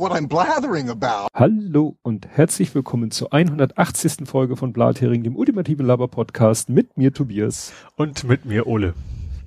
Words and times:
what 0.00 0.12
I'm 0.12 0.28
blathering 0.28 0.88
about. 0.88 1.28
Hallo 1.34 1.98
und 2.00 2.26
herzlich 2.26 2.74
willkommen 2.74 3.10
zur 3.10 3.34
180. 3.34 4.26
Folge 4.26 4.56
von 4.56 4.72
Blathering, 4.72 5.22
dem 5.22 5.36
ultimativen 5.36 5.84
Laber-Podcast 5.84 6.70
mit 6.70 6.96
mir 6.96 7.12
Tobias. 7.12 7.74
Und 7.96 8.24
mit 8.24 8.46
mir 8.46 8.66
Ole. 8.66 8.94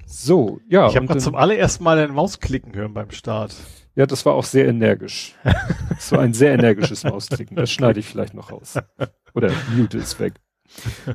So, 0.05 0.59
ja. 0.69 0.87
Ich 0.89 0.95
habe 0.95 1.07
gerade 1.07 1.21
zum 1.21 1.33
allerersten 1.33 1.83
Mal 1.83 1.97
deine 1.97 2.13
Maus 2.13 2.39
klicken 2.39 2.75
hören 2.75 2.93
beim 2.93 3.09
Start. 3.09 3.55
Ja, 3.95 4.05
das 4.05 4.27
war 4.27 4.35
auch 4.35 4.43
sehr 4.43 4.67
energisch. 4.67 5.33
so 5.97 6.19
ein 6.19 6.33
sehr 6.35 6.53
energisches 6.53 7.03
Mausklicken. 7.03 7.57
Das 7.57 7.71
schneide 7.71 7.99
ich 7.99 8.05
vielleicht 8.05 8.35
noch 8.35 8.51
raus. 8.51 8.77
Oder 9.33 9.51
mute 9.75 9.97
ist 9.97 10.19
weg. 10.19 10.35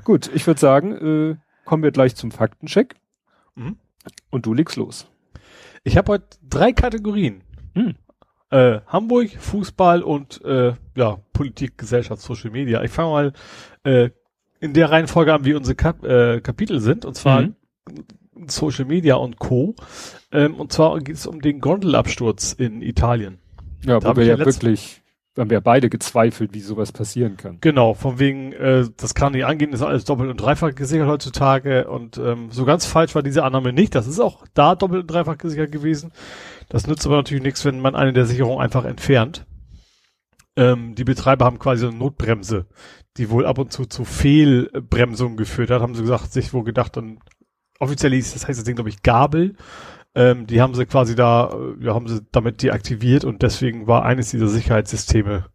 Gut, 0.03 0.29
ich 0.35 0.49
würde 0.49 0.59
sagen, 0.59 0.93
äh, 0.97 1.37
kommen 1.65 1.85
wir 1.85 1.93
gleich 1.93 2.17
zum 2.17 2.33
Faktencheck. 2.33 2.97
Mhm. 3.55 3.77
Und 4.31 4.47
du 4.47 4.53
legst 4.53 4.75
los. 4.75 5.07
Ich 5.85 5.97
habe 5.97 6.11
heute 6.11 6.27
drei 6.43 6.73
Kategorien. 6.73 7.43
Hm. 7.77 7.95
Äh, 8.51 8.81
Hamburg, 8.87 9.31
Fußball 9.39 10.03
und 10.03 10.43
äh, 10.45 10.73
ja, 10.97 11.19
Politik, 11.33 11.77
Gesellschaft, 11.77 12.23
Social 12.23 12.51
Media. 12.51 12.83
Ich 12.83 12.91
fange 12.91 13.11
mal 13.11 13.33
äh, 13.85 14.11
in 14.61 14.73
der 14.73 14.91
Reihenfolge 14.91 15.35
an, 15.35 15.45
wie 15.45 15.55
unsere 15.55 15.75
Kap 15.75 16.05
äh, 16.05 16.41
Kapitel 16.41 16.81
sind. 16.81 17.05
Und 17.05 17.15
zwar 17.15 17.43
mhm. 17.43 17.55
Social 18.47 18.85
Media 18.87 19.17
und 19.17 19.39
Co. 19.39 19.75
Ähm, 20.33 20.55
und 20.55 20.73
zwar 20.73 20.99
geht 21.01 21.17
es 21.17 21.27
um 21.27 21.41
den 21.41 21.61
Gondelabsturz 21.61 22.53
in 22.53 22.83
Italien. 22.83 23.39
Ja, 23.85 24.01
da 24.01 24.11
wo 24.11 24.17
wir 24.17 24.25
ja 24.25 24.39
wirklich 24.39 25.03
haben 25.39 25.51
wir 25.51 25.61
beide 25.61 25.89
gezweifelt, 25.89 26.53
wie 26.53 26.61
sowas 26.61 26.93
passieren 26.93 27.37
kann. 27.37 27.59
Genau, 27.61 27.95
von 27.95 28.19
wegen, 28.19 28.53
äh, 28.53 28.87
das 28.97 29.15
kann 29.15 29.33
nicht 29.33 29.45
angehen, 29.45 29.73
ist 29.73 29.83
alles 29.83 30.05
doppelt 30.05 30.31
und 30.31 30.39
dreifach 30.39 30.75
gesichert 30.75 31.07
heutzutage 31.07 31.89
und 31.89 32.19
ähm, 32.19 32.49
so 32.51 32.65
ganz 32.65 32.87
falsch 32.87 33.15
war 33.15 33.23
diese 33.23 33.45
Annahme 33.45 33.73
nicht. 33.73 33.95
Das 33.95 34.07
ist 34.07 34.21
auch 34.21 34.45
da 34.55 34.75
doppelt 34.75 35.03
und 35.03 35.07
dreifach 35.07 35.39
gesichert 35.39 35.71
gewesen. 35.71 36.13
Das 36.69 36.87
nützt 36.87 37.07
aber 37.07 37.17
natürlich 37.17 37.43
nichts, 37.43 37.65
wenn 37.65 37.81
man 37.81 37.95
eine 37.95 38.13
der 38.13 38.27
Sicherungen 38.27 38.63
einfach 38.63 38.85
entfernt. 38.85 39.47
Ähm, 40.57 40.95
die 40.95 41.05
Betreiber 41.05 41.45
haben 41.45 41.59
quasi 41.59 41.87
eine 41.87 41.97
Notbremse, 41.97 42.67
die 43.17 43.31
wohl 43.31 43.47
ab 43.47 43.59
und 43.59 43.73
zu 43.73 43.87
zu 43.87 44.05
Fehlbremsungen 44.05 45.37
geführt 45.37 45.71
hat, 45.71 45.81
haben 45.81 45.95
sie 45.95 46.03
gesagt, 46.03 46.33
sich 46.33 46.53
wohl 46.53 46.65
gedacht, 46.65 46.97
dann 46.97 47.21
offiziell 47.79 48.13
hieß, 48.13 48.35
das 48.35 48.49
heißt 48.49 48.59
das 48.59 48.65
Ding, 48.65 48.75
glaube 48.75 48.91
ich, 48.91 49.03
Gabel. 49.03 49.57
Ähm, 50.15 50.47
die 50.47 50.61
haben 50.61 50.75
sie 50.75 50.87
quasi 50.87 51.15
da, 51.15 51.53
äh, 51.53 51.85
ja, 51.85 51.95
haben 51.95 52.09
sie 52.09 52.21
damit 52.33 52.63
deaktiviert 52.63 53.25
und 53.25 53.43
deswegen 53.43 53.87
war 53.87 54.05
eines 54.05 54.31
dieser 54.31 54.49
Sicherheitssysteme 54.49 55.47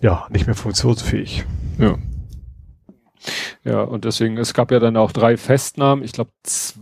ja 0.00 0.26
nicht 0.30 0.46
mehr 0.46 0.54
funktionsfähig. 0.54 1.44
Ja. 1.78 1.96
Ja, 3.64 3.82
und 3.82 4.04
deswegen, 4.04 4.36
es 4.38 4.54
gab 4.54 4.70
ja 4.70 4.78
dann 4.78 4.96
auch 4.96 5.10
drei 5.10 5.36
Festnahmen. 5.36 6.04
Ich 6.04 6.12
glaube, 6.12 6.30
zwei 6.44 6.78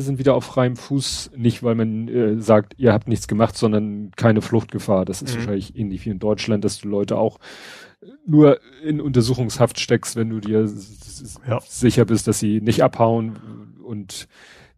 sind 0.00 0.18
wieder 0.18 0.34
auf 0.34 0.44
freiem 0.44 0.76
Fuß. 0.76 1.32
Nicht, 1.36 1.62
weil 1.62 1.74
man 1.74 2.08
äh, 2.08 2.40
sagt, 2.40 2.74
ihr 2.78 2.92
habt 2.92 3.08
nichts 3.08 3.28
gemacht, 3.28 3.56
sondern 3.56 4.12
keine 4.16 4.42
Fluchtgefahr. 4.42 5.04
Das 5.04 5.22
ist 5.22 5.34
mhm. 5.34 5.38
wahrscheinlich 5.38 5.76
ähnlich 5.76 6.04
wie 6.04 6.10
in 6.10 6.18
Deutschland, 6.18 6.64
dass 6.64 6.78
du 6.78 6.88
Leute 6.88 7.16
auch 7.16 7.38
nur 8.26 8.60
in 8.82 9.00
Untersuchungshaft 9.00 9.78
steckst, 9.78 10.16
wenn 10.16 10.30
du 10.30 10.40
dir 10.40 10.68
ja. 11.46 11.60
sicher 11.66 12.04
bist, 12.04 12.26
dass 12.26 12.38
sie 12.38 12.60
nicht 12.60 12.82
abhauen 12.82 13.76
und 13.82 14.28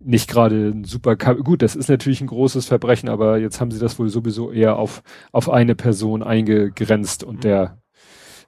nicht 0.00 0.28
gerade 0.28 0.70
ein 0.70 0.84
super, 0.84 1.16
gut, 1.16 1.62
das 1.62 1.76
ist 1.76 1.88
natürlich 1.88 2.20
ein 2.20 2.26
großes 2.26 2.66
Verbrechen, 2.66 3.08
aber 3.08 3.38
jetzt 3.38 3.60
haben 3.60 3.70
sie 3.70 3.78
das 3.78 3.98
wohl 3.98 4.08
sowieso 4.08 4.50
eher 4.50 4.76
auf, 4.76 5.02
auf 5.30 5.48
eine 5.48 5.76
Person 5.76 6.22
eingegrenzt 6.22 7.22
und 7.22 7.36
mhm. 7.36 7.40
der 7.40 7.82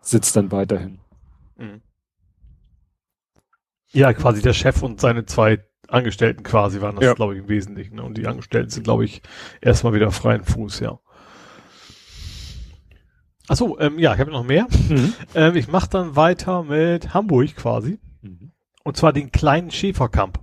sitzt 0.01 0.37
dann 0.37 0.51
weiterhin. 0.51 0.99
Mhm. 1.57 1.81
Ja, 3.93 4.12
quasi 4.12 4.43
der 4.43 4.55
Chef 4.55 4.83
und 4.83 5.01
seine 5.01 5.25
zwei 5.25 5.65
Angestellten 5.95 6.42
quasi 6.42 6.81
waren 6.81 6.97
das, 6.97 7.05
ja. 7.05 7.14
glaube 7.14 7.34
ich, 7.34 7.41
im 7.41 7.48
Wesentlichen. 7.48 8.00
Und 8.00 8.19
die 8.19 8.27
Angestellten 8.27 8.70
sind, 8.70 8.84
glaube 8.84 9.05
ich, 9.05 9.23
erstmal 9.60 9.94
wieder 9.94 10.10
freien 10.10 10.44
Fuß, 10.44 10.81
ja. 10.81 10.99
Achso, 13.49 13.78
ähm, 13.78 13.99
ja, 13.99 14.15
ich 14.15 14.21
habe 14.21 14.31
noch 14.31 14.44
mehr. 14.44 14.66
Mhm. 14.88 15.12
Ähm, 15.34 15.56
ich 15.56 15.69
mache 15.69 15.91
dann 15.91 16.16
weiter 16.16 16.62
mit 16.62 17.12
Hamburg 17.12 17.56
quasi. 17.56 17.99
Mhm. 18.22 18.53
Und 18.84 18.97
zwar 18.97 19.12
den 19.12 19.32
kleinen 19.32 19.71
Schäferkamp. 19.71 20.41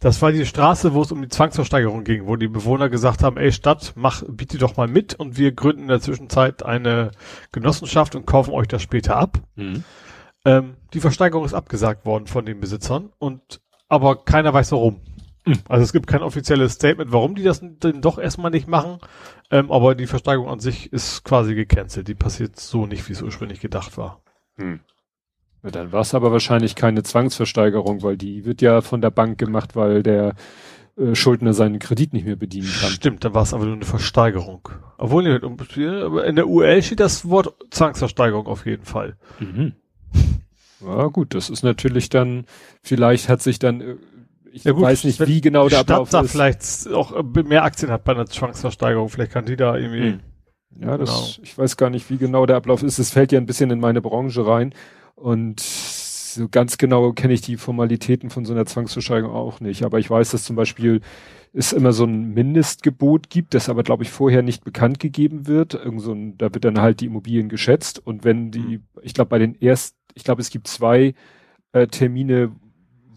Das 0.00 0.20
war 0.20 0.30
die 0.30 0.44
Straße, 0.44 0.92
wo 0.92 1.02
es 1.02 1.10
um 1.10 1.22
die 1.22 1.28
Zwangsversteigerung 1.28 2.04
ging, 2.04 2.26
wo 2.26 2.36
die 2.36 2.48
Bewohner 2.48 2.90
gesagt 2.90 3.22
haben, 3.22 3.38
ey 3.38 3.50
Stadt, 3.50 3.94
mach, 3.96 4.22
biete 4.28 4.58
doch 4.58 4.76
mal 4.76 4.88
mit 4.88 5.14
und 5.14 5.38
wir 5.38 5.52
gründen 5.52 5.82
in 5.82 5.88
der 5.88 6.00
Zwischenzeit 6.00 6.62
eine 6.62 7.12
Genossenschaft 7.50 8.14
und 8.14 8.26
kaufen 8.26 8.52
euch 8.52 8.68
das 8.68 8.82
später 8.82 9.16
ab. 9.16 9.38
Mhm. 9.54 9.84
Ähm, 10.44 10.76
die 10.92 11.00
Versteigerung 11.00 11.44
ist 11.44 11.54
abgesagt 11.54 12.04
worden 12.04 12.26
von 12.26 12.44
den 12.44 12.60
Besitzern 12.60 13.10
und 13.18 13.60
aber 13.88 14.24
keiner 14.24 14.52
weiß 14.52 14.72
warum. 14.72 15.00
Mhm. 15.44 15.58
Also 15.68 15.84
es 15.84 15.92
gibt 15.92 16.06
kein 16.06 16.22
offizielles 16.22 16.72
Statement, 16.72 17.12
warum 17.12 17.34
die 17.34 17.42
das 17.42 17.60
denn 17.60 18.00
doch 18.00 18.18
erstmal 18.18 18.50
nicht 18.50 18.68
machen. 18.68 18.98
Ähm, 19.50 19.70
aber 19.70 19.94
die 19.94 20.06
Versteigerung 20.06 20.48
an 20.48 20.60
sich 20.60 20.92
ist 20.92 21.24
quasi 21.24 21.54
gecancelt. 21.54 22.08
Die 22.08 22.14
passiert 22.14 22.58
so 22.58 22.86
nicht, 22.86 23.08
wie 23.08 23.12
es 23.12 23.22
ursprünglich 23.22 23.60
gedacht 23.60 23.96
war. 23.96 24.22
Mhm. 24.56 24.80
Ja, 25.62 25.70
dann 25.70 25.92
war 25.92 26.00
es 26.00 26.14
aber 26.14 26.32
wahrscheinlich 26.32 26.74
keine 26.74 27.02
Zwangsversteigerung, 27.02 28.02
weil 28.02 28.16
die 28.16 28.44
wird 28.44 28.60
ja 28.60 28.80
von 28.80 29.00
der 29.00 29.10
Bank 29.10 29.38
gemacht, 29.38 29.76
weil 29.76 30.02
der 30.02 30.34
äh, 30.96 31.14
Schuldner 31.14 31.54
seinen 31.54 31.78
Kredit 31.78 32.12
nicht 32.12 32.26
mehr 32.26 32.36
bedienen 32.36 32.72
kann. 32.80 32.90
Stimmt, 32.90 33.24
dann 33.24 33.34
war 33.34 33.42
es 33.42 33.54
aber 33.54 33.66
nur 33.66 33.74
eine 33.74 33.84
Versteigerung. 33.84 34.68
Obwohl, 34.98 35.26
in 35.26 36.36
der 36.36 36.48
UL 36.48 36.82
steht 36.82 37.00
das 37.00 37.28
Wort 37.28 37.54
Zwangsversteigerung 37.70 38.46
auf 38.46 38.66
jeden 38.66 38.84
Fall. 38.84 39.16
Mhm. 39.38 39.74
Ja 40.80 41.06
gut, 41.06 41.34
das 41.34 41.50
ist 41.50 41.62
natürlich 41.62 42.08
dann, 42.08 42.44
vielleicht 42.82 43.28
hat 43.28 43.42
sich 43.42 43.58
dann, 43.58 43.80
äh, 43.80 43.96
ich 44.52 44.64
ja, 44.64 44.72
gut, 44.72 44.82
weiß 44.82 45.04
nicht, 45.04 45.26
wie 45.26 45.40
genau 45.40 45.68
der 45.68 45.80
Ablauf 45.80 46.10
da 46.10 46.20
ist. 46.20 46.32
vielleicht 46.32 46.88
auch 46.92 47.12
äh, 47.12 47.42
mehr 47.42 47.64
Aktien 47.64 47.90
hat 47.90 48.04
bei 48.04 48.12
einer 48.12 48.26
Zwangsversteigerung, 48.26 49.08
vielleicht 49.08 49.32
kann 49.32 49.46
die 49.46 49.56
da 49.56 49.76
irgendwie. 49.76 50.12
Mhm. 50.12 50.20
Ja, 50.80 50.98
das, 50.98 51.08
genau. 51.08 51.42
ich 51.42 51.58
weiß 51.58 51.76
gar 51.76 51.90
nicht, 51.90 52.10
wie 52.10 52.18
genau 52.18 52.46
der 52.46 52.56
Ablauf 52.56 52.82
ist. 52.82 52.98
Es 52.98 53.10
fällt 53.10 53.32
ja 53.32 53.38
ein 53.38 53.46
bisschen 53.46 53.70
in 53.70 53.80
meine 53.80 54.02
Branche 54.02 54.46
rein. 54.46 54.74
Und 55.14 55.60
so 55.60 56.48
ganz 56.48 56.76
genau 56.76 57.12
kenne 57.12 57.32
ich 57.32 57.40
die 57.40 57.56
Formalitäten 57.56 58.30
von 58.30 58.44
so 58.44 58.52
einer 58.52 58.66
Zwangsversteigerung 58.66 59.34
auch 59.34 59.60
nicht. 59.60 59.84
Aber 59.84 59.98
ich 59.98 60.10
weiß, 60.10 60.30
dass 60.30 60.44
zum 60.44 60.56
Beispiel 60.56 61.00
es 61.52 61.72
immer 61.72 61.92
so 61.92 62.04
ein 62.04 62.34
Mindestgebot 62.34 63.30
gibt, 63.30 63.54
das 63.54 63.70
aber, 63.70 63.82
glaube 63.82 64.02
ich, 64.02 64.10
vorher 64.10 64.42
nicht 64.42 64.62
bekannt 64.62 65.00
gegeben 65.00 65.46
wird. 65.46 65.72
Irgend 65.72 66.02
so 66.02 66.12
ein, 66.12 66.36
da 66.36 66.52
wird 66.52 66.64
dann 66.64 66.80
halt 66.80 67.00
die 67.00 67.06
Immobilien 67.06 67.48
geschätzt. 67.48 68.04
Und 68.04 68.24
wenn 68.24 68.50
die, 68.50 68.58
mhm. 68.58 68.84
ich 69.00 69.14
glaube, 69.14 69.30
bei 69.30 69.38
den 69.38 69.60
ersten, 69.60 69.95
ich 70.16 70.24
glaube, 70.24 70.40
es 70.40 70.50
gibt 70.50 70.66
zwei 70.66 71.14
äh, 71.72 71.86
Termine, 71.86 72.50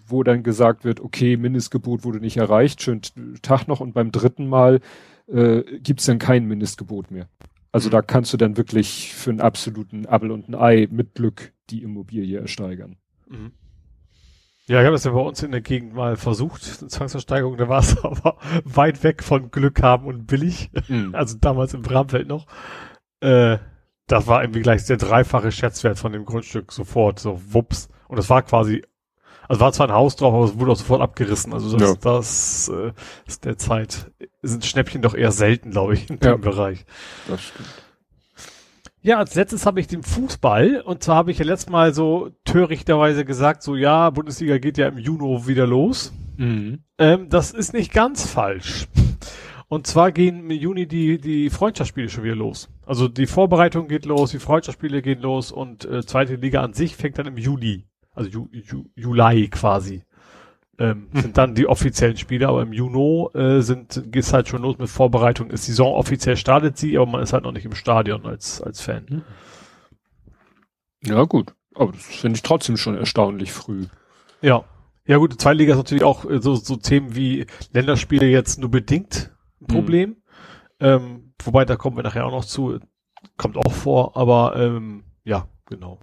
wo 0.05 0.21
dann 0.21 0.43
gesagt 0.43 0.83
wird, 0.83 0.99
okay, 0.99 1.37
Mindestgebot 1.37 2.03
wurde 2.03 2.19
nicht 2.19 2.37
erreicht, 2.37 2.81
schönen 2.81 3.01
Tag 3.41 3.67
noch. 3.67 3.79
Und 3.79 3.93
beim 3.93 4.11
dritten 4.11 4.47
Mal 4.47 4.81
äh, 5.27 5.63
gibt 5.79 6.01
es 6.01 6.05
dann 6.05 6.19
kein 6.19 6.45
Mindestgebot 6.45 7.09
mehr. 7.09 7.27
Also 7.71 7.89
mhm. 7.89 7.93
da 7.93 8.01
kannst 8.01 8.33
du 8.33 8.37
dann 8.37 8.57
wirklich 8.57 9.13
für 9.13 9.29
einen 9.29 9.41
absoluten 9.41 10.05
Appel 10.05 10.31
und 10.31 10.49
ein 10.49 10.55
Ei 10.55 10.87
mit 10.91 11.15
Glück 11.15 11.53
die 11.69 11.83
Immobilie 11.83 12.39
ersteigern. 12.39 12.97
Mhm. 13.27 13.53
Ja, 14.67 14.81
ich 14.81 14.85
habe 14.85 14.93
das 14.93 15.05
ja 15.05 15.11
bei 15.11 15.21
uns 15.21 15.41
in 15.41 15.51
der 15.51 15.61
Gegend 15.61 15.95
mal 15.95 16.15
versucht, 16.15 16.61
Zwangsversteigerung, 16.63 17.57
da 17.57 17.69
war 17.69 17.79
es 17.79 17.97
aber 18.03 18.37
weit 18.65 19.03
weg 19.03 19.23
von 19.23 19.51
Glück 19.51 19.81
haben 19.81 20.05
und 20.05 20.27
billig. 20.27 20.69
Mhm. 20.89 21.15
Also 21.15 21.37
damals 21.39 21.73
im 21.73 21.81
Bramfeld 21.81 22.27
noch. 22.27 22.45
Äh, 23.21 23.57
das 24.09 24.27
war 24.27 24.43
irgendwie 24.43 24.61
gleich 24.61 24.83
der 24.85 24.97
dreifache 24.97 25.51
Schätzwert 25.51 25.99
von 25.99 26.11
dem 26.11 26.25
Grundstück 26.25 26.71
sofort, 26.71 27.19
so 27.19 27.39
wups. 27.49 27.87
Und 28.07 28.17
das 28.17 28.29
war 28.29 28.41
quasi, 28.41 28.83
also 29.47 29.61
war 29.61 29.71
zwar 29.71 29.87
ein 29.87 29.93
Haus 29.93 30.15
drauf, 30.15 30.33
aber 30.33 30.45
es 30.45 30.59
wurde 30.59 30.71
auch 30.71 30.75
sofort 30.75 31.01
abgerissen. 31.01 31.53
Also 31.53 31.77
das, 31.77 31.89
ja. 31.89 31.95
das 32.01 32.71
äh, 32.73 32.91
ist 33.27 33.45
der 33.45 33.57
Zeit, 33.57 34.11
sind 34.41 34.65
Schnäppchen 34.65 35.01
doch 35.01 35.13
eher 35.13 35.31
selten, 35.31 35.71
glaube 35.71 35.93
ich, 35.93 36.09
in 36.09 36.17
ja. 36.21 36.31
dem 36.31 36.41
Bereich. 36.41 36.85
Das 37.27 37.41
stimmt. 37.41 37.69
Ja, 39.01 39.17
als 39.17 39.35
letztes 39.35 39.65
habe 39.65 39.79
ich 39.79 39.87
den 39.87 40.03
Fußball 40.03 40.81
und 40.81 41.03
zwar 41.03 41.15
habe 41.15 41.31
ich 41.31 41.37
ja 41.37 41.45
letztes 41.45 41.69
Mal 41.69 41.93
so 41.93 42.31
törichterweise 42.43 43.23
gesagt, 43.23 43.63
so 43.63 43.75
ja, 43.75 44.09
Bundesliga 44.09 44.57
geht 44.57 44.77
ja 44.77 44.87
im 44.87 44.97
Juni 44.97 45.47
wieder 45.47 45.65
los. 45.65 46.11
Mhm. 46.35 46.83
Ähm, 46.97 47.29
das 47.29 47.51
ist 47.51 47.73
nicht 47.73 47.93
ganz 47.93 48.29
falsch. 48.29 48.87
Und 49.69 49.85
zwar 49.85 50.11
gehen 50.11 50.39
im 50.39 50.51
Juni 50.51 50.87
die, 50.87 51.19
die 51.19 51.49
Freundschaftsspiele 51.49 52.09
schon 52.09 52.23
wieder 52.23 52.35
los. 52.35 52.69
Also 52.85 53.07
die 53.07 53.27
Vorbereitung 53.27 53.87
geht 53.87 54.05
los, 54.05 54.31
die 54.31 54.39
Freundschaftsspiele 54.39 55.01
gehen 55.01 55.21
los 55.21 55.51
und 55.51 55.85
äh, 55.85 56.03
zweite 56.03 56.35
Liga 56.35 56.63
an 56.63 56.73
sich 56.73 56.95
fängt 56.95 57.19
dann 57.19 57.27
im 57.27 57.37
Juli. 57.37 57.85
Also 58.13 58.29
Ju, 58.29 58.47
Ju, 58.51 58.85
Juli 58.95 59.47
quasi 59.47 60.03
ähm, 60.79 61.07
hm. 61.11 61.21
sind 61.21 61.37
dann 61.37 61.55
die 61.55 61.67
offiziellen 61.67 62.17
Spiele, 62.17 62.47
aber 62.47 62.63
im 62.63 62.73
Juni 62.73 63.27
äh, 63.33 63.61
sind 63.61 64.03
geht's 64.07 64.33
halt 64.33 64.47
schon 64.47 64.61
los 64.61 64.77
mit 64.79 64.89
Vorbereitung. 64.89 65.51
Ist 65.51 65.65
Saison 65.65 65.93
offiziell 65.93 66.37
startet 66.37 66.77
sie, 66.77 66.97
aber 66.97 67.05
man 67.05 67.21
ist 67.21 67.33
halt 67.33 67.43
noch 67.43 67.51
nicht 67.51 67.65
im 67.65 67.75
Stadion 67.75 68.25
als 68.25 68.61
als 68.61 68.81
Fan. 68.81 69.05
Hm. 69.07 69.21
Ja 71.03 71.23
gut, 71.23 71.53
aber 71.75 71.91
das 71.91 72.03
finde 72.03 72.37
ich 72.37 72.43
trotzdem 72.43 72.77
schon 72.77 72.95
erstaunlich 72.95 73.51
früh. 73.51 73.85
Ja, 74.41 74.63
ja 75.05 75.17
gut, 75.17 75.33
die 75.33 75.37
zweite 75.37 75.57
Liga 75.57 75.73
ist 75.73 75.77
natürlich 75.77 76.03
auch 76.03 76.25
äh, 76.25 76.41
so 76.41 76.55
so 76.55 76.77
Themen 76.77 77.15
wie 77.15 77.45
Länderspiele 77.71 78.25
jetzt 78.25 78.57
nur 78.59 78.71
bedingt. 78.71 79.31
Problem. 79.69 80.09
Hm. 80.09 80.17
Ähm, 80.81 81.33
wobei 81.43 81.65
da 81.65 81.75
kommen 81.75 81.97
wir 81.97 82.03
nachher 82.03 82.25
auch 82.25 82.31
noch 82.31 82.45
zu, 82.45 82.79
kommt 83.37 83.57
auch 83.57 83.73
vor, 83.73 84.15
aber 84.15 84.55
ähm, 84.55 85.03
ja 85.23 85.47
genau. 85.65 85.99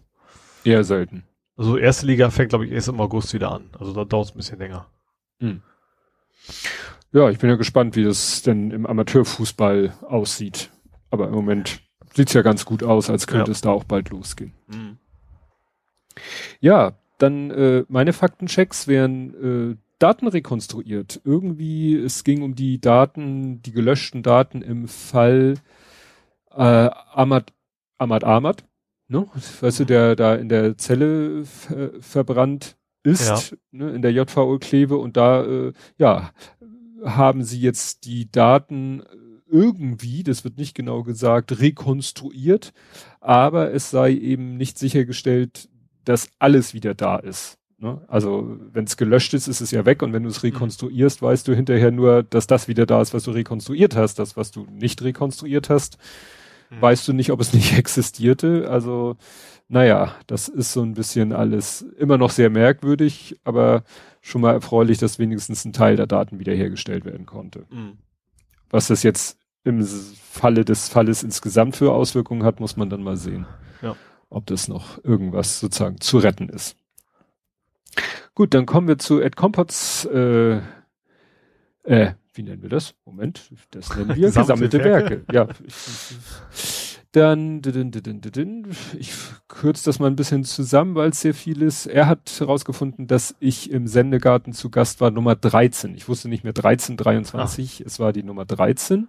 Eher 0.64 0.84
selten. 0.84 1.24
Also 1.56 1.76
erste 1.76 2.06
Liga 2.06 2.30
fängt, 2.30 2.50
glaube 2.50 2.66
ich, 2.66 2.72
erst 2.72 2.88
im 2.88 3.00
August 3.00 3.32
wieder 3.32 3.52
an. 3.52 3.70
Also 3.78 3.92
da 3.92 4.04
dauert 4.04 4.26
es 4.26 4.32
ein 4.32 4.36
bisschen 4.36 4.58
länger. 4.58 4.86
Hm. 5.40 5.62
Ja, 7.12 7.30
ich 7.30 7.38
bin 7.38 7.48
ja 7.48 7.56
gespannt, 7.56 7.96
wie 7.96 8.04
das 8.04 8.42
denn 8.42 8.70
im 8.70 8.86
Amateurfußball 8.86 9.94
aussieht. 10.08 10.70
aber 11.10 11.28
im 11.28 11.34
Moment 11.34 11.80
sieht's 12.14 12.32
ja 12.32 12.42
ganz 12.42 12.64
gut 12.64 12.82
aus, 12.82 13.08
als 13.10 13.26
könnte 13.26 13.50
ja. 13.50 13.52
es 13.52 13.60
da 13.60 13.70
auch 13.70 13.84
bald 13.84 14.10
losgehen. 14.10 14.52
Mhm. 14.66 14.98
Ja, 16.60 16.98
dann 17.18 17.50
äh, 17.50 17.84
meine 17.88 18.12
Faktenchecks 18.12 18.88
wären 18.88 19.72
äh, 19.72 19.76
Daten 19.98 20.28
rekonstruiert. 20.28 21.20
Irgendwie, 21.24 21.94
es 21.94 22.24
ging 22.24 22.42
um 22.42 22.54
die 22.54 22.80
Daten, 22.80 23.62
die 23.62 23.72
gelöschten 23.72 24.22
Daten 24.22 24.62
im 24.62 24.88
Fall 24.88 25.54
äh, 26.50 26.62
Ahmad, 26.62 27.52
Ahmad 27.98 28.24
Ahmad, 28.24 28.64
ne? 29.08 29.26
Weißt 29.60 29.80
du, 29.80 29.84
der 29.84 30.16
da 30.16 30.34
in 30.34 30.48
der 30.48 30.76
Zelle 30.76 31.44
verbrannt 31.44 32.76
ist, 33.02 33.50
ja. 33.50 33.56
ne, 33.70 33.90
in 33.90 34.02
der 34.02 34.12
JVO-Kleve 34.12 34.96
und 34.96 35.16
da, 35.16 35.44
äh, 35.44 35.72
ja, 35.96 36.30
haben 37.04 37.44
sie 37.44 37.60
jetzt 37.60 38.04
die 38.04 38.30
Daten 38.30 39.02
irgendwie, 39.48 40.24
das 40.24 40.44
wird 40.44 40.58
nicht 40.58 40.74
genau 40.74 41.02
gesagt, 41.04 41.60
rekonstruiert, 41.60 42.72
aber 43.20 43.72
es 43.72 43.90
sei 43.90 44.12
eben 44.12 44.56
nicht 44.56 44.76
sichergestellt, 44.76 45.68
dass 46.04 46.28
alles 46.38 46.74
wieder 46.74 46.94
da 46.94 47.16
ist. 47.16 47.58
Ne? 47.78 48.00
Also 48.08 48.58
wenn 48.72 48.84
es 48.84 48.96
gelöscht 48.96 49.34
ist, 49.34 49.48
ist 49.48 49.60
es 49.60 49.70
ja 49.70 49.84
weg 49.84 50.02
und 50.02 50.12
wenn 50.12 50.22
du 50.22 50.30
es 50.30 50.42
mhm. 50.42 50.50
rekonstruierst, 50.50 51.20
mhm. 51.20 51.26
weißt 51.26 51.48
du 51.48 51.54
hinterher 51.54 51.90
nur, 51.90 52.22
dass 52.22 52.46
das 52.46 52.68
wieder 52.68 52.86
da 52.86 53.02
ist, 53.02 53.12
was 53.12 53.24
du 53.24 53.32
rekonstruiert 53.32 53.96
hast. 53.96 54.18
Das, 54.18 54.36
was 54.36 54.50
du 54.50 54.66
nicht 54.70 55.02
rekonstruiert 55.02 55.68
hast, 55.68 55.98
mhm. 56.70 56.80
weißt 56.80 57.06
du 57.06 57.12
nicht, 57.12 57.30
ob 57.32 57.40
es 57.40 57.52
nicht 57.54 57.76
existierte. 57.76 58.70
Also 58.70 59.16
naja, 59.68 60.14
das 60.26 60.48
ist 60.48 60.72
so 60.72 60.82
ein 60.82 60.94
bisschen 60.94 61.32
alles 61.32 61.82
immer 61.98 62.18
noch 62.18 62.30
sehr 62.30 62.50
merkwürdig, 62.50 63.38
aber 63.44 63.82
schon 64.22 64.40
mal 64.40 64.52
erfreulich, 64.52 64.98
dass 64.98 65.18
wenigstens 65.18 65.64
ein 65.64 65.72
Teil 65.72 65.96
der 65.96 66.06
Daten 66.06 66.38
wiederhergestellt 66.38 67.04
werden 67.04 67.26
konnte. 67.26 67.66
Mhm. 67.70 67.98
Was 68.70 68.88
das 68.88 69.02
jetzt 69.02 69.38
im 69.64 69.84
Falle 69.84 70.64
des 70.64 70.88
Falles 70.88 71.22
insgesamt 71.22 71.76
für 71.76 71.92
Auswirkungen 71.92 72.44
hat, 72.44 72.60
muss 72.60 72.76
man 72.76 72.88
dann 72.88 73.02
mal 73.02 73.16
sehen. 73.16 73.46
Ja. 73.82 73.96
Ob 74.30 74.46
das 74.46 74.68
noch 74.68 75.02
irgendwas 75.04 75.60
sozusagen 75.60 76.00
zu 76.00 76.18
retten 76.18 76.48
ist. 76.48 76.76
Gut, 78.34 78.54
dann 78.54 78.66
kommen 78.66 78.88
wir 78.88 78.98
zu 78.98 79.20
Ed 79.20 79.36
Compots, 79.36 80.04
äh, 80.06 80.60
äh, 81.84 82.12
wie 82.34 82.42
nennen 82.42 82.62
wir 82.62 82.68
das? 82.68 82.94
Moment, 83.04 83.50
das 83.70 83.96
nennen 83.96 84.14
wir 84.14 84.30
gesammelte 84.30 84.84
Werke. 84.84 85.24
Ja. 85.32 85.48
Dann, 87.12 87.62
ich 88.98 89.12
kürze 89.48 89.84
das 89.86 89.98
mal 89.98 90.08
ein 90.08 90.16
bisschen 90.16 90.44
zusammen, 90.44 90.94
weil 90.96 91.10
es 91.10 91.20
sehr 91.22 91.32
viel 91.32 91.62
ist. 91.62 91.86
Er 91.86 92.08
hat 92.08 92.30
herausgefunden, 92.38 93.06
dass 93.06 93.34
ich 93.40 93.70
im 93.70 93.86
Sendegarten 93.86 94.52
zu 94.52 94.68
Gast 94.68 95.00
war, 95.00 95.10
Nummer 95.10 95.34
13. 95.34 95.94
Ich 95.94 96.08
wusste 96.08 96.28
nicht 96.28 96.44
mehr 96.44 96.52
13, 96.52 96.98
23, 96.98 97.78
Ach. 97.80 97.86
es 97.86 97.98
war 97.98 98.12
die 98.12 98.22
Nummer 98.22 98.44
13. 98.44 99.00
Mhm. 99.00 99.08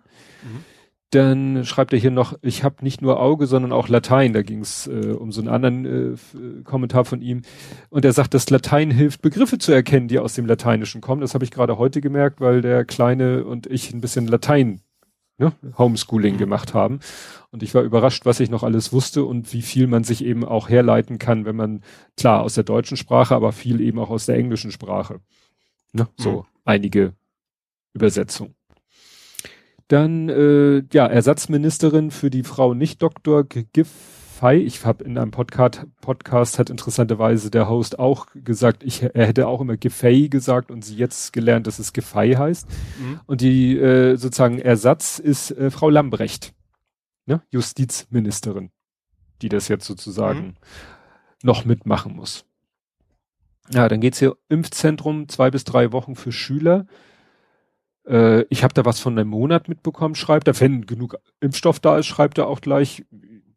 Dann 1.12 1.64
schreibt 1.64 1.94
er 1.94 2.00
hier 2.00 2.12
noch, 2.12 2.38
ich 2.42 2.66
habe 2.66 2.84
nicht 2.84 3.02
nur 3.02 3.22
Auge, 3.22 3.48
sondern 3.48 3.72
auch 3.72 3.88
Latein. 3.88 4.34
Da 4.34 4.42
ging 4.42 4.60
es 4.60 4.88
äh, 4.88 5.14
um 5.18 5.32
so 5.32 5.40
einen 5.40 5.48
anderen 5.48 5.86
äh, 5.86 6.64
Kommentar 6.64 7.06
von 7.06 7.22
ihm. 7.22 7.44
Und 7.90 8.04
er 8.04 8.12
sagt, 8.12 8.34
dass 8.34 8.50
Latein 8.50 8.92
hilft, 8.92 9.22
Begriffe 9.22 9.58
zu 9.58 9.72
erkennen, 9.72 10.10
die 10.10 10.20
aus 10.20 10.34
dem 10.34 10.46
Lateinischen 10.46 11.00
kommen. 11.00 11.22
Das 11.22 11.34
habe 11.34 11.46
ich 11.46 11.52
gerade 11.52 11.78
heute 11.78 12.02
gemerkt, 12.02 12.42
weil 12.42 12.62
der 12.62 12.84
Kleine 12.84 13.46
und 13.46 13.68
ich 13.68 13.94
ein 13.94 14.02
bisschen 14.02 14.28
Latein 14.28 14.82
ne, 15.38 15.54
Homeschooling 15.78 16.38
gemacht 16.38 16.74
haben. 16.74 17.00
Und 17.52 17.64
ich 17.64 17.74
war 17.74 17.84
überrascht, 17.84 18.26
was 18.26 18.40
ich 18.40 18.50
noch 18.50 18.64
alles 18.64 18.92
wusste 18.92 19.24
und 19.24 19.54
wie 19.54 19.62
viel 19.62 19.88
man 19.88 20.04
sich 20.04 20.24
eben 20.24 20.44
auch 20.44 20.70
herleiten 20.70 21.20
kann, 21.20 21.46
wenn 21.46 21.56
man, 21.56 21.84
klar, 22.18 22.42
aus 22.42 22.56
der 22.56 22.64
deutschen 22.64 22.98
Sprache, 22.98 23.36
aber 23.36 23.52
viel 23.52 23.82
eben 23.82 24.00
auch 24.00 24.10
aus 24.10 24.26
der 24.26 24.36
englischen 24.36 24.72
Sprache. 24.72 25.22
Ne, 25.94 26.08
so 26.18 26.32
mhm. 26.32 26.46
einige 26.66 27.14
Übersetzungen. 27.94 28.57
Dann, 29.88 30.28
äh, 30.28 30.84
ja, 30.92 31.08
Ersatzministerin 31.08 32.12
für 32.12 32.30
die 32.30 32.44
Frau 32.44 32.74
Nicht-Doktor 32.74 33.46
Giffey. 33.46 34.58
Ich 34.58 34.86
habe 34.86 35.06
in 35.06 35.18
einem 35.18 35.32
Podcast, 35.32 35.86
Podcast 36.02 36.60
hat 36.60 36.70
interessanterweise 36.70 37.50
der 37.50 37.70
Host 37.70 37.98
auch 37.98 38.28
gesagt, 38.36 38.84
ich, 38.84 39.02
er 39.02 39.28
hätte 39.28 39.48
auch 39.48 39.62
immer 39.62 39.78
Giffey 39.78 40.28
gesagt 40.28 40.72
und 40.72 40.84
sie 40.84 40.96
jetzt 40.96 41.32
gelernt, 41.32 41.68
dass 41.68 41.80
es 41.80 41.94
Giffey 41.94 42.34
heißt. 42.34 42.68
Mhm. 43.00 43.20
Und 43.26 43.42
die 43.42 43.78
äh, 43.78 44.18
sozusagen 44.18 44.60
Ersatz 44.60 45.20
ist 45.20 45.52
äh, 45.52 45.72
Frau 45.72 45.90
Lambrecht, 45.90 46.54
ne? 47.26 47.42
Justizministerin, 47.50 48.72
die 49.42 49.50
das 49.50 49.70
jetzt 49.70 49.86
sozusagen 49.86 50.40
mhm. 50.40 50.56
noch 51.44 51.64
mitmachen 51.64 52.14
muss. 52.14 52.44
Ja, 53.70 53.88
dann 53.88 54.02
geht's 54.02 54.20
hier 54.20 54.36
Impfzentrum, 54.50 55.30
zwei 55.30 55.50
bis 55.50 55.64
drei 55.64 55.94
Wochen 55.94 56.16
für 56.16 56.34
Schüler. 56.34 56.88
Äh, 58.08 58.44
ich 58.50 58.64
habe 58.64 58.74
da 58.74 58.86
was 58.86 59.00
von 59.00 59.18
einem 59.18 59.30
Monat 59.30 59.68
mitbekommen, 59.70 60.16
schreibt 60.16 60.48
er. 60.48 60.60
Wenn 60.60 60.86
genug 60.86 61.18
Impfstoff 61.40 61.80
da 61.80 61.98
ist, 61.98 62.06
schreibt 62.06 62.38
er 62.38 62.48
auch 62.48 62.62
gleich. 62.62 63.06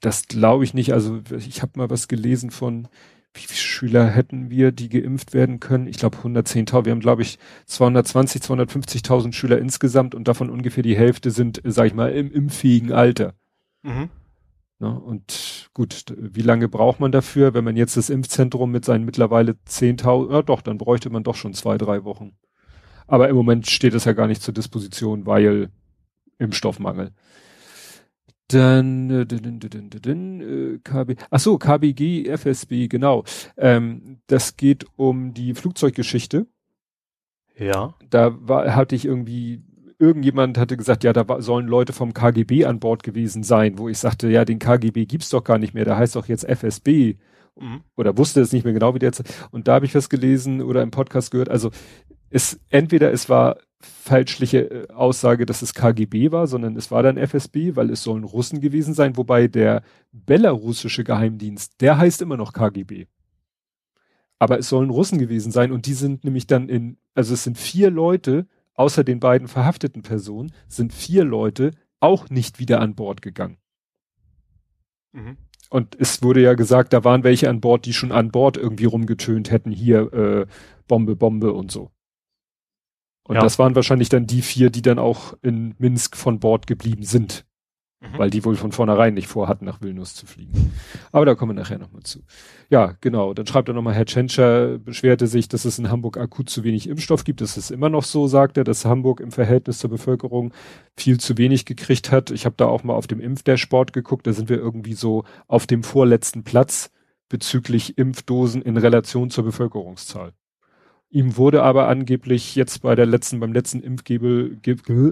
Das 0.00 0.26
glaube 0.26 0.64
ich 0.64 0.74
nicht. 0.74 0.92
Also 0.92 1.20
ich 1.36 1.62
habe 1.62 1.72
mal 1.76 1.90
was 1.90 2.08
gelesen 2.08 2.50
von, 2.50 2.88
wie 3.34 3.40
viele 3.40 3.58
Schüler 3.58 4.06
hätten 4.06 4.50
wir, 4.50 4.72
die 4.72 4.88
geimpft 4.88 5.34
werden 5.34 5.60
können? 5.60 5.86
Ich 5.86 5.98
glaube 5.98 6.16
110.000. 6.18 6.84
Wir 6.84 6.92
haben, 6.92 7.00
glaube 7.00 7.22
ich, 7.22 7.38
220, 7.66 8.42
250.000 8.42 9.32
Schüler 9.32 9.58
insgesamt 9.58 10.14
und 10.14 10.26
davon 10.26 10.50
ungefähr 10.50 10.82
die 10.82 10.96
Hälfte 10.96 11.30
sind, 11.30 11.60
sag 11.64 11.86
ich 11.86 11.94
mal, 11.94 12.10
im 12.10 12.32
impfähigen 12.32 12.92
Alter. 12.92 13.34
Mhm. 13.82 14.10
Na, 14.78 14.92
und 14.92 15.68
gut, 15.74 16.06
wie 16.16 16.40
lange 16.40 16.66
braucht 16.68 17.00
man 17.00 17.12
dafür? 17.12 17.52
Wenn 17.52 17.64
man 17.64 17.76
jetzt 17.76 17.98
das 17.98 18.08
Impfzentrum 18.08 18.70
mit 18.70 18.84
seinen 18.86 19.04
mittlerweile 19.04 19.52
10.000, 19.68 20.32
ja 20.32 20.42
doch, 20.42 20.62
dann 20.62 20.78
bräuchte 20.78 21.10
man 21.10 21.22
doch 21.22 21.36
schon 21.36 21.52
zwei, 21.52 21.76
drei 21.76 22.04
Wochen. 22.04 22.32
Aber 23.10 23.28
im 23.28 23.34
Moment 23.34 23.68
steht 23.68 23.92
es 23.94 24.04
ja 24.04 24.12
gar 24.12 24.28
nicht 24.28 24.40
zur 24.40 24.54
Disposition, 24.54 25.26
weil 25.26 25.70
Impfstoffmangel. 26.38 27.10
Dann 28.46 29.10
äh, 29.10 29.26
din, 29.26 29.58
din, 29.58 29.90
din, 29.90 30.40
äh, 30.40 30.78
KB, 30.78 31.16
ach 31.28 31.40
so, 31.40 31.58
KBG, 31.58 32.28
FSB, 32.28 32.86
genau. 32.86 33.24
Ähm, 33.56 34.20
das 34.28 34.56
geht 34.56 34.86
um 34.94 35.34
die 35.34 35.54
Flugzeuggeschichte. 35.54 36.46
Ja. 37.58 37.94
Da 38.08 38.36
war, 38.40 38.76
hatte 38.76 38.94
ich 38.94 39.06
irgendwie, 39.06 39.64
irgendjemand 39.98 40.56
hatte 40.56 40.76
gesagt, 40.76 41.02
ja, 41.02 41.12
da 41.12 41.28
war, 41.28 41.42
sollen 41.42 41.66
Leute 41.66 41.92
vom 41.92 42.14
KGB 42.14 42.64
an 42.64 42.78
Bord 42.78 43.02
gewesen 43.02 43.42
sein, 43.42 43.76
wo 43.76 43.88
ich 43.88 43.98
sagte, 43.98 44.28
ja, 44.30 44.44
den 44.44 44.60
KGB 44.60 45.06
gibt's 45.06 45.30
doch 45.30 45.42
gar 45.42 45.58
nicht 45.58 45.74
mehr, 45.74 45.84
da 45.84 45.96
heißt 45.96 46.14
doch 46.14 46.26
jetzt 46.26 46.44
FSB. 46.44 47.16
Mhm. 47.58 47.80
Oder 47.96 48.16
wusste 48.16 48.40
es 48.40 48.52
nicht 48.52 48.62
mehr 48.62 48.72
genau, 48.72 48.94
wie 48.94 49.00
der 49.00 49.08
jetzt. 49.08 49.24
Und 49.50 49.66
da 49.66 49.74
habe 49.74 49.84
ich 49.84 49.96
was 49.96 50.08
gelesen 50.08 50.62
oder 50.62 50.82
im 50.82 50.92
Podcast 50.92 51.32
gehört. 51.32 51.48
Also 51.48 51.70
es 52.30 52.58
entweder 52.70 53.12
es 53.12 53.28
war 53.28 53.58
falschliche 53.80 54.70
äh, 54.70 54.92
Aussage, 54.92 55.46
dass 55.46 55.62
es 55.62 55.74
KGB 55.74 56.32
war, 56.32 56.46
sondern 56.46 56.76
es 56.76 56.90
war 56.90 57.02
dann 57.02 57.16
FSB, 57.16 57.76
weil 57.76 57.90
es 57.90 58.02
sollen 58.02 58.24
Russen 58.24 58.60
gewesen 58.60 58.94
sein, 58.94 59.16
wobei 59.16 59.48
der 59.48 59.82
belarussische 60.12 61.04
Geheimdienst, 61.04 61.80
der 61.80 61.98
heißt 61.98 62.22
immer 62.22 62.36
noch 62.36 62.52
KGB. 62.52 63.06
Aber 64.38 64.58
es 64.58 64.68
sollen 64.68 64.90
Russen 64.90 65.18
gewesen 65.18 65.52
sein 65.52 65.72
und 65.72 65.86
die 65.86 65.94
sind 65.94 66.24
nämlich 66.24 66.46
dann 66.46 66.68
in, 66.68 66.98
also 67.14 67.34
es 67.34 67.44
sind 67.44 67.58
vier 67.58 67.90
Leute, 67.90 68.46
außer 68.74 69.04
den 69.04 69.20
beiden 69.20 69.48
verhafteten 69.48 70.02
Personen, 70.02 70.52
sind 70.68 70.92
vier 70.92 71.24
Leute 71.24 71.72
auch 72.00 72.30
nicht 72.30 72.58
wieder 72.58 72.80
an 72.80 72.94
Bord 72.94 73.20
gegangen. 73.22 73.58
Mhm. 75.12 75.36
Und 75.68 75.96
es 76.00 76.22
wurde 76.22 76.42
ja 76.42 76.54
gesagt, 76.54 76.92
da 76.92 77.04
waren 77.04 77.22
welche 77.22 77.48
an 77.48 77.60
Bord, 77.60 77.86
die 77.86 77.92
schon 77.92 78.12
an 78.12 78.30
Bord 78.30 78.56
irgendwie 78.56 78.86
rumgetönt 78.86 79.50
hätten, 79.50 79.70
hier 79.70 80.12
äh, 80.12 80.46
Bombe, 80.88 81.16
Bombe 81.16 81.52
und 81.52 81.70
so. 81.70 81.90
Und 83.30 83.36
ja. 83.36 83.42
das 83.42 83.60
waren 83.60 83.76
wahrscheinlich 83.76 84.08
dann 84.08 84.26
die 84.26 84.42
vier, 84.42 84.70
die 84.70 84.82
dann 84.82 84.98
auch 84.98 85.34
in 85.40 85.76
Minsk 85.78 86.16
von 86.16 86.40
Bord 86.40 86.66
geblieben 86.66 87.04
sind. 87.04 87.44
Mhm. 88.00 88.18
Weil 88.18 88.28
die 88.28 88.44
wohl 88.44 88.56
von 88.56 88.72
vornherein 88.72 89.14
nicht 89.14 89.28
vorhatten, 89.28 89.66
nach 89.66 89.80
Vilnius 89.80 90.16
zu 90.16 90.26
fliegen. 90.26 90.72
Aber 91.12 91.26
da 91.26 91.36
kommen 91.36 91.54
wir 91.54 91.62
nachher 91.62 91.78
nochmal 91.78 92.02
zu. 92.02 92.24
Ja, 92.70 92.96
genau. 93.00 93.32
Dann 93.32 93.46
schreibt 93.46 93.68
er 93.68 93.74
nochmal, 93.74 93.94
Herr 93.94 94.04
Tschentscher 94.04 94.78
beschwerte 94.78 95.28
sich, 95.28 95.46
dass 95.46 95.64
es 95.64 95.78
in 95.78 95.92
Hamburg 95.92 96.16
akut 96.16 96.50
zu 96.50 96.64
wenig 96.64 96.88
Impfstoff 96.88 97.22
gibt. 97.22 97.40
Das 97.40 97.56
ist 97.56 97.70
immer 97.70 97.88
noch 97.88 98.02
so, 98.02 98.26
sagt 98.26 98.56
er, 98.56 98.64
dass 98.64 98.84
Hamburg 98.84 99.20
im 99.20 99.30
Verhältnis 99.30 99.78
zur 99.78 99.90
Bevölkerung 99.90 100.52
viel 100.96 101.20
zu 101.20 101.38
wenig 101.38 101.66
gekriegt 101.66 102.10
hat. 102.10 102.32
Ich 102.32 102.46
habe 102.46 102.56
da 102.56 102.66
auch 102.66 102.82
mal 102.82 102.94
auf 102.94 103.06
dem 103.06 103.20
Impfdashboard 103.20 103.92
geguckt. 103.92 104.26
Da 104.26 104.32
sind 104.32 104.48
wir 104.48 104.56
irgendwie 104.56 104.94
so 104.94 105.22
auf 105.46 105.68
dem 105.68 105.84
vorletzten 105.84 106.42
Platz 106.42 106.90
bezüglich 107.28 107.96
Impfdosen 107.96 108.60
in 108.60 108.76
Relation 108.76 109.30
zur 109.30 109.44
Bevölkerungszahl. 109.44 110.32
Ihm 111.12 111.36
wurde 111.36 111.64
aber 111.64 111.88
angeblich 111.88 112.54
jetzt 112.54 112.82
bei 112.82 112.94
der 112.94 113.06
letzten, 113.06 113.40
beim 113.40 113.52
letzten 113.52 113.80
Impfgipfel, 113.80 114.58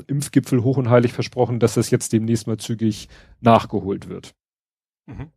Impfgipfel 0.06 0.62
hoch 0.62 0.76
und 0.76 0.90
heilig 0.90 1.12
versprochen, 1.12 1.58
dass 1.58 1.74
das 1.74 1.90
jetzt 1.90 2.12
demnächst 2.12 2.46
mal 2.46 2.56
zügig 2.56 3.08
nachgeholt 3.40 4.08
wird. 4.08 4.34
Mhm. 5.06 5.32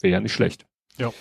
Wäre 0.00 0.12
ja 0.12 0.20
nicht 0.20 0.32
schlecht. 0.32 0.66
Ja. 0.98 1.12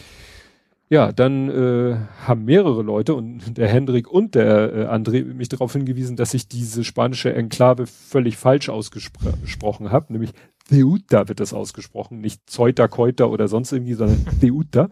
Ja, 0.87 1.11
dann 1.11 1.49
äh, 1.49 1.97
haben 2.25 2.45
mehrere 2.45 2.83
Leute 2.83 3.15
und 3.15 3.57
der 3.57 3.67
Hendrik 3.67 4.07
und 4.07 4.35
der 4.35 4.73
äh, 4.73 4.85
André 4.85 5.23
mich 5.23 5.49
darauf 5.49 5.73
hingewiesen, 5.73 6.15
dass 6.15 6.35
ich 6.35 6.47
diese 6.47 6.83
spanische 6.83 7.33
Enklave 7.33 7.87
völlig 7.87 8.37
falsch 8.37 8.69
ausgesprochen 8.69 9.91
habe, 9.91 10.13
nämlich 10.13 10.31
Ceuta 10.69 11.27
wird 11.27 11.39
das 11.39 11.53
ausgesprochen, 11.53 12.21
nicht 12.21 12.47
Ceuta, 12.49 12.87
Keuta 12.87 13.25
oder 13.25 13.47
sonst 13.47 13.71
irgendwie, 13.71 13.93
sondern 13.93 14.25
Ceuta. 14.39 14.89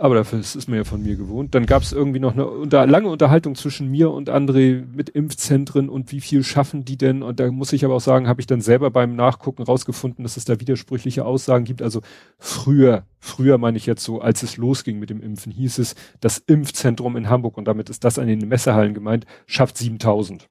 Aber 0.00 0.14
dafür 0.14 0.40
ist 0.40 0.56
es 0.56 0.66
mir 0.66 0.78
ja 0.78 0.84
von 0.84 1.02
mir 1.02 1.14
gewohnt. 1.14 1.54
Dann 1.54 1.66
gab 1.66 1.82
es 1.82 1.92
irgendwie 1.92 2.20
noch 2.20 2.32
eine 2.32 2.46
unter, 2.46 2.86
lange 2.86 3.08
Unterhaltung 3.08 3.54
zwischen 3.54 3.90
mir 3.90 4.10
und 4.10 4.30
André 4.30 4.82
mit 4.90 5.10
Impfzentren 5.10 5.90
und 5.90 6.10
wie 6.10 6.22
viel 6.22 6.42
schaffen 6.42 6.86
die 6.86 6.96
denn. 6.96 7.22
Und 7.22 7.38
da 7.38 7.50
muss 7.52 7.74
ich 7.74 7.84
aber 7.84 7.96
auch 7.96 8.00
sagen, 8.00 8.26
habe 8.26 8.40
ich 8.40 8.46
dann 8.46 8.62
selber 8.62 8.90
beim 8.90 9.14
Nachgucken 9.14 9.62
rausgefunden, 9.62 10.22
dass 10.22 10.38
es 10.38 10.46
da 10.46 10.58
widersprüchliche 10.58 11.26
Aussagen 11.26 11.66
gibt. 11.66 11.82
Also 11.82 12.00
früher, 12.38 13.04
früher 13.18 13.58
meine 13.58 13.76
ich 13.76 13.84
jetzt 13.84 14.02
so, 14.02 14.22
als 14.22 14.42
es 14.42 14.56
losging 14.56 14.98
mit 14.98 15.10
dem 15.10 15.20
Impfen, 15.20 15.52
hieß 15.52 15.76
es, 15.76 15.94
das 16.20 16.38
Impfzentrum 16.38 17.14
in 17.18 17.28
Hamburg, 17.28 17.58
und 17.58 17.66
damit 17.66 17.90
ist 17.90 18.02
das 18.02 18.18
an 18.18 18.26
den 18.26 18.48
Messehallen 18.48 18.94
gemeint, 18.94 19.26
schafft 19.44 19.76
7000. 19.76 20.48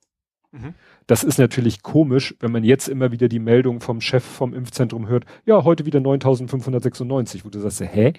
Mhm. 0.51 0.75
Das 1.07 1.23
ist 1.23 1.39
natürlich 1.39 1.81
komisch, 1.81 2.35
wenn 2.39 2.51
man 2.51 2.63
jetzt 2.63 2.87
immer 2.87 3.11
wieder 3.11 3.27
die 3.27 3.39
Meldung 3.39 3.81
vom 3.81 3.99
Chef 3.99 4.23
vom 4.23 4.53
Impfzentrum 4.53 5.07
hört, 5.07 5.25
ja, 5.47 5.63
heute 5.63 5.87
wieder 5.87 5.99
9596, 5.99 7.45
wo 7.45 7.49
du 7.49 7.59
sagst, 7.59 7.81
hä? 7.81 8.13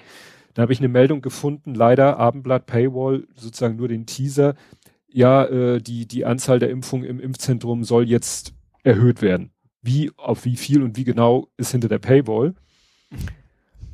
Da 0.54 0.62
habe 0.62 0.73
ich 0.73 0.80
eine 0.80 0.88
Meldung 0.88 1.21
gefunden, 1.21 1.75
leider 1.75 2.19
Abendblatt 2.19 2.66
Paywall, 2.66 3.26
sozusagen 3.35 3.76
nur 3.76 3.88
den 3.88 4.07
Teaser. 4.07 4.54
Ja, 5.09 5.45
äh, 5.45 5.80
die, 5.80 6.07
die 6.07 6.25
Anzahl 6.25 6.59
der 6.59 6.71
Impfungen 6.71 7.09
im 7.09 7.21
Impfzentrum 7.21 7.85
soll 7.85 8.09
jetzt 8.09 8.54
erhöht 8.83 9.23
werden. 9.23 9.52
Wie, 9.83 10.11
auf 10.16 10.45
wie 10.45 10.57
viel 10.57 10.83
und 10.83 10.97
wie 10.97 11.04
genau 11.04 11.49
ist 11.57 11.73
hinter 11.73 11.88
der 11.88 11.99
Paywall. 11.99 12.54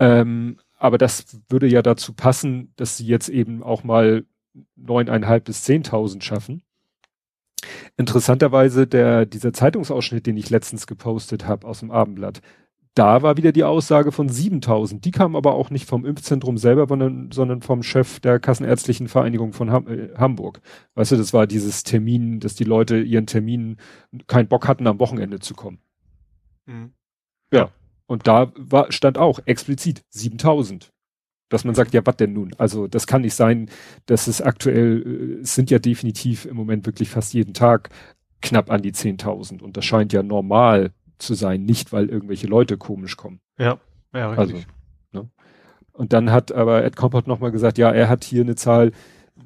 Ähm, 0.01 0.59
aber 0.79 0.99
das 0.99 1.41
würde 1.49 1.67
ja 1.67 1.83
dazu 1.83 2.13
passen, 2.13 2.73
dass 2.77 2.97
sie 2.97 3.07
jetzt 3.07 3.29
eben 3.29 3.63
auch 3.63 3.85
mal 3.85 4.25
neuneinhalb 4.75 5.45
bis 5.45 5.63
zehntausend 5.63 6.25
schaffen. 6.25 6.63
Interessanterweise 7.97 8.87
der, 8.87 9.27
dieser 9.27 9.53
Zeitungsausschnitt, 9.53 10.27
den 10.27 10.37
ich 10.37 10.51
letztens 10.51 10.87
gepostet 10.87 11.47
habe 11.47 11.67
aus 11.67 11.81
dem 11.81 11.91
Abendblatt, 11.91 12.43
da 12.97 13.21
war 13.21 13.37
wieder 13.37 13.53
die 13.53 13.63
Aussage 13.63 14.11
von 14.11 14.31
7000. 14.31 15.05
Die 15.05 15.11
kam 15.11 15.37
aber 15.37 15.55
auch 15.55 15.69
nicht 15.69 15.87
vom 15.87 16.07
Impfzentrum 16.07 16.57
selber, 16.57 16.87
sondern, 16.89 17.31
sondern 17.31 17.61
vom 17.61 17.83
Chef 17.83 18.21
der 18.21 18.41
Kassenärztlichen 18.41 19.09
Vereinigung 19.09 19.53
von 19.53 19.71
Ham 19.71 19.87
äh, 19.87 20.15
Hamburg. 20.17 20.63
Weißt 20.95 21.13
du, 21.13 21.17
das 21.17 21.35
war 21.35 21.47
dieses 21.47 21.83
Termin, 21.83 22.41
dass 22.41 22.55
die 22.55 22.65
Leute 22.65 22.99
ihren 22.99 23.27
Termin 23.27 23.77
keinen 24.29 24.49
Bock 24.49 24.67
hatten, 24.67 24.87
am 24.87 24.99
Wochenende 24.99 25.41
zu 25.41 25.53
kommen. 25.53 25.79
Mhm. 26.65 26.95
Ja. 27.53 27.69
Und 28.07 28.27
da 28.27 28.51
war, 28.57 28.91
stand 28.91 29.19
auch 29.19 29.41
explizit 29.45 30.03
7000. 30.09 30.91
Dass 31.51 31.65
man 31.65 31.75
sagt, 31.75 31.93
ja, 31.93 32.05
was 32.05 32.17
denn 32.17 32.33
nun? 32.33 32.55
Also, 32.57 32.89
das 32.89 33.07
kann 33.07 33.23
nicht 33.23 33.35
sein, 33.35 33.69
dass 34.07 34.27
es 34.27 34.41
aktuell, 34.41 35.37
äh, 35.39 35.43
es 35.43 35.55
sind 35.55 35.71
ja 35.71 35.79
definitiv 35.79 36.47
im 36.47 36.57
Moment 36.57 36.87
wirklich 36.87 37.11
fast 37.11 37.35
jeden 37.35 37.53
Tag 37.53 37.91
knapp 38.41 38.71
an 38.71 38.81
die 38.81 38.93
10.000. 38.93 39.63
Und 39.63 39.77
das 39.77 39.85
scheint 39.85 40.15
ja 40.15 40.23
normal 40.23 40.93
zu 41.19 41.35
sein, 41.35 41.65
nicht 41.65 41.93
weil 41.93 42.09
irgendwelche 42.09 42.47
Leute 42.47 42.77
komisch 42.77 43.17
kommen. 43.17 43.41
Ja, 43.59 43.79
ja, 44.15 44.31
richtig. 44.31 44.67
Also, 45.13 45.23
ne? 45.25 45.31
Und 45.93 46.13
dann 46.13 46.31
hat 46.31 46.53
aber 46.53 46.85
Ed 46.85 46.97
Kompott 46.97 47.27
nochmal 47.27 47.53
gesagt, 47.53 47.79
ja, 47.79 47.91
er 47.91 48.09
hat 48.09 48.25
hier 48.25 48.43
eine 48.43 48.55
Zahl 48.55 48.93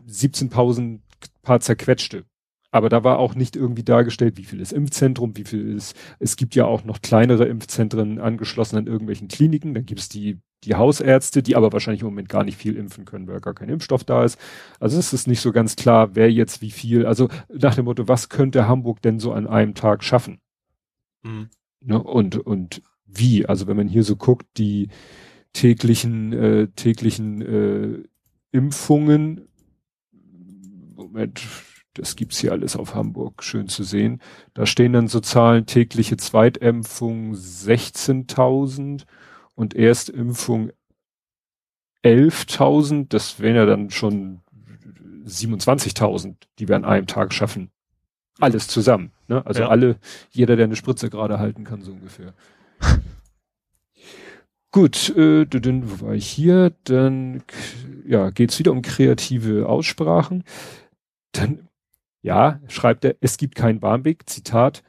17.000 0.08 1.00
paar 1.42 1.60
zerquetschte. 1.60 2.24
Aber 2.72 2.88
da 2.88 3.02
war 3.02 3.18
auch 3.18 3.34
nicht 3.34 3.56
irgendwie 3.56 3.82
dargestellt, 3.82 4.36
wie 4.36 4.44
viel 4.44 4.60
ist 4.60 4.72
Impfzentrum, 4.72 5.36
wie 5.36 5.44
viel 5.44 5.74
ist, 5.74 5.96
es 6.20 6.36
gibt 6.36 6.54
ja 6.54 6.66
auch 6.66 6.84
noch 6.84 7.02
kleinere 7.02 7.46
Impfzentren 7.46 8.20
angeschlossen 8.20 8.76
an 8.76 8.86
irgendwelchen 8.86 9.26
Kliniken, 9.26 9.74
dann 9.74 9.86
gibt 9.86 10.00
es 10.00 10.08
die, 10.08 10.38
die 10.62 10.76
Hausärzte, 10.76 11.42
die 11.42 11.56
aber 11.56 11.72
wahrscheinlich 11.72 12.02
im 12.02 12.06
Moment 12.06 12.28
gar 12.28 12.44
nicht 12.44 12.56
viel 12.56 12.76
impfen 12.76 13.06
können, 13.06 13.26
weil 13.26 13.40
gar 13.40 13.54
kein 13.54 13.68
Impfstoff 13.68 14.04
da 14.04 14.24
ist. 14.24 14.38
Also 14.78 14.98
es 14.98 15.12
ist 15.12 15.26
nicht 15.26 15.40
so 15.40 15.50
ganz 15.50 15.74
klar, 15.74 16.14
wer 16.14 16.30
jetzt 16.30 16.62
wie 16.62 16.70
viel, 16.70 17.06
also 17.06 17.28
nach 17.52 17.74
dem 17.74 17.86
Motto, 17.86 18.06
was 18.06 18.28
könnte 18.28 18.68
Hamburg 18.68 19.02
denn 19.02 19.18
so 19.18 19.32
an 19.32 19.48
einem 19.48 19.74
Tag 19.74 20.04
schaffen? 20.04 20.38
Mhm. 21.22 21.48
Ne? 21.80 22.02
Und, 22.02 22.36
und 22.36 22.82
wie? 23.06 23.46
Also 23.46 23.66
wenn 23.66 23.76
man 23.76 23.88
hier 23.88 24.04
so 24.04 24.16
guckt, 24.16 24.46
die 24.56 24.88
täglichen, 25.52 26.32
äh, 26.32 26.68
täglichen 26.68 27.42
äh, 27.42 28.02
Impfungen, 28.52 29.48
Moment, 30.94 31.42
das 31.94 32.14
gibt's 32.14 32.38
hier 32.38 32.52
alles 32.52 32.76
auf 32.76 32.94
Hamburg, 32.94 33.42
schön 33.42 33.68
zu 33.68 33.82
sehen. 33.82 34.20
Da 34.54 34.66
stehen 34.66 34.92
dann 34.92 35.08
so 35.08 35.20
Zahlen, 35.20 35.66
tägliche 35.66 36.16
Zweitimpfung 36.16 37.34
16.000 37.34 39.04
und 39.54 39.74
Erstimpfung 39.74 40.70
11.000. 42.04 43.06
Das 43.08 43.40
wären 43.40 43.56
ja 43.56 43.66
dann 43.66 43.90
schon 43.90 44.40
27.000, 45.26 46.36
die 46.58 46.68
wir 46.68 46.76
an 46.76 46.84
einem 46.84 47.06
Tag 47.06 47.34
schaffen. 47.34 47.70
Alles 48.40 48.68
zusammen. 48.68 49.12
Ne? 49.28 49.44
Also 49.46 49.62
ja. 49.62 49.68
alle, 49.68 49.96
jeder, 50.30 50.56
der 50.56 50.66
eine 50.66 50.76
Spritze 50.76 51.10
gerade 51.10 51.38
halten 51.38 51.64
kann, 51.64 51.82
so 51.82 51.92
ungefähr. 51.92 52.34
Gut, 54.72 55.14
äh, 55.16 55.46
dann 55.46 55.90
wo 55.90 56.06
war 56.06 56.14
ich 56.14 56.28
hier? 56.28 56.72
Dann 56.84 57.42
ja, 58.06 58.30
geht's 58.30 58.58
wieder 58.58 58.70
um 58.72 58.82
kreative 58.82 59.68
Aussprachen. 59.68 60.44
Dann 61.32 61.68
ja, 62.22 62.60
schreibt 62.68 63.04
er, 63.04 63.16
es 63.20 63.36
gibt 63.36 63.54
kein 63.54 63.80
Barmbek, 63.80 64.28
Zitat, 64.28 64.82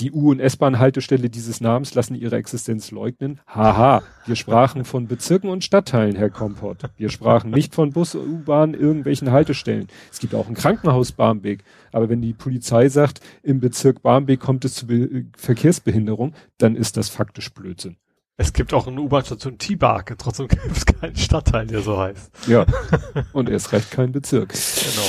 die 0.00 0.10
U- 0.10 0.30
und 0.30 0.40
S-Bahn-Haltestelle 0.40 1.30
dieses 1.30 1.60
Namens 1.60 1.94
lassen 1.94 2.16
ihre 2.16 2.36
Existenz 2.36 2.90
leugnen. 2.90 3.40
Haha, 3.46 4.02
wir 4.26 4.34
sprachen 4.34 4.84
von 4.84 5.06
Bezirken 5.06 5.50
und 5.50 5.62
Stadtteilen, 5.62 6.16
Herr 6.16 6.30
Kompott. 6.30 6.78
Wir 6.96 7.10
sprachen 7.10 7.50
nicht 7.50 7.74
von 7.74 7.92
Bus, 7.92 8.16
U-Bahn, 8.16 8.74
irgendwelchen 8.74 9.30
Haltestellen. 9.30 9.86
Es 10.10 10.18
gibt 10.18 10.34
auch 10.34 10.48
ein 10.48 10.54
Krankenhaus 10.54 11.12
Barmbek. 11.12 11.62
Aber 11.92 12.08
wenn 12.08 12.20
die 12.20 12.32
Polizei 12.32 12.88
sagt, 12.88 13.20
im 13.44 13.60
Bezirk 13.60 14.02
Barmbek 14.02 14.40
kommt 14.40 14.64
es 14.64 14.74
zu 14.74 14.88
Be 14.88 15.26
Verkehrsbehinderung, 15.36 16.34
dann 16.58 16.74
ist 16.74 16.96
das 16.96 17.08
faktisch 17.08 17.52
Blödsinn. 17.54 17.96
Es 18.36 18.52
gibt 18.52 18.74
auch 18.74 18.88
eine 18.88 19.00
U-Bahn-Station 19.00 19.58
T-Bark, 19.58 20.16
trotzdem 20.18 20.48
gibt 20.48 20.76
es 20.76 20.84
keinen 20.84 21.14
Stadtteil, 21.14 21.68
der 21.68 21.82
so 21.82 21.98
heißt. 21.98 22.32
Ja. 22.48 22.66
Und 23.32 23.48
erst 23.48 23.72
recht 23.72 23.92
keinen 23.92 24.10
Bezirk. 24.10 24.52
Genau. 24.52 25.06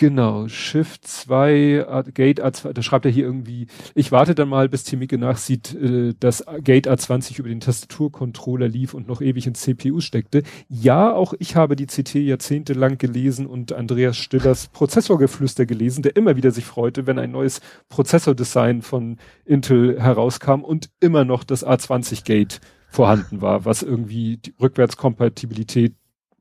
Genau, 0.00 0.48
Shift 0.48 1.06
2, 1.06 2.04
Gate 2.14 2.42
A2, 2.42 2.72
da 2.72 2.80
schreibt 2.80 3.04
er 3.04 3.10
hier 3.10 3.26
irgendwie, 3.26 3.66
ich 3.94 4.10
warte 4.10 4.34
dann 4.34 4.48
mal, 4.48 4.66
bis 4.66 4.82
Timike 4.82 5.18
nachsieht, 5.18 5.74
äh, 5.74 6.14
dass 6.18 6.42
Gate 6.64 6.88
A20 6.88 7.38
über 7.38 7.50
den 7.50 7.60
Tastaturcontroller 7.60 8.66
lief 8.66 8.94
und 8.94 9.06
noch 9.06 9.20
ewig 9.20 9.46
in 9.46 9.54
CPU 9.54 10.00
steckte. 10.00 10.42
Ja, 10.70 11.12
auch 11.12 11.34
ich 11.38 11.54
habe 11.54 11.76
die 11.76 11.84
CT 11.84 12.14
jahrzehntelang 12.14 12.96
gelesen 12.96 13.46
und 13.46 13.74
Andreas 13.74 14.16
Stillers 14.16 14.68
Prozessorgeflüster 14.68 15.66
gelesen, 15.66 16.00
der 16.00 16.16
immer 16.16 16.34
wieder 16.34 16.50
sich 16.50 16.64
freute, 16.64 17.06
wenn 17.06 17.18
ein 17.18 17.32
neues 17.32 17.60
Prozessordesign 17.90 18.80
von 18.80 19.18
Intel 19.44 20.00
herauskam 20.00 20.62
und 20.62 20.88
immer 21.00 21.26
noch 21.26 21.44
das 21.44 21.62
A20 21.62 22.24
Gate 22.24 22.62
vorhanden 22.88 23.42
war, 23.42 23.66
was 23.66 23.82
irgendwie 23.82 24.38
die 24.38 24.54
Rückwärtskompatibilität 24.58 25.92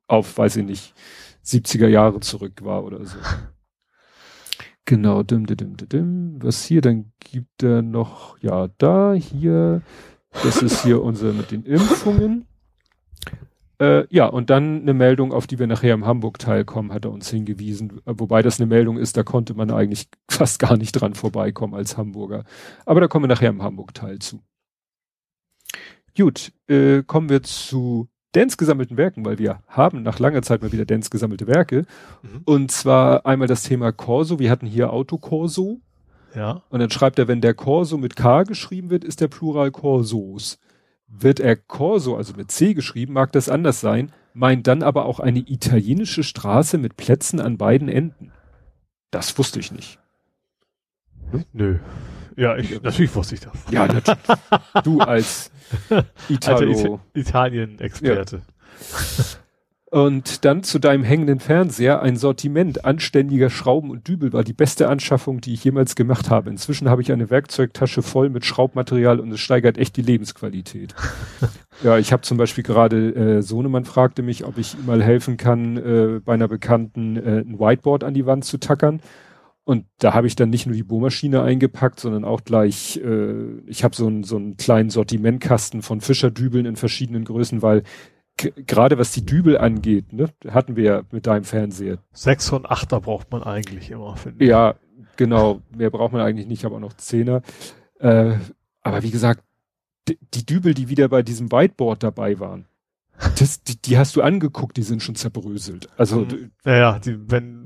auf, 0.07 0.37
weiß 0.37 0.55
ich 0.55 0.65
nicht, 0.65 0.93
70er 1.49 1.87
Jahre 1.87 2.19
zurück 2.19 2.63
war 2.63 2.83
oder 2.83 3.05
so. 3.05 3.17
Genau, 4.85 5.21
dim, 5.21 5.45
dim, 5.45 5.77
dim, 5.77 5.77
dim. 5.87 6.39
Was 6.41 6.63
hier 6.63 6.81
dann 6.81 7.11
gibt 7.19 7.61
er 7.61 7.83
noch, 7.83 8.39
ja, 8.39 8.69
da, 8.79 9.13
hier, 9.13 9.83
das 10.41 10.63
ist 10.63 10.81
hier 10.83 11.03
unser 11.03 11.31
mit 11.31 11.51
den 11.51 11.63
Impfungen. 11.63 12.47
Äh, 13.79 14.07
ja, 14.09 14.25
und 14.25 14.49
dann 14.49 14.81
eine 14.81 14.93
Meldung, 14.93 15.31
auf 15.31 15.47
die 15.47 15.57
wir 15.57 15.67
nachher 15.67 15.93
im 15.93 16.05
Hamburg-Teil 16.05 16.65
kommen, 16.65 16.91
hat 16.91 17.05
er 17.05 17.11
uns 17.11 17.29
hingewiesen. 17.29 18.01
Wobei 18.05 18.41
das 18.41 18.59
eine 18.59 18.67
Meldung 18.67 18.97
ist, 18.97 19.15
da 19.15 19.23
konnte 19.23 19.53
man 19.53 19.71
eigentlich 19.71 20.09
fast 20.29 20.59
gar 20.59 20.75
nicht 20.75 20.91
dran 20.93 21.13
vorbeikommen 21.13 21.75
als 21.75 21.95
Hamburger. 21.95 22.43
Aber 22.85 22.99
da 22.99 23.07
kommen 23.07 23.23
wir 23.23 23.29
nachher 23.29 23.49
im 23.49 23.61
Hamburg-Teil 23.61 24.19
zu. 24.19 24.41
Gut, 26.17 26.51
äh, 26.67 27.03
kommen 27.03 27.29
wir 27.29 27.43
zu 27.43 28.09
Dance 28.31 28.57
gesammelten 28.57 28.97
Werken, 28.97 29.25
weil 29.25 29.39
wir 29.39 29.61
haben 29.67 30.03
nach 30.03 30.19
langer 30.19 30.41
Zeit 30.41 30.61
mal 30.61 30.71
wieder 30.71 30.85
Dance 30.85 31.09
gesammelte 31.09 31.47
Werke. 31.47 31.85
Mhm. 32.21 32.41
Und 32.45 32.71
zwar 32.71 33.25
einmal 33.25 33.47
das 33.47 33.63
Thema 33.63 33.91
Corso. 33.91 34.39
Wir 34.39 34.51
hatten 34.51 34.67
hier 34.67 34.93
Autocorso. 34.93 35.79
Ja. 36.35 36.61
Und 36.69 36.79
dann 36.79 36.91
schreibt 36.91 37.17
er, 37.17 37.27
wenn 37.27 37.41
der 37.41 37.55
Corso 37.55 37.97
mit 37.97 38.15
K 38.15 38.43
geschrieben 38.43 38.89
wird, 38.91 39.03
ist 39.03 39.21
der 39.21 39.27
Plural 39.27 39.71
Corsos. 39.71 40.59
Wird 41.07 41.39
er 41.39 41.55
Corso, 41.55 42.15
also 42.17 42.33
mit 42.35 42.51
C 42.51 42.75
geschrieben, 42.75 43.13
mag 43.13 43.31
das 43.31 43.49
anders 43.49 43.81
sein, 43.81 44.11
meint 44.33 44.67
dann 44.67 44.83
aber 44.83 45.05
auch 45.05 45.19
eine 45.19 45.39
italienische 45.39 46.23
Straße 46.23 46.77
mit 46.77 46.97
Plätzen 46.97 47.39
an 47.39 47.57
beiden 47.57 47.89
Enden. 47.89 48.31
Das 49.09 49.35
wusste 49.39 49.59
ich 49.59 49.71
nicht. 49.71 49.97
Hm? 51.31 51.45
Nö. 51.51 51.79
Ja, 52.35 52.55
ich, 52.57 52.81
natürlich 52.81 53.13
wusste 53.15 53.35
ich 53.35 53.41
das. 53.41 53.53
Ja, 53.71 53.87
natürlich. 53.87 54.19
du 54.83 54.99
als 54.99 55.51
Italo. 56.29 56.99
Italien-Experte. 57.13 58.37
Ja. 58.37 59.39
Und 59.91 60.45
dann 60.45 60.61
zu 60.61 60.77
deinem 60.77 61.03
hängenden 61.03 61.39
Fernseher 61.39 62.03
ein 62.03 62.15
Sortiment 62.15 62.85
anständiger 62.85 63.49
Schrauben 63.49 63.89
und 63.89 64.07
Dübel 64.07 64.33
war 64.33 64.43
die 64.43 64.53
beste 64.53 64.87
Anschaffung, 64.87 65.41
die 65.41 65.53
ich 65.55 65.63
jemals 65.63 65.95
gemacht 65.95 66.29
habe. 66.29 66.51
Inzwischen 66.51 66.89
habe 66.89 67.01
ich 67.01 67.11
eine 67.11 67.31
Werkzeugtasche 67.31 68.03
voll 68.03 68.29
mit 68.29 68.45
Schraubmaterial 68.45 69.19
und 69.19 69.31
es 69.31 69.39
steigert 69.39 69.79
echt 69.79 69.97
die 69.97 70.03
Lebensqualität. 70.03 70.93
ja, 71.83 71.97
ich 71.97 72.13
habe 72.13 72.21
zum 72.21 72.37
Beispiel 72.37 72.63
gerade, 72.63 73.15
äh, 73.15 73.41
Sohnemann 73.41 73.85
fragte 73.85 74.21
mich, 74.21 74.45
ob 74.45 74.59
ich 74.59 74.75
ihm 74.75 74.85
mal 74.85 75.01
helfen 75.01 75.37
kann, 75.37 75.77
äh, 75.77 76.21
bei 76.23 76.35
einer 76.35 76.47
Bekannten 76.47 77.17
äh, 77.17 77.39
ein 77.39 77.59
Whiteboard 77.59 78.03
an 78.03 78.13
die 78.13 78.27
Wand 78.27 78.45
zu 78.45 78.59
tackern. 78.59 79.01
Und 79.69 79.85
da 79.99 80.15
habe 80.15 80.25
ich 80.25 80.35
dann 80.35 80.49
nicht 80.49 80.65
nur 80.65 80.73
die 80.73 80.81
Bohrmaschine 80.81 81.43
eingepackt, 81.43 81.99
sondern 81.99 82.25
auch 82.25 82.43
gleich, 82.43 82.99
äh, 83.05 83.59
ich 83.67 83.83
habe 83.83 83.95
so 83.95 84.07
einen 84.07 84.23
so 84.23 84.35
einen 84.35 84.57
kleinen 84.57 84.89
Sortimentkasten 84.89 85.83
von 85.83 86.01
Fischerdübeln 86.01 86.65
in 86.65 86.75
verschiedenen 86.75 87.23
Größen, 87.23 87.61
weil 87.61 87.83
gerade 88.35 88.97
was 88.97 89.11
die 89.11 89.23
Dübel 89.23 89.59
angeht, 89.59 90.11
ne, 90.11 90.31
hatten 90.47 90.75
wir 90.75 90.83
ja 90.83 91.01
mit 91.11 91.27
deinem 91.27 91.43
Fernseher. 91.43 91.99
Sechs 92.11 92.51
und 92.51 92.65
Achter 92.65 92.99
braucht 92.99 93.31
man 93.31 93.43
eigentlich 93.43 93.91
immer, 93.91 94.15
finde 94.15 94.43
ich. 94.43 94.49
Ja, 94.49 94.73
genau. 95.17 95.61
Mehr 95.69 95.91
braucht 95.91 96.13
man 96.13 96.21
eigentlich 96.23 96.47
nicht, 96.47 96.65
aber 96.65 96.77
auch 96.77 96.81
noch 96.81 96.93
Zehner. 96.93 97.43
Äh, 97.99 98.37
aber 98.81 99.03
wie 99.03 99.11
gesagt, 99.11 99.43
die, 100.07 100.47
Dübel, 100.47 100.73
die 100.73 100.89
wieder 100.89 101.09
bei 101.09 101.21
diesem 101.21 101.51
Whiteboard 101.51 102.01
dabei 102.01 102.39
waren, 102.39 102.65
das, 103.37 103.61
die, 103.61 103.79
die 103.79 103.99
hast 103.99 104.15
du 104.15 104.23
angeguckt, 104.23 104.77
die 104.77 104.83
sind 104.83 105.03
schon 105.03 105.13
zerbröselt. 105.13 105.89
Also, 105.95 106.21
mhm. 106.21 106.49
ja, 106.65 106.97
die, 106.97 107.29
wenn 107.29 107.58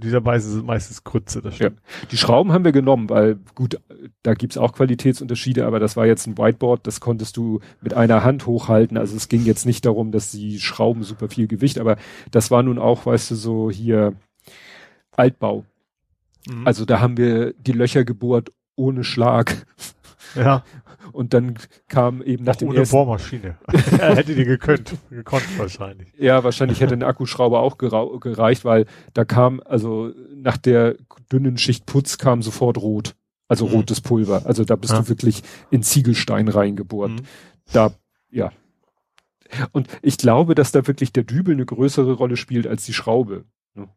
dieser 0.00 0.24
Weise 0.24 0.50
sind 0.50 0.66
meistens 0.66 1.04
Grütze, 1.04 1.42
das 1.42 1.56
stimmt. 1.56 1.78
Ja. 1.78 2.08
Die 2.10 2.16
Schrauben 2.16 2.52
haben 2.52 2.64
wir 2.64 2.72
genommen, 2.72 3.08
weil 3.08 3.38
gut, 3.54 3.78
da 4.22 4.34
gibt's 4.34 4.58
auch 4.58 4.72
Qualitätsunterschiede, 4.72 5.66
aber 5.66 5.78
das 5.78 5.96
war 5.96 6.06
jetzt 6.06 6.26
ein 6.26 6.38
Whiteboard, 6.38 6.86
das 6.86 7.00
konntest 7.00 7.36
du 7.36 7.60
mit 7.80 7.94
einer 7.94 8.24
Hand 8.24 8.46
hochhalten. 8.46 8.96
Also 8.96 9.16
es 9.16 9.28
ging 9.28 9.44
jetzt 9.44 9.66
nicht 9.66 9.86
darum, 9.86 10.12
dass 10.12 10.30
die 10.30 10.60
Schrauben 10.60 11.02
super 11.02 11.28
viel 11.28 11.46
Gewicht, 11.46 11.78
aber 11.78 11.96
das 12.30 12.50
war 12.50 12.62
nun 12.62 12.78
auch, 12.78 13.06
weißt 13.06 13.30
du, 13.30 13.34
so 13.34 13.70
hier 13.70 14.14
Altbau. 15.12 15.64
Mhm. 16.48 16.66
Also 16.66 16.84
da 16.84 17.00
haben 17.00 17.16
wir 17.16 17.52
die 17.54 17.72
Löcher 17.72 18.04
gebohrt 18.04 18.52
ohne 18.76 19.04
Schlag. 19.04 19.66
Ja. 20.34 20.64
Und 21.10 21.34
dann 21.34 21.58
kam 21.88 22.22
eben 22.22 22.44
nach 22.44 22.54
Auch 22.54 22.58
dem 22.58 22.68
ohne 22.68 22.78
ersten 22.78 22.96
Bohrmaschine. 22.96 23.58
hätte 23.98 24.34
die 24.34 24.44
gekönnt, 24.44 24.94
gekonnt 25.10 25.58
wahrscheinlich. 25.58 26.08
Ja, 26.18 26.44
wahrscheinlich 26.44 26.80
hätte 26.80 26.94
ein 26.94 27.02
Akkuschrauber 27.02 27.60
auch 27.60 27.78
gereicht, 27.78 28.64
weil 28.64 28.86
da 29.14 29.24
kam, 29.24 29.60
also 29.64 30.12
nach 30.34 30.56
der 30.56 30.96
dünnen 31.32 31.58
Schicht 31.58 31.86
Putz 31.86 32.18
kam 32.18 32.42
sofort 32.42 32.78
rot. 32.78 33.14
Also 33.48 33.66
mhm. 33.66 33.72
rotes 33.72 34.00
Pulver. 34.00 34.42
Also 34.46 34.64
da 34.64 34.76
bist 34.76 34.92
ja. 34.92 35.00
du 35.00 35.08
wirklich 35.08 35.42
in 35.70 35.82
Ziegelstein 35.82 36.48
reingebohrt. 36.48 37.10
Mhm. 37.10 37.22
Da, 37.72 37.92
ja. 38.30 38.52
Und 39.72 39.88
ich 40.02 40.18
glaube, 40.18 40.54
dass 40.54 40.70
da 40.70 40.86
wirklich 40.86 41.12
der 41.12 41.24
Dübel 41.24 41.54
eine 41.54 41.66
größere 41.66 42.12
Rolle 42.12 42.36
spielt 42.36 42.68
als 42.68 42.84
die 42.84 42.92
Schraube. 42.92 43.44
Ne? 43.74 43.88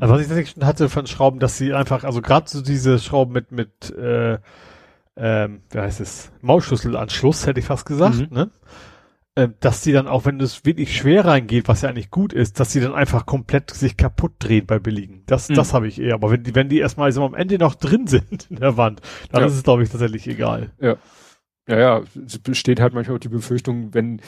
Also 0.00 0.14
was 0.14 0.22
ich 0.22 0.28
tatsächlich 0.28 0.54
schon 0.54 0.66
hatte 0.66 0.88
von 0.88 1.06
Schrauben, 1.06 1.40
dass 1.40 1.58
sie 1.58 1.74
einfach, 1.74 2.04
also 2.04 2.22
gerade 2.22 2.48
so 2.48 2.62
diese 2.62 2.98
Schrauben 2.98 3.32
mit, 3.32 3.52
mit 3.52 3.90
äh, 3.90 4.38
ähm, 5.16 5.62
wie 5.70 5.78
heißt 5.78 6.00
es, 6.00 6.30
Maulschlüsselanschluss, 6.42 7.46
hätte 7.46 7.60
ich 7.60 7.66
fast 7.66 7.86
gesagt, 7.86 8.18
mhm. 8.18 8.28
ne? 8.30 8.50
Ähm, 9.38 9.54
dass 9.60 9.82
die 9.82 9.92
dann 9.92 10.08
auch, 10.08 10.24
wenn 10.24 10.40
es 10.40 10.64
wirklich 10.64 10.96
schwer 10.96 11.26
reingeht, 11.26 11.68
was 11.68 11.82
ja 11.82 11.90
eigentlich 11.90 12.10
gut 12.10 12.32
ist, 12.32 12.58
dass 12.58 12.72
die 12.72 12.80
dann 12.80 12.94
einfach 12.94 13.26
komplett 13.26 13.70
sich 13.70 13.98
kaputt 13.98 14.32
drehen 14.38 14.64
bei 14.64 14.78
billigen. 14.78 15.24
Das, 15.26 15.50
mhm. 15.50 15.54
das 15.54 15.74
habe 15.74 15.88
ich 15.88 16.00
eher. 16.00 16.14
Aber 16.14 16.30
wenn 16.30 16.42
die, 16.42 16.54
wenn 16.54 16.70
die 16.70 16.78
erstmal 16.78 17.12
so 17.12 17.22
am 17.22 17.34
Ende 17.34 17.58
noch 17.58 17.74
drin 17.74 18.06
sind 18.06 18.50
in 18.50 18.56
der 18.56 18.78
Wand, 18.78 19.02
dann 19.30 19.42
ja. 19.42 19.46
ist 19.46 19.54
es, 19.54 19.62
glaube 19.62 19.82
ich, 19.82 19.90
tatsächlich 19.90 20.26
egal. 20.26 20.72
Ja. 20.80 20.96
Ja, 21.68 21.78
ja, 21.78 22.02
es 22.24 22.38
besteht 22.38 22.80
halt 22.80 22.94
manchmal 22.94 23.16
auch 23.16 23.20
die 23.20 23.28
Befürchtung, 23.28 23.92
wenn 23.92 24.20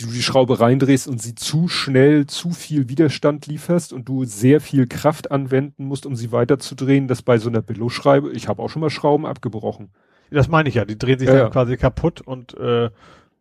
du 0.00 0.06
die 0.06 0.22
Schraube 0.22 0.60
reindrehst 0.60 1.06
und 1.08 1.20
sie 1.20 1.34
zu 1.34 1.68
schnell 1.68 2.26
zu 2.26 2.50
viel 2.52 2.88
Widerstand 2.88 3.46
lieferst 3.46 3.92
und 3.92 4.08
du 4.08 4.24
sehr 4.24 4.62
viel 4.62 4.86
Kraft 4.86 5.30
anwenden 5.30 5.84
musst, 5.84 6.06
um 6.06 6.16
sie 6.16 6.32
weiterzudrehen, 6.32 7.06
dass 7.06 7.22
bei 7.22 7.38
so 7.38 7.50
einer 7.50 7.60
Billo-Schreibe, 7.60 8.32
ich 8.32 8.48
habe 8.48 8.62
auch 8.62 8.70
schon 8.70 8.80
mal 8.80 8.90
Schrauben 8.90 9.26
abgebrochen. 9.26 9.90
Das 10.30 10.48
meine 10.48 10.68
ich 10.68 10.76
ja, 10.76 10.84
die 10.84 10.98
drehen 10.98 11.18
sich 11.18 11.28
ja, 11.28 11.34
dann 11.34 11.44
ja. 11.44 11.50
quasi 11.50 11.76
kaputt 11.76 12.20
und 12.20 12.54
äh, 12.54 12.90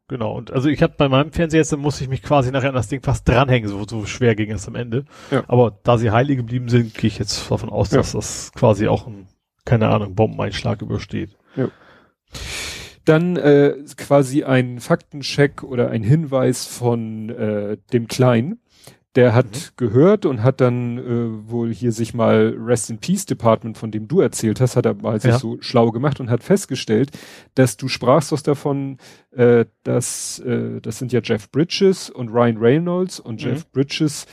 genau. 0.08 0.36
Und 0.36 0.51
also 0.51 0.69
ich 0.69 0.81
hatte 0.81 0.96
bei 0.98 1.10
meinem 1.10 1.31
Fernseher 1.31 1.60
jetzt, 1.60 1.75
musste 1.77 2.03
ich 2.03 2.10
mich 2.10 2.24
quasi 2.24 2.51
nachher 2.51 2.69
an 2.69 2.75
das 2.75 2.88
Ding 2.88 3.01
fast 3.01 3.27
dranhängen, 3.27 3.69
so, 3.69 3.86
so 3.88 4.05
schwer 4.05 4.36
ging 4.36 4.51
es 4.51 4.67
am 4.67 4.75
Ende. 4.75 5.05
Ja. 5.31 5.43
Aber 5.48 5.77
da 5.84 5.98
sie 5.98 6.12
heilig 6.12 6.38
geblieben 6.38 6.69
sind, 6.69 6.93
gehe 6.96 7.08
ich 7.08 7.19
jetzt 7.19 7.50
davon 7.50 7.69
aus, 7.69 7.89
dass 7.89 8.13
das 8.13 8.51
quasi 8.53 8.88
auch 8.88 9.08
ein, 9.08 9.27
keine 9.65 9.89
Ahnung, 9.89 10.15
Bombeneinschlag 10.15 10.81
übersteht. 10.81 11.38
Ja. 11.55 11.69
Dann 13.05 13.38
äh, 13.38 13.75
quasi 13.98 14.43
ein 14.43 14.79
Faktencheck 14.79 15.63
oder 15.63 15.89
ein 15.89 16.03
Hinweis 16.03 16.65
von 16.65 17.29
äh, 17.29 17.77
dem 17.91 18.08
Kleinen. 18.08 18.60
Der 19.16 19.34
hat 19.34 19.48
mhm. 19.48 19.75
gehört 19.78 20.25
und 20.25 20.44
hat 20.44 20.62
dann 20.62 20.98
äh, 21.00 21.50
wohl 21.50 21.74
hier 21.74 21.92
sich 21.92 22.13
mal 22.13 22.56
Rest 22.58 22.92
in 22.92 23.00
Peace 23.00 23.26
Department, 23.26 23.78
von 23.78 23.89
dem 23.89 24.08
du 24.08 24.22
erzählt 24.22 24.62
hast, 24.62 24.76
hat 24.76 24.86
er 24.86 24.93
mal 24.93 25.19
sich 25.19 25.34
so 25.36 25.58
schlau 25.62 25.91
gemacht 25.91 26.19
und 26.19 26.30
hat 26.30 26.43
festgestellt, 26.43 27.10
dass 27.56 27.76
du 27.76 27.88
sprachst 27.88 28.32
was 28.32 28.43
davon, 28.43 28.98
äh, 29.32 29.65
dass 29.84 30.39
äh, 30.39 30.80
das 30.82 31.00
sind 31.00 31.12
ja 31.12 31.22
Jeff 31.24 31.50
Bridges 31.50 32.10
und 32.12 32.30
Ryan 32.30 32.58
Reynolds 32.58 33.19
und 33.19 33.41
mhm. 33.41 33.50
Jeff 33.50 33.72
Bridges 33.72 34.28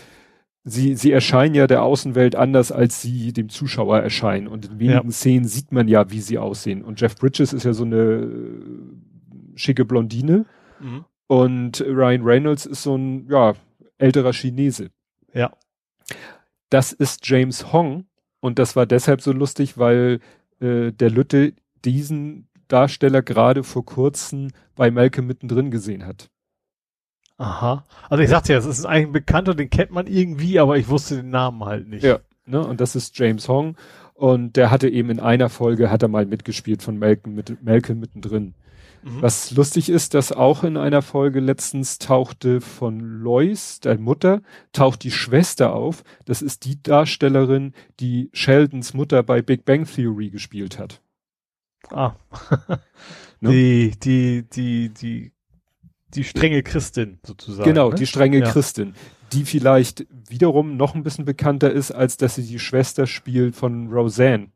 sie, 0.66 0.94
sie 0.96 1.12
erscheinen 1.12 1.54
ja 1.54 1.66
der 1.66 1.82
Außenwelt 1.82 2.36
anders, 2.36 2.70
als 2.70 3.00
sie 3.00 3.32
dem 3.32 3.48
Zuschauer 3.48 4.00
erscheinen. 4.00 4.48
Und 4.48 4.66
in 4.66 4.78
wenigen 4.78 5.08
ja. 5.08 5.12
Szenen 5.12 5.46
sieht 5.46 5.72
man 5.72 5.88
ja, 5.88 6.10
wie 6.10 6.20
sie 6.20 6.36
aussehen. 6.36 6.82
Und 6.82 7.00
Jeff 7.00 7.16
Bridges 7.16 7.52
ist 7.52 7.64
ja 7.64 7.72
so 7.72 7.84
eine 7.84 7.96
äh, 7.96 8.62
schicke 9.54 9.84
Blondine. 9.84 10.44
Mhm. 10.80 11.04
Und 11.28 11.80
Ryan 11.80 12.22
Reynolds 12.22 12.66
ist 12.66 12.82
so 12.82 12.96
ein, 12.96 13.26
ja, 13.30 13.54
älterer 13.98 14.32
Chinese. 14.32 14.90
Ja. 15.32 15.52
Das 16.70 16.92
ist 16.92 17.26
James 17.26 17.72
Hong 17.72 18.06
und 18.40 18.58
das 18.58 18.76
war 18.76 18.86
deshalb 18.86 19.20
so 19.20 19.32
lustig, 19.32 19.78
weil 19.78 20.20
äh, 20.60 20.92
der 20.92 21.10
Lütte 21.10 21.54
diesen 21.84 22.48
Darsteller 22.68 23.22
gerade 23.22 23.62
vor 23.62 23.84
kurzem 23.84 24.48
bei 24.74 24.90
Malcolm 24.90 25.26
mittendrin 25.26 25.70
gesehen 25.70 26.06
hat. 26.06 26.30
Aha. 27.38 27.84
Also 28.08 28.22
ich 28.22 28.30
sagte 28.30 28.52
ja, 28.52 28.58
es 28.58 28.66
ist 28.66 28.86
eigentlich 28.86 29.06
ein 29.06 29.12
Bekannter, 29.12 29.54
den 29.54 29.70
kennt 29.70 29.90
man 29.90 30.06
irgendwie, 30.06 30.58
aber 30.58 30.78
ich 30.78 30.88
wusste 30.88 31.16
den 31.16 31.30
Namen 31.30 31.64
halt 31.64 31.86
nicht. 31.88 32.02
Ja, 32.02 32.20
ne? 32.46 32.66
Und 32.66 32.80
das 32.80 32.96
ist 32.96 33.18
James 33.18 33.48
Hong. 33.48 33.76
Und 34.14 34.56
der 34.56 34.70
hatte 34.70 34.88
eben 34.88 35.10
in 35.10 35.20
einer 35.20 35.50
Folge, 35.50 35.90
hat 35.90 36.02
er 36.02 36.08
mal 36.08 36.24
mitgespielt 36.24 36.82
von 36.82 36.98
Malcolm, 36.98 37.34
mit, 37.34 37.62
Malcolm 37.62 38.00
mittendrin. 38.00 38.54
Mhm. 39.06 39.22
Was 39.22 39.52
lustig 39.52 39.88
ist, 39.88 40.14
dass 40.14 40.32
auch 40.32 40.64
in 40.64 40.76
einer 40.76 41.00
Folge 41.00 41.38
letztens 41.38 41.98
tauchte 41.98 42.60
von 42.60 42.98
Lois, 42.98 43.78
der 43.78 43.98
Mutter, 43.98 44.42
taucht 44.72 45.04
die 45.04 45.12
Schwester 45.12 45.72
auf. 45.72 46.02
Das 46.24 46.42
ist 46.42 46.64
die 46.64 46.82
Darstellerin, 46.82 47.72
die 48.00 48.30
Sheldons 48.32 48.94
Mutter 48.94 49.22
bei 49.22 49.42
Big 49.42 49.64
Bang 49.64 49.86
Theory 49.86 50.30
gespielt 50.30 50.80
hat. 50.80 51.00
Ah. 51.90 52.16
ne? 53.40 53.50
Die, 53.50 53.92
die, 54.02 54.44
die, 54.52 54.88
die, 54.88 55.32
die 56.08 56.24
strenge 56.24 56.64
Christin 56.64 57.20
sozusagen. 57.24 57.68
Genau, 57.68 57.90
ne? 57.90 57.94
die 57.94 58.06
strenge 58.08 58.40
ja. 58.40 58.50
Christin 58.50 58.94
die 59.32 59.44
vielleicht 59.44 60.06
wiederum 60.28 60.76
noch 60.76 60.94
ein 60.94 61.02
bisschen 61.02 61.24
bekannter 61.24 61.72
ist, 61.72 61.90
als 61.90 62.16
dass 62.16 62.36
sie 62.36 62.46
die 62.46 62.60
Schwester 62.60 63.08
spielt 63.08 63.56
von 63.56 63.92
Roseanne 63.92 64.52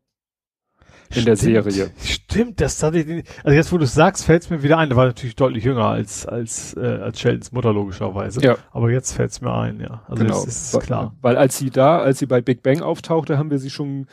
in 1.15 1.25
der 1.25 1.35
Serie. 1.35 1.91
Stimmt, 2.03 2.61
das 2.61 2.81
hatte 2.81 2.99
ich, 2.99 3.25
also 3.43 3.55
jetzt 3.55 3.71
wo 3.71 3.77
du 3.77 3.83
es 3.83 3.93
sagst, 3.93 4.25
fällt 4.25 4.43
es 4.43 4.49
mir 4.49 4.63
wieder 4.63 4.77
ein. 4.77 4.89
Der 4.89 4.97
war 4.97 5.05
natürlich 5.05 5.35
deutlich 5.35 5.63
jünger 5.63 5.85
als 5.85 6.25
als 6.25 6.75
äh, 6.75 6.79
als 6.79 7.19
Sheldons 7.19 7.51
Mutter 7.51 7.73
logischerweise. 7.73 8.41
Ja. 8.41 8.57
Aber 8.71 8.91
jetzt 8.91 9.13
fällt 9.13 9.31
es 9.31 9.41
mir 9.41 9.53
ein, 9.53 9.79
ja. 9.79 10.03
Also 10.07 10.23
genau. 10.23 10.43
ist 10.43 10.79
klar. 10.79 11.15
Weil 11.21 11.37
als 11.37 11.57
sie 11.57 11.69
da, 11.69 11.99
als 11.99 12.19
sie 12.19 12.25
bei 12.25 12.41
Big 12.41 12.63
Bang 12.63 12.81
auftauchte, 12.81 13.37
haben 13.37 13.51
wir 13.51 13.59
sie 13.59 13.69
schon 13.69 14.07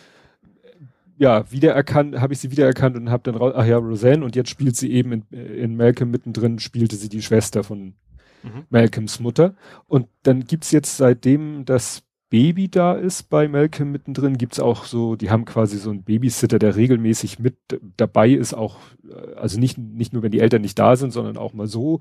ja 1.18 1.50
wiedererkannt, 1.50 2.20
habe 2.20 2.32
ich 2.32 2.38
sie 2.38 2.50
wiedererkannt 2.50 2.96
und 2.96 3.10
habe 3.10 3.24
dann 3.24 3.34
raus, 3.34 3.52
ach 3.56 3.66
ja 3.66 3.76
Roseanne 3.76 4.24
und 4.24 4.36
jetzt 4.36 4.50
spielt 4.50 4.76
sie 4.76 4.92
eben 4.92 5.12
in, 5.12 5.22
in 5.32 5.76
Malcolm 5.76 6.10
mittendrin 6.10 6.58
spielte 6.60 6.96
sie 6.96 7.08
die 7.08 7.22
Schwester 7.22 7.64
von 7.64 7.94
mhm. 8.42 8.64
Malcolms 8.70 9.18
Mutter 9.18 9.54
und 9.86 10.06
dann 10.22 10.44
gibt's 10.44 10.70
jetzt 10.70 10.96
seitdem 10.96 11.64
das 11.64 12.04
Baby 12.30 12.68
da 12.68 12.92
ist 12.92 13.30
bei 13.30 13.48
Malcolm 13.48 13.90
mittendrin, 13.90 14.36
gibt's 14.36 14.60
auch 14.60 14.84
so, 14.84 15.16
die 15.16 15.30
haben 15.30 15.46
quasi 15.46 15.78
so 15.78 15.88
einen 15.88 16.02
Babysitter, 16.02 16.58
der 16.58 16.76
regelmäßig 16.76 17.38
mit 17.38 17.56
dabei 17.96 18.30
ist, 18.30 18.52
auch, 18.52 18.76
äh, 19.08 19.34
also 19.34 19.58
nicht, 19.58 19.78
nicht 19.78 20.12
nur, 20.12 20.22
wenn 20.22 20.30
die 20.30 20.40
Eltern 20.40 20.60
nicht 20.60 20.78
da 20.78 20.96
sind, 20.96 21.12
sondern 21.12 21.38
auch 21.38 21.54
mal 21.54 21.66
so. 21.66 22.00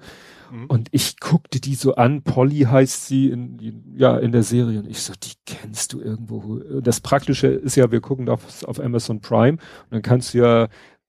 Mhm. 0.51 0.65
Und 0.65 0.89
ich 0.91 1.19
guckte 1.21 1.61
die 1.61 1.75
so 1.75 1.95
an, 1.95 2.23
Polly 2.23 2.61
heißt 2.61 3.07
sie 3.07 3.29
in, 3.29 3.95
ja, 3.95 4.17
in 4.17 4.33
der 4.33 4.43
Serie. 4.43 4.79
Und 4.79 4.89
ich 4.89 4.99
so, 4.99 5.13
die 5.13 5.33
kennst 5.45 5.93
du 5.93 6.01
irgendwo. 6.01 6.59
Das 6.81 6.99
Praktische 6.99 7.47
ist 7.47 7.77
ja, 7.77 7.89
wir 7.89 8.01
gucken 8.01 8.27
auf, 8.27 8.63
auf 8.65 8.81
Amazon 8.81 9.21
Prime 9.21 9.53
und 9.53 9.91
dann 9.91 10.01
kannst 10.01 10.33
du 10.33 10.39
ja 10.39 10.67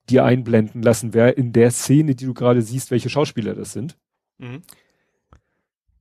dir 0.08 0.24
einblenden 0.24 0.80
lassen, 0.80 1.12
wer 1.12 1.36
in 1.36 1.52
der 1.52 1.72
Szene, 1.72 2.14
die 2.14 2.24
du 2.24 2.34
gerade 2.34 2.62
siehst, 2.62 2.92
welche 2.92 3.10
Schauspieler 3.10 3.54
das 3.54 3.72
sind. 3.72 3.96
Mhm. 4.38 4.62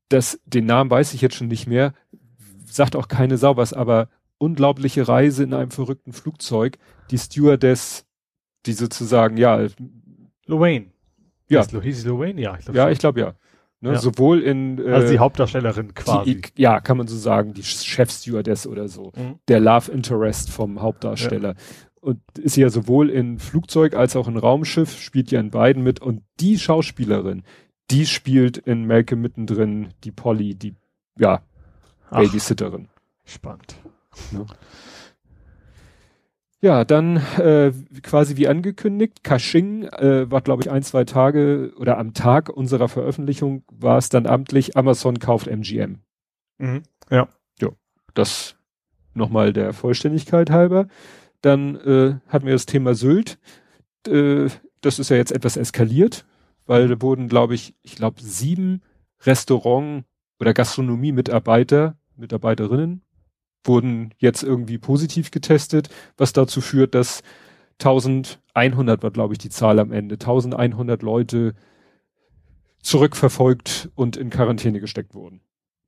Das, 0.09 0.39
den 0.45 0.65
Namen 0.65 0.89
weiß 0.89 1.15
ich 1.15 1.21
jetzt 1.21 1.35
schon 1.35 1.47
nicht 1.47 1.67
mehr 1.67 1.93
sagt 2.69 2.95
auch 2.95 3.07
keine 3.07 3.37
Sau 3.37 3.57
was, 3.57 3.73
aber 3.73 4.09
unglaubliche 4.37 5.07
Reise 5.07 5.43
in 5.43 5.53
einem 5.53 5.71
verrückten 5.71 6.13
Flugzeug. 6.13 6.77
Die 7.11 7.17
Stewardess, 7.17 8.05
die 8.65 8.73
sozusagen, 8.73 9.37
ja. 9.37 9.67
Lowain. 10.45 10.91
Ja. 11.49 11.65
Hieß 11.65 12.05
Lowain? 12.05 12.37
Ja, 12.37 12.55
ich 12.57 12.65
glaube 12.65 12.77
Ja, 12.77 12.89
ich 12.89 12.99
glaube 12.99 13.19
ja. 13.19 13.33
Ne, 13.79 13.91
ja. 13.91 13.99
Sowohl 13.99 14.41
in 14.41 14.79
äh, 14.79 14.91
also 14.91 15.13
die 15.13 15.19
Hauptdarstellerin 15.19 15.93
quasi. 15.93 16.41
Die, 16.41 16.61
ja, 16.61 16.79
kann 16.79 16.97
man 16.97 17.07
so 17.07 17.15
sagen, 17.15 17.53
die 17.53 17.63
Chefstewardess 17.63 18.65
oder 18.65 18.87
so. 18.87 19.11
Mhm. 19.15 19.39
Der 19.47 19.59
Love 19.59 19.91
Interest 19.91 20.49
vom 20.49 20.81
Hauptdarsteller. 20.81 21.49
Ja. 21.49 21.55
Und 22.01 22.19
ist 22.39 22.57
ja 22.57 22.69
sowohl 22.69 23.09
in 23.09 23.37
Flugzeug 23.37 23.95
als 23.95 24.15
auch 24.15 24.27
in 24.27 24.37
Raumschiff, 24.37 24.99
spielt 24.99 25.29
ja 25.29 25.39
in 25.39 25.51
beiden 25.51 25.83
mit. 25.83 26.01
Und 26.01 26.23
die 26.39 26.57
Schauspielerin, 26.57 27.43
die 27.91 28.05
spielt 28.07 28.57
in 28.57 28.87
Malcolm 28.87 29.21
mittendrin 29.21 29.89
die 30.03 30.11
Polly, 30.11 30.55
die, 30.55 30.75
ja, 31.19 31.41
Babysitterin. 32.09 32.87
Spannend. 33.25 33.75
Ne? 34.31 34.45
Ja, 36.59 36.85
dann 36.85 37.17
äh, 37.37 37.71
quasi 38.01 38.35
wie 38.35 38.47
angekündigt, 38.47 39.23
Kasching 39.23 39.83
äh, 39.83 40.29
war, 40.31 40.41
glaube 40.41 40.63
ich, 40.63 40.71
ein, 40.71 40.81
zwei 40.81 41.03
Tage 41.03 41.71
oder 41.77 41.99
am 41.99 42.13
Tag 42.13 42.49
unserer 42.49 42.89
Veröffentlichung 42.89 43.63
war 43.71 43.99
es 43.99 44.09
dann 44.09 44.25
amtlich, 44.25 44.75
Amazon 44.75 45.19
kauft 45.19 45.47
MGM. 45.47 45.99
Mhm. 46.57 46.83
Ja. 47.11 47.27
Ja, 47.61 47.69
das 48.15 48.55
nochmal 49.13 49.53
der 49.53 49.73
Vollständigkeit 49.73 50.49
halber. 50.49 50.87
Dann 51.41 51.75
äh, 51.75 52.15
hatten 52.27 52.47
wir 52.47 52.53
das 52.53 52.65
Thema 52.65 52.95
Sylt. 52.95 53.37
Äh, 54.07 54.47
das 54.81 54.97
ist 54.97 55.09
ja 55.09 55.17
jetzt 55.17 55.31
etwas 55.31 55.57
eskaliert, 55.57 56.25
weil 56.65 56.87
da 56.87 56.99
wurden, 57.01 57.27
glaube 57.27 57.53
ich, 57.53 57.75
ich 57.83 57.95
glaube, 57.95 58.21
sieben 58.21 58.81
Restaurant- 59.21 60.05
oder 60.39 60.53
Gastronomie-Mitarbeiter, 60.53 61.97
Mitarbeiterinnen 62.15 63.01
wurden 63.63 64.13
jetzt 64.17 64.43
irgendwie 64.43 64.77
positiv 64.77 65.31
getestet, 65.31 65.89
was 66.15 66.33
dazu 66.33 66.61
führt, 66.61 66.95
dass 66.95 67.21
1100 67.79 69.03
war, 69.03 69.11
glaube 69.11 69.33
ich, 69.33 69.39
die 69.39 69.49
Zahl 69.49 69.79
am 69.79 69.91
Ende, 69.91 70.15
1100 70.15 71.01
Leute 71.01 71.53
zurückverfolgt 72.81 73.89
und 73.95 74.17
in 74.17 74.29
Quarantäne 74.29 74.79
gesteckt 74.79 75.13
wurden. 75.13 75.41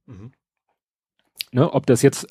Mhm. 0.06 0.32
Ne, 1.52 1.72
ob 1.72 1.86
das 1.86 2.02
jetzt 2.02 2.28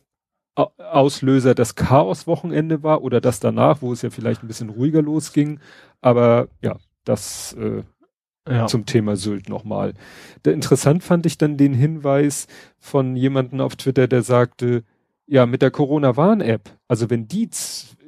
Auslöser 0.54 1.54
das 1.54 1.76
Chaos-Wochenende 1.76 2.82
war 2.82 3.02
oder 3.02 3.20
das 3.20 3.40
danach, 3.40 3.80
wo 3.80 3.92
es 3.92 4.02
ja 4.02 4.10
vielleicht 4.10 4.42
ein 4.42 4.48
bisschen 4.48 4.70
ruhiger 4.70 5.02
losging, 5.02 5.60
aber 6.00 6.48
ja, 6.60 6.76
das 7.04 7.52
äh, 7.54 7.84
ja. 8.48 8.66
zum 8.66 8.86
Thema 8.86 9.16
Sylt 9.16 9.48
nochmal. 9.48 9.94
interessant 10.44 11.02
fand 11.04 11.26
ich 11.26 11.38
dann 11.38 11.56
den 11.56 11.74
Hinweis 11.74 12.46
von 12.78 13.16
jemandem 13.16 13.60
auf 13.60 13.76
Twitter, 13.76 14.08
der 14.08 14.22
sagte, 14.22 14.84
ja, 15.26 15.46
mit 15.46 15.62
der 15.62 15.70
Corona-Warn-App, 15.70 16.70
also 16.88 17.10
wenn 17.10 17.28
die 17.28 17.50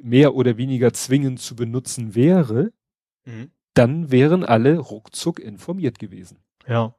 mehr 0.01 0.35
oder 0.35 0.57
weniger 0.57 0.91
zwingend 0.93 1.39
zu 1.39 1.55
benutzen 1.55 2.15
wäre, 2.15 2.71
mhm. 3.25 3.51
dann 3.73 4.11
wären 4.11 4.43
alle 4.43 4.79
ruckzuck 4.79 5.39
informiert 5.39 5.99
gewesen. 5.99 6.39
Ja. 6.67 6.95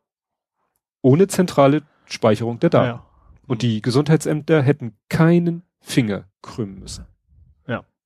Ohne 1.03 1.27
zentrale 1.27 1.83
Speicherung 2.07 2.61
der 2.61 2.71
Daten. 2.71 2.99
Ja. 2.99 3.07
Und 3.49 3.63
die 3.63 3.83
Gesundheitsämter 3.83 4.63
hätten 4.63 4.97
keinen 5.09 5.63
Finger 5.81 6.29
krümmen 6.43 6.79
müssen 6.79 7.05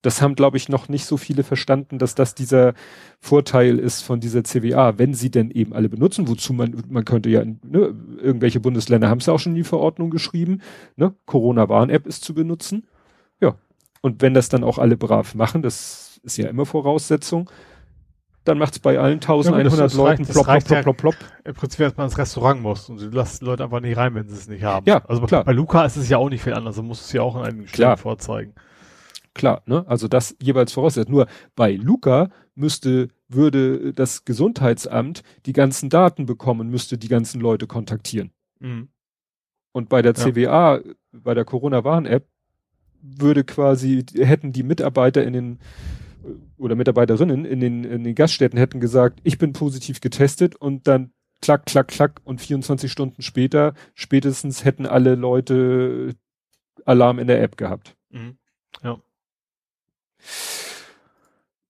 das 0.07 0.21
haben, 0.21 0.35
glaube 0.35 0.55
ich, 0.55 0.69
noch 0.69 0.87
nicht 0.87 1.03
so 1.03 1.17
viele 1.17 1.43
verstanden, 1.43 1.99
dass 1.99 2.15
das 2.15 2.33
dieser 2.33 2.75
Vorteil 3.19 3.77
ist 3.77 4.03
von 4.03 4.21
dieser 4.21 4.41
CWA, 4.41 4.97
wenn 4.97 5.13
sie 5.13 5.29
denn 5.29 5.51
eben 5.51 5.73
alle 5.73 5.89
benutzen, 5.89 6.29
wozu 6.29 6.53
man, 6.53 6.81
man 6.87 7.03
könnte 7.03 7.29
ja, 7.29 7.43
ne, 7.43 7.93
irgendwelche 8.21 8.61
Bundesländer 8.61 9.09
haben 9.09 9.17
es 9.17 9.25
ja 9.25 9.33
auch 9.33 9.39
schon 9.39 9.51
in 9.51 9.57
die 9.57 9.63
Verordnung 9.65 10.09
geschrieben, 10.09 10.61
ne, 10.95 11.13
Corona-Warn-App 11.25 12.07
ist 12.07 12.23
zu 12.23 12.33
benutzen. 12.33 12.87
Ja. 13.41 13.55
Und 13.99 14.21
wenn 14.21 14.33
das 14.33 14.47
dann 14.47 14.63
auch 14.63 14.77
alle 14.77 14.95
brav 14.95 15.35
machen, 15.35 15.61
das 15.61 16.21
ist 16.23 16.37
ja 16.37 16.47
immer 16.47 16.65
Voraussetzung, 16.65 17.49
dann 18.45 18.59
macht 18.59 18.75
es 18.75 18.79
bei 18.79 18.97
allen 18.97 19.15
1100 19.15 19.91
ja, 19.91 19.97
Leuten 19.97 20.23
reicht, 20.23 20.31
plopp, 20.31 20.45
plopp, 20.45 20.63
plopp, 20.63 20.83
plopp, 20.83 20.97
plopp. 20.97 21.15
Im 21.43 21.53
Prinzip, 21.53 21.79
dass 21.79 21.97
man 21.97 22.05
ins 22.05 22.17
Restaurant 22.17 22.61
muss 22.61 22.89
und 22.89 23.01
du 23.01 23.09
lässt 23.09 23.41
Leute 23.41 23.65
einfach 23.65 23.81
nicht 23.81 23.97
rein, 23.97 24.15
wenn 24.15 24.29
sie 24.29 24.35
es 24.35 24.47
nicht 24.47 24.63
haben. 24.63 24.85
Ja, 24.87 25.03
also 25.05 25.21
klar. 25.23 25.43
bei 25.43 25.51
Luca 25.51 25.83
ist 25.83 25.97
es 25.97 26.07
ja 26.07 26.17
auch 26.17 26.29
nicht 26.29 26.43
viel 26.43 26.53
anders, 26.53 26.77
du 26.77 26.83
musst 26.83 27.07
es 27.07 27.11
ja 27.11 27.23
auch 27.23 27.35
in 27.35 27.41
einem 27.41 27.67
Stellen 27.67 27.97
vorzeigen. 27.97 28.53
Klar, 29.37 29.61
ne? 29.67 29.85
Also 29.87 30.07
das 30.07 30.35
jeweils 30.41 30.73
voraussetzt. 30.73 31.09
Nur 31.09 31.27
bei 31.55 31.73
Luca 31.73 32.29
müsste, 32.55 33.09
würde 33.27 33.93
das 33.93 34.25
Gesundheitsamt 34.25 35.21
die 35.45 35.53
ganzen 35.53 35.89
Daten 35.89 36.25
bekommen, 36.25 36.69
müsste 36.69 36.97
die 36.97 37.07
ganzen 37.07 37.39
Leute 37.39 37.67
kontaktieren. 37.67 38.31
Mhm. 38.59 38.89
Und 39.73 39.89
bei 39.89 40.01
der 40.01 40.15
CWA, 40.15 40.77
ja. 40.77 40.81
bei 41.11 41.35
der 41.35 41.45
Corona-Warn-App, 41.45 42.27
würde 43.03 43.43
quasi, 43.43 44.03
hätten 44.15 44.51
die 44.53 44.63
Mitarbeiter 44.63 45.23
in 45.23 45.33
den 45.33 45.59
oder 46.57 46.75
Mitarbeiterinnen 46.75 47.45
in 47.45 47.59
den, 47.59 47.83
in 47.83 48.03
den 48.03 48.15
Gaststätten 48.15 48.57
hätten 48.57 48.79
gesagt, 48.79 49.19
ich 49.23 49.37
bin 49.37 49.53
positiv 49.53 50.01
getestet 50.01 50.55
und 50.55 50.87
dann 50.87 51.11
klack, 51.41 51.67
klack, 51.67 51.89
klack 51.89 52.21
und 52.23 52.41
24 52.41 52.91
Stunden 52.91 53.21
später 53.21 53.75
spätestens 53.93 54.65
hätten 54.65 54.87
alle 54.87 55.13
Leute 55.13 56.15
Alarm 56.85 57.19
in 57.19 57.27
der 57.27 57.41
App 57.43 57.55
gehabt. 57.55 57.95
Mhm. 58.09 58.37
Ja. 58.83 58.99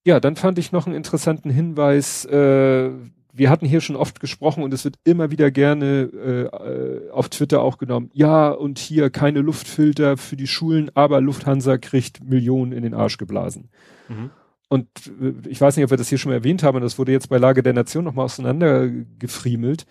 Ja, 0.04 0.20
dann 0.20 0.36
fand 0.36 0.58
ich 0.58 0.72
noch 0.72 0.86
einen 0.86 0.96
interessanten 0.96 1.50
Hinweis. 1.50 2.24
Äh, 2.24 2.90
wir 3.38 3.50
hatten 3.50 3.66
hier 3.66 3.80
schon 3.80 3.96
oft 3.96 4.20
gesprochen 4.20 4.62
und 4.62 4.72
es 4.74 4.84
wird 4.84 4.96
immer 5.04 5.30
wieder 5.30 5.50
gerne 5.50 6.48
äh, 6.52 7.10
auf 7.10 7.28
Twitter 7.28 7.62
auch 7.62 7.78
genommen. 7.78 8.10
Ja, 8.12 8.50
und 8.50 8.78
hier 8.78 9.10
keine 9.10 9.40
Luftfilter 9.40 10.16
für 10.16 10.36
die 10.36 10.46
Schulen, 10.46 10.90
aber 10.94 11.20
Lufthansa 11.20 11.78
kriegt 11.78 12.24
Millionen 12.24 12.72
in 12.72 12.82
den 12.82 12.94
Arsch 12.94 13.18
geblasen. 13.18 13.68
Mhm. 14.08 14.30
Und 14.68 14.88
äh, 15.20 15.48
ich 15.48 15.60
weiß 15.60 15.76
nicht, 15.76 15.84
ob 15.84 15.90
wir 15.90 15.96
das 15.96 16.08
hier 16.08 16.18
schon 16.18 16.30
mal 16.30 16.36
erwähnt 16.36 16.62
haben, 16.62 16.80
das 16.80 16.98
wurde 16.98 17.12
jetzt 17.12 17.28
bei 17.28 17.38
Lage 17.38 17.62
der 17.62 17.74
Nation 17.74 18.04
nochmal 18.04 18.24
auseinandergefriemelt, 18.24 19.86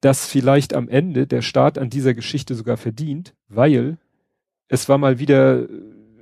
dass 0.00 0.26
vielleicht 0.26 0.74
am 0.74 0.88
Ende 0.88 1.26
der 1.26 1.42
Staat 1.42 1.78
an 1.78 1.90
dieser 1.90 2.14
Geschichte 2.14 2.54
sogar 2.54 2.76
verdient, 2.76 3.34
weil 3.48 3.98
es 4.68 4.88
war 4.88 4.98
mal 4.98 5.18
wieder 5.18 5.66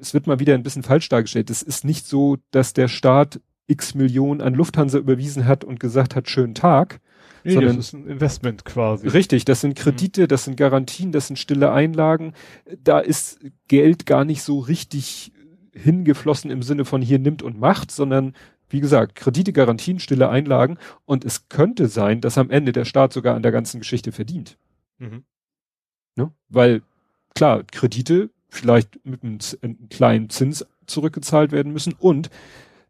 es 0.05 0.15
wird 0.15 0.27
mal 0.27 0.39
wieder 0.39 0.55
ein 0.55 0.63
bisschen 0.63 0.83
falsch 0.83 1.09
dargestellt. 1.09 1.51
Es 1.51 1.63
ist 1.63 1.85
nicht 1.85 2.07
so, 2.07 2.37
dass 2.51 2.75
der 2.75 2.89
Staat 2.89 3.41
x 3.67 3.95
Millionen 3.95 4.43
an 4.43 4.55
Lufthansa 4.55 4.99
überwiesen 4.99 5.47
hat 5.47 5.65
und 5.65 5.81
gesagt 5.81 6.15
hat, 6.15 6.29
schönen 6.29 6.55
Tag. 6.55 7.01
Nee, 7.43 7.55
sondern, 7.55 7.77
das 7.77 7.87
ist 7.87 7.93
ein 7.95 8.07
Investment 8.07 8.65
quasi. 8.65 9.09
Richtig, 9.09 9.45
das 9.45 9.63
sind 9.63 9.77
Kredite, 9.77 10.29
das 10.29 10.45
sind 10.45 10.57
Garantien, 10.57 11.13
das 11.13 11.27
sind 11.27 11.39
stille 11.39 11.73
Einlagen. 11.73 12.35
Da 12.83 12.99
ist 12.99 13.41
Geld 13.69 14.07
gar 14.07 14.25
nicht 14.25 14.43
so 14.43 14.59
richtig 14.59 15.33
hingeflossen 15.73 16.51
im 16.51 16.63
Sinne 16.63 16.85
von 16.85 17.03
hier 17.03 17.19
nimmt 17.19 17.43
und 17.43 17.59
macht, 17.59 17.91
sondern 17.91 18.35
wie 18.69 18.81
gesagt, 18.81 19.15
Kredite, 19.15 19.53
Garantien, 19.53 20.01
stille 20.01 20.29
Einlagen. 20.29 20.79
Und 21.05 21.25
es 21.25 21.49
könnte 21.49 21.89
sein, 21.89 22.21
dass 22.21 22.39
am 22.39 22.51
Ende 22.51 22.73
der 22.73 22.85
Staat 22.85 23.13
sogar 23.13 23.37
an 23.37 23.43
der 23.43 23.53
ganzen 23.53 23.81
Geschichte 23.81 24.13
verdient. 24.13 24.59
Mhm. 24.99 25.25
Ne? 26.17 26.33
Weil, 26.49 26.83
klar, 27.35 27.63
Kredite 27.71 28.31
vielleicht 28.55 29.05
mit 29.05 29.23
einem, 29.23 29.39
einem 29.63 29.89
kleinen 29.89 30.31
Zins 30.31 30.67
zurückgezahlt 30.87 31.53
werden 31.53 31.73
müssen 31.73 31.95
und 31.99 32.31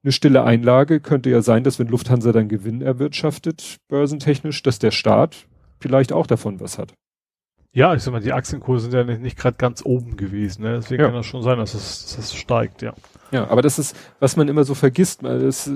eine 0.02 0.12
stille 0.12 0.44
Einlage 0.44 1.00
könnte 1.00 1.30
ja 1.30 1.40
sein, 1.40 1.64
dass 1.64 1.78
wenn 1.78 1.88
Lufthansa 1.88 2.32
dann 2.32 2.48
Gewinn 2.48 2.82
erwirtschaftet, 2.82 3.78
börsentechnisch, 3.88 4.62
dass 4.62 4.78
der 4.78 4.90
Staat 4.90 5.46
vielleicht 5.80 6.12
auch 6.12 6.26
davon 6.26 6.60
was 6.60 6.78
hat. 6.78 6.92
Ja, 7.72 7.94
ich 7.94 8.02
sag 8.02 8.12
mal, 8.12 8.20
die 8.20 8.32
Aktienkurse 8.32 8.82
sind 8.82 8.94
ja 8.94 9.02
nicht, 9.02 9.22
nicht 9.22 9.38
gerade 9.38 9.56
ganz 9.56 9.84
oben 9.84 10.16
gewesen, 10.16 10.62
ne? 10.62 10.76
deswegen 10.76 11.00
ja. 11.00 11.08
kann 11.08 11.16
das 11.16 11.26
schon 11.26 11.42
sein, 11.42 11.58
dass 11.58 11.74
es, 11.74 12.14
dass 12.14 12.26
es 12.26 12.34
steigt, 12.34 12.82
ja. 12.82 12.94
Ja, 13.32 13.48
aber 13.48 13.62
das 13.62 13.78
ist, 13.78 13.96
was 14.20 14.36
man 14.36 14.46
immer 14.48 14.64
so 14.64 14.74
vergisst, 14.74 15.22
das, 15.24 15.70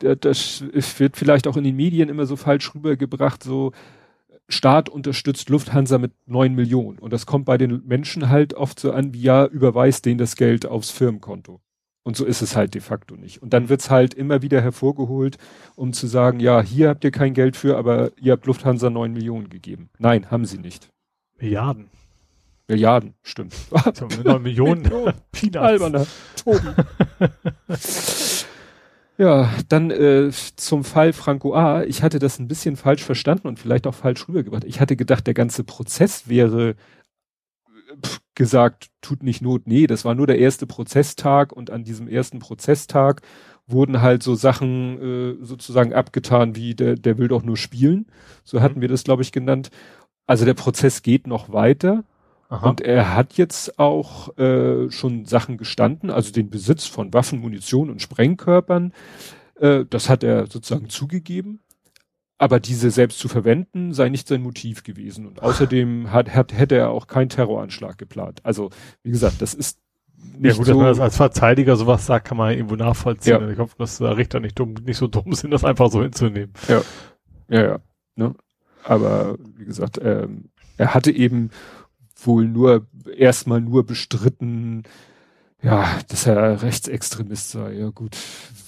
das 0.00 0.64
wird 0.98 1.16
vielleicht 1.16 1.46
auch 1.46 1.56
in 1.56 1.62
den 1.62 1.76
Medien 1.76 2.08
immer 2.08 2.26
so 2.26 2.34
falsch 2.34 2.74
rübergebracht, 2.74 3.42
so, 3.42 3.72
Staat 4.50 4.88
unterstützt 4.88 5.48
Lufthansa 5.48 5.98
mit 5.98 6.12
neun 6.26 6.54
Millionen. 6.54 6.98
Und 6.98 7.12
das 7.12 7.24
kommt 7.24 7.44
bei 7.44 7.56
den 7.56 7.82
Menschen 7.86 8.28
halt 8.28 8.54
oft 8.54 8.80
so 8.80 8.92
an, 8.92 9.14
wie 9.14 9.22
ja, 9.22 9.46
überweist 9.46 10.04
denen 10.04 10.18
das 10.18 10.36
Geld 10.36 10.66
aufs 10.66 10.90
Firmenkonto. 10.90 11.60
Und 12.02 12.16
so 12.16 12.24
ist 12.24 12.42
es 12.42 12.56
halt 12.56 12.74
de 12.74 12.80
facto 12.80 13.14
nicht. 13.14 13.42
Und 13.42 13.52
dann 13.52 13.68
wird's 13.68 13.90
halt 13.90 14.14
immer 14.14 14.42
wieder 14.42 14.60
hervorgeholt, 14.60 15.38
um 15.76 15.92
zu 15.92 16.06
sagen, 16.06 16.40
ja, 16.40 16.62
hier 16.62 16.88
habt 16.88 17.04
ihr 17.04 17.10
kein 17.10 17.34
Geld 17.34 17.56
für, 17.56 17.76
aber 17.76 18.10
ihr 18.20 18.32
habt 18.32 18.46
Lufthansa 18.46 18.90
neun 18.90 19.12
Millionen 19.12 19.50
gegeben. 19.50 19.90
Nein, 19.98 20.30
haben 20.30 20.46
sie 20.46 20.58
nicht. 20.58 20.88
Milliarden. 21.38 21.88
Milliarden, 22.68 23.14
stimmt. 23.22 23.54
Neun 24.24 24.42
Millionen. 24.42 24.82
Millionen. 25.42 25.56
Alberner. 25.56 26.06
Tobi. 26.36 26.68
Ja, 29.20 29.52
dann 29.68 29.90
äh, 29.90 30.30
zum 30.56 30.82
Fall 30.82 31.12
Franco 31.12 31.54
A. 31.54 31.82
Ich 31.84 32.02
hatte 32.02 32.18
das 32.18 32.38
ein 32.38 32.48
bisschen 32.48 32.76
falsch 32.76 33.04
verstanden 33.04 33.48
und 33.48 33.58
vielleicht 33.58 33.86
auch 33.86 33.94
falsch 33.94 34.26
rübergebracht. 34.26 34.64
Ich 34.64 34.80
hatte 34.80 34.96
gedacht, 34.96 35.26
der 35.26 35.34
ganze 35.34 35.62
Prozess 35.62 36.26
wäre 36.26 36.74
pff, 38.02 38.20
gesagt, 38.34 38.88
tut 39.02 39.22
nicht 39.22 39.42
Not. 39.42 39.66
Nee, 39.66 39.86
das 39.86 40.06
war 40.06 40.14
nur 40.14 40.26
der 40.26 40.38
erste 40.38 40.66
Prozesstag 40.66 41.52
und 41.52 41.70
an 41.70 41.84
diesem 41.84 42.08
ersten 42.08 42.38
Prozesstag 42.38 43.20
wurden 43.66 44.00
halt 44.00 44.22
so 44.22 44.34
Sachen 44.36 45.38
äh, 45.42 45.44
sozusagen 45.44 45.92
abgetan, 45.92 46.56
wie 46.56 46.74
der, 46.74 46.94
der 46.96 47.18
will 47.18 47.28
doch 47.28 47.42
nur 47.42 47.58
spielen. 47.58 48.06
So 48.42 48.62
hatten 48.62 48.78
mhm. 48.78 48.80
wir 48.80 48.88
das, 48.88 49.04
glaube 49.04 49.20
ich, 49.20 49.32
genannt. 49.32 49.70
Also 50.26 50.46
der 50.46 50.54
Prozess 50.54 51.02
geht 51.02 51.26
noch 51.26 51.52
weiter. 51.52 52.04
Aha. 52.50 52.68
Und 52.68 52.80
er 52.80 53.14
hat 53.14 53.34
jetzt 53.34 53.78
auch 53.78 54.36
äh, 54.36 54.90
schon 54.90 55.24
Sachen 55.24 55.56
gestanden, 55.56 56.10
also 56.10 56.32
den 56.32 56.50
Besitz 56.50 56.84
von 56.84 57.14
Waffen, 57.14 57.38
Munition 57.38 57.90
und 57.90 58.02
Sprengkörpern. 58.02 58.92
Äh, 59.54 59.84
das 59.88 60.08
hat 60.08 60.24
er 60.24 60.48
sozusagen 60.48 60.88
zugegeben. 60.88 61.60
Aber 62.38 62.58
diese 62.58 62.90
selbst 62.90 63.18
zu 63.18 63.28
verwenden, 63.28 63.92
sei 63.92 64.08
nicht 64.08 64.26
sein 64.26 64.42
Motiv 64.42 64.82
gewesen. 64.82 65.26
Und 65.26 65.42
außerdem 65.42 66.10
hat, 66.10 66.34
hat, 66.34 66.52
hätte 66.52 66.74
er 66.74 66.90
auch 66.90 67.06
keinen 67.06 67.28
Terroranschlag 67.28 67.98
geplant. 67.98 68.40
Also, 68.44 68.70
wie 69.02 69.10
gesagt, 69.10 69.42
das 69.42 69.54
ist 69.54 69.78
nicht 70.16 70.52
ja 70.52 70.56
gut, 70.56 70.66
so, 70.66 70.72
dass 70.72 70.76
man 70.76 70.86
das 70.86 71.00
als 71.00 71.16
Verteidiger 71.16 71.76
sowas 71.76 72.06
sagt, 72.06 72.26
kann 72.26 72.36
man 72.36 72.52
irgendwo 72.52 72.74
nachvollziehen. 72.74 73.40
Ja. 73.40 73.48
Ich 73.48 73.58
hoffe, 73.58 73.76
dass 73.78 73.98
der 73.98 74.16
Richter 74.16 74.40
nicht 74.40 74.58
dumm, 74.58 74.74
nicht 74.84 74.96
so 74.96 75.06
dumm 75.06 75.32
sind, 75.34 75.52
das 75.52 75.64
einfach 75.64 75.90
so 75.90 76.02
hinzunehmen. 76.02 76.52
Ja, 76.66 76.82
ja, 77.48 77.62
ja. 77.62 77.78
Ne? 78.16 78.34
Aber 78.82 79.36
wie 79.56 79.66
gesagt, 79.66 80.00
ähm, 80.02 80.50
er 80.78 80.94
hatte 80.94 81.10
eben 81.12 81.50
wohl 82.26 82.46
nur 82.46 82.86
erstmal 83.16 83.60
nur 83.60 83.84
bestritten, 83.84 84.84
ja, 85.62 85.98
dass 86.08 86.26
er 86.26 86.62
Rechtsextremist 86.62 87.50
sei. 87.50 87.74
Ja 87.74 87.90
gut, 87.90 88.16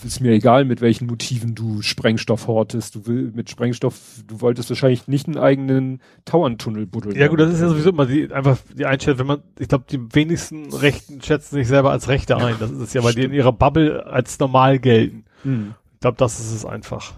ist 0.05 0.21
mir 0.21 0.33
egal, 0.33 0.65
mit 0.65 0.81
welchen 0.83 1.07
Motiven 1.07 1.55
du 1.55 1.81
Sprengstoff 1.81 2.47
hortest. 2.47 2.95
Du 2.95 3.07
will 3.07 3.33
mit 3.35 3.49
Sprengstoff, 3.49 4.23
du 4.27 4.41
wolltest 4.43 4.69
wahrscheinlich 4.69 5.09
nicht 5.09 5.27
einen 5.27 5.39
eigenen 5.39 6.03
Tauerntunnel 6.27 6.87
buddeln. 6.87 7.17
Ja 7.17 7.29
gut, 7.29 7.41
das 7.41 7.53
ist 7.53 7.61
ja 7.61 7.69
sowieso 7.69 7.91
immer 7.91 8.07
die, 8.07 8.31
einfach 8.31 8.59
die 8.75 8.85
Einstellung, 8.85 9.21
wenn 9.21 9.27
man, 9.27 9.43
ich 9.59 9.69
glaube, 9.69 9.85
die 9.89 10.15
wenigsten 10.15 10.73
Rechten 10.73 11.23
schätzen 11.23 11.55
sich 11.55 11.69
selber 11.69 11.91
als 11.91 12.09
Rechte 12.09 12.37
ein. 12.37 12.57
Das 12.61 12.71
ist 12.71 12.81
es 12.81 12.93
ja, 12.93 13.03
weil 13.03 13.15
die 13.15 13.25
in 13.25 13.33
ihrer 13.33 13.53
Bubble 13.53 14.05
als 14.07 14.39
normal 14.39 14.79
gelten. 14.79 15.25
Hm. 15.45 15.75
Ich 15.95 16.01
glaube, 16.01 16.19
das 16.19 16.41
ist 16.41 16.53
es 16.53 16.67
einfach. 16.67 17.15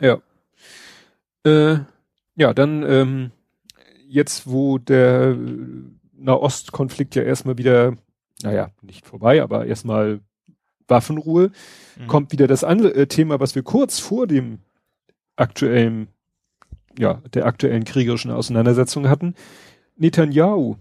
Ja. 0.00 0.18
Äh, 1.44 1.80
ja, 2.36 2.54
dann 2.54 2.82
ähm, 2.84 3.30
jetzt, 4.08 4.48
wo 4.48 4.78
der 4.78 5.36
Nahostkonflikt 6.16 7.14
ja 7.14 7.22
erstmal 7.22 7.58
wieder 7.58 7.96
naja, 8.42 8.70
nicht 8.82 9.06
vorbei, 9.06 9.42
aber 9.42 9.66
erstmal 9.66 10.20
Waffenruhe, 10.86 11.50
mhm. 11.98 12.06
kommt 12.06 12.32
wieder 12.32 12.46
das 12.46 12.64
andere 12.64 12.94
äh, 12.94 13.06
Thema, 13.06 13.40
was 13.40 13.54
wir 13.54 13.62
kurz 13.62 13.98
vor 13.98 14.26
dem 14.26 14.60
aktuellen, 15.36 16.08
ja, 16.98 17.22
der 17.34 17.46
aktuellen 17.46 17.84
kriegerischen 17.84 18.30
Auseinandersetzung 18.30 19.08
hatten. 19.08 19.34
Netanyahu 19.96 20.76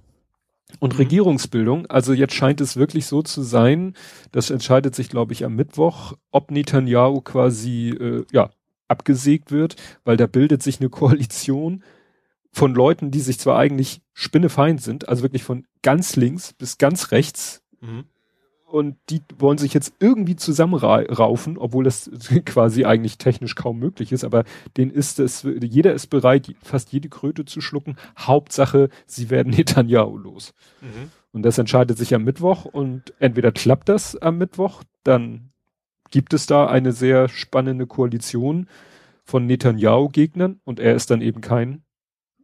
und 0.80 0.94
mhm. 0.94 0.98
Regierungsbildung. 0.98 1.88
Also 1.88 2.14
jetzt 2.14 2.34
scheint 2.34 2.62
es 2.62 2.78
wirklich 2.78 3.06
so 3.06 3.22
zu 3.22 3.42
sein, 3.42 3.96
das 4.32 4.50
entscheidet 4.50 4.96
sich, 4.96 5.10
glaube 5.10 5.34
ich, 5.34 5.44
am 5.44 5.56
Mittwoch, 5.56 6.14
ob 6.32 6.52
Netanyahu 6.52 7.22
quasi, 7.22 7.90
äh, 7.90 8.26
ja, 8.32 8.50
abgesägt 8.90 9.52
wird, 9.52 9.76
weil 10.06 10.16
da 10.16 10.28
bildet 10.28 10.64
sich 10.64 10.80
eine 10.80 10.90
Koalition 10.90 11.84
von 12.58 12.74
Leuten, 12.74 13.12
die 13.12 13.20
sich 13.20 13.38
zwar 13.38 13.60
eigentlich 13.60 14.02
spinnefeind 14.14 14.82
sind, 14.82 15.08
also 15.08 15.22
wirklich 15.22 15.44
von 15.44 15.68
ganz 15.84 16.16
links 16.16 16.54
bis 16.54 16.80
ganz 16.80 17.12
rechts. 17.12 17.62
Mhm. 17.82 18.06
Und 18.66 18.98
die 19.12 19.22
wollen 19.38 19.60
sich 19.60 19.76
jetzt 19.76 19.94
irgendwie 20.00 20.36
zusammenraufen, 20.36 21.60
obwohl 21.60 21.84
das 21.84 22.10
quasi 22.46 22.84
eigentlich 22.84 23.20
technisch 23.20 23.54
kaum 23.54 23.78
möglich 23.78 24.12
ist. 24.12 24.24
Aber 24.24 24.44
denen 24.76 24.90
ist 24.90 25.20
es, 25.20 25.48
jeder 25.62 25.94
ist 25.94 26.08
bereit, 26.08 26.52
fast 26.64 26.92
jede 26.92 27.10
Kröte 27.10 27.46
zu 27.46 27.62
schlucken. 27.62 27.96
Hauptsache, 28.18 28.90
sie 29.06 29.30
werden 29.30 29.54
Netanyahu 29.56 30.18
los. 30.18 30.56
Mhm. 30.82 31.12
Und 31.34 31.44
das 31.44 31.60
entscheidet 31.60 32.00
sich 32.00 32.16
am 32.16 32.24
Mittwoch. 32.24 32.66
Und 32.66 33.14
entweder 33.20 33.52
klappt 33.52 33.88
das 33.88 34.16
am 34.16 34.40
Mittwoch, 34.40 34.84
dann 35.04 35.52
gibt 36.10 36.34
es 36.34 36.48
da 36.48 36.66
eine 36.66 36.92
sehr 36.92 37.30
spannende 37.30 37.86
Koalition 37.86 38.68
von 39.24 39.46
Netanyahu-Gegnern 39.46 40.60
und 40.64 40.80
er 40.80 40.96
ist 40.96 41.12
dann 41.12 41.22
eben 41.22 41.42
kein 41.42 41.84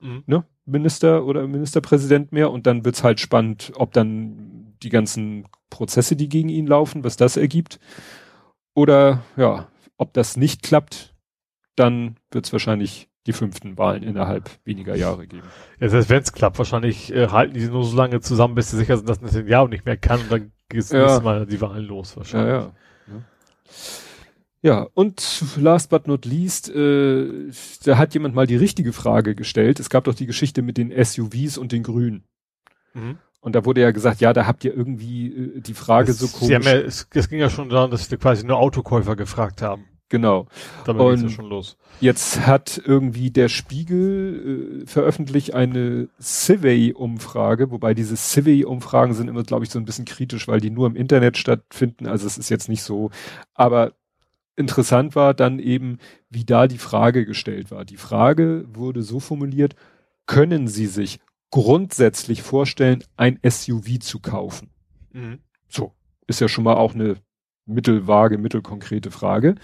mhm. 0.04 0.24
ne, 0.28 0.46
Minister 0.66 1.26
oder 1.26 1.48
Ministerpräsident 1.48 2.32
mehr 2.32 2.52
und 2.52 2.68
dann 2.68 2.86
wird's 2.86 3.04
halt 3.04 3.20
spannend, 3.20 3.72
ob 3.76 3.94
dann 3.94 4.76
die 4.84 4.90
ganzen 4.90 5.48
Prozesse, 5.70 6.16
die 6.16 6.30
gegen 6.30 6.50
ihn 6.50 6.68
laufen, 6.68 7.04
was 7.04 7.18
das 7.18 7.38
ergibt. 7.38 7.80
Oder 8.76 9.24
ja, 9.38 9.68
ob 9.98 10.14
das 10.14 10.38
nicht 10.38 10.64
klappt, 10.64 11.14
dann 11.76 12.18
wird's 12.32 12.52
wahrscheinlich 12.52 13.10
die 13.26 13.34
fünften 13.34 13.78
Wahlen 13.78 14.04
innerhalb 14.04 14.50
weniger 14.66 14.96
Jahre 14.96 15.28
geben. 15.28 15.48
Ja, 15.80 15.88
das 15.88 15.94
heißt, 15.94 16.10
wenn 16.10 16.22
es 16.22 16.34
klappt, 16.34 16.58
wahrscheinlich 16.58 17.14
äh, 17.14 17.30
halten 17.30 17.54
die 17.54 17.62
sie 17.62 17.70
nur 17.70 17.86
so 17.86 17.96
lange 17.96 18.20
zusammen, 18.20 18.56
bis 18.56 18.72
sie 18.72 18.78
sicher 18.78 18.98
sind, 18.98 19.08
dass 19.08 19.20
das 19.20 19.34
Jahr 19.48 19.68
nicht 19.68 19.86
mehr 19.86 19.98
kann 19.98 20.20
und 20.22 20.32
dann 20.32 20.52
geht 20.70 20.90
ja. 20.90 21.20
Mal 21.22 21.46
die 21.46 21.62
Wahlen 21.62 21.86
los 21.86 22.18
wahrscheinlich. 22.18 22.52
Ja, 22.52 22.60
ja. 22.60 22.74
ja. 23.08 23.24
Ja, 24.64 24.88
und 24.94 25.44
last 25.58 25.90
but 25.90 26.08
not 26.08 26.24
least, 26.24 26.70
äh, 26.70 27.52
da 27.84 27.98
hat 27.98 28.14
jemand 28.14 28.34
mal 28.34 28.48
die 28.48 28.56
richtige 28.56 28.94
Frage 28.94 29.36
gestellt. 29.36 29.82
Es 29.82 29.90
gab 29.90 30.06
doch 30.06 30.16
die 30.16 30.26
Geschichte 30.26 30.62
mit 30.62 30.78
den 30.78 30.92
SUVs 30.92 31.58
und 31.58 31.74
den 31.74 31.84
Grünen. 31.84 32.24
Mhm. 32.94 33.18
Und 33.42 33.56
da 33.56 33.66
wurde 33.66 33.82
ja 33.82 33.92
gesagt, 33.92 34.22
ja, 34.22 34.32
da 34.32 34.48
habt 34.48 34.64
ihr 34.64 34.74
irgendwie 34.74 35.28
äh, 35.28 35.60
die 35.60 35.74
Frage 35.74 36.12
es, 36.12 36.20
so 36.20 36.28
komisch. 36.30 36.48
Sie 36.48 36.56
haben 36.56 36.64
ja, 36.64 36.78
es, 36.78 37.10
es 37.14 37.30
ging 37.30 37.40
ja 37.40 37.50
schon 37.50 37.68
daran, 37.68 37.92
dass 37.92 38.10
wir 38.10 38.18
quasi 38.18 38.46
nur 38.46 38.58
Autokäufer 38.58 39.18
gefragt 39.18 39.62
haben. 39.62 39.84
Genau. 40.08 40.48
Damit 40.86 41.02
und 41.02 41.24
ja 41.24 41.30
schon 41.30 41.50
los. 41.50 41.76
Jetzt 42.00 42.48
hat 42.48 42.82
irgendwie 42.86 43.32
der 43.32 43.50
Spiegel 43.50 44.84
äh, 44.84 44.86
veröffentlicht 44.86 45.54
eine 45.56 46.08
Civey-Umfrage, 46.22 47.70
wobei 47.70 47.94
diese 47.94 48.16
Civey-Umfragen 48.16 49.14
sind 49.14 49.28
immer, 49.28 49.44
glaube 49.44 49.66
ich, 49.66 49.72
so 49.72 49.80
ein 49.80 49.86
bisschen 49.86 50.06
kritisch, 50.06 50.48
weil 50.48 50.62
die 50.62 50.70
nur 50.70 50.88
im 50.88 50.96
Internet 50.96 51.38
stattfinden. 51.38 52.08
Also 52.08 52.28
es 52.28 52.38
ist 52.38 52.50
jetzt 52.50 52.70
nicht 52.70 52.84
so. 52.84 53.10
Aber 53.56 53.92
interessant 54.56 55.16
war 55.16 55.34
dann 55.34 55.60
eben, 55.60 55.98
wie 56.30 56.46
da 56.46 56.68
die 56.68 56.78
Frage 56.78 57.26
gestellt 57.26 57.72
war. 57.72 57.86
Die 57.86 57.98
Frage 57.98 58.66
wurde 58.68 59.02
so 59.02 59.20
formuliert, 59.20 59.76
können 60.26 60.68
Sie 60.68 60.88
sich 60.88 61.20
grundsätzlich 61.50 62.42
vorstellen, 62.42 63.04
ein 63.16 63.40
SUV 63.48 64.00
zu 64.00 64.20
kaufen? 64.20 64.72
Mhm. 65.12 65.40
So, 65.68 65.94
ist 66.28 66.42
ja 66.42 66.48
schon 66.48 66.64
mal 66.64 66.76
auch 66.76 66.94
eine 66.94 67.18
mittelvage, 67.66 68.38
mittelkonkrete 68.38 69.12
Frage. 69.12 69.56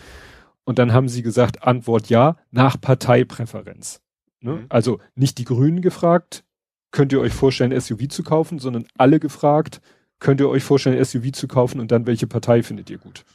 Und 0.63 0.79
dann 0.79 0.93
haben 0.93 1.09
sie 1.09 1.23
gesagt, 1.23 1.63
Antwort 1.63 2.09
ja, 2.09 2.37
nach 2.51 2.79
Parteipräferenz. 2.79 4.01
Ne? 4.39 4.53
Mhm. 4.53 4.65
Also 4.69 4.99
nicht 5.15 5.37
die 5.37 5.45
Grünen 5.45 5.81
gefragt, 5.81 6.43
könnt 6.91 7.11
ihr 7.11 7.19
euch 7.19 7.33
vorstellen, 7.33 7.77
SUV 7.79 8.07
zu 8.09 8.23
kaufen, 8.23 8.59
sondern 8.59 8.85
alle 8.97 9.19
gefragt, 9.19 9.81
könnt 10.19 10.41
ihr 10.41 10.49
euch 10.49 10.63
vorstellen, 10.63 11.03
SUV 11.03 11.31
zu 11.31 11.47
kaufen 11.47 11.79
und 11.79 11.91
dann 11.91 12.05
welche 12.05 12.27
Partei 12.27 12.61
findet 12.61 12.89
ihr 12.89 12.97
gut? 12.97 13.25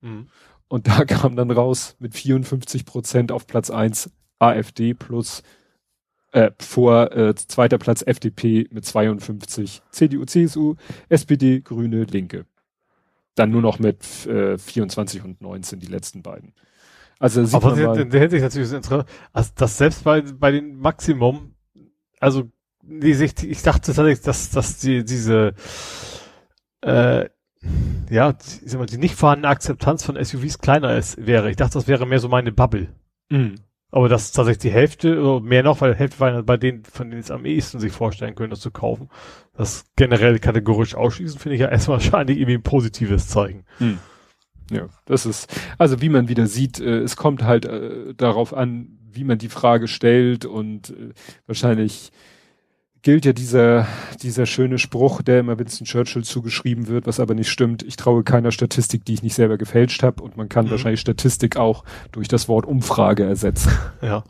Mhm. 0.00 0.28
Und 0.68 0.88
da 0.88 1.04
kam 1.06 1.36
dann 1.36 1.50
raus 1.50 1.96
mit 1.98 2.14
54 2.14 2.84
Prozent 2.84 3.32
auf 3.32 3.46
Platz 3.46 3.70
eins 3.70 4.10
AfD 4.38 4.94
plus 4.94 5.42
äh, 6.32 6.50
vor 6.58 7.12
äh, 7.12 7.34
zweiter 7.34 7.78
Platz 7.78 8.02
FDP 8.04 8.66
mit 8.70 8.84
52, 8.84 9.82
CDU, 9.90 10.24
CSU, 10.24 10.74
SPD, 11.08 11.60
Grüne, 11.60 12.04
Linke. 12.04 12.46
Dann 13.36 13.50
nur 13.50 13.62
noch 13.62 13.78
mit 13.78 14.26
äh, 14.26 14.58
24 14.58 15.24
und 15.24 15.40
19 15.40 15.78
die 15.78 15.86
letzten 15.86 16.22
beiden. 16.22 16.52
Also 17.18 17.44
sieht 17.44 17.54
Aber 17.54 17.76
man 17.76 17.98
in 17.98 18.10
der 18.10 18.20
Hinsicht 18.20 18.42
natürlich 18.42 18.72
interessant, 18.72 19.08
also 19.32 19.50
das 19.54 19.78
selbst 19.78 20.04
bei, 20.04 20.22
bei 20.22 20.50
den 20.50 20.76
Maximum, 20.76 21.54
also 22.18 22.50
die 22.82 23.14
Sicht, 23.14 23.42
ich 23.44 23.62
dachte 23.62 23.92
tatsächlich, 23.92 24.20
dass, 24.20 24.50
dass 24.50 24.78
die, 24.78 25.04
diese 25.04 25.54
äh, 26.80 27.28
ja, 28.10 28.34
ich 28.64 28.70
sag 28.70 28.78
mal, 28.78 28.86
die 28.86 28.98
nicht 28.98 29.14
vorhandene 29.14 29.48
Akzeptanz 29.48 30.04
von 30.04 30.22
SUVs 30.22 30.58
kleiner 30.58 30.96
ist, 30.96 31.26
wäre. 31.26 31.50
Ich 31.50 31.56
dachte, 31.56 31.74
das 31.74 31.88
wäre 31.88 32.06
mehr 32.06 32.18
so 32.20 32.28
meine 32.28 32.52
Bubble. 32.52 32.88
Mhm. 33.30 33.56
Aber 33.90 34.08
das 34.08 34.24
ist 34.24 34.32
tatsächlich 34.32 34.62
die 34.62 34.72
Hälfte, 34.72 35.20
oder 35.20 35.40
mehr 35.40 35.62
noch, 35.62 35.80
weil 35.80 35.92
die 35.92 35.98
Hälfte 35.98 36.18
war 36.18 36.42
bei 36.42 36.56
denen, 36.56 36.84
von 36.84 37.10
denen 37.10 37.20
es 37.20 37.30
am 37.30 37.44
ehesten 37.44 37.78
sich 37.78 37.92
vorstellen 37.92 38.34
können, 38.34 38.50
das 38.50 38.60
zu 38.60 38.72
kaufen. 38.72 39.08
Das 39.56 39.84
generell 39.94 40.40
kategorisch 40.40 40.96
ausschließen, 40.96 41.38
finde 41.38 41.54
ich 41.54 41.60
ja 41.60 41.68
erstmal 41.70 41.98
wahrscheinlich 41.98 42.38
irgendwie 42.38 42.56
ein 42.58 42.62
positives 42.62 43.28
Zeichen. 43.28 43.64
Mhm. 43.78 43.98
Ja, 44.70 44.88
das 45.04 45.26
ist, 45.26 45.54
also 45.78 46.00
wie 46.00 46.08
man 46.08 46.28
wieder 46.28 46.46
sieht, 46.46 46.80
äh, 46.80 47.00
es 47.00 47.16
kommt 47.16 47.44
halt 47.44 47.66
äh, 47.66 48.14
darauf 48.14 48.54
an, 48.54 48.98
wie 49.12 49.24
man 49.24 49.38
die 49.38 49.48
Frage 49.48 49.88
stellt 49.88 50.44
und 50.44 50.90
äh, 50.90 51.12
wahrscheinlich 51.46 52.10
gilt 53.04 53.26
ja 53.26 53.34
dieser, 53.34 53.86
dieser 54.22 54.46
schöne 54.46 54.78
Spruch, 54.78 55.20
der 55.20 55.40
immer 55.40 55.58
Winston 55.58 55.86
Churchill 55.86 56.24
zugeschrieben 56.24 56.88
wird, 56.88 57.06
was 57.06 57.20
aber 57.20 57.34
nicht 57.34 57.50
stimmt. 57.50 57.82
Ich 57.82 57.96
traue 57.96 58.24
keiner 58.24 58.50
Statistik, 58.50 59.04
die 59.04 59.12
ich 59.12 59.22
nicht 59.22 59.34
selber 59.34 59.58
gefälscht 59.58 60.02
habe. 60.02 60.22
Und 60.22 60.38
man 60.38 60.48
kann 60.48 60.66
mhm. 60.66 60.70
wahrscheinlich 60.70 61.00
Statistik 61.00 61.58
auch 61.58 61.84
durch 62.12 62.28
das 62.28 62.48
Wort 62.48 62.66
Umfrage 62.66 63.24
ersetzen. 63.24 63.70
Ja. 64.02 64.24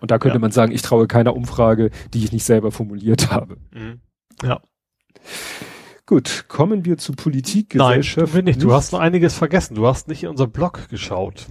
Und 0.00 0.10
da 0.10 0.18
könnte 0.18 0.36
ja. 0.36 0.40
man 0.40 0.50
sagen, 0.50 0.72
ich 0.72 0.82
traue 0.82 1.06
keiner 1.06 1.34
Umfrage, 1.34 1.90
die 2.12 2.24
ich 2.24 2.32
nicht 2.32 2.44
selber 2.44 2.72
formuliert 2.72 3.30
habe. 3.30 3.56
Mhm. 3.72 4.00
Ja. 4.42 4.60
Gut, 6.04 6.44
kommen 6.48 6.84
wir 6.84 6.98
zu 6.98 7.12
Politik, 7.12 7.70
Gesellschaft. 7.70 8.34
Nein, 8.34 8.44
nicht. 8.44 8.62
Du 8.62 8.72
hast 8.72 8.92
noch 8.92 9.00
einiges 9.00 9.34
vergessen. 9.34 9.74
Du 9.74 9.86
hast 9.86 10.08
nicht 10.08 10.22
in 10.22 10.28
unser 10.28 10.46
Blog 10.46 10.88
geschaut. 10.90 11.46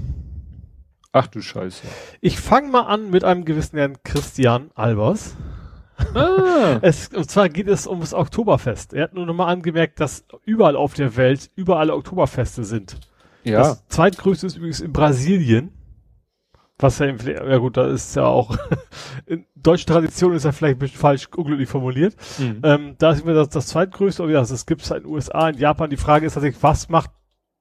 Ach 1.11 1.27
du 1.27 1.41
Scheiße. 1.41 1.81
Ich 2.21 2.39
fange 2.39 2.69
mal 2.69 2.81
an 2.81 3.09
mit 3.09 3.23
einem 3.23 3.45
gewissen 3.45 3.77
Herrn 3.77 3.97
Christian 4.03 4.69
Albers. 4.75 5.35
Ah. 6.15 6.79
Es, 6.81 7.07
und 7.09 7.29
zwar 7.29 7.49
geht 7.49 7.67
es 7.67 7.87
um 7.87 7.99
das 7.99 8.13
Oktoberfest. 8.13 8.93
Er 8.93 9.03
hat 9.03 9.13
nur 9.13 9.25
nochmal 9.25 9.51
angemerkt, 9.51 9.99
dass 9.99 10.25
überall 10.45 10.75
auf 10.75 10.93
der 10.93 11.15
Welt 11.17 11.49
überall 11.55 11.89
Oktoberfeste 11.89 12.63
sind. 12.63 12.99
Ja. 13.43 13.59
Das 13.59 13.87
zweitgrößte 13.87 14.47
ist 14.47 14.57
übrigens 14.57 14.79
in 14.79 14.93
Brasilien. 14.93 15.71
Was 16.79 16.99
ja, 16.99 17.07
ja 17.07 17.57
gut, 17.57 17.77
da 17.77 17.87
ist 17.87 18.15
ja 18.15 18.25
auch, 18.25 18.57
in 19.25 19.45
deutschen 19.55 19.87
Tradition 19.87 20.33
ist 20.33 20.43
ja 20.43 20.51
vielleicht 20.51 20.77
ein 20.77 20.79
bisschen 20.79 20.99
falsch, 20.99 21.27
unglücklich 21.35 21.69
formuliert. 21.69 22.15
Mhm. 22.39 22.61
Ähm, 22.63 22.95
da 22.97 23.11
ist 23.11 23.21
immer 23.21 23.33
das, 23.33 23.49
das 23.49 23.67
zweitgrößte, 23.67 24.23
und 24.23 24.31
ja, 24.31 24.39
das 24.39 24.65
gibt 24.65 24.81
es 24.81 24.91
in 24.91 25.03
den 25.03 25.05
USA, 25.05 25.49
in 25.49 25.57
Japan. 25.57 25.89
Die 25.89 25.97
Frage 25.97 26.25
ist 26.25 26.33
tatsächlich, 26.33 26.61
was 26.63 26.89
macht 26.89 27.11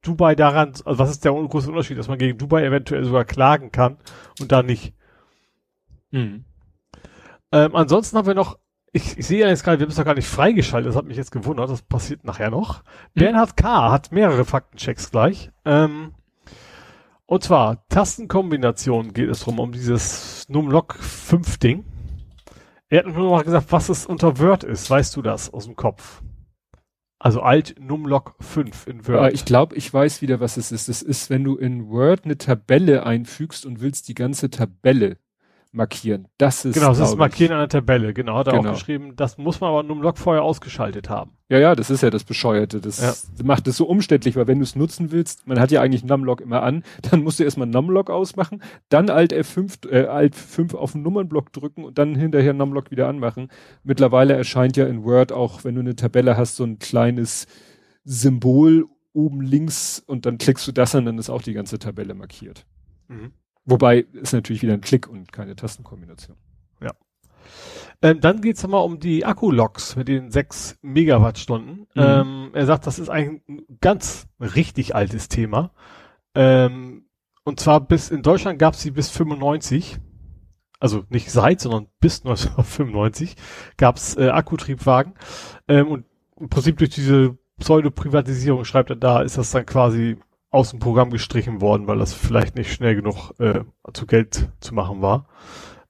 Dubai 0.02 0.34
daran, 0.34 0.72
also 0.84 0.98
was 0.98 1.10
ist 1.10 1.24
der 1.24 1.32
große 1.32 1.68
Unterschied, 1.68 1.98
dass 1.98 2.08
man 2.08 2.18
gegen 2.18 2.38
Dubai 2.38 2.64
eventuell 2.64 3.04
sogar 3.04 3.24
klagen 3.24 3.70
kann 3.70 3.98
und 4.40 4.50
da 4.50 4.62
nicht? 4.62 4.94
Mhm. 6.10 6.44
Ähm, 7.52 7.76
ansonsten 7.76 8.16
haben 8.16 8.26
wir 8.26 8.34
noch, 8.34 8.58
ich, 8.92 9.18
ich 9.18 9.26
sehe 9.26 9.40
ja 9.40 9.48
jetzt 9.48 9.62
gerade, 9.62 9.78
wir 9.78 9.84
haben 9.84 9.90
es 9.90 9.96
doch 9.96 10.04
gar 10.04 10.14
nicht 10.14 10.28
freigeschaltet, 10.28 10.88
das 10.88 10.96
hat 10.96 11.06
mich 11.06 11.16
jetzt 11.16 11.32
gewundert, 11.32 11.70
das 11.70 11.82
passiert 11.82 12.24
nachher 12.24 12.50
noch. 12.50 12.82
Mhm. 13.14 13.20
Bernhard 13.20 13.56
K. 13.56 13.90
hat 13.90 14.12
mehrere 14.12 14.44
Faktenchecks 14.44 15.10
gleich. 15.10 15.50
Ähm, 15.64 16.14
und 17.26 17.44
zwar, 17.44 17.86
Tastenkombination 17.88 19.12
geht 19.12 19.30
es 19.30 19.40
drum, 19.40 19.58
um 19.58 19.72
dieses 19.72 20.48
Numlock 20.48 20.94
5 20.96 21.58
Ding. 21.58 21.84
Er 22.88 22.98
hat 22.98 23.06
nur 23.06 23.38
noch 23.38 23.44
gesagt, 23.44 23.68
was 23.70 23.88
es 23.88 24.04
unter 24.04 24.38
Word 24.38 24.64
ist. 24.64 24.90
Weißt 24.90 25.16
du 25.16 25.22
das 25.22 25.52
aus 25.52 25.64
dem 25.64 25.76
Kopf? 25.76 26.22
Also 27.18 27.40
Alt 27.40 27.76
Numlock 27.80 28.34
5 28.40 28.86
in 28.86 29.08
Word. 29.08 29.30
Äh, 29.30 29.34
ich 29.34 29.46
glaube, 29.46 29.76
ich 29.76 29.94
weiß 29.94 30.20
wieder, 30.20 30.40
was 30.40 30.58
es 30.58 30.72
ist. 30.72 30.90
Das 30.90 31.00
ist, 31.00 31.30
wenn 31.30 31.44
du 31.44 31.56
in 31.56 31.88
Word 31.88 32.24
eine 32.24 32.36
Tabelle 32.36 33.06
einfügst 33.06 33.64
und 33.64 33.80
willst 33.80 34.08
die 34.08 34.14
ganze 34.14 34.50
Tabelle 34.50 35.16
markieren. 35.72 36.28
Das 36.36 36.64
ist 36.64 36.74
Genau, 36.74 36.88
das 36.88 37.10
ist 37.10 37.16
Markieren 37.16 37.52
einer 37.52 37.68
Tabelle. 37.68 38.12
Genau, 38.12 38.36
hat 38.36 38.46
er 38.46 38.52
genau. 38.52 38.70
auch 38.70 38.74
geschrieben. 38.74 39.16
Das 39.16 39.38
muss 39.38 39.60
man 39.60 39.70
aber 39.70 39.82
Numlock 39.82 40.18
vorher 40.18 40.42
ausgeschaltet 40.42 41.08
haben. 41.08 41.32
Ja, 41.48 41.58
ja, 41.58 41.74
das 41.74 41.90
ist 41.90 42.02
ja 42.02 42.10
das 42.10 42.24
Bescheuerte. 42.24 42.80
Das 42.80 43.00
ja. 43.00 43.44
macht 43.44 43.66
es 43.66 43.78
so 43.78 43.86
umständlich, 43.86 44.36
weil 44.36 44.46
wenn 44.46 44.58
du 44.58 44.64
es 44.64 44.76
nutzen 44.76 45.10
willst, 45.10 45.46
man 45.46 45.58
hat 45.58 45.70
ja 45.70 45.80
eigentlich 45.80 46.04
Numlock 46.04 46.42
immer 46.42 46.62
an, 46.62 46.84
dann 47.10 47.22
musst 47.22 47.40
du 47.40 47.44
erstmal 47.44 47.66
Numlock 47.66 48.10
ausmachen, 48.10 48.62
dann 48.90 49.08
Alt 49.10 49.32
F5, 49.32 49.90
äh, 49.90 50.06
Alt 50.06 50.34
5 50.34 50.74
auf 50.74 50.92
den 50.92 51.02
Nummernblock 51.02 51.52
drücken 51.52 51.84
und 51.84 51.98
dann 51.98 52.14
hinterher 52.14 52.52
Numlock 52.52 52.90
wieder 52.90 53.08
anmachen. 53.08 53.48
Mittlerweile 53.82 54.34
erscheint 54.34 54.76
ja 54.76 54.86
in 54.86 55.04
Word 55.04 55.32
auch, 55.32 55.64
wenn 55.64 55.74
du 55.74 55.80
eine 55.80 55.96
Tabelle 55.96 56.36
hast, 56.36 56.56
so 56.56 56.64
ein 56.64 56.78
kleines 56.78 57.46
Symbol 58.04 58.86
oben 59.14 59.40
links 59.40 60.02
und 60.06 60.26
dann 60.26 60.38
klickst 60.38 60.66
du 60.66 60.72
das 60.72 60.94
an, 60.94 61.06
dann 61.06 61.18
ist 61.18 61.30
auch 61.30 61.42
die 61.42 61.52
ganze 61.52 61.78
Tabelle 61.78 62.14
markiert. 62.14 62.66
Mhm. 63.08 63.32
Wobei 63.64 64.06
ist 64.12 64.32
natürlich 64.32 64.62
wieder 64.62 64.74
ein 64.74 64.80
Klick 64.80 65.08
und 65.08 65.32
keine 65.32 65.54
Tastenkombination. 65.54 66.36
Ja. 66.80 66.90
Ähm, 68.02 68.20
dann 68.20 68.40
geht's 68.40 68.62
nochmal 68.62 68.84
um 68.84 68.98
die 68.98 69.24
Akku-Loks 69.24 69.96
mit 69.96 70.08
den 70.08 70.30
sechs 70.30 70.78
Megawattstunden. 70.82 71.86
Mhm. 71.94 72.02
Ähm, 72.02 72.50
er 72.54 72.66
sagt, 72.66 72.86
das 72.86 72.98
ist 72.98 73.08
ein 73.08 73.42
ganz 73.80 74.26
richtig 74.40 74.94
altes 74.94 75.28
Thema. 75.28 75.72
Ähm, 76.34 77.06
und 77.44 77.60
zwar 77.60 77.80
bis 77.80 78.10
in 78.10 78.22
Deutschland 78.22 78.58
gab's 78.58 78.82
sie 78.82 78.90
bis 78.90 79.10
95. 79.10 79.98
Also 80.80 81.04
nicht 81.10 81.30
seit, 81.30 81.60
sondern 81.60 81.86
bis 82.00 82.24
1995 82.24 83.36
gab's 83.76 84.16
äh, 84.16 84.30
Akkutriebwagen. 84.30 85.14
Ähm, 85.68 85.86
und 85.86 86.06
im 86.40 86.48
Prinzip 86.48 86.78
durch 86.78 86.90
diese 86.90 87.38
Pseudo-Privatisierung, 87.60 88.64
schreibt 88.64 88.90
er 88.90 88.96
da, 88.96 89.22
ist 89.22 89.38
das 89.38 89.52
dann 89.52 89.64
quasi 89.64 90.16
aus 90.52 90.70
dem 90.70 90.78
Programm 90.78 91.10
gestrichen 91.10 91.60
worden, 91.60 91.88
weil 91.88 91.98
das 91.98 92.12
vielleicht 92.12 92.54
nicht 92.54 92.72
schnell 92.72 92.94
genug 92.94 93.32
äh, 93.40 93.64
zu 93.92 94.06
Geld 94.06 94.48
zu 94.60 94.74
machen 94.74 95.02
war. 95.02 95.26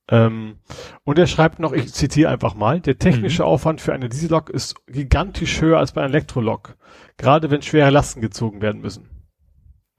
Ähm, 0.08 0.58
und 1.04 1.18
er 1.18 1.26
schreibt 1.26 1.58
noch, 1.58 1.72
ich 1.72 1.92
zitiere 1.92 2.30
einfach 2.30 2.54
mal, 2.54 2.80
der 2.80 2.98
technische 2.98 3.42
mhm. 3.42 3.48
Aufwand 3.48 3.80
für 3.80 3.92
eine 3.92 4.08
Diesellok 4.08 4.50
ist 4.50 4.74
gigantisch 4.86 5.60
höher 5.60 5.78
als 5.78 5.92
bei 5.92 6.00
einer 6.00 6.10
Elektrolok, 6.10 6.76
gerade 7.16 7.50
wenn 7.50 7.62
schwere 7.62 7.90
Lasten 7.90 8.20
gezogen 8.20 8.62
werden 8.62 8.80
müssen. 8.80 9.08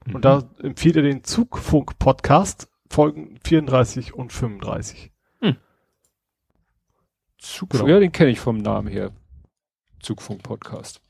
Mhm. 0.06 0.14
Und 0.14 0.24
da 0.24 0.48
empfiehlt 0.62 0.96
er 0.96 1.02
den 1.02 1.24
Zugfunk-Podcast, 1.24 2.68
Folgen 2.88 3.38
34 3.44 4.14
und 4.14 4.32
35. 4.32 5.10
Hm. 5.40 5.56
Zugfunk, 7.38 7.82
genau. 7.82 7.94
ja, 7.94 8.00
den 8.00 8.12
kenne 8.12 8.30
ich 8.30 8.40
vom 8.40 8.58
Namen 8.58 8.88
her. 8.88 9.10
Zugfunk-Podcast. 10.00 11.00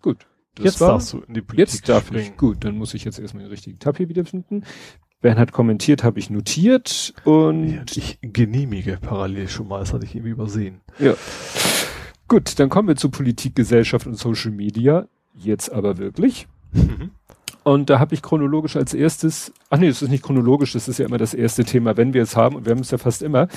Gut. 0.00 0.26
Das 0.54 0.64
jetzt 0.64 0.80
war, 0.80 0.88
darfst 0.90 1.12
du 1.12 1.20
in 1.20 1.34
die 1.34 1.42
Politik 1.42 1.74
Jetzt 1.74 1.88
darf 1.88 2.06
springen. 2.06 2.32
ich. 2.32 2.36
Gut, 2.36 2.64
dann 2.64 2.76
muss 2.76 2.94
ich 2.94 3.04
jetzt 3.04 3.18
erstmal 3.18 3.44
den 3.44 3.50
richtigen 3.50 3.78
Tab 3.78 3.96
hier 3.96 4.08
wiederfinden. 4.08 4.64
Bernhard 5.20 5.52
kommentiert, 5.52 6.04
habe 6.04 6.18
ich 6.18 6.28
notiert 6.28 7.14
und 7.24 7.68
ja, 7.68 7.82
ich 7.96 8.18
genehmige 8.20 8.98
parallel 9.00 9.48
schon 9.48 9.68
mal, 9.68 9.80
das 9.80 9.94
hatte 9.94 10.04
ich 10.04 10.14
irgendwie 10.14 10.32
übersehen. 10.32 10.82
Ja. 10.98 11.14
Gut, 12.28 12.58
dann 12.58 12.68
kommen 12.68 12.88
wir 12.88 12.96
zu 12.96 13.10
Politik, 13.10 13.56
Gesellschaft 13.56 14.06
und 14.06 14.18
Social 14.18 14.50
Media. 14.50 15.08
Jetzt 15.34 15.72
aber 15.72 15.98
wirklich. 15.98 16.46
Mhm. 16.72 17.10
Und 17.62 17.88
da 17.88 17.98
habe 17.98 18.14
ich 18.14 18.20
chronologisch 18.20 18.76
als 18.76 18.92
erstes, 18.92 19.52
ach 19.70 19.78
nee, 19.78 19.88
das 19.88 20.02
ist 20.02 20.10
nicht 20.10 20.22
chronologisch, 20.22 20.74
das 20.74 20.88
ist 20.88 20.98
ja 20.98 21.06
immer 21.06 21.16
das 21.16 21.32
erste 21.32 21.64
Thema, 21.64 21.96
wenn 21.96 22.12
wir 22.12 22.22
es 22.22 22.36
haben, 22.36 22.56
und 22.56 22.66
wir 22.66 22.72
haben 22.72 22.80
es 22.80 22.90
ja 22.90 22.98
fast 22.98 23.22
immer, 23.22 23.48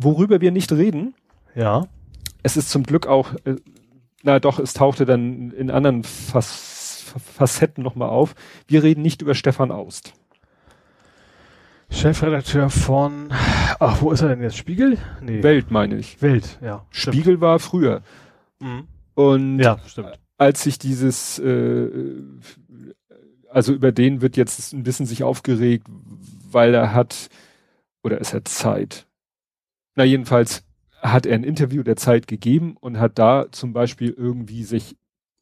worüber 0.00 0.40
wir 0.40 0.50
nicht 0.50 0.72
reden. 0.72 1.14
Ja. 1.54 1.86
Es 2.42 2.56
ist 2.56 2.70
zum 2.70 2.82
Glück 2.82 3.06
auch 3.06 3.34
äh, 3.44 3.54
na 4.22 4.40
doch, 4.40 4.58
es 4.58 4.74
tauchte 4.74 5.04
dann 5.04 5.50
in 5.52 5.70
anderen 5.70 6.04
Fac 6.04 6.44
Facetten 7.08 7.82
nochmal 7.82 8.10
auf. 8.10 8.34
Wir 8.66 8.82
reden 8.82 9.00
nicht 9.00 9.22
über 9.22 9.34
Stefan 9.34 9.70
Aust. 9.70 10.12
Chefredakteur 11.90 12.68
von, 12.68 13.30
ach, 13.80 14.02
wo 14.02 14.12
ist 14.12 14.20
er 14.20 14.28
denn 14.28 14.42
jetzt? 14.42 14.58
Spiegel? 14.58 14.98
Nee. 15.22 15.42
Welt, 15.42 15.70
meine 15.70 15.96
ich. 15.96 16.20
Welt, 16.20 16.58
ja. 16.60 16.84
Spiegel 16.90 17.22
stimmt. 17.22 17.40
war 17.40 17.58
früher. 17.58 18.02
Mhm. 18.60 18.86
Und 19.14 19.58
ja, 19.58 19.78
stimmt. 19.86 20.18
als 20.36 20.62
sich 20.62 20.78
dieses, 20.78 21.38
äh, 21.38 21.88
also 23.50 23.72
über 23.72 23.90
den 23.90 24.20
wird 24.20 24.36
jetzt 24.36 24.74
ein 24.74 24.82
bisschen 24.82 25.06
sich 25.06 25.22
aufgeregt, 25.22 25.86
weil 26.50 26.74
er 26.74 26.92
hat, 26.92 27.30
oder 28.02 28.20
es 28.20 28.34
hat 28.34 28.48
Zeit. 28.48 29.06
Na, 29.94 30.04
jedenfalls 30.04 30.67
hat 31.00 31.26
er 31.26 31.34
ein 31.34 31.44
Interview 31.44 31.82
der 31.82 31.96
Zeit 31.96 32.26
gegeben 32.26 32.76
und 32.78 32.98
hat 32.98 33.18
da 33.18 33.46
zum 33.50 33.72
Beispiel 33.72 34.10
irgendwie 34.16 34.64
sich 34.64 34.96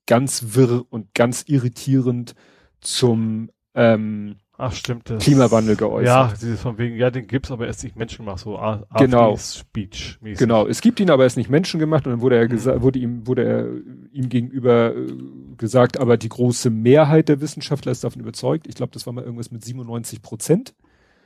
ganz 0.07 0.55
wirr 0.55 0.85
und 0.91 1.15
ganz 1.15 1.45
irritierend 1.47 2.35
zum 2.81 3.51
ähm, 3.75 4.37
Ach, 4.59 4.73
stimmt, 4.73 5.11
das, 5.11 5.23
Klimawandel 5.23 5.77
geäußert. 5.77 6.07
Ja, 6.07 6.33
dieses 6.41 6.63
von 6.63 6.79
wegen, 6.79 6.97
ja, 6.97 7.11
den 7.11 7.27
gibt's, 7.27 7.51
aber 7.51 7.67
erst 7.67 7.85
nicht 7.85 7.95
menschengemacht, 7.97 8.39
so 8.39 8.59
A 8.59 8.87
genau. 8.97 9.37
Speech 9.37 10.19
-mäßig. 10.23 10.39
Genau, 10.39 10.67
es 10.67 10.81
gibt 10.81 10.99
ihn, 10.99 11.11
aber 11.11 11.25
erst 11.25 11.37
nicht 11.37 11.51
menschengemacht 11.51 12.07
und 12.07 12.13
dann 12.13 12.21
wurde 12.23 12.37
er 12.37 12.45
mhm. 12.45 12.51
gesagt, 12.51 12.81
wurde 12.81 12.99
ihm, 12.99 13.27
wurde 13.27 13.45
er 13.45 13.69
ihm 14.13 14.31
gegenüber 14.31 14.97
äh, 14.97 15.13
gesagt, 15.59 16.01
aber 16.01 16.17
die 16.17 16.31
große 16.31 16.71
Mehrheit 16.71 17.29
der 17.29 17.43
Wissenschaftler 17.43 17.93
ist 17.93 18.03
davon 18.03 18.23
überzeugt. 18.23 18.67
Ich 18.67 18.75
glaube, 18.75 18.93
das 18.93 19.05
war 19.05 19.13
mal 19.13 19.25
irgendwas 19.25 19.51
mit 19.51 19.63
97 19.63 20.23
Prozent. 20.23 20.75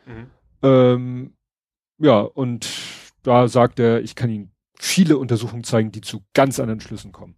Mhm. 0.06 0.26
Ähm, 0.62 1.32
ja, 1.98 2.20
und 2.20 2.68
da 3.22 3.48
sagt 3.48 3.78
er, 3.78 4.02
ich 4.02 4.14
kann 4.14 4.30
Ihnen 4.30 4.52
viele 4.78 5.18
Untersuchungen 5.18 5.64
zeigen, 5.64 5.92
die 5.92 6.00
zu 6.00 6.22
ganz 6.34 6.58
anderen 6.58 6.80
Schlüssen 6.80 7.12
kommen. 7.12 7.34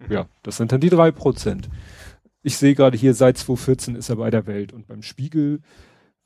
Mhm. 0.00 0.12
Ja, 0.12 0.26
das 0.42 0.56
sind 0.56 0.72
dann 0.72 0.80
die 0.80 0.90
drei 0.90 1.10
Prozent. 1.10 1.68
Ich 2.42 2.56
sehe 2.56 2.74
gerade 2.74 2.98
hier, 2.98 3.14
seit 3.14 3.38
2014 3.38 3.96
ist 3.96 4.10
er 4.10 4.16
bei 4.16 4.30
der 4.30 4.46
Welt 4.46 4.72
und 4.72 4.86
beim 4.86 5.02
Spiegel 5.02 5.60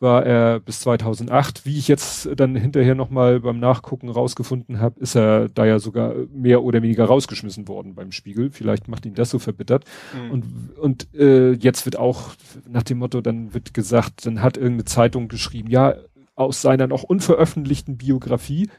war 0.01 0.25
er 0.25 0.61
bis 0.61 0.81
2008. 0.81 1.67
Wie 1.67 1.77
ich 1.77 1.89
jetzt 1.89 2.29
dann 2.37 2.55
hinterher 2.55 2.95
nochmal 2.95 3.41
beim 3.41 3.59
Nachgucken 3.59 4.09
rausgefunden 4.09 4.81
habe, 4.81 5.01
ist 5.01 5.17
er 5.17 5.49
da 5.49 5.67
ja 5.67 5.79
sogar 5.79 6.15
mehr 6.33 6.63
oder 6.63 6.83
weniger 6.83 7.05
rausgeschmissen 7.05 7.67
worden 7.69 7.95
beim 7.95 8.13
Spiegel. 8.13 8.51
Vielleicht 8.51 8.89
macht 8.89 9.07
ihn 9.07 9.15
das 9.15 9.31
so 9.31 9.39
verbittert. 9.39 9.85
Mhm. 10.15 10.31
Und, 10.31 10.79
und 10.79 11.15
äh, 11.15 11.53
jetzt 11.53 11.85
wird 11.85 11.99
auch 11.99 12.35
nach 12.69 12.85
dem 12.85 12.99
Motto, 12.99 13.21
dann 13.21 13.55
wird 13.55 13.75
gesagt, 13.75 14.25
dann 14.27 14.43
hat 14.43 14.57
irgendeine 14.57 14.85
Zeitung 14.85 15.29
geschrieben, 15.29 15.69
ja, 15.69 15.95
aus 16.39 16.63
seiner 16.63 16.87
noch 16.87 17.03
unveröffentlichten 17.03 17.97
Biografie. 17.99 18.71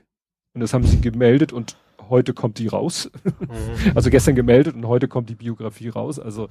Und 0.53 0.61
das 0.61 0.73
haben 0.73 0.85
sie 0.85 1.01
gemeldet 1.01 1.51
und 1.51 1.77
heute 2.09 2.33
kommt 2.33 2.57
die 2.57 2.67
raus. 2.67 3.11
Mhm. 3.23 3.91
Also 3.95 4.09
gestern 4.09 4.35
gemeldet 4.35 4.75
und 4.75 4.87
heute 4.87 5.07
kommt 5.07 5.29
die 5.29 5.35
Biografie 5.35 5.89
raus. 5.89 6.19
Also 6.19 6.47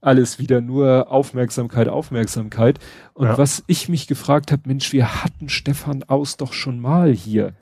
alles 0.00 0.38
wieder 0.38 0.60
nur 0.60 1.10
Aufmerksamkeit, 1.10 1.88
Aufmerksamkeit. 1.88 2.78
Und 3.12 3.26
ja. 3.26 3.38
was 3.38 3.64
ich 3.66 3.88
mich 3.88 4.06
gefragt 4.06 4.50
habe, 4.50 4.62
Mensch, 4.66 4.92
wir 4.92 5.22
hatten 5.22 5.48
Stefan 5.48 6.02
Aus 6.04 6.36
doch 6.36 6.52
schon 6.52 6.80
mal 6.80 7.12
hier. 7.12 7.52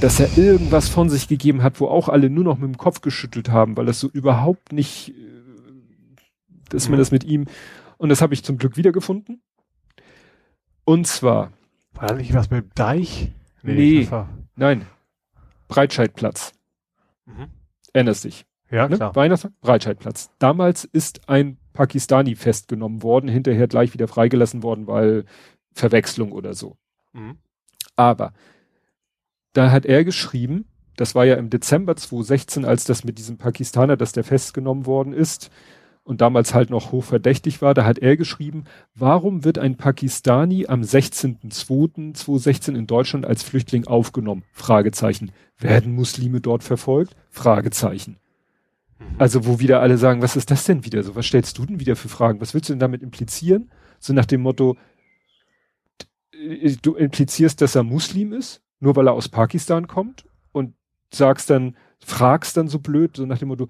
Dass 0.00 0.20
er 0.20 0.36
irgendwas 0.36 0.88
von 0.88 1.10
sich 1.10 1.28
gegeben 1.28 1.62
hat, 1.62 1.80
wo 1.80 1.86
auch 1.86 2.08
alle 2.08 2.30
nur 2.30 2.44
noch 2.44 2.58
mit 2.58 2.66
dem 2.66 2.78
Kopf 2.78 3.00
geschüttelt 3.00 3.50
haben, 3.50 3.76
weil 3.76 3.86
das 3.86 4.00
so 4.00 4.08
überhaupt 4.08 4.72
nicht, 4.72 5.10
äh, 5.10 5.12
dass 6.70 6.86
mhm. 6.86 6.92
man 6.92 6.98
das 6.98 7.10
mit 7.10 7.24
ihm, 7.24 7.46
und 7.98 8.08
das 8.08 8.22
habe 8.22 8.34
ich 8.34 8.42
zum 8.42 8.58
Glück 8.58 8.76
wiedergefunden. 8.76 9.40
Und 10.84 11.06
zwar. 11.06 11.52
War 11.94 12.08
da 12.08 12.14
nicht 12.14 12.34
was 12.34 12.50
mit 12.50 12.64
dem 12.64 12.70
Deich? 12.74 13.32
Nee, 13.62 14.06
nee 14.06 14.08
nein. 14.56 14.86
Breitscheidplatz. 15.68 16.52
Mhm. 17.26 17.48
Erinnerst 17.92 18.24
dich? 18.24 18.44
Ja, 18.70 18.88
ne? 18.88 18.96
klar. 18.96 19.14
Weihnachten, 19.14 19.54
Breitscheidplatz. 19.60 20.30
Damals 20.38 20.84
ist 20.84 21.28
ein 21.28 21.58
Pakistani 21.72 22.34
festgenommen 22.34 23.02
worden, 23.02 23.28
hinterher 23.28 23.68
gleich 23.68 23.94
wieder 23.94 24.08
freigelassen 24.08 24.62
worden, 24.62 24.86
weil 24.86 25.24
Verwechslung 25.72 26.32
oder 26.32 26.54
so. 26.54 26.76
Mhm. 27.12 27.38
Aber 27.96 28.32
da 29.52 29.70
hat 29.70 29.86
er 29.86 30.04
geschrieben, 30.04 30.66
das 30.96 31.14
war 31.14 31.24
ja 31.24 31.36
im 31.36 31.50
Dezember 31.50 31.96
2016, 31.96 32.64
als 32.64 32.84
das 32.84 33.04
mit 33.04 33.18
diesem 33.18 33.38
Pakistaner, 33.38 33.96
dass 33.96 34.12
der 34.12 34.24
festgenommen 34.24 34.86
worden 34.86 35.12
ist, 35.12 35.50
und 36.04 36.20
damals 36.20 36.54
halt 36.54 36.70
noch 36.70 36.92
hochverdächtig 36.92 37.62
war, 37.62 37.74
da 37.74 37.84
hat 37.84 37.98
er 37.98 38.16
geschrieben, 38.16 38.64
warum 38.94 39.42
wird 39.44 39.58
ein 39.58 39.76
Pakistani 39.76 40.66
am 40.66 40.82
16.02.2016 40.82 42.76
in 42.76 42.86
Deutschland 42.86 43.26
als 43.26 43.42
Flüchtling 43.42 43.86
aufgenommen? 43.86 44.44
Fragezeichen. 44.52 45.32
Werden 45.58 45.94
Muslime 45.94 46.40
dort 46.40 46.62
verfolgt? 46.62 47.16
Fragezeichen. 47.30 48.18
Mhm. 48.98 49.04
Also 49.18 49.46
wo 49.46 49.60
wieder 49.60 49.80
alle 49.80 49.96
sagen, 49.96 50.20
was 50.20 50.36
ist 50.36 50.50
das 50.50 50.64
denn 50.64 50.84
wieder 50.84 51.02
so? 51.02 51.16
Was 51.16 51.26
stellst 51.26 51.56
du 51.56 51.64
denn 51.64 51.80
wieder 51.80 51.96
für 51.96 52.08
Fragen? 52.08 52.40
Was 52.40 52.52
willst 52.52 52.68
du 52.68 52.74
denn 52.74 52.80
damit 52.80 53.02
implizieren? 53.02 53.70
So 53.98 54.12
nach 54.12 54.26
dem 54.26 54.42
Motto, 54.42 54.76
du 56.82 56.94
implizierst, 56.94 57.62
dass 57.62 57.74
er 57.74 57.82
Muslim 57.82 58.34
ist, 58.34 58.60
nur 58.78 58.94
weil 58.96 59.08
er 59.08 59.14
aus 59.14 59.30
Pakistan 59.30 59.86
kommt 59.86 60.26
und 60.52 60.74
sagst 61.10 61.48
dann, 61.48 61.76
fragst 62.04 62.58
dann 62.58 62.68
so 62.68 62.78
blöd, 62.78 63.16
so 63.16 63.24
nach 63.24 63.38
dem 63.38 63.48
Motto, 63.48 63.68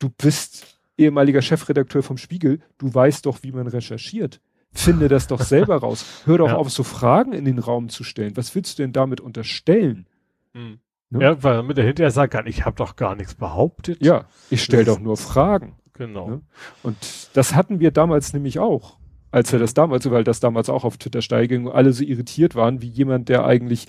du 0.00 0.08
bist 0.08 0.73
ehemaliger 0.96 1.42
Chefredakteur 1.42 2.02
vom 2.02 2.16
Spiegel, 2.16 2.60
du 2.78 2.92
weißt 2.92 3.26
doch, 3.26 3.42
wie 3.42 3.52
man 3.52 3.66
recherchiert. 3.66 4.40
Finde 4.72 5.08
das 5.08 5.28
doch 5.28 5.40
selber 5.40 5.76
raus. 5.76 6.22
Hör 6.24 6.38
doch 6.38 6.48
ja. 6.48 6.56
auf, 6.56 6.70
so 6.70 6.82
Fragen 6.82 7.32
in 7.32 7.44
den 7.44 7.60
Raum 7.60 7.88
zu 7.88 8.02
stellen. 8.02 8.36
Was 8.36 8.54
willst 8.54 8.78
du 8.78 8.82
denn 8.82 8.92
damit 8.92 9.20
unterstellen? 9.20 10.06
Mhm. 10.52 10.80
Ne? 11.10 11.22
Ja, 11.22 11.42
weil 11.42 11.62
mit 11.62 11.76
der 11.76 11.84
hinterher 11.84 12.10
sagt, 12.10 12.34
ich 12.46 12.64
habe 12.64 12.76
doch 12.76 12.96
gar 12.96 13.14
nichts 13.14 13.34
behauptet. 13.34 14.04
Ja, 14.04 14.24
ich 14.50 14.64
stelle 14.64 14.84
doch 14.84 14.98
nur 14.98 15.16
Fragen. 15.16 15.76
Genau. 15.92 16.28
Ne? 16.28 16.40
Und 16.82 16.96
das 17.34 17.54
hatten 17.54 17.78
wir 17.78 17.92
damals 17.92 18.32
nämlich 18.32 18.58
auch, 18.58 18.98
als 19.30 19.52
er 19.52 19.60
das 19.60 19.74
damals, 19.74 20.10
weil 20.10 20.24
das 20.24 20.40
damals 20.40 20.68
auch 20.68 20.84
auf 20.84 20.96
Twitter 20.96 21.22
steiging 21.22 21.66
und 21.66 21.72
alle 21.72 21.92
so 21.92 22.02
irritiert 22.02 22.56
waren, 22.56 22.82
wie 22.82 22.88
jemand, 22.88 23.28
der 23.28 23.44
eigentlich 23.44 23.86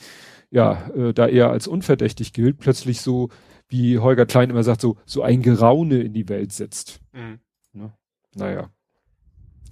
ja 0.51 0.87
äh, 0.95 1.13
da 1.13 1.27
eher 1.27 1.49
als 1.49 1.67
unverdächtig 1.67 2.31
gilt, 2.31 2.59
plötzlich 2.59 3.01
so, 3.01 3.29
wie 3.67 3.99
Holger 3.99 4.25
Klein 4.25 4.49
immer 4.49 4.63
sagt, 4.63 4.81
so 4.81 4.97
so 5.05 5.21
ein 5.21 5.41
Geraune 5.41 6.01
in 6.01 6.13
die 6.13 6.29
Welt 6.29 6.53
setzt. 6.53 7.01
Mhm. 7.13 7.39
Ne? 7.73 7.93
Naja. 8.35 8.69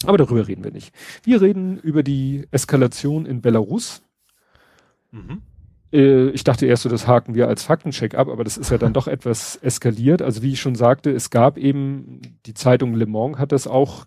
Aber 0.06 0.18
darüber 0.18 0.48
reden 0.48 0.64
wir 0.64 0.72
nicht. 0.72 0.94
Wir 1.24 1.41
reden 1.41 1.78
über 1.80 2.04
die 2.04 2.48
Eskalation 2.52 3.26
in 3.26 3.41
Belarus. 3.41 4.02
Mhm. 5.12 5.41
Äh, 5.94 6.30
ich 6.30 6.44
dachte 6.44 6.66
erst 6.66 6.84
so, 6.84 6.89
das 6.89 7.08
haken 7.08 7.36
wir 7.36 7.48
als 7.48 7.64
Faktencheck 7.64 8.16
ab, 8.16 8.28
aber 8.28 8.44
das 8.44 8.58
ist 8.58 8.72
ja 8.72 8.78
dann 8.78 8.94
doch 8.94 9.08
etwas 9.08 9.56
eskaliert. 9.58 10.22
Also 10.22 10.41
wie 10.41 10.54
ich 10.54 10.62
schon 10.62 10.76
sagte, 10.76 11.12
es 11.12 11.30
gab 11.30 11.58
eben, 11.58 12.22
die 12.46 12.54
Zeitung 12.54 12.96
Le 12.96 13.06
Monde 13.06 13.38
hat 13.38 13.52
das 13.52 13.68
auch 13.68 14.06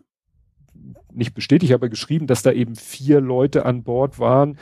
nicht 1.12 1.34
bestätigt, 1.34 1.72
aber 1.72 1.88
geschrieben, 1.88 2.26
dass 2.26 2.42
da 2.42 2.52
eben 2.52 2.76
vier 2.76 3.20
Leute 3.20 3.64
an 3.64 3.84
Bord 3.84 4.18
waren, 4.18 4.58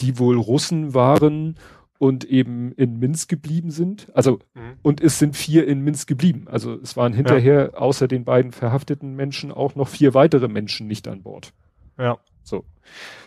die 0.00 0.18
wohl 0.18 0.38
Russen 0.38 0.94
waren 0.94 1.56
und 2.04 2.26
eben 2.26 2.72
in 2.72 2.98
Minsk 2.98 3.30
geblieben 3.30 3.70
sind. 3.70 4.08
Also, 4.12 4.40
mhm. 4.52 4.76
und 4.82 5.00
es 5.00 5.18
sind 5.18 5.34
vier 5.34 5.66
in 5.66 5.80
Minsk 5.80 6.06
geblieben. 6.06 6.46
Also 6.50 6.74
es 6.74 6.98
waren 6.98 7.14
hinterher 7.14 7.70
ja. 7.72 7.78
außer 7.78 8.08
den 8.08 8.26
beiden 8.26 8.52
verhafteten 8.52 9.16
Menschen 9.16 9.50
auch 9.50 9.74
noch 9.74 9.88
vier 9.88 10.12
weitere 10.12 10.48
Menschen 10.48 10.86
nicht 10.86 11.08
an 11.08 11.22
Bord. 11.22 11.54
Ja. 11.98 12.18
So. 12.42 12.66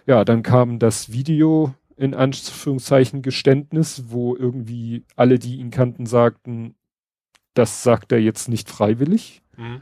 Ja, 0.05 0.23
dann 0.23 0.43
kam 0.43 0.77
das 0.77 1.11
Video 1.11 1.73
in 1.95 2.13
Anführungszeichen 2.13 3.23
Geständnis, 3.23 4.03
wo 4.09 4.35
irgendwie 4.35 5.05
alle, 5.15 5.39
die 5.39 5.55
ihn 5.55 5.71
kannten, 5.71 6.05
sagten, 6.05 6.75
das 7.55 7.81
sagt 7.81 8.11
er 8.11 8.19
jetzt 8.19 8.47
nicht 8.47 8.69
freiwillig. 8.69 9.41
Mhm. 9.57 9.81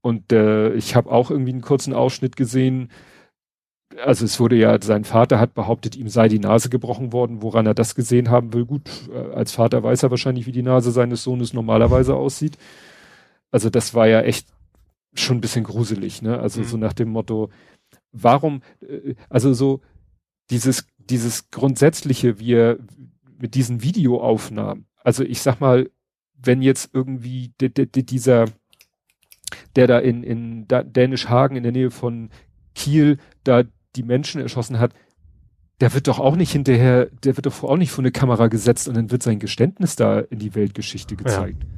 Und 0.00 0.32
äh, 0.32 0.74
ich 0.74 0.96
habe 0.96 1.12
auch 1.12 1.30
irgendwie 1.30 1.52
einen 1.52 1.60
kurzen 1.60 1.92
Ausschnitt 1.92 2.34
gesehen. 2.34 2.90
Also 4.04 4.24
es 4.24 4.38
wurde 4.40 4.56
ja, 4.56 4.80
sein 4.80 5.04
Vater 5.04 5.38
hat 5.38 5.54
behauptet, 5.54 5.96
ihm 5.96 6.08
sei 6.08 6.28
die 6.28 6.38
Nase 6.38 6.68
gebrochen 6.68 7.12
worden, 7.12 7.42
woran 7.42 7.66
er 7.66 7.74
das 7.74 7.94
gesehen 7.94 8.30
haben 8.30 8.52
will. 8.52 8.64
Gut, 8.64 8.82
äh, 9.12 9.34
als 9.34 9.52
Vater 9.52 9.82
weiß 9.82 10.02
er 10.02 10.10
wahrscheinlich, 10.10 10.46
wie 10.46 10.52
die 10.52 10.62
Nase 10.62 10.92
seines 10.92 11.22
Sohnes 11.22 11.52
normalerweise 11.52 12.14
aussieht. 12.14 12.56
Also 13.50 13.70
das 13.70 13.94
war 13.94 14.06
ja 14.06 14.22
echt 14.22 14.46
schon 15.14 15.38
ein 15.38 15.42
bisschen 15.42 15.64
gruselig, 15.64 16.22
ne? 16.22 16.38
Also 16.38 16.60
mhm. 16.60 16.64
so 16.64 16.76
nach 16.76 16.94
dem 16.94 17.10
Motto, 17.10 17.50
warum, 18.12 18.62
äh, 18.80 19.14
also 19.28 19.52
so 19.52 19.80
dieses 20.50 20.86
dieses 21.10 21.50
grundsätzliche, 21.50 22.38
wir 22.38 22.78
mit 23.38 23.54
diesen 23.54 23.82
Videoaufnahmen, 23.82 24.86
also 25.02 25.24
ich 25.24 25.42
sag 25.42 25.60
mal, 25.60 25.90
wenn 26.34 26.62
jetzt 26.62 26.90
irgendwie 26.92 27.52
dieser, 27.58 28.46
der 29.76 29.86
da 29.86 29.98
in, 29.98 30.22
in 30.22 30.66
Dänisch 30.68 31.28
Hagen 31.28 31.56
in 31.56 31.62
der 31.62 31.72
Nähe 31.72 31.90
von 31.90 32.30
Kiel 32.74 33.18
da 33.44 33.64
die 33.96 34.02
Menschen 34.02 34.40
erschossen 34.40 34.78
hat, 34.78 34.92
der 35.80 35.94
wird 35.94 36.06
doch 36.06 36.20
auch 36.20 36.36
nicht 36.36 36.52
hinterher, 36.52 37.06
der 37.24 37.36
wird 37.36 37.46
doch 37.46 37.64
auch 37.64 37.76
nicht 37.76 37.90
vor 37.90 38.02
eine 38.02 38.12
Kamera 38.12 38.46
gesetzt 38.46 38.88
und 38.88 38.96
dann 38.96 39.10
wird 39.10 39.22
sein 39.22 39.38
Geständnis 39.38 39.96
da 39.96 40.20
in 40.20 40.38
die 40.38 40.54
Weltgeschichte 40.54 41.16
gezeigt. 41.16 41.64
Ja. 41.64 41.68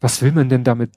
Was 0.00 0.20
will 0.20 0.32
man 0.32 0.48
denn 0.48 0.64
damit 0.64 0.90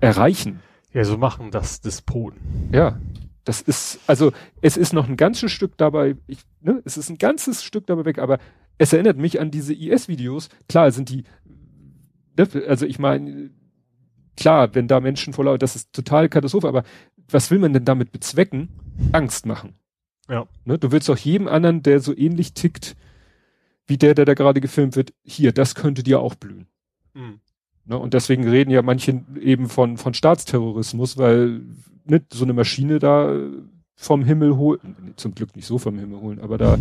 erreichen? 0.00 0.60
Ja, 0.92 1.04
so 1.04 1.18
machen 1.18 1.50
das 1.50 1.80
Despoten. 1.80 2.70
Ja. 2.72 2.98
Das 3.44 3.60
ist, 3.60 4.00
also 4.06 4.32
es 4.62 4.78
ist 4.78 4.94
noch 4.94 5.06
ein 5.06 5.16
ganzes 5.16 5.52
Stück 5.52 5.76
dabei, 5.76 6.16
ich, 6.26 6.38
ne, 6.62 6.80
es 6.86 6.96
ist 6.96 7.10
ein 7.10 7.18
ganzes 7.18 7.62
Stück 7.62 7.86
dabei 7.86 8.06
weg, 8.06 8.18
aber 8.18 8.38
es 8.78 8.94
erinnert 8.94 9.18
mich 9.18 9.38
an 9.38 9.50
diese 9.50 9.74
IS-Videos. 9.74 10.48
Klar 10.68 10.90
sind 10.90 11.10
die, 11.10 11.24
ne, 12.38 12.48
also 12.66 12.86
ich 12.86 12.98
meine, 12.98 13.50
klar, 14.38 14.74
wenn 14.74 14.88
da 14.88 15.00
Menschen 15.00 15.34
voller, 15.34 15.58
das 15.58 15.76
ist 15.76 15.92
total 15.92 16.30
Katastrophe, 16.30 16.68
aber 16.68 16.84
was 17.28 17.50
will 17.50 17.58
man 17.58 17.74
denn 17.74 17.84
damit 17.84 18.12
bezwecken? 18.12 18.70
Angst 19.12 19.44
machen. 19.44 19.74
Ja. 20.28 20.46
Ne, 20.64 20.78
du 20.78 20.90
willst 20.92 21.08
doch 21.08 21.18
jedem 21.18 21.48
anderen, 21.48 21.82
der 21.82 22.00
so 22.00 22.16
ähnlich 22.16 22.54
tickt, 22.54 22.96
wie 23.86 23.98
der, 23.98 24.14
der 24.14 24.24
da 24.24 24.34
gerade 24.34 24.60
gefilmt 24.60 24.96
wird, 24.96 25.12
hier, 25.22 25.52
das 25.52 25.74
könnte 25.74 26.02
dir 26.02 26.20
auch 26.20 26.34
blühen. 26.34 26.66
Mhm. 27.12 27.40
Ne, 27.84 27.98
und 27.98 28.14
deswegen 28.14 28.48
reden 28.48 28.70
ja 28.70 28.82
manche 28.82 29.22
eben 29.38 29.68
von, 29.68 29.98
von 29.98 30.14
Staatsterrorismus, 30.14 31.18
weil 31.18 31.60
nicht 32.04 32.32
so 32.32 32.44
eine 32.44 32.54
Maschine 32.54 32.98
da 32.98 33.34
vom 33.96 34.24
Himmel 34.24 34.56
holen, 34.56 35.14
zum 35.16 35.34
Glück 35.34 35.54
nicht 35.54 35.66
so 35.66 35.78
vom 35.78 35.98
Himmel 35.98 36.20
holen, 36.20 36.40
aber 36.40 36.58
da. 36.58 36.74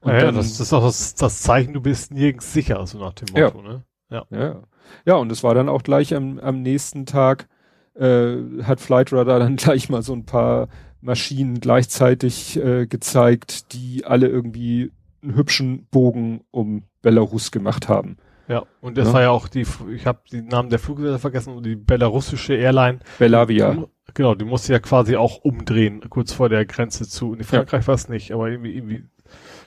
Und 0.00 0.12
ja, 0.12 0.20
dann, 0.20 0.34
das, 0.34 0.50
das 0.50 0.60
ist 0.60 0.72
auch 0.72 0.84
das, 0.84 1.14
das, 1.14 1.40
Zeichen, 1.42 1.74
du 1.74 1.80
bist 1.80 2.12
nirgends 2.12 2.52
sicher, 2.52 2.84
so 2.86 2.98
nach 2.98 3.12
dem 3.12 3.28
Motto, 3.32 3.62
ja. 3.62 3.68
ne? 3.68 3.84
Ja. 4.10 4.26
ja. 4.30 4.62
Ja, 5.06 5.14
und 5.14 5.30
es 5.30 5.42
war 5.42 5.54
dann 5.54 5.68
auch 5.68 5.82
gleich 5.82 6.14
am, 6.14 6.38
am 6.38 6.62
nächsten 6.62 7.06
Tag, 7.06 7.48
äh, 7.94 8.36
hat 8.62 8.80
Flightradar 8.80 9.38
dann 9.38 9.56
gleich 9.56 9.88
mal 9.88 10.02
so 10.02 10.12
ein 10.12 10.24
paar 10.24 10.68
Maschinen 11.02 11.60
gleichzeitig 11.60 12.56
äh, 12.56 12.86
gezeigt, 12.86 13.72
die 13.74 14.04
alle 14.04 14.28
irgendwie 14.28 14.92
einen 15.22 15.34
hübschen 15.34 15.86
Bogen 15.90 16.44
um 16.50 16.84
Belarus 17.02 17.50
gemacht 17.50 17.88
haben. 17.88 18.16
Ja, 18.48 18.64
und 18.80 18.98
das 18.98 19.08
ja. 19.08 19.14
war 19.14 19.22
ja 19.22 19.30
auch 19.30 19.48
die, 19.48 19.66
ich 19.94 20.06
habe 20.06 20.20
den 20.30 20.46
Namen 20.46 20.70
der 20.70 20.78
Fluggesellschaft 20.78 21.22
vergessen, 21.22 21.62
die 21.62 21.76
belarussische 21.76 22.54
Airline. 22.54 23.00
Belavia. 23.18 23.86
Genau, 24.14 24.34
die 24.34 24.44
musste 24.44 24.72
ja 24.72 24.78
quasi 24.78 25.16
auch 25.16 25.38
umdrehen, 25.38 26.02
kurz 26.10 26.32
vor 26.32 26.48
der 26.48 26.66
Grenze 26.66 27.08
zu. 27.08 27.34
In 27.34 27.44
Frankreich 27.44 27.82
ja. 27.82 27.88
war 27.88 27.94
es 27.94 28.08
nicht, 28.08 28.32
aber 28.32 28.48
irgendwie, 28.48 28.74
irgendwie 28.74 29.04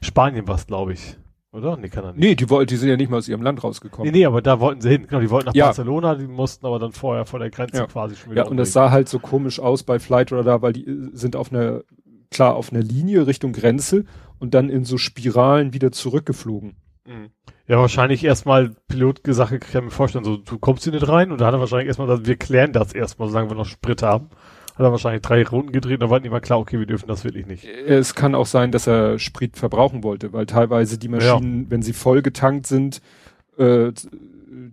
Spanien 0.01 0.47
war 0.47 0.55
es, 0.55 0.67
glaube 0.67 0.93
ich. 0.93 1.17
Oder? 1.55 1.77
Nee, 1.77 1.87
kann 1.87 2.03
er 2.03 2.11
nicht. 2.11 2.19
Nee, 2.19 2.35
die 2.35 2.49
wollten, 2.49 2.67
die 2.69 2.75
sind 2.75 2.89
ja 2.89 2.97
nicht 2.97 3.09
mal 3.09 3.17
aus 3.17 3.29
ihrem 3.29 3.41
Land 3.41 3.63
rausgekommen. 3.63 4.11
Nee, 4.11 4.19
nee, 4.19 4.25
aber 4.25 4.41
da 4.41 4.59
wollten 4.59 4.81
sie 4.81 4.89
hin. 4.89 5.07
Genau, 5.07 5.21
die 5.21 5.29
wollten 5.29 5.47
nach 5.47 5.55
ja. 5.55 5.67
Barcelona, 5.67 6.15
die 6.15 6.27
mussten 6.27 6.65
aber 6.65 6.79
dann 6.79 6.91
vorher 6.91 7.25
vor 7.25 7.39
der 7.39 7.49
Grenze 7.49 7.77
ja. 7.77 7.87
quasi 7.87 8.15
schon 8.15 8.31
wieder. 8.31 8.43
Ja, 8.43 8.49
und 8.49 8.57
das 8.57 8.73
sah 8.73 8.91
halt 8.91 9.07
so 9.07 9.19
komisch 9.19 9.59
aus 9.59 9.83
bei 9.83 9.97
Flightradar, 9.97 10.61
weil 10.61 10.73
die 10.73 10.85
äh, 10.85 11.09
sind 11.13 11.37
auf 11.37 11.53
einer, 11.53 11.81
klar, 12.29 12.55
auf 12.55 12.73
einer 12.73 12.81
Linie 12.81 13.25
Richtung 13.25 13.53
Grenze 13.53 14.03
und 14.37 14.53
dann 14.53 14.69
in 14.69 14.83
so 14.83 14.97
Spiralen 14.97 15.73
wieder 15.73 15.93
zurückgeflogen. 15.93 16.75
Mhm. 17.07 17.29
Ja, 17.67 17.79
wahrscheinlich 17.79 18.23
erstmal 18.23 18.75
Pilot 18.89 19.23
gesagt, 19.23 19.53
ich 19.53 19.71
kann 19.71 19.85
mir 19.85 19.91
vorstellen, 19.91 20.25
so, 20.25 20.37
du 20.37 20.59
kommst 20.59 20.83
hier 20.83 20.93
nicht 20.93 21.07
rein 21.07 21.31
und 21.31 21.39
da 21.39 21.47
hat 21.47 21.53
er 21.53 21.59
wahrscheinlich 21.61 21.87
erstmal 21.87 22.07
gesagt, 22.07 22.27
wir 22.27 22.35
klären 22.35 22.73
das 22.73 22.93
erstmal, 22.93 23.29
solange 23.29 23.49
wir 23.49 23.55
noch 23.55 23.65
Sprit 23.65 24.03
haben. 24.03 24.29
Hat 24.75 24.83
er 24.83 24.91
wahrscheinlich 24.91 25.21
drei 25.21 25.43
Runden 25.43 25.71
gedreht, 25.71 26.01
da 26.01 26.09
war 26.09 26.19
nicht 26.19 26.31
mal 26.31 26.41
klar, 26.41 26.59
okay, 26.59 26.77
wir 26.79 26.85
dürfen 26.85 27.07
das 27.07 27.23
wirklich 27.23 27.45
nicht. 27.45 27.63
Es 27.63 28.13
kann 28.13 28.35
auch 28.35 28.45
sein, 28.45 28.71
dass 28.71 28.87
er 28.87 29.19
Sprit 29.19 29.55
verbrauchen 29.55 30.03
wollte, 30.03 30.33
weil 30.33 30.45
teilweise 30.45 30.97
die 30.97 31.07
Maschinen, 31.07 31.63
ja. 31.63 31.71
wenn 31.71 31.81
sie 31.81 31.93
voll 31.93 32.21
getankt 32.21 32.67
sind, 32.67 33.01
äh, 33.57 33.93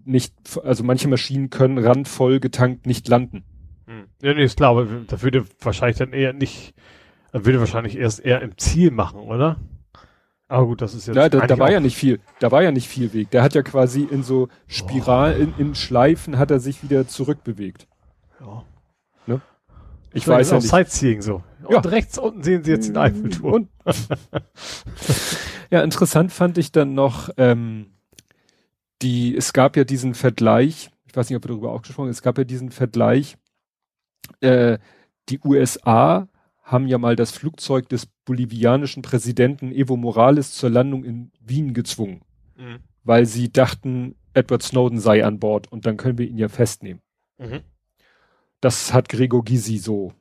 nicht, 0.05 0.35
also 0.65 0.83
manche 0.83 1.07
Maschinen 1.07 1.51
können 1.51 1.79
randvoll 1.79 2.41
getankt 2.41 2.87
nicht 2.87 3.07
landen. 3.07 3.45
Hm. 3.87 4.07
Ja, 4.23 4.35
nee, 4.35 4.43
ist 4.43 4.57
klar, 4.57 4.71
aber 4.71 4.87
das 5.07 5.23
würde 5.23 5.45
wahrscheinlich 5.61 5.99
dann 5.99 6.13
eher 6.13 6.33
nicht, 6.33 6.75
würde 7.33 7.61
wahrscheinlich 7.61 7.97
erst 7.97 8.21
eher 8.21 8.43
im 8.43 8.59
Ziel 8.59 8.91
machen, 8.91 9.21
oder? 9.21 9.57
Aber 10.49 10.67
gut, 10.67 10.83
das 10.83 10.95
ist 10.95 11.07
jetzt. 11.07 11.17
Ja, 11.17 11.29
da, 11.29 11.47
da 11.47 11.59
war 11.59 11.71
ja 11.71 11.81
nicht 11.81 11.97
viel, 11.97 12.21
da 12.41 12.51
war 12.51 12.63
ja 12.63 12.73
nicht 12.73 12.89
viel 12.89 13.15
Weg. 13.15 13.31
Der 13.31 13.43
hat 13.43 13.55
ja 13.55 13.63
quasi 13.63 14.03
in 14.03 14.23
so 14.23 14.49
Spiralen, 14.67 15.55
in, 15.57 15.69
in 15.69 15.75
Schleifen 15.75 16.39
hat 16.39 16.51
er 16.51 16.61
sich 16.61 16.83
wieder 16.83 17.07
zurückbewegt. 17.07 17.87
Ja. 18.41 18.65
Ich 20.15 20.27
weiß 20.29 20.51
ja 20.51 20.57
nicht. 20.57 20.69
Sightseeing 20.69 21.23
so. 21.23 21.43
Und 21.65 21.73
ja. 21.73 21.81
rechts 21.81 22.19
unten 22.19 22.43
sehen 22.43 22.65
Sie 22.65 22.71
jetzt 22.71 22.89
den 22.89 22.97
Eiffelturm. 22.97 23.69
ja, 25.71 25.83
interessant 25.83 26.33
fand 26.33 26.59
ich 26.59 26.73
dann 26.73 26.95
noch, 26.95 27.31
ähm, 27.37 27.93
die, 29.01 29.37
es 29.37 29.53
gab 29.53 29.77
ja 29.77 29.85
diesen 29.85 30.15
Vergleich, 30.15 30.91
ich 31.07 31.17
weiß 31.17 31.29
nicht, 31.29 31.37
ob 31.37 31.45
wir 31.45 31.49
darüber 31.49 31.73
auch 31.73 31.83
gesprochen 31.83 32.07
haben, 32.07 32.11
es 32.11 32.23
gab 32.23 32.39
ja 32.39 32.45
diesen 32.45 32.71
Vergleich, 32.71 33.37
äh, 34.41 34.79
die 35.29 35.41
USA 35.45 36.29
haben 36.63 36.87
ja 36.87 36.99
mal 36.99 37.17
das 37.17 37.33
Flugzeug 37.33 37.89
des 37.89 38.07
bolivianischen 38.07 39.03
Präsidenten 39.03 39.73
Evo 39.73 39.97
Morales 39.97 40.53
zur 40.53 40.71
Landung 40.71 41.05
in 41.05 41.33
Wien 41.41 41.75
gezwungen, 41.75 42.23
mhm. 42.57 42.79
weil 43.05 43.27
sie 43.27 43.53
dachten, 43.53 44.15
Edward 44.35 44.63
Snowden 44.63 44.99
sei 44.99 45.25
an 45.25 45.39
Bord 45.39 45.71
und 45.71 45.85
dann 45.87 45.97
können 45.97 46.19
wir 46.19 46.27
ihn 46.27 46.39
ja 46.39 46.49
festnehmen. 46.49 47.03
Mhm. 47.39 47.61
Das 48.63 48.95
hat 48.95 49.11
Gregor 49.11 49.45
Gysi 49.45 49.77
so, 49.77 50.15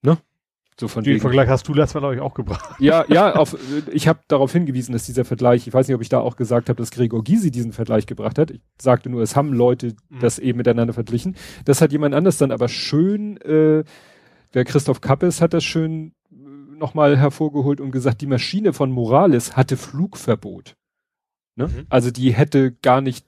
ne? 0.00 0.16
So 0.80 0.88
von 0.88 1.04
Den 1.04 1.20
Vergleich 1.20 1.48
hast 1.48 1.68
du 1.68 1.74
letztes 1.74 1.94
Mal, 1.94 2.00
glaube 2.00 2.14
ich, 2.14 2.20
auch 2.22 2.32
gebracht. 2.32 2.80
Ja, 2.80 3.04
ja, 3.08 3.34
auf, 3.34 3.54
ich 3.92 4.08
habe 4.08 4.20
darauf 4.28 4.52
hingewiesen, 4.52 4.94
dass 4.94 5.04
dieser 5.04 5.26
Vergleich, 5.26 5.66
ich 5.66 5.74
weiß 5.74 5.86
nicht, 5.86 5.94
ob 5.94 6.00
ich 6.00 6.08
da 6.08 6.20
auch 6.20 6.36
gesagt 6.36 6.70
habe, 6.70 6.78
dass 6.78 6.90
Gregor 6.90 7.22
Gysi 7.22 7.50
diesen 7.50 7.72
Vergleich 7.72 8.06
gebracht 8.06 8.38
hat. 8.38 8.50
Ich 8.50 8.62
sagte 8.80 9.10
nur, 9.10 9.20
es 9.20 9.36
haben 9.36 9.52
Leute 9.52 9.94
mhm. 10.08 10.20
das 10.20 10.38
eben 10.38 10.56
miteinander 10.56 10.94
verglichen. 10.94 11.36
Das 11.66 11.82
hat 11.82 11.92
jemand 11.92 12.14
anders 12.14 12.38
dann 12.38 12.50
aber 12.50 12.68
schön 12.68 13.36
äh, 13.42 13.84
der 14.54 14.64
Christoph 14.64 15.00
Kappes 15.00 15.40
hat 15.40 15.54
das 15.54 15.64
schön 15.64 16.14
äh, 16.30 16.34
nochmal 16.76 17.18
hervorgeholt 17.18 17.80
und 17.80 17.90
gesagt, 17.90 18.20
die 18.20 18.26
Maschine 18.26 18.72
von 18.72 18.90
Morales 18.90 19.56
hatte 19.56 19.76
Flugverbot. 19.76 20.76
Ne? 21.56 21.68
Mhm. 21.68 21.86
Also 21.88 22.10
die 22.10 22.32
hätte 22.32 22.72
gar 22.72 23.00
nicht 23.00 23.26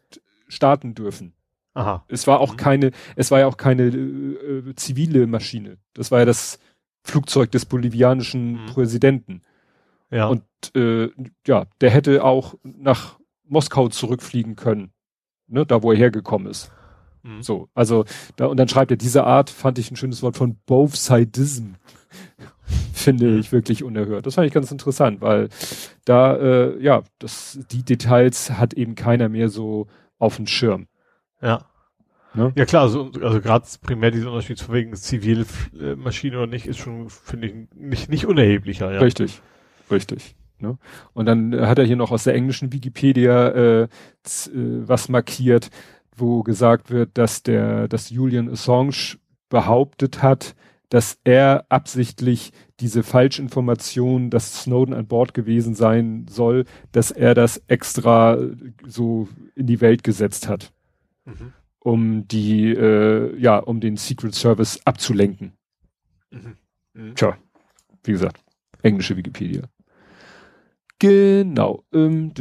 starten 0.48 0.94
dürfen. 0.94 1.34
Aha. 1.75 2.05
Es 2.09 2.27
war 2.27 2.41
auch 2.41 2.53
mhm. 2.53 2.57
keine, 2.57 2.91
es 3.16 3.31
war 3.31 3.41
ja 3.41 3.47
auch 3.47 3.57
keine 3.57 3.85
äh, 3.85 4.70
äh, 4.70 4.75
zivile 4.77 5.27
Maschine. 5.27 5.79
Das 5.93 6.11
war 6.11 6.20
ja 6.20 6.25
das 6.25 6.59
Flugzeug 7.03 7.51
des 7.51 7.66
bolivianischen 7.66 8.62
mhm. 8.62 8.66
Präsidenten. 8.66 9.43
Ja. 10.11 10.29
Und 10.29 10.45
äh, 10.77 11.11
ja, 11.47 11.66
der 11.81 11.91
hätte 11.91 12.25
auch 12.25 12.55
nach 12.62 13.18
Moskau 13.45 13.89
zurückfliegen 13.89 14.57
können. 14.57 14.93
Ne, 15.47 15.66
da 15.66 15.83
wo 15.83 15.93
er 15.93 15.99
hergekommen 15.99 16.49
ist. 16.49 16.72
Mhm. 17.22 17.43
So, 17.43 17.68
also 17.75 18.05
da 18.37 18.47
und 18.47 18.57
dann 18.57 18.68
schreibt 18.68 18.91
er, 18.91 18.97
diese 18.97 19.25
Art 19.25 19.51
fand 19.51 19.79
ich 19.79 19.91
ein 19.91 19.97
schönes 19.97 20.22
Wort 20.22 20.37
von 20.37 20.57
both 20.66 20.97
sidism. 20.97 21.75
Finde 22.93 23.27
mhm. 23.27 23.41
ich 23.41 23.53
wirklich 23.53 23.83
unerhört. 23.83 24.25
Das 24.25 24.37
fand 24.37 24.47
ich 24.47 24.55
ganz 24.55 24.70
interessant, 24.70 25.20
weil 25.20 25.49
da, 26.07 26.37
äh, 26.37 26.83
ja, 26.83 27.03
das, 27.18 27.59
die 27.70 27.83
Details 27.83 28.53
hat 28.53 28.72
eben 28.72 28.95
keiner 28.95 29.29
mehr 29.29 29.51
so 29.51 29.87
auf 30.18 30.37
dem 30.37 30.47
Schirm. 30.47 30.87
Ja. 31.41 31.66
Ne? 32.35 32.53
Ja 32.57 32.64
klar, 32.64 32.82
also, 32.82 33.11
also 33.20 33.41
gerade 33.41 33.64
primär 33.80 34.11
dieser 34.11 34.30
Unterschied 34.30 34.59
zu 34.59 34.72
wegen 34.72 34.95
Zivilmaschine 34.95 36.37
oder 36.37 36.47
nicht, 36.49 36.66
ist 36.66 36.78
schon, 36.78 37.09
finde 37.09 37.47
ich, 37.49 37.55
nicht, 37.74 38.11
nicht 38.11 38.26
unerheblicher. 38.26 38.93
Ja. 38.93 38.99
Richtig, 39.01 39.41
richtig. 39.91 40.35
Ne? 40.59 40.78
Und 41.12 41.26
dann 41.26 41.55
hat 41.61 41.78
er 41.78 41.85
hier 41.85 41.97
noch 41.97 42.11
aus 42.11 42.24
der 42.24 42.35
englischen 42.35 42.72
Wikipedia 42.72 43.49
äh, 43.49 43.82
äh, 43.82 43.89
was 44.24 45.09
markiert, 45.09 45.70
wo 46.16 46.43
gesagt 46.43 46.91
wird, 46.91 47.16
dass 47.18 47.43
der, 47.43 47.89
dass 47.89 48.11
Julian 48.11 48.51
Assange 48.51 49.18
behauptet 49.49 50.22
hat, 50.22 50.55
dass 50.89 51.18
er 51.24 51.66
absichtlich 51.70 52.53
diese 52.80 53.03
Falschinformation, 53.03 54.30
dass 54.30 54.62
Snowden 54.62 54.95
an 54.95 55.07
Bord 55.07 55.35
gewesen 55.35 55.74
sein 55.74 56.26
soll, 56.28 56.64
dass 56.93 57.11
er 57.11 57.35
das 57.35 57.62
extra 57.68 58.39
so 58.87 59.28
in 59.55 59.66
die 59.66 59.80
Welt 59.80 60.05
gesetzt 60.05 60.49
hat, 60.49 60.72
mhm. 61.25 61.53
um 61.79 62.29
die, 62.29 62.70
äh, 62.70 63.37
ja, 63.39 63.59
um 63.59 63.81
den 63.81 63.97
Secret 63.97 64.35
Service 64.35 64.81
abzulenken. 64.85 65.53
Mhm. 66.31 66.57
Mhm. 66.95 67.14
Tja, 67.14 67.37
wie 68.05 68.12
gesagt, 68.12 68.43
englische 68.83 69.16
Wikipedia. 69.16 69.62
Genau. 70.99 71.85
Ähm, 71.93 72.33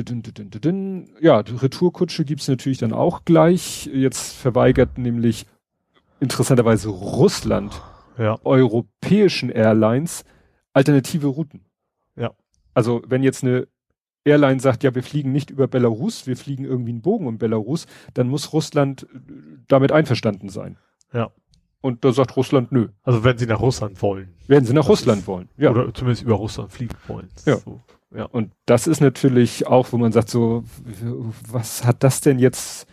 ja, 1.20 1.40
Retourkutsche 1.40 2.24
gibt's 2.24 2.48
natürlich 2.48 2.78
dann 2.78 2.94
auch 2.94 3.26
gleich. 3.26 3.88
Jetzt 3.88 4.34
verweigert 4.34 4.98
nämlich 4.98 5.48
interessanterweise 6.20 6.90
Russland 6.90 7.82
ja. 8.18 8.38
europäischen 8.44 9.50
Airlines 9.50 10.24
alternative 10.72 11.28
Routen. 11.28 11.66
Ja. 12.16 12.32
Also 12.74 13.02
wenn 13.08 13.24
jetzt 13.24 13.44
eine 13.44 13.68
Airline 14.26 14.60
sagt, 14.60 14.84
ja, 14.84 14.96
wir 14.96 15.04
fliegen 15.04 15.32
nicht 15.32 15.50
über 15.50 15.68
Belarus, 15.68 16.28
wir 16.28 16.38
fliegen 16.38 16.66
irgendwie 16.66 16.92
einen 16.92 17.02
Bogen 17.02 17.28
um 17.28 17.38
Belarus, 17.38 17.88
dann 18.14 18.28
muss 18.28 18.54
Russland 18.54 19.04
äh, 19.04 19.18
damit 19.68 19.92
einverstanden 19.92 20.50
sein. 20.50 20.78
Ja. 21.14 21.32
Und 21.82 22.06
da 22.06 22.14
sagt 22.14 22.38
Russland 22.38 22.72
nö. 22.72 22.88
Also 23.04 23.24
wenn 23.26 23.38
sie 23.38 23.46
nach 23.46 23.60
Russland 23.60 24.02
wollen. 24.02 24.30
Wenn 24.48 24.64
sie 24.66 24.74
nach 24.74 24.84
das 24.84 24.90
Russland 24.90 25.22
ist, 25.22 25.28
wollen, 25.28 25.50
ja. 25.58 25.72
Oder 25.72 25.94
zumindest 25.94 26.24
über 26.24 26.36
Russland 26.36 26.72
fliegen 26.72 26.96
wollen. 27.08 27.30
Ja. 27.46 27.58
So. 27.58 27.82
Ja, 28.16 28.26
und 28.26 28.52
das 28.66 28.88
ist 28.88 29.02
natürlich 29.02 29.66
auch, 29.68 29.92
wo 29.92 29.98
man 29.98 30.12
sagt 30.12 30.30
so, 30.30 30.64
was 31.50 31.84
hat 31.84 32.04
das 32.04 32.22
denn 32.22 32.38
jetzt, 32.38 32.88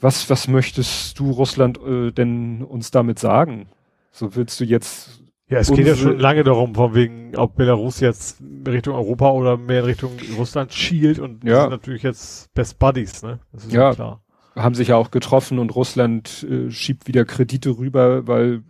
was, 0.00 0.28
was 0.28 0.48
möchtest 0.48 1.18
du 1.18 1.30
Russland 1.30 1.78
äh, 1.78 2.10
denn 2.10 2.62
uns 2.62 2.90
damit 2.90 3.18
sagen? 3.18 3.68
So 4.10 4.34
willst 4.34 4.58
du 4.58 4.64
jetzt 4.64 5.22
ja, 5.48 5.58
es 5.58 5.70
geht 5.70 5.86
ja 5.86 5.94
schon 5.94 6.18
lange 6.18 6.42
darum, 6.42 6.74
von 6.74 6.94
wegen, 6.94 7.36
ob 7.36 7.54
Belarus 7.54 8.00
jetzt 8.00 8.42
Richtung 8.66 8.94
Europa 8.94 9.30
oder 9.30 9.56
mehr 9.56 9.80
in 9.80 9.84
Richtung 9.86 10.12
Russland 10.36 10.72
schielt 10.72 11.20
und 11.20 11.44
ja. 11.44 11.62
sind 11.62 11.70
natürlich 11.70 12.02
jetzt 12.02 12.52
Best 12.54 12.78
Buddies, 12.78 13.22
ne? 13.22 13.38
Das 13.52 13.64
ist 13.64 13.72
ja, 13.72 13.94
klar. 13.94 14.22
Haben 14.56 14.74
sich 14.74 14.88
ja 14.88 14.96
auch 14.96 15.10
getroffen 15.10 15.58
und 15.58 15.74
Russland 15.76 16.44
äh, 16.50 16.70
schiebt 16.70 17.06
wieder 17.06 17.24
Kredite 17.24 17.78
rüber, 17.78 18.26
weil 18.26 18.62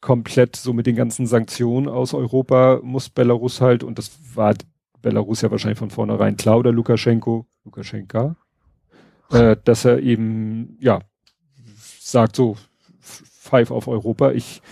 komplett 0.00 0.56
so 0.56 0.72
mit 0.72 0.86
den 0.86 0.96
ganzen 0.96 1.26
Sanktionen 1.26 1.88
aus 1.88 2.14
Europa 2.14 2.80
muss 2.82 3.10
Belarus 3.10 3.60
halt, 3.60 3.84
und 3.84 3.98
das 3.98 4.12
war 4.34 4.54
Belarus 5.02 5.42
ja 5.42 5.50
wahrscheinlich 5.50 5.78
von 5.78 5.90
vornherein 5.90 6.36
klar 6.36 6.58
oder 6.58 6.72
Lukaschenko, 6.72 7.46
Lukaschenka, 7.64 8.36
äh, 9.30 9.56
dass 9.62 9.84
er 9.84 10.00
eben, 10.00 10.78
ja, 10.80 11.00
sagt 12.00 12.36
so, 12.36 12.56
pfeif 13.02 13.70
auf 13.70 13.88
Europa, 13.88 14.32
ich 14.32 14.62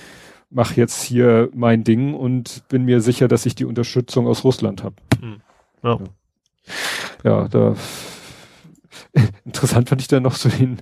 mache 0.50 0.74
jetzt 0.76 1.02
hier 1.02 1.50
mein 1.54 1.84
Ding 1.84 2.14
und 2.14 2.62
bin 2.68 2.84
mir 2.84 3.00
sicher, 3.00 3.28
dass 3.28 3.46
ich 3.46 3.54
die 3.54 3.64
Unterstützung 3.64 4.26
aus 4.26 4.44
Russland 4.44 4.82
habe. 4.82 4.96
Hm. 5.20 5.40
Ja. 5.82 5.98
ja, 7.24 7.48
da 7.48 7.76
interessant 9.44 9.88
fand 9.88 10.00
ich 10.00 10.08
dann 10.08 10.22
noch 10.22 10.34
so 10.34 10.48
den, 10.48 10.78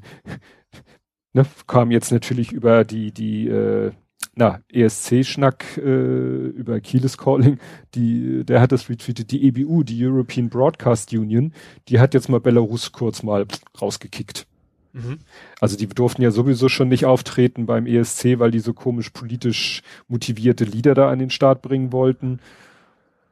ne, 1.32 1.46
kam 1.66 1.90
jetzt 1.90 2.12
natürlich 2.12 2.52
über 2.52 2.84
die, 2.84 3.12
die 3.12 3.48
äh, 3.48 3.92
na, 4.36 4.60
ESC-Schnack 4.72 5.76
äh, 5.76 5.80
über 5.80 6.80
Keyless 6.80 7.16
Calling, 7.16 7.58
die, 7.94 8.44
der 8.44 8.60
hat 8.60 8.72
das 8.72 8.88
retweetet, 8.88 9.30
die 9.30 9.46
EBU, 9.46 9.84
die 9.84 10.04
European 10.04 10.48
Broadcast 10.48 11.12
Union, 11.12 11.52
die 11.88 12.00
hat 12.00 12.14
jetzt 12.14 12.28
mal 12.28 12.40
Belarus 12.40 12.92
kurz 12.92 13.22
mal 13.22 13.46
rausgekickt. 13.80 14.46
Mhm. 14.94 15.18
Also 15.60 15.76
die 15.76 15.88
durften 15.88 16.22
ja 16.22 16.30
sowieso 16.30 16.68
schon 16.68 16.88
nicht 16.88 17.04
auftreten 17.04 17.66
beim 17.66 17.86
ESC, 17.86 18.38
weil 18.38 18.52
die 18.52 18.60
so 18.60 18.72
komisch 18.72 19.10
politisch 19.10 19.82
motivierte 20.06 20.64
Lieder 20.64 20.94
da 20.94 21.10
an 21.10 21.18
den 21.18 21.30
Start 21.30 21.62
bringen 21.62 21.92
wollten. 21.92 22.38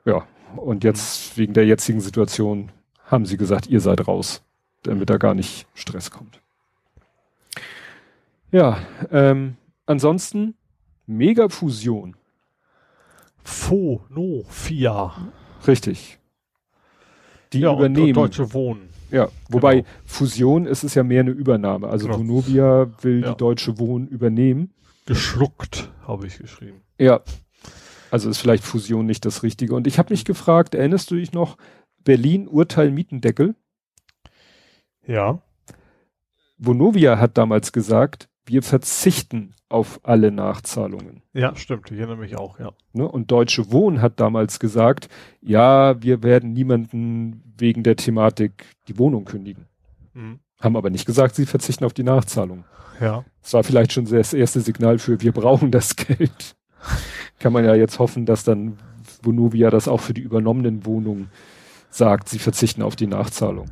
Ja, 0.05 0.27
und 0.57 0.83
jetzt 0.83 1.37
mhm. 1.37 1.41
wegen 1.41 1.53
der 1.55 1.65
jetzigen 1.65 2.01
Situation 2.01 2.73
haben 3.07 3.27
sie 3.27 3.37
gesagt, 3.37 3.69
ihr 3.69 3.81
seid 3.81 4.09
raus, 4.09 4.43
damit 4.83 5.09
da 5.09 5.19
gar 5.19 5.35
nicht 5.35 5.67
Stress 5.75 6.11
kommt. 6.11 6.41
Ja, 8.51 8.79
ähm, 9.13 9.57
ansonsten 9.87 10.55
Megafusion. 11.07 12.17
Fo, 13.45 14.03
no, 14.09 14.45
FIA. 14.49 15.33
Richtig. 15.67 16.19
Die 17.53 17.61
ja, 17.61 17.73
übernehmen. 17.73 18.09
Und 18.09 18.17
Deutsche 18.17 18.53
Wohnen. 18.53 18.92
Ja, 19.13 19.29
wobei 19.51 19.77
genau. 19.77 19.89
Fusion 20.07 20.67
ist 20.67 20.85
es 20.85 20.95
ja 20.95 21.03
mehr 21.03 21.21
eine 21.21 21.31
Übernahme. 21.31 21.89
Also 21.89 22.07
genau. 22.07 22.21
Vonovia 22.21 22.91
will 23.03 23.21
ja. 23.23 23.31
die 23.31 23.37
Deutsche 23.37 23.79
Wohnen 23.79 24.09
übernehmen. 24.09 24.73
Geschluckt, 25.07 25.91
habe 26.07 26.27
ich 26.27 26.39
geschrieben. 26.39 26.81
Ja. 26.99 27.21
Also 28.11 28.31
ist 28.31 28.39
vielleicht 28.39 28.65
Fusion 28.65 29.07
nicht 29.07 29.25
das 29.25 29.43
Richtige. 29.43 29.75
Und 29.75 29.87
ich 29.87 29.99
habe 29.99 30.13
mich 30.13 30.25
gefragt, 30.25 30.75
erinnerst 30.75 31.11
du 31.11 31.17
dich 31.17 31.33
noch, 31.33 31.57
Berlin 32.05 32.49
Urteil 32.49 32.91
Mietendeckel? 32.91 33.55
Ja. 35.07 35.43
Vonovia 36.59 37.19
hat 37.19 37.37
damals 37.37 37.73
gesagt, 37.73 38.29
wir 38.47 38.63
verzichten 38.63 39.55
auf 39.69 40.01
alle 40.03 40.31
Nachzahlungen. 40.31 41.23
Ja, 41.33 41.57
stimmt, 41.57 41.91
ich 41.91 41.99
erinnere 41.99 42.19
mich 42.19 42.37
auch, 42.37 42.59
ja. 42.59 42.73
Ne? 42.93 43.09
Und 43.09 43.31
Deutsche 43.31 43.73
Wohnen 43.73 44.03
hat 44.03 44.21
damals 44.21 44.59
gesagt, 44.59 45.09
ja, 45.41 46.01
wir 46.03 46.23
werden 46.23 46.53
niemanden 46.53 47.55
wegen 47.57 47.83
der 47.83 47.97
Thematik 47.97 48.67
die 48.89 48.99
Wohnung 48.99 49.25
kündigen. 49.25 49.67
Mhm. 50.15 50.41
Haben 50.61 50.77
aber 50.77 50.91
nicht 50.91 51.07
gesagt, 51.07 51.35
sie 51.35 51.47
verzichten 51.47 51.85
auf 51.85 51.95
die 51.95 52.03
Nachzahlung. 52.03 52.65
Ja. 53.01 53.25
Das 53.43 53.55
war 53.55 53.65
vielleicht 53.65 53.93
schon 53.93 54.05
das 54.05 54.33
erste 54.33 54.61
Signal 54.61 54.99
für, 54.99 55.21
wir 55.21 55.33
brauchen 55.33 55.71
das 55.71 55.97
Geld. 55.97 56.55
Kann 57.39 57.53
man 57.53 57.65
ja 57.65 57.75
jetzt 57.75 57.99
hoffen, 57.99 58.27
dass 58.27 58.45
dann 58.45 58.79
Vonovia 59.23 59.71
das 59.71 59.89
auch 59.89 60.01
für 60.01 60.15
die 60.15 60.21
übernommenen 60.21 60.85
Wohnungen 60.85 61.31
sagt, 61.91 62.29
sie 62.29 62.39
verzichten 62.39 62.83
auf 62.83 62.97
die 62.97 63.07
Nachzahlung. 63.07 63.67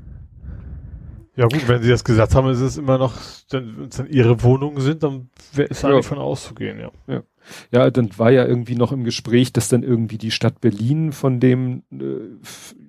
Ja 1.40 1.46
gut, 1.46 1.66
wenn 1.68 1.82
sie 1.82 1.88
das 1.88 2.04
gesagt 2.04 2.34
haben, 2.34 2.50
ist 2.50 2.60
es 2.60 2.76
immer 2.76 2.98
noch, 2.98 3.14
wenn 3.48 3.86
es 3.88 3.96
dann 3.96 4.10
ihre 4.10 4.42
Wohnungen 4.42 4.78
sind, 4.82 5.02
dann 5.02 5.30
ist 5.56 5.82
eigentlich 5.86 5.96
ja. 5.96 6.02
von 6.02 6.18
auszugehen, 6.18 6.78
ja. 6.78 6.90
ja. 7.06 7.22
Ja, 7.72 7.90
dann 7.90 8.10
war 8.18 8.30
ja 8.30 8.44
irgendwie 8.44 8.74
noch 8.74 8.92
im 8.92 9.04
Gespräch, 9.04 9.50
dass 9.50 9.68
dann 9.68 9.82
irgendwie 9.82 10.18
die 10.18 10.32
Stadt 10.32 10.60
Berlin 10.60 11.12
von 11.12 11.40
dem, 11.40 11.82
äh, 11.90 12.36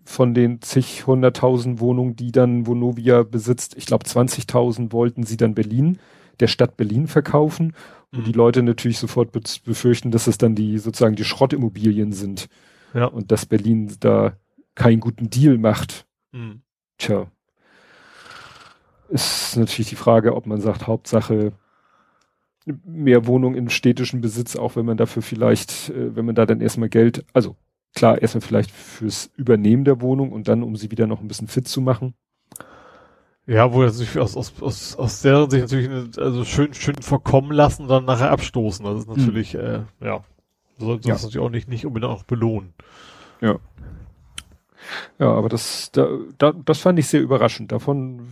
von 0.03 0.33
den 0.33 0.61
zig 0.61 1.07
hunderttausend 1.07 1.79
Wohnungen, 1.79 2.17
die 2.17 2.33
dann 2.33 2.67
Vonovia 2.67 3.23
besitzt, 3.23 3.77
ich 3.77 3.85
glaube 3.85 4.05
20.000 4.05 4.91
wollten 4.91 5.23
sie 5.23 5.37
dann 5.37 5.55
Berlin, 5.55 5.99
der 6.41 6.47
Stadt 6.47 6.75
Berlin 6.75 7.07
verkaufen. 7.07 7.73
Und 8.11 8.19
mhm. 8.19 8.23
die 8.25 8.33
Leute 8.33 8.63
natürlich 8.63 8.99
sofort 8.99 9.31
befürchten, 9.31 10.11
dass 10.11 10.27
es 10.27 10.37
dann 10.37 10.55
die 10.55 10.77
sozusagen 10.77 11.15
die 11.15 11.23
Schrottimmobilien 11.23 12.11
sind. 12.11 12.49
Ja. 12.93 13.05
Und 13.05 13.31
dass 13.31 13.45
Berlin 13.45 13.95
da 14.01 14.35
keinen 14.75 14.99
guten 14.99 15.29
Deal 15.29 15.57
macht. 15.57 16.05
Mhm. 16.33 16.63
Tja, 16.97 17.31
ist 19.11 19.57
natürlich 19.57 19.89
die 19.89 19.95
Frage, 19.95 20.35
ob 20.35 20.45
man 20.45 20.61
sagt, 20.61 20.87
Hauptsache 20.87 21.53
mehr 22.65 23.25
Wohnung 23.25 23.55
in 23.55 23.69
städtischen 23.69 24.21
Besitz, 24.21 24.55
auch 24.55 24.75
wenn 24.75 24.85
man 24.85 24.97
dafür 24.97 25.21
vielleicht, 25.21 25.89
äh, 25.89 26.15
wenn 26.15 26.25
man 26.25 26.35
da 26.35 26.45
dann 26.45 26.61
erstmal 26.61 26.89
Geld, 26.89 27.25
also 27.33 27.55
klar, 27.95 28.21
erstmal 28.21 28.41
vielleicht 28.41 28.71
fürs 28.71 29.31
Übernehmen 29.35 29.83
der 29.83 30.01
Wohnung 30.01 30.31
und 30.31 30.47
dann, 30.47 30.63
um 30.63 30.75
sie 30.75 30.91
wieder 30.91 31.07
noch 31.07 31.21
ein 31.21 31.27
bisschen 31.27 31.47
fit 31.47 31.67
zu 31.67 31.81
machen. 31.81 32.13
Ja, 33.47 33.73
wo 33.73 33.81
er 33.81 33.89
sich 33.89 34.17
aus, 34.19 34.37
aus, 34.37 34.53
aus, 34.61 34.95
aus 34.95 35.21
der 35.23 35.49
Sicht 35.49 35.63
natürlich 35.63 36.17
also 36.17 36.45
schön, 36.45 36.73
schön 36.73 36.95
verkommen 37.01 37.51
lassen 37.51 37.83
und 37.83 37.89
dann 37.89 38.05
nachher 38.05 38.31
abstoßen. 38.31 38.85
Das 38.85 38.99
ist 38.99 39.07
hm. 39.07 39.17
natürlich, 39.17 39.55
mhm. 39.55 39.59
äh, 39.59 39.79
ja, 39.99 40.23
so 40.77 40.85
sollte 40.85 41.07
ja. 41.07 41.15
das 41.15 41.23
natürlich 41.23 41.45
auch 41.45 41.49
nicht, 41.49 41.67
nicht 41.67 41.85
unbedingt 41.85 42.11
auch 42.11 42.23
belohnen. 42.23 42.73
Ja. 43.41 43.57
Ja, 45.19 45.31
aber 45.31 45.49
das, 45.49 45.91
da, 45.91 46.07
da, 46.37 46.53
das 46.53 46.79
fand 46.79 46.99
ich 46.99 47.07
sehr 47.07 47.21
überraschend. 47.21 47.71
Davon 47.71 48.27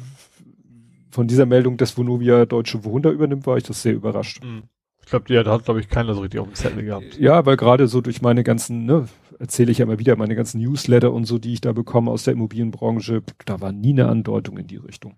von 1.19 1.27
dieser 1.27 1.45
Meldung, 1.45 1.75
dass 1.75 1.97
Vonovia 1.97 2.45
Deutsche 2.45 2.85
Wunder 2.85 3.11
übernimmt, 3.11 3.45
war 3.45 3.57
ich 3.57 3.65
das 3.65 3.81
sehr 3.81 3.93
überrascht. 3.93 4.41
Mhm. 4.41 4.63
glaube, 5.05 5.25
die 5.25 5.37
hat, 5.37 5.65
glaube 5.65 5.81
ich, 5.81 5.89
keiner 5.89 6.13
so 6.13 6.21
richtig 6.21 6.39
auf 6.39 6.47
dem 6.47 6.55
Zettel 6.55 6.85
gehabt. 6.85 7.19
Ja, 7.19 7.45
weil 7.45 7.57
gerade 7.57 7.89
so 7.89 7.99
durch 7.99 8.21
meine 8.21 8.45
ganzen, 8.45 8.85
ne, 8.85 9.09
erzähle 9.37 9.69
ich 9.69 9.79
ja 9.79 9.85
immer 9.85 9.99
wieder, 9.99 10.15
meine 10.15 10.37
ganzen 10.37 10.61
Newsletter 10.61 11.11
und 11.11 11.25
so, 11.25 11.37
die 11.37 11.51
ich 11.51 11.59
da 11.59 11.73
bekomme 11.73 12.09
aus 12.09 12.23
der 12.23 12.35
Immobilienbranche, 12.35 13.21
da 13.45 13.59
war 13.59 13.73
nie 13.73 13.89
eine 13.89 14.07
Andeutung 14.07 14.57
in 14.57 14.67
die 14.67 14.77
Richtung. 14.77 15.17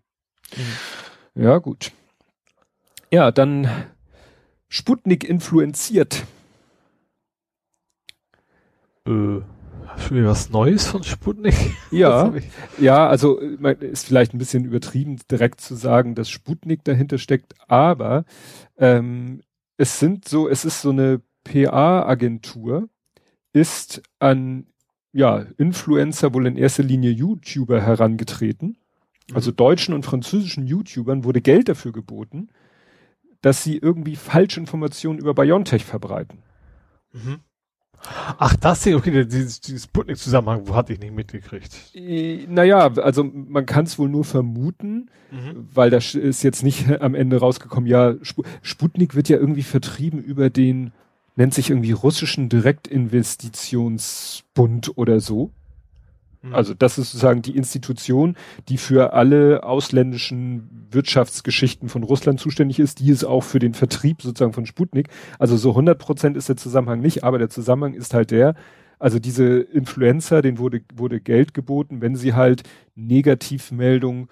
Mhm. 1.36 1.44
Ja, 1.44 1.60
gut. 1.60 1.92
Ja, 3.12 3.32
dann 3.32 3.70
Sputnik 4.70 5.24
influenziert. 5.24 6.26
Äh, 9.06 9.42
schon 9.98 10.18
wieder 10.18 10.30
was 10.30 10.50
Neues 10.50 10.88
von 10.88 11.04
Sputnik? 11.04 11.56
Ja, 11.92 12.34
ja, 12.80 13.08
also 13.08 13.38
ist 13.38 14.08
vielleicht 14.08 14.34
ein 14.34 14.38
bisschen 14.38 14.64
übertrieben, 14.66 15.20
direkt 15.30 15.60
zu 15.60 15.76
sagen, 15.76 16.16
dass 16.16 16.30
Sputnik 16.30 16.84
dahinter 16.84 17.18
steckt, 17.18 17.54
aber 17.68 18.24
ähm, 18.78 19.42
es 19.78 20.00
sind 20.00 20.28
so, 20.28 20.48
es 20.48 20.64
ist 20.64 20.82
so 20.82 20.92
eine 20.92 21.22
PA-Agentur, 21.44 22.88
ist 23.52 24.02
an 24.20 24.68
ja, 25.14 25.46
Influencer, 25.58 26.34
wohl 26.34 26.48
in 26.48 26.56
erster 26.56 26.84
Linie 26.84 27.12
YouTuber 27.12 27.82
herangetreten. 27.82 28.78
Mhm. 29.30 29.36
Also 29.36 29.52
deutschen 29.52 29.94
und 29.94 30.06
französischen 30.06 30.68
YouTubern 30.68 31.24
wurde 31.24 31.42
Geld 31.42 31.70
dafür 31.70 31.92
geboten, 31.92 32.50
dass 33.42 33.64
sie 33.64 33.78
irgendwie 33.78 34.16
Falschinformationen 34.16 35.20
über 35.20 35.34
BioNTech 35.34 35.84
verbreiten. 35.84 36.44
Mhm. 37.12 37.40
Ach, 38.38 38.56
das 38.56 38.84
hier, 38.84 38.98
okay, 38.98 39.26
dieses, 39.26 39.62
dieses 39.62 39.84
Sputnik-Zusammenhang 39.84 40.68
wo 40.68 40.76
hatte 40.76 40.94
ich 40.94 41.00
nicht 41.00 41.14
mitgekriegt. 41.14 41.94
Naja, 42.48 42.92
also 42.98 43.24
man 43.24 43.66
kann 43.66 43.86
es 43.86 43.98
wohl 44.00 44.10
nur 44.10 44.26
vermuten, 44.26 45.10
mhm. 45.32 45.68
weil 45.74 45.90
das 45.90 46.14
ist 46.16 46.44
jetzt 46.44 46.64
nicht 46.64 46.90
am 47.02 47.16
Ende 47.16 47.38
rausgekommen, 47.38 47.90
ja, 47.90 48.16
Sputnik 48.62 49.16
wird 49.16 49.30
ja 49.30 49.38
irgendwie 49.38 49.64
vertrieben 49.64 50.22
über 50.22 50.50
den, 50.50 50.92
nennt 51.36 51.54
sich 51.54 51.70
irgendwie 51.70 51.92
russischen 51.92 52.50
Direktinvestitionsbund 52.50 54.98
oder 54.98 55.20
so. 55.20 55.52
Mhm. 56.42 56.56
Also 56.56 56.74
das 56.74 56.98
ist 56.98 57.12
sozusagen 57.12 57.42
die 57.42 57.56
Institution, 57.56 58.36
die 58.70 58.78
für 58.78 59.14
alle 59.14 59.64
ausländischen 59.64 60.88
Wirtschaftsgeschichten 60.92 61.90
von 61.90 62.04
Russland 62.04 62.40
zuständig 62.40 62.80
ist, 62.80 63.00
die 63.00 63.10
ist 63.10 63.24
auch 63.24 63.44
für 63.44 63.60
den 63.60 63.74
Vertrieb 63.74 64.22
sozusagen 64.22 64.54
von 64.54 64.66
Sputnik. 64.66 65.10
Also 65.40 65.58
so 65.58 65.70
100 65.70 65.98
Prozent 65.98 66.38
ist 66.38 66.50
der 66.50 66.58
Zusammenhang 66.58 67.02
nicht, 67.02 67.24
aber 67.24 67.38
der 67.38 67.50
Zusammenhang 67.50 67.94
ist 67.94 68.14
halt 68.14 68.32
der, 68.32 68.56
also 69.00 69.20
diese 69.20 69.60
Influencer, 69.60 70.42
denen 70.42 70.60
wurde, 70.60 70.82
wurde 70.94 71.20
Geld 71.20 71.54
geboten, 71.54 72.02
wenn 72.02 72.16
sie 72.16 72.34
halt 72.34 72.64
Negativmeldungen 72.96 74.30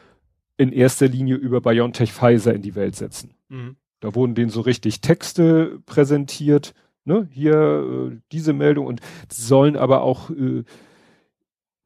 in 0.57 0.71
erster 0.71 1.07
Linie 1.07 1.35
über 1.35 1.61
BioNTech 1.61 2.13
Pfizer 2.13 2.53
in 2.53 2.61
die 2.61 2.75
Welt 2.75 2.95
setzen. 2.95 3.33
Mhm. 3.49 3.77
Da 3.99 4.15
wurden 4.15 4.35
denen 4.35 4.49
so 4.49 4.61
richtig 4.61 5.01
Texte 5.01 5.79
präsentiert, 5.85 6.73
ne, 7.03 7.27
hier 7.31 8.11
äh, 8.11 8.17
diese 8.31 8.53
Meldung 8.53 8.85
und 8.85 9.01
sollen 9.31 9.75
aber 9.75 10.01
auch 10.01 10.29
äh, 10.29 10.63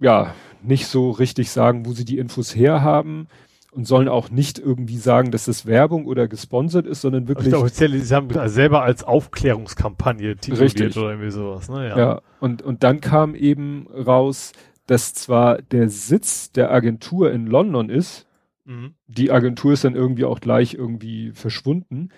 ja, 0.04 0.36
nicht 0.62 0.88
so 0.88 1.12
richtig 1.12 1.50
sagen, 1.50 1.86
wo 1.86 1.94
sie 1.94 2.06
die 2.06 2.18
Infos 2.18 2.56
herhaben 2.56 3.28
und 3.72 3.86
sollen 3.86 4.08
auch 4.08 4.30
nicht 4.30 4.60
irgendwie 4.60 4.98
sagen, 4.98 5.32
dass 5.32 5.46
das 5.46 5.66
Werbung 5.66 6.06
oder 6.06 6.28
gesponsert 6.28 6.86
ist, 6.86 7.02
sondern 7.02 7.28
wirklich. 7.28 7.54
Also 7.54 7.66
offiziell, 7.66 7.98
sie 7.98 8.16
haben 8.16 8.30
selber 8.50 8.84
als 8.84 9.04
Aufklärungskampagne 9.04 10.36
tituliert 10.36 10.96
oder 10.98 11.12
irgendwie 11.12 11.32
sowas, 11.32 11.70
ne? 11.70 11.90
Ja. 11.90 11.98
ja, 11.98 12.22
und, 12.40 12.62
und 12.62 12.84
dann 12.84 13.02
kam 13.02 13.34
eben 13.34 13.88
raus, 13.88 14.52
dass 14.86 15.14
zwar 15.14 15.62
der 15.62 15.90
Sitz 15.90 16.52
der 16.52 16.72
Agentur 16.72 17.32
in 17.32 17.48
London 17.48 17.90
ist, 17.90 18.28
mhm. 18.66 18.94
die 19.08 19.32
Agentur 19.32 19.74
ist 19.74 19.86
dann 19.86 19.96
irgendwie 19.96 20.26
auch 20.26 20.40
gleich 20.40 20.74
irgendwie 20.74 21.32
verschwunden, 21.32 22.10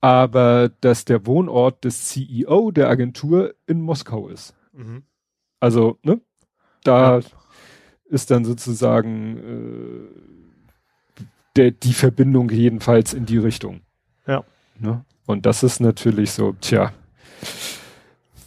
aber 0.00 0.70
dass 0.80 1.04
der 1.04 1.26
Wohnort 1.26 1.84
des 1.84 2.04
CEO 2.04 2.70
der 2.70 2.88
Agentur 2.88 3.54
in 3.66 3.80
Moskau 3.80 4.28
ist. 4.28 4.54
Mhm. 4.72 5.02
Also, 5.60 5.98
ne? 6.02 6.20
Da 6.86 7.18
ja. 7.18 7.24
ist 8.06 8.30
dann 8.30 8.44
sozusagen 8.44 9.36
äh, 9.38 11.24
der, 11.56 11.70
die 11.70 11.94
Verbindung 11.94 12.50
jedenfalls 12.50 13.14
in 13.14 13.26
die 13.26 13.38
Richtung. 13.38 13.80
Ja. 14.26 14.44
Ne? 14.78 15.04
Und 15.26 15.46
das 15.46 15.62
ist 15.62 15.80
natürlich 15.80 16.30
so, 16.30 16.54
tja, 16.60 16.92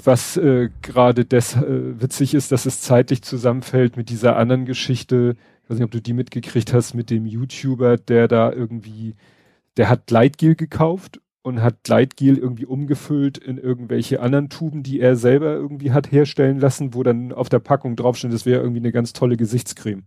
was 0.03 0.37
äh, 0.37 0.69
gerade 0.81 1.25
des 1.25 1.55
äh, 1.55 2.01
witzig 2.01 2.33
ist, 2.33 2.51
dass 2.51 2.65
es 2.65 2.81
zeitlich 2.81 3.21
zusammenfällt 3.21 3.97
mit 3.97 4.09
dieser 4.09 4.37
anderen 4.37 4.65
Geschichte. 4.65 5.35
Ich 5.63 5.69
weiß 5.69 5.77
nicht, 5.77 5.85
ob 5.85 5.91
du 5.91 6.01
die 6.01 6.13
mitgekriegt 6.13 6.73
hast 6.73 6.93
mit 6.93 7.09
dem 7.09 7.25
YouTuber, 7.25 7.97
der 7.97 8.27
da 8.27 8.51
irgendwie, 8.51 9.15
der 9.77 9.89
hat 9.89 10.07
Gleitgel 10.07 10.55
gekauft 10.55 11.19
und 11.41 11.61
hat 11.61 11.83
Gleitgel 11.83 12.37
irgendwie 12.37 12.65
umgefüllt 12.65 13.37
in 13.37 13.57
irgendwelche 13.57 14.21
anderen 14.21 14.49
Tuben, 14.49 14.83
die 14.83 14.99
er 14.99 15.15
selber 15.15 15.53
irgendwie 15.53 15.91
hat 15.91 16.11
herstellen 16.11 16.59
lassen, 16.59 16.93
wo 16.93 17.03
dann 17.03 17.31
auf 17.31 17.49
der 17.49 17.59
Packung 17.59 17.95
draufsteht, 17.95 18.33
das 18.33 18.45
wäre 18.45 18.61
irgendwie 18.61 18.81
eine 18.81 18.91
ganz 18.91 19.13
tolle 19.13 19.37
Gesichtscreme. 19.37 20.03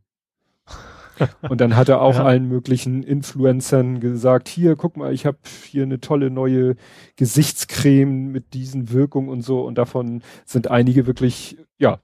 und 1.49 1.61
dann 1.61 1.77
hat 1.77 1.89
er 1.89 2.01
auch 2.01 2.17
ja. 2.17 2.25
allen 2.25 2.49
möglichen 2.49 3.03
Influencern 3.03 4.01
gesagt, 4.01 4.49
hier, 4.49 4.77
guck 4.77 4.97
mal, 4.97 5.13
ich 5.13 5.27
habe 5.27 5.39
hier 5.69 5.85
eine 5.85 6.01
tolle 6.01 6.31
neue 6.31 6.77
Gesichtscreme 7.17 8.31
mit 8.31 8.55
diesen 8.55 8.91
Wirkungen 8.93 9.29
und 9.29 9.43
so. 9.43 9.63
Und 9.63 9.79
davon 9.79 10.23
sind 10.45 10.71
einige 10.71 11.07
wirklich, 11.07 11.59
ja, 11.79 11.99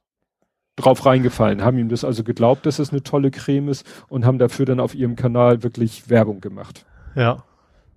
drauf 0.76 1.04
reingefallen, 1.04 1.64
haben 1.64 1.78
ihm 1.78 1.88
das 1.88 2.04
also 2.04 2.22
geglaubt, 2.22 2.64
dass 2.64 2.78
es 2.78 2.90
eine 2.90 3.02
tolle 3.02 3.30
Creme 3.30 3.68
ist 3.68 3.86
und 4.08 4.24
haben 4.24 4.38
dafür 4.38 4.64
dann 4.64 4.80
auf 4.80 4.94
ihrem 4.94 5.16
Kanal 5.16 5.62
wirklich 5.62 6.08
Werbung 6.08 6.40
gemacht. 6.40 6.86
Ja. 7.16 7.42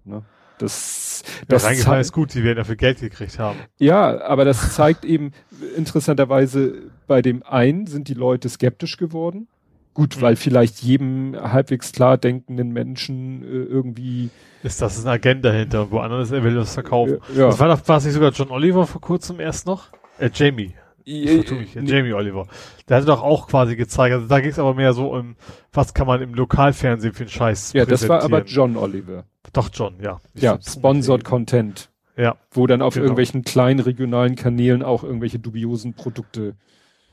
Ne? 0.04 0.24
Das, 0.62 1.24
das 1.47 1.64
ja, 1.84 1.99
ist 1.99 2.12
gut, 2.12 2.34
die 2.34 2.43
werden 2.43 2.57
dafür 2.57 2.76
Geld 2.76 2.99
gekriegt 2.99 3.39
haben. 3.39 3.59
Ja, 3.78 4.22
aber 4.22 4.45
das 4.45 4.74
zeigt 4.74 5.05
eben 5.05 5.32
interessanterweise, 5.76 6.91
bei 7.07 7.22
dem 7.22 7.43
einen 7.43 7.88
sind 7.88 8.07
die 8.07 8.14
Leute 8.14 8.49
skeptisch 8.49 8.97
geworden. 8.97 9.47
Gut, 9.93 10.18
mhm. 10.18 10.22
weil 10.22 10.36
vielleicht 10.36 10.82
jedem 10.82 11.36
halbwegs 11.36 11.91
klar 11.91 12.18
denkenden 12.18 12.72
Menschen 12.72 13.43
äh, 13.43 13.45
irgendwie 13.45 14.30
ist 14.64 14.82
das 14.82 15.01
eine 15.01 15.12
Agenda 15.12 15.51
hinter, 15.51 15.89
woanders 15.91 16.32
er 16.32 16.43
will 16.43 16.53
das 16.53 16.74
verkaufen. 16.76 17.18
Ja. 17.36 17.47
Das 17.47 17.59
war 17.59 17.68
doch, 17.68 17.88
war 17.88 17.97
es 17.97 18.05
nicht 18.05 18.14
sogar 18.14 18.32
John 18.32 18.51
Oliver 18.51 18.86
vor 18.86 19.01
kurzem 19.01 19.39
erst 19.39 19.66
noch? 19.66 19.88
Äh, 20.20 20.30
Jamie. 20.34 20.74
Ich 21.04 21.76
äh, 21.76 21.82
Jamie 21.84 22.14
Oliver. 22.14 22.47
Der 22.88 22.97
hat 22.97 23.08
doch 23.08 23.24
auch 23.24 23.47
quasi 23.47 23.76
gezeigt, 23.76 24.14
also 24.14 24.28
da 24.28 24.39
ging 24.39 24.52
es 24.52 24.60
aber 24.60 24.74
mehr 24.74 24.93
so 24.93 25.14
um, 25.14 25.36
was 25.74 25.93
kann 25.93 26.08
man 26.08 26.22
im 26.22 26.34
Lokalfernsehen 26.34 27.14
für 27.14 27.24
einen 27.24 27.30
Scheiß 27.30 27.74
Ja, 27.74 27.86
das 27.86 28.08
war 28.08 28.24
aber 28.24 28.43
John 28.43 28.78
Oliver. 28.78 29.26
Doch, 29.54 29.70
John, 29.74 29.95
ja. 30.02 30.20
Ich 30.34 30.43
ja, 30.43 30.60
Sponsored 30.62 31.24
Content. 31.24 31.89
Ja. 32.16 32.36
Wo 32.52 32.68
dann 32.68 32.82
auf 32.82 32.93
genau. 32.93 33.06
irgendwelchen 33.06 33.43
kleinen 33.43 33.80
regionalen 33.80 34.36
Kanälen 34.36 34.84
auch 34.84 35.04
irgendwelche 35.04 35.39
dubiosen 35.39 35.93
Produkte. 35.93 36.56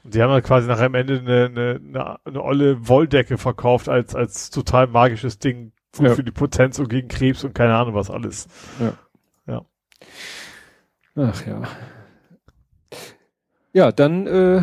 Die 0.04 0.22
haben 0.22 0.30
dann 0.30 0.42
quasi 0.42 0.68
nach 0.68 0.80
am 0.80 0.94
Ende 0.94 1.18
eine, 1.18 1.46
eine, 1.46 1.80
eine, 1.82 2.18
eine 2.24 2.42
olle 2.42 2.88
Wolldecke 2.88 3.38
verkauft 3.38 3.88
als, 3.88 4.14
als 4.14 4.50
total 4.50 4.86
magisches 4.86 5.38
Ding 5.38 5.72
ja. 6.00 6.14
für 6.14 6.24
die 6.24 6.30
Potenz 6.30 6.78
und 6.78 6.88
gegen 6.88 7.08
Krebs 7.08 7.44
und 7.44 7.54
keine 7.54 7.74
Ahnung 7.74 7.94
was 7.94 8.10
alles. 8.10 8.48
Ja. 8.80 8.92
Ja. 9.46 9.64
Ach 11.16 11.46
ja. 11.46 11.62
Ja, 13.72 13.92
dann 13.92 14.26
äh, 14.26 14.62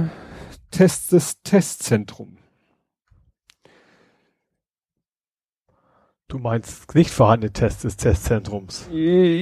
Test 0.71 1.11
des 1.11 1.41
Testzentrum. 1.43 2.37
Du 6.27 6.39
meinst 6.39 6.95
nicht 6.95 7.11
vorhandene 7.11 7.53
Tests 7.53 7.83
des 7.83 7.97
Testzentrums? 7.97 8.89
Äh, 8.91 9.39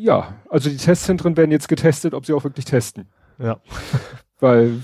ja, 0.00 0.34
also 0.50 0.68
die 0.68 0.76
Testzentren 0.76 1.36
werden 1.36 1.52
jetzt 1.52 1.68
getestet, 1.68 2.12
ob 2.12 2.26
sie 2.26 2.32
auch 2.32 2.44
wirklich 2.44 2.64
testen. 2.64 3.06
Ja. 3.38 3.60
Weil 4.40 4.82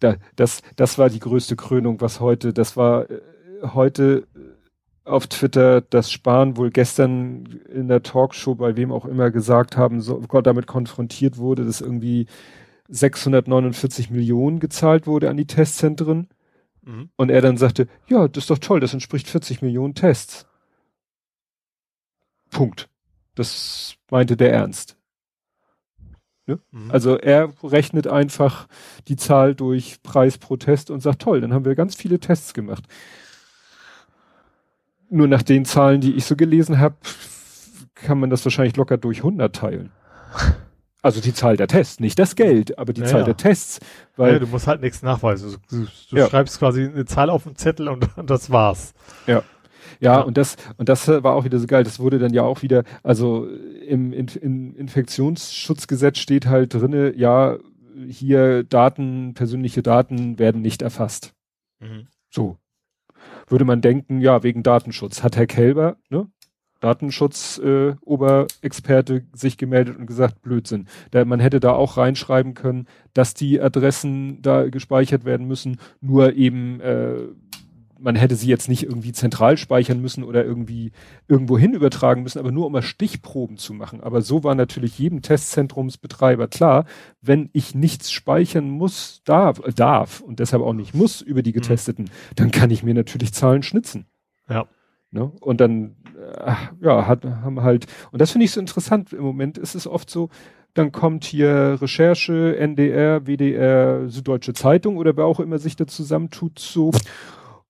da, 0.00 0.16
das, 0.36 0.62
das 0.76 0.96
war 0.96 1.10
die 1.10 1.20
größte 1.20 1.54
Krönung, 1.54 2.00
was 2.00 2.20
heute, 2.20 2.54
das 2.54 2.76
war 2.76 3.10
äh, 3.10 3.20
heute 3.74 4.26
auf 5.04 5.26
Twitter, 5.26 5.82
dass 5.82 6.10
Spahn 6.10 6.56
wohl 6.56 6.70
gestern 6.70 7.60
in 7.72 7.88
der 7.88 8.02
Talkshow 8.02 8.54
bei 8.54 8.76
wem 8.76 8.90
auch 8.90 9.04
immer 9.04 9.30
gesagt 9.30 9.76
haben, 9.76 10.00
so 10.00 10.18
Gott 10.26 10.46
damit 10.46 10.66
konfrontiert 10.66 11.36
wurde, 11.36 11.64
dass 11.64 11.80
irgendwie 11.80 12.26
649 12.88 14.10
Millionen 14.10 14.60
gezahlt 14.60 15.06
wurde 15.06 15.30
an 15.30 15.36
die 15.36 15.46
Testzentren. 15.46 16.28
Mhm. 16.82 17.10
Und 17.16 17.30
er 17.30 17.40
dann 17.40 17.56
sagte, 17.56 17.88
ja, 18.08 18.28
das 18.28 18.44
ist 18.44 18.50
doch 18.50 18.58
toll, 18.58 18.80
das 18.80 18.92
entspricht 18.92 19.28
40 19.28 19.62
Millionen 19.62 19.94
Tests. 19.94 20.46
Punkt. 22.50 22.88
Das 23.34 23.96
meinte 24.10 24.36
der 24.36 24.52
ernst. 24.52 24.96
Ne? 26.46 26.60
Mhm. 26.70 26.90
Also 26.90 27.16
er 27.18 27.52
rechnet 27.62 28.06
einfach 28.06 28.68
die 29.08 29.16
Zahl 29.16 29.54
durch 29.54 30.02
Preis 30.02 30.38
pro 30.38 30.56
Test 30.56 30.90
und 30.90 31.00
sagt, 31.00 31.22
toll, 31.22 31.40
dann 31.40 31.52
haben 31.52 31.64
wir 31.64 31.74
ganz 31.74 31.96
viele 31.96 32.20
Tests 32.20 32.54
gemacht. 32.54 32.84
Nur 35.08 35.28
nach 35.28 35.42
den 35.42 35.64
Zahlen, 35.64 36.00
die 36.00 36.14
ich 36.14 36.24
so 36.24 36.36
gelesen 36.36 36.78
habe, 36.78 36.96
kann 37.94 38.18
man 38.18 38.30
das 38.30 38.44
wahrscheinlich 38.44 38.76
locker 38.76 38.96
durch 38.96 39.18
100 39.18 39.54
teilen. 39.54 39.90
Also 41.06 41.20
die 41.20 41.32
Zahl 41.32 41.56
der 41.56 41.68
Tests, 41.68 42.00
nicht 42.00 42.18
das 42.18 42.34
Geld, 42.34 42.80
aber 42.80 42.92
die 42.92 43.02
ja, 43.02 43.06
Zahl 43.06 43.20
ja. 43.20 43.26
der 43.26 43.36
Tests. 43.36 43.78
Weil 44.16 44.32
ja, 44.32 44.38
du 44.40 44.48
musst 44.48 44.66
halt 44.66 44.80
nichts 44.80 45.02
nachweisen. 45.02 45.56
Du, 45.70 45.84
du, 45.84 45.86
du 46.10 46.26
schreibst 46.26 46.58
quasi 46.58 46.82
eine 46.82 47.04
Zahl 47.04 47.30
auf 47.30 47.44
den 47.44 47.54
Zettel 47.54 47.88
und, 47.88 48.18
und 48.18 48.28
das 48.28 48.50
war's. 48.50 48.92
Ja. 49.28 49.44
Ja, 50.00 50.14
ja, 50.14 50.20
und 50.20 50.36
das, 50.36 50.56
und 50.78 50.88
das 50.88 51.06
war 51.06 51.34
auch 51.34 51.44
wieder 51.44 51.60
so 51.60 51.68
geil. 51.68 51.84
Das 51.84 52.00
wurde 52.00 52.18
dann 52.18 52.34
ja 52.34 52.42
auch 52.42 52.62
wieder, 52.62 52.82
also 53.04 53.46
im, 53.46 54.12
in, 54.12 54.26
im 54.26 54.76
Infektionsschutzgesetz 54.76 56.18
steht 56.18 56.46
halt 56.46 56.74
drinne, 56.74 57.14
ja, 57.16 57.56
hier 58.08 58.64
Daten, 58.64 59.34
persönliche 59.34 59.84
Daten 59.84 60.40
werden 60.40 60.60
nicht 60.60 60.82
erfasst. 60.82 61.34
Mhm. 61.78 62.08
So. 62.30 62.58
Würde 63.46 63.64
man 63.64 63.80
denken, 63.80 64.20
ja, 64.20 64.42
wegen 64.42 64.64
Datenschutz. 64.64 65.22
Hat 65.22 65.36
Herr 65.36 65.46
Kelber, 65.46 65.98
ne, 66.10 66.26
Datenschutz-Oberexperte 66.80 69.16
äh, 69.16 69.22
sich 69.32 69.58
gemeldet 69.58 69.96
und 69.96 70.06
gesagt, 70.06 70.42
Blödsinn. 70.42 70.86
Da, 71.10 71.24
man 71.24 71.40
hätte 71.40 71.58
da 71.60 71.72
auch 71.72 71.96
reinschreiben 71.96 72.54
können, 72.54 72.86
dass 73.14 73.34
die 73.34 73.60
Adressen 73.60 74.42
da 74.42 74.68
gespeichert 74.68 75.24
werden 75.24 75.46
müssen, 75.46 75.78
nur 76.00 76.34
eben 76.34 76.80
äh, 76.80 77.28
man 77.98 78.16
hätte 78.16 78.36
sie 78.36 78.48
jetzt 78.48 78.68
nicht 78.68 78.84
irgendwie 78.84 79.12
zentral 79.12 79.56
speichern 79.56 80.00
müssen 80.00 80.22
oder 80.22 80.44
irgendwie 80.44 80.92
irgendwo 81.28 81.58
hin 81.58 81.72
übertragen 81.72 82.22
müssen, 82.22 82.38
aber 82.38 82.52
nur 82.52 82.66
um 82.66 82.72
mal 82.72 82.82
Stichproben 82.82 83.56
zu 83.56 83.74
machen. 83.74 84.00
Aber 84.00 84.22
so 84.22 84.44
war 84.44 84.54
natürlich 84.54 84.98
jedem 84.98 85.22
Testzentrumsbetreiber 85.22 86.48
klar, 86.48 86.84
wenn 87.20 87.50
ich 87.52 87.74
nichts 87.74 88.10
speichern 88.10 88.68
muss, 88.68 89.22
darf, 89.24 89.60
äh, 89.60 89.72
darf 89.72 90.20
und 90.20 90.40
deshalb 90.40 90.62
auch 90.62 90.72
nicht 90.72 90.94
muss 90.94 91.20
über 91.20 91.42
die 91.42 91.50
mhm. 91.50 91.54
Getesteten, 91.54 92.04
mhm. 92.04 92.34
dann 92.36 92.50
kann 92.50 92.70
ich 92.70 92.82
mir 92.82 92.94
natürlich 92.94 93.32
Zahlen 93.32 93.62
schnitzen. 93.62 94.06
Ja. 94.48 94.66
Ne? 95.16 95.32
Und 95.40 95.62
dann, 95.62 95.96
äh, 96.14 96.52
ja, 96.82 97.06
hat, 97.06 97.24
haben 97.24 97.62
halt, 97.62 97.86
und 98.12 98.20
das 98.20 98.32
finde 98.32 98.44
ich 98.44 98.50
so 98.50 98.60
interessant. 98.60 99.14
Im 99.14 99.22
Moment 99.22 99.56
ist 99.56 99.74
es 99.74 99.86
oft 99.86 100.10
so, 100.10 100.28
dann 100.74 100.92
kommt 100.92 101.24
hier 101.24 101.78
Recherche, 101.80 102.54
NDR, 102.58 103.26
WDR, 103.26 104.10
Süddeutsche 104.10 104.52
Zeitung 104.52 104.98
oder 104.98 105.16
wer 105.16 105.24
auch 105.24 105.40
immer 105.40 105.58
sich 105.58 105.74
da 105.74 105.86
zusammentut, 105.86 106.58
so. 106.58 106.90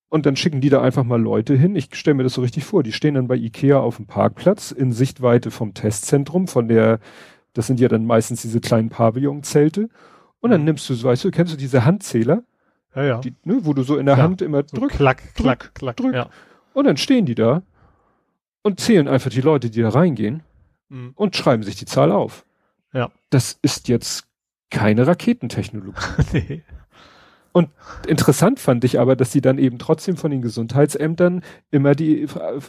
Und 0.09 0.27
dann 0.27 0.35
schicken 0.35 0.61
die 0.61 0.71
da 0.71 0.83
einfach 0.83 1.05
mal 1.05 1.21
Leute 1.21 1.55
hin. 1.55 1.77
Ich 1.77 1.95
stelle 1.95 2.17
mir 2.17 2.25
das 2.25 2.35
so 2.35 2.41
richtig 2.41 2.65
vor. 2.65 2.83
Die 2.83 2.93
stehen 2.93 3.15
dann 3.15 3.29
bei 3.29 3.37
Ikea 3.37 3.79
auf 3.79 3.97
dem 3.97 4.07
Parkplatz 4.07 4.73
in 4.73 4.91
Sichtweite 4.91 5.53
vom 5.53 5.73
Testzentrum, 5.73 6.49
von 6.49 6.67
der, 6.67 6.99
das 7.53 7.69
sind 7.69 7.79
ja 7.79 7.87
dann 7.87 8.07
meistens 8.07 8.43
diese 8.43 8.61
kleinen 8.61 8.89
Pavillonzelte. 8.89 9.89
Und 10.41 10.51
dann 10.51 10.63
mhm. 10.63 10.67
nimmst 10.67 10.91
du, 10.91 11.01
weißt 11.01 11.23
du, 11.25 11.31
kennst 11.31 11.53
du 11.53 11.57
diese 11.57 11.85
Handzähler? 11.85 12.43
Ja, 12.97 13.05
ja. 13.05 13.21
Die, 13.21 13.35
ne, 13.45 13.61
wo 13.63 13.73
du 13.73 13.85
so 13.85 13.99
in 13.99 14.07
der 14.07 14.17
ja, 14.17 14.23
Hand 14.25 14.43
immer 14.43 14.65
so 14.67 14.79
drückst. 14.79 14.97
Klack, 14.97 15.35
klack, 15.35 15.71
klack. 15.75 15.97
Drück. 15.97 16.15
Ja. 16.15 16.29
Und 16.77 16.85
dann 16.85 16.99
stehen 16.99 17.25
die 17.25 17.35
da 17.35 17.63
und 18.61 18.81
zählen 18.81 19.09
einfach 19.09 19.31
die 19.31 19.41
Leute, 19.41 19.71
die 19.71 19.81
da 19.81 19.89
reingehen 19.89 20.43
mhm. 20.91 21.13
und 21.15 21.35
schreiben 21.35 21.63
sich 21.63 21.77
die 21.77 21.87
Zahl 21.87 22.13
auf. 22.13 22.45
Ja. 22.93 23.11
Das 23.31 23.59
ist 23.63 23.89
jetzt 23.89 24.29
keine 24.69 25.07
Raketentechnologie. 25.07 25.97
nee. 26.35 26.63
Und 27.53 27.71
interessant 28.07 28.61
fand 28.61 28.85
ich 28.85 29.01
aber, 29.01 29.17
dass 29.17 29.33
sie 29.33 29.41
dann 29.41 29.57
eben 29.57 29.79
trotzdem 29.79 30.19
von 30.19 30.31
den 30.31 30.43
Gesundheitsämtern 30.43 31.41
immer 31.71 31.95
die 31.95 32.27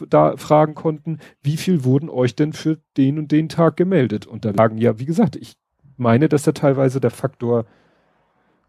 da 0.08 0.38
fragen 0.38 0.74
konnten, 0.74 1.18
wie 1.42 1.58
viel 1.58 1.84
wurden 1.84 2.08
euch 2.08 2.34
denn 2.34 2.54
für 2.54 2.78
den 2.96 3.18
und 3.18 3.30
den 3.30 3.50
Tag 3.50 3.76
gemeldet? 3.76 4.24
Und 4.24 4.46
da 4.46 4.52
lagen 4.52 4.78
ja, 4.78 4.98
wie 4.98 5.04
gesagt, 5.04 5.36
ich 5.36 5.58
meine, 5.98 6.30
dass 6.30 6.44
da 6.44 6.52
teilweise 6.52 6.98
der 6.98 7.10
Faktor 7.10 7.66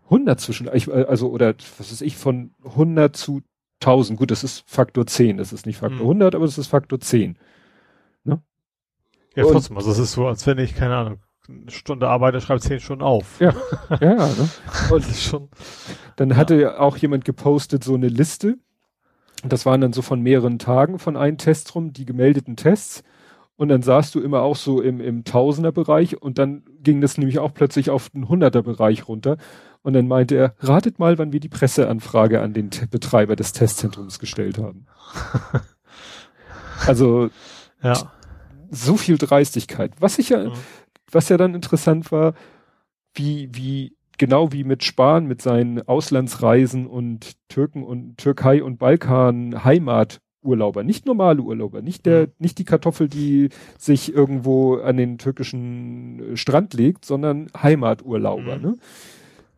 100 0.04 0.38
zwischen, 0.38 0.68
also 0.68 1.30
oder 1.30 1.56
was 1.78 1.94
ist 1.94 2.02
ich, 2.02 2.18
von 2.18 2.52
100 2.66 3.16
zu 3.16 3.42
1000, 3.82 4.20
gut, 4.20 4.32
das 4.32 4.44
ist 4.44 4.64
Faktor 4.68 5.06
10, 5.06 5.38
das 5.38 5.54
ist 5.54 5.66
nicht 5.66 5.78
Faktor 5.78 6.00
mhm. 6.00 6.22
100, 6.22 6.36
aber 6.36 6.46
das 6.46 6.58
ist 6.58 6.68
Faktor 6.68 7.00
10. 7.00 7.38
Ne? 8.24 8.42
Ja, 9.36 9.46
und, 9.46 9.54
trotzdem, 9.54 9.78
also 9.78 9.92
es 9.92 10.00
ist 10.00 10.14
so, 10.14 10.28
als 10.28 10.46
wenn 10.48 10.58
ich, 10.58 10.76
keine 10.76 10.96
Ahnung, 10.96 11.20
eine 11.48 11.72
Stunde 11.72 12.08
arbeite, 12.08 12.42
schreibe 12.42 12.60
10 12.60 12.80
Stunden 12.80 13.04
auf. 13.04 13.40
Ja, 13.40 13.54
ja, 14.02 14.16
ne? 14.16 14.50
Und 14.92 15.06
schon, 15.06 15.50
dann 16.16 16.32
ja. 16.32 16.36
hatte 16.36 16.80
auch 16.80 16.98
jemand 16.98 17.26
gepostet 17.26 17.84
so 17.84 17.96
eine 17.96 18.10
Liste, 18.10 18.58
das 19.44 19.66
waren 19.66 19.82
dann 19.82 19.94
so 19.94 20.02
von 20.02 20.22
mehreren 20.22 20.60
Tagen 20.60 21.00
von 21.00 21.16
einem 21.16 21.38
Test 21.38 21.74
rum, 21.76 21.94
die 21.94 22.06
gemeldeten 22.06 22.56
Tests. 22.56 23.04
Und 23.56 23.70
dann 23.70 23.82
saßt 23.82 24.16
du 24.16 24.22
immer 24.22 24.42
auch 24.42 24.56
so 24.56 24.82
im, 24.82 25.02
im 25.02 25.26
Tausender-Bereich 25.26 26.22
und 26.22 26.38
dann 26.38 26.64
ging 26.82 27.02
das 27.02 27.18
nämlich 27.18 27.40
auch 27.40 27.54
plötzlich 27.54 27.90
auf 27.90 28.10
den 28.10 28.30
Hunderter-Bereich 28.30 29.08
runter. 29.08 29.38
Und 29.82 29.94
dann 29.94 30.08
meinte 30.08 30.36
er, 30.36 30.56
ratet 30.60 31.00
mal, 31.00 31.18
wann 31.18 31.32
wir 31.32 31.40
die 31.40 31.50
Presseanfrage 31.50 32.42
an 32.42 32.54
den 32.54 32.70
T 32.70 32.86
Betreiber 32.86 33.36
des 33.36 33.54
Testzentrums 33.54 34.20
gestellt 34.20 34.58
haben. 34.58 34.86
also 36.86 37.30
ja. 37.82 38.12
so 38.70 38.98
viel 38.98 39.18
Dreistigkeit. 39.18 39.94
Was 40.00 40.20
ich 40.20 40.30
ja, 40.30 40.50
mhm. 40.50 40.54
was 41.12 41.30
ja 41.30 41.38
dann 41.38 41.56
interessant 41.56 42.12
war, 42.12 42.34
wie, 43.14 43.50
wie, 43.54 43.96
genau 44.18 44.52
wie 44.52 44.66
mit 44.66 44.84
Spahn, 44.84 45.26
mit 45.26 45.42
seinen 45.42 45.82
Auslandsreisen 45.88 46.86
und 46.86 47.38
Türken 47.48 47.84
und 47.84 48.18
Türkei 48.18 48.62
und 48.62 48.80
Balkan 48.80 49.64
Heimaturlauber, 49.64 50.84
nicht 50.84 51.06
normale 51.06 51.42
Urlauber, 51.42 51.82
nicht 51.82 52.06
der, 52.06 52.28
mhm. 52.28 52.34
nicht 52.38 52.58
die 52.58 52.66
Kartoffel, 52.66 53.08
die 53.08 53.50
sich 53.78 54.14
irgendwo 54.14 54.76
an 54.76 54.98
den 54.98 55.18
türkischen 55.18 56.36
Strand 56.36 56.74
legt, 56.74 57.06
sondern 57.06 57.48
Heimaturlauber, 57.58 58.58
mhm. 58.58 58.62
ne? 58.62 58.76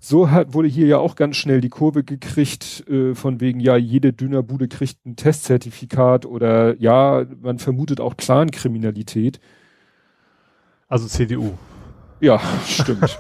So 0.04 0.32
hat, 0.32 0.56
wurde 0.56 0.68
hier 0.68 0.88
ja 0.88 0.98
auch 0.98 1.16
ganz 1.16 1.38
schnell 1.38 1.62
die 1.62 1.70
Kurve 1.70 2.04
gekriegt, 2.04 2.84
äh, 2.90 3.14
von 3.14 3.40
wegen, 3.40 3.60
ja, 3.60 3.78
jede 3.78 4.14
Dönerbude 4.14 4.68
kriegt 4.68 5.06
ein 5.06 5.16
Testzertifikat 5.16 6.26
oder 6.26 6.76
ja, 6.82 7.24
man 7.40 7.60
vermutet 7.60 8.02
auch 8.02 8.18
Clankriminalität. 8.18 9.40
Also 10.88 11.08
CDU. 11.08 11.54
Ja, 12.20 12.42
stimmt. 12.66 13.20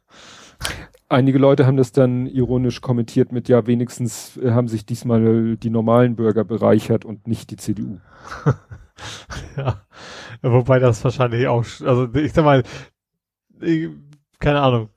Einige 1.08 1.38
Leute 1.38 1.66
haben 1.66 1.78
das 1.78 1.92
dann 1.92 2.26
ironisch 2.26 2.82
kommentiert 2.82 3.32
mit, 3.32 3.48
ja, 3.48 3.66
wenigstens 3.66 4.36
äh, 4.36 4.50
haben 4.50 4.68
sich 4.68 4.84
diesmal 4.84 5.56
die 5.56 5.70
normalen 5.70 6.16
Bürger 6.16 6.44
bereichert 6.44 7.06
und 7.06 7.26
nicht 7.26 7.50
die 7.50 7.56
CDU. 7.56 7.98
ja, 9.56 9.80
wobei 10.42 10.80
das 10.80 11.02
wahrscheinlich 11.02 11.48
auch, 11.48 11.64
also 11.82 12.12
ich 12.12 12.34
sag 12.34 12.44
mal, 12.44 12.62
ich, 13.62 13.88
keine 14.38 14.60
Ahnung, 14.60 14.90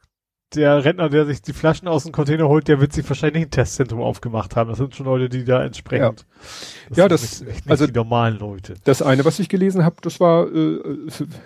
der 0.54 0.84
Rentner, 0.84 1.10
der 1.10 1.26
sich 1.26 1.42
die 1.42 1.54
Flaschen 1.54 1.88
aus 1.88 2.04
dem 2.04 2.12
Container 2.12 2.48
holt, 2.48 2.68
der 2.68 2.82
wird 2.82 2.94
sich 2.94 3.08
wahrscheinlich 3.08 3.44
ein 3.44 3.52
Testzentrum 3.52 4.02
aufgemacht 4.02 4.56
haben. 4.56 4.70
Das 4.70 4.78
sind 4.78 4.96
schon 4.96 5.06
Leute, 5.06 5.30
die 5.30 5.46
da 5.46 5.64
entsprechend. 5.64 6.26
Ja, 6.90 6.90
das, 6.90 6.98
ja, 6.98 7.08
das 7.08 7.42
nicht, 7.42 7.70
also 7.70 7.88
die 7.88 7.94
normalen 7.94 8.38
Leute. 8.38 8.76
Das 8.84 9.02
eine, 9.02 9.24
was 9.24 9.40
ich 9.40 9.50
gelesen 9.50 9.86
habe, 9.86 9.96
das 10.02 10.20
war, 10.20 10.54
äh, 10.54 10.80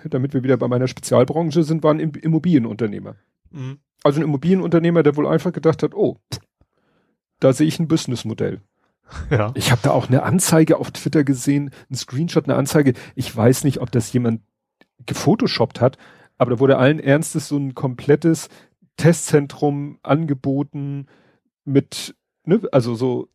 damit 0.04 0.34
wir 0.34 0.42
wieder 0.42 0.56
bei 0.56 0.68
meiner 0.68 0.88
Spezialbranche 0.88 1.62
sind, 1.62 1.84
waren 1.84 2.00
Immobilienunternehmer. 2.00 3.16
Mhm. 3.50 3.78
Also 4.02 4.20
ein 4.20 4.24
Immobilienunternehmer, 4.24 5.02
der 5.02 5.16
wohl 5.16 5.26
einfach 5.26 5.52
gedacht 5.52 5.82
hat, 5.82 5.94
oh, 5.94 6.18
da 7.40 7.52
sehe 7.52 7.66
ich 7.66 7.78
ein 7.78 7.88
Businessmodell. 7.88 8.60
Ja. 9.30 9.52
Ich 9.54 9.70
habe 9.70 9.80
da 9.84 9.92
auch 9.92 10.08
eine 10.08 10.24
Anzeige 10.24 10.78
auf 10.78 10.90
Twitter 10.90 11.22
gesehen, 11.22 11.70
ein 11.88 11.94
Screenshot, 11.94 12.46
eine 12.46 12.56
Anzeige. 12.56 12.92
Ich 13.14 13.34
weiß 13.34 13.62
nicht, 13.62 13.80
ob 13.80 13.92
das 13.92 14.12
jemand 14.12 14.40
gefotoshoppt 15.06 15.80
hat, 15.80 15.96
aber 16.38 16.50
da 16.50 16.58
wurde 16.58 16.78
allen 16.78 16.98
Ernstes 16.98 17.46
so 17.46 17.56
ein 17.56 17.76
komplettes 17.76 18.48
Testzentrum 18.96 19.98
angeboten 20.02 21.06
mit, 21.64 22.14
ne, 22.44 22.60
also 22.72 22.94
so 22.94 23.28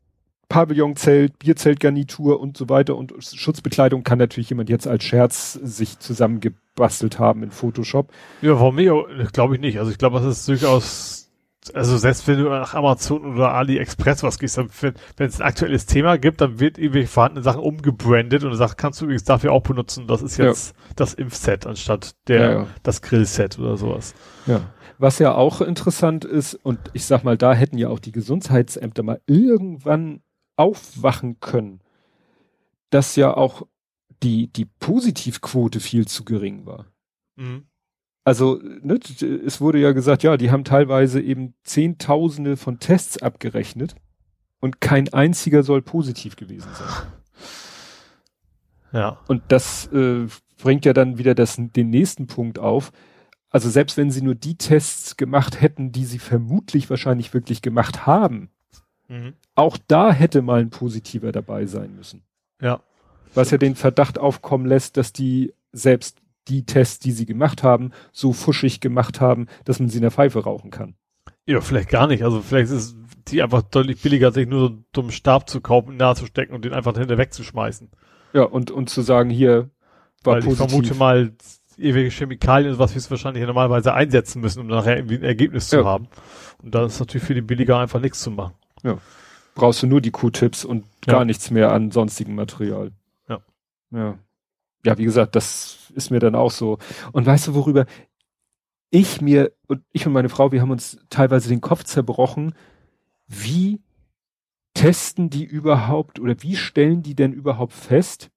Pavillonzelt, 0.52 1.40
Bierzeltgarnitur 1.40 2.42
und 2.42 2.58
so 2.58 2.68
weiter 2.68 2.98
und 2.98 3.14
Schutzbekleidung 3.24 4.04
kann 4.04 4.18
natürlich 4.18 4.50
jemand 4.50 4.70
jetzt 4.70 4.86
als 4.86 5.06
Scherz 5.06 5.54
sich 5.54 6.00
zusammengebastelt 6.00 7.20
haben 7.20 7.42
in 7.44 7.52
Photoshop. 7.52 8.12
Ja, 8.42 8.60
warum 8.60 8.76
nicht? 8.76 8.92
Glaube 9.32 9.56
ich 9.56 9.62
nicht. 9.62 9.80
Also 9.80 9.92
ich 9.92 9.98
glaube, 9.98 10.20
das 10.20 10.26
ist 10.26 10.50
durchaus, 10.50 11.32
also 11.74 11.98
selbst 11.98 12.28
wenn 12.28 12.40
du 12.40 12.50
nach 12.50 12.74
Amazon 12.74 13.34
oder 13.34 13.54
AliExpress 13.54 14.24
was 14.24 14.40
gehst, 14.40 14.58
dann, 14.58 14.70
wenn 14.82 15.28
es 15.28 15.40
ein 15.40 15.48
aktuelles 15.48 15.86
Thema 15.86 16.18
gibt, 16.18 16.42
dann 16.42 16.60
wird 16.60 16.78
irgendwelche 16.78 17.08
vorhandene 17.08 17.44
Sachen 17.46 17.62
umgebrandet 17.62 18.44
und 18.44 18.54
sagt, 18.56 18.78
kannst 18.78 19.00
du 19.00 19.06
übrigens 19.06 19.24
dafür 19.24 19.54
auch 19.54 19.64
benutzen. 19.64 20.06
Das 20.08 20.22
ist 20.22 20.36
jetzt 20.36 20.76
ja. 20.76 20.94
das 20.98 21.14
Impfset 21.14 21.66
anstatt 21.66 22.16
der, 22.28 22.42
ja, 22.42 22.52
ja. 22.52 22.68
das 22.84 23.02
Grillset 23.02 23.58
oder 23.58 23.78
sowas. 23.78 24.14
Ja. 24.48 24.60
Was 25.02 25.18
ja 25.18 25.34
auch 25.34 25.62
interessant 25.62 26.26
ist, 26.26 26.54
und 26.54 26.78
ich 26.94 27.06
sag 27.06 27.24
mal, 27.24 27.36
da 27.36 27.56
hätten 27.56 27.80
ja 27.80 27.90
auch 27.90 27.98
die 27.98 28.12
Gesundheitsämter 28.12 29.02
mal 29.02 29.20
irgendwann 29.26 30.22
aufwachen 30.58 31.40
können, 31.40 31.82
dass 32.92 33.16
ja 33.16 33.36
auch 33.36 33.64
die, 34.22 34.54
die 34.54 34.66
Positivquote 34.66 35.80
viel 35.80 36.08
zu 36.08 36.24
gering 36.24 36.68
war. 36.68 36.86
Mhm. 37.36 37.64
Also, 38.26 38.60
ne, 38.62 39.00
es 39.44 39.60
wurde 39.60 39.80
ja 39.80 39.92
gesagt, 39.94 40.22
ja, 40.22 40.38
die 40.38 40.52
haben 40.52 40.66
teilweise 40.66 41.20
eben 41.20 41.56
Zehntausende 41.64 42.56
von 42.56 42.78
Tests 42.78 43.20
abgerechnet 43.20 43.96
und 44.60 44.82
kein 44.82 45.12
einziger 45.12 45.64
soll 45.64 45.82
positiv 45.82 46.36
gewesen 46.36 46.70
sein. 46.76 47.08
Ja. 48.94 49.20
Und 49.28 49.42
das 49.48 49.88
äh, 49.94 50.28
bringt 50.62 50.86
ja 50.86 50.94
dann 50.94 51.18
wieder 51.18 51.34
das, 51.34 51.56
den 51.58 51.90
nächsten 51.90 52.28
Punkt 52.28 52.60
auf 52.60 52.92
also 53.52 53.70
selbst 53.70 53.98
wenn 53.98 54.10
sie 54.10 54.22
nur 54.22 54.36
die 54.36 54.56
Tests 54.56 55.18
gemacht 55.18 55.62
hätten, 55.62 55.92
die 55.92 56.06
sie 56.06 56.20
vermutlich 56.20 56.90
wahrscheinlich 56.90 57.34
wirklich 57.34 57.62
gemacht 57.62 58.06
haben, 58.06 58.50
mhm. 59.08 59.34
auch 59.56 59.78
da 59.88 60.12
hätte 60.12 60.42
mal 60.42 60.62
ein 60.62 60.70
positiver 60.70 61.32
dabei 61.32 61.66
sein 61.66 61.96
müssen. 61.96 62.24
Ja. 62.62 62.82
Was 63.34 63.52
ja 63.52 63.58
den 63.58 63.76
Verdacht 63.76 64.18
aufkommen 64.18 64.66
lässt, 64.66 64.98
dass 64.98 65.14
die 65.14 65.54
selbst 65.72 66.22
die 66.48 66.66
Tests, 66.66 67.00
die 67.00 67.12
sie 67.12 67.26
gemacht 67.26 67.62
haben, 67.62 67.92
so 68.12 68.34
fuschig 68.34 68.80
gemacht 68.80 69.22
haben, 69.22 69.48
dass 69.66 69.80
man 69.80 69.90
sie 69.90 69.98
in 69.98 70.04
der 70.04 70.12
Pfeife 70.12 70.44
rauchen 70.44 70.72
kann. 70.72 70.96
Ja, 71.46 71.62
vielleicht 71.62 71.90
gar 71.90 72.08
nicht. 72.08 72.24
Also 72.24 72.42
vielleicht 72.42 72.72
ist 72.72 72.96
die 73.28 73.42
einfach 73.42 73.62
deutlich 73.62 74.02
billiger, 74.02 74.32
sich 74.32 74.48
nur 74.48 74.60
so 74.60 74.68
einen 74.68 74.86
dummen 74.94 75.12
Stab 75.12 75.50
zu 75.50 75.62
kaufen, 75.62 75.98
nahe 75.98 76.16
zu 76.16 76.26
stecken 76.26 76.54
und 76.54 76.66
den 76.66 76.74
einfach 76.74 76.98
hinter 76.98 77.18
wegzuschmeißen. 77.18 77.90
Ja, 78.34 78.44
und, 78.44 78.72
und 78.72 78.90
zu 78.90 79.02
sagen, 79.02 79.30
hier 79.30 79.70
war 80.24 80.36
Weil 80.36 80.42
positiv. 80.44 80.66
ich 80.66 80.72
vermute 80.72 80.96
mal, 80.96 81.34
ewige 81.82 82.10
Chemikalien, 82.10 82.80
was 82.80 82.96
wir 82.96 83.10
wahrscheinlich 83.10 83.46
normalerweise 83.46 83.94
einsetzen 83.94 84.42
müssen, 84.42 84.62
um 84.62 84.68
nachher 84.68 84.98
irgendwie 84.98 85.16
ein 85.16 85.24
Ergebnis 85.24 85.70
ja. 85.72 85.80
zu 85.80 85.86
haben. 85.86 86.08
Und 86.62 86.76
da 86.76 86.86
ist 86.86 87.00
natürlich 87.00 87.26
für 87.26 87.34
die 87.34 87.42
billiger 87.42 87.80
einfach 87.80 88.00
nichts 88.00 88.22
zu 88.22 88.32
machen. 88.32 88.54
Ja. 88.84 88.98
Brauchst 89.56 89.84
du 89.84 89.88
nur 89.88 90.02
die 90.02 90.12
Q-Tips 90.12 90.64
und 90.64 90.86
ja. 91.06 91.14
gar 91.14 91.26
nichts 91.26 91.52
mehr 91.52 91.72
an 91.72 91.92
sonstigem 91.92 92.36
Material. 92.36 92.92
Ja. 93.28 93.40
Ja. 93.92 94.18
Ja, 94.86 94.98
wie 94.98 95.04
gesagt, 95.04 95.36
das 95.36 95.92
ist 95.94 96.10
mir 96.10 96.20
dann 96.20 96.36
auch 96.36 96.52
so. 96.52 96.80
Und 97.12 97.26
weißt 97.26 97.48
du, 97.48 97.54
worüber 97.54 97.86
ich 98.90 99.22
mir 99.22 99.52
und 99.68 99.84
ich 99.92 100.06
und 100.06 100.14
meine 100.14 100.30
Frau, 100.30 100.52
wir 100.52 100.62
haben 100.62 100.72
uns 100.72 101.00
teilweise 101.10 101.50
den 101.50 101.62
Kopf 101.62 101.84
zerbrochen, 101.84 102.54
wie 103.28 103.82
testen 104.74 105.30
die 105.30 105.46
überhaupt 105.46 106.20
oder 106.20 106.36
wie 106.42 106.56
stellen 106.56 107.02
die 107.04 107.16
denn 107.16 107.34
überhaupt 107.34 107.74
fest, 107.74 108.30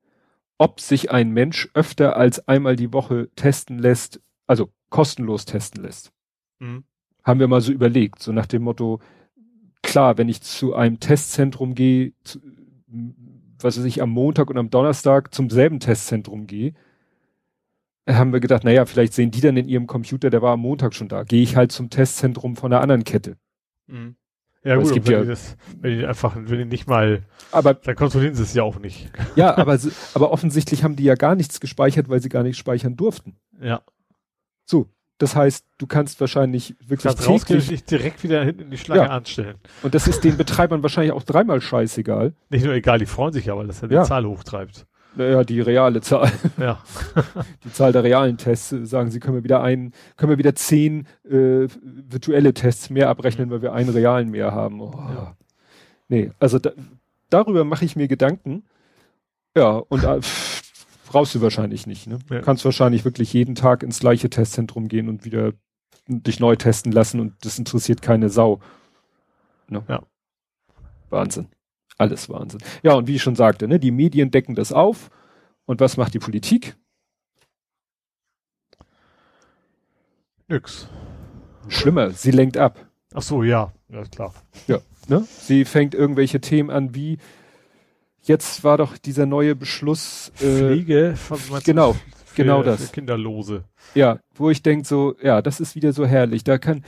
ob 0.58 0.80
sich 0.80 1.10
ein 1.10 1.30
Mensch 1.30 1.68
öfter 1.74 2.16
als 2.16 2.46
einmal 2.48 2.76
die 2.76 2.92
Woche 2.92 3.28
testen 3.36 3.78
lässt, 3.78 4.20
also 4.46 4.70
kostenlos 4.90 5.44
testen 5.44 5.82
lässt. 5.82 6.12
Mhm. 6.58 6.84
Haben 7.22 7.40
wir 7.40 7.48
mal 7.48 7.60
so 7.60 7.72
überlegt, 7.72 8.22
so 8.22 8.32
nach 8.32 8.46
dem 8.46 8.62
Motto, 8.62 9.00
klar, 9.82 10.18
wenn 10.18 10.28
ich 10.28 10.42
zu 10.42 10.74
einem 10.74 11.00
Testzentrum 11.00 11.74
gehe, 11.74 12.12
zu, 12.22 12.40
was 13.58 13.78
weiß 13.78 13.84
ich, 13.84 14.02
am 14.02 14.10
Montag 14.10 14.50
und 14.50 14.58
am 14.58 14.70
Donnerstag 14.70 15.34
zum 15.34 15.50
selben 15.50 15.80
Testzentrum 15.80 16.46
gehe, 16.46 16.74
haben 18.08 18.32
wir 18.32 18.40
gedacht, 18.40 18.64
naja, 18.64 18.84
vielleicht 18.84 19.14
sehen 19.14 19.30
die 19.30 19.40
dann 19.40 19.56
in 19.56 19.68
ihrem 19.68 19.86
Computer, 19.86 20.28
der 20.28 20.42
war 20.42 20.52
am 20.52 20.60
Montag 20.60 20.94
schon 20.94 21.08
da. 21.08 21.24
Gehe 21.24 21.42
ich 21.42 21.56
halt 21.56 21.72
zum 21.72 21.88
Testzentrum 21.88 22.56
von 22.56 22.72
einer 22.72 22.82
anderen 22.82 23.04
Kette. 23.04 23.38
Mhm. 23.86 24.16
Ja, 24.64 24.76
gut, 24.76 24.86
es 24.86 24.92
gibt 24.92 25.06
wenn, 25.06 25.14
ja, 25.14 25.20
die 25.20 25.28
das, 25.28 25.56
wenn 25.80 25.98
die 25.98 26.06
einfach, 26.06 26.36
wenn 26.36 26.58
die 26.58 26.64
nicht 26.64 26.88
mal, 26.88 27.22
aber, 27.52 27.74
dann 27.74 27.94
kontrollieren 27.94 28.34
sie 28.34 28.42
es 28.42 28.54
ja 28.54 28.62
auch 28.62 28.78
nicht. 28.78 29.10
Ja, 29.36 29.56
aber, 29.56 29.78
aber 30.14 30.30
offensichtlich 30.30 30.84
haben 30.84 30.96
die 30.96 31.04
ja 31.04 31.16
gar 31.16 31.34
nichts 31.34 31.60
gespeichert, 31.60 32.08
weil 32.08 32.20
sie 32.20 32.28
gar 32.28 32.42
nicht 32.42 32.56
speichern 32.56 32.96
durften. 32.96 33.36
Ja. 33.60 33.82
So. 34.64 34.88
Das 35.18 35.36
heißt, 35.36 35.64
du 35.78 35.86
kannst 35.86 36.20
wahrscheinlich 36.20 36.74
wirklich 36.80 37.14
kannst 37.14 37.46
täglich 37.46 37.68
dich 37.68 37.84
direkt 37.84 38.24
wieder 38.24 38.42
hinten 38.44 38.62
in 38.62 38.70
die 38.70 38.78
Schlange 38.78 39.02
ja. 39.02 39.10
anstellen. 39.10 39.58
Und 39.82 39.94
das 39.94 40.08
ist 40.08 40.24
den 40.24 40.36
Betreibern 40.36 40.82
wahrscheinlich 40.82 41.12
auch 41.12 41.22
dreimal 41.22 41.60
scheißegal. 41.60 42.34
Nicht 42.50 42.64
nur 42.64 42.74
egal, 42.74 42.98
die 42.98 43.06
freuen 43.06 43.32
sich 43.32 43.46
ja, 43.46 43.56
weil 43.56 43.68
das 43.68 43.80
ja 43.80 43.86
die 43.86 43.94
ja. 43.94 44.02
Zahl 44.02 44.26
hochtreibt. 44.26 44.86
Naja, 45.16 45.44
die 45.44 45.60
reale 45.60 46.00
Zahl. 46.00 46.32
Ja. 46.58 46.82
die 47.64 47.72
Zahl 47.72 47.92
der 47.92 48.04
realen 48.04 48.36
Tests 48.36 48.74
sagen 48.82 49.10
sie, 49.10 49.20
können 49.20 49.36
wir 49.36 49.44
wieder 49.44 49.62
ein, 49.62 49.92
können 50.16 50.30
wir 50.30 50.38
wieder 50.38 50.54
zehn 50.54 51.06
äh, 51.24 51.68
virtuelle 51.82 52.54
Tests 52.54 52.90
mehr 52.90 53.08
abrechnen, 53.08 53.50
weil 53.50 53.62
wir 53.62 53.72
einen 53.72 53.90
realen 53.90 54.30
mehr 54.30 54.52
haben. 54.52 54.80
Oh. 54.80 54.92
Ja. 54.92 55.36
Nee, 56.08 56.32
also 56.38 56.58
da, 56.58 56.72
darüber 57.30 57.64
mache 57.64 57.84
ich 57.84 57.96
mir 57.96 58.08
Gedanken. 58.08 58.64
Ja, 59.56 59.76
und 59.76 60.02
äh, 60.04 60.20
brauchst 61.06 61.34
du 61.34 61.40
wahrscheinlich 61.40 61.86
nicht. 61.86 62.06
Ne? 62.06 62.18
Ja. 62.30 62.40
kannst 62.40 62.64
wahrscheinlich 62.64 63.04
wirklich 63.04 63.32
jeden 63.32 63.54
Tag 63.54 63.82
ins 63.82 64.00
gleiche 64.00 64.30
Testzentrum 64.30 64.88
gehen 64.88 65.08
und 65.08 65.24
wieder 65.24 65.52
dich 66.08 66.40
neu 66.40 66.56
testen 66.56 66.92
lassen 66.92 67.20
und 67.20 67.32
das 67.44 67.58
interessiert 67.58 68.02
keine 68.02 68.28
Sau. 68.28 68.60
Ne? 69.68 69.82
Ja. 69.88 70.02
Wahnsinn. 71.10 71.48
Alles 71.98 72.28
Wahnsinn. 72.28 72.60
Ja, 72.82 72.94
und 72.94 73.06
wie 73.06 73.16
ich 73.16 73.22
schon 73.22 73.36
sagte, 73.36 73.68
ne, 73.68 73.78
die 73.78 73.90
Medien 73.90 74.30
decken 74.30 74.54
das 74.54 74.72
auf. 74.72 75.10
Und 75.66 75.80
was 75.80 75.96
macht 75.96 76.14
die 76.14 76.18
Politik? 76.18 76.76
Nix. 80.48 80.88
Schlimmer, 81.68 82.10
sie 82.10 82.30
lenkt 82.30 82.58
ab. 82.58 82.86
Ach 83.14 83.22
so, 83.22 83.42
ja, 83.42 83.72
ja 83.88 84.04
klar. 84.04 84.34
Ja, 84.66 84.78
ne? 85.08 85.26
Sie 85.28 85.64
fängt 85.64 85.94
irgendwelche 85.94 86.40
Themen 86.40 86.70
an 86.70 86.94
wie 86.94 87.18
jetzt 88.22 88.64
war 88.64 88.76
doch 88.76 88.98
dieser 88.98 89.26
neue 89.26 89.54
Beschluss 89.54 90.32
äh, 90.40 90.56
Pflege, 90.56 91.14
genau, 91.64 91.94
für, 92.24 92.34
genau 92.34 92.62
das. 92.62 92.92
Kinderlose. 92.92 93.64
Ja, 93.94 94.18
wo 94.34 94.50
ich 94.50 94.62
denke 94.62 94.86
so, 94.86 95.14
ja, 95.22 95.42
das 95.42 95.60
ist 95.60 95.74
wieder 95.74 95.92
so 95.92 96.06
herrlich. 96.06 96.44
Da 96.44 96.58
kann 96.58 96.84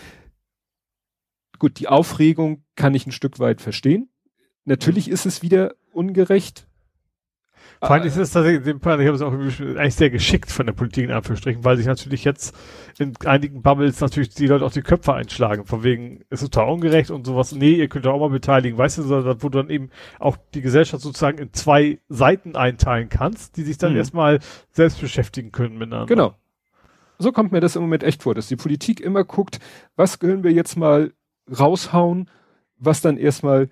gut, 1.58 1.78
die 1.78 1.88
Aufregung 1.88 2.64
kann 2.74 2.94
ich 2.94 3.06
ein 3.06 3.12
Stück 3.12 3.38
weit 3.38 3.60
verstehen. 3.60 4.10
Natürlich 4.66 5.08
ist 5.08 5.26
es 5.26 5.42
wieder 5.42 5.74
ungerecht. 5.92 6.66
Vor 7.80 7.90
allem 7.90 8.04
ist 8.04 8.16
es 8.16 8.32
tatsächlich, 8.32 8.66
ich 8.66 8.84
habe 8.84 9.10
es 9.10 9.22
auch 9.22 9.32
eigentlich 9.32 9.94
sehr 9.94 10.08
geschickt 10.10 10.50
von 10.50 10.66
der 10.66 10.72
Politik 10.72 11.04
in 11.04 11.10
Anführungsstrichen, 11.10 11.62
weil 11.62 11.76
sich 11.76 11.86
natürlich 11.86 12.24
jetzt 12.24 12.54
in 12.98 13.12
einigen 13.24 13.62
Bubbles 13.62 14.00
natürlich 14.00 14.30
die 14.30 14.46
Leute 14.46 14.64
auch 14.64 14.72
die 14.72 14.82
Köpfe 14.82 15.14
einschlagen, 15.14 15.66
von 15.66 15.84
wegen, 15.84 16.24
ist 16.30 16.40
total 16.40 16.70
ungerecht 16.70 17.10
und 17.10 17.26
sowas, 17.26 17.52
nee, 17.52 17.74
ihr 17.74 17.88
könnt 17.88 18.06
auch 18.06 18.18
mal 18.18 18.30
beteiligen, 18.30 18.78
weißt 18.78 18.98
du, 18.98 19.42
wo 19.42 19.48
du 19.48 19.58
dann 19.58 19.70
eben 19.70 19.90
auch 20.18 20.38
die 20.54 20.62
Gesellschaft 20.62 21.02
sozusagen 21.02 21.38
in 21.38 21.52
zwei 21.52 21.98
Seiten 22.08 22.56
einteilen 22.56 23.10
kannst, 23.10 23.58
die 23.58 23.62
sich 23.62 23.76
dann 23.76 23.92
mhm. 23.92 23.98
erstmal 23.98 24.40
selbst 24.72 25.00
beschäftigen 25.00 25.52
können 25.52 25.76
miteinander. 25.76 26.06
Genau. 26.06 26.34
So 27.18 27.30
kommt 27.30 27.52
mir 27.52 27.60
das 27.60 27.76
im 27.76 27.82
Moment 27.82 28.04
echt 28.04 28.22
vor, 28.22 28.34
dass 28.34 28.48
die 28.48 28.56
Politik 28.56 29.00
immer 29.00 29.24
guckt, 29.24 29.60
was 29.96 30.18
können 30.18 30.44
wir 30.44 30.52
jetzt 30.52 30.76
mal 30.76 31.12
raushauen, 31.46 32.30
was 32.78 33.02
dann 33.02 33.18
erstmal 33.18 33.68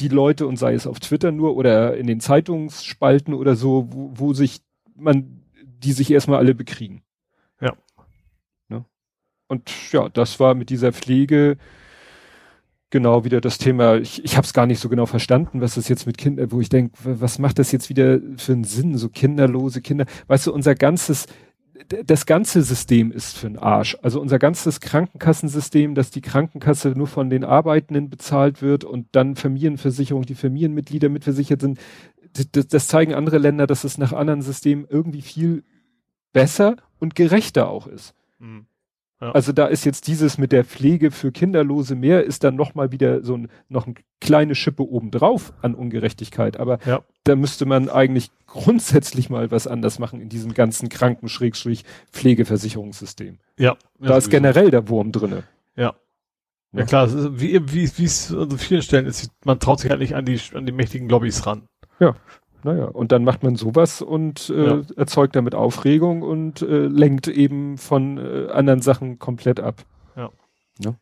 die 0.00 0.08
Leute 0.08 0.46
und 0.46 0.56
sei 0.56 0.74
es 0.74 0.86
auf 0.86 1.00
Twitter 1.00 1.32
nur 1.32 1.56
oder 1.56 1.96
in 1.96 2.06
den 2.06 2.20
Zeitungsspalten 2.20 3.34
oder 3.34 3.56
so, 3.56 3.88
wo, 3.90 4.12
wo 4.14 4.32
sich 4.32 4.60
man, 4.96 5.42
die 5.62 5.92
sich 5.92 6.10
erstmal 6.10 6.38
alle 6.38 6.54
bekriegen. 6.54 7.02
Ja. 7.60 7.74
Ne? 8.68 8.84
Und 9.48 9.70
ja, 9.92 10.08
das 10.08 10.40
war 10.40 10.54
mit 10.54 10.70
dieser 10.70 10.92
Pflege 10.92 11.56
genau 12.90 13.24
wieder 13.24 13.40
das 13.40 13.58
Thema. 13.58 13.96
Ich, 13.96 14.24
ich 14.24 14.36
habe 14.36 14.44
es 14.44 14.52
gar 14.52 14.66
nicht 14.66 14.80
so 14.80 14.88
genau 14.88 15.06
verstanden, 15.06 15.60
was 15.60 15.76
das 15.76 15.88
jetzt 15.88 16.06
mit 16.06 16.18
Kindern, 16.18 16.50
wo 16.52 16.60
ich 16.60 16.68
denke, 16.68 16.92
was 17.02 17.38
macht 17.38 17.58
das 17.58 17.72
jetzt 17.72 17.88
wieder 17.88 18.18
für 18.36 18.52
einen 18.52 18.64
Sinn, 18.64 18.98
so 18.98 19.08
kinderlose 19.08 19.80
Kinder. 19.80 20.06
Weißt 20.26 20.46
du, 20.46 20.52
unser 20.52 20.74
ganzes 20.74 21.26
das 22.04 22.26
ganze 22.26 22.62
System 22.62 23.12
ist 23.12 23.38
für 23.38 23.48
den 23.48 23.58
Arsch. 23.58 23.96
Also 24.02 24.20
unser 24.20 24.38
ganzes 24.38 24.80
Krankenkassensystem, 24.80 25.94
dass 25.94 26.10
die 26.10 26.20
Krankenkasse 26.20 26.90
nur 26.90 27.06
von 27.06 27.30
den 27.30 27.44
Arbeitenden 27.44 28.10
bezahlt 28.10 28.62
wird 28.62 28.84
und 28.84 29.08
dann 29.12 29.36
Familienversicherung, 29.36 30.22
die 30.22 30.34
Familienmitglieder 30.34 31.08
mitversichert 31.08 31.60
sind, 31.60 31.78
das, 32.52 32.68
das 32.68 32.88
zeigen 32.88 33.14
andere 33.14 33.38
Länder, 33.38 33.66
dass 33.66 33.84
es 33.84 33.98
nach 33.98 34.12
anderen 34.12 34.42
Systemen 34.42 34.86
irgendwie 34.88 35.22
viel 35.22 35.64
besser 36.32 36.76
und 36.98 37.14
gerechter 37.14 37.68
auch 37.68 37.86
ist. 37.86 38.14
Mhm. 38.38 38.66
Ja. 39.20 39.32
Also 39.32 39.52
da 39.52 39.66
ist 39.66 39.84
jetzt 39.84 40.06
dieses 40.06 40.38
mit 40.38 40.50
der 40.50 40.64
Pflege 40.64 41.10
für 41.10 41.30
Kinderlose 41.30 41.94
mehr, 41.94 42.24
ist 42.24 42.42
dann 42.42 42.56
nochmal 42.56 42.90
wieder 42.90 43.22
so 43.22 43.36
ein, 43.36 43.50
noch 43.68 43.84
eine 43.86 43.96
kleine 44.20 44.54
Schippe 44.54 44.82
obendrauf 44.82 45.52
an 45.60 45.74
Ungerechtigkeit. 45.74 46.58
Aber 46.58 46.78
ja. 46.86 47.02
da 47.24 47.36
müsste 47.36 47.66
man 47.66 47.90
eigentlich 47.90 48.30
grundsätzlich 48.46 49.28
mal 49.28 49.50
was 49.50 49.66
anders 49.66 49.98
machen 49.98 50.22
in 50.22 50.30
diesem 50.30 50.54
ganzen 50.54 50.88
Kranken-Pflegeversicherungssystem. 50.88 53.40
Ja. 53.58 53.76
Da 53.98 54.16
ist 54.16 54.30
generell 54.30 54.70
der 54.70 54.88
Wurm 54.88 55.12
drinne. 55.12 55.42
Ja. 55.76 55.94
Ja 56.72 56.84
klar, 56.84 57.06
ist, 57.06 57.40
wie, 57.40 57.60
wie, 57.72 57.90
wie 57.98 58.04
es 58.04 58.32
an 58.32 58.48
so 58.48 58.56
vielen 58.56 58.82
Stellen 58.82 59.06
ist, 59.06 59.32
man 59.44 59.58
traut 59.58 59.80
sich 59.80 59.90
halt 59.90 59.98
nicht 60.00 60.14
an 60.14 60.24
die, 60.24 60.40
an 60.54 60.66
die 60.66 60.72
mächtigen 60.72 61.08
Lobbys 61.08 61.44
ran. 61.46 61.66
Ja. 61.98 62.14
Naja, 62.62 62.84
und 62.84 63.12
dann 63.12 63.24
macht 63.24 63.42
man 63.42 63.56
sowas 63.56 64.02
und 64.02 64.50
äh, 64.50 64.66
ja. 64.66 64.82
erzeugt 64.96 65.34
damit 65.36 65.54
Aufregung 65.54 66.22
und 66.22 66.62
äh, 66.62 66.86
lenkt 66.86 67.28
eben 67.28 67.78
von 67.78 68.18
äh, 68.18 68.50
anderen 68.50 68.82
Sachen 68.82 69.18
komplett 69.18 69.60
ab. 69.60 69.84
Ja. 70.16 70.30
ja. 70.78 70.94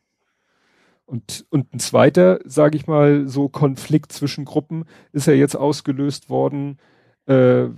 Und, 1.04 1.46
und 1.50 1.74
ein 1.74 1.80
zweiter, 1.80 2.38
sage 2.44 2.76
ich 2.76 2.86
mal, 2.86 3.26
so 3.28 3.48
Konflikt 3.48 4.12
zwischen 4.12 4.44
Gruppen 4.44 4.84
ist 5.12 5.26
ja 5.26 5.32
jetzt 5.32 5.56
ausgelöst 5.56 6.30
worden. 6.30 6.78
Äh, 7.26 7.68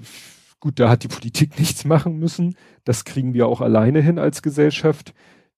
gut, 0.59 0.79
da 0.79 0.91
hat 0.91 1.03
die 1.05 1.09
Politik 1.09 1.59
nichts 1.59 1.85
machen 1.85 2.19
müssen. 2.19 2.57
Das 2.85 3.05
kriegen 3.05 3.33
wir 3.33 3.47
auch 3.47 3.61
alleine 3.61 4.01
hin 4.01 4.19
als 4.19 4.43
Gesellschaft. 4.43 5.15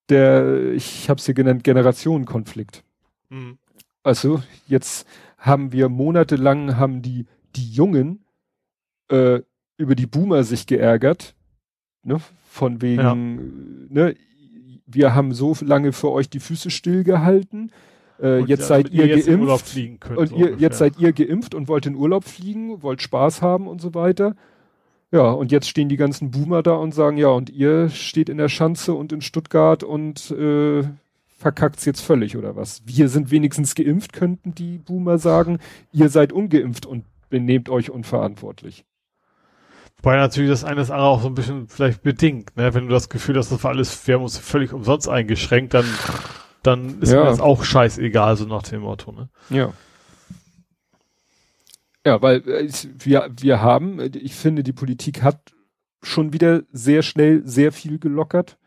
Der, 0.08 0.72
ich 0.72 1.08
habe 1.08 1.18
es 1.18 1.26
hier 1.26 1.34
genannt, 1.34 1.64
Generationenkonflikt. 1.64 2.84
Mhm. 3.30 3.58
Also 4.02 4.42
jetzt 4.66 5.06
haben 5.38 5.72
wir 5.72 5.88
monatelang 5.88 6.76
haben 6.76 7.02
die 7.02 7.26
die 7.56 7.70
Jungen 7.70 8.24
äh, 9.08 9.40
über 9.76 9.94
die 9.94 10.06
Boomer 10.06 10.44
sich 10.44 10.66
geärgert, 10.66 11.34
ne? 12.02 12.20
Von 12.48 12.82
wegen, 12.82 13.00
ja. 13.00 13.14
ne, 13.14 14.14
wir 14.86 15.14
haben 15.14 15.32
so 15.32 15.56
lange 15.60 15.92
für 15.92 16.10
euch 16.10 16.28
die 16.28 16.40
Füße 16.40 16.70
stillgehalten. 16.70 17.72
Äh, 18.20 18.40
jetzt 18.44 18.68
seid 18.68 18.90
ihr, 18.90 19.06
ihr 19.06 19.16
jetzt 19.16 19.26
geimpft 19.26 19.74
könnt, 20.00 20.18
und 20.18 20.28
so 20.28 20.36
ihr, 20.36 20.56
jetzt 20.58 20.78
seid 20.78 20.98
ihr 20.98 21.12
geimpft 21.12 21.54
und 21.54 21.68
wollt 21.68 21.86
in 21.86 21.94
Urlaub 21.94 22.24
fliegen, 22.24 22.82
wollt 22.82 23.00
Spaß 23.00 23.40
haben 23.40 23.66
und 23.66 23.80
so 23.80 23.94
weiter. 23.94 24.36
Ja, 25.10 25.30
und 25.30 25.52
jetzt 25.52 25.68
stehen 25.68 25.88
die 25.88 25.96
ganzen 25.96 26.30
Boomer 26.30 26.62
da 26.62 26.72
und 26.72 26.94
sagen, 26.94 27.16
ja, 27.16 27.28
und 27.28 27.50
ihr 27.50 27.90
steht 27.90 28.28
in 28.28 28.38
der 28.38 28.48
Schanze 28.48 28.94
und 28.94 29.12
in 29.12 29.20
Stuttgart 29.20 29.82
und 29.82 30.30
äh, 30.30 30.84
verkackt's 31.36 31.84
jetzt 31.84 32.00
völlig 32.00 32.36
oder 32.36 32.56
was? 32.56 32.82
Wir 32.86 33.08
sind 33.08 33.30
wenigstens 33.30 33.74
geimpft, 33.74 34.12
könnten 34.12 34.54
die 34.54 34.78
Boomer 34.78 35.18
sagen. 35.18 35.58
Ihr 35.92 36.08
seid 36.08 36.32
ungeimpft 36.32 36.86
und 36.86 37.04
benehmt 37.32 37.68
euch 37.70 37.90
unverantwortlich. 37.90 38.84
Wobei 39.96 40.16
natürlich 40.16 40.50
das 40.50 40.62
eine 40.64 40.76
das 40.76 40.90
andere 40.90 41.08
auch 41.08 41.22
so 41.22 41.28
ein 41.28 41.34
bisschen 41.34 41.66
vielleicht 41.68 42.02
bedingt, 42.02 42.54
ne? 42.56 42.74
Wenn 42.74 42.84
du 42.86 42.90
das 42.92 43.08
Gefühl 43.08 43.36
hast, 43.38 43.50
das 43.50 43.64
war 43.64 43.70
alles, 43.72 44.06
wir 44.06 44.14
haben 44.16 44.22
uns 44.22 44.36
völlig 44.38 44.72
umsonst 44.72 45.08
eingeschränkt, 45.08 45.74
dann 45.74 45.86
dann 46.62 47.00
ist 47.00 47.10
Ja. 47.12 47.20
mir 47.20 47.30
das 47.30 47.40
auch 47.40 47.64
scheißegal, 47.64 48.36
so 48.36 48.44
nach 48.44 48.62
dem 48.62 48.82
Motto, 48.82 49.10
ne? 49.10 49.28
Ja. 49.50 49.72
Ja, 52.06 52.20
weil 52.20 52.48
äh, 52.48 52.68
wir, 52.98 53.30
wir 53.40 53.62
haben, 53.62 53.98
äh, 54.00 54.06
ich 54.14 54.34
finde, 54.34 54.62
die 54.62 54.72
Politik 54.72 55.22
hat 55.22 55.52
schon 56.02 56.32
wieder 56.32 56.62
sehr 56.72 57.02
schnell 57.02 57.42
sehr 57.46 57.72
viel 57.72 57.98
gelockert, 57.98 58.58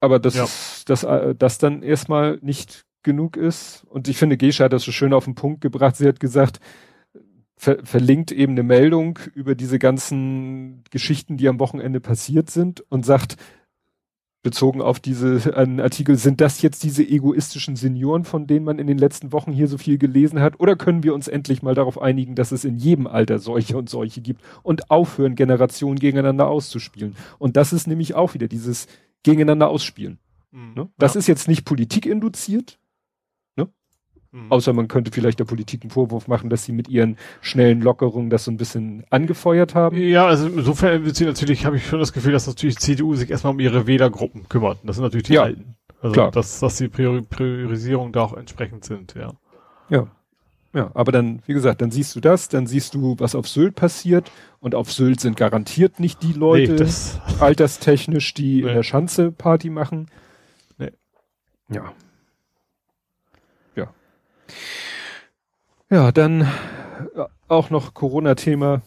aber 0.00 0.18
das, 0.18 0.34
Ja. 0.36 0.44
ist- 0.44 0.88
das, 0.90 1.04
äh, 1.04 1.34
das 1.36 1.58
dann 1.58 1.82
erstmal 1.82 2.38
nicht 2.42 2.84
genug 3.04 3.36
ist. 3.36 3.84
Und 3.88 4.06
ich 4.08 4.16
finde, 4.18 4.36
Gesche 4.36 4.64
hat 4.64 4.72
das 4.72 4.82
so 4.82 4.92
schön 4.92 5.12
auf 5.12 5.24
den 5.24 5.34
Punkt 5.36 5.60
gebracht. 5.60 5.96
Sie 5.96 6.06
hat 6.06 6.20
gesagt, 6.20 6.58
ver 7.58 7.78
verlinkt 7.84 8.32
eben 8.32 8.52
eine 8.52 8.62
Meldung 8.62 9.18
über 9.34 9.54
diese 9.54 9.78
ganzen 9.78 10.82
Geschichten, 10.90 11.36
die 11.36 11.48
am 11.48 11.58
Wochenende 11.58 12.00
passiert 12.00 12.50
sind 12.50 12.84
und 12.88 13.04
sagt, 13.04 13.36
bezogen 14.42 14.80
auf 14.80 15.00
diese 15.00 15.56
einen 15.56 15.80
Artikel, 15.80 16.16
sind 16.16 16.40
das 16.40 16.62
jetzt 16.62 16.84
diese 16.84 17.02
egoistischen 17.02 17.76
Senioren, 17.76 18.24
von 18.24 18.46
denen 18.46 18.64
man 18.64 18.78
in 18.78 18.86
den 18.86 18.96
letzten 18.96 19.32
Wochen 19.32 19.52
hier 19.52 19.66
so 19.66 19.76
viel 19.76 19.98
gelesen 19.98 20.40
hat? 20.40 20.60
Oder 20.60 20.76
können 20.76 21.02
wir 21.02 21.12
uns 21.12 21.26
endlich 21.26 21.62
mal 21.62 21.74
darauf 21.74 22.00
einigen, 22.00 22.36
dass 22.36 22.52
es 22.52 22.64
in 22.64 22.76
jedem 22.76 23.06
Alter 23.06 23.40
solche 23.40 23.76
und 23.76 23.90
solche 23.90 24.20
gibt 24.20 24.40
und 24.62 24.90
aufhören, 24.90 25.34
Generationen 25.34 25.98
gegeneinander 25.98 26.46
auszuspielen? 26.46 27.16
Und 27.38 27.56
das 27.56 27.72
ist 27.72 27.88
nämlich 27.88 28.14
auch 28.14 28.34
wieder 28.34 28.46
dieses 28.46 28.86
gegeneinander 29.24 29.68
ausspielen. 29.68 30.18
Ne? 30.52 30.88
Das 30.96 31.16
ist 31.16 31.26
jetzt 31.26 31.48
nicht 31.48 31.64
Politik 31.64 32.06
induziert, 32.06 32.78
Mhm. 34.30 34.52
außer 34.52 34.72
man 34.74 34.88
könnte 34.88 35.10
vielleicht 35.10 35.38
der 35.38 35.46
Politik 35.46 35.82
einen 35.82 35.90
Vorwurf 35.90 36.28
machen, 36.28 36.50
dass 36.50 36.64
sie 36.64 36.72
mit 36.72 36.88
ihren 36.88 37.16
schnellen 37.40 37.80
Lockerungen 37.80 38.28
das 38.28 38.44
so 38.44 38.50
ein 38.50 38.58
bisschen 38.58 39.04
angefeuert 39.08 39.74
haben. 39.74 39.96
Ja, 39.96 40.26
also 40.26 40.46
insofern 40.48 41.04
wird 41.06 41.16
sie 41.16 41.24
natürlich, 41.24 41.64
habe 41.64 41.76
ich 41.76 41.86
schon 41.86 41.98
das 41.98 42.12
Gefühl, 42.12 42.32
dass 42.32 42.46
natürlich 42.46 42.76
CDU 42.78 43.14
sich 43.14 43.30
erstmal 43.30 43.54
um 43.54 43.60
ihre 43.60 43.86
Wählergruppen 43.86 44.46
kümmert. 44.48 44.78
Das 44.84 44.96
sind 44.96 45.02
natürlich 45.04 45.26
die 45.28 45.34
Ja, 45.34 45.44
Alten. 45.44 45.76
Also 46.02 46.12
klar. 46.12 46.30
dass, 46.30 46.60
dass 46.60 46.76
die 46.76 46.88
Priori 46.88 47.22
Priorisierung 47.22 48.12
da 48.12 48.20
auch 48.22 48.34
entsprechend 48.36 48.84
sind, 48.84 49.14
ja. 49.14 49.32
Ja. 49.88 50.06
Ja, 50.74 50.90
aber 50.92 51.10
dann, 51.12 51.40
wie 51.46 51.54
gesagt, 51.54 51.80
dann 51.80 51.90
siehst 51.90 52.14
du 52.14 52.20
das, 52.20 52.48
dann 52.50 52.66
siehst 52.66 52.92
du, 52.94 53.16
was 53.18 53.34
auf 53.34 53.48
Sylt 53.48 53.74
passiert. 53.74 54.30
Und 54.60 54.74
auf 54.74 54.92
Sylt 54.92 55.18
sind 55.20 55.36
garantiert 55.38 55.98
nicht 55.98 56.22
die 56.22 56.34
Leute 56.34 56.76
das, 56.76 57.18
alterstechnisch, 57.40 58.34
die 58.34 58.62
Nee. 58.62 58.68
in 58.68 58.74
der 58.74 58.82
Schanze 58.82 59.32
Party 59.32 59.70
machen. 59.70 60.08
Nee. 60.76 60.90
Ja. 61.70 61.92
Ja, 65.90 66.12
dann 66.12 66.42
äh, 66.42 67.24
auch 67.48 67.70
noch 67.70 67.94
Corona-Thema 67.94 68.82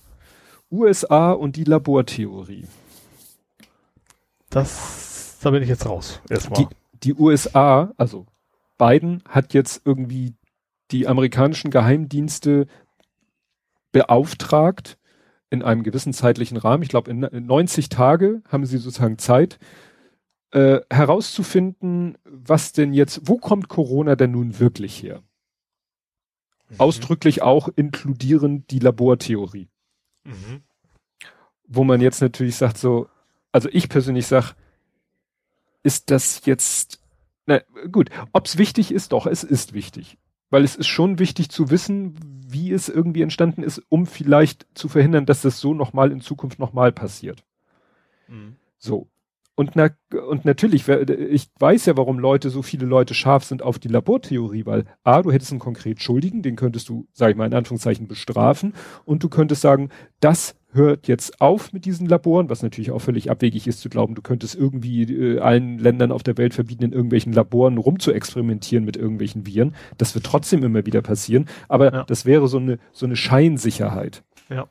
USA 0.71 1.31
und 1.31 1.55
die 1.55 1.63
Labortheorie. 1.63 2.65
das, 4.49 5.39
da 5.41 5.51
bin 5.51 5.63
ich 5.63 5.69
jetzt 5.69 5.85
raus. 5.85 6.21
Erstmal. 6.29 6.65
Die, 6.65 6.67
die 7.03 7.13
USA, 7.15 7.91
also 7.97 8.25
Biden 8.77 9.23
hat 9.27 9.53
jetzt 9.53 9.81
irgendwie 9.85 10.35
die 10.91 11.07
amerikanischen 11.07 11.71
Geheimdienste 11.71 12.67
beauftragt 13.91 14.97
in 15.49 15.63
einem 15.63 15.83
gewissen 15.83 16.13
zeitlichen 16.13 16.57
Rahmen, 16.57 16.83
ich 16.83 16.89
glaube 16.89 17.11
in, 17.11 17.23
in 17.23 17.45
90 17.45 17.89
Tage 17.89 18.41
haben 18.47 18.65
sie 18.65 18.77
sozusagen 18.77 19.17
Zeit, 19.17 19.59
äh, 20.51 20.79
herauszufinden, 20.89 22.17
was 22.23 22.71
denn 22.71 22.93
jetzt, 22.93 23.21
wo 23.25 23.37
kommt 23.37 23.67
Corona 23.67 24.15
denn 24.15 24.31
nun 24.31 24.59
wirklich 24.59 25.01
her? 25.03 25.21
Mhm. 26.71 26.79
Ausdrücklich 26.79 27.41
auch 27.41 27.69
inkludierend 27.75 28.71
die 28.71 28.79
Labortheorie 28.79 29.67
Mhm. 30.23 30.61
wo 31.67 31.83
man 31.83 31.99
jetzt 32.01 32.21
natürlich 32.21 32.55
sagt 32.57 32.77
so, 32.77 33.07
also 33.51 33.69
ich 33.71 33.89
persönlich 33.89 34.27
sag, 34.27 34.53
ist 35.83 36.11
das 36.11 36.45
jetzt, 36.45 36.99
na 37.45 37.61
gut, 37.91 38.09
ob's 38.33 38.57
wichtig 38.57 38.91
ist, 38.91 39.13
doch, 39.13 39.25
es 39.25 39.43
ist 39.43 39.73
wichtig. 39.73 40.17
Weil 40.49 40.63
es 40.63 40.75
ist 40.75 40.87
schon 40.87 41.17
wichtig 41.17 41.49
zu 41.49 41.69
wissen, 41.69 42.19
wie 42.45 42.71
es 42.71 42.89
irgendwie 42.89 43.21
entstanden 43.21 43.63
ist, 43.63 43.81
um 43.89 44.05
vielleicht 44.05 44.67
zu 44.73 44.89
verhindern, 44.89 45.25
dass 45.25 45.41
das 45.41 45.59
so 45.59 45.73
nochmal 45.73 46.11
in 46.11 46.21
Zukunft 46.21 46.59
nochmal 46.59 46.91
passiert. 46.91 47.43
Mhm. 48.27 48.57
So. 48.77 49.07
Und, 49.61 49.75
na, 49.75 49.89
und 50.27 50.43
natürlich, 50.43 50.87
ich 50.87 51.49
weiß 51.59 51.85
ja, 51.85 51.95
warum 51.95 52.17
Leute, 52.17 52.49
so 52.49 52.63
viele 52.63 52.87
Leute 52.87 53.13
scharf 53.13 53.43
sind 53.43 53.61
auf 53.61 53.77
die 53.77 53.89
Labortheorie, 53.89 54.65
weil 54.65 54.85
A, 55.03 55.21
du 55.21 55.31
hättest 55.31 55.51
einen 55.51 55.59
konkret 55.59 56.01
Schuldigen, 56.01 56.41
den 56.41 56.55
könntest 56.55 56.89
du, 56.89 57.05
sag 57.13 57.29
ich 57.29 57.35
mal 57.35 57.45
in 57.45 57.53
Anführungszeichen, 57.53 58.07
bestrafen 58.07 58.73
und 59.05 59.21
du 59.21 59.29
könntest 59.29 59.61
sagen, 59.61 59.89
das 60.19 60.55
hört 60.73 61.07
jetzt 61.07 61.41
auf 61.41 61.73
mit 61.73 61.85
diesen 61.85 62.07
Laboren, 62.07 62.49
was 62.49 62.63
natürlich 62.63 62.89
auch 62.89 63.01
völlig 63.03 63.29
abwegig 63.29 63.67
ist 63.67 63.81
zu 63.81 63.89
glauben, 63.89 64.15
du 64.15 64.23
könntest 64.23 64.55
irgendwie 64.55 65.03
äh, 65.03 65.37
allen 65.37 65.77
Ländern 65.77 66.11
auf 66.11 66.23
der 66.23 66.39
Welt 66.39 66.55
verbieten, 66.55 66.85
in 66.85 66.91
irgendwelchen 66.91 67.31
Laboren 67.31 67.77
rumzuexperimentieren 67.77 68.83
mit 68.83 68.97
irgendwelchen 68.97 69.45
Viren. 69.45 69.75
Das 69.99 70.15
wird 70.15 70.25
trotzdem 70.25 70.63
immer 70.63 70.87
wieder 70.87 71.03
passieren, 71.03 71.45
aber 71.67 71.93
Ja. 71.93 72.03
das 72.05 72.25
wäre 72.25 72.47
so 72.47 72.57
eine, 72.57 72.79
so 72.93 73.05
eine 73.05 73.15
Scheinsicherheit. 73.15 74.23
Ja. 74.49 74.67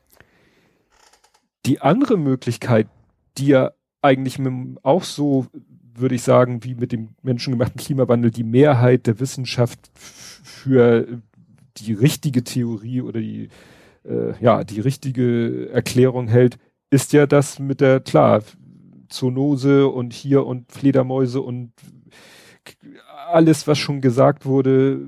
Die 1.65 1.79
andere 1.79 2.17
Möglichkeit, 2.17 2.89
die 3.37 3.47
ja 3.47 3.71
eigentlich 4.01 4.39
mit, 4.39 4.77
auch 4.83 5.03
so, 5.03 5.47
würde 5.93 6.15
ich 6.15 6.23
sagen, 6.23 6.63
wie 6.63 6.75
mit 6.75 6.91
dem 6.91 7.09
menschengemachten 7.21 7.79
Klimawandel 7.79 8.31
die 8.31 8.43
Mehrheit 8.43 9.07
der 9.07 9.19
Wissenschaft 9.19 9.91
für 9.93 11.21
die 11.77 11.93
richtige 11.93 12.43
Theorie 12.43 13.01
oder 13.01 13.19
die, 13.19 13.49
äh, 14.03 14.33
ja, 14.41 14.63
die 14.63 14.79
richtige 14.79 15.69
Erklärung 15.71 16.27
hält, 16.27 16.57
ist 16.89 17.13
ja 17.13 17.25
das 17.25 17.59
mit 17.59 17.81
der, 17.81 17.99
klar, 17.99 18.43
Zoonose 19.09 19.87
und 19.87 20.13
hier 20.13 20.45
und 20.45 20.71
Fledermäuse 20.71 21.41
und 21.41 21.71
alles, 23.31 23.67
was 23.67 23.77
schon 23.77 24.01
gesagt 24.01 24.45
wurde, 24.45 25.01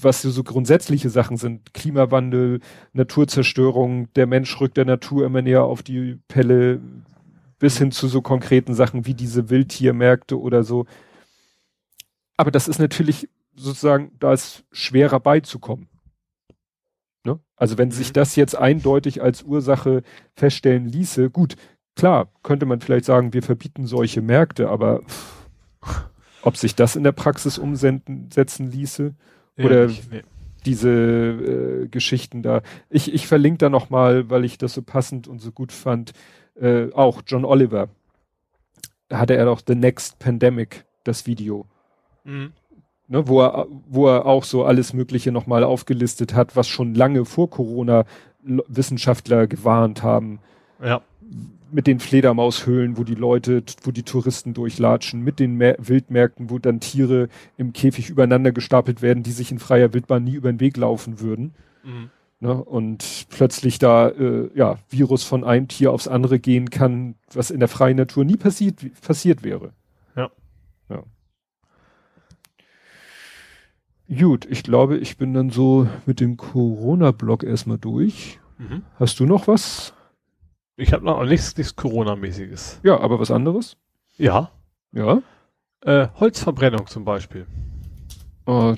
was 0.00 0.22
so 0.22 0.42
grundsätzliche 0.42 1.10
Sachen 1.10 1.36
sind, 1.36 1.72
Klimawandel, 1.74 2.60
Naturzerstörung, 2.92 4.12
der 4.14 4.26
Mensch 4.26 4.60
rückt 4.60 4.76
der 4.76 4.84
Natur 4.84 5.24
immer 5.24 5.42
näher 5.42 5.64
auf 5.64 5.82
die 5.82 6.18
Pelle, 6.28 6.80
bis 7.58 7.78
hin 7.78 7.90
zu 7.92 8.08
so 8.08 8.20
konkreten 8.22 8.74
Sachen 8.74 9.06
wie 9.06 9.14
diese 9.14 9.48
Wildtiermärkte 9.50 10.38
oder 10.40 10.62
so. 10.62 10.86
Aber 12.36 12.50
das 12.50 12.68
ist 12.68 12.78
natürlich 12.78 13.28
sozusagen, 13.54 14.12
da 14.18 14.32
ist 14.32 14.64
schwerer 14.72 15.20
beizukommen. 15.20 15.88
Ne? 17.24 17.40
Also 17.56 17.78
wenn 17.78 17.90
sich 17.90 18.10
Mhm. 18.10 18.12
das 18.14 18.36
jetzt 18.36 18.54
eindeutig 18.56 19.22
als 19.22 19.42
Ursache 19.42 20.02
feststellen 20.34 20.86
ließe, 20.86 21.30
gut, 21.30 21.56
klar, 21.94 22.28
könnte 22.42 22.66
man 22.66 22.80
vielleicht 22.80 23.06
sagen, 23.06 23.32
wir 23.32 23.42
verbieten 23.42 23.86
solche 23.86 24.20
Märkte, 24.20 24.68
aber 24.68 25.00
ob 26.42 26.56
sich 26.58 26.74
das 26.74 26.94
in 26.96 27.04
der 27.04 27.12
Praxis 27.12 27.56
umsetzen 27.58 28.28
setzen 28.32 28.70
ließe, 28.70 29.14
Oder- 29.58 29.86
nicht, 29.86 30.12
nee. 30.12 30.22
diese 30.66 30.90
äh, 30.90 31.88
Geschichten 31.88 32.42
da. 32.42 32.60
Ich, 32.90 33.12
ich 33.14 33.26
verlinke 33.26 33.58
da 33.58 33.70
noch 33.70 33.88
mal, 33.88 34.28
weil 34.28 34.44
ich 34.44 34.58
das 34.58 34.74
so 34.74 34.82
passend 34.82 35.26
und 35.26 35.40
so 35.40 35.50
gut 35.52 35.72
fand, 35.72 36.12
äh, 36.60 36.92
auch 36.92 37.22
John 37.26 37.44
Oliver. 37.44 37.88
Hatte 39.12 39.36
er 39.36 39.44
doch 39.44 39.60
The 39.66 39.74
Next 39.74 40.18
Pandemic, 40.18 40.84
das 41.04 41.26
Video, 41.26 41.66
Mhm. 42.24 42.52
ne, 43.08 43.28
wo 43.28 43.40
er, 43.42 43.66
wo 43.88 44.08
er 44.08 44.26
auch 44.26 44.42
so 44.44 44.64
alles 44.64 44.92
Mögliche 44.92 45.30
noch 45.30 45.46
mal 45.46 45.62
aufgelistet 45.62 46.34
hat, 46.34 46.56
was 46.56 46.66
schon 46.66 46.94
lange 46.94 47.24
vor 47.24 47.48
Corona 47.50 48.04
Wissenschaftler 48.42 49.46
gewarnt 49.46 50.02
haben 50.02 50.40
Ja. 50.82 51.02
mit 51.70 51.86
den 51.86 52.00
Fledermaushöhlen, 52.00 52.96
wo 52.96 53.04
die 53.04 53.14
Leute, 53.14 53.62
wo 53.82 53.90
die 53.90 54.02
Touristen 54.04 54.54
durchlatschen, 54.54 55.22
mit 55.22 55.38
den 55.40 55.56
Mä 55.56 55.76
Wildmärkten, 55.78 56.50
wo 56.50 56.58
dann 56.58 56.80
Tiere 56.80 57.28
im 57.56 57.72
Käfig 57.72 58.08
übereinander 58.10 58.52
gestapelt 58.52 59.02
werden, 59.02 59.22
die 59.22 59.32
sich 59.32 59.50
in 59.52 59.58
freier 59.58 59.92
Wildbahn 59.92 60.24
nie 60.24 60.34
über 60.34 60.52
den 60.52 60.60
Weg 60.60 60.76
laufen 60.76 61.20
würden. 61.20 61.54
Mhm. 61.84 62.10
Ne? 62.40 62.52
Und 62.52 63.26
plötzlich 63.30 63.78
da 63.78 64.08
äh, 64.08 64.50
ja 64.54 64.78
Virus 64.90 65.24
von 65.24 65.42
einem 65.42 65.68
Tier 65.68 65.92
aufs 65.92 66.08
andere 66.08 66.38
gehen 66.38 66.68
kann, 66.68 67.14
was 67.32 67.50
in 67.50 67.60
der 67.60 67.68
freien 67.68 67.96
Natur 67.96 68.24
nie 68.24 68.36
passiert 68.36 68.84
passiert 69.00 69.42
wäre. 69.42 69.72
Ja. 70.14 70.30
ja. 70.90 71.02
Gut, 74.14 74.44
ich 74.44 74.62
glaube, 74.62 74.98
ich 74.98 75.16
bin 75.16 75.32
dann 75.32 75.50
so 75.50 75.88
mit 76.04 76.20
dem 76.20 76.36
Corona-Blog 76.36 77.42
erstmal 77.42 77.78
durch. 77.78 78.38
Mhm. 78.58 78.82
Hast 78.98 79.18
du 79.18 79.24
noch 79.24 79.48
was? 79.48 79.94
Ich 80.76 80.92
habe 80.92 81.04
noch 81.04 81.24
nichts, 81.24 81.56
nichts 81.56 81.74
Corona-mäßiges. 81.74 82.80
Ja, 82.82 83.00
aber 83.00 83.18
was 83.18 83.30
anderes? 83.30 83.78
Ja. 84.18 84.50
Ja. 84.92 85.22
Äh, 85.80 86.08
Holzverbrennung 86.14 86.86
zum 86.86 87.04
Beispiel. 87.04 87.46
Oh, 88.44 88.74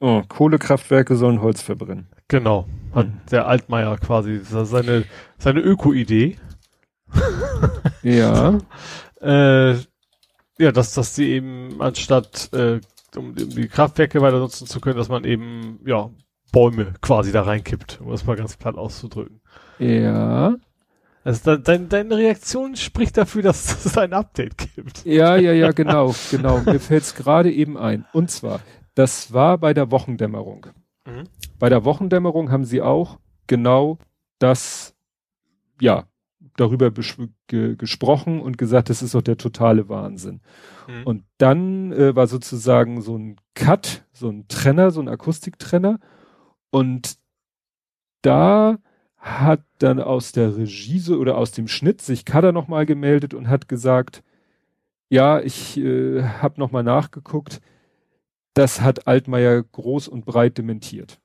oh, 0.00 0.22
Kohlekraftwerke 0.26 1.16
sollen 1.16 1.42
Holz 1.42 1.60
verbrennen. 1.60 2.08
Genau. 2.30 2.66
Hat 2.94 3.06
Mhm. 3.08 3.20
der 3.30 3.46
Altmaier 3.46 3.98
quasi 3.98 4.40
seine, 4.42 5.04
seine 5.38 5.60
Öko-Idee. 5.60 6.38
Ja. 8.02 8.58
Äh, 9.22 9.72
ja, 10.58 10.72
dass, 10.72 10.94
dass 10.94 11.14
sie 11.14 11.28
eben 11.32 11.82
anstatt, 11.82 12.48
äh, 12.54 12.80
um, 13.16 13.26
um 13.32 13.34
die 13.34 13.68
Kraftwerke 13.68 14.22
weiter 14.22 14.38
nutzen 14.38 14.66
zu 14.66 14.80
können, 14.80 14.96
dass 14.96 15.10
man 15.10 15.24
eben, 15.24 15.78
ja, 15.84 16.08
Bäume 16.52 16.94
quasi 17.02 17.30
da 17.30 17.42
reinkippt, 17.42 18.00
um 18.00 18.10
das 18.10 18.24
mal 18.24 18.36
ganz 18.36 18.56
platt 18.56 18.76
auszudrücken. 18.78 19.42
Ja. 19.78 20.56
Also 21.22 21.58
dein, 21.58 21.90
deine 21.90 22.16
Reaktion 22.16 22.76
spricht 22.76 23.18
dafür, 23.18 23.42
dass 23.42 23.84
es 23.84 23.98
ein 23.98 24.14
Update 24.14 24.56
gibt. 24.74 25.04
Ja, 25.04 25.36
ja, 25.36 25.52
ja, 25.52 25.72
genau, 25.72 26.14
genau. 26.30 26.60
Mir 26.60 26.80
fällt 26.80 27.02
es 27.02 27.14
gerade 27.14 27.52
eben 27.52 27.76
ein. 27.76 28.06
Und 28.14 28.30
zwar, 28.30 28.60
das 28.94 29.34
war 29.34 29.58
bei 29.58 29.74
der 29.74 29.90
Wochendämmerung. 29.90 30.68
Mhm. 31.06 31.24
Bei 31.58 31.68
der 31.68 31.84
Wochendämmerung 31.84 32.50
haben 32.50 32.64
sie 32.64 32.82
auch 32.82 33.18
genau 33.46 33.98
das, 34.38 34.94
ja, 35.80 36.04
darüber 36.56 36.90
ge 36.90 37.76
gesprochen 37.76 38.40
und 38.40 38.58
gesagt, 38.58 38.90
das 38.90 39.02
ist 39.02 39.14
doch 39.14 39.22
der 39.22 39.36
totale 39.36 39.88
Wahnsinn. 39.88 40.40
Mhm. 40.88 41.02
Und 41.04 41.24
dann 41.38 41.92
äh, 41.92 42.14
war 42.14 42.26
sozusagen 42.26 43.00
so 43.02 43.16
ein 43.16 43.36
Cut, 43.54 44.04
so 44.12 44.28
ein 44.28 44.46
Trenner, 44.48 44.90
so 44.90 45.00
ein 45.00 45.08
Akustiktrenner. 45.08 45.98
Und 46.70 47.18
da 48.22 48.78
hat 49.16 49.62
dann 49.78 50.00
aus 50.00 50.32
der 50.32 50.56
Regie 50.56 50.98
so, 50.98 51.16
oder 51.16 51.36
aus 51.36 51.52
dem 51.52 51.68
Schnitt 51.68 52.00
sich 52.00 52.24
Kader 52.24 52.52
nochmal 52.52 52.86
gemeldet 52.86 53.34
und 53.34 53.48
hat 53.48 53.68
gesagt, 53.68 54.22
ja, 55.10 55.40
ich 55.40 55.76
äh, 55.76 56.22
habe 56.22 56.60
nochmal 56.60 56.84
nachgeguckt, 56.84 57.60
das 58.54 58.80
hat 58.80 59.06
Altmaier 59.06 59.62
groß 59.62 60.08
und 60.08 60.24
breit 60.24 60.58
dementiert. 60.58 61.20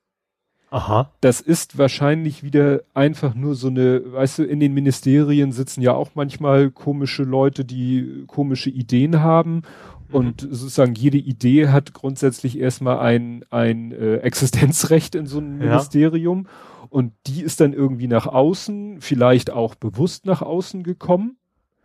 Aha. 0.70 1.12
Das 1.20 1.40
ist 1.40 1.78
wahrscheinlich 1.78 2.42
wieder 2.42 2.82
einfach 2.92 3.34
nur 3.34 3.54
so 3.54 3.68
eine, 3.68 4.12
weißt 4.12 4.40
du, 4.40 4.44
in 4.44 4.58
den 4.58 4.74
Ministerien 4.74 5.52
sitzen 5.52 5.80
ja 5.80 5.94
auch 5.94 6.10
manchmal 6.14 6.70
komische 6.70 7.22
Leute, 7.22 7.64
die 7.64 8.24
komische 8.26 8.70
Ideen 8.70 9.22
haben. 9.22 9.62
Mhm. 10.08 10.14
Und 10.14 10.40
sozusagen 10.40 10.94
jede 10.94 11.18
Idee 11.18 11.68
hat 11.68 11.94
grundsätzlich 11.94 12.58
erstmal 12.58 12.98
ein, 12.98 13.44
ein 13.50 13.92
äh, 13.92 14.16
Existenzrecht 14.18 15.14
in 15.14 15.26
so 15.26 15.38
einem 15.38 15.60
ja. 15.60 15.68
Ministerium. 15.68 16.46
Und 16.88 17.12
die 17.26 17.42
ist 17.42 17.60
dann 17.60 17.72
irgendwie 17.72 18.08
nach 18.08 18.26
außen, 18.26 19.00
vielleicht 19.00 19.50
auch 19.52 19.74
bewusst 19.76 20.26
nach 20.26 20.42
außen 20.42 20.82
gekommen. 20.82 21.36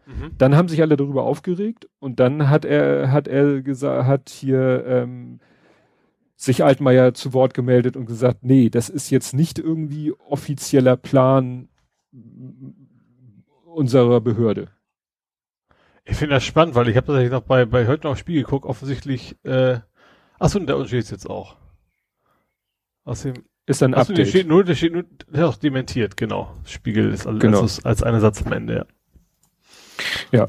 Mhm. 0.06 0.32
Dann 0.38 0.56
haben 0.56 0.68
sich 0.68 0.82
alle 0.82 0.98
darüber 0.98 1.24
aufgeregt 1.24 1.88
und 2.00 2.20
dann 2.20 2.50
hat 2.50 2.66
er, 2.66 3.12
hat 3.12 3.28
er 3.28 3.62
gesagt, 3.62 4.08
hat 4.08 4.30
hier 4.30 4.86
ähm, 4.86 5.40
sich 6.36 6.64
Altmaier 6.64 7.14
zu 7.14 7.34
Wort 7.34 7.54
gemeldet 7.54 7.96
und 7.96 8.08
gesagt, 8.08 8.40
nee, 8.44 8.70
das 8.70 8.90
ist 8.90 9.10
jetzt 9.12 9.34
nicht 9.34 9.60
irgendwie 9.60 10.12
offizieller 10.14 10.98
Plan 10.98 11.70
unserer 13.66 14.22
Behörde. 14.22 14.70
Ich 16.04 16.18
finde 16.18 16.36
das 16.36 16.44
spannend, 16.44 16.76
weil 16.76 16.90
ich 16.90 16.98
habe 16.98 17.08
tatsächlich 17.08 17.32
noch 17.32 17.44
bei, 17.44 17.66
bei 17.66 17.88
heute 17.88 18.08
noch 18.08 18.18
Spiel 18.18 18.42
geguckt, 18.42 18.66
offensichtlich, 18.66 19.38
äh, 19.44 19.80
achso, 20.40 20.60
der 20.60 20.78
Unterschied 20.78 21.00
ist 21.00 21.12
jetzt 21.12 21.30
auch. 21.30 21.58
Aus 23.04 23.22
dem, 23.22 23.36
ist 23.68 23.84
ein 23.84 23.94
achso, 23.94 24.12
Update. 24.12 24.18
Der 24.18 24.26
steht 24.26 24.48
nur, 24.48 24.64
der 24.64 24.76
steht 24.76 24.94
nur, 24.94 25.04
der 25.04 25.44
ist 25.44 25.50
auch 25.50 25.58
dementiert, 25.58 26.18
genau. 26.18 26.54
Spiegel 26.66 27.14
ist 27.14 27.28
als, 27.28 27.40
genau. 27.40 27.62
als, 27.62 27.86
als 27.86 28.04
einer 28.04 28.20
Satz 28.20 28.44
am 28.44 28.52
Ende, 28.52 28.76
ja. 28.76 28.86
Ja. 30.32 30.46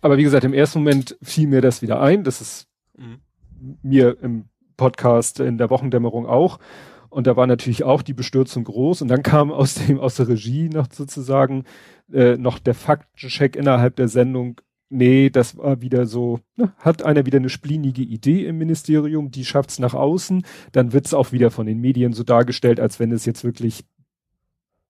Aber 0.00 0.16
wie 0.16 0.22
gesagt, 0.22 0.44
im 0.44 0.54
ersten 0.54 0.80
Moment 0.80 1.16
fiel 1.22 1.48
mir 1.48 1.60
das 1.60 1.82
wieder 1.82 2.00
ein, 2.00 2.24
das 2.24 2.40
ist 2.40 2.68
mhm. 2.96 3.20
mir 3.82 4.16
im 4.22 4.44
Podcast 4.76 5.40
in 5.40 5.58
der 5.58 5.70
Wochendämmerung 5.70 6.26
auch. 6.26 6.58
Und 7.10 7.26
da 7.26 7.36
war 7.36 7.46
natürlich 7.46 7.84
auch 7.84 8.02
die 8.02 8.14
Bestürzung 8.14 8.64
groß. 8.64 9.02
Und 9.02 9.08
dann 9.08 9.22
kam 9.22 9.50
aus 9.50 9.74
dem, 9.74 9.98
aus 9.98 10.16
der 10.16 10.28
Regie 10.28 10.68
noch 10.68 10.86
sozusagen 10.92 11.64
äh, 12.12 12.36
noch 12.36 12.58
der 12.58 12.74
Faktencheck 12.74 13.56
innerhalb 13.56 13.96
der 13.96 14.08
Sendung. 14.08 14.60
Nee, 14.90 15.28
das 15.28 15.58
war 15.58 15.82
wieder 15.82 16.06
so, 16.06 16.40
ne, 16.56 16.72
hat 16.78 17.02
einer 17.02 17.26
wieder 17.26 17.38
eine 17.38 17.50
splinige 17.50 18.02
Idee 18.02 18.46
im 18.46 18.56
Ministerium, 18.56 19.30
die 19.30 19.44
schafft's 19.44 19.78
nach 19.78 19.92
außen, 19.92 20.46
dann 20.72 20.94
wird's 20.94 21.12
auch 21.12 21.30
wieder 21.30 21.50
von 21.50 21.66
den 21.66 21.78
Medien 21.78 22.14
so 22.14 22.24
dargestellt, 22.24 22.80
als 22.80 22.98
wenn 22.98 23.12
es 23.12 23.26
jetzt 23.26 23.44
wirklich 23.44 23.84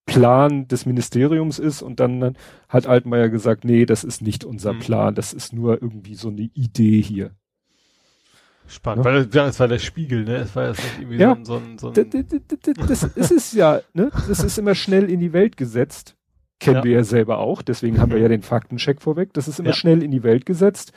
Plan 0.09 0.67
des 0.67 0.87
Ministeriums 0.87 1.59
ist 1.59 1.83
und 1.83 2.01
dann 2.01 2.37
hat 2.69 2.87
Altmaier 2.87 3.29
gesagt, 3.29 3.65
nee, 3.65 3.87
das 3.87 4.03
ist 4.05 4.23
nicht 4.23 4.45
unser 4.45 4.73
mhm. 4.73 4.79
Plan, 4.81 5.15
das 5.15 5.33
ist 5.33 5.53
nur 5.53 5.81
irgendwie 5.81 6.15
so 6.15 6.29
eine 6.29 6.51
Idee 6.55 7.01
hier. 7.01 7.31
Spannend, 8.67 9.05
ne? 9.05 9.11
weil 9.11 9.29
ja, 9.33 9.47
es 9.47 9.61
war 9.61 9.69
der 9.69 9.79
Spiegel, 9.79 10.25
ne? 10.25 10.37
Es 10.37 10.57
war 10.57 10.69
jetzt 10.69 10.83
nicht 10.83 10.99
irgendwie 10.99 11.17
ja, 11.19 11.39
so 11.43 11.57
ein, 11.57 11.79
so 11.79 11.91
ein, 11.91 11.95
so 11.95 12.03
ein 12.03 12.87
Das 12.89 13.03
ist 13.03 13.31
es 13.31 13.53
ja, 13.53 13.81
ne? 13.95 14.11
Das 14.29 14.43
ist 14.43 14.59
immer 14.59 14.75
schnell 14.75 15.11
in 15.11 15.21
die 15.21 15.33
Welt 15.33 15.57
gesetzt. 15.57 16.17
Kennen 16.61 16.79
ja. 16.79 16.85
wir 16.85 16.93
ja 16.93 17.05
selber 17.05 17.39
auch, 17.39 17.63
deswegen 17.63 18.01
haben 18.01 18.11
wir 18.11 18.19
ja 18.19 18.29
den 18.29 18.43
Faktencheck 18.43 19.01
vorweg. 19.01 19.33
Das 19.33 19.47
ist 19.47 19.61
immer 19.61 19.71
ja. 19.71 19.75
schnell 19.75 20.03
in 20.03 20.11
die 20.11 20.23
Welt 20.23 20.45
gesetzt. 20.45 20.93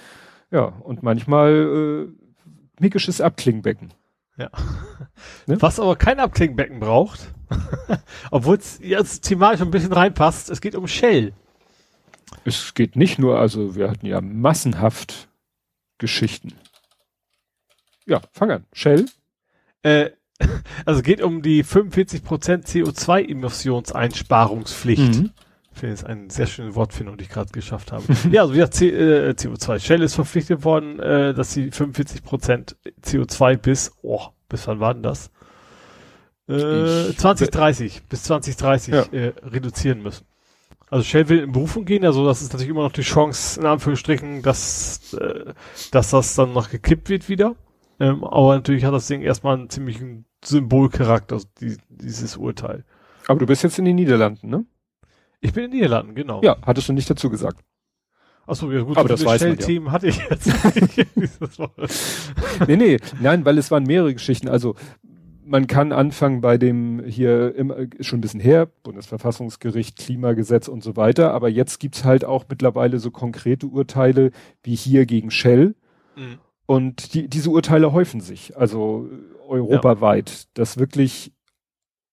Ja, 0.49 0.63
und 0.65 1.03
manchmal 1.03 2.07
äh, 2.09 2.81
mickisches 2.81 3.21
Abklingbecken. 3.21 3.93
Ja. 4.37 4.49
Ne? 5.45 5.61
Was 5.61 5.79
aber 5.79 5.95
kein 5.95 6.19
Abklingbecken 6.19 6.79
braucht, 6.79 7.33
obwohl 8.31 8.57
es 8.57 8.79
jetzt 8.81 9.21
thematisch 9.21 9.61
ein 9.61 9.71
bisschen 9.71 9.93
reinpasst, 9.93 10.49
es 10.49 10.59
geht 10.61 10.75
um 10.75 10.87
Shell. 10.87 11.33
Es 12.45 12.73
geht 12.73 12.95
nicht 12.95 13.19
nur, 13.19 13.37
also 13.39 13.75
wir 13.75 13.89
hatten 13.89 14.05
ja 14.05 14.21
massenhaft 14.21 15.27
Geschichten. 15.97 16.53
Ja, 18.05 18.21
fang 18.31 18.51
an. 18.51 18.65
Shell? 18.73 19.05
Äh, 19.83 20.11
also 20.85 21.01
geht 21.01 21.21
um 21.21 21.41
die 21.41 21.63
45% 21.63 22.65
CO2-Emissionseinsparungspflicht. 22.65 25.15
Mhm. 25.15 25.31
Ich 25.73 25.79
finde 25.79 25.93
es 25.93 26.03
eine 26.03 26.29
sehr 26.29 26.47
schöne 26.47 26.75
Wortfindung, 26.75 27.15
die 27.17 27.23
ich 27.23 27.29
gerade 27.29 27.49
geschafft 27.51 27.93
habe. 27.93 28.03
ja, 28.31 28.41
also 28.41 28.53
wieder 28.53 28.69
C 28.71 28.89
äh, 28.89 29.29
CO2. 29.31 29.79
Shell 29.79 30.01
ist 30.01 30.15
verpflichtet 30.15 30.65
worden, 30.65 30.99
äh, 30.99 31.33
dass 31.33 31.53
sie 31.53 31.69
45% 31.69 32.75
CO2 33.03 33.55
bis, 33.57 33.93
oh, 34.01 34.27
bis 34.49 34.67
wann 34.67 34.81
war 34.81 34.93
denn 34.93 35.03
das? 35.03 35.31
Äh, 36.47 37.13
2030, 37.15 38.03
bis 38.09 38.23
2030 38.23 38.93
ja. 38.93 39.01
äh, 39.11 39.33
reduzieren 39.43 40.01
müssen. 40.01 40.25
Also 40.89 41.05
Shell 41.05 41.29
will 41.29 41.39
in 41.39 41.51
Berufung 41.53 41.85
gehen, 41.85 42.03
also 42.03 42.25
das 42.25 42.41
ist 42.41 42.51
natürlich 42.51 42.69
immer 42.69 42.83
noch 42.83 42.91
die 42.91 43.01
Chance, 43.01 43.61
in 43.61 43.65
Anführungsstrichen, 43.65 44.41
dass, 44.41 45.13
äh, 45.13 45.53
dass 45.91 46.09
das 46.09 46.35
dann 46.35 46.51
noch 46.51 46.69
gekippt 46.69 47.09
wird 47.09 47.29
wieder. 47.29 47.55
Ähm, 47.99 48.23
aber 48.25 48.55
natürlich 48.55 48.83
hat 48.83 48.93
das 48.93 49.07
Ding 49.07 49.21
erstmal 49.21 49.57
einen 49.57 49.69
ziemlichen 49.69 50.25
Symbolcharakter, 50.43 51.35
also 51.35 51.47
die, 51.61 51.77
dieses 51.87 52.35
Urteil. 52.35 52.83
Aber 53.27 53.39
du 53.39 53.45
bist 53.45 53.63
jetzt 53.63 53.79
in 53.79 53.85
den 53.85 53.95
Niederlanden, 53.95 54.49
ne? 54.49 54.65
Ich 55.39 55.53
bin 55.53 55.63
in 55.63 55.71
den 55.71 55.77
Niederlanden, 55.77 56.13
genau. 56.13 56.41
Ja, 56.43 56.57
hattest 56.63 56.89
du 56.89 56.93
nicht 56.93 57.09
dazu 57.09 57.29
gesagt. 57.29 57.63
Achso, 58.45 58.69
ja 58.71 58.81
gut, 58.81 58.97
aber 58.97 59.07
das 59.07 59.23
weiß 59.23 59.43
man 59.43 59.57
ja. 59.59 59.91
hatte 59.91 60.07
ich 60.07 60.19
jetzt 60.29 60.49
nee, 62.67 62.75
nee, 62.75 62.97
nein, 63.21 63.45
weil 63.45 63.57
es 63.57 63.71
waren 63.71 63.83
mehrere 63.83 64.13
Geschichten. 64.13 64.49
Also 64.49 64.75
man 65.51 65.67
kann 65.67 65.91
anfangen 65.91 66.39
bei 66.39 66.57
dem 66.57 67.03
hier 67.03 67.53
immer, 67.55 67.75
schon 67.99 68.19
ein 68.19 68.21
bisschen 68.21 68.39
her, 68.39 68.67
Bundesverfassungsgericht, 68.83 69.97
Klimagesetz 69.97 70.69
und 70.69 70.81
so 70.81 70.95
weiter, 70.95 71.33
aber 71.33 71.49
jetzt 71.49 71.79
gibt's 71.79 72.05
halt 72.05 72.23
auch 72.23 72.45
mittlerweile 72.49 72.99
so 72.99 73.11
konkrete 73.11 73.67
Urteile 73.67 74.31
wie 74.63 74.75
hier 74.75 75.05
gegen 75.05 75.29
Shell. 75.29 75.75
Mhm. 76.15 76.39
Und 76.65 77.13
die, 77.13 77.27
diese 77.27 77.49
Urteile 77.49 77.91
häufen 77.91 78.21
sich, 78.21 78.55
also 78.55 79.09
europaweit, 79.45 80.29
ja. 80.29 80.45
das 80.53 80.77
wirklich, 80.77 81.33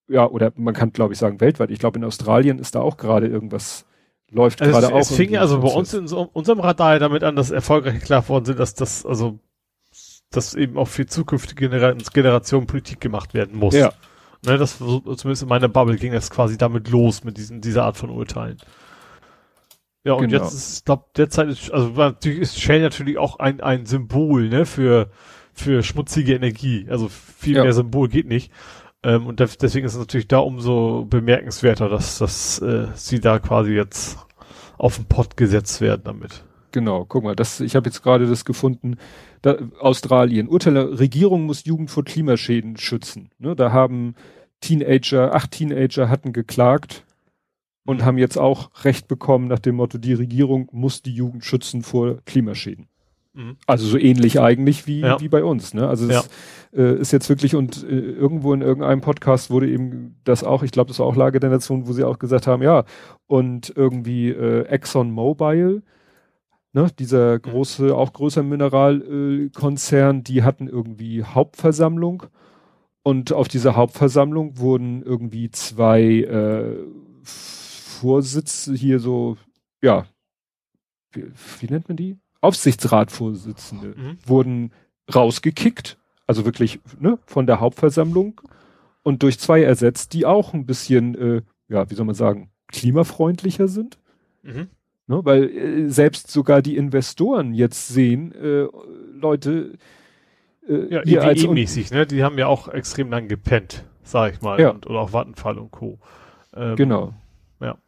ja, 0.08 0.28
oder 0.28 0.52
man 0.56 0.74
kann 0.74 0.92
glaube 0.92 1.12
ich 1.12 1.20
sagen 1.20 1.40
weltweit. 1.40 1.70
Ich 1.70 1.78
glaube 1.78 2.00
in 2.00 2.04
Australien 2.04 2.58
ist 2.58 2.74
da 2.74 2.80
auch 2.80 2.96
gerade 2.96 3.28
irgendwas 3.28 3.86
läuft 4.30 4.60
also 4.62 4.72
gerade 4.72 4.92
auch. 4.92 4.98
Es 4.98 5.14
fing 5.14 5.36
also 5.36 5.60
bei 5.60 5.68
uns 5.68 5.94
in 5.94 6.08
so, 6.08 6.28
unserem 6.32 6.58
Radar 6.58 6.98
damit 6.98 7.22
an, 7.22 7.36
dass 7.36 7.52
erfolgreich 7.52 8.00
klar 8.00 8.28
worden 8.28 8.46
sind, 8.46 8.58
dass 8.58 8.74
das 8.74 9.06
also 9.06 9.38
dass 10.30 10.54
eben 10.54 10.76
auch 10.76 10.88
für 10.88 11.06
zukünftige 11.06 11.68
Generationen 11.68 12.66
Politik 12.66 13.00
gemacht 13.00 13.34
werden 13.34 13.58
muss. 13.58 13.74
Ja. 13.74 13.92
Ne, 14.44 14.56
das 14.56 14.78
zumindest 14.78 15.42
in 15.42 15.48
meiner 15.48 15.68
Bubble 15.68 15.96
ging 15.96 16.12
das 16.12 16.30
quasi 16.30 16.56
damit 16.56 16.88
los 16.88 17.24
mit 17.24 17.36
diesen 17.38 17.60
dieser 17.60 17.84
Art 17.84 17.96
von 17.96 18.10
Urteilen. 18.10 18.58
Ja, 20.04 20.12
und 20.12 20.28
genau. 20.28 20.44
jetzt 20.44 20.54
ist, 20.54 20.78
ich 20.78 20.84
glaube, 20.84 21.06
derzeit 21.16 21.48
ist, 21.48 21.72
also 21.72 21.88
natürlich 21.88 22.38
ist 22.38 22.60
Shell 22.60 22.80
natürlich 22.80 23.18
auch 23.18 23.40
ein, 23.40 23.60
ein 23.60 23.84
Symbol, 23.84 24.48
ne, 24.48 24.64
für, 24.64 25.10
für 25.52 25.82
schmutzige 25.82 26.34
Energie. 26.34 26.86
Also 26.88 27.08
viel 27.08 27.56
ja. 27.56 27.64
mehr 27.64 27.72
Symbol 27.72 28.08
geht 28.08 28.26
nicht. 28.26 28.52
Ähm, 29.02 29.26
und 29.26 29.40
deswegen 29.40 29.86
ist 29.86 29.94
es 29.94 29.98
natürlich 29.98 30.28
da 30.28 30.38
umso 30.38 31.04
bemerkenswerter, 31.04 31.88
dass, 31.88 32.18
dass 32.18 32.60
äh, 32.60 32.86
sie 32.94 33.20
da 33.20 33.38
quasi 33.38 33.72
jetzt 33.72 34.18
auf 34.76 34.96
den 34.96 35.06
Pott 35.06 35.36
gesetzt 35.36 35.80
werden 35.80 36.02
damit. 36.04 36.44
Genau, 36.72 37.04
guck 37.04 37.24
mal, 37.24 37.34
das, 37.34 37.60
ich 37.60 37.74
habe 37.76 37.88
jetzt 37.88 38.02
gerade 38.02 38.26
das 38.26 38.44
gefunden, 38.44 38.96
da, 39.42 39.56
Australien, 39.80 40.48
Urteil, 40.48 40.76
Regierung 40.76 41.42
muss 41.42 41.64
Jugend 41.64 41.90
vor 41.90 42.04
Klimaschäden 42.04 42.76
schützen. 42.76 43.30
Ne, 43.38 43.54
da 43.54 43.72
haben 43.72 44.14
Teenager, 44.60 45.34
acht 45.34 45.52
Teenager 45.52 46.08
hatten 46.08 46.32
geklagt 46.32 47.04
und 47.84 48.04
haben 48.04 48.18
jetzt 48.18 48.36
auch 48.36 48.70
Recht 48.84 49.08
bekommen 49.08 49.48
nach 49.48 49.60
dem 49.60 49.76
Motto, 49.76 49.98
die 49.98 50.12
Regierung 50.12 50.68
muss 50.72 51.02
die 51.02 51.14
Jugend 51.14 51.44
schützen 51.44 51.82
vor 51.82 52.18
Klimaschäden. 52.26 52.88
Mhm. 53.38 53.56
Also 53.66 53.86
so 53.86 53.96
ähnlich 53.96 54.40
eigentlich 54.40 54.86
wie, 54.86 55.00
ja. 55.00 55.20
wie 55.20 55.28
bei 55.28 55.44
uns. 55.44 55.72
Ne? 55.72 55.88
Also 55.88 56.06
es 56.08 56.28
ja. 56.74 56.82
äh, 56.82 57.00
ist 57.00 57.12
jetzt 57.12 57.28
wirklich 57.28 57.54
und 57.54 57.84
äh, 57.84 57.96
irgendwo 57.96 58.52
in 58.52 58.62
irgendeinem 58.62 59.00
Podcast 59.00 59.48
wurde 59.50 59.70
eben 59.70 60.16
das 60.24 60.44
auch, 60.44 60.62
ich 60.62 60.72
glaube, 60.72 60.88
das 60.88 60.98
war 60.98 61.06
auch 61.06 61.16
Lage 61.16 61.40
der 61.40 61.50
Nation, 61.50 61.86
wo 61.86 61.92
sie 61.92 62.04
auch 62.04 62.18
gesagt 62.18 62.46
haben, 62.46 62.62
ja, 62.62 62.84
und 63.26 63.72
irgendwie 63.74 64.30
äh, 64.30 64.64
Exxon 64.64 65.10
Mobil, 65.10 65.82
ne, 66.72 66.88
dieser 66.98 67.34
mhm. 67.34 67.42
große, 67.42 67.94
auch 67.94 68.12
größer 68.12 68.42
Mineralkonzern, 68.42 70.24
die 70.24 70.42
hatten 70.42 70.68
irgendwie 70.68 71.24
Hauptversammlung 71.24 72.24
und 73.02 73.32
auf 73.32 73.48
dieser 73.48 73.74
Hauptversammlung 73.74 74.58
wurden 74.58 75.02
irgendwie 75.02 75.50
zwei 75.50 76.02
äh, 76.02 76.76
Vorsitz 77.22 78.70
hier 78.74 79.00
so, 79.00 79.36
ja, 79.80 80.06
wie, 81.12 81.24
wie 81.60 81.66
nennt 81.66 81.88
man 81.88 81.96
die? 81.96 82.18
Aufsichtsratvorsitzende 82.40 83.94
mhm. 83.96 84.18
wurden 84.24 84.72
rausgekickt, 85.12 85.98
also 86.26 86.44
wirklich 86.44 86.80
ne, 86.98 87.18
von 87.26 87.46
der 87.46 87.60
Hauptversammlung 87.60 88.40
und 89.02 89.22
durch 89.22 89.38
zwei 89.38 89.62
ersetzt, 89.62 90.12
die 90.12 90.26
auch 90.26 90.52
ein 90.52 90.66
bisschen, 90.66 91.14
äh, 91.14 91.42
ja, 91.68 91.90
wie 91.90 91.94
soll 91.94 92.04
man 92.04 92.14
sagen, 92.14 92.50
klimafreundlicher 92.68 93.68
sind. 93.68 93.98
Mhm. 94.42 94.68
Ne, 95.10 95.24
weil 95.24 95.44
äh, 95.44 95.88
selbst 95.88 96.30
sogar 96.30 96.60
die 96.60 96.76
Investoren 96.76 97.54
jetzt 97.54 97.88
sehen, 97.88 98.32
äh, 98.34 98.66
Leute, 99.18 99.78
äh, 100.68 100.94
ja, 100.94 101.02
ihr 101.02 101.22
als 101.22 101.46
mäßig, 101.46 101.90
ne? 101.90 102.06
Die 102.06 102.22
haben 102.22 102.36
ja 102.36 102.46
auch 102.46 102.68
extrem 102.68 103.10
lang 103.10 103.26
gepennt, 103.26 103.84
sag 104.02 104.34
ich 104.34 104.42
mal, 104.42 104.60
ja. 104.60 104.68
und, 104.68 104.86
oder 104.86 105.00
auch 105.00 105.12
Vattenfall 105.12 105.56
und 105.56 105.70
Co. 105.70 105.98
Ähm, 106.54 106.76
genau. 106.76 107.14
Ja. 107.58 107.78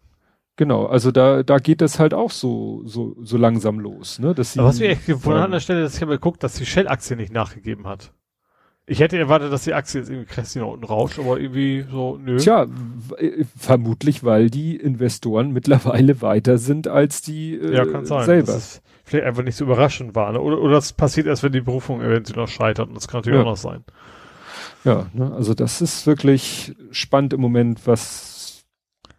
Genau, 0.57 0.87
also 0.87 1.11
da, 1.11 1.43
da 1.43 1.59
geht 1.59 1.83
es 1.83 1.99
halt 1.99 2.15
auch 2.15 2.31
so, 2.31 2.83
so, 2.87 3.15
so 3.23 3.37
langsam 3.37 3.81
los, 3.81 4.19
ne? 4.19 4.35
Dass 4.35 4.55
sie, 4.55 4.61
Aber 4.61 4.71
was 4.71 4.81
mich 4.81 4.89
echt 4.89 5.05
gewundert 5.05 5.45
an 5.45 5.51
der 5.51 5.61
Stelle, 5.61 5.83
dass 5.83 5.97
ich 5.97 6.01
habe 6.01 6.13
geguckt, 6.13 6.43
dass 6.43 6.55
die 6.55 6.65
Shell-Aktie 6.65 7.17
nicht 7.17 7.35
nachgegeben 7.35 7.87
hat. 7.87 8.15
Ich 8.87 8.99
hätte 8.99 9.19
erwartet, 9.19 9.53
dass 9.53 9.65
die 9.65 9.75
Aktie 9.75 10.01
jetzt 10.01 10.11
irgendwie 10.11 10.27
kräftig 10.27 10.63
nach 10.63 10.69
unten 10.69 10.85
rauscht, 10.85 11.19
aber 11.19 11.39
irgendwie 11.39 11.85
so, 11.91 12.19
nö. 12.21 12.39
Tja, 12.39 12.67
äh, 13.19 13.45
vermutlich, 13.57 14.25
weil 14.25 14.51
die 14.51 14.77
Investoren 14.77 15.53
mittlerweile 15.53 16.21
weiter 16.23 16.59
sind 16.59 16.89
als 16.89 17.23
die 17.23 17.55
äh, 17.55 17.75
ja, 17.75 17.85
kann 17.85 18.05
sein. 18.05 18.25
selber. 18.25 18.53
Das 18.53 18.83
vielleicht 19.05 19.27
einfach 19.27 19.45
nicht 19.45 19.57
so 19.57 19.65
überraschend 19.65 20.15
war. 20.15 20.33
Ne? 20.33 20.41
Oder, 20.41 20.61
oder 20.61 20.75
das 20.75 20.93
passiert 20.93 21.27
erst, 21.27 21.43
wenn 21.43 21.53
die 21.53 21.61
Berufung 21.61 22.01
eventuell 22.01 22.41
noch 22.41 22.49
scheitert. 22.49 22.89
Und 22.89 22.97
das 22.97 23.07
kann 23.07 23.19
natürlich 23.19 23.37
ja. 23.37 23.43
auch 23.43 23.51
noch 23.51 23.57
sein. 23.57 23.85
Ja, 24.85 25.07
ne? 25.13 25.33
also 25.35 25.55
das 25.55 25.81
ist 25.81 26.07
wirklich 26.07 26.75
spannend 26.91 27.33
im 27.33 27.41
Moment, 27.41 27.87
was 27.87 28.31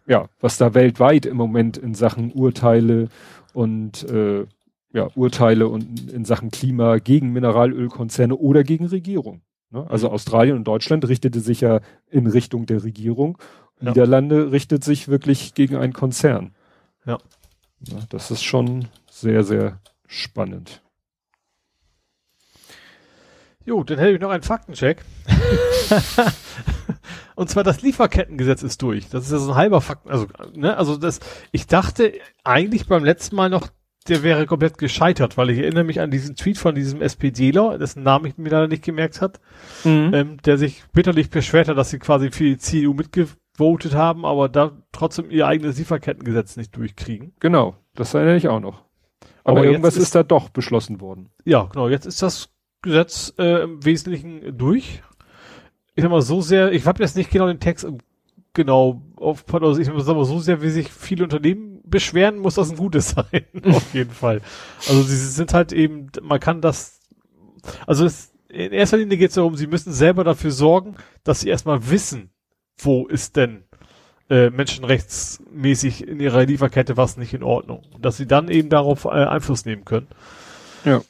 ja, 0.06 0.28
was 0.40 0.58
da 0.58 0.74
weltweit 0.74 1.26
im 1.26 1.36
Moment 1.36 1.76
in 1.76 1.94
Sachen 1.94 2.32
Urteile 2.32 3.08
und 3.52 4.02
äh, 4.10 4.46
ja, 4.92 5.08
Urteile 5.14 5.68
und 5.68 6.10
in 6.10 6.24
Sachen 6.24 6.50
Klima 6.50 6.98
gegen 6.98 7.32
Mineralölkonzerne 7.32 8.36
oder 8.36 8.64
gegen 8.64 8.86
Regierung. 8.86 9.42
Ne? 9.72 9.86
Also 9.88 10.08
mhm. 10.08 10.14
Australien 10.14 10.56
und 10.56 10.64
Deutschland 10.64 11.08
richtete 11.08 11.40
sich 11.40 11.62
ja 11.62 11.80
in 12.10 12.26
Richtung 12.26 12.66
der 12.66 12.84
Regierung. 12.84 13.38
Ja. 13.80 13.88
Niederlande 13.88 14.52
richtet 14.52 14.84
sich 14.84 15.08
wirklich 15.08 15.54
gegen 15.54 15.76
einen 15.76 15.92
Konzern. 15.92 16.54
Ja. 17.04 17.18
ja. 17.80 17.98
Das 18.10 18.30
ist 18.30 18.44
schon 18.44 18.88
sehr, 19.10 19.42
sehr 19.42 19.80
spannend. 20.06 20.82
Jo, 23.64 23.82
dann 23.84 23.98
hätte 23.98 24.12
ich 24.12 24.20
noch 24.20 24.30
einen 24.30 24.42
Faktencheck. 24.42 25.04
und 27.36 27.48
zwar 27.48 27.62
das 27.62 27.80
Lieferkettengesetz 27.80 28.62
ist 28.62 28.82
durch. 28.82 29.08
Das 29.08 29.24
ist 29.24 29.32
ja 29.32 29.38
so 29.38 29.52
ein 29.52 29.56
halber 29.56 29.80
Fakten, 29.80 30.10
also, 30.10 30.26
ne, 30.54 30.76
also 30.76 30.96
das, 30.96 31.20
ich 31.52 31.68
dachte 31.68 32.12
eigentlich 32.42 32.88
beim 32.88 33.04
letzten 33.04 33.36
Mal 33.36 33.50
noch, 33.50 33.68
der 34.04 34.22
wäre 34.22 34.46
komplett 34.46 34.78
gescheitert, 34.78 35.36
weil 35.36 35.50
ich 35.50 35.58
erinnere 35.58 35.84
mich 35.84 36.00
an 36.00 36.10
diesen 36.10 36.36
Tweet 36.36 36.58
von 36.58 36.74
diesem 36.74 37.00
SPDler, 37.00 37.78
dessen 37.78 38.02
Namen 38.02 38.26
ich 38.26 38.36
mir 38.36 38.50
leider 38.50 38.68
nicht 38.68 38.84
gemerkt 38.84 39.20
hat, 39.20 39.40
mhm. 39.84 40.10
ähm, 40.12 40.36
der 40.44 40.58
sich 40.58 40.84
bitterlich 40.92 41.30
beschwert 41.30 41.68
hat, 41.68 41.78
dass 41.78 41.90
sie 41.90 41.98
quasi 41.98 42.30
für 42.30 42.44
die 42.44 42.58
CDU 42.58 42.94
mitgevotet 42.94 43.94
haben, 43.94 44.24
aber 44.24 44.48
da 44.48 44.72
trotzdem 44.92 45.30
ihr 45.30 45.46
eigenes 45.46 45.78
Lieferkettengesetz 45.78 46.56
nicht 46.56 46.76
durchkriegen. 46.76 47.32
Genau, 47.40 47.76
das 47.94 48.14
erinnere 48.14 48.36
ich 48.36 48.48
auch 48.48 48.60
noch. 48.60 48.84
Aber, 49.44 49.60
aber 49.60 49.64
irgendwas 49.64 49.96
ist, 49.96 50.04
ist, 50.04 50.14
da 50.14 50.22
doch 50.22 50.48
beschlossen 50.48 51.00
worden. 51.00 51.30
Ja, 51.44 51.64
genau, 51.72 51.88
jetzt 51.88 52.06
ist 52.06 52.22
das 52.22 52.50
Gesetz 52.82 53.32
äh, 53.38 53.62
im 53.62 53.84
Wesentlichen 53.84 54.56
durch. 54.56 55.02
Ich 55.94 56.02
sag 56.02 56.10
mal 56.10 56.22
so 56.22 56.40
sehr, 56.40 56.72
ich 56.72 56.86
habe 56.86 57.02
jetzt 57.02 57.16
nicht 57.16 57.30
genau 57.30 57.46
den 57.46 57.60
Text 57.60 57.86
genau 58.54 59.02
auf, 59.16 59.44
also 59.52 59.80
ich 59.80 59.86
sag 59.86 60.16
mal 60.16 60.24
so 60.24 60.38
sehr, 60.38 60.62
wie 60.62 60.70
sich 60.70 60.90
viele 60.90 61.24
Unternehmen 61.24 61.71
beschweren, 61.92 62.38
muss 62.38 62.56
das 62.56 62.70
ein 62.70 62.76
gutes 62.76 63.10
sein. 63.10 63.44
Auf 63.66 63.94
jeden 63.94 64.10
Fall. 64.10 64.40
Also 64.88 65.02
sie 65.02 65.16
sind 65.16 65.54
halt 65.54 65.72
eben, 65.72 66.08
man 66.20 66.40
kann 66.40 66.60
das, 66.60 67.00
also 67.86 68.04
es, 68.04 68.32
in 68.48 68.72
erster 68.72 68.96
Linie 68.96 69.16
geht 69.16 69.28
es 69.28 69.36
darum, 69.36 69.54
sie 69.54 69.68
müssen 69.68 69.92
selber 69.92 70.24
dafür 70.24 70.50
sorgen, 70.50 70.96
dass 71.22 71.40
sie 71.40 71.48
erstmal 71.48 71.88
wissen, 71.88 72.30
wo 72.78 73.06
ist 73.06 73.36
denn 73.36 73.64
äh, 74.28 74.50
menschenrechtsmäßig 74.50 76.08
in 76.08 76.18
ihrer 76.18 76.44
Lieferkette 76.44 76.96
was 76.96 77.16
nicht 77.16 77.34
in 77.34 77.42
Ordnung. 77.42 77.82
Und 77.94 78.04
dass 78.04 78.16
sie 78.16 78.26
dann 78.26 78.48
eben 78.48 78.68
darauf 78.68 79.04
äh, 79.04 79.10
Einfluss 79.10 79.64
nehmen 79.64 79.84
können. 79.84 80.08
Ja. 80.84 81.02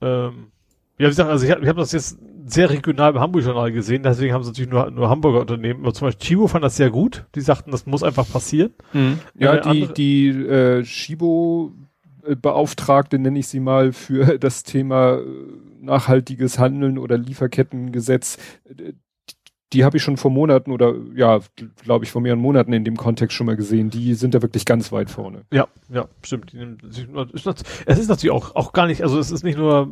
Ähm, 0.00 0.52
ja, 0.98 1.06
wie 1.06 1.10
gesagt, 1.10 1.30
also 1.30 1.44
ich 1.44 1.50
habe 1.50 1.62
ich 1.62 1.68
hab 1.68 1.76
das 1.76 1.92
jetzt 1.92 2.18
sehr 2.50 2.70
regional 2.70 3.12
beim 3.12 3.22
Hamburg-Journal 3.22 3.72
gesehen, 3.72 4.02
deswegen 4.02 4.32
haben 4.34 4.42
sie 4.42 4.50
natürlich 4.50 4.70
nur, 4.70 4.90
nur 4.90 5.08
Hamburger 5.08 5.40
Unternehmen. 5.40 5.84
Aber 5.84 5.94
zum 5.94 6.08
Beispiel 6.08 6.26
Chibo 6.26 6.46
fand 6.46 6.64
das 6.64 6.76
sehr 6.76 6.90
gut. 6.90 7.24
Die 7.34 7.40
sagten, 7.40 7.70
das 7.70 7.86
muss 7.86 8.02
einfach 8.02 8.28
passieren. 8.28 8.72
Mhm. 8.92 9.20
Ja, 9.38 9.56
die, 9.58 9.88
die 9.92 10.28
äh, 10.28 10.82
Chibo 10.82 11.72
Beauftragte, 12.40 13.18
nenne 13.18 13.38
ich 13.38 13.48
sie 13.48 13.60
mal, 13.60 13.92
für 13.92 14.38
das 14.40 14.62
Thema 14.62 15.18
äh, 15.18 15.24
nachhaltiges 15.80 16.58
Handeln 16.58 16.98
oder 16.98 17.16
Lieferkettengesetz, 17.16 18.38
die 19.72 19.84
habe 19.84 19.96
ich 19.96 20.02
schon 20.02 20.16
vor 20.16 20.30
Monaten 20.30 20.72
oder 20.72 20.94
ja, 21.14 21.38
glaube 21.82 22.04
ich, 22.04 22.10
vor 22.10 22.20
mehreren 22.20 22.40
Monaten 22.40 22.72
in 22.72 22.84
dem 22.84 22.96
Kontext 22.96 23.36
schon 23.36 23.46
mal 23.46 23.56
gesehen. 23.56 23.88
Die 23.88 24.14
sind 24.14 24.34
da 24.34 24.42
wirklich 24.42 24.64
ganz 24.64 24.90
weit 24.90 25.10
vorne. 25.10 25.42
Ja, 25.52 25.68
ja, 25.88 26.08
stimmt. 26.22 26.52
Es 27.86 27.98
ist 27.98 28.08
natürlich 28.08 28.32
auch, 28.32 28.56
auch 28.56 28.72
gar 28.72 28.86
nicht, 28.86 29.02
also 29.02 29.18
es 29.18 29.30
ist 29.30 29.44
nicht 29.44 29.58
nur 29.58 29.88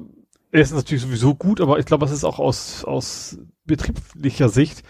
er 0.50 0.60
ist 0.60 0.72
natürlich 0.72 1.02
sowieso 1.02 1.34
gut, 1.34 1.60
aber 1.60 1.78
ich 1.78 1.86
glaube, 1.86 2.06
es 2.06 2.12
ist 2.12 2.24
auch 2.24 2.38
aus, 2.38 2.84
aus 2.84 3.38
betrieblicher 3.64 4.48
Sicht 4.48 4.82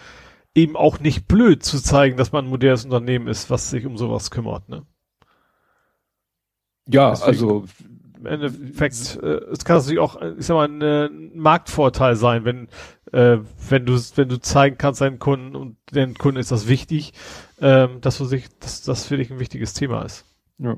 eben 0.55 0.75
auch 0.75 0.99
nicht 0.99 1.27
blöd 1.27 1.63
zu 1.63 1.81
zeigen, 1.81 2.17
dass 2.17 2.31
man 2.31 2.45
ein 2.45 2.49
modernes 2.49 2.85
Unternehmen 2.85 3.27
ist, 3.27 3.49
was 3.49 3.69
sich 3.69 3.85
um 3.85 3.97
sowas 3.97 4.31
kümmert, 4.31 4.67
ne? 4.69 4.85
Ja, 6.87 7.11
Deswegen, 7.11 7.27
also 7.27 7.65
im 8.17 8.25
Endeffekt, 8.25 9.19
äh, 9.21 9.41
es 9.51 9.63
kann 9.63 9.77
natürlich 9.77 9.99
auch, 9.99 10.19
ich 10.21 10.45
sag 10.45 10.55
mal, 10.55 10.67
ein 10.67 11.37
Marktvorteil 11.37 12.15
sein, 12.15 12.45
wenn, 12.45 12.67
äh, 13.11 13.37
wenn 13.69 13.85
du, 13.85 13.93
wenn 14.15 14.27
du 14.27 14.39
zeigen 14.39 14.77
kannst 14.77 15.01
deinen 15.01 15.19
Kunden 15.19 15.55
und 15.55 15.77
den 15.91 16.15
Kunden 16.15 16.39
ist 16.39 16.51
das 16.51 16.67
wichtig, 16.67 17.13
ähm, 17.61 18.01
dass 18.01 18.17
du 18.17 18.25
sich, 18.25 18.47
dass 18.59 18.81
das 18.81 19.05
für 19.05 19.17
dich 19.17 19.31
ein 19.31 19.39
wichtiges 19.39 19.73
Thema 19.73 20.03
ist. 20.03 20.25
Ja. 20.57 20.77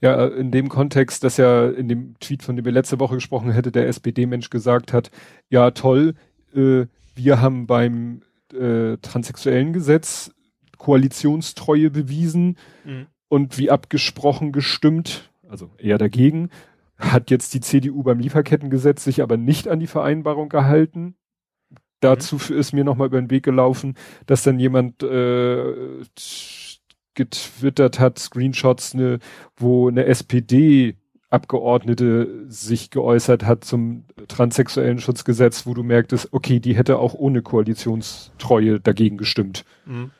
Ja, 0.00 0.26
in 0.26 0.50
dem 0.50 0.68
Kontext, 0.68 1.24
dass 1.24 1.36
ja 1.36 1.68
in 1.68 1.88
dem 1.88 2.14
Tweet, 2.20 2.42
von 2.42 2.56
dem 2.56 2.64
wir 2.64 2.72
letzte 2.72 3.00
Woche 3.00 3.16
gesprochen 3.16 3.50
hätte, 3.52 3.72
der 3.72 3.88
SPD-Mensch 3.88 4.50
gesagt 4.50 4.92
hat, 4.92 5.10
ja 5.48 5.70
toll, 5.70 6.14
äh, 6.54 6.86
wir 7.14 7.40
haben 7.40 7.66
beim 7.66 8.22
äh, 8.52 8.96
transsexuellen 8.98 9.72
Gesetz 9.72 10.32
Koalitionstreue 10.78 11.90
bewiesen 11.90 12.58
mhm. 12.84 13.06
und 13.28 13.56
wie 13.56 13.70
abgesprochen 13.70 14.50
gestimmt, 14.50 15.30
also 15.48 15.70
eher 15.78 15.98
dagegen, 15.98 16.50
hat 16.98 17.30
jetzt 17.30 17.54
die 17.54 17.60
CDU 17.60 18.02
beim 18.02 18.18
Lieferkettengesetz 18.18 19.04
sich 19.04 19.22
aber 19.22 19.36
nicht 19.36 19.68
an 19.68 19.80
die 19.80 19.86
Vereinbarung 19.86 20.48
gehalten. 20.48 21.14
Dazu 22.00 22.36
mhm. 22.36 22.56
ist 22.56 22.72
mir 22.72 22.84
nochmal 22.84 23.06
über 23.08 23.20
den 23.20 23.30
Weg 23.30 23.44
gelaufen, 23.44 23.94
dass 24.26 24.42
dann 24.42 24.58
jemand 24.58 25.02
äh, 25.04 26.00
getwittert 27.14 27.98
hat, 27.98 28.18
Screenshots, 28.18 28.94
ne, 28.94 29.18
wo 29.56 29.88
eine 29.88 30.06
SPD 30.06 30.96
Abgeordnete 31.30 32.44
sich 32.48 32.90
geäußert 32.90 33.44
hat 33.46 33.64
zum 33.64 34.04
transsexuellen 34.28 34.98
Schutzgesetz, 34.98 35.64
wo 35.64 35.72
du 35.72 35.82
merktest, 35.82 36.28
okay, 36.32 36.60
die 36.60 36.76
hätte 36.76 36.98
auch 36.98 37.14
ohne 37.14 37.40
Koalitionstreue 37.40 38.80
dagegen 38.80 39.16
gestimmt. 39.16 39.64
Mhm. 39.86 40.10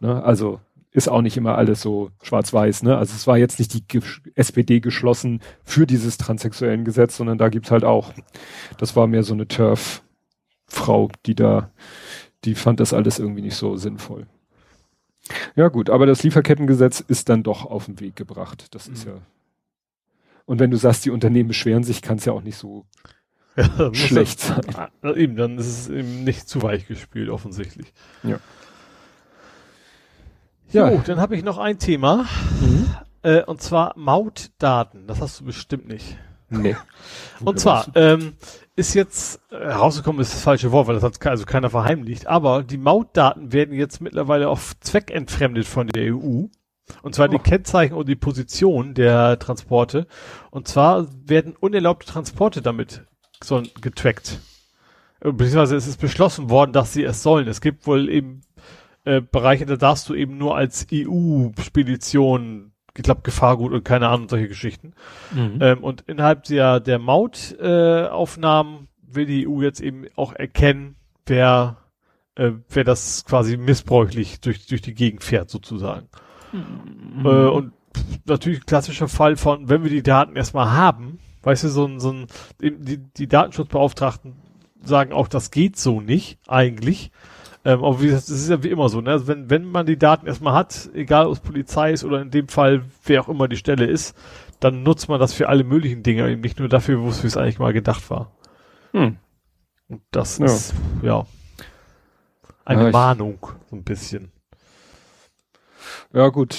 Ne, 0.00 0.24
also 0.24 0.60
ist 0.94 1.08
auch 1.08 1.22
nicht 1.22 1.36
immer 1.36 1.58
alles 1.58 1.82
so 1.82 2.12
schwarz-weiß. 2.22 2.84
Ne? 2.84 2.96
Also 2.96 3.14
es 3.14 3.26
war 3.26 3.36
jetzt 3.36 3.58
nicht 3.58 3.74
die 3.74 4.00
SPD 4.36 4.80
geschlossen 4.80 5.40
für 5.64 5.86
dieses 5.86 6.18
transsexuellen 6.18 6.84
Gesetz, 6.84 7.16
sondern 7.16 7.36
da 7.36 7.48
gibt's 7.48 7.72
halt 7.72 7.84
auch, 7.84 8.14
das 8.78 8.94
war 8.94 9.08
mehr 9.08 9.24
so 9.24 9.34
eine 9.34 9.48
Turf-Frau, 9.48 11.10
die 11.26 11.34
da, 11.34 11.70
die 12.44 12.54
fand 12.54 12.78
das 12.78 12.94
alles 12.94 13.18
irgendwie 13.18 13.42
nicht 13.42 13.56
so 13.56 13.76
sinnvoll. 13.76 14.28
Ja 15.56 15.68
gut, 15.68 15.90
aber 15.90 16.06
das 16.06 16.22
Lieferkettengesetz 16.22 17.00
ist 17.00 17.28
dann 17.28 17.42
doch 17.42 17.64
auf 17.64 17.86
den 17.86 18.00
Weg 18.00 18.16
gebracht. 18.16 18.74
Das 18.74 18.88
mhm. 18.88 18.94
ist 18.94 19.04
ja. 19.06 19.14
Und 20.46 20.58
wenn 20.58 20.70
du 20.70 20.76
sagst, 20.76 21.04
die 21.04 21.10
Unternehmen 21.10 21.48
beschweren 21.48 21.84
sich, 21.84 22.02
kann 22.02 22.18
es 22.18 22.24
ja 22.26 22.32
auch 22.32 22.42
nicht 22.42 22.58
so 22.58 22.84
ja, 23.56 23.94
schlecht 23.94 24.40
sein. 24.40 24.60
Ah, 24.74 25.12
eben, 25.14 25.36
dann 25.36 25.58
ist 25.58 25.66
es 25.66 25.88
eben 25.88 26.24
nicht 26.24 26.48
zu 26.48 26.62
weich 26.62 26.86
gespielt, 26.86 27.30
offensichtlich. 27.30 27.92
Ja. 28.22 28.38
Ja, 30.72 30.90
jo, 30.90 31.02
dann 31.06 31.20
habe 31.20 31.36
ich 31.36 31.44
noch 31.44 31.58
ein 31.58 31.78
Thema. 31.78 32.26
Mhm. 32.60 32.94
Äh, 33.22 33.44
und 33.44 33.62
zwar 33.62 33.96
Mautdaten. 33.96 35.06
Das 35.06 35.20
hast 35.20 35.40
du 35.40 35.44
bestimmt 35.44 35.86
nicht. 35.86 36.18
Nee. 36.48 36.76
und 37.44 37.58
zwar, 37.58 37.86
ähm, 37.94 38.34
ist 38.76 38.94
jetzt 38.94 39.40
äh, 39.50 39.56
rausgekommen, 39.56 40.20
ist 40.20 40.34
das 40.34 40.42
falsche 40.42 40.72
Wort, 40.72 40.88
weil 40.88 40.94
das 40.94 41.04
hat 41.04 41.24
also 41.26 41.44
keiner 41.44 41.70
verheimlicht, 41.70 42.26
aber 42.26 42.62
die 42.62 42.78
Mautdaten 42.78 43.52
werden 43.52 43.74
jetzt 43.74 44.00
mittlerweile 44.00 44.48
auf 44.48 44.74
Zweck 44.80 45.10
entfremdet 45.10 45.66
von 45.66 45.86
der 45.86 46.14
EU. 46.14 46.46
Und 47.02 47.14
zwar 47.14 47.28
oh. 47.28 47.32
die 47.32 47.38
Kennzeichen 47.38 47.94
und 47.94 48.08
die 48.08 48.16
Position 48.16 48.94
der 48.94 49.38
Transporte. 49.38 50.06
Und 50.50 50.68
zwar 50.68 51.06
werden 51.24 51.56
unerlaubte 51.58 52.06
Transporte 52.06 52.60
damit 52.60 53.04
so 53.42 53.62
getrackt. 53.80 54.40
Beziehungsweise 55.20 55.76
es 55.76 55.86
ist 55.86 56.00
beschlossen 56.00 56.50
worden, 56.50 56.72
dass 56.72 56.92
sie 56.92 57.04
es 57.04 57.22
sollen. 57.22 57.48
Es 57.48 57.62
gibt 57.62 57.86
wohl 57.86 58.10
eben 58.10 58.42
äh, 59.04 59.22
Bereiche, 59.22 59.64
da 59.64 59.76
darfst 59.76 60.08
du 60.08 60.14
eben 60.14 60.36
nur 60.36 60.56
als 60.56 60.86
EU-Spedition, 60.92 62.73
glaube 63.02 63.22
Gefahrgut 63.22 63.72
und 63.72 63.84
keine 63.84 64.08
Ahnung, 64.08 64.28
solche 64.28 64.48
Geschichten. 64.48 64.94
Mhm. 65.32 65.58
Ähm, 65.60 65.84
und 65.84 66.02
innerhalb 66.02 66.44
der, 66.44 66.80
der 66.80 66.98
Mautaufnahmen 66.98 68.74
äh, 68.74 69.14
will 69.16 69.26
die 69.26 69.48
EU 69.48 69.62
jetzt 69.62 69.80
eben 69.80 70.06
auch 70.16 70.32
erkennen, 70.32 70.96
wer, 71.26 71.78
äh, 72.36 72.52
wer 72.68 72.84
das 72.84 73.24
quasi 73.24 73.56
missbräuchlich 73.56 74.40
durch, 74.40 74.66
durch 74.66 74.82
die 74.82 74.94
Gegend 74.94 75.24
fährt, 75.24 75.50
sozusagen. 75.50 76.08
Mhm. 76.52 77.26
Äh, 77.26 77.46
und 77.48 77.72
natürlich 78.24 78.66
klassischer 78.66 79.08
Fall 79.08 79.36
von, 79.36 79.68
wenn 79.68 79.82
wir 79.82 79.90
die 79.90 80.02
Daten 80.02 80.36
erstmal 80.36 80.72
haben, 80.72 81.18
weißt 81.42 81.64
du, 81.64 81.68
so 81.68 81.86
ein, 81.86 82.00
so 82.00 82.12
ein, 82.12 82.26
die, 82.60 82.98
die 82.98 83.28
Datenschutzbeauftragten 83.28 84.34
sagen 84.82 85.12
auch, 85.12 85.28
das 85.28 85.50
geht 85.50 85.76
so 85.76 86.00
nicht, 86.00 86.38
eigentlich. 86.46 87.10
Ähm, 87.64 87.82
aber 87.82 88.00
wie 88.00 88.06
gesagt, 88.06 88.28
das 88.28 88.36
ist 88.36 88.50
ja 88.50 88.62
wie 88.62 88.68
immer 88.68 88.88
so, 88.88 89.00
ne? 89.00 89.12
Also 89.12 89.26
wenn, 89.26 89.48
wenn 89.48 89.64
man 89.64 89.86
die 89.86 89.98
Daten 89.98 90.26
erstmal 90.26 90.54
hat, 90.54 90.90
egal 90.92 91.26
ob 91.26 91.32
es 91.32 91.40
Polizei 91.40 91.92
ist 91.92 92.04
oder 92.04 92.20
in 92.20 92.30
dem 92.30 92.48
Fall 92.48 92.84
wer 93.04 93.22
auch 93.22 93.28
immer 93.28 93.48
die 93.48 93.56
Stelle 93.56 93.86
ist, 93.86 94.14
dann 94.60 94.82
nutzt 94.82 95.08
man 95.08 95.18
das 95.18 95.32
für 95.32 95.48
alle 95.48 95.64
möglichen 95.64 96.02
Dinge, 96.02 96.28
eben 96.30 96.42
nicht 96.42 96.58
nur 96.58 96.68
dafür, 96.68 97.02
wofür 97.02 97.26
es 97.26 97.36
eigentlich 97.36 97.58
mal 97.58 97.72
gedacht 97.72 98.08
war. 98.10 98.32
Hm. 98.92 99.16
Und 99.88 100.02
das 100.10 100.38
ja. 100.38 100.46
ist, 100.46 100.74
ja, 101.02 101.26
eine 102.64 102.86
ja, 102.86 102.92
Warnung, 102.92 103.38
so 103.70 103.76
ein 103.76 103.84
bisschen. 103.84 104.32
Ja, 106.12 106.28
gut, 106.28 106.54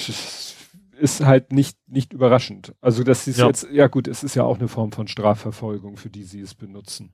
ist 0.98 1.24
halt 1.24 1.52
nicht, 1.52 1.78
nicht 1.88 2.12
überraschend. 2.12 2.74
Also, 2.80 3.02
das 3.02 3.26
ist 3.26 3.38
ja. 3.38 3.46
jetzt, 3.46 3.68
ja 3.70 3.86
gut, 3.86 4.08
es 4.08 4.22
ist 4.22 4.34
ja 4.34 4.44
auch 4.44 4.58
eine 4.58 4.68
Form 4.68 4.92
von 4.92 5.08
Strafverfolgung, 5.08 5.96
für 5.96 6.10
die 6.10 6.24
sie 6.24 6.40
es 6.40 6.54
benutzen. 6.54 7.12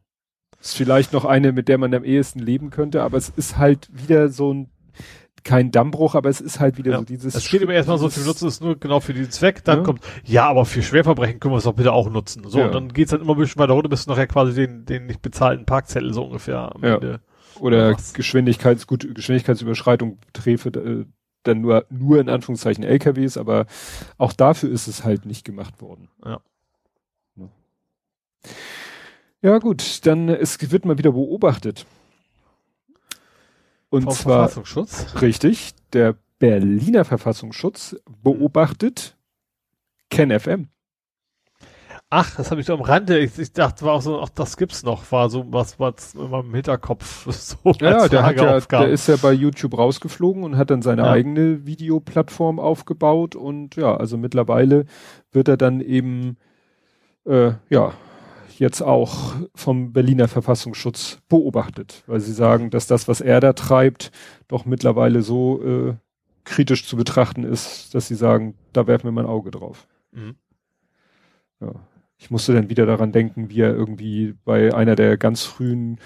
Ist 0.63 0.77
vielleicht 0.77 1.13
noch 1.13 1.25
eine, 1.25 1.53
mit 1.53 1.69
der 1.69 1.77
man 1.77 1.93
am 1.93 2.05
ehesten 2.05 2.39
leben 2.39 2.71
könnte, 2.71 3.03
aber 3.03 3.17
es 3.17 3.29
ist 3.29 3.59
halt 3.59 3.89
wieder 3.93 4.29
so 4.29 4.55
ein, 4.55 4.71
kein 5.43 5.73
Dammbruch, 5.73 6.15
aber 6.15 6.29
es 6.29 6.41
ist 6.41 6.61
halt 6.61 6.79
wieder 6.79 6.93
ja. 6.93 6.99
so 6.99 7.05
dieses. 7.05 7.35
Es 7.35 7.45
steht 7.45 7.63
immer 7.63 7.73
erstmal 7.73 7.99
so, 7.99 8.15
wir 8.15 8.25
nutzen 8.25 8.47
es 8.47 8.61
nur 8.61 8.79
genau 8.79 9.01
für 9.01 9.13
diesen 9.13 9.33
Zweck, 9.33 9.65
dann 9.65 9.79
ja. 9.79 9.85
kommt, 9.85 10.01
ja, 10.25 10.49
aber 10.49 10.65
für 10.65 10.83
Schwerverbrechen 10.83 11.41
können 11.41 11.53
wir 11.53 11.59
es 11.59 11.65
doch 11.65 11.75
bitte 11.75 11.93
auch 11.93 12.09
nutzen. 12.09 12.45
So, 12.47 12.61
ja. 12.61 12.67
und 12.67 12.75
dann 12.75 12.93
geht's 12.93 13.11
dann 13.11 13.21
immer 13.21 13.33
ein 13.33 13.39
bisschen 13.39 13.59
weiter 13.59 13.73
runter, 13.73 13.89
bis 13.89 14.05
du 14.05 14.11
nachher 14.13 14.29
quasi 14.29 14.55
den, 14.55 14.85
den 14.85 15.07
nicht 15.07 15.21
bezahlten 15.21 15.67
Parkzettel 15.67 16.15
so 16.15 16.25
ungefähr 16.25 16.73
am. 16.75 16.83
Ende. 16.83 17.21
Oder 17.59 17.97
Geschwindigkeits, 18.15 18.87
gut, 18.87 19.15
Geschwindigkeitsüberschreitung 19.15 20.19
träfe, 20.33 20.69
äh, 20.71 21.07
dann 21.43 21.61
nur, 21.61 21.87
nur 21.91 22.21
in 22.21 22.29
Anführungszeichen 22.29 22.85
LKWs, 22.85 23.37
aber 23.37 23.67
auch 24.17 24.33
dafür 24.33 24.71
ist 24.71 24.87
es 24.87 25.05
halt 25.05 25.27
nicht 25.27 25.45
gemacht 25.45 25.81
worden. 25.81 26.09
Ja. 26.25 26.41
Ja 29.43 29.59
gut, 29.59 30.07
dann 30.07 30.29
es 30.29 30.71
wird 30.71 30.85
mal 30.85 30.99
wieder 30.99 31.13
beobachtet. 31.13 31.85
Und 33.91 34.05
Vom 34.05 34.13
zwar 34.15 34.39
Verfassungsschutz? 34.49 35.21
richtig, 35.21 35.75
der 35.93 36.17
Berliner 36.39 37.05
Verfassungsschutz 37.05 37.97
beobachtet 38.23 39.17
KenFM. 40.11 40.69
Ach, 42.09 42.37
das 42.37 42.51
habe 42.51 42.61
ich 42.61 42.67
so 42.67 42.75
am 42.75 42.83
Rande. 42.83 43.19
Ich, 43.19 43.39
ich, 43.39 43.53
dachte, 43.53 43.85
war 43.85 43.95
auch 43.95 44.03
so, 44.03 44.21
ach, 44.21 44.29
das 44.29 44.57
gibt's 44.57 44.83
noch, 44.83 45.11
war 45.11 45.29
so 45.29 45.51
was, 45.51 45.81
was 45.81 46.15
in 46.15 46.31
meinem 46.31 46.55
Hinterkopf 46.55 47.27
so. 47.33 47.57
Ja, 47.81 48.07
der, 48.07 48.23
hat 48.23 48.37
ja, 48.37 48.61
der 48.61 48.89
ist 48.91 49.09
ja 49.09 49.17
bei 49.17 49.33
YouTube 49.33 49.77
rausgeflogen 49.77 50.45
und 50.45 50.57
hat 50.57 50.71
dann 50.71 50.83
seine 50.83 51.03
ja. 51.03 51.11
eigene 51.11 51.67
Videoplattform 51.67 52.61
aufgebaut 52.61 53.35
und 53.35 53.77
ja, 53.77 53.97
also 53.97 54.19
mittlerweile 54.19 54.85
wird 55.33 55.49
er 55.49 55.57
dann 55.57 55.81
eben 55.81 56.37
äh, 57.25 57.53
ja 57.71 57.95
jetzt 58.59 58.83
auch 58.83 59.35
vom 59.55 59.93
Berliner 59.93 60.29
Verfassungsschutz 60.29 61.19
beobachtet, 61.29 62.03
weil 62.07 62.21
sie 62.21 62.33
sagen, 62.33 62.71
dass 62.71 62.87
das, 62.87 63.09
was 63.09 63.21
er 63.21 63.41
da 63.41 63.53
treibt, 63.53 64.11
doch 64.49 64.65
mittlerweile 64.65 65.23
so 65.23 65.63
äh, 65.63 65.95
kritisch 66.45 66.87
zu 66.87 66.97
betrachten 66.97 67.45
ist, 67.45 67.95
dass 67.95 68.09
sie 68.09 68.15
sagen, 68.15 68.55
da 68.73 68.87
werfen 68.87 69.05
wir 69.05 69.13
mal 69.13 69.25
ein 69.25 69.31
Auge 69.31 69.51
drauf. 69.51 69.87
Mhm. 70.13 70.37
Ja. 71.61 71.73
Ich 72.19 72.31
musste 72.31 72.55
dann 72.55 72.71
wieder 72.71 72.87
daran 72.87 73.11
denken, 73.11 73.51
wie 73.51 73.61
er 73.61 73.75
irgendwie 73.75 74.35
bei 74.45 74.73
einer 74.73 74.95
der 74.95 75.17
ganz 75.17 75.43
frühen 75.43 75.99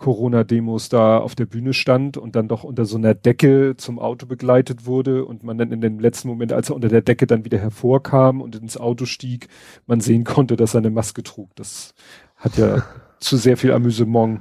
Corona-Demos 0.00 0.88
da 0.88 1.18
auf 1.18 1.34
der 1.34 1.44
Bühne 1.44 1.74
stand 1.74 2.16
und 2.16 2.34
dann 2.34 2.48
doch 2.48 2.64
unter 2.64 2.86
so 2.86 2.96
einer 2.96 3.12
Decke 3.12 3.74
zum 3.76 3.98
Auto 3.98 4.24
begleitet 4.24 4.86
wurde 4.86 5.26
und 5.26 5.44
man 5.44 5.58
dann 5.58 5.72
in 5.72 5.82
dem 5.82 6.00
letzten 6.00 6.28
Moment, 6.28 6.54
als 6.54 6.70
er 6.70 6.76
unter 6.76 6.88
der 6.88 7.02
Decke 7.02 7.26
dann 7.26 7.44
wieder 7.44 7.58
hervorkam 7.58 8.40
und 8.40 8.56
ins 8.56 8.78
Auto 8.78 9.04
stieg, 9.04 9.48
man 9.86 10.00
sehen 10.00 10.24
konnte, 10.24 10.56
dass 10.56 10.74
er 10.74 10.78
eine 10.78 10.88
Maske 10.88 11.22
trug. 11.22 11.54
Das 11.54 11.92
hat 12.36 12.56
ja 12.56 12.82
zu 13.20 13.36
sehr 13.36 13.58
viel 13.58 13.72
Amüsement 13.72 14.40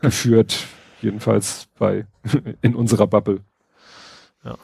geführt, 0.00 0.66
jedenfalls 1.02 1.68
bei 1.78 2.06
in 2.62 2.74
unserer 2.74 3.06
Bubble. 3.06 3.40
Ja, 4.42 4.56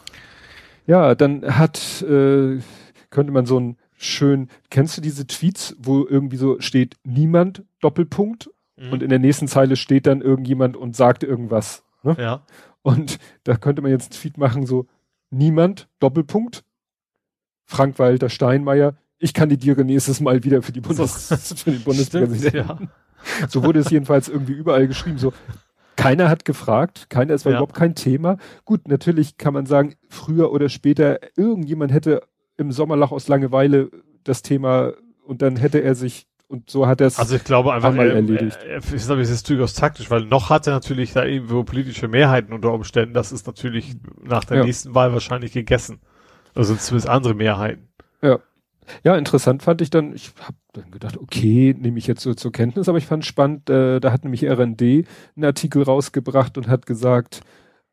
ja 0.87 1.15
dann 1.15 1.59
hat 1.59 2.01
äh, 2.01 2.59
könnte 3.11 3.33
man 3.33 3.45
so 3.45 3.61
ein 3.61 3.77
schön, 3.99 4.49
kennst 4.71 4.97
du 4.97 5.03
diese 5.03 5.27
Tweets, 5.27 5.77
wo 5.79 6.07
irgendwie 6.07 6.39
so 6.39 6.59
steht 6.61 6.95
niemand 7.05 7.65
Doppelpunkt 7.81 8.49
Mhm. 8.77 8.93
Und 8.93 9.03
in 9.03 9.09
der 9.09 9.19
nächsten 9.19 9.49
Zeile 9.49 9.77
steht 9.77 10.07
dann 10.07 10.21
irgendjemand 10.21 10.77
und 10.77 10.97
sagt 10.97 11.25
irgendwas. 11.25 11.85
Ne? 12.03 12.17
Ja. 12.19 12.43
Und 12.83 13.19
da 13.45 13.57
könnte 13.57 13.83
man 13.83 13.91
jetzt 13.91 14.13
einen 14.13 14.21
Tweet 14.21 14.39
machen, 14.39 14.67
so 14.67 14.87
niemand, 15.31 15.89
Doppelpunkt, 15.99 16.65
Frank-Walter 17.65 18.29
Steinmeier, 18.29 18.97
ich 19.19 19.35
kandidiere 19.35 19.85
nächstes 19.85 20.21
Mal 20.21 20.45
wieder 20.45 20.63
für 20.63 20.73
die 20.73 20.81
Bundes 20.81 21.29
für 21.65 21.73
den 21.73 21.81
Bundespräsidenten. 21.85 22.57
Ja. 22.57 22.79
So 23.49 23.65
wurde 23.65 23.81
es 23.81 23.91
jedenfalls 23.91 24.29
irgendwie 24.29 24.53
überall 24.53 24.87
geschrieben. 24.87 25.19
So, 25.19 25.33
keiner 25.97 26.29
hat 26.29 26.45
gefragt, 26.45 27.09
keiner, 27.09 27.35
es 27.35 27.45
war 27.45 27.53
ja. 27.53 27.59
überhaupt 27.59 27.75
kein 27.75 27.95
Thema. 27.95 28.37
Gut, 28.65 28.87
natürlich 28.87 29.39
kann 29.39 29.55
man 29.55 29.67
sagen, 29.67 29.95
früher 30.09 30.53
oder 30.53 30.69
später, 30.69 31.19
irgendjemand 31.37 31.93
hätte 31.93 32.23
im 32.57 32.71
Sommerlach 32.71 33.11
aus 33.11 33.29
Langeweile 33.29 33.91
das 34.23 34.43
Thema 34.43 34.93
und 35.25 35.43
dann 35.43 35.57
hätte 35.57 35.83
er 35.83 35.95
sich 35.95 36.29
und 36.49 36.71
so 36.71 36.87
hat 36.87 37.01
er 37.01 37.09
es 37.09 37.19
also 37.19 37.37
ich 37.37 37.45
glaube 37.45 37.73
einfach 37.73 37.93
mal 37.93 38.09
erledigt. 38.09 38.59
Er, 38.63 38.75
er, 38.75 39.19
es 39.19 39.31
ist 39.31 39.49
durchaus 39.49 39.75
taktisch, 39.75 40.11
weil 40.11 40.25
noch 40.25 40.51
hat 40.51 40.67
er 40.67 40.75
natürlich 40.75 41.13
da 41.13 41.25
irgendwo 41.25 41.65
politische 41.65 42.09
Mehrheiten 42.09 42.53
unter 42.53 42.73
Umständen. 42.73 43.15
Das 43.15 43.33
ist 43.33 43.47
natürlich 43.47 43.97
nach 44.23 44.45
der 44.45 44.59
ja. 44.59 44.65
nächsten 44.65 44.95
Wahl 44.95 45.13
wahrscheinlich 45.13 45.53
gegessen. 45.53 46.01
Also 46.55 46.75
zumindest 46.77 47.09
andere 47.09 47.35
Mehrheiten. 47.35 47.89
Ja. 48.23 48.39
Ja, 49.03 49.17
interessant 49.17 49.65
fand 49.65 49.81
ich 49.81 49.91
dann, 49.91 50.15
ich 50.15 50.33
habe 50.41 50.57
dann 50.73 50.93
gedacht, 50.93 51.17
okay, 51.17 51.75
nehme 51.77 51.99
ich 51.99 52.07
jetzt 52.07 52.23
so 52.23 52.35
zur 52.35 52.53
Kenntnis, 52.53 52.89
aber 52.89 52.99
ich 52.99 53.07
fand 53.07 53.25
spannend, 53.25 53.69
äh, 53.69 53.99
da 53.99 54.13
hat 54.13 54.23
nämlich 54.23 54.45
RND 54.49 54.81
einen 54.81 55.45
Artikel 55.45 55.83
rausgebracht 55.83 56.57
und 56.57 56.69
hat 56.69 56.87
gesagt, 56.87 57.41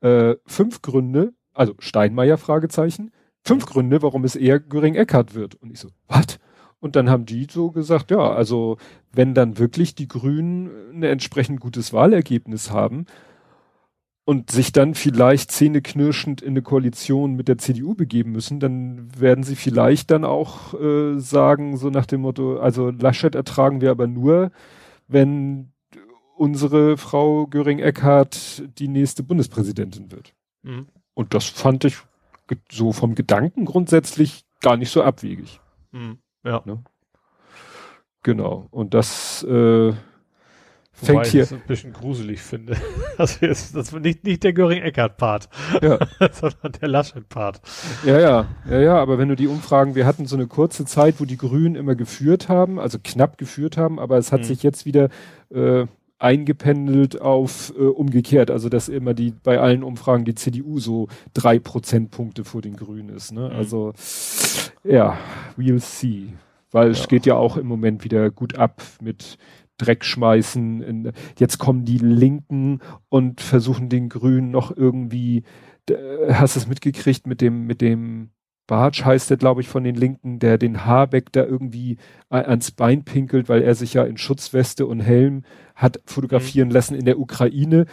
äh, 0.02 0.36
fünf 0.46 0.84
Gründe, 0.84 1.34
also 1.54 1.74
Steinmeier 1.80 2.38
Fragezeichen, 2.38 3.12
fünf 3.44 3.66
Gründe, 3.66 4.04
warum 4.04 4.24
es 4.24 4.36
eher 4.36 4.60
Göring-Eckardt 4.60 5.34
wird. 5.34 5.56
Und 5.56 5.72
ich 5.72 5.80
so, 5.80 5.90
was? 6.08 6.38
Und 6.84 6.98
dann 6.98 7.10
haben 7.10 7.26
die 7.26 7.48
so 7.50 7.72
gesagt, 7.72 8.12
ja, 8.12 8.34
also 8.34 8.76
wenn 9.14 9.34
dann 9.34 9.58
wirklich 9.58 9.96
die 9.96 10.10
Grünen 10.10 10.70
ein 10.92 11.04
entsprechend 11.04 11.62
gutes 11.62 11.94
Wahlergebnis 11.94 12.72
haben 12.72 13.06
und 14.26 14.52
sich 14.52 14.74
dann 14.74 14.94
vielleicht 14.94 15.50
zähneknirschend 15.50 16.42
in 16.42 16.50
eine 16.50 16.62
Koalition 16.62 17.36
mit 17.36 17.48
der 17.48 17.58
CDU 17.58 17.96
begeben 17.96 18.34
müssen, 18.34 18.60
dann 18.60 19.08
werden 19.18 19.46
sie 19.46 19.56
vielleicht 19.56 20.12
dann 20.12 20.26
auch 20.26 20.74
äh, 20.74 21.18
sagen, 21.20 21.78
so 21.78 21.90
nach 21.90 22.06
dem 22.06 22.20
Motto, 22.20 22.58
also 22.58 22.90
Laschet 22.90 23.34
ertragen 23.34 23.80
wir 23.80 23.90
aber 23.90 24.08
nur, 24.08 24.52
wenn 25.08 25.72
unsere 26.36 26.98
Frau 26.98 27.48
Göring-Eckardt 27.48 28.64
die 28.78 28.90
nächste 28.90 29.24
Bundespräsidentin 29.24 30.12
wird. 30.12 30.34
Mhm. 30.64 30.88
Und 31.14 31.34
das 31.34 31.46
fand 31.46 31.86
ich 31.86 31.96
so 32.70 32.92
vom 32.92 33.16
Gedanken 33.16 33.64
grundsätzlich 33.64 34.44
gar 34.60 34.76
nicht 34.76 34.92
so 34.92 35.02
abwegig. 35.02 35.62
Mhm. 35.94 36.18
Ja. 36.44 36.62
Ne? 36.66 36.84
Genau. 38.24 38.68
Und 38.72 38.94
das 38.94 39.44
äh, 39.44 39.94
fängt 40.92 41.20
Wobei 41.20 41.30
hier. 41.30 41.44
Ich 41.44 41.50
das 41.50 41.60
ein 41.60 41.68
bisschen 41.68 41.94
gruselig 41.94 42.42
finde. 42.42 42.78
Also 43.16 43.46
jetzt, 43.46 43.76
das 43.76 43.94
war 43.94 44.00
nicht, 44.00 44.24
nicht 44.24 44.44
der 44.44 44.54
Göring-Eckert-Part, 44.54 45.48
ja. 45.84 46.00
sondern 46.32 46.72
der 46.82 46.88
Laschet-Part. 46.88 47.62
Ja, 48.04 48.20
ja, 48.20 48.48
ja, 48.68 48.80
ja, 48.80 48.98
aber 48.98 49.20
wenn 49.20 49.30
du 49.30 49.36
die 49.36 49.48
Umfragen, 49.48 49.94
wir 49.94 50.08
hatten 50.08 50.26
so 50.26 50.36
eine 50.36 50.48
kurze 50.48 50.84
Zeit, 50.86 51.20
wo 51.20 51.26
die 51.26 51.38
Grünen 51.38 51.76
immer 51.76 51.94
geführt 51.94 52.50
haben, 52.50 52.80
also 52.80 52.98
knapp 53.04 53.38
geführt 53.38 53.78
haben, 53.78 54.00
aber 54.00 54.18
es 54.18 54.32
hat 54.32 54.40
mhm. 54.40 54.46
sich 54.46 54.64
jetzt 54.64 54.88
wieder 54.88 55.10
äh, 55.54 55.86
eingependelt 56.20 57.20
auf 57.22 57.74
äh, 57.78 57.82
umgekehrt, 57.82 58.50
also 58.50 58.70
dass 58.70 58.90
immer 58.90 59.14
die 59.14 59.34
bei 59.44 59.60
allen 59.60 59.84
Umfragen 59.84 60.26
die 60.26 60.36
CDU 60.36 60.80
so 60.80 61.08
drei 61.34 61.60
Prozentpunkte 61.60 62.46
vor 62.46 62.62
den 62.62 62.76
Grünen 62.76 63.10
ist. 63.10 63.32
Ne? 63.32 63.50
Mhm. 63.50 63.56
Also 63.56 63.94
ja, 64.84 65.18
we'll 65.58 65.80
see. 65.80 66.30
Weil 66.72 66.88
ja. 66.88 66.92
es 66.92 67.08
geht 67.08 67.26
ja 67.26 67.36
auch 67.36 67.58
im 67.58 67.68
Moment 67.68 68.04
wieder 68.04 68.32
gut 68.32 68.58
ab 68.58 68.82
mit 69.02 69.38
Dreckschmeißen. 69.78 70.82
In, 70.82 71.12
jetzt 71.38 71.58
kommen 71.58 71.86
die 71.86 71.98
Linken 71.98 72.80
und 73.10 73.42
versuchen 73.42 73.90
den 73.90 74.10
Grünen 74.10 74.52
noch 74.52 74.76
irgendwie, 74.76 75.44
hast 76.30 76.56
du 76.56 76.60
es 76.62 76.68
mitgekriegt 76.68 77.28
mit 77.28 77.42
dem, 77.42 77.66
mit 77.66 77.82
dem 77.82 78.32
Bartsch 78.68 79.04
heißt 79.04 79.30
der, 79.30 79.38
glaube 79.38 79.62
ich, 79.62 79.68
von 79.68 79.84
den 79.84 79.96
Linken, 79.96 80.40
der 80.40 80.58
den 80.58 80.86
Habeck 80.86 81.32
da 81.32 81.44
irgendwie 81.44 81.98
ans 82.30 82.72
Bein 82.72 83.04
pinkelt, 83.04 83.50
weil 83.50 83.62
er 83.62 83.76
sich 83.76 83.94
ja 83.94 84.04
in 84.04 84.18
Schutzweste 84.18 84.86
und 84.86 85.02
Helm 85.02 85.44
hat 85.76 86.00
fotografieren 86.06 86.70
mhm. 86.70 86.74
lassen 86.74 86.96
in 86.96 87.06
der 87.06 87.20
Ukraine 87.20 87.86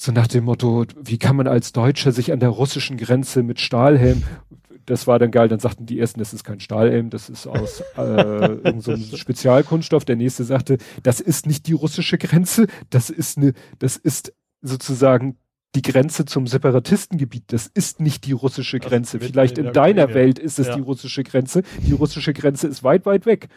so 0.00 0.12
nach 0.12 0.28
dem 0.28 0.44
Motto, 0.44 0.86
wie 0.96 1.18
kann 1.18 1.34
man 1.34 1.48
als 1.48 1.72
Deutscher 1.72 2.12
sich 2.12 2.32
an 2.32 2.38
der 2.38 2.50
russischen 2.50 2.96
Grenze 2.96 3.42
mit 3.42 3.58
Stahlhelm, 3.58 4.22
das 4.86 5.06
war 5.06 5.18
dann 5.18 5.32
geil, 5.32 5.48
dann 5.48 5.58
sagten 5.58 5.86
die 5.86 5.98
ersten, 5.98 6.20
das 6.20 6.32
ist 6.32 6.44
kein 6.44 6.60
Stahlhelm, 6.60 7.10
das 7.10 7.28
ist 7.28 7.46
aus 7.46 7.82
äh, 7.96 8.00
irgendeinem 8.00 8.80
so 8.80 8.96
Spezialkunststoff. 9.16 10.04
Der 10.04 10.16
nächste 10.16 10.44
sagte, 10.44 10.78
das 11.02 11.20
ist 11.20 11.46
nicht 11.46 11.66
die 11.66 11.72
russische 11.72 12.16
Grenze, 12.16 12.68
das 12.88 13.10
ist 13.10 13.36
eine, 13.36 13.52
das 13.80 13.96
ist 13.96 14.32
sozusagen 14.62 15.36
die 15.74 15.82
Grenze 15.82 16.24
zum 16.24 16.46
Separatistengebiet. 16.46 17.44
Das 17.48 17.66
ist 17.66 18.00
nicht 18.00 18.24
die 18.26 18.32
russische 18.32 18.78
Grenze. 18.80 19.20
Vielleicht 19.20 19.58
in, 19.58 19.66
in 19.66 19.72
deiner 19.72 20.04
Ukraine. 20.04 20.14
Welt 20.14 20.38
ist 20.38 20.58
es 20.58 20.68
ja. 20.68 20.76
die 20.76 20.80
russische 20.80 21.22
Grenze. 21.22 21.62
Die 21.86 21.92
russische 21.92 22.32
Grenze 22.32 22.68
ist 22.68 22.82
weit, 22.82 23.04
weit 23.06 23.26
weg. 23.26 23.48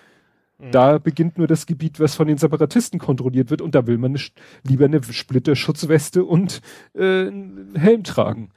Mhm. 0.62 0.72
Da 0.72 0.98
beginnt 0.98 1.38
nur 1.38 1.48
das 1.48 1.66
Gebiet, 1.66 2.00
was 2.00 2.16
von 2.16 2.28
den 2.28 2.38
Separatisten 2.38 3.00
kontrolliert 3.00 3.50
wird 3.50 3.62
und 3.62 3.76
da 3.76 3.88
will 3.88 3.98
man 3.98 4.18
lieber 4.64 4.86
eine 4.86 5.02
Splitterschutzweste 5.02 6.26
und 6.26 6.62
äh, 6.94 7.28
einen 7.28 7.76
Helm 7.76 8.04
tragen. 8.04 8.50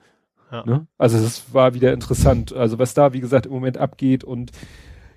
Ja. 0.50 0.64
Ne? 0.66 0.86
Also 0.98 1.18
das 1.20 1.54
war 1.54 1.74
wieder 1.74 1.92
interessant. 1.92 2.52
Also 2.52 2.78
was 2.78 2.94
da, 2.94 3.12
wie 3.12 3.20
gesagt, 3.20 3.46
im 3.46 3.52
Moment 3.52 3.78
abgeht 3.78 4.24
und 4.24 4.50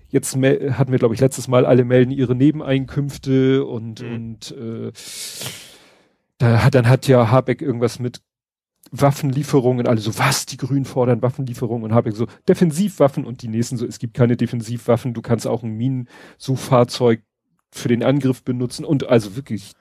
jetzt 0.09 0.35
hatten 0.35 0.91
wir, 0.91 0.99
glaube 0.99 1.13
ich, 1.15 1.19
letztes 1.19 1.47
Mal, 1.47 1.65
alle 1.65 1.83
melden 1.83 2.11
ihre 2.11 2.35
Nebeneinkünfte 2.35 3.65
und, 3.65 4.01
mhm. 4.01 4.15
und 4.15 4.51
äh, 4.51 4.91
da 6.37 6.69
dann 6.69 6.87
hat 6.87 7.07
ja 7.07 7.31
Habeck 7.31 7.61
irgendwas 7.61 7.99
mit 7.99 8.21
Waffenlieferungen, 8.91 9.87
alle 9.87 9.99
so, 9.99 10.17
was, 10.17 10.45
die 10.45 10.57
Grünen 10.57 10.85
fordern 10.85 11.21
Waffenlieferungen 11.21 11.83
und 11.83 11.93
habe 11.93 12.09
ich 12.09 12.15
so, 12.15 12.27
Defensivwaffen 12.47 13.25
und 13.25 13.41
die 13.41 13.47
nächsten 13.47 13.77
so, 13.77 13.85
es 13.85 13.99
gibt 13.99 14.13
keine 14.13 14.37
Defensivwaffen, 14.37 15.13
du 15.13 15.21
kannst 15.21 15.47
auch 15.47 15.63
ein 15.63 15.73
Minensuchfahrzeug 15.73 17.21
für 17.71 17.87
den 17.87 18.03
Angriff 18.03 18.43
benutzen 18.43 18.85
und 18.85 19.09
also 19.09 19.35
wirklich, 19.35 19.73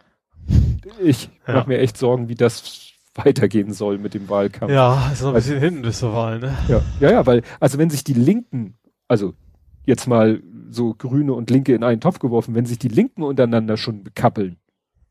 ich 1.02 1.30
ja. 1.46 1.54
mache 1.54 1.68
mir 1.68 1.78
echt 1.78 1.96
Sorgen, 1.96 2.28
wie 2.28 2.34
das 2.34 2.92
weitergehen 3.14 3.72
soll 3.72 3.98
mit 3.98 4.14
dem 4.14 4.28
Wahlkampf. 4.28 4.72
Ja, 4.72 5.10
ist 5.12 5.22
noch 5.22 5.28
ein 5.28 5.34
bisschen 5.34 5.54
also, 5.54 5.64
hinten 5.64 5.82
bis 5.82 5.98
zur 5.98 6.12
Wahl, 6.12 6.38
ne? 6.38 6.56
Ja, 6.68 6.82
ja, 7.00 7.10
ja, 7.10 7.26
weil, 7.26 7.42
also 7.60 7.78
wenn 7.78 7.90
sich 7.90 8.04
die 8.04 8.14
Linken, 8.14 8.76
also 9.08 9.34
jetzt 9.84 10.06
mal 10.06 10.42
so 10.70 10.94
Grüne 10.94 11.32
und 11.32 11.48
Linke 11.50 11.74
in 11.74 11.84
einen 11.84 12.00
Topf 12.00 12.18
geworfen, 12.18 12.54
wenn 12.54 12.66
sich 12.66 12.78
die 12.78 12.88
Linken 12.88 13.22
untereinander 13.22 13.76
schon 13.76 14.02
bekappeln, 14.02 14.56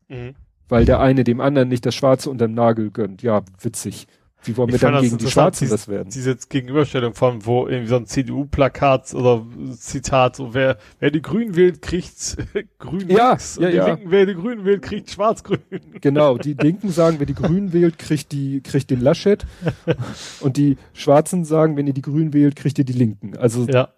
mhm 0.08 0.34
weil 0.68 0.84
der 0.84 1.00
eine 1.00 1.24
dem 1.24 1.40
anderen 1.40 1.68
nicht 1.68 1.86
das 1.86 1.94
Schwarze 1.94 2.30
unterm 2.30 2.54
Nagel 2.54 2.90
gönnt. 2.90 3.22
Ja, 3.22 3.42
witzig. 3.60 4.06
Wie 4.46 4.56
wollen 4.56 4.70
wir 4.70 4.78
dann 4.78 5.00
gegen 5.02 5.18
die 5.18 5.26
Schwarzen 5.28 5.68
das 5.68 5.88
werden? 5.88 6.10
Diese 6.10 6.36
Gegenüberstellung 6.36 7.14
von, 7.14 7.44
wo 7.44 7.66
irgendwie 7.66 7.88
so 7.88 7.96
ein 7.96 8.06
CDU-Plakat 8.06 9.14
oder 9.14 9.44
Zitat, 9.76 10.36
so 10.36 10.54
wer, 10.54 10.78
wer 11.00 11.10
die 11.10 11.22
Grünen 11.22 11.56
wählt, 11.56 11.82
kriegt 11.82 12.36
grün 12.78 13.08
ja, 13.08 13.30
links. 13.30 13.58
Ja, 13.60 13.66
und 13.66 13.74
ja. 13.74 13.84
die 13.84 13.90
Linken, 13.90 14.10
wer 14.10 14.26
die 14.26 14.34
Grünen 14.34 14.64
wählt, 14.64 14.82
kriegt 14.82 15.10
schwarz-grün. 15.10 15.58
Genau, 16.00 16.38
die 16.38 16.52
Linken 16.52 16.90
sagen, 16.90 17.18
wer 17.18 17.26
die 17.26 17.34
Grünen 17.34 17.72
wählt, 17.72 17.98
kriegt 17.98 18.30
die, 18.32 18.60
kriegt 18.60 18.90
den 18.90 19.00
Laschet. 19.00 19.44
und 20.40 20.56
die 20.56 20.76
Schwarzen 20.92 21.44
sagen, 21.44 21.76
wenn 21.76 21.86
ihr 21.86 21.94
die 21.94 22.02
Grünen 22.02 22.32
wählt, 22.32 22.54
kriegt 22.54 22.78
ihr 22.78 22.84
die 22.84 22.92
Linken. 22.92 23.36
Also. 23.36 23.66
Ja. 23.66 23.88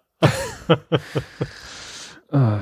ah. 2.29 2.59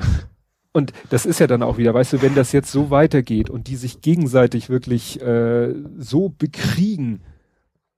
Und 0.78 0.92
das 1.10 1.26
ist 1.26 1.40
ja 1.40 1.48
dann 1.48 1.64
auch 1.64 1.76
wieder, 1.76 1.92
weißt 1.92 2.12
du, 2.12 2.22
wenn 2.22 2.36
das 2.36 2.52
jetzt 2.52 2.70
so 2.70 2.88
weitergeht 2.88 3.50
und 3.50 3.66
die 3.66 3.74
sich 3.74 4.00
gegenseitig 4.00 4.70
wirklich 4.70 5.20
äh, 5.20 5.74
so 5.96 6.28
bekriegen 6.28 7.22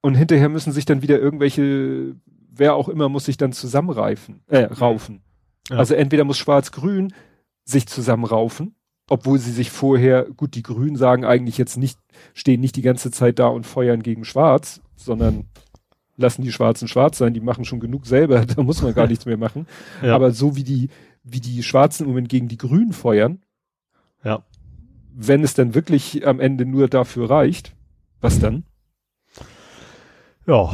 und 0.01 0.15
hinterher 0.15 0.48
müssen 0.48 0.73
sich 0.73 0.86
dann 0.86 1.02
wieder 1.02 1.19
irgendwelche, 1.19 2.16
wer 2.51 2.74
auch 2.74 2.89
immer 2.89 3.11
muss 3.11 3.27
sich 3.27 3.36
dann 3.36 3.52
zusammenreifen, 3.52 4.40
äh, 4.47 4.65
raufen. 4.65 5.20
Ja. 5.69 5.77
Also 5.77 5.94
entweder 5.94 6.24
muss 6.24 6.39
Schwarz-Grün 6.39 7.12
sich 7.66 7.86
zusammenraufen, 7.86 8.74
obwohl 9.11 9.39
sie 9.39 9.52
sich 9.52 9.70
vorher, 9.70 10.24
gut, 10.35 10.55
die 10.55 10.62
Grünen 10.62 10.97
sagen 10.97 11.27
eigentlich 11.27 11.59
jetzt 11.59 11.77
nicht, 11.77 11.98
stehen 12.32 12.62
nicht 12.62 12.77
die 12.77 12.82
ganze 12.82 13.11
Zeit 13.11 13.39
da 13.39 13.48
und 13.48 13.66
feuern 13.66 14.02
gegen 14.02 14.24
Schwarz, 14.24 14.81
sondern 14.97 15.51
lassen 16.16 16.40
die 16.40 16.52
Schwarzen 16.52 16.89
schwarz 16.89 17.19
sein, 17.19 17.35
die 17.35 17.40
machen 17.40 17.66
schon 17.66 17.81
genug 17.81 18.07
selber, 18.07 18.47
da 18.47 18.62
muss 18.62 18.81
man 18.81 18.94
gar 18.94 19.07
nichts 19.09 19.27
mehr 19.27 19.36
machen. 19.36 19.66
Ja. 20.02 20.15
Aber 20.15 20.31
so 20.31 20.57
wie 20.57 20.65
die 20.65 20.89
wie 21.22 21.40
die 21.40 21.62
Schwarzen 21.62 22.05
im 22.05 22.10
Moment 22.10 22.28
gegen 22.28 22.48
die 22.48 22.59
Grünen 22.59 22.92
feuern. 22.92 23.42
Ja. 24.24 24.44
Wenn 25.12 25.42
es 25.42 25.55
dann 25.55 25.74
wirklich 25.74 26.26
am 26.26 26.40
Ende 26.40 26.64
nur 26.66 26.88
dafür 26.88 27.28
reicht, 27.28 27.74
was 28.20 28.38
dann? 28.38 28.64
Ja. 30.47 30.72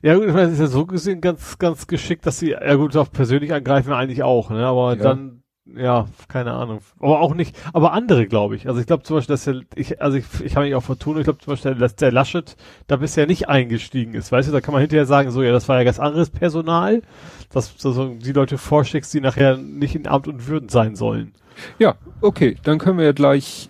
Ja 0.00 0.14
gut, 0.14 0.26
ich 0.28 0.32
meine, 0.32 0.46
es 0.46 0.54
ist 0.54 0.60
ja 0.60 0.66
so 0.68 0.86
gesehen 0.86 1.20
ganz, 1.20 1.58
ganz 1.58 1.86
geschickt, 1.86 2.24
dass 2.24 2.38
sie, 2.38 2.50
ja 2.50 2.74
gut, 2.76 2.96
auch 2.96 3.10
persönlich 3.10 3.52
angreifen 3.52 3.92
eigentlich 3.92 4.22
auch, 4.22 4.50
ne? 4.50 4.64
Aber 4.64 4.96
ja. 4.96 5.02
dann, 5.02 5.37
ja, 5.76 6.06
keine 6.28 6.52
Ahnung. 6.52 6.80
Aber 6.98 7.20
auch 7.20 7.34
nicht, 7.34 7.56
aber 7.72 7.92
andere, 7.92 8.26
glaube 8.26 8.56
ich. 8.56 8.68
Also 8.68 8.80
ich 8.80 8.86
glaube 8.86 9.02
zum 9.02 9.16
Beispiel, 9.16 9.34
dass 9.34 9.44
der, 9.44 9.62
ich, 9.74 10.00
also 10.00 10.16
ich, 10.16 10.24
ich 10.42 10.56
habe 10.56 10.66
mich 10.66 10.74
auch 10.74 10.82
vertun, 10.82 11.18
ich 11.18 11.24
glaube 11.24 11.38
zum 11.40 11.52
Beispiel, 11.52 11.74
dass 11.74 11.96
der 11.96 12.12
Laschet 12.12 12.56
da 12.86 12.96
bisher 12.96 13.26
nicht 13.26 13.48
eingestiegen 13.48 14.14
ist. 14.14 14.32
Weißt 14.32 14.48
du, 14.48 14.52
da 14.52 14.60
kann 14.60 14.72
man 14.72 14.80
hinterher 14.80 15.06
sagen, 15.06 15.30
so, 15.30 15.42
ja, 15.42 15.52
das 15.52 15.68
war 15.68 15.78
ja 15.78 15.84
ganz 15.84 15.98
anderes 15.98 16.30
Personal 16.30 17.02
dass 17.50 17.76
du 17.76 18.14
die 18.14 18.32
Leute 18.32 18.58
vorschickst, 18.58 19.12
die 19.14 19.20
nachher 19.20 19.56
nicht 19.56 19.94
in 19.94 20.06
Amt 20.06 20.28
und 20.28 20.46
Würden 20.46 20.68
sein 20.68 20.96
sollen. 20.96 21.32
Ja, 21.78 21.96
okay, 22.20 22.56
dann 22.62 22.78
können 22.78 22.98
wir 22.98 23.06
ja 23.06 23.12
gleich, 23.12 23.68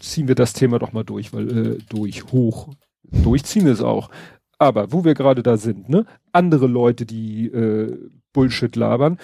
ziehen 0.00 0.28
wir 0.28 0.34
das 0.34 0.52
Thema 0.52 0.78
doch 0.78 0.92
mal 0.92 1.04
durch, 1.04 1.32
weil 1.32 1.48
äh, 1.48 1.78
durch, 1.88 2.24
hoch, 2.32 2.70
durchziehen 3.04 3.66
es 3.66 3.80
auch. 3.80 4.10
Aber 4.58 4.92
wo 4.92 5.04
wir 5.04 5.14
gerade 5.14 5.42
da 5.42 5.56
sind, 5.56 5.88
ne? 5.88 6.04
Andere 6.32 6.66
Leute, 6.66 7.06
die 7.06 7.46
äh, 7.46 7.96
Bullshit 8.32 8.74
labern. 8.74 9.18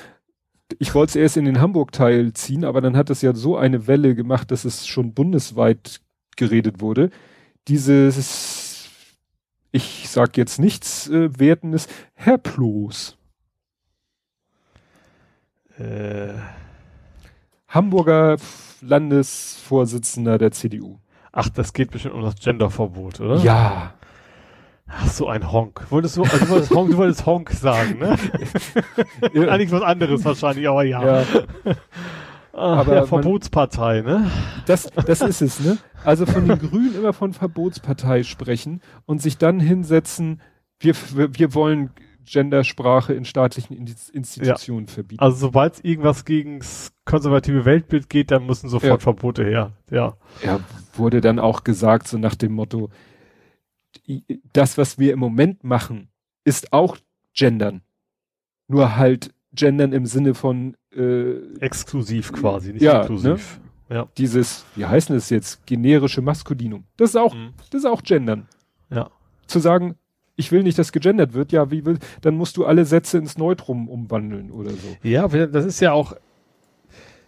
Ich 0.78 0.94
wollte 0.94 1.10
es 1.10 1.16
erst 1.16 1.36
in 1.36 1.44
den 1.44 1.60
Hamburg-Teil 1.60 2.32
ziehen, 2.32 2.64
aber 2.64 2.80
dann 2.80 2.96
hat 2.96 3.10
es 3.10 3.22
ja 3.22 3.34
so 3.34 3.56
eine 3.56 3.86
Welle 3.86 4.14
gemacht, 4.14 4.50
dass 4.50 4.64
es 4.64 4.86
schon 4.86 5.14
bundesweit 5.14 6.00
geredet 6.36 6.80
wurde. 6.80 7.10
Dieses, 7.68 8.88
ich 9.72 10.08
sag 10.08 10.36
jetzt 10.36 10.58
nichts 10.58 11.08
äh, 11.08 11.38
Wertendes, 11.38 11.86
Herr 12.14 12.38
Ploß. 12.38 13.16
Äh, 15.78 16.34
Hamburger 17.68 18.36
Landesvorsitzender 18.80 20.38
der 20.38 20.52
CDU. 20.52 20.98
Ach, 21.32 21.48
das 21.48 21.72
geht 21.72 21.90
bestimmt 21.90 22.14
um 22.14 22.22
das 22.22 22.36
Genderverbot, 22.36 23.20
oder? 23.20 23.38
Ja. 23.38 23.94
Ach, 24.86 25.09
so 25.09 25.28
ein 25.28 25.51
Honk. 25.51 25.86
Wolltest 25.90 26.16
du, 26.16 26.23
also 26.23 26.39
du, 26.39 26.48
wolltest 26.51 26.74
Honk, 26.74 26.90
du 26.90 26.97
wolltest 26.97 27.27
Honk 27.27 27.51
sagen, 27.51 27.98
ne? 27.98 28.16
ja. 29.32 29.48
Eigentlich 29.48 29.73
was 29.73 29.82
anderes 29.82 30.24
wahrscheinlich, 30.24 30.69
aber 30.69 30.85
ja. 30.85 31.20
ja. 31.20 31.24
Ach, 32.52 32.78
aber 32.78 32.94
ja, 32.94 33.06
Verbotspartei, 33.06 34.02
ne? 34.02 34.31
Das, 34.66 34.90
das 35.06 35.23
ist 35.23 35.40
es, 35.43 35.61
ne? 35.61 35.78
Also 36.05 36.27
von 36.27 36.47
den 36.47 36.59
Grünen 36.59 36.94
immer 36.94 37.12
von 37.12 37.32
Verbotspartei 37.32 38.23
sprechen 38.23 38.81
und 39.06 39.20
sich 39.20 39.39
dann 39.39 39.59
hinsetzen, 39.59 40.40
wir, 40.78 40.94
wir 41.15 41.55
wollen 41.55 41.90
Gendersprache 42.24 43.12
in 43.12 43.24
staatlichen 43.24 43.74
Institutionen 44.12 44.86
ja. 44.86 44.93
verbieten. 44.93 45.23
Also 45.23 45.36
sobald 45.36 45.74
es 45.74 45.85
irgendwas 45.85 46.24
gegen 46.24 46.61
das 46.61 46.93
konservative 47.05 47.65
Weltbild 47.65 48.09
geht, 48.09 48.31
dann 48.31 48.47
müssen 48.47 48.69
sofort 48.69 48.93
ja. 48.93 48.98
Verbote 48.98 49.44
her. 49.44 49.73
Ja. 49.90 50.15
Ja, 50.43 50.61
wurde 50.94 51.20
dann 51.20 51.39
auch 51.39 51.65
gesagt, 51.65 52.09
so 52.09 52.19
nach 52.19 52.35
dem 52.35 52.52
Motto, 52.52 52.90
das, 54.52 54.78
was 54.78 54.98
wir 54.98 55.12
im 55.12 55.18
Moment 55.18 55.64
machen, 55.64 56.09
ist 56.44 56.72
auch 56.72 56.97
Gendern. 57.32 57.82
Nur 58.68 58.97
halt 58.97 59.35
Gendern 59.52 59.93
im 59.93 60.06
Sinne 60.06 60.35
von 60.35 60.76
äh, 60.94 61.36
exklusiv 61.59 62.32
quasi, 62.32 62.72
nicht 62.72 62.82
ja, 62.82 63.02
inklusiv. 63.02 63.60
Ne? 63.89 63.97
Ja. 63.97 64.09
Dieses, 64.16 64.64
wie 64.74 64.86
heißen 64.86 65.14
es 65.14 65.31
jetzt, 65.31 65.66
generische 65.66 66.22
Maskulinum. 66.22 66.85
Das 66.97 67.10
ist 67.10 67.16
auch, 67.16 67.35
mhm. 67.35 67.52
das 67.70 67.81
ist 67.81 67.86
auch 67.86 68.02
Gendern. 68.02 68.48
Ja. 68.90 69.10
Zu 69.47 69.59
sagen, 69.59 69.97
ich 70.36 70.51
will 70.51 70.62
nicht, 70.62 70.78
dass 70.78 70.93
gegendert 70.93 71.32
wird, 71.35 71.52
ja, 71.52 71.70
wie 71.70 71.85
will, 71.85 71.98
dann 72.22 72.35
musst 72.36 72.56
du 72.56 72.64
alle 72.64 72.85
Sätze 72.85 73.18
ins 73.18 73.39
Neutrum 73.39 73.89
umwandeln 73.89 74.51
oder 74.51 74.70
so. 74.70 74.97
Ja, 75.02 75.28
das 75.28 75.64
ist 75.64 75.81
ja 75.81 75.93
auch, 75.93 76.16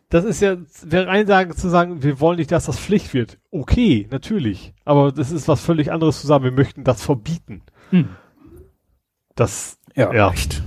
das 0.09 0.24
ist 0.24 0.41
ja, 0.41 0.57
wäre 0.83 1.09
ein 1.09 1.27
sagen, 1.27 1.57
zu 1.57 1.69
sagen, 1.69 2.03
wir 2.03 2.20
wollen 2.20 2.39
nicht, 2.39 2.53
dass 2.53 2.66
das 2.66 2.78
Pflicht 2.78 3.12
wird. 3.12 3.39
Okay, 3.51 4.07
natürlich. 4.11 4.73
Aber 4.85 5.11
das 5.11 5.33
ist 5.33 5.49
was 5.49 5.61
völlig 5.61 5.91
anderes 5.91 6.20
zu 6.20 6.27
sagen, 6.27 6.45
wir 6.45 6.53
möchten 6.53 6.85
das 6.85 7.03
verbieten. 7.03 7.62
Hm. 7.91 8.09
Das, 9.35 9.78
ja, 9.95 10.12
ja. 10.15 10.31
echt. 10.31 10.62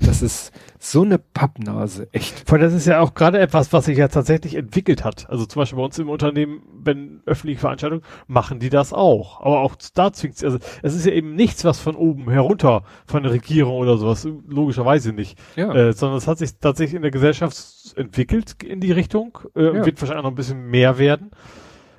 Das 0.00 0.20
ist, 0.20 0.52
so 0.84 1.02
eine 1.02 1.18
Pappnase, 1.18 2.08
echt. 2.10 2.50
Weil 2.50 2.58
das 2.58 2.72
ist 2.72 2.88
ja 2.88 2.98
auch 2.98 3.14
gerade 3.14 3.38
etwas, 3.38 3.72
was 3.72 3.84
sich 3.84 3.96
ja 3.96 4.08
tatsächlich 4.08 4.56
entwickelt 4.56 5.04
hat. 5.04 5.30
Also 5.30 5.46
zum 5.46 5.60
Beispiel 5.60 5.76
bei 5.76 5.84
uns 5.84 5.96
im 6.00 6.08
Unternehmen, 6.08 6.62
wenn 6.82 7.20
öffentliche 7.24 7.60
Veranstaltungen, 7.60 8.02
machen 8.26 8.58
die 8.58 8.68
das 8.68 8.92
auch. 8.92 9.40
Aber 9.42 9.60
auch 9.60 9.76
da 9.94 10.12
zwingt 10.12 10.42
also 10.42 10.58
es 10.82 10.96
ist 10.96 11.06
ja 11.06 11.12
eben 11.12 11.36
nichts, 11.36 11.64
was 11.64 11.78
von 11.78 11.94
oben 11.94 12.28
herunter, 12.28 12.82
von 13.06 13.22
der 13.22 13.30
Regierung 13.30 13.76
oder 13.76 13.96
sowas, 13.96 14.26
logischerweise 14.48 15.12
nicht. 15.12 15.38
Ja. 15.54 15.72
Äh, 15.72 15.92
sondern 15.92 16.18
es 16.18 16.26
hat 16.26 16.38
sich 16.38 16.58
tatsächlich 16.58 16.96
in 16.96 17.02
der 17.02 17.12
Gesellschaft 17.12 17.94
entwickelt 17.94 18.60
in 18.64 18.80
die 18.80 18.90
Richtung, 18.90 19.38
äh, 19.54 19.64
ja. 19.66 19.86
wird 19.86 20.00
wahrscheinlich 20.00 20.24
noch 20.24 20.32
ein 20.32 20.36
bisschen 20.36 20.66
mehr 20.66 20.98
werden. 20.98 21.30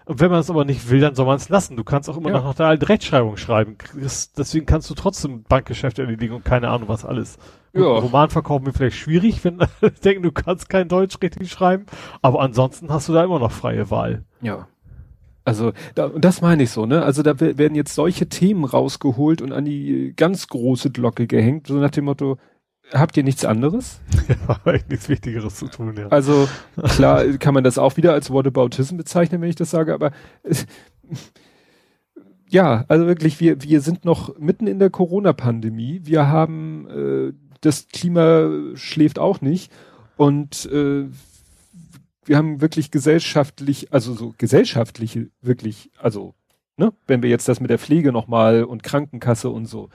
Und 0.06 0.20
wenn 0.20 0.32
man 0.32 0.40
es 0.40 0.50
aber 0.50 0.66
nicht 0.66 0.90
will, 0.90 1.00
dann 1.00 1.16
soll 1.16 1.26
man 1.26 1.38
es 1.38 1.50
lassen. 1.50 1.78
Du 1.78 1.84
kannst 1.84 2.10
auch 2.10 2.18
immer 2.18 2.30
ja. 2.30 2.38
noch 2.38 2.44
nach 2.44 2.56
der 2.56 2.68
alten 2.68 2.86
Rechtschreibung 2.86 3.38
schreiben. 3.38 3.78
Das, 4.00 4.34
deswegen 4.34 4.66
kannst 4.66 4.90
du 4.90 4.94
trotzdem 4.94 5.44
Bankgeschäfte 5.44 6.02
erledigen 6.02 6.36
und 6.36 6.46
keine 6.46 6.70
Ahnung 6.70 6.90
was 6.90 7.06
alles. 7.06 7.38
Ja. 7.74 7.84
Roman 7.84 8.30
verkaufen 8.30 8.66
wird 8.66 8.78
vielleicht 8.78 8.98
schwierig, 8.98 9.44
wenn 9.44 9.60
denken, 10.04 10.24
du 10.24 10.32
kannst 10.32 10.70
kein 10.70 10.88
Deutsch 10.88 11.18
richtig 11.22 11.52
schreiben. 11.52 11.86
Aber 12.22 12.42
ansonsten 12.42 12.90
hast 12.90 13.10
du 13.10 13.14
da 13.14 13.24
immer 13.24 13.40
noch 13.40 13.52
freie 13.52 13.90
Wahl. 13.90 14.24
Ja. 14.42 14.68
Also, 15.46 15.74
da, 15.96 16.06
und 16.06 16.24
das 16.24 16.42
meine 16.42 16.64
ich 16.64 16.72
so, 16.72 16.86
ne? 16.86 17.04
Also 17.04 17.22
da 17.22 17.38
werden 17.40 17.76
jetzt 17.76 17.96
solche 17.96 18.30
Themen 18.30 18.64
rausgeholt 18.64 19.42
und 19.42 19.52
an 19.52 19.66
die 19.66 20.14
ganz 20.16 20.48
große 20.48 20.92
Glocke 20.92 21.28
gehängt, 21.28 21.68
so 21.68 21.74
nach 21.76 21.92
dem 21.92 22.06
Motto, 22.06 22.38
habt 22.92 23.18
ihr 23.18 23.24
nichts 23.24 23.46
anderes? 23.46 24.00
Ja, 24.66 24.74
nichts 24.90 25.10
Wichtigeres 25.10 25.56
zu 25.56 25.68
tun, 25.68 25.96
ja. 25.98 26.08
Also, 26.08 26.48
klar 26.96 27.26
kann 27.38 27.54
man 27.54 27.64
das 27.64 27.78
auch 27.78 27.98
wieder 27.98 28.14
als 28.14 28.32
Whataboutism 28.32 28.98
bezeichnen, 28.98 29.42
wenn 29.42 29.50
ich 29.50 29.56
das 29.56 29.72
sage, 29.72 29.94
aber 29.94 30.12
ja, 32.54 32.86
also 32.88 33.08
wirklich, 33.08 33.40
wir, 33.40 33.64
wir 33.64 33.82
sind 33.82 34.06
noch 34.06 34.38
mitten 34.38 34.68
in 34.68 34.78
der 34.78 34.92
Corona-Pandemie. 34.92 36.02
Wir 36.04 36.28
haben, 36.28 36.88
äh, 36.88 37.34
das 37.62 37.88
Klima 37.88 38.76
schläft 38.76 39.18
auch 39.18 39.42
nicht 39.42 39.72
und 40.18 40.66
äh, 40.72 41.06
wir 42.26 42.38
haben 42.38 42.62
wirklich 42.62 42.92
gesellschaftlich, 42.92 43.92
also 43.92 44.14
so 44.14 44.34
gesellschaftliche, 44.38 45.30
wirklich, 45.42 45.90
also, 45.98 46.36
ne, 46.78 46.94
wenn 47.08 47.24
wir 47.24 47.30
jetzt 47.30 47.48
das 47.48 47.60
mit 47.60 47.72
der 47.72 47.80
Pflege 47.80 48.12
nochmal 48.12 48.64
und 48.64 48.84
Krankenkasse 48.84 49.50
und 49.50 49.66
so. 49.66 49.90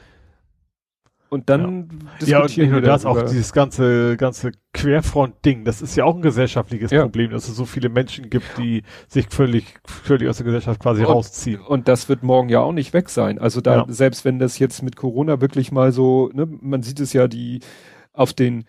Und 1.30 1.50
dann 1.50 1.88
ja. 2.24 2.40
diskutieren 2.40 2.70
ja, 2.70 2.76
und 2.76 2.82
wir 2.82 2.88
das 2.88 3.05
auch 3.05 3.22
dieses 3.22 3.52
ganze, 3.52 4.16
ganze 4.16 4.52
Querfront-Ding. 4.72 5.64
Das 5.64 5.82
ist 5.82 5.94
ja 5.94 6.05
auch 6.05 6.14
ein 6.14 6.22
gesellschaftliches 6.22 6.90
ja. 6.90 7.02
Problem, 7.02 7.30
dass 7.30 7.48
es 7.48 7.56
so 7.56 7.66
viele 7.66 7.90
Menschen 7.90 8.30
gibt, 8.30 8.56
die 8.56 8.82
sich 9.09 9.26
völlig, 9.28 9.74
völlig 9.84 10.28
aus 10.28 10.38
der 10.38 10.46
Gesellschaft 10.46 10.80
quasi 10.80 11.02
und, 11.02 11.12
rausziehen. 11.12 11.60
Und 11.60 11.86
das 11.86 12.09
wird 12.09 12.22
morgen 12.22 12.48
ja 12.48 12.60
auch 12.60 12.72
nicht 12.72 12.94
weg 12.94 13.10
sein. 13.10 13.38
Also 13.38 13.60
da, 13.60 13.76
ja. 13.76 13.86
selbst 13.88 14.24
wenn 14.24 14.38
das 14.38 14.59
jetzt 14.59 14.82
mit 14.82 14.96
Corona 14.96 15.42
wirklich 15.42 15.70
mal 15.70 15.92
so, 15.92 16.30
ne, 16.32 16.46
man 16.46 16.82
sieht 16.82 16.98
es 17.00 17.12
ja, 17.12 17.28
die 17.28 17.60
auf 18.14 18.32
den 18.32 18.64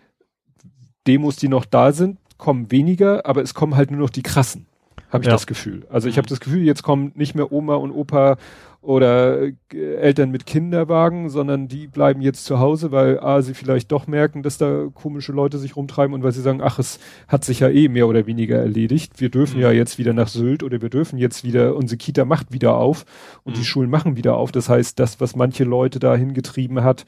Demos, 1.06 1.36
die 1.36 1.48
noch 1.48 1.64
da 1.64 1.92
sind, 1.92 2.18
kommen 2.36 2.70
weniger, 2.70 3.24
aber 3.26 3.42
es 3.42 3.54
kommen 3.54 3.76
halt 3.76 3.90
nur 3.90 4.00
noch 4.00 4.10
die 4.10 4.22
krassen, 4.22 4.66
habe 5.10 5.22
ich 5.22 5.26
ja. 5.26 5.32
das 5.32 5.46
Gefühl. 5.46 5.86
Also 5.90 6.08
ich 6.08 6.16
habe 6.16 6.26
mhm. 6.26 6.30
das 6.30 6.40
Gefühl, 6.40 6.62
jetzt 6.62 6.82
kommen 6.82 7.12
nicht 7.14 7.34
mehr 7.34 7.52
Oma 7.52 7.74
und 7.74 7.90
Opa 7.90 8.36
oder 8.82 9.42
äh, 9.42 9.52
Eltern 9.72 10.30
mit 10.30 10.46
Kinderwagen, 10.46 11.28
sondern 11.28 11.68
die 11.68 11.86
bleiben 11.86 12.22
jetzt 12.22 12.44
zu 12.44 12.60
Hause, 12.60 12.92
weil 12.92 13.20
A, 13.20 13.42
sie 13.42 13.52
vielleicht 13.52 13.92
doch 13.92 14.06
merken, 14.06 14.42
dass 14.42 14.56
da 14.56 14.86
komische 14.94 15.32
Leute 15.32 15.58
sich 15.58 15.76
rumtreiben 15.76 16.14
und 16.14 16.22
weil 16.22 16.32
sie 16.32 16.40
sagen, 16.40 16.62
ach, 16.62 16.78
es 16.78 16.98
hat 17.28 17.44
sich 17.44 17.60
ja 17.60 17.68
eh 17.68 17.88
mehr 17.88 18.08
oder 18.08 18.26
weniger 18.26 18.58
erledigt. 18.58 19.20
Wir 19.20 19.28
dürfen 19.28 19.56
mhm. 19.56 19.62
ja 19.62 19.72
jetzt 19.72 19.98
wieder 19.98 20.14
nach 20.14 20.28
Sylt 20.28 20.62
oder 20.62 20.80
wir 20.80 20.88
dürfen 20.88 21.18
jetzt 21.18 21.44
wieder, 21.44 21.76
unsere 21.76 21.98
Kita 21.98 22.24
macht 22.24 22.52
wieder 22.52 22.76
auf 22.76 23.04
und 23.44 23.54
mhm. 23.54 23.58
die 23.58 23.64
Schulen 23.64 23.90
machen 23.90 24.16
wieder 24.16 24.36
auf. 24.36 24.50
Das 24.52 24.68
heißt, 24.68 24.98
das, 24.98 25.20
was 25.20 25.36
manche 25.36 25.64
Leute 25.64 25.98
da 25.98 26.16
hingetrieben 26.16 26.82
hat, 26.82 27.04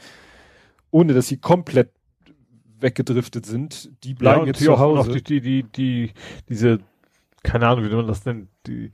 ohne 0.91 1.15
dass 1.15 1.29
sie 1.29 1.39
komplett 1.39 1.91
weggedriftet 2.81 3.47
sind, 3.47 3.91
die 4.05 4.12
bleiben 4.12 4.43
ja, 4.43 4.47
jetzt 4.49 4.62
zu 4.62 4.79
Hause. 4.79 5.11
Auch 5.11 5.15
die, 5.15 5.41
die, 5.41 5.62
die, 5.62 6.11
diese, 6.49 6.81
keine 7.43 7.66
Ahnung, 7.69 7.85
wie 7.85 7.94
man 7.94 8.06
das 8.06 8.24
nennt, 8.24 8.48
die, 8.66 8.90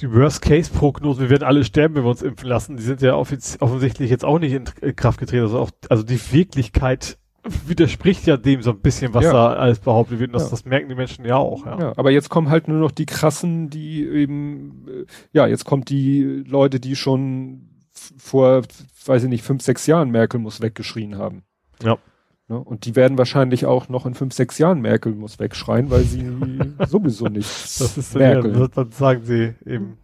die 0.00 0.12
Worst-Case-Prognosen, 0.12 1.22
wir 1.22 1.30
werden 1.30 1.44
alle 1.44 1.64
sterben, 1.64 1.96
wenn 1.96 2.04
wir 2.04 2.10
uns 2.10 2.22
impfen 2.22 2.48
lassen, 2.48 2.76
die 2.76 2.82
sind 2.82 3.02
ja 3.02 3.14
offensichtlich 3.14 4.10
jetzt 4.10 4.24
auch 4.24 4.38
nicht 4.38 4.52
in, 4.52 4.96
Kraft 4.96 5.18
getreten. 5.18 5.42
Also 5.42 5.58
auch, 5.58 5.70
also 5.88 6.02
die 6.02 6.20
Wirklichkeit 6.32 7.18
widerspricht 7.66 8.26
ja 8.26 8.36
dem 8.36 8.62
so 8.62 8.70
ein 8.70 8.80
bisschen, 8.80 9.14
was 9.14 9.24
ja. 9.24 9.32
da 9.32 9.52
alles 9.54 9.80
behauptet 9.80 10.18
wird. 10.18 10.30
Und 10.30 10.34
das, 10.34 10.44
ja. 10.44 10.50
das 10.50 10.64
merken 10.64 10.88
die 10.88 10.94
Menschen 10.94 11.24
ja 11.24 11.36
auch. 11.36 11.66
Ja. 11.66 11.78
ja. 11.78 11.92
aber 11.96 12.10
jetzt 12.10 12.28
kommen 12.28 12.50
halt 12.50 12.68
nur 12.68 12.78
noch 12.78 12.92
die 12.92 13.06
krassen, 13.06 13.70
die 13.70 14.06
eben, 14.06 14.86
äh, 14.88 15.06
ja, 15.32 15.46
jetzt 15.46 15.64
kommt 15.64 15.88
die 15.88 16.44
Leute, 16.46 16.80
die 16.80 16.94
schon 16.96 17.68
vor, 18.16 18.62
weiß 19.06 19.24
ich 19.24 19.28
nicht, 19.28 19.44
fünf, 19.44 19.62
sechs 19.62 19.86
Jahren 19.86 20.10
Merkel 20.10 20.38
muss 20.38 20.60
weggeschrien 20.60 21.18
haben. 21.18 21.42
Ja. 21.82 21.98
Ne? 22.48 22.58
Und 22.58 22.86
die 22.86 22.96
werden 22.96 23.18
wahrscheinlich 23.18 23.66
auch 23.66 23.88
noch 23.88 24.06
in 24.06 24.14
fünf, 24.14 24.32
sechs 24.34 24.58
Jahren 24.58 24.80
Merkel 24.80 25.14
muss 25.14 25.38
wegschreien, 25.38 25.90
weil 25.90 26.04
sie 26.04 26.30
sowieso 26.86 27.26
nicht 27.26 27.48
das 27.48 27.96
ist 27.96 28.14
Merkel. 28.14 28.58
Ja, 28.58 28.68
dann 28.68 28.90
sagen 28.90 29.22
sie 29.24 29.54
eben 29.66 29.98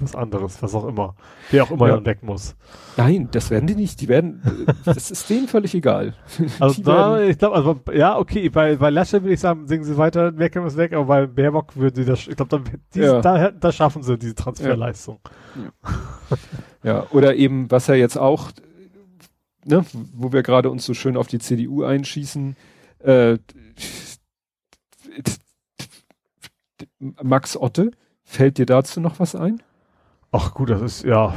was 0.00 0.16
anderes, 0.16 0.60
was 0.60 0.74
auch 0.74 0.86
immer. 0.86 1.14
Wer 1.50 1.62
auch 1.64 1.70
immer 1.70 1.88
ja. 1.88 1.96
entdecken 1.96 2.26
muss. 2.26 2.56
Nein, 2.96 3.28
das 3.30 3.50
werden 3.50 3.66
die 3.66 3.76
nicht. 3.76 4.00
Die 4.00 4.08
werden, 4.08 4.42
das 4.84 5.10
ist 5.10 5.30
denen 5.30 5.46
völlig 5.46 5.74
egal. 5.74 6.14
Also 6.58 6.82
da, 6.82 7.20
ich 7.22 7.38
glaube, 7.38 7.54
also 7.54 7.80
ja, 7.92 8.18
okay, 8.18 8.48
bei, 8.48 8.76
bei 8.76 8.90
Lasche 8.90 9.22
würde 9.22 9.34
ich 9.34 9.40
sagen, 9.40 9.68
singen 9.68 9.84
sie 9.84 9.96
weiter, 9.96 10.32
Merkel 10.32 10.62
muss 10.62 10.76
weg, 10.76 10.92
aber 10.94 11.04
bei 11.04 11.26
Baerbock 11.26 11.76
würden 11.76 11.94
sie 11.94 12.04
das, 12.04 12.26
ich 12.26 12.34
glaube, 12.34 12.62
da, 12.92 13.00
ja. 13.00 13.20
da, 13.20 13.50
da 13.50 13.72
schaffen 13.72 14.02
sie 14.02 14.18
diese 14.18 14.34
Transferleistung. 14.34 15.20
Ja. 15.54 16.36
ja, 16.82 17.06
oder 17.10 17.36
eben, 17.36 17.70
was 17.70 17.88
er 17.88 17.94
jetzt 17.94 18.16
auch 18.16 18.50
ne, 19.64 19.84
wo 20.12 20.32
wir 20.32 20.42
gerade 20.42 20.70
uns 20.70 20.84
so 20.84 20.94
schön 20.94 21.16
auf 21.16 21.26
die 21.26 21.38
CDU 21.38 21.84
einschießen, 21.84 22.56
äh, 23.00 23.38
Max 26.98 27.56
Otte, 27.56 27.90
fällt 28.22 28.58
dir 28.58 28.66
dazu 28.66 29.00
noch 29.00 29.18
was 29.18 29.34
ein? 29.34 29.62
Ach 30.30 30.54
gut, 30.54 30.70
das 30.70 30.80
ist 30.80 31.04
ja 31.04 31.34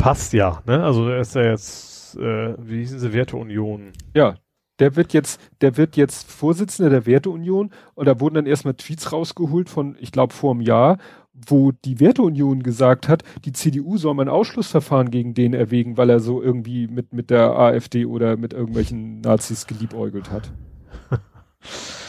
passt 0.00 0.32
ja, 0.32 0.62
ne? 0.66 0.82
Also 0.82 1.08
er 1.08 1.20
ist 1.20 1.34
ja 1.34 1.42
jetzt, 1.42 2.16
äh, 2.16 2.54
wie 2.58 2.78
hießen 2.78 2.98
sie, 2.98 3.12
Werteunion. 3.12 3.92
Ja, 4.14 4.36
der 4.78 4.96
wird 4.96 5.12
jetzt, 5.12 5.40
der 5.60 5.76
wird 5.76 5.96
jetzt 5.96 6.30
Vorsitzender 6.30 6.90
der 6.90 7.06
Werteunion 7.06 7.70
und 7.94 8.06
da 8.06 8.18
wurden 8.18 8.36
dann 8.36 8.46
erstmal 8.46 8.74
Tweets 8.74 9.12
rausgeholt 9.12 9.68
von, 9.68 9.96
ich 10.00 10.10
glaube, 10.10 10.32
vor 10.32 10.52
einem 10.52 10.62
Jahr, 10.62 10.96
wo 11.46 11.72
die 11.72 12.00
Werteunion 12.00 12.62
gesagt 12.62 13.08
hat, 13.08 13.22
die 13.44 13.52
CDU 13.52 13.96
soll 13.96 14.14
mal 14.14 14.24
ein 14.24 14.28
Ausschlussverfahren 14.28 15.10
gegen 15.10 15.34
den 15.34 15.54
erwägen, 15.54 15.96
weil 15.96 16.10
er 16.10 16.20
so 16.20 16.42
irgendwie 16.42 16.88
mit, 16.88 17.12
mit 17.12 17.30
der 17.30 17.58
AfD 17.58 18.06
oder 18.06 18.36
mit 18.36 18.52
irgendwelchen 18.52 19.20
Nazis 19.20 19.66
geliebäugelt 19.66 20.30
hat. 20.30 20.52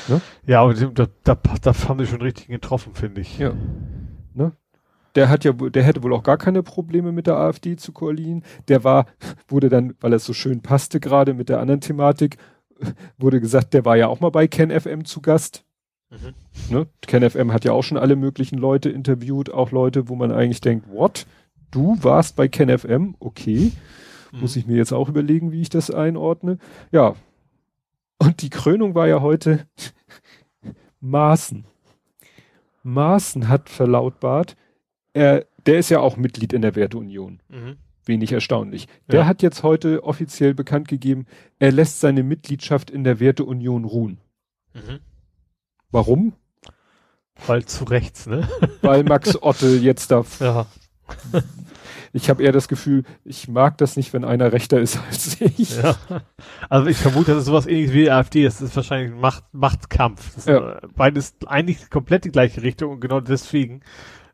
ne? 0.08 0.22
Ja, 0.46 0.62
aber 0.62 0.74
da, 0.74 1.08
da, 1.24 1.36
da 1.36 1.74
haben 1.88 2.00
sie 2.00 2.08
schon 2.08 2.22
richtig 2.22 2.48
getroffen, 2.48 2.94
finde 2.94 3.22
ich. 3.22 3.38
Ja. 3.38 3.54
Ne? 4.34 4.54
Der 5.16 5.30
hat 5.30 5.44
ja, 5.44 5.52
der 5.52 5.84
hätte 5.84 6.04
wohl 6.04 6.14
auch 6.14 6.24
gar 6.24 6.38
keine 6.38 6.64
Probleme 6.64 7.12
mit 7.12 7.28
der 7.28 7.36
AfD 7.36 7.76
zu 7.76 7.92
koalieren. 7.92 8.44
Der 8.68 8.84
war, 8.84 9.06
wurde 9.48 9.70
dann, 9.70 9.96
weil 10.00 10.14
es 10.14 10.26
so 10.26 10.34
schön 10.34 10.62
passte 10.62 11.00
gerade 11.00 11.34
mit 11.34 11.50
der 11.50 11.60
anderen 11.60 11.82
Thematik, 11.82 12.38
wurde 13.18 13.42
gesagt, 13.42 13.74
der 13.74 13.86
war 13.86 13.98
ja 13.98 14.08
auch 14.08 14.20
mal 14.22 14.32
bei 14.32 14.48
Ken 14.48 14.72
FM 14.72 15.06
zu 15.06 15.22
Gast. 15.22 15.66
Mhm. 16.12 16.34
Ne? 16.70 16.88
KenFM 17.02 17.54
hat 17.54 17.66
ja 17.66 17.72
auch 17.72 17.84
schon 17.84 17.98
alle 17.98 18.16
möglichen 18.16 18.58
Leute 18.58 18.90
interviewt, 18.90 19.50
auch 19.50 19.72
Leute, 19.72 20.10
wo 20.10 20.16
man 20.16 20.32
eigentlich 20.32 20.62
denkt, 20.62 20.88
what? 20.90 21.26
Du 21.72 21.98
warst 22.04 22.36
bei 22.36 22.48
KenFM? 22.48 23.16
Okay. 23.20 23.72
Mhm. 24.32 24.40
Muss 24.42 24.56
ich 24.56 24.68
mir 24.68 24.76
jetzt 24.76 24.92
auch 24.92 25.10
überlegen, 25.10 25.52
wie 25.52 25.62
ich 25.62 25.70
das 25.70 25.90
einordne. 25.90 26.58
Ja. 26.92 27.16
Und 28.18 28.42
die 28.42 28.50
Krönung 28.50 28.94
war 28.94 29.08
ja 29.08 29.22
heute 29.22 29.66
Maaßen. 31.00 31.66
Maaßen 32.84 33.48
hat 33.48 33.70
verlautbart, 33.70 34.56
er, 35.14 35.46
der 35.66 35.80
ist 35.80 35.90
ja 35.90 36.00
auch 36.00 36.18
Mitglied 36.18 36.54
in 36.54 36.62
der 36.62 36.76
Werteunion. 36.76 37.40
Mhm. 37.50 37.78
Wenig 38.06 38.32
erstaunlich. 38.32 38.88
Ja. 38.88 39.12
Der 39.12 39.28
hat 39.28 39.42
jetzt 39.42 39.64
heute 39.64 40.04
offiziell 40.04 40.54
bekannt 40.54 40.88
gegeben, 40.88 41.26
er 41.60 41.72
lässt 41.72 42.00
seine 42.00 42.24
Mitgliedschaft 42.24 42.90
in 42.90 43.04
der 43.04 43.20
Werteunion 43.20 43.86
ruhen. 43.86 44.18
Mhm. 44.74 45.00
Warum? 45.92 46.34
Weil 47.48 47.66
zu 47.66 47.86
rechts, 47.86 48.28
ne? 48.28 48.48
Weil 48.82 49.04
Max 49.04 49.42
Otte 49.42 49.68
jetzt 49.68 50.12
da. 50.12 50.24
Ja. 50.40 50.66
Ich 52.14 52.30
habe 52.30 52.44
eher 52.44 52.52
das 52.52 52.68
Gefühl, 52.68 53.04
ich 53.24 53.48
mag 53.48 53.78
das 53.78 53.96
nicht, 53.96 54.12
wenn 54.12 54.26
einer 54.26 54.52
rechter 54.52 54.80
ist 54.82 55.00
als 55.08 55.40
ich. 55.40 55.82
Ja. 55.82 55.96
Also 56.70 56.88
ich 56.88 56.98
vermute, 56.98 57.32
das 57.32 57.40
ist 57.40 57.46
sowas 57.46 57.68
ähnliches 57.68 57.94
wie 57.94 58.02
die 58.02 58.12
AfD. 58.12 58.44
Das 58.44 58.62
ist 58.62 58.76
wahrscheinlich 58.76 59.14
ein 59.14 59.20
Macht, 59.20 59.46
Machtkampf. 59.54 60.36
Das 60.36 60.46
ja. 60.46 60.74
ist 60.74 60.96
beides 60.96 61.36
eigentlich 61.46 61.90
komplett 61.90 62.26
die 62.26 62.32
gleiche 62.32 62.62
Richtung 62.64 62.92
und 62.92 63.00
genau 63.00 63.22
deswegen 63.22 63.82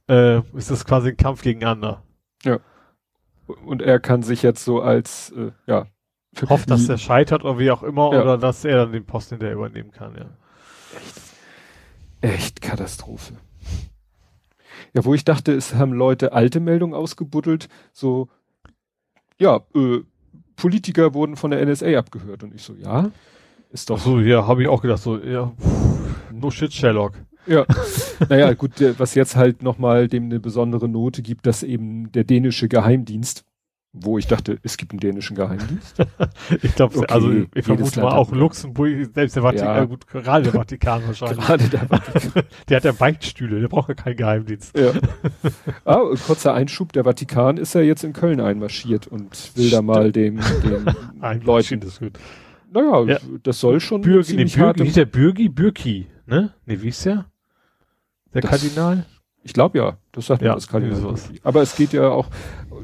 äh, 0.09 0.39
ist 0.55 0.71
das 0.71 0.85
quasi 0.85 1.09
ein 1.09 1.17
Kampf 1.17 1.43
gegeneinander. 1.43 2.03
Ja. 2.43 2.59
Und 3.45 3.81
er 3.81 3.99
kann 3.99 4.23
sich 4.23 4.41
jetzt 4.41 4.65
so 4.65 4.81
als, 4.81 5.31
äh, 5.37 5.51
ja. 5.67 5.85
Hofft, 6.49 6.69
dass 6.69 6.87
er 6.87 6.97
scheitert 6.97 7.43
oder 7.43 7.57
wie 7.57 7.71
auch 7.71 7.81
immer, 7.81 8.13
ja. 8.13 8.21
oder 8.21 8.37
dass 8.37 8.63
er 8.63 8.77
dann 8.77 8.91
den 8.91 9.05
Posten 9.05 9.39
der 9.39 9.53
übernehmen 9.53 9.91
kann, 9.91 10.15
ja. 10.15 10.25
Echt 10.95 11.26
echt 12.21 12.61
Katastrophe. 12.61 13.33
Ja, 14.93 15.05
wo 15.05 15.13
ich 15.13 15.25
dachte, 15.25 15.53
es 15.53 15.75
haben 15.75 15.93
Leute 15.93 16.33
alte 16.33 16.59
Meldungen 16.59 16.95
ausgebuddelt, 16.95 17.67
so, 17.93 18.29
ja, 19.39 19.61
äh, 19.75 19.99
Politiker 20.55 21.13
wurden 21.13 21.35
von 21.35 21.51
der 21.51 21.65
NSA 21.65 21.97
abgehört. 21.97 22.43
Und 22.43 22.53
ich 22.53 22.63
so, 22.63 22.73
ja, 22.73 23.11
ist 23.71 23.89
doch. 23.89 23.97
Ach 23.99 24.03
so, 24.03 24.19
ja, 24.19 24.47
habe 24.47 24.63
ich 24.63 24.67
auch 24.67 24.81
gedacht, 24.81 25.01
so, 25.01 25.17
ja, 25.17 25.53
no 26.31 26.51
shit, 26.51 26.73
Sherlock. 26.73 27.13
Ja, 27.45 27.65
naja, 28.29 28.53
gut, 28.53 28.71
was 28.97 29.15
jetzt 29.15 29.35
halt 29.35 29.63
nochmal 29.63 30.07
dem 30.07 30.25
eine 30.25 30.39
besondere 30.39 30.89
Note 30.89 31.21
gibt, 31.21 31.45
dass 31.45 31.63
eben 31.63 32.11
der 32.11 32.23
dänische 32.23 32.67
Geheimdienst 32.67 33.45
wo 33.93 34.17
ich 34.17 34.27
dachte, 34.27 34.59
es 34.63 34.77
gibt 34.77 34.91
einen 34.91 34.99
dänischen 34.99 35.35
Geheimdienst. 35.35 35.97
ich 36.61 36.75
glaube, 36.75 36.97
okay, 36.97 37.13
also 37.13 37.31
ich 37.53 37.65
vermute 37.65 38.01
mal 38.01 38.13
auch 38.13 38.31
Luxemburg, 38.31 39.09
selbst 39.13 39.35
der 39.35 39.43
Vatikan, 39.43 39.75
ja. 39.75 39.85
gut, 39.85 40.07
gerade 40.07 40.43
der 40.43 40.53
Vatikan 40.53 41.07
wahrscheinlich. 41.07 41.39
gerade 41.39 41.69
der 41.69 41.79
Vatikan. 41.87 42.43
der 42.69 42.77
hat 42.77 42.83
ja 42.83 42.91
Beichtstühle, 42.91 43.59
der 43.59 43.67
braucht 43.67 43.89
ja 43.89 43.95
keinen 43.95 44.17
Geheimdienst. 44.17 44.77
Ja. 44.77 44.91
ah, 45.85 46.03
kurzer 46.25 46.53
Einschub, 46.53 46.93
der 46.93 47.05
Vatikan 47.05 47.57
ist 47.57 47.73
ja 47.73 47.81
jetzt 47.81 48.03
in 48.03 48.13
Köln 48.13 48.39
einmarschiert 48.39 49.07
und 49.07 49.31
will 49.55 49.67
Stimmt. 49.67 49.73
da 49.73 49.81
mal 49.81 50.11
dem, 50.11 50.39
dem 50.63 51.41
Leuten. 51.43 51.79
Das 51.79 51.99
gut. 51.99 52.19
Naja, 52.71 53.03
ja. 53.03 53.17
das 53.43 53.59
soll 53.59 53.79
schon 53.79 54.01
Bürgi, 54.01 54.35
nee, 54.35 54.45
Bürgi, 54.45 54.83
hieß 54.83 54.93
der 54.93 55.05
Bürgi, 55.05 55.49
Bürki, 55.49 56.07
ne? 56.25 56.53
Ne, 56.65 56.81
wie 56.81 56.89
ist 56.89 57.05
der? 57.05 57.25
Der 58.33 58.41
Kardinal? 58.41 59.05
Ich 59.43 59.53
glaube 59.53 59.77
ja, 59.77 59.97
das 60.11 60.25
sagt 60.25 60.41
ja, 60.41 60.53
das 60.53 60.67
Kali 60.67 60.91
Aber 61.43 61.61
es 61.61 61.75
geht 61.77 61.93
ja 61.93 62.09
auch, 62.09 62.27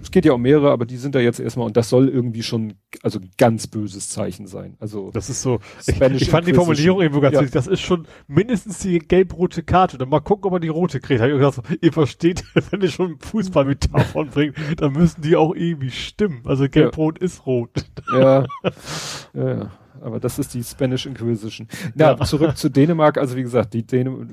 es 0.04 0.12
geht 0.12 0.26
ja 0.26 0.34
um 0.34 0.42
mehrere, 0.42 0.72
aber 0.72 0.86
die 0.86 0.98
sind 0.98 1.16
da 1.16 1.20
jetzt 1.20 1.40
erstmal 1.40 1.66
und 1.68 1.78
das 1.78 1.90
soll 1.90 2.10
irgendwie 2.10 2.44
schon, 2.44 2.76
also 3.02 3.20
ein 3.20 3.32
ganz 3.38 3.68
böses 3.68 4.10
Zeichen 4.10 4.48
sein. 4.48 4.76
Also 4.80 5.12
das 5.12 5.30
ist 5.30 5.42
so. 5.42 5.60
Ich, 5.88 6.00
ich 6.00 6.30
fand 6.30 6.48
die 6.48 6.54
Formulierung 6.54 7.02
irgendwo 7.02 7.22
ganz 7.22 7.36
ja. 7.36 7.42
wichtig. 7.42 7.54
Das 7.54 7.68
ist 7.68 7.82
schon 7.82 8.08
mindestens 8.28 8.80
die 8.80 9.00
gelb-rote 9.00 9.64
Karte. 9.64 9.98
Dann 9.98 10.10
mal 10.10 10.20
gucken, 10.20 10.46
ob 10.46 10.52
man 10.52 10.62
die 10.62 10.68
rote 10.68 11.00
kriegt. 11.00 11.22
Hab 11.22 11.30
ich 11.30 11.38
gesagt, 11.38 11.78
ihr 11.82 11.94
versteht, 11.94 12.44
wenn 12.72 12.82
ihr 12.82 12.90
schon 12.90 13.18
Fußball 13.20 13.66
mit 13.66 13.94
davon 13.94 14.30
bringt, 14.30 14.56
dann 14.78 14.94
müssen 14.94 15.22
die 15.22 15.36
auch 15.36 15.56
irgendwie 15.56 15.92
stimmen. 15.92 16.42
Also 16.46 16.68
gelb-rot 16.68 17.20
ja. 17.20 17.26
ist 17.26 17.46
rot. 17.46 17.72
Ja. 18.14 18.46
ja. 19.34 19.72
Aber 20.04 20.20
das 20.20 20.38
ist 20.38 20.54
die 20.54 20.64
Spanish 20.64 21.06
Inquisition. 21.06 21.68
Ja, 21.96 22.16
ja. 22.16 22.26
zurück 22.26 22.58
zu 22.58 22.70
Dänemark. 22.70 23.18
Also 23.18 23.36
wie 23.36 23.44
gesagt, 23.44 23.74
die 23.74 23.86
Dänemark 23.86 24.28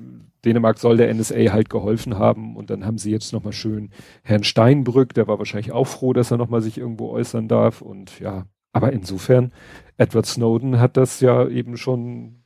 Dänemark 0.45 0.79
soll 0.79 0.97
der 0.97 1.13
NSA 1.13 1.53
halt 1.53 1.69
geholfen 1.69 2.19
haben 2.19 2.57
und 2.57 2.71
dann 2.71 2.87
haben 2.87 2.99
sie 2.99 3.11
jetzt 3.11 3.33
nochmal 3.33 3.53
schön 3.53 3.91
Herrn 4.23 4.45
Steinbrück, 4.45 5.15
der 5.15 5.29
war 5.29 5.39
wahrscheinlich 5.39 5.73
auch 5.73 5.87
froh, 5.87 6.13
dass 6.13 6.31
er 6.31 6.39
nochmal 6.39 6.63
sich 6.63 6.79
irgendwo 6.79 7.11
äußern 7.11 7.49
darf 7.49 7.83
und 7.83 8.21
ja, 8.21 8.47
aber 8.73 8.93
insofern, 8.93 9.53
Edward 9.97 10.27
Snowden 10.27 10.81
hat 10.81 10.97
das 10.97 11.21
ja 11.21 11.47
eben 11.49 11.77
schon, 11.77 12.45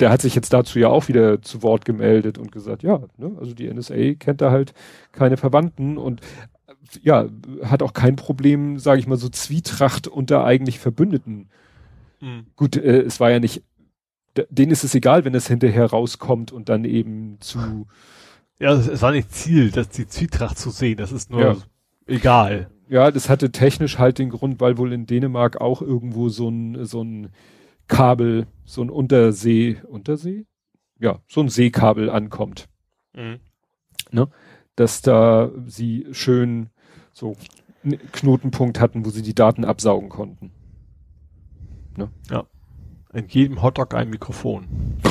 der 0.00 0.10
hat 0.10 0.22
sich 0.22 0.34
jetzt 0.34 0.52
dazu 0.52 0.78
ja 0.78 0.88
auch 0.88 1.08
wieder 1.08 1.42
zu 1.42 1.62
Wort 1.62 1.84
gemeldet 1.84 2.38
und 2.38 2.50
gesagt, 2.50 2.82
ja, 2.82 3.00
ne, 3.16 3.36
also 3.38 3.54
die 3.54 3.72
NSA 3.72 4.14
kennt 4.14 4.40
da 4.40 4.50
halt 4.50 4.72
keine 5.12 5.36
Verwandten 5.36 5.98
und 5.98 6.20
ja, 7.02 7.26
hat 7.62 7.82
auch 7.82 7.92
kein 7.92 8.16
Problem, 8.16 8.78
sage 8.78 8.98
ich 8.98 9.06
mal, 9.06 9.16
so 9.16 9.28
Zwietracht 9.28 10.08
unter 10.08 10.44
eigentlich 10.44 10.80
Verbündeten. 10.80 11.48
Mhm. 12.20 12.46
Gut, 12.56 12.76
äh, 12.76 13.02
es 13.02 13.20
war 13.20 13.30
ja 13.30 13.40
nicht 13.40 13.62
denen 14.48 14.72
ist 14.72 14.84
es 14.84 14.94
egal, 14.94 15.24
wenn 15.24 15.34
es 15.34 15.48
hinterher 15.48 15.86
rauskommt 15.86 16.52
und 16.52 16.68
dann 16.68 16.84
eben 16.84 17.38
zu. 17.40 17.86
Ja, 18.58 18.72
es 18.74 19.02
war 19.02 19.12
nicht 19.12 19.32
Ziel, 19.32 19.70
dass 19.70 19.88
die 19.88 20.06
Zwietracht 20.06 20.58
zu 20.58 20.70
sehen, 20.70 20.98
das 20.98 21.12
ist 21.12 21.30
nur 21.30 21.40
ja. 21.40 21.56
egal. 22.06 22.70
Ja, 22.88 23.10
das 23.10 23.28
hatte 23.28 23.52
technisch 23.52 23.98
halt 23.98 24.18
den 24.18 24.30
Grund, 24.30 24.60
weil 24.60 24.76
wohl 24.76 24.92
in 24.92 25.06
Dänemark 25.06 25.60
auch 25.60 25.80
irgendwo 25.80 26.28
so 26.28 26.48
ein, 26.48 26.84
so 26.84 27.02
ein 27.02 27.30
Kabel, 27.88 28.46
so 28.64 28.82
ein 28.82 28.90
Untersee, 28.90 29.80
Untersee? 29.88 30.46
Ja, 30.98 31.20
so 31.28 31.40
ein 31.40 31.48
Seekabel 31.48 32.10
ankommt. 32.10 32.68
Mhm. 33.14 33.38
Ne? 34.10 34.28
Dass 34.76 35.02
da 35.02 35.50
sie 35.66 36.06
schön 36.10 36.68
so 37.12 37.36
einen 37.84 37.98
Knotenpunkt 38.12 38.80
hatten, 38.80 39.06
wo 39.06 39.10
sie 39.10 39.22
die 39.22 39.34
Daten 39.34 39.64
absaugen 39.64 40.10
konnten. 40.10 40.50
Ne? 41.96 42.10
Ja. 42.30 42.44
In 43.12 43.26
jedem 43.28 43.62
Hotdog 43.62 43.94
ein 43.94 44.10
Mikrofon. 44.10 44.66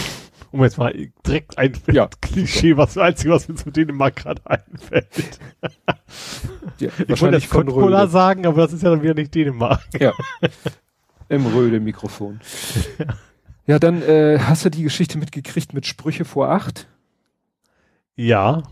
Um 0.52 0.64
jetzt 0.64 0.80
mal 0.80 0.92
direkt 1.28 1.60
ein 1.60 1.74
ja. 1.92 2.10
Klischee, 2.22 2.76
was 2.76 2.96
das 2.96 3.04
Einzige, 3.04 3.30
was 3.30 3.48
mir 3.48 3.54
zu 3.54 3.70
Dänemark 3.70 4.16
gerade 4.16 4.42
einfällt. 4.46 5.40
Ja, 6.80 6.90
ich 7.08 7.22
wollte 7.22 7.38
jetzt 7.38 7.52
Coca-Cola 7.52 8.08
sagen, 8.08 8.48
aber 8.48 8.64
das 8.64 8.74
ist 8.74 8.82
ja 8.82 8.90
dann 8.90 9.04
wieder 9.04 9.14
nicht 9.14 9.36
Dänemark. 9.36 9.86
Ja. 10.00 10.12
Im 11.28 11.46
Röde-Mikrofon. 11.46 12.40
Ja. 12.98 13.06
ja, 13.68 13.78
dann 13.78 14.02
äh, 14.02 14.40
hast 14.40 14.66
du 14.66 14.72
die 14.72 14.82
Geschichte 14.82 15.20
mitgekriegt 15.20 15.76
mit 15.76 15.86
Sprüche 15.86 16.26
vor 16.26 16.50
acht? 16.50 16.88
Ja 18.16 18.64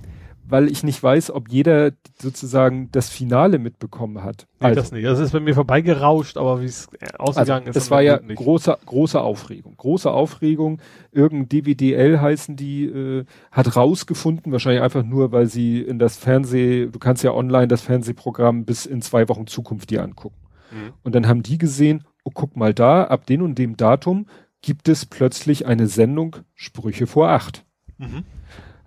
weil 0.49 0.71
ich 0.71 0.83
nicht 0.83 1.01
weiß, 1.01 1.31
ob 1.31 1.49
jeder 1.49 1.91
sozusagen 2.19 2.89
das 2.91 3.09
Finale 3.09 3.59
mitbekommen 3.59 4.23
hat. 4.23 4.47
Nee, 4.59 4.67
also, 4.67 4.81
das 4.81 4.91
nicht. 4.91 5.05
Das 5.05 5.19
ist 5.19 5.33
bei 5.33 5.41
mir 5.41 5.53
vorbeigerauscht, 5.53 6.37
aber 6.37 6.61
wie 6.61 6.65
es 6.65 6.87
ausgegangen 7.17 7.67
also, 7.67 7.77
ist. 7.77 7.85
Es 7.85 7.91
war 7.91 8.01
ja 8.01 8.17
große, 8.17 8.77
große 8.85 9.19
Aufregung. 9.19 9.75
Große 9.75 10.09
Aufregung. 10.09 10.79
Irgendein 11.11 11.49
DWDL 11.49 12.21
heißen 12.21 12.55
die, 12.55 12.85
äh, 12.85 13.25
hat 13.51 13.75
rausgefunden, 13.75 14.51
wahrscheinlich 14.53 14.81
einfach 14.81 15.03
nur, 15.03 15.33
weil 15.33 15.47
sie 15.47 15.81
in 15.81 15.99
das 15.99 16.17
Fernseh, 16.17 16.87
du 16.87 16.99
kannst 16.99 17.23
ja 17.23 17.33
online 17.33 17.67
das 17.67 17.81
Fernsehprogramm 17.81 18.63
bis 18.63 18.85
in 18.85 19.01
zwei 19.01 19.27
Wochen 19.27 19.47
Zukunft 19.47 19.89
dir 19.89 20.01
angucken. 20.01 20.37
Mhm. 20.71 20.93
Und 21.03 21.13
dann 21.13 21.27
haben 21.27 21.43
die 21.43 21.57
gesehen, 21.57 22.05
oh, 22.23 22.31
guck 22.33 22.55
mal 22.55 22.73
da, 22.73 23.03
ab 23.03 23.25
dem 23.25 23.41
und 23.41 23.57
dem 23.57 23.75
Datum 23.75 24.27
gibt 24.61 24.87
es 24.87 25.05
plötzlich 25.05 25.65
eine 25.65 25.87
Sendung 25.87 26.37
Sprüche 26.55 27.05
vor 27.05 27.29
acht. 27.29 27.65
Mhm 27.97 28.23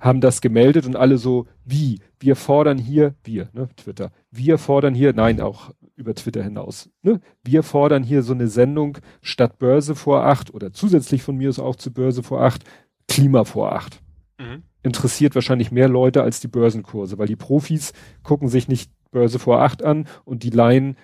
haben 0.01 0.21
das 0.21 0.41
gemeldet 0.41 0.87
und 0.87 0.97
alle 0.97 1.19
so, 1.19 1.47
wie? 1.65 2.01
Wir 2.19 2.35
fordern 2.35 2.79
hier, 2.79 3.15
wir, 3.23 3.49
ne, 3.53 3.69
Twitter, 3.77 4.11
wir 4.31 4.59
fordern 4.59 4.95
hier, 4.95 5.13
nein, 5.13 5.41
auch 5.41 5.71
über 5.95 6.15
Twitter 6.15 6.43
hinaus, 6.43 6.91
ne, 7.03 7.21
wir 7.45 7.63
fordern 7.63 8.03
hier 8.03 8.23
so 8.23 8.33
eine 8.33 8.49
Sendung 8.49 8.99
statt 9.23 9.59
Börse 9.59 9.95
vor 9.95 10.25
acht 10.25 10.53
oder 10.53 10.73
zusätzlich 10.73 11.23
von 11.23 11.37
mir 11.37 11.51
aus 11.51 11.59
auch 11.59 11.77
zu 11.77 11.93
Börse 11.93 12.23
vor 12.23 12.43
acht, 12.43 12.65
Klima 13.09 13.45
vor 13.45 13.73
acht. 13.73 14.03
Mhm. 14.39 14.63
Interessiert 14.83 15.35
wahrscheinlich 15.35 15.71
mehr 15.71 15.89
Leute 15.89 16.23
als 16.23 16.41
die 16.41 16.49
Börsenkurse, 16.49 17.19
weil 17.19 17.27
die 17.27 17.37
Profis 17.37 17.93
gucken 18.23 18.49
sich 18.49 18.69
nicht 18.69 18.91
Börse 19.11 19.39
vor 19.39 19.61
acht 19.61 19.85
an 19.85 20.07
und 20.25 20.43
die 20.43 20.51
Laien 20.51 20.97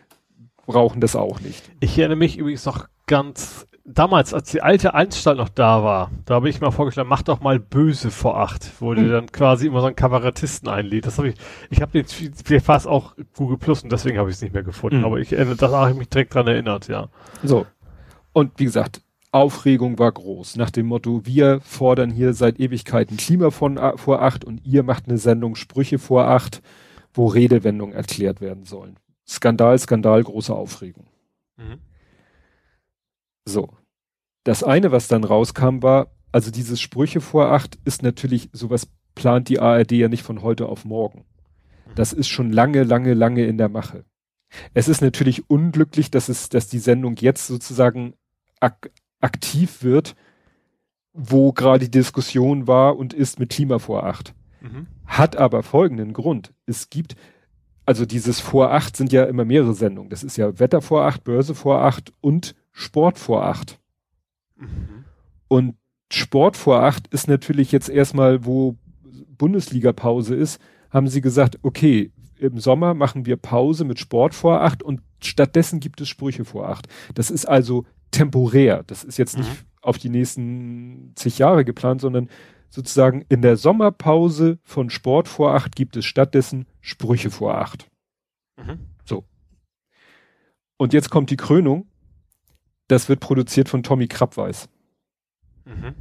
brauchen 0.66 1.00
das 1.00 1.14
auch 1.16 1.40
nicht. 1.40 1.70
Ich 1.80 1.98
erinnere 1.98 2.16
mich 2.16 2.38
übrigens 2.38 2.64
noch 2.64 2.88
ganz 3.06 3.66
damals, 3.86 4.34
als 4.34 4.50
die 4.50 4.62
alte 4.62 4.94
Anstalt 4.94 5.38
noch 5.38 5.48
da 5.48 5.82
war, 5.82 6.10
da 6.24 6.34
habe 6.34 6.48
ich 6.48 6.60
mal 6.60 6.70
vorgeschlagen, 6.70 7.08
mach 7.08 7.22
doch 7.22 7.40
mal 7.40 7.58
Böse 7.58 8.10
vor 8.10 8.38
acht, 8.38 8.70
wo 8.80 8.92
mhm. 8.92 8.96
der 8.96 9.08
dann 9.08 9.32
quasi 9.32 9.66
immer 9.66 9.80
so 9.80 9.86
einen 9.86 9.96
Kabarettisten 9.96 10.68
einlädt. 10.68 11.06
Das 11.06 11.18
habe 11.18 11.28
ich, 11.28 11.36
ich 11.70 11.80
habe 11.80 12.02
den 12.02 12.60
fast 12.60 12.86
auch 12.86 13.14
Google 13.36 13.58
Plus 13.58 13.82
und 13.82 13.92
deswegen 13.92 14.18
habe 14.18 14.28
ich 14.28 14.36
es 14.36 14.42
nicht 14.42 14.52
mehr 14.52 14.62
gefunden. 14.62 14.98
Mhm. 14.98 15.04
Aber 15.04 15.18
ich, 15.18 15.30
das 15.30 15.72
habe 15.72 15.90
ich 15.90 15.96
mich 15.96 16.08
direkt 16.08 16.34
dran 16.34 16.48
erinnert, 16.48 16.88
ja. 16.88 17.08
So. 17.42 17.66
Und 18.32 18.52
wie 18.58 18.64
gesagt, 18.64 19.02
Aufregung 19.32 19.98
war 19.98 20.12
groß, 20.12 20.56
nach 20.56 20.70
dem 20.70 20.86
Motto, 20.86 21.24
wir 21.24 21.60
fordern 21.60 22.10
hier 22.10 22.32
seit 22.32 22.58
Ewigkeiten 22.58 23.16
Klima 23.16 23.50
von, 23.50 23.78
vor 23.96 24.22
acht 24.22 24.44
und 24.44 24.64
ihr 24.64 24.82
macht 24.82 25.08
eine 25.08 25.18
Sendung 25.18 25.56
Sprüche 25.56 25.98
vor 25.98 26.28
acht, 26.28 26.62
wo 27.12 27.26
Redewendungen 27.26 27.94
erklärt 27.94 28.40
werden 28.40 28.64
sollen. 28.64 28.96
Skandal, 29.26 29.78
Skandal, 29.78 30.22
große 30.22 30.54
Aufregung. 30.54 31.06
Mhm. 31.56 31.78
So. 33.46 33.70
Das 34.44 34.62
eine, 34.62 34.92
was 34.92 35.08
dann 35.08 35.24
rauskam, 35.24 35.82
war, 35.82 36.08
also 36.32 36.50
dieses 36.50 36.80
Sprüche 36.80 37.20
vor 37.20 37.50
acht 37.52 37.78
ist 37.84 38.02
natürlich, 38.02 38.50
sowas 38.52 38.88
plant 39.14 39.48
die 39.48 39.58
ARD 39.58 39.92
ja 39.92 40.08
nicht 40.08 40.22
von 40.22 40.42
heute 40.42 40.66
auf 40.66 40.84
morgen. 40.84 41.24
Das 41.94 42.12
ist 42.12 42.28
schon 42.28 42.52
lange, 42.52 42.82
lange, 42.82 43.14
lange 43.14 43.46
in 43.46 43.56
der 43.56 43.70
Mache. 43.70 44.04
Es 44.74 44.88
ist 44.88 45.00
natürlich 45.00 45.48
unglücklich, 45.48 46.10
dass 46.10 46.28
es, 46.28 46.48
dass 46.48 46.68
die 46.68 46.78
Sendung 46.78 47.16
jetzt 47.16 47.46
sozusagen 47.46 48.14
ak 48.60 48.90
aktiv 49.20 49.82
wird, 49.82 50.14
wo 51.12 51.52
gerade 51.52 51.86
die 51.86 51.90
Diskussion 51.90 52.66
war 52.66 52.96
und 52.96 53.14
ist 53.14 53.38
mit 53.38 53.50
Klima 53.50 53.78
vor 53.78 54.04
acht. 54.04 54.34
Mhm. 54.60 54.86
Hat 55.06 55.36
aber 55.36 55.62
folgenden 55.62 56.12
Grund. 56.12 56.52
Es 56.66 56.90
gibt, 56.90 57.16
also 57.86 58.04
dieses 58.04 58.40
vor 58.40 58.72
acht 58.72 58.96
sind 58.96 59.12
ja 59.12 59.24
immer 59.24 59.44
mehrere 59.44 59.74
Sendungen. 59.74 60.10
Das 60.10 60.22
ist 60.22 60.36
ja 60.36 60.58
Wetter 60.58 60.82
vor 60.82 61.04
acht, 61.04 61.24
Börse 61.24 61.54
vor 61.54 61.82
acht 61.82 62.12
und 62.20 62.54
Sport 62.78 63.18
vor 63.18 63.46
acht. 63.46 63.80
Mhm. 64.56 65.06
Und 65.48 65.76
Sport 66.12 66.58
vor 66.58 66.82
acht 66.82 67.06
ist 67.08 67.26
natürlich 67.26 67.72
jetzt 67.72 67.88
erstmal, 67.88 68.44
wo 68.44 68.76
Bundesliga-Pause 69.38 70.34
ist, 70.34 70.60
haben 70.90 71.08
sie 71.08 71.22
gesagt, 71.22 71.58
okay, 71.62 72.12
im 72.38 72.58
Sommer 72.58 72.92
machen 72.92 73.24
wir 73.24 73.38
Pause 73.38 73.84
mit 73.84 73.98
Sport 73.98 74.34
vor 74.34 74.60
acht 74.60 74.82
und 74.82 75.00
stattdessen 75.22 75.80
gibt 75.80 76.02
es 76.02 76.10
Sprüche 76.10 76.44
vor 76.44 76.68
acht. 76.68 76.86
Das 77.14 77.30
ist 77.30 77.46
also 77.46 77.86
temporär. 78.10 78.82
Das 78.86 79.04
ist 79.04 79.16
jetzt 79.16 79.38
nicht 79.38 79.48
mhm. 79.48 79.66
auf 79.80 79.96
die 79.96 80.10
nächsten 80.10 81.12
zig 81.14 81.38
Jahre 81.38 81.64
geplant, 81.64 82.02
sondern 82.02 82.28
sozusagen 82.68 83.24
in 83.30 83.40
der 83.40 83.56
Sommerpause 83.56 84.58
von 84.64 84.90
Sport 84.90 85.28
vor 85.28 85.54
acht 85.54 85.74
gibt 85.74 85.96
es 85.96 86.04
stattdessen 86.04 86.66
Sprüche 86.82 87.30
vor 87.30 87.56
acht. 87.56 87.90
Mhm. 88.58 88.80
So. 89.06 89.24
Und 90.76 90.92
jetzt 90.92 91.08
kommt 91.08 91.30
die 91.30 91.38
Krönung 91.38 91.88
das 92.88 93.08
wird 93.08 93.20
produziert 93.20 93.68
von 93.68 93.82
Tommy 93.82 94.06
Krabweis. 94.06 94.68
Mhm. 95.64 95.94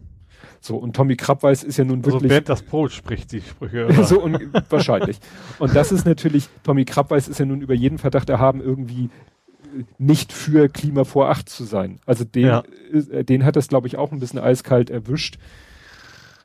So, 0.62 0.78
und 0.78 0.96
Tommy 0.96 1.16
Krabweis 1.16 1.64
ist 1.64 1.78
ja 1.78 1.84
nun 1.84 2.00
also 2.00 2.14
wirklich. 2.14 2.30
Bernd 2.30 2.50
das 2.50 2.64
Brot 2.64 2.92
spricht 2.92 3.32
die 3.32 3.42
Sprüche. 3.42 3.88
so, 4.04 4.20
und, 4.22 4.40
wahrscheinlich. 4.70 5.20
Und 5.60 5.76
das 5.76 5.92
ist 5.92 6.06
natürlich, 6.06 6.50
Tommy 6.64 6.86
Krabweis 6.86 7.28
ist 7.28 7.40
ja 7.40 7.46
nun 7.46 7.62
über 7.62 7.74
jeden 7.74 7.98
Verdacht 7.98 8.30
erhaben, 8.30 8.62
irgendwie 8.62 9.06
äh, 9.06 9.84
nicht 9.98 10.34
für 10.34 10.70
Klima 10.70 11.04
vor 11.04 11.30
acht 11.30 11.50
zu 11.50 11.64
sein. 11.66 12.00
Also 12.06 12.24
den, 12.24 12.48
ja. 12.48 12.64
äh, 12.92 13.24
den 13.24 13.46
hat 13.46 13.56
das, 13.56 13.68
glaube 13.68 13.88
ich, 13.88 13.98
auch 13.98 14.12
ein 14.12 14.20
bisschen 14.20 14.40
eiskalt 14.40 14.90
erwischt. 14.90 15.38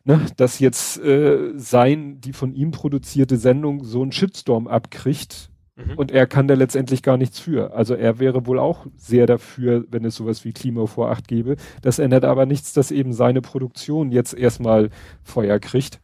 Ne, 0.05 0.19
dass 0.39 0.61
jetzt 0.61 0.99
äh, 0.99 1.53
sein, 1.57 2.23
die 2.23 2.33
von 2.33 2.55
ihm 2.55 2.71
produzierte 2.71 3.37
Sendung 3.37 3.85
so 3.85 4.01
einen 4.01 4.13
Shitstorm 4.13 4.67
abkriegt, 4.67 5.50
Mhm. 5.87 5.95
Und 5.95 6.11
er 6.11 6.27
kann 6.27 6.49
da 6.49 6.55
letztendlich 6.55 7.03
gar 7.03 7.17
nichts 7.17 7.39
für. 7.39 7.73
Also 7.75 7.95
er 7.95 8.19
wäre 8.19 8.47
wohl 8.47 8.59
auch 8.59 8.87
sehr 8.97 9.27
dafür, 9.27 9.85
wenn 9.91 10.05
es 10.05 10.17
sowas 10.17 10.45
wie 10.45 10.53
Klima 10.53 10.87
vor 10.87 11.11
acht 11.11 11.29
gäbe. 11.29 11.57
Das 11.83 11.99
ändert 11.99 12.25
aber 12.25 12.47
nichts, 12.47 12.73
dass 12.73 12.91
eben 12.91 13.13
seine 13.13 13.41
Produktion 13.41 14.13
jetzt 14.13 14.35
erstmal 14.35 14.91
Feuer 15.23 15.59
kriegt. 15.59 16.01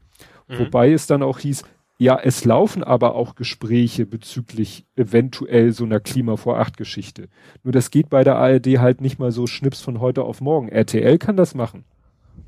Mhm. 0.49 0.59
Wobei 0.59 0.93
es 0.93 1.07
dann 1.07 1.23
auch 1.23 1.39
hieß, 1.39 1.65
ja, 1.99 2.19
es 2.23 2.45
laufen 2.45 2.85
aber 2.85 3.15
auch 3.15 3.37
Gespräche 3.37 4.05
bezüglich 4.05 4.85
eventuell 4.97 5.73
so 5.73 5.85
einer 5.85 5.99
Klima 5.99 6.37
vor 6.37 6.59
acht 6.59 6.77
Geschichte. 6.77 7.29
Nur 7.63 7.73
das 7.73 7.91
geht 7.91 8.11
bei 8.11 8.23
der 8.23 8.37
ARD 8.37 8.79
halt 8.79 9.01
nicht 9.01 9.19
mal 9.19 9.33
so 9.33 9.47
schnips 9.47 9.81
von 9.81 10.01
heute 10.01 10.23
auf 10.23 10.43
morgen. 10.43 10.69
RTL 10.69 11.17
kann 11.17 11.39
das 11.39 11.55
machen. 11.55 11.85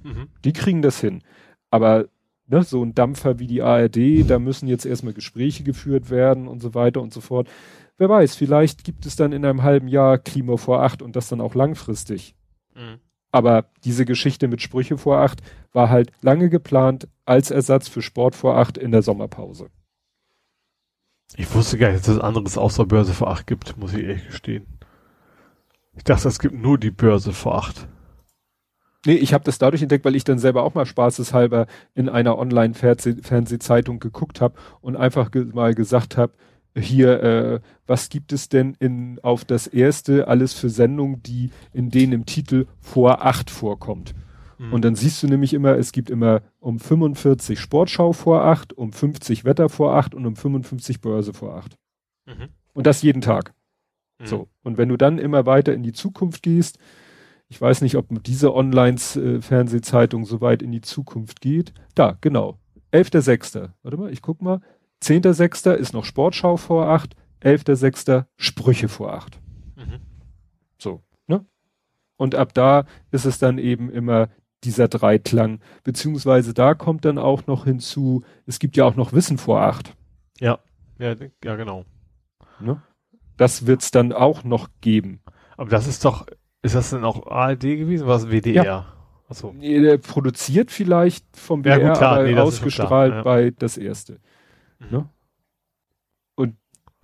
Mhm. 0.03 0.29
Die 0.45 0.53
kriegen 0.53 0.83
das 0.83 1.01
hin. 1.01 1.23
Aber 1.71 2.07
ne, 2.49 2.63
so 2.63 2.83
ein 2.83 2.95
Dampfer 2.95 3.39
wie 3.39 3.47
die 3.47 3.63
ARD, 3.63 4.29
da 4.29 4.39
müssen 4.39 4.69
jetzt 4.69 4.87
erstmal 4.87 5.15
Gespräche 5.15 5.63
geführt 5.63 6.11
werden 6.11 6.49
und 6.49 6.61
so 6.61 6.75
weiter 6.75 7.01
und 7.01 7.13
so 7.13 7.21
fort. 7.21 7.49
Wer 7.97 8.09
weiß, 8.09 8.37
vielleicht 8.37 8.85
gibt 8.85 9.07
es 9.07 9.17
dann 9.17 9.33
in 9.33 9.45
einem 9.45 9.63
halben 9.63 9.89
Jahr 9.89 10.19
Klima 10.19 10.57
vor 10.57 10.83
acht 10.83 11.03
und 11.03 11.17
das 11.17 11.29
dann 11.29 11.41
auch 11.41 11.55
langfristig. 11.55 12.35
Mhm. 12.75 13.01
Aber 13.31 13.67
diese 13.85 14.05
Geschichte 14.05 14.49
mit 14.49 14.63
Sprüche 14.63 14.97
vor 14.97 15.19
acht 15.19 15.43
war 15.73 15.91
halt 15.91 16.11
lange 16.23 16.49
geplant 16.49 17.09
als 17.27 17.51
Ersatz 17.51 17.89
für 17.89 18.03
Sport 18.03 18.35
vor 18.35 18.57
acht 18.57 18.79
in 18.79 18.91
der 18.91 19.03
Sommerpause. 19.03 19.69
Ich 21.37 21.55
wusste 21.55 21.77
gar 21.77 21.93
nicht, 21.93 22.07
dass 22.07 22.17
es 22.17 22.21
anderes 22.21 22.57
außer 22.57 22.87
Börse 22.87 23.13
vor 23.13 23.29
acht 23.29 23.47
gibt, 23.47 23.77
muss 23.77 23.93
ich 23.93 24.05
ehrlich 24.05 24.27
gestehen. 24.27 24.67
Ich 25.95 26.05
dachte, 26.05 26.29
es 26.29 26.39
gibt 26.39 26.55
nur 26.55 26.79
die 26.79 26.91
Börse 26.91 27.33
vor 27.33 27.57
acht. 27.57 27.87
Nee, 29.07 29.15
ich 29.15 29.33
habe 29.33 29.45
das 29.45 29.59
dadurch 29.59 29.83
entdeckt, 29.83 30.05
weil 30.05 30.17
ich 30.17 30.25
dann 30.25 30.39
selber 30.39 30.65
auch 30.65 30.75
mal 30.75 30.87
spaßeshalber 30.87 31.67
in 31.95 32.09
einer 32.09 32.37
Online-Fernsehzeitung 32.37 34.01
geguckt 34.01 34.41
habe 34.41 34.59
und 34.81 34.97
einfach 34.97 35.31
ge 35.31 35.45
mal 35.45 35.75
gesagt 35.75 36.17
habe, 36.17 36.33
hier, 36.75 37.23
äh, 37.23 37.61
was 37.87 38.09
gibt 38.09 38.33
es 38.33 38.49
denn 38.49 38.77
in 38.79 39.19
auf 39.23 39.45
das 39.45 39.67
erste 39.67 40.29
alles 40.29 40.53
für 40.53 40.69
Sendungen, 40.69 41.23
die 41.23 41.51
in 41.73 41.91
denen 41.91 42.13
im 42.13 42.27
Titel 42.27 42.67
vor 42.81 43.25
acht 43.25 43.51
vorkommt. 43.51 44.15
Mhm. 44.59 44.73
Und 44.73 44.85
dann 44.85 44.95
siehst 44.95 45.23
du 45.23 45.29
nämlich 45.29 45.55
immer, 45.55 45.77
es 45.77 45.93
gibt 45.93 46.11
immer 46.11 46.43
um 46.61 46.79
45 46.79 47.59
Sportschau 47.59 48.13
vor 48.13 48.45
acht, 48.45 48.73
um 48.73 48.93
50 48.93 49.45
Wetter 49.45 49.69
vor 49.69 49.95
acht 49.95 50.15
und 50.15 50.27
um 50.27 50.37
55 50.37 51.01
Börse 51.01 51.33
vor 51.33 51.55
acht. 51.55 51.77
Mhm. 52.27 52.49
Und 52.75 52.87
das 52.87 53.03
jeden 53.03 53.23
Tag. 53.23 53.55
Mhm. 54.19 54.27
So. 54.27 54.49
Und 54.63 54.79
wenn 54.79 54.89
du 54.89 54.97
dann 54.97 55.19
immer 55.19 55.47
weiter 55.47 55.73
in 55.73 55.83
die 55.83 55.93
Zukunft 55.93 56.43
gehst, 56.43 56.79
ich 57.49 57.61
weiß 57.61 57.81
nicht, 57.81 57.97
ob 57.97 58.07
diese 58.25 58.55
Online-Fernsehzeitung 58.55 60.25
so 60.25 60.41
weit 60.41 60.63
in 60.63 60.71
die 60.71 60.83
Zukunft 60.83 61.41
geht. 61.41 61.73
Da, 61.95 62.19
genau. 62.21 62.59
11.6. 62.93 63.71
Warte 63.83 63.97
mal, 63.97 64.13
ich 64.13 64.23
guck 64.23 64.43
mal. 64.43 64.61
10.6. 65.03 65.73
ist 65.73 65.93
noch 65.93 66.05
Sportschau 66.05 66.57
vor 66.57 66.89
8. 66.89 67.17
11.6. 67.43 68.27
Sprüche 68.37 68.89
vor 68.89 69.15
8. 69.15 69.41
Mhm. 69.77 70.01
So, 70.79 71.03
ne? 71.27 71.47
Und 72.17 72.35
ab 72.35 72.53
da 72.53 72.85
ist 73.11 73.25
es 73.25 73.39
dann 73.39 73.59
eben 73.59 73.91
immer 73.91 74.29
dieser 74.65 74.89
Dreiklang. 74.89 75.61
Beziehungsweise 75.85 76.53
da 76.53 76.75
kommt 76.75 77.05
dann 77.05 77.17
auch 77.17 77.47
noch 77.47 77.65
hinzu, 77.65 78.25
es 78.45 78.59
gibt 78.59 78.77
ja 78.77 78.85
auch 78.85 78.97
noch 78.97 79.13
Wissen 79.13 79.39
vor 79.39 79.63
8. 79.63 79.95
Ja, 80.41 80.59
ja, 80.99 81.15
ja, 81.45 81.57
genau. 81.57 81.85
Ne? 82.61 82.83
Das 83.37 83.67
wird's 83.67 83.91
dann 83.91 84.13
auch 84.13 84.45
noch 84.45 84.69
geben. 84.81 85.21
Aber 85.57 85.71
das 85.71 85.87
ist 85.87 86.05
doch 86.05 86.27
ist 86.63 86.75
das 86.75 86.91
denn 86.91 87.05
auch 87.05 87.27
ARD 87.27 87.61
gewesen? 87.61 88.07
War 88.07 88.17
es 88.17 88.29
WDR? 88.29 88.65
Ja. 88.65 88.87
Achso. 89.29 89.53
Nee, 89.57 89.81
der 89.81 89.99
produziert 89.99 90.71
vielleicht 90.71 91.25
vom 91.37 91.63
WDR, 91.63 91.79
ja, 91.79 91.89
gut, 91.89 91.99
klar, 91.99 92.23
nee, 92.23 92.39
ausgestrahlt 92.39 93.13
ja. 93.13 93.23
bei 93.23 93.51
das 93.51 93.77
erste. 93.77 94.21
Mhm. 94.79 94.87
Ne? 94.91 95.09
Und 96.35 96.57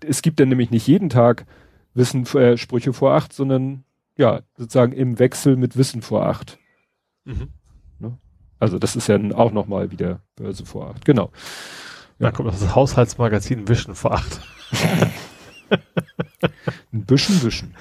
es 0.03 0.23
gibt 0.23 0.41
dann 0.41 0.49
nämlich 0.49 0.71
nicht 0.71 0.87
jeden 0.87 1.11
Tag 1.11 1.45
Wissen, 1.93 2.25
äh, 2.35 2.57
Sprüche 2.57 2.93
vor 2.93 3.13
acht, 3.13 3.33
sondern 3.33 3.85
ja, 4.17 4.41
sozusagen 4.57 4.93
im 4.93 5.19
Wechsel 5.19 5.57
mit 5.57 5.77
Wissen 5.77 6.01
vor 6.01 6.27
acht. 6.27 6.59
Mhm. 7.25 7.49
Ne? 7.99 8.19
Also 8.59 8.79
das 8.79 8.97
ist 8.97 9.07
ja 9.09 9.19
auch 9.35 9.53
nochmal 9.53 9.91
wieder 9.91 10.23
Börse 10.37 10.65
vor 10.65 10.91
acht. 10.91 11.05
Genau. 11.05 11.31
Ja. 12.19 12.31
Da 12.31 12.31
kommt 12.31 12.49
das 12.49 12.75
Haushaltsmagazin 12.75 13.69
Wischen 13.69 13.95
vor 13.95 14.13
acht. 14.13 14.41
Ein 16.93 17.05
bisschen 17.05 17.43
wischen. 17.43 17.75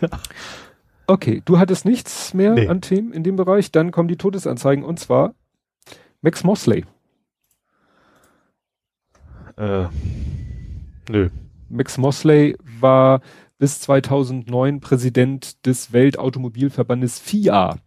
Okay, 1.06 1.42
du 1.44 1.58
hattest 1.58 1.84
nichts 1.84 2.32
mehr 2.34 2.52
nee. 2.52 2.68
an 2.68 2.80
Themen 2.80 3.12
in 3.12 3.24
dem 3.24 3.36
Bereich. 3.36 3.72
Dann 3.72 3.90
kommen 3.90 4.08
die 4.08 4.16
Todesanzeigen 4.16 4.84
und 4.84 5.00
zwar 5.00 5.34
Max 6.20 6.44
Mosley. 6.44 6.84
Äh, 9.56 9.86
nö. 11.08 11.30
Max 11.68 11.98
Mosley 11.98 12.56
war 12.80 13.20
bis 13.58 13.80
2009 13.80 14.80
Präsident 14.80 15.66
des 15.66 15.92
Weltautomobilverbandes 15.92 17.18
FIA. 17.18 17.78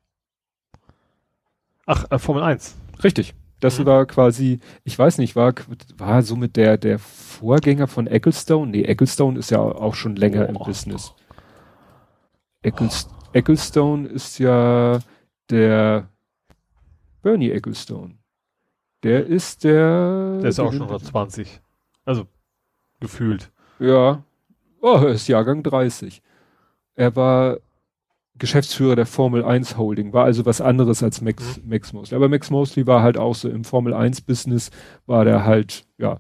Ach, 1.86 2.06
äh, 2.10 2.20
Formel 2.20 2.44
1. 2.44 2.76
Richtig. 3.04 3.34
Das 3.60 3.80
mhm. 3.80 3.86
war 3.86 4.06
quasi, 4.06 4.60
ich 4.84 4.98
weiß 4.98 5.18
nicht, 5.18 5.36
war, 5.36 5.54
war 5.98 6.22
somit 6.24 6.56
der, 6.56 6.78
der 6.78 7.00
Vorgänger 7.00 7.88
von 7.88 8.08
Ecclestone. 8.08 8.72
Nee, 8.72 8.84
Ecclestone 8.84 9.40
ist 9.40 9.52
ja 9.52 9.60
auch 9.60 9.96
schon 9.96 10.16
länger 10.16 10.46
oh, 10.48 10.50
im 10.50 10.56
Business. 10.56 11.14
Eccles 12.66 13.08
oh. 13.10 13.30
Ecclestone 13.34 14.08
ist 14.08 14.40
ja 14.40 15.00
der 15.50 16.10
Bernie 17.22 17.52
Ecclestone. 17.52 18.18
Der 19.04 19.26
ist 19.26 19.64
der. 19.64 20.40
Der 20.40 20.50
ist 20.50 20.60
auch 20.60 20.74
schon 20.74 21.00
20. 21.00 21.62
Also, 22.06 22.28
gefühlt. 23.00 23.52
Ja. 23.80 24.24
Oh, 24.82 24.98
er 24.98 25.10
ist 25.10 25.28
Jahrgang 25.28 25.64
30. 25.64 26.22
Er 26.96 27.16
war 27.16 27.58
Geschäftsführer 28.38 28.96
der 28.96 29.06
Formel 29.06 29.44
1 29.44 29.78
Holding, 29.78 30.12
war 30.12 30.26
also 30.26 30.46
was 30.46 30.60
anderes 30.60 31.02
als 31.04 31.22
Max, 31.22 31.58
mhm. 31.58 31.70
Max 31.70 31.94
Mosley. 31.94 32.16
Aber 32.16 32.30
Max 32.30 32.50
Mosley 32.50 32.86
war 32.86 33.02
halt 33.02 33.18
auch 33.18 33.36
so 33.36 33.50
im 33.50 33.64
Formel 33.64 33.94
1 33.94 34.22
Business, 34.22 34.72
war 35.06 35.24
der 35.24 35.46
halt, 35.46 35.86
ja, 35.98 36.20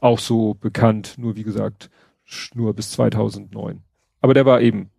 auch 0.00 0.18
so 0.18 0.54
bekannt, 0.54 1.14
nur 1.18 1.36
wie 1.36 1.44
gesagt, 1.44 1.90
nur 2.54 2.74
bis 2.74 2.90
2009. 2.92 3.82
Aber 4.20 4.34
der 4.34 4.46
war 4.46 4.60
eben, 4.60 4.90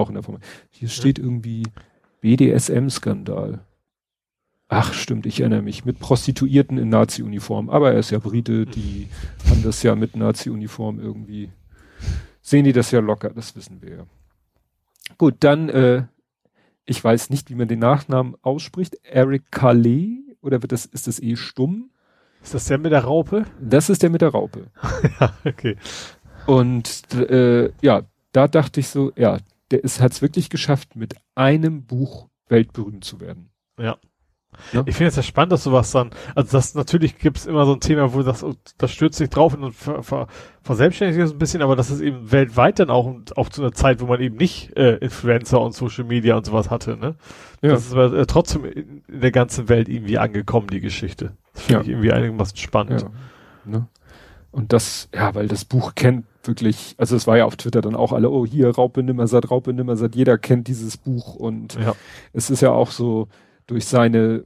auch 0.00 0.08
in 0.08 0.14
der 0.14 0.22
Formel. 0.22 0.40
Hier 0.70 0.88
steht 0.88 1.18
irgendwie 1.18 1.64
BDSM-Skandal. 2.20 3.60
Ach, 4.68 4.92
stimmt, 4.92 5.26
ich 5.26 5.40
erinnere 5.40 5.62
mich. 5.62 5.84
Mit 5.84 5.98
Prostituierten 5.98 6.78
in 6.78 6.90
Nazi-Uniform. 6.90 7.70
Aber 7.70 7.92
er 7.92 7.98
ist 7.98 8.10
ja 8.10 8.18
Brite, 8.18 8.66
die 8.66 9.08
haben 9.48 9.62
das 9.62 9.82
ja 9.82 9.96
mit 9.96 10.16
Nazi-Uniform 10.16 11.00
irgendwie. 11.00 11.50
Sehen 12.40 12.64
die 12.64 12.72
das 12.72 12.90
ja 12.90 13.00
locker, 13.00 13.30
das 13.30 13.56
wissen 13.56 13.82
wir 13.82 13.90
ja. 13.90 14.06
Gut, 15.18 15.36
dann, 15.40 15.68
äh, 15.68 16.04
ich 16.84 17.02
weiß 17.02 17.30
nicht, 17.30 17.50
wie 17.50 17.56
man 17.56 17.68
den 17.68 17.80
Nachnamen 17.80 18.36
ausspricht. 18.42 18.96
Eric 19.02 19.50
Calais, 19.50 20.20
oder 20.40 20.62
wird 20.62 20.72
das, 20.72 20.86
ist 20.86 21.06
das 21.06 21.20
eh 21.20 21.36
stumm? 21.36 21.90
Ist 22.42 22.54
das 22.54 22.66
der 22.66 22.78
mit 22.78 22.92
der 22.92 23.04
Raupe? 23.04 23.44
Das 23.60 23.90
ist 23.90 24.02
der 24.02 24.10
mit 24.10 24.22
der 24.22 24.30
Raupe. 24.30 24.70
ja, 25.20 25.34
okay. 25.44 25.76
Und 26.46 27.12
äh, 27.14 27.70
ja, 27.82 28.02
da 28.32 28.48
dachte 28.48 28.80
ich 28.80 28.88
so, 28.88 29.12
ja, 29.16 29.38
der 29.70 29.80
hat 29.82 30.12
es 30.12 30.22
wirklich 30.22 30.50
geschafft, 30.50 30.96
mit 30.96 31.14
einem 31.34 31.84
Buch 31.84 32.28
weltberühmt 32.48 33.04
zu 33.04 33.20
werden. 33.20 33.50
Ja. 33.78 33.96
Ja? 34.72 34.82
Ich 34.86 34.96
finde 34.96 35.08
es 35.08 35.16
ja 35.16 35.22
spannend, 35.22 35.52
dass 35.52 35.64
sowas 35.64 35.90
dann, 35.92 36.10
also 36.34 36.56
das 36.56 36.74
natürlich 36.74 37.18
gibt 37.18 37.38
es 37.38 37.46
immer 37.46 37.66
so 37.66 37.74
ein 37.74 37.80
Thema, 37.80 38.12
wo 38.12 38.22
das, 38.22 38.44
das 38.78 38.90
stürzt 38.90 39.18
sich 39.18 39.30
drauf 39.30 39.54
und 39.54 39.72
ver, 39.72 40.02
ver, 40.02 40.26
verselbstständigt 40.62 41.20
ist 41.20 41.32
ein 41.32 41.38
bisschen, 41.38 41.62
aber 41.62 41.76
das 41.76 41.90
ist 41.90 42.00
eben 42.00 42.32
weltweit 42.32 42.78
dann 42.78 42.90
auch, 42.90 43.14
auch 43.36 43.48
zu 43.48 43.62
einer 43.62 43.72
Zeit, 43.72 44.00
wo 44.00 44.06
man 44.06 44.20
eben 44.20 44.36
nicht 44.36 44.76
äh, 44.76 44.96
Influencer 44.96 45.60
und 45.60 45.72
Social 45.72 46.04
Media 46.04 46.36
und 46.36 46.46
sowas 46.46 46.70
hatte, 46.70 46.96
ne? 46.96 47.14
Ja. 47.62 47.70
Das 47.70 47.86
ist 47.86 47.92
aber 47.92 48.12
äh, 48.12 48.26
trotzdem 48.26 48.64
in, 48.64 49.02
in, 49.06 49.20
der 49.20 49.30
ganzen 49.30 49.68
Welt 49.68 49.88
irgendwie 49.88 50.18
angekommen, 50.18 50.68
die 50.68 50.80
Geschichte. 50.80 51.36
Das 51.52 51.62
finde 51.62 51.74
ja. 51.74 51.82
ich 51.82 51.88
irgendwie 51.88 52.12
einigermaßen 52.12 52.56
spannend. 52.56 53.02
Ja. 53.02 53.10
Ne? 53.64 53.88
Und 54.50 54.72
das, 54.72 55.08
ja, 55.14 55.34
weil 55.34 55.46
das 55.46 55.64
Buch 55.64 55.94
kennt 55.94 56.24
wirklich, 56.44 56.94
also 56.98 57.16
es 57.16 57.26
war 57.26 57.36
ja 57.36 57.44
auf 57.44 57.56
Twitter 57.56 57.80
dann 57.80 57.94
auch 57.94 58.12
alle, 58.12 58.30
oh 58.30 58.46
hier, 58.46 58.70
Raupe 58.70 59.02
Nimmersatt, 59.02 59.50
Raupe 59.50 59.72
Nimmersatt, 59.72 60.14
jeder 60.14 60.38
kennt 60.38 60.68
dieses 60.68 60.96
Buch 60.96 61.34
und 61.34 61.74
ja. 61.74 61.94
es 62.32 62.50
ist 62.50 62.62
ja 62.62 62.70
auch 62.70 62.90
so, 62.90 63.28
durch 63.70 63.86
seine 63.86 64.44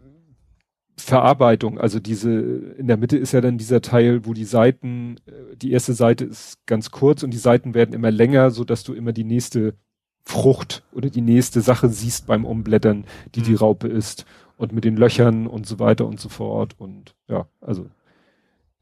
Verarbeitung, 0.97 1.79
also 1.81 1.99
diese, 1.99 2.31
in 2.31 2.87
der 2.87 2.97
Mitte 2.97 3.17
ist 3.17 3.33
ja 3.33 3.41
dann 3.41 3.59
dieser 3.59 3.81
Teil, 3.81 4.27
wo 4.27 4.35
die 4.35 4.45
Seiten, 4.45 5.17
äh, 5.27 5.57
die 5.57 5.73
erste 5.73 5.95
Seite 5.95 6.25
ist 6.25 6.65
ganz 6.67 6.91
kurz 6.91 7.23
und 7.23 7.33
die 7.33 7.39
Seiten 7.39 7.75
werden 7.75 7.95
immer 7.95 8.11
länger, 8.11 8.51
so 8.51 8.65
dass 8.65 8.85
du 8.85 8.93
immer 8.93 9.13
die 9.13 9.25
nächste 9.25 9.75
Frucht 10.25 10.85
oder 10.93 11.11
die 11.11 11.21
nächste 11.21 11.63
Sache 11.63 11.89
siehst 11.89 12.27
beim 12.27 12.45
Umblättern, 12.45 13.07
die 13.35 13.41
mhm. 13.41 13.45
die 13.45 13.55
Raupe 13.55 13.89
ist 13.89 14.25
und 14.57 14.73
mit 14.73 14.85
den 14.85 14.97
Löchern 14.97 15.47
und 15.47 15.67
so 15.67 15.79
weiter 15.79 16.07
und 16.07 16.21
so 16.21 16.29
fort 16.29 16.75
und 16.79 17.15
ja, 17.29 17.49
also 17.61 17.87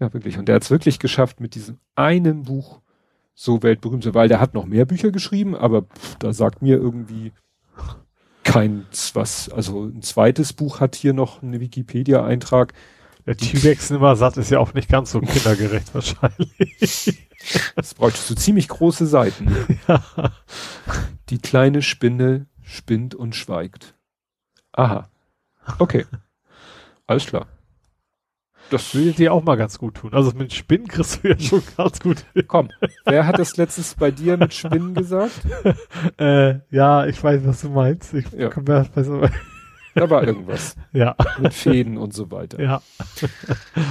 ja 0.00 0.12
wirklich 0.12 0.38
und 0.38 0.48
der 0.48 0.56
hat 0.56 0.64
es 0.64 0.70
wirklich 0.70 0.98
geschafft 0.98 1.40
mit 1.40 1.54
diesem 1.54 1.78
einen 1.94 2.42
Buch 2.42 2.82
so 3.34 3.62
weltberühmt 3.62 4.04
zu, 4.04 4.14
weil 4.14 4.28
der 4.28 4.40
hat 4.40 4.54
noch 4.54 4.66
mehr 4.66 4.84
Bücher 4.84 5.10
geschrieben, 5.10 5.54
aber 5.54 5.82
pff, 5.82 6.16
da 6.18 6.32
sagt 6.32 6.62
mir 6.62 6.76
irgendwie 6.76 7.32
keins, 8.44 9.14
was, 9.14 9.48
also 9.48 9.84
ein 9.84 10.02
zweites 10.02 10.52
Buch 10.52 10.80
hat 10.80 10.94
hier 10.94 11.12
noch 11.12 11.42
einen 11.42 11.60
Wikipedia-Eintrag. 11.60 12.72
Der 13.24 13.36
T-Rex 13.36 13.90
nimmer 13.90 14.16
satt 14.16 14.36
ist 14.36 14.50
ja 14.50 14.58
auch 14.58 14.74
nicht 14.74 14.88
ganz 14.88 15.12
so 15.12 15.20
kindergerecht 15.20 15.94
wahrscheinlich. 15.94 17.28
Das 17.76 17.94
bräuchtest 17.94 18.30
du 18.30 18.34
ziemlich 18.34 18.68
große 18.68 19.06
Seiten. 19.06 19.54
Ja. 19.88 20.02
Die 21.28 21.38
kleine 21.38 21.82
Spinne 21.82 22.46
spinnt 22.62 23.14
und 23.14 23.34
schweigt. 23.34 23.94
Aha. 24.72 25.08
Okay. 25.78 26.04
Alles 27.06 27.26
klar. 27.26 27.46
Das 28.72 28.94
würde 28.94 29.12
dir 29.12 29.34
auch 29.34 29.44
mal 29.44 29.56
ganz 29.56 29.78
gut 29.78 29.96
tun. 29.96 30.14
Also 30.14 30.32
mit 30.34 30.54
Spinnen 30.54 30.88
kriegst 30.88 31.22
du 31.22 31.28
ja 31.28 31.38
schon 31.38 31.62
ganz 31.76 32.00
gut 32.00 32.24
hin. 32.32 32.44
Komm, 32.46 32.70
wer 33.04 33.26
hat 33.26 33.38
das 33.38 33.58
letztes 33.58 33.94
bei 33.94 34.10
dir 34.10 34.38
mit 34.38 34.54
Spinnen 34.54 34.94
gesagt? 34.94 35.42
äh, 36.18 36.60
ja, 36.70 37.04
ich 37.04 37.22
weiß, 37.22 37.42
was 37.44 37.60
du 37.60 37.68
meinst. 37.68 38.14
Ich 38.14 38.30
ja. 38.32 38.48
komm 38.48 38.64
bei 38.64 39.02
so 39.02 39.20
Da 39.94 40.08
war 40.08 40.26
irgendwas. 40.26 40.74
ja. 40.94 41.14
Mit 41.38 41.52
Fäden 41.52 41.98
und 41.98 42.14
so 42.14 42.30
weiter. 42.30 42.62
Ja. 42.62 42.82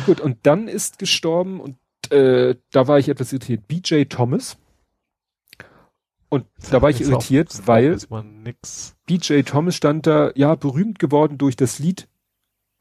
Gut, 0.07 0.19
und 0.19 0.39
dann 0.43 0.67
ist 0.67 0.97
gestorben 0.97 1.59
und 1.59 1.77
äh, 2.11 2.55
da 2.71 2.87
war 2.87 2.97
ich 2.97 3.07
etwas 3.07 3.31
irritiert. 3.31 3.67
BJ 3.67 4.05
Thomas. 4.05 4.57
Und 6.29 6.47
da 6.71 6.81
war 6.81 6.89
ich 6.89 7.01
irritiert, 7.01 7.67
weil. 7.67 7.99
BJ 9.05 9.41
Thomas 9.41 9.75
stand 9.75 10.07
da, 10.07 10.31
ja, 10.33 10.55
berühmt 10.55 10.97
geworden 10.97 11.37
durch 11.37 11.55
das 11.55 11.77
Lied 11.77 12.07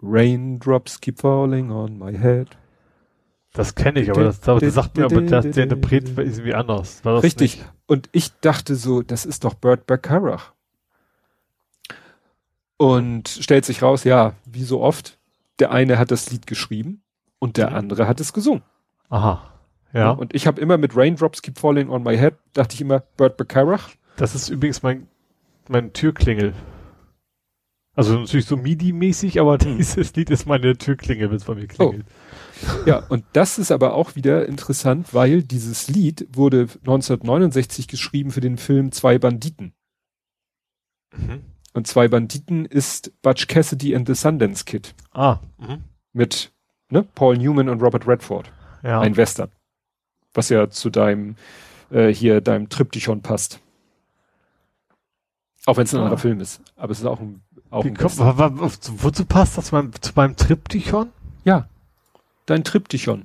Raindrops 0.02 1.00
keep 1.00 1.20
falling 1.20 1.70
on 1.70 1.98
my 1.98 2.16
head. 2.16 2.48
Das 3.52 3.74
kenne 3.74 4.00
ich, 4.00 4.10
aber 4.10 4.22
das, 4.24 4.40
das 4.40 4.74
sagt 4.74 4.96
mir 4.96 5.06
aber, 5.06 5.22
der, 5.22 5.42
der 5.42 5.64
Interpret 5.64 6.08
ist 6.08 6.18
irgendwie 6.18 6.54
anders. 6.54 7.02
Richtig. 7.04 7.56
nicht? 7.58 7.72
Und 7.86 8.08
ich 8.12 8.32
dachte 8.40 8.76
so, 8.76 9.02
das 9.02 9.26
ist 9.26 9.44
doch 9.44 9.54
Burt 9.54 9.86
Bacharach. 9.86 10.52
Und 12.76 13.28
stellt 13.28 13.64
sich 13.64 13.82
raus, 13.82 14.04
ja, 14.04 14.34
wie 14.46 14.62
so 14.62 14.80
oft, 14.80 15.18
der 15.58 15.72
eine 15.72 15.98
hat 15.98 16.10
das 16.10 16.30
Lied 16.30 16.46
geschrieben 16.46 17.02
und 17.38 17.56
der 17.56 17.70
Mhm. 17.70 17.76
andere 17.76 18.08
hat 18.08 18.20
es 18.20 18.32
gesungen. 18.32 18.62
Aha. 19.10 19.42
Ja. 19.92 20.10
Und 20.12 20.34
ich 20.34 20.46
habe 20.46 20.60
immer 20.60 20.78
mit 20.78 20.96
Raindrops 20.96 21.42
keep 21.42 21.58
falling 21.58 21.90
on 21.90 22.04
my 22.04 22.16
head, 22.16 22.34
dachte 22.52 22.74
ich 22.74 22.80
immer 22.80 23.00
Burt 23.16 23.36
Bacharach. 23.36 23.90
Das 24.16 24.34
ist 24.34 24.48
übrigens 24.48 24.82
mein, 24.82 25.08
mein 25.68 25.92
Türklingel. 25.92 26.54
Also 28.00 28.18
natürlich 28.18 28.46
so 28.46 28.56
MIDI-mäßig, 28.56 29.40
aber 29.40 29.58
Hm. 29.58 29.76
dieses 29.76 30.14
Lied 30.16 30.30
ist 30.30 30.46
meine 30.46 30.76
Türklingel, 30.78 31.28
wenn 31.30 31.36
es 31.36 31.44
bei 31.44 31.54
mir 31.54 31.66
klingelt. 31.66 32.06
Ja, 32.86 33.04
und 33.08 33.24
das 33.34 33.58
ist 33.58 33.70
aber 33.70 33.92
auch 33.94 34.16
wieder 34.16 34.46
interessant, 34.46 35.12
weil 35.12 35.42
dieses 35.42 35.88
Lied 35.88 36.26
wurde 36.32 36.60
1969 36.80 37.88
geschrieben 37.88 38.30
für 38.30 38.40
den 38.40 38.56
Film 38.58 38.90
Zwei 38.92 39.18
Banditen. 39.18 39.72
Mhm. 41.16 41.40
Und 41.74 41.86
Zwei 41.86 42.08
Banditen 42.08 42.64
ist 42.64 43.12
Butch 43.22 43.46
Cassidy 43.46 43.94
and 43.94 44.06
the 44.08 44.14
Sundance 44.14 44.64
Kid 44.64 44.94
Ah. 45.12 45.38
Mhm. 45.58 45.84
mit 46.12 46.52
ne, 46.90 47.02
Paul 47.14 47.36
Newman 47.36 47.68
und 47.68 47.82
Robert 47.82 48.06
Redford. 48.08 48.50
Ja. 48.82 49.00
Ein 49.00 49.16
Western. 49.16 49.50
Was 50.34 50.48
ja 50.48 50.70
zu 50.70 50.88
deinem, 50.90 51.36
äh, 51.90 52.08
hier, 52.14 52.40
deinem 52.40 52.68
Triptychon 52.70 53.20
passt. 53.22 53.60
Auch 55.66 55.76
wenn 55.76 55.84
es 55.84 55.92
ein 55.94 56.00
Ah. 56.00 56.04
anderer 56.04 56.18
Film 56.18 56.40
ist. 56.40 56.60
Aber 56.76 56.92
es 56.92 57.00
ist 57.00 57.06
auch 57.06 57.20
ein, 57.20 57.42
auch 57.70 57.84
Wie 57.84 57.94
kommt, 57.94 58.18
wozu 58.18 59.24
passt 59.24 59.56
das 59.58 59.72
mein, 59.72 59.90
zu 60.00 60.12
meinem 60.16 60.36
Triptychon? 60.36 61.08
Ja. 61.44 61.68
Dein 62.46 62.64
Triptychon. 62.64 63.24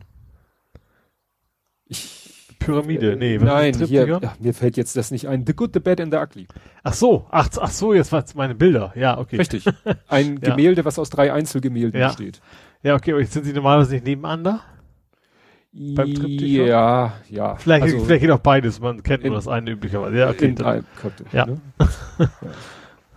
Ich, 1.87 2.55
Pyramide, 2.59 3.15
nee. 3.15 3.39
was 3.39 3.45
Nein, 3.45 3.73
hier, 3.77 4.05
Triptychon? 4.05 4.21
ja, 4.23 4.33
mir 4.39 4.53
fällt 4.53 4.77
jetzt 4.77 4.95
das 4.97 5.11
nicht 5.11 5.27
ein. 5.27 5.45
The 5.45 5.53
Good, 5.53 5.71
the 5.73 5.79
Bad 5.79 6.01
and 6.01 6.11
the 6.13 6.17
Ugly. 6.19 6.47
Ach 6.83 6.93
so, 6.93 7.25
ach, 7.29 7.49
ach 7.59 7.69
so, 7.69 7.93
jetzt 7.93 8.11
waren 8.11 8.23
meine 8.35 8.55
Bilder. 8.55 8.91
Ja, 8.95 9.17
okay. 9.19 9.37
Richtig. 9.37 9.65
Ein 10.07 10.39
Ja. 10.41 10.49
Gemälde, 10.55 10.83
was 10.85 10.97
aus 10.97 11.09
drei 11.09 11.31
Einzelgemälden 11.31 11.99
Ja. 11.99 12.07
besteht. 12.07 12.41
Ja, 12.81 12.95
okay, 12.95 13.11
aber 13.11 13.21
jetzt 13.21 13.33
sind 13.33 13.45
sie 13.45 13.53
normalerweise 13.53 13.93
nicht 13.93 14.05
nebeneinander? 14.05 14.61
Beim 15.73 16.13
Triptychon? 16.13 16.67
Ja, 16.67 17.13
ja. 17.29 17.55
Vielleicht, 17.57 17.83
Also 17.83 17.99
vielleicht 17.99 18.21
geht 18.21 18.31
auch 18.31 18.39
beides, 18.39 18.79
man 18.79 19.03
kennt 19.03 19.23
in- 19.23 19.29
nur 19.29 19.37
das 19.37 19.47
eine 19.47 19.71
üblicherweise. 19.71 20.17
Ja, 20.17 20.29
okay. 20.29 20.45
in 20.45 20.55
dann- 20.55 20.85
Kontext, 21.01 21.33
Ja. 21.33 21.45
Ne? 21.45 21.59
ja. 21.79 21.87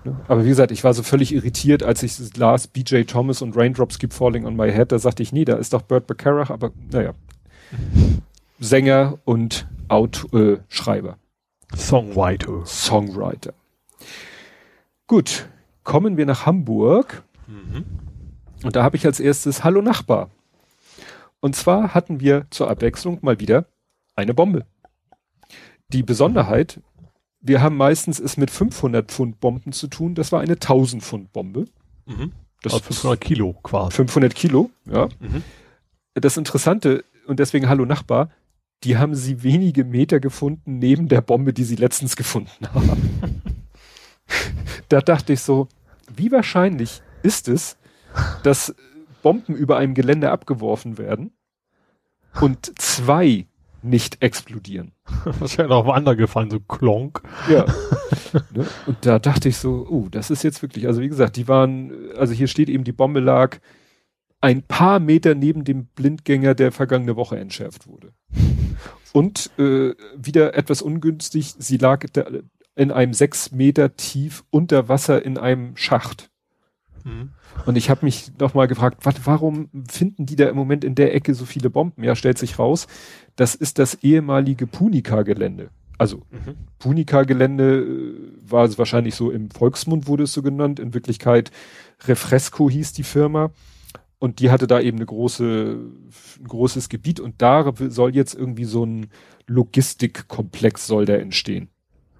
Ne? 0.08 0.20
Aber 0.28 0.44
wie 0.44 0.48
gesagt, 0.48 0.70
ich 0.70 0.84
war 0.84 0.94
so 0.94 1.02
völlig 1.02 1.32
irritiert, 1.32 1.82
als 1.82 2.02
ich 2.02 2.36
las, 2.36 2.66
BJ 2.66 3.02
Thomas 3.02 3.42
und 3.42 3.56
Raindrops 3.56 3.98
Keep 3.98 4.12
Falling 4.12 4.46
on 4.46 4.56
My 4.56 4.72
Head. 4.72 4.92
Da 4.92 4.98
sagte 4.98 5.22
ich, 5.22 5.32
nee, 5.32 5.44
da 5.44 5.56
ist 5.56 5.72
doch 5.72 5.82
Burt 5.82 6.06
Bacharach, 6.06 6.50
aber 6.50 6.72
naja. 6.90 7.14
Sänger 8.58 9.18
und 9.24 9.66
Aut 9.88 10.26
äh, 10.32 10.58
Schreiber. 10.68 11.18
Songwriter. 11.76 12.64
Songwriter. 12.66 13.54
Gut, 15.06 15.48
kommen 15.84 16.16
wir 16.16 16.26
nach 16.26 16.46
Hamburg. 16.46 17.22
Mhm. 17.46 17.84
Und 18.62 18.76
da 18.76 18.82
habe 18.82 18.96
ich 18.96 19.06
als 19.06 19.20
erstes 19.20 19.64
Hallo 19.64 19.80
Nachbar. 19.80 20.30
Und 21.40 21.54
zwar 21.54 21.94
hatten 21.94 22.20
wir 22.20 22.46
zur 22.50 22.68
Abwechslung 22.68 23.18
mal 23.22 23.38
wieder 23.40 23.66
eine 24.16 24.34
Bombe. 24.34 24.66
Die 25.90 26.02
Besonderheit, 26.02 26.80
wir 27.40 27.62
haben 27.62 27.76
meistens 27.76 28.18
es 28.18 28.36
mit 28.36 28.50
500 28.50 29.10
Pfund 29.10 29.40
Bomben 29.40 29.72
zu 29.72 29.86
tun. 29.88 30.14
Das 30.14 30.32
war 30.32 30.40
eine 30.40 30.54
1000 30.54 31.02
Pfund 31.02 31.32
Bombe. 31.32 31.66
Mhm. 32.06 32.32
Das 32.62 32.72
Also 32.74 32.86
500 32.86 33.20
Kilo 33.20 33.52
quasi. 33.62 33.92
500 33.92 34.34
Kilo, 34.34 34.70
ja. 34.86 35.08
Mhm. 35.20 35.42
Das 36.14 36.36
Interessante, 36.36 37.04
und 37.26 37.38
deswegen 37.38 37.68
Hallo 37.68 37.84
Nachbar, 37.84 38.30
die 38.84 38.96
haben 38.96 39.14
sie 39.14 39.42
wenige 39.42 39.84
Meter 39.84 40.20
gefunden 40.20 40.78
neben 40.78 41.08
der 41.08 41.20
Bombe, 41.20 41.52
die 41.52 41.64
sie 41.64 41.76
letztens 41.76 42.16
gefunden 42.16 42.66
haben. 42.72 43.32
da 44.88 45.00
dachte 45.00 45.32
ich 45.32 45.40
so, 45.40 45.68
wie 46.14 46.32
wahrscheinlich 46.32 47.02
ist 47.22 47.48
es, 47.48 47.76
dass 48.42 48.74
Bomben 49.22 49.54
über 49.54 49.76
einem 49.76 49.94
Gelände 49.94 50.30
abgeworfen 50.30 50.98
werden 50.98 51.32
und 52.40 52.72
zwei 52.80 53.46
nicht 53.82 54.22
explodieren. 54.22 54.92
Wahrscheinlich 55.24 55.74
auch 55.74 55.86
woanders 55.86 56.16
gefallen, 56.16 56.50
so 56.50 56.60
klonk. 56.60 57.22
Ja. 57.48 57.64
ne? 58.54 58.66
Und 58.86 58.98
da 59.02 59.18
dachte 59.18 59.48
ich 59.48 59.56
so, 59.56 59.86
oh, 59.88 60.08
das 60.10 60.30
ist 60.30 60.42
jetzt 60.42 60.62
wirklich, 60.62 60.86
also 60.86 61.00
wie 61.00 61.08
gesagt, 61.08 61.36
die 61.36 61.48
waren, 61.48 61.92
also 62.16 62.34
hier 62.34 62.48
steht 62.48 62.68
eben, 62.68 62.84
die 62.84 62.92
Bombe 62.92 63.20
lag 63.20 63.58
ein 64.40 64.62
paar 64.62 65.00
Meter 65.00 65.34
neben 65.34 65.64
dem 65.64 65.86
Blindgänger, 65.86 66.54
der 66.54 66.72
vergangene 66.72 67.16
Woche 67.16 67.38
entschärft 67.38 67.86
wurde. 67.86 68.12
Und 69.12 69.50
äh, 69.58 69.94
wieder 70.16 70.54
etwas 70.54 70.82
ungünstig, 70.82 71.54
sie 71.58 71.76
lag 71.76 72.06
in 72.76 72.92
einem 72.92 73.14
sechs 73.14 73.50
Meter 73.50 73.96
tief 73.96 74.44
unter 74.50 74.88
Wasser 74.88 75.24
in 75.24 75.38
einem 75.38 75.76
Schacht. 75.76 76.30
Mhm. 77.04 77.30
Und 77.66 77.76
ich 77.76 77.90
habe 77.90 78.04
mich 78.04 78.30
noch 78.38 78.54
mal 78.54 78.68
gefragt, 78.68 79.04
wat, 79.04 79.26
warum 79.26 79.68
finden 79.88 80.26
die 80.26 80.36
da 80.36 80.48
im 80.48 80.56
Moment 80.56 80.84
in 80.84 80.94
der 80.94 81.14
Ecke 81.14 81.34
so 81.34 81.44
viele 81.44 81.70
Bomben? 81.70 82.04
Ja, 82.04 82.14
stellt 82.14 82.38
sich 82.38 82.58
raus, 82.58 82.86
das 83.38 83.54
ist 83.54 83.78
das 83.78 83.94
ehemalige 84.02 84.66
Punica-Gelände. 84.66 85.70
Also 85.96 86.18
Mhm. 86.30 86.56
Punica-Gelände 86.78 87.78
äh, 87.80 88.50
war 88.50 88.64
es 88.64 88.78
wahrscheinlich 88.78 89.14
so 89.14 89.30
im 89.30 89.50
Volksmund 89.50 90.06
wurde 90.06 90.24
es 90.24 90.32
so 90.32 90.42
genannt. 90.42 90.78
In 90.80 90.92
Wirklichkeit 90.94 91.50
Refresco 92.06 92.68
hieß 92.68 92.92
die 92.92 93.02
Firma. 93.04 93.50
Und 94.20 94.40
die 94.40 94.50
hatte 94.50 94.66
da 94.66 94.80
eben 94.80 94.98
eine 94.98 95.06
große, 95.06 95.78
ein 96.40 96.48
großes 96.48 96.88
Gebiet 96.88 97.20
und 97.20 97.36
da 97.38 97.72
soll 97.88 98.16
jetzt 98.16 98.34
irgendwie 98.34 98.64
so 98.64 98.84
ein 98.84 99.06
Logistikkomplex 99.46 100.86
soll 100.86 101.04
der 101.06 101.20
entstehen. 101.20 101.68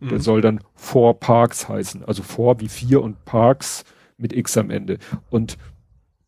Der 0.00 0.18
Mhm. 0.18 0.22
soll 0.22 0.40
dann 0.40 0.60
Four 0.76 1.18
Parks 1.18 1.68
heißen. 1.68 2.04
Also 2.04 2.22
Four 2.22 2.60
wie 2.60 2.68
vier 2.68 3.02
und 3.02 3.24
Parks 3.24 3.84
mit 4.16 4.32
X 4.32 4.56
am 4.56 4.70
Ende. 4.70 4.98
Und 5.30 5.58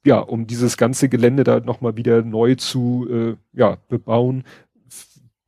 ja, 0.04 0.18
um 0.18 0.46
dieses 0.46 0.76
ganze 0.76 1.08
Gelände 1.08 1.44
da 1.44 1.60
nochmal 1.60 1.96
wieder 1.96 2.22
neu 2.22 2.56
zu 2.56 3.06
äh, 3.10 3.36
ja, 3.52 3.76
bebauen, 3.88 4.44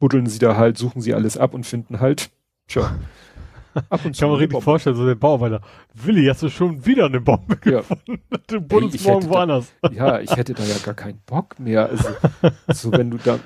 buddeln 0.03 0.27
sie 0.27 0.41
da 0.41 0.57
halt, 0.57 0.77
suchen 0.79 1.01
sie 1.01 1.15
alles 1.15 1.39
ab 1.39 1.55
und 1.55 1.65
finden 1.65 2.01
halt, 2.01 2.31
tja, 2.67 2.97
ab 3.89 4.05
und 4.05 4.11
Ich 4.15 4.19
kann 4.21 4.31
mir 4.31 4.39
richtig 4.41 4.61
vorstellen, 4.61 4.97
so 4.97 5.07
der 5.07 5.15
Bauarbeiter. 5.15 5.61
Willi, 5.95 6.27
hast 6.27 6.43
du 6.43 6.49
schon 6.49 6.85
wieder 6.85 7.07
eine 7.07 7.21
Bombe 7.21 7.57
Ja. 7.65 7.79
gefunden? 7.83 8.21
Du 8.49 8.61
buddelst 8.61 9.05
morgen 9.07 9.29
woanders. 9.29 9.73
Ja, 9.93 10.19
ich 10.19 10.35
hätte 10.37 10.55
da 10.55 10.65
ja 10.65 10.75
gar 10.85 10.95
keinen 10.95 11.21
Bock 11.25 11.61
mehr. 11.61 11.89
Also, 11.89 12.09
so 12.73 12.91
wenn 12.91 13.13
du 13.13 13.19
da, 13.19 13.39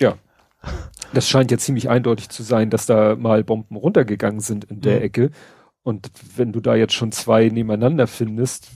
ja, 0.00 0.14
das 1.12 1.28
scheint 1.28 1.50
ja 1.50 1.58
ziemlich 1.58 1.90
eindeutig 1.90 2.28
zu 2.28 2.44
sein, 2.44 2.70
dass 2.70 2.86
da 2.86 3.16
mal 3.16 3.42
Bomben 3.42 3.74
runtergegangen 3.74 4.38
sind 4.38 4.64
in 4.66 4.82
der 4.82 4.98
Mhm. 4.98 5.02
Ecke. 5.02 5.30
Und 5.82 6.12
wenn 6.36 6.52
du 6.52 6.60
da 6.60 6.76
jetzt 6.76 6.94
schon 6.94 7.10
zwei 7.10 7.48
nebeneinander 7.48 8.06
findest, 8.06 8.70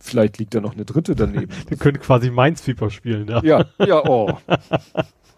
vielleicht 0.00 0.38
liegt 0.38 0.54
da 0.54 0.62
noch 0.62 0.72
eine 0.72 0.86
dritte 0.86 1.14
daneben. 1.14 1.52
Wir 1.68 1.76
können 1.76 2.00
quasi 2.00 2.30
Minesweeper 2.30 2.88
spielen, 2.88 3.28
ja. 3.28 3.42
Ja, 3.44 3.66
ja, 3.86 4.02
oh. 4.08 4.38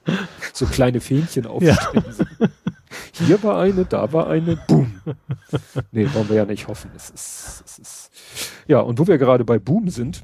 So 0.53 0.67
kleine 0.67 1.01
Fähnchen 1.01 1.47
aufstellen. 1.47 2.05
Hier 3.13 3.43
war 3.43 3.61
eine, 3.61 3.85
da 3.85 4.13
war 4.13 4.29
eine, 4.29 4.57
boom. 4.57 5.01
Nee, 5.93 6.09
wollen 6.13 6.29
wir 6.29 6.37
ja 6.37 6.45
nicht 6.45 6.69
hoffen. 6.69 6.91
Es 6.97 7.11
ist, 7.11 7.63
es 7.65 7.79
ist. 7.79 8.11
Ja, 8.67 8.81
und 8.81 8.99
wo 8.99 9.07
wir 9.07 9.19
gerade 9.19 9.45
bei 9.45 9.59
Boom 9.59 9.89
sind, 9.89 10.23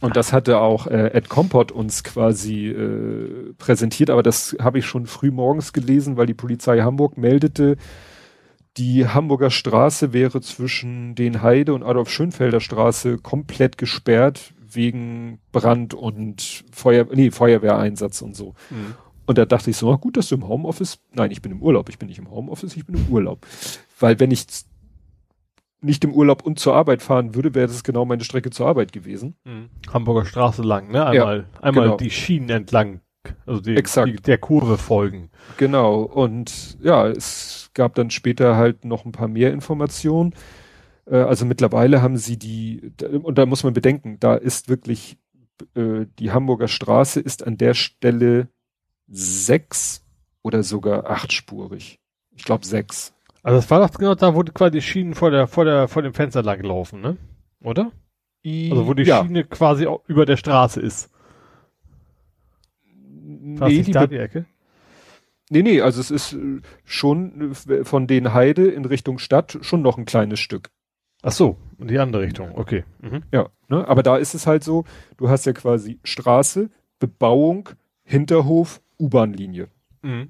und 0.00 0.16
das 0.16 0.32
hatte 0.32 0.58
auch 0.58 0.86
äh, 0.86 1.12
Ed 1.14 1.28
Compot 1.28 1.72
uns 1.72 2.04
quasi 2.04 2.68
äh, 2.68 3.54
präsentiert, 3.56 4.10
aber 4.10 4.22
das 4.22 4.54
habe 4.60 4.78
ich 4.78 4.86
schon 4.86 5.06
früh 5.06 5.30
morgens 5.30 5.72
gelesen, 5.72 6.16
weil 6.16 6.26
die 6.26 6.34
Polizei 6.34 6.80
Hamburg 6.80 7.16
meldete, 7.16 7.76
die 8.76 9.06
Hamburger 9.06 9.50
Straße 9.50 10.12
wäre 10.12 10.40
zwischen 10.40 11.14
den 11.14 11.42
Heide 11.42 11.74
und 11.74 11.84
Adolf 11.84 12.10
Schönfelder 12.10 12.60
Straße 12.60 13.18
komplett 13.18 13.78
gesperrt 13.78 14.52
wegen 14.74 15.40
Brand 15.52 15.94
und 15.94 16.64
Feuer, 16.72 17.06
nee, 17.12 17.30
Feuerwehreinsatz 17.30 18.22
und 18.22 18.34
so. 18.36 18.54
Mhm. 18.70 18.94
Und 19.26 19.38
da 19.38 19.46
dachte 19.46 19.70
ich 19.70 19.76
so, 19.76 19.90
na 19.90 19.96
gut, 19.96 20.16
dass 20.16 20.28
du 20.28 20.34
im 20.34 20.48
Homeoffice, 20.48 21.00
nein, 21.12 21.30
ich 21.30 21.40
bin 21.40 21.52
im 21.52 21.62
Urlaub, 21.62 21.88
ich 21.88 21.98
bin 21.98 22.08
nicht 22.08 22.18
im 22.18 22.30
Homeoffice, 22.30 22.76
ich 22.76 22.84
bin 22.84 22.96
im 22.96 23.06
Urlaub. 23.08 23.46
Weil 23.98 24.20
wenn 24.20 24.30
ich 24.30 24.46
nicht 25.80 26.04
im 26.04 26.12
Urlaub 26.12 26.44
und 26.44 26.58
zur 26.58 26.74
Arbeit 26.74 27.02
fahren 27.02 27.34
würde, 27.34 27.54
wäre 27.54 27.66
das 27.66 27.84
genau 27.84 28.04
meine 28.04 28.24
Strecke 28.24 28.50
zur 28.50 28.66
Arbeit 28.66 28.92
gewesen. 28.92 29.36
Mhm. 29.44 29.68
Hamburger 29.92 30.24
Straße 30.24 30.62
lang, 30.62 30.90
ne? 30.90 31.06
Einmal, 31.06 31.46
einmal 31.60 31.84
genau. 31.84 31.96
die 31.96 32.10
Schienen 32.10 32.50
entlang, 32.50 33.00
also 33.46 33.60
die, 33.60 33.74
die, 33.74 34.16
der 34.16 34.38
Kurve 34.38 34.78
folgen. 34.78 35.30
Genau. 35.56 36.02
Und 36.02 36.78
ja, 36.82 37.06
es 37.08 37.70
gab 37.74 37.94
dann 37.94 38.10
später 38.10 38.56
halt 38.56 38.84
noch 38.84 39.04
ein 39.04 39.12
paar 39.12 39.28
mehr 39.28 39.52
Informationen. 39.52 40.34
Äh, 41.06 41.16
also 41.16 41.44
mittlerweile 41.44 42.02
haben 42.02 42.16
sie 42.16 42.38
die, 42.38 42.92
und 43.22 43.38
da 43.38 43.46
muss 43.46 43.64
man 43.64 43.74
bedenken, 43.74 44.18
da 44.20 44.34
ist 44.34 44.68
wirklich, 44.68 45.18
äh, 45.74 46.06
die 46.18 46.32
Hamburger 46.32 46.68
Straße 46.68 47.20
ist 47.20 47.46
an 47.46 47.56
der 47.56 47.74
Stelle 47.74 48.48
sechs 49.06 50.04
oder 50.42 50.62
sogar 50.62 51.10
achtspurig. 51.10 52.00
Ich 52.36 52.44
glaube 52.44 52.66
sechs. 52.66 53.14
Also 53.42 53.58
das 53.58 53.70
war 53.70 53.86
doch 53.86 53.96
genau 53.98 54.14
da, 54.14 54.34
wo 54.34 54.42
quasi 54.42 54.72
die 54.72 54.82
Schienen 54.82 55.14
vor 55.14 55.30
der, 55.30 55.46
vor 55.46 55.64
der, 55.64 55.88
vor 55.88 56.02
dem 56.02 56.14
Fenster 56.14 56.42
lang 56.42 56.62
laufen, 56.62 57.00
ne? 57.00 57.16
Oder? 57.62 57.92
Also 58.44 58.86
wo 58.86 58.94
die 58.94 59.04
ja. 59.04 59.22
Schiene 59.22 59.44
quasi 59.44 59.86
über 60.06 60.26
der 60.26 60.36
Straße 60.36 60.80
ist. 60.80 61.10
Nee, 62.86 63.82
die, 63.82 63.92
da 63.92 64.06
die 64.06 64.16
Ecke? 64.16 64.46
Nee, 65.50 65.62
nee, 65.62 65.80
also 65.80 66.00
es 66.00 66.10
ist 66.10 66.32
äh, 66.32 66.60
schon 66.84 67.52
äh, 67.68 67.84
von 67.84 68.06
den 68.06 68.32
Heide 68.34 68.68
in 68.68 68.84
Richtung 68.84 69.18
Stadt 69.18 69.58
schon 69.60 69.82
noch 69.82 69.98
ein 69.98 70.04
kleines 70.04 70.40
Stück. 70.40 70.70
Ach 71.24 71.32
so, 71.32 71.56
in 71.78 71.88
die 71.88 71.98
andere 71.98 72.22
Richtung, 72.22 72.50
okay. 72.54 72.84
Mhm. 73.00 73.22
Ja, 73.32 73.48
ne, 73.68 73.88
aber 73.88 74.02
da 74.02 74.18
ist 74.18 74.34
es 74.34 74.46
halt 74.46 74.62
so, 74.62 74.84
du 75.16 75.30
hast 75.30 75.46
ja 75.46 75.54
quasi 75.54 75.98
Straße, 76.04 76.68
Bebauung, 76.98 77.70
Hinterhof, 78.02 78.82
U-Bahn-Linie. 79.00 79.68
Mhm. 80.02 80.28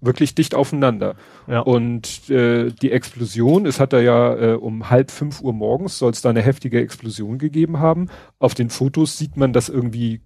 Wirklich 0.00 0.34
dicht 0.34 0.54
aufeinander. 0.54 1.16
Ja. 1.46 1.60
Und 1.60 2.30
äh, 2.30 2.70
die 2.70 2.92
Explosion, 2.92 3.66
es 3.66 3.78
hat 3.78 3.92
da 3.92 4.00
ja 4.00 4.34
äh, 4.34 4.54
um 4.54 4.88
halb 4.88 5.10
fünf 5.10 5.42
Uhr 5.42 5.52
morgens, 5.52 5.98
soll 5.98 6.12
es 6.12 6.22
da 6.22 6.30
eine 6.30 6.42
heftige 6.42 6.80
Explosion 6.80 7.38
gegeben 7.38 7.78
haben. 7.78 8.08
Auf 8.38 8.54
den 8.54 8.70
Fotos 8.70 9.18
sieht 9.18 9.36
man, 9.36 9.52
dass 9.52 9.68
irgendwie 9.68 10.22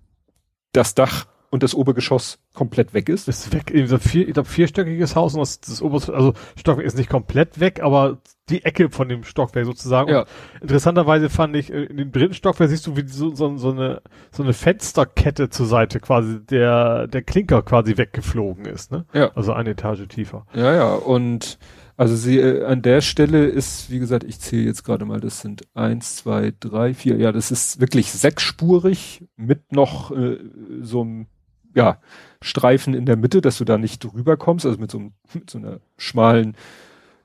das 0.72 0.94
Dach 0.94 1.26
und 1.50 1.64
das 1.64 1.74
Obergeschoss 1.74 2.38
komplett 2.54 2.94
weg 2.94 3.08
ist. 3.08 3.26
Ist 3.26 3.52
weg, 3.52 3.72
vier, 4.00 4.28
ich 4.28 4.34
glaube 4.34 4.48
vierstöckiges 4.48 5.16
Haus 5.16 5.34
und 5.34 5.40
das, 5.40 5.60
das 5.60 5.82
Obergeschoss, 5.82 6.14
also 6.14 6.34
Stockwerk 6.56 6.86
ist 6.86 6.96
nicht 6.96 7.10
komplett 7.10 7.58
weg, 7.58 7.80
aber 7.82 8.18
die 8.50 8.64
Ecke 8.64 8.90
von 8.90 9.08
dem 9.08 9.24
Stockwerk 9.24 9.66
sozusagen. 9.66 10.10
Ja. 10.10 10.24
interessanterweise 10.60 11.30
fand 11.30 11.56
ich, 11.56 11.72
äh, 11.72 11.84
in 11.84 11.96
dem 11.96 12.12
dritten 12.12 12.34
Stockwerk 12.34 12.70
siehst 12.70 12.86
du, 12.86 12.96
wie 12.96 13.06
so, 13.06 13.34
so, 13.34 13.56
so 13.56 13.70
eine 13.70 14.02
so 14.30 14.42
eine 14.42 14.52
Fensterkette 14.52 15.50
zur 15.50 15.66
Seite 15.66 16.00
quasi, 16.00 16.44
der 16.44 17.06
der 17.06 17.22
Klinker 17.22 17.62
quasi 17.62 17.96
weggeflogen 17.96 18.66
ist, 18.66 18.92
ne? 18.92 19.06
Ja. 19.12 19.30
Also 19.34 19.52
eine 19.52 19.70
Etage 19.70 20.06
tiefer. 20.08 20.46
Ja, 20.54 20.74
ja, 20.74 20.94
und 20.94 21.58
also 22.00 22.16
sie 22.16 22.38
äh, 22.38 22.64
an 22.64 22.80
der 22.80 23.02
Stelle 23.02 23.44
ist, 23.44 23.90
wie 23.90 23.98
gesagt, 23.98 24.24
ich 24.24 24.40
zähle 24.40 24.62
jetzt 24.62 24.84
gerade 24.84 25.04
mal, 25.04 25.20
das 25.20 25.42
sind 25.42 25.64
eins, 25.74 26.16
zwei, 26.16 26.50
drei, 26.58 26.94
vier, 26.94 27.18
ja, 27.18 27.30
das 27.30 27.50
ist 27.50 27.78
wirklich 27.78 28.10
sechsspurig 28.10 29.28
mit 29.36 29.72
noch 29.72 30.10
äh, 30.10 30.38
so 30.80 31.02
einem 31.02 31.26
ja, 31.74 31.98
Streifen 32.40 32.94
in 32.94 33.04
der 33.04 33.16
Mitte, 33.16 33.42
dass 33.42 33.58
du 33.58 33.64
da 33.64 33.76
nicht 33.76 34.02
drüber 34.02 34.38
kommst, 34.38 34.64
also 34.64 34.78
mit 34.78 34.90
so, 34.90 34.98
mit 35.34 35.50
so 35.50 35.58
einer 35.58 35.80
schmalen 35.98 36.56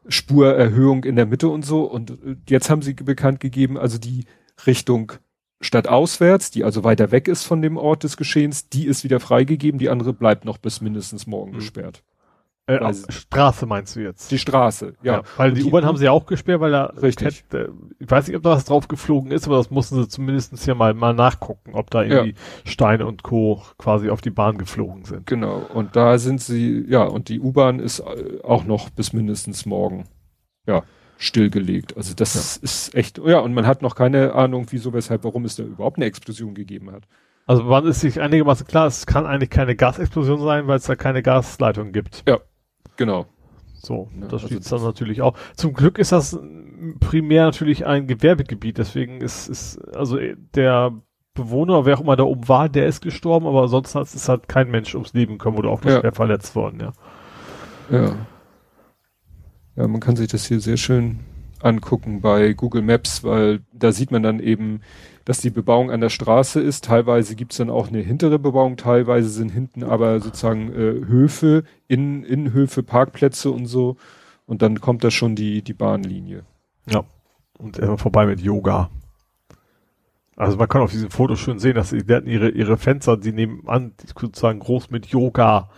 Spurerhöhung 0.08 1.04
in 1.04 1.16
der 1.16 1.26
Mitte 1.26 1.50
und 1.50 1.66
so. 1.66 1.84
Und 1.84 2.12
äh, 2.12 2.36
jetzt 2.50 2.70
haben 2.70 2.82
sie 2.82 2.94
bekannt 2.94 3.40
gegeben, 3.40 3.78
also 3.78 3.98
die 3.98 4.26
Richtung 4.66 5.14
stadtauswärts, 5.62 6.52
die 6.52 6.64
also 6.64 6.84
weiter 6.84 7.12
weg 7.12 7.28
ist 7.28 7.44
von 7.44 7.62
dem 7.62 7.78
Ort 7.78 8.04
des 8.04 8.18
Geschehens, 8.18 8.70
die 8.70 8.86
ist 8.86 9.04
wieder 9.04 9.20
freigegeben, 9.20 9.80
die 9.80 9.90
andere 9.90 10.14
bleibt 10.14 10.46
noch 10.46 10.58
bis 10.58 10.82
mindestens 10.82 11.28
morgen 11.28 11.52
mhm. 11.52 11.56
gesperrt. 11.56 12.04
Äh, 12.68 12.94
Straße 13.10 13.68
meinst 13.68 13.96
du 13.96 14.00
jetzt? 14.00 14.32
Die 14.32 14.40
Straße, 14.40 14.96
ja. 15.04 15.18
ja 15.18 15.24
weil 15.38 15.52
die, 15.54 15.62
die 15.62 15.68
U-Bahn 15.68 15.86
haben 15.86 15.98
sie 15.98 16.06
ja 16.06 16.12
auch 16.12 16.26
gesperrt, 16.26 16.62
weil 16.62 16.72
da 16.72 16.86
richtig. 16.86 17.46
Äh, 17.54 17.68
ich 18.00 18.10
weiß 18.10 18.28
nicht, 18.28 18.36
ob 18.36 18.42
da 18.42 18.52
was 18.52 18.66
drauf 18.66 18.88
geflogen 18.88 19.32
ist, 19.32 19.46
aber 19.46 19.58
das 19.58 19.70
mussten 19.70 20.02
sie 20.02 20.08
zumindest 20.08 20.66
ja 20.66 20.74
mal, 20.74 20.96
mal 20.96 21.14
nachgucken, 21.14 21.76
ob 21.76 21.92
da 21.92 22.02
irgendwie 22.02 22.32
ja. 22.32 22.72
Steine 22.72 23.06
und 23.06 23.22
Co. 23.22 23.62
quasi 23.78 24.10
auf 24.10 24.22
die 24.22 24.32
Bahn 24.32 24.58
geflogen 24.58 25.06
sind. 25.06 25.28
Genau. 25.28 25.62
Und 25.74 25.96
da 25.96 26.18
sind 26.18 26.42
sie, 26.42 26.84
ja, 26.88 27.04
und 27.04 27.30
die 27.30 27.40
U-Bahn 27.40 27.80
ist 27.80 28.00
äh, 28.00 28.40
auch 28.44 28.64
noch 28.64 28.90
bis 28.90 29.14
mindestens 29.14 29.68
morgen, 29.68 30.06
ja, 30.66 30.82
stillgelegt. 31.18 31.96
Also 31.96 32.16
das 32.16 32.34
ja. 32.34 32.64
ist 32.64 32.96
echt, 32.96 33.20
ja, 33.20 33.40
und 33.40 33.54
man 33.54 33.68
hat 33.68 33.84
noch 33.84 33.94
keine 33.94 34.34
Ahnung, 34.34 34.66
wieso, 34.72 34.92
weshalb, 34.92 35.24
warum 35.24 35.46
es 35.46 35.56
da 35.56 35.64
überhaupt 35.64 35.98
eine 35.98 36.06
Explosion 36.06 36.56
gegeben 36.56 36.92
hat. 36.92 37.04
Also 37.46 37.64
man 37.64 37.86
ist 37.86 38.02
sich 38.02 38.20
einigermaßen 38.20 38.66
klar, 38.66 38.88
es 38.88 39.06
kann 39.06 39.28
eigentlich 39.28 39.52
keine 39.52 39.76
Gasexplosion 39.76 40.42
sein, 40.42 40.66
weil 40.66 40.78
es 40.78 40.86
da 40.86 40.96
keine 40.96 41.22
Gasleitung 41.22 41.92
gibt. 41.92 42.24
Ja, 42.28 42.40
Genau. 42.98 43.26
So, 43.74 44.10
ja, 44.20 44.28
das 44.28 44.42
steht 44.42 44.58
also 44.58 44.78
dann 44.78 44.86
natürlich 44.86 45.22
auch. 45.22 45.38
Zum 45.56 45.74
Glück 45.74 46.00
ist 46.00 46.12
das 46.12 46.40
primär 47.00 47.46
natürlich 47.46 47.86
ein 47.86 48.08
Gewerbegebiet, 48.08 48.78
deswegen 48.78 49.22
ist, 49.22 49.48
ist 49.48 49.78
also 49.96 50.18
der 50.56 50.94
Bewohner, 51.34 51.86
wer 51.86 51.98
auch 51.98 52.02
immer 52.02 52.16
da 52.16 52.24
oben 52.24 52.48
war, 52.48 52.70
der 52.70 52.88
ist 52.88 53.02
gestorben, 53.02 53.46
aber 53.46 53.68
sonst 53.68 53.94
ist 53.96 54.30
halt 54.30 54.48
kein 54.48 54.72
Mensch 54.72 54.96
ums 54.96 55.14
Leben 55.14 55.34
gekommen 55.34 55.58
oder 55.58 55.70
auch 55.70 55.84
nur 55.84 55.94
ja. 55.94 56.00
schwer 56.00 56.14
verletzt 56.14 56.56
worden, 56.56 56.80
ja. 56.80 56.94
Ja. 57.92 58.16
Ja, 59.76 59.88
man 59.88 60.00
kann 60.00 60.16
sich 60.16 60.30
das 60.30 60.46
hier 60.46 60.60
sehr 60.60 60.78
schön 60.78 61.20
angucken 61.62 62.22
bei 62.22 62.54
Google 62.54 62.82
Maps, 62.82 63.24
weil 63.24 63.62
da 63.74 63.92
sieht 63.92 64.12
man 64.12 64.24
dann 64.24 64.40
eben, 64.40 64.82
dass 65.26 65.42
die 65.42 65.50
Bebauung 65.50 65.92
an 65.92 66.02
der 66.02 66.10
Straße 66.10 66.62
ist. 66.62 66.86
Teilweise 66.86 67.36
gibt's 67.36 67.58
dann 67.58 67.70
auch 67.70 67.88
eine 67.88 68.00
hintere 68.00 68.40
Bebauung, 68.40 68.78
teilweise 68.78 69.30
sind 69.30 69.50
hinten 69.50 69.84
aber 69.84 70.20
sozusagen 70.20 70.72
äh, 70.72 71.06
Höfe, 71.08 71.64
in, 71.88 72.24
Innenhöfe, 72.24 72.84
Parkplätze 72.84 73.50
und 73.50 73.66
so. 73.66 73.98
Und 74.46 74.62
dann 74.62 74.80
kommt 74.80 75.04
da 75.04 75.10
schon 75.10 75.36
die, 75.36 75.64
die 75.64 75.74
Bahnlinie. 75.74 76.44
Ja. 76.88 77.04
Und 77.58 77.80
äh, 77.80 77.98
vorbei 77.98 78.28
mit 78.28 78.42
Yoga. 78.42 78.92
Also 80.36 80.58
man 80.58 80.68
kann 80.68 80.82
auf 80.82 80.92
diesem 80.92 81.10
Foto 81.10 81.36
schön 81.36 81.60
sehen, 81.60 81.76
dass 81.76 81.90
sie 81.90 81.98
ihre, 81.98 82.50
ihre 82.50 82.78
Fenster, 82.78 83.18
die 83.18 83.32
nebenan 83.32 83.94
sozusagen 84.20 84.60
groß 84.60 84.92
mit 84.92 85.08
Yoga, 85.08 85.70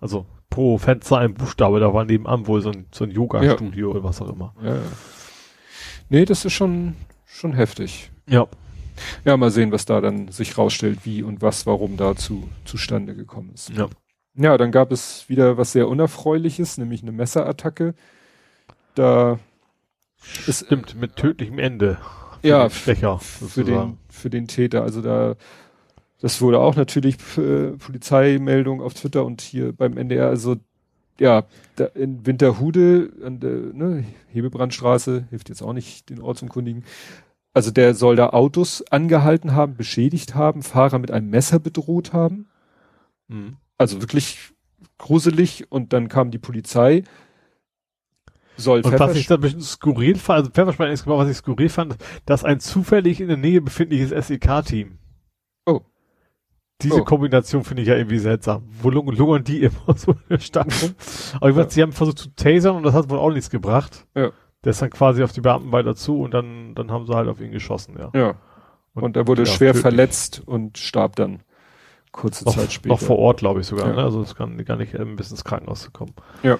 also 0.00 0.26
pro 0.50 0.78
Fenster 0.78 1.18
ein 1.18 1.34
Buchstabe, 1.34 1.78
da 1.78 1.92
war 1.92 2.04
nebenan 2.04 2.46
wohl 2.46 2.62
so 2.62 2.70
ein, 2.70 2.86
so 2.90 3.04
ein 3.04 3.10
Yoga-Studio 3.10 3.88
ja. 3.88 3.94
oder 3.94 4.04
was 4.04 4.20
auch 4.22 4.32
immer. 4.32 4.54
Ja, 4.62 4.76
ja. 4.76 4.80
Nee, 6.08 6.24
das 6.24 6.44
ist 6.44 6.52
schon, 6.52 6.94
schon 7.26 7.52
heftig. 7.52 8.10
Ja. 8.26 8.46
Ja, 9.24 9.36
mal 9.36 9.50
sehen, 9.50 9.70
was 9.70 9.84
da 9.84 10.00
dann 10.00 10.28
sich 10.28 10.58
rausstellt, 10.58 11.00
wie 11.04 11.22
und 11.22 11.40
was, 11.40 11.66
warum 11.66 11.96
dazu 11.96 12.48
zustande 12.64 13.14
gekommen 13.14 13.50
ist. 13.54 13.70
Ja. 13.70 13.88
Ja, 14.34 14.56
dann 14.56 14.70
gab 14.70 14.92
es 14.92 15.28
wieder 15.28 15.56
was 15.56 15.72
sehr 15.72 15.88
Unerfreuliches, 15.88 16.78
nämlich 16.78 17.02
eine 17.02 17.12
Messerattacke. 17.12 17.94
Da 18.94 19.38
ist, 20.46 20.66
Stimmt, 20.66 20.94
mit 21.00 21.16
tödlichem 21.16 21.58
Ende. 21.58 21.98
ja, 22.42 22.70
Stecher, 22.70 23.18
für 23.18 23.64
den, 23.64 23.98
für 24.08 24.30
den 24.30 24.46
Täter. 24.46 24.82
Also 24.82 25.02
da, 25.02 25.34
das 26.20 26.40
wurde 26.40 26.60
auch 26.60 26.76
natürlich 26.76 27.16
äh, 27.36 27.72
Polizeimeldung 27.78 28.80
auf 28.80 28.94
Twitter 28.94 29.24
und 29.24 29.40
hier 29.40 29.72
beim 29.72 29.96
NDR. 29.96 30.28
Also 30.28 30.56
ja, 31.20 31.44
da 31.76 31.86
in 31.86 32.26
Winterhude 32.26 33.10
an 33.24 33.40
der 33.40 33.50
ne, 33.50 34.04
Hebebrandstraße 34.28 35.26
hilft 35.30 35.48
jetzt 35.48 35.62
auch 35.62 35.72
nicht 35.72 36.10
den 36.10 36.20
Ort 36.20 36.38
zum 36.38 36.48
Kundigen. 36.48 36.84
Also 37.52 37.70
der 37.70 37.94
soll 37.94 38.16
da 38.16 38.30
Autos 38.30 38.84
angehalten 38.90 39.54
haben, 39.54 39.76
beschädigt 39.76 40.34
haben, 40.34 40.62
Fahrer 40.62 40.98
mit 40.98 41.10
einem 41.10 41.30
Messer 41.30 41.58
bedroht 41.58 42.12
haben. 42.12 42.46
Mhm. 43.28 43.56
Also 43.76 44.00
wirklich 44.00 44.52
gruselig 44.98 45.70
und 45.70 45.92
dann 45.92 46.08
kam 46.08 46.30
die 46.30 46.38
Polizei. 46.38 47.04
Soll 48.56 48.80
und 48.80 48.98
was 48.98 49.16
ich 49.16 49.26
da 49.26 49.36
ein 49.36 49.40
bisschen 49.40 49.60
skurril 49.60 50.16
fand, 50.16 50.38
also 50.38 50.50
Pfefferspray 50.50 50.92
ist 50.92 51.04
genau, 51.04 51.18
was 51.18 51.28
ich 51.28 51.36
skurril 51.36 51.68
fand, 51.68 51.96
dass 52.26 52.44
ein 52.44 52.58
zufällig 52.58 53.20
in 53.20 53.28
der 53.28 53.36
Nähe 53.36 53.60
befindliches 53.60 54.10
SEK-Team. 54.10 54.98
Diese 56.82 57.00
oh. 57.00 57.04
Kombination 57.04 57.64
finde 57.64 57.82
ich 57.82 57.88
ja 57.88 57.96
irgendwie 57.96 58.18
seltsam. 58.18 58.68
Wo 58.82 58.90
lungern 58.90 59.42
die 59.42 59.62
immer 59.62 59.72
so 59.96 60.12
in 60.12 60.18
der 60.30 60.38
Stadt 60.38 60.82
rum? 60.82 60.94
Aber 61.36 61.50
ich 61.50 61.56
weiß, 61.56 61.64
ja. 61.64 61.70
sie 61.70 61.82
haben 61.82 61.92
versucht 61.92 62.18
zu 62.18 62.34
tasern 62.36 62.76
und 62.76 62.84
das 62.84 62.94
hat 62.94 63.10
wohl 63.10 63.18
auch 63.18 63.32
nichts 63.32 63.50
gebracht. 63.50 64.06
Ja. 64.14 64.30
Der 64.64 64.70
ist 64.70 64.82
dann 64.82 64.90
quasi 64.90 65.22
auf 65.22 65.32
die 65.32 65.40
Beamten 65.40 65.72
weiter 65.72 65.96
zu 65.96 66.20
und 66.20 66.34
dann, 66.34 66.74
dann 66.74 66.90
haben 66.90 67.06
sie 67.06 67.14
halt 67.14 67.28
auf 67.28 67.40
ihn 67.40 67.50
geschossen, 67.50 67.96
ja. 67.98 68.10
Ja. 68.14 68.34
Und, 68.94 69.02
und 69.02 69.16
er 69.16 69.26
wurde 69.26 69.42
ja, 69.42 69.46
schwer 69.46 69.74
verletzt 69.74 70.42
und 70.44 70.78
starb 70.78 71.16
dann 71.16 71.42
kurze 72.12 72.44
noch, 72.44 72.54
Zeit 72.54 72.72
später. 72.72 72.94
Noch 72.94 73.00
vor 73.00 73.18
Ort, 73.18 73.38
glaube 73.38 73.60
ich 73.60 73.66
sogar, 73.66 73.88
ja. 73.88 73.94
ne? 73.94 74.02
Also 74.02 74.20
es 74.22 74.34
kann 74.34 74.56
gar 74.64 74.76
nicht 74.76 74.94
ähm, 74.94 75.16
bis 75.16 75.30
ins 75.30 75.44
Krankenhaus 75.44 75.82
zu 75.82 75.90
kommen. 75.90 76.14
Ja. 76.42 76.58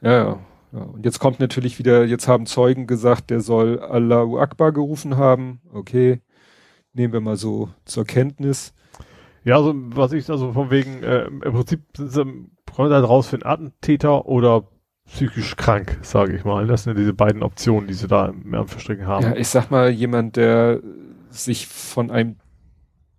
Ja, 0.00 0.12
ja. 0.12 0.38
Ja, 0.72 0.80
und 0.80 1.04
jetzt 1.04 1.18
kommt 1.18 1.40
natürlich 1.40 1.78
wieder, 1.78 2.04
jetzt 2.04 2.28
haben 2.28 2.44
Zeugen 2.44 2.86
gesagt, 2.86 3.30
der 3.30 3.40
soll 3.40 3.80
Allahu 3.80 4.38
Akbar 4.38 4.72
gerufen 4.72 5.16
haben. 5.16 5.60
Okay, 5.72 6.20
nehmen 6.92 7.12
wir 7.12 7.20
mal 7.20 7.36
so 7.36 7.70
zur 7.86 8.04
Kenntnis. 8.04 8.74
Ja, 9.48 9.56
also 9.56 9.72
was 9.74 10.12
ich, 10.12 10.28
also 10.28 10.52
von 10.52 10.70
wegen, 10.70 11.02
äh, 11.02 11.24
im 11.24 11.40
Prinzip 11.40 11.80
sind 11.96 12.12
sie, 12.12 12.22
kommen 12.70 12.90
da 12.90 13.00
raus 13.00 13.28
für 13.28 13.36
einen 13.36 13.46
Attentäter 13.46 14.26
oder 14.26 14.68
psychisch 15.06 15.56
krank, 15.56 16.00
sage 16.02 16.36
ich 16.36 16.44
mal. 16.44 16.66
Das 16.66 16.82
sind 16.82 16.92
ja 16.92 17.00
diese 17.00 17.14
beiden 17.14 17.42
Optionen, 17.42 17.88
die 17.88 17.94
sie 17.94 18.08
da 18.08 18.26
im 18.26 18.54
Anverstricken 18.54 19.06
haben. 19.06 19.24
Ja, 19.24 19.36
ich 19.36 19.48
sag 19.48 19.70
mal, 19.70 19.88
jemand, 19.88 20.36
der 20.36 20.82
sich 21.30 21.66
von 21.66 22.10
einem 22.10 22.36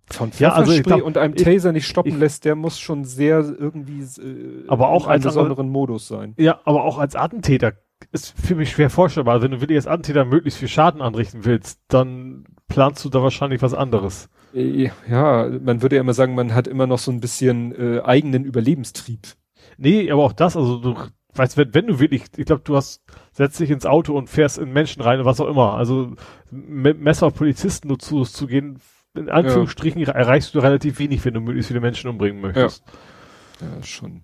von 0.08 0.30
ja, 0.38 0.52
also 0.52 0.80
glaub, 0.82 1.02
und 1.02 1.18
einem 1.18 1.34
Taser 1.34 1.70
ich, 1.70 1.74
nicht 1.74 1.86
stoppen 1.88 2.12
ich, 2.12 2.18
lässt, 2.18 2.44
der 2.44 2.54
muss 2.54 2.78
schon 2.78 3.04
sehr 3.04 3.40
irgendwie 3.40 4.00
äh, 4.00 4.68
aber 4.68 4.88
auch 4.88 5.06
in 5.06 5.12
einem 5.14 5.22
besonderen 5.24 5.68
Modus 5.68 6.06
sein. 6.06 6.34
Ja, 6.36 6.60
aber 6.64 6.84
auch 6.84 6.98
als 6.98 7.16
Attentäter 7.16 7.72
ist 8.12 8.38
für 8.40 8.54
mich 8.54 8.70
schwer 8.70 8.90
vorstellbar. 8.90 9.42
Wenn 9.42 9.50
du 9.50 9.60
wirklich 9.60 9.78
als 9.78 9.88
Attentäter 9.88 10.24
möglichst 10.24 10.60
viel 10.60 10.68
Schaden 10.68 11.02
anrichten 11.02 11.44
willst, 11.44 11.80
dann 11.88 12.44
planst 12.68 13.04
du 13.04 13.08
da 13.08 13.20
wahrscheinlich 13.20 13.62
was 13.62 13.74
anderes. 13.74 14.28
Äh, 14.54 14.90
ja, 15.08 15.48
man 15.62 15.82
würde 15.82 15.96
ja 15.96 16.02
immer 16.02 16.14
sagen, 16.14 16.34
man 16.34 16.54
hat 16.54 16.66
immer 16.66 16.86
noch 16.86 16.98
so 16.98 17.10
ein 17.10 17.20
bisschen 17.20 17.72
äh, 17.74 18.00
eigenen 18.02 18.44
Überlebenstrieb. 18.44 19.20
Nee, 19.78 20.10
aber 20.10 20.24
auch 20.24 20.32
das, 20.32 20.56
also 20.56 20.78
du 20.78 20.96
weißt 21.34 21.56
wenn, 21.56 21.74
wenn 21.74 21.86
du 21.86 22.00
wirklich, 22.00 22.24
ich 22.36 22.46
glaube, 22.46 22.62
du 22.64 22.76
hast, 22.76 23.02
setzt 23.32 23.60
dich 23.60 23.70
ins 23.70 23.86
Auto 23.86 24.16
und 24.16 24.28
fährst 24.28 24.58
in 24.58 24.72
Menschen 24.72 25.02
rein 25.02 25.20
und 25.20 25.24
was 25.24 25.40
auch 25.40 25.48
immer. 25.48 25.74
Also 25.74 26.14
mit 26.50 27.00
Messer 27.00 27.26
auf 27.26 27.34
Polizisten 27.34 27.88
nur 27.88 27.98
zu, 27.98 28.22
zu 28.24 28.46
gehen, 28.46 28.78
in 29.14 29.28
Anführungsstrichen 29.28 30.00
ja. 30.00 30.12
erreichst 30.12 30.54
du 30.54 30.60
relativ 30.60 30.98
wenig, 30.98 31.24
wenn 31.24 31.34
du 31.34 31.40
möglichst 31.40 31.68
viele 31.68 31.80
Menschen 31.80 32.10
umbringen 32.10 32.40
möchtest. 32.40 32.84
Ja, 33.60 33.66
ja 33.66 33.82
schon, 33.82 34.22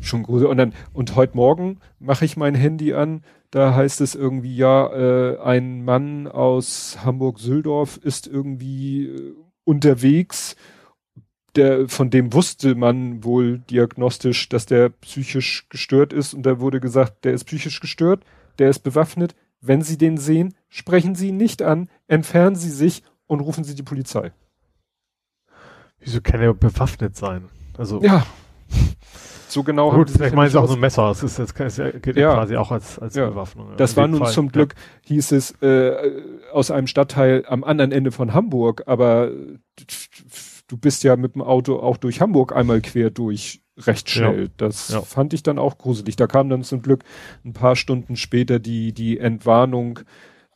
schon 0.00 0.22
gut. 0.22 0.44
Und 0.44 0.56
dann, 0.56 0.74
und 0.92 1.16
heute 1.16 1.36
Morgen 1.36 1.80
mache 1.98 2.24
ich 2.24 2.36
mein 2.36 2.54
Handy 2.54 2.94
an, 2.94 3.22
da 3.50 3.74
heißt 3.74 4.00
es 4.00 4.14
irgendwie, 4.14 4.56
ja, 4.56 4.86
äh, 4.92 5.38
ein 5.40 5.84
Mann 5.84 6.26
aus 6.26 6.98
Hamburg-Süldorf 7.04 7.98
ist 7.98 8.26
irgendwie 8.26 9.08
äh, 9.08 9.34
unterwegs 9.64 10.56
der, 11.56 11.88
von 11.88 12.10
dem 12.10 12.32
wusste 12.32 12.74
man 12.74 13.24
wohl 13.24 13.58
diagnostisch, 13.58 14.48
dass 14.48 14.66
der 14.66 14.88
psychisch 14.88 15.66
gestört 15.68 16.12
ist 16.12 16.34
und 16.34 16.44
da 16.44 16.60
wurde 16.60 16.80
gesagt, 16.80 17.24
der 17.24 17.34
ist 17.34 17.44
psychisch 17.44 17.80
gestört, 17.80 18.24
der 18.58 18.70
ist 18.70 18.80
bewaffnet. 18.80 19.34
Wenn 19.60 19.82
Sie 19.82 19.98
den 19.98 20.16
sehen, 20.16 20.54
sprechen 20.68 21.14
Sie 21.14 21.28
ihn 21.28 21.36
nicht 21.36 21.62
an, 21.62 21.88
entfernen 22.08 22.56
Sie 22.56 22.70
sich 22.70 23.02
und 23.26 23.40
rufen 23.40 23.64
Sie 23.64 23.74
die 23.74 23.82
Polizei. 23.82 24.32
Wieso 26.00 26.20
kann 26.20 26.40
er 26.40 26.54
bewaffnet 26.54 27.16
sein? 27.16 27.48
Also. 27.76 28.02
Ja. 28.02 28.26
So 29.52 29.62
genau. 29.62 29.90
Gut, 29.90 30.10
vielleicht 30.10 30.34
meinen 30.34 30.50
Sie 30.50 30.58
auch 30.58 30.66
so 30.66 30.74
ein 30.74 30.80
Messer. 30.80 31.08
Das 31.08 31.22
ist 31.22 31.38
jetzt 31.38 31.54
gilt 31.54 32.16
ja. 32.16 32.32
quasi 32.34 32.56
auch 32.56 32.70
als, 32.70 32.98
als 32.98 33.14
ja. 33.14 33.28
Bewaffnung. 33.28 33.68
Das 33.76 33.96
war 33.96 34.08
nun 34.08 34.20
Fall. 34.20 34.32
zum 34.32 34.50
Glück, 34.50 34.74
hieß 35.04 35.32
es, 35.32 35.50
äh, 35.62 36.22
aus 36.52 36.70
einem 36.70 36.86
Stadtteil 36.86 37.44
am 37.46 37.62
anderen 37.62 37.92
Ende 37.92 38.12
von 38.12 38.32
Hamburg, 38.32 38.84
aber 38.86 39.30
du 40.68 40.76
bist 40.78 41.04
ja 41.04 41.16
mit 41.16 41.34
dem 41.34 41.42
Auto 41.42 41.78
auch 41.78 41.98
durch 41.98 42.20
Hamburg 42.22 42.56
einmal 42.56 42.80
quer 42.80 43.10
durch 43.10 43.60
recht 43.78 44.08
schnell. 44.08 44.44
Ja. 44.44 44.48
Das 44.56 44.88
ja. 44.88 45.02
fand 45.02 45.34
ich 45.34 45.42
dann 45.42 45.58
auch 45.58 45.76
gruselig. 45.76 46.16
Da 46.16 46.26
kam 46.26 46.48
dann 46.48 46.62
zum 46.62 46.80
Glück 46.80 47.04
ein 47.44 47.52
paar 47.52 47.76
Stunden 47.76 48.16
später 48.16 48.58
die, 48.58 48.92
die 48.92 49.18
Entwarnung, 49.18 50.00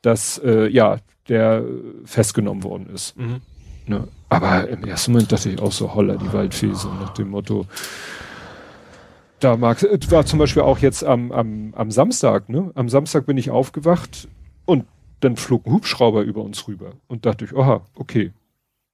dass 0.01 0.39
äh, 0.39 0.69
ja, 0.69 0.99
der 1.29 1.65
festgenommen 2.05 2.63
worden 2.63 2.89
ist. 2.89 3.17
Mhm. 3.19 3.41
Ne? 3.87 4.09
Aber 4.29 4.69
im 4.69 4.85
ersten 4.85 5.13
Moment 5.13 5.33
dachte 5.33 5.51
ich 5.51 5.61
auch 5.61 5.73
so, 5.73 5.95
holla, 5.95 6.17
die 6.17 6.33
Waldfese, 6.33 6.89
nach 6.89 7.11
dem 7.11 7.29
Motto. 7.29 7.67
Da 9.47 9.57
mag, 9.57 9.81
war 10.11 10.27
zum 10.27 10.41
Beispiel 10.41 10.63
auch 10.63 10.81
jetzt 10.81 11.05
am, 11.05 11.31
am, 11.31 11.73
am 11.77 11.93
Samstag, 11.93 12.49
ne? 12.49 12.73
Am 12.75 12.89
Samstag 12.89 13.27
bin 13.27 13.39
ich 13.39 13.49
aufgewacht 13.49 14.27
und 14.65 14.87
dann 15.21 15.37
flog 15.37 15.67
ein 15.67 15.73
Hubschrauber 15.73 16.23
über 16.23 16.43
uns 16.43 16.67
rüber 16.67 16.95
und 17.07 17.27
dachte 17.27 17.45
ich, 17.45 17.57
aha, 17.57 17.83
okay, 17.95 18.33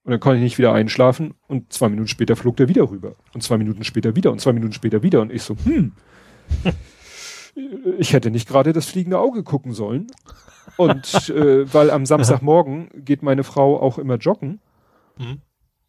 und 0.03 0.11
dann 0.11 0.19
konnte 0.19 0.37
ich 0.37 0.43
nicht 0.43 0.59
wieder 0.59 0.71
einschlafen 0.71 1.33
und 1.47 1.73
zwei 1.73 1.89
Minuten 1.89 2.07
später 2.07 2.35
flog 2.35 2.55
der 2.57 2.69
wieder 2.69 2.87
rüber. 2.91 3.15
Und 3.33 3.41
zwei 3.41 3.57
Minuten 3.57 3.83
später 3.83 4.15
wieder 4.15 4.31
und 4.31 4.41
zwei 4.41 4.53
Minuten 4.53 4.73
später 4.73 5.01
wieder. 5.01 5.21
Und 5.21 5.31
ich 5.31 5.41
so, 5.41 5.55
hm, 5.63 5.93
ich 7.97 8.13
hätte 8.13 8.29
nicht 8.29 8.47
gerade 8.47 8.73
das 8.73 8.85
fliegende 8.85 9.17
Auge 9.17 9.41
gucken 9.41 9.73
sollen. 9.73 10.05
Und 10.77 11.29
äh, 11.31 11.73
weil 11.73 11.89
am 11.89 12.05
Samstagmorgen 12.05 12.89
geht 12.93 13.23
meine 13.23 13.43
Frau 13.43 13.81
auch 13.81 13.97
immer 13.97 14.17
joggen. 14.17 14.59
Mhm. 15.17 15.41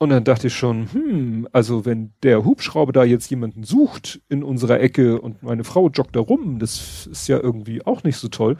Und 0.04 0.10
dann 0.10 0.24
dachte 0.24 0.48
ich 0.48 0.54
schon, 0.54 0.92
hm, 0.92 1.48
also 1.52 1.86
wenn 1.86 2.12
der 2.22 2.44
Hubschrauber 2.44 2.92
da 2.92 3.04
jetzt 3.04 3.30
jemanden 3.30 3.64
sucht 3.64 4.20
in 4.28 4.44
unserer 4.44 4.78
Ecke 4.78 5.18
und 5.18 5.42
meine 5.42 5.64
Frau 5.64 5.88
joggt 5.88 6.14
da 6.14 6.20
rum, 6.20 6.58
das 6.58 7.06
ist 7.10 7.26
ja 7.26 7.40
irgendwie 7.40 7.86
auch 7.86 8.04
nicht 8.04 8.18
so 8.18 8.28
toll. 8.28 8.58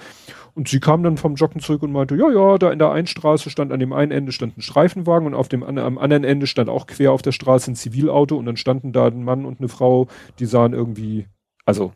Und 0.54 0.68
sie 0.68 0.80
kam 0.80 1.02
dann 1.02 1.18
vom 1.18 1.34
Joggen 1.34 1.60
zurück 1.60 1.82
und 1.82 1.92
meinte, 1.92 2.16
ja, 2.16 2.30
ja, 2.30 2.56
da 2.56 2.72
in 2.72 2.78
der 2.78 2.92
Einstraße 2.92 3.50
stand 3.50 3.72
an 3.72 3.80
dem 3.80 3.92
einen 3.92 4.10
Ende 4.10 4.32
stand 4.32 4.56
ein 4.56 4.62
Streifenwagen 4.62 5.26
und 5.26 5.34
auf 5.34 5.50
dem 5.50 5.62
am 5.62 5.98
anderen 5.98 6.24
Ende 6.24 6.46
stand 6.46 6.70
auch 6.70 6.86
quer 6.86 7.12
auf 7.12 7.20
der 7.20 7.32
Straße 7.32 7.72
ein 7.72 7.76
Zivilauto 7.76 8.38
und 8.38 8.46
dann 8.46 8.56
standen 8.56 8.94
da 8.94 9.08
ein 9.08 9.22
Mann 9.22 9.44
und 9.44 9.58
eine 9.58 9.68
Frau, 9.68 10.08
die 10.38 10.46
sahen 10.46 10.72
irgendwie, 10.72 11.26
also 11.66 11.92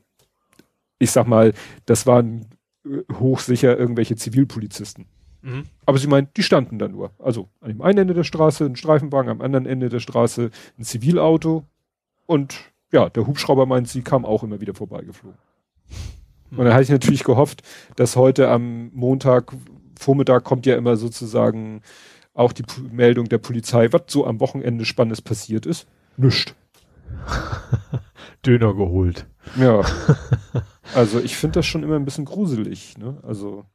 ich 0.99 1.11
sag 1.11 1.27
mal, 1.27 1.55
das 1.87 2.07
waren 2.07 2.45
äh, 2.85 2.99
hochsicher 3.15 3.79
irgendwelche 3.79 4.16
Zivilpolizisten. 4.16 5.07
Mhm. 5.43 5.65
Aber 5.86 5.98
sie 5.98 6.06
meint, 6.06 6.36
die 6.36 6.43
standen 6.43 6.78
da 6.78 6.89
nur. 6.89 7.12
Also 7.19 7.48
an 7.60 7.69
dem 7.69 7.82
einen 7.82 7.98
Ende 7.98 8.15
der 8.15 8.24
Straße 8.24 8.65
ein 8.65 8.77
Streifenwagen, 8.77 9.31
am 9.31 9.40
anderen 9.40 9.66
Ende 9.66 9.89
der 9.89 10.01
Straße 10.01 10.51
ein 10.78 10.85
Zivilauto 10.85 11.65
und 12.27 12.59
ja, 12.93 13.09
der 13.09 13.27
Hubschrauber 13.27 13.66
meint, 13.66 13.89
sie 13.89 14.02
kam 14.02 14.24
auch 14.24 14.43
immer 14.43 14.60
wieder 14.60 14.74
vorbeigeflogen. 14.74 15.39
Und 16.51 16.65
dann 16.65 16.73
hatte 16.73 16.85
ich 16.85 16.89
natürlich 16.89 17.24
gehofft, 17.24 17.62
dass 17.97 18.16
heute 18.16 18.48
am 18.48 18.90
Montag 18.94 19.52
Vormittag 19.98 20.44
kommt 20.44 20.65
ja 20.65 20.77
immer 20.77 20.97
sozusagen 20.97 21.82
auch 22.32 22.52
die 22.52 22.62
P 22.62 22.81
Meldung 22.90 23.28
der 23.28 23.39
Polizei, 23.39 23.93
was 23.93 24.02
so 24.09 24.27
am 24.27 24.40
Wochenende 24.40 24.85
Spannendes 24.85 25.20
passiert 25.20 25.66
ist. 25.66 25.86
Nischt. 26.16 26.55
Döner 28.47 28.74
geholt. 28.74 29.27
Ja. 29.56 29.82
Also 30.94 31.20
ich 31.20 31.36
finde 31.36 31.59
das 31.59 31.66
schon 31.66 31.82
immer 31.82 31.97
ein 31.97 32.06
bisschen 32.06 32.24
gruselig, 32.24 32.97
ne? 32.97 33.19
Also. 33.23 33.66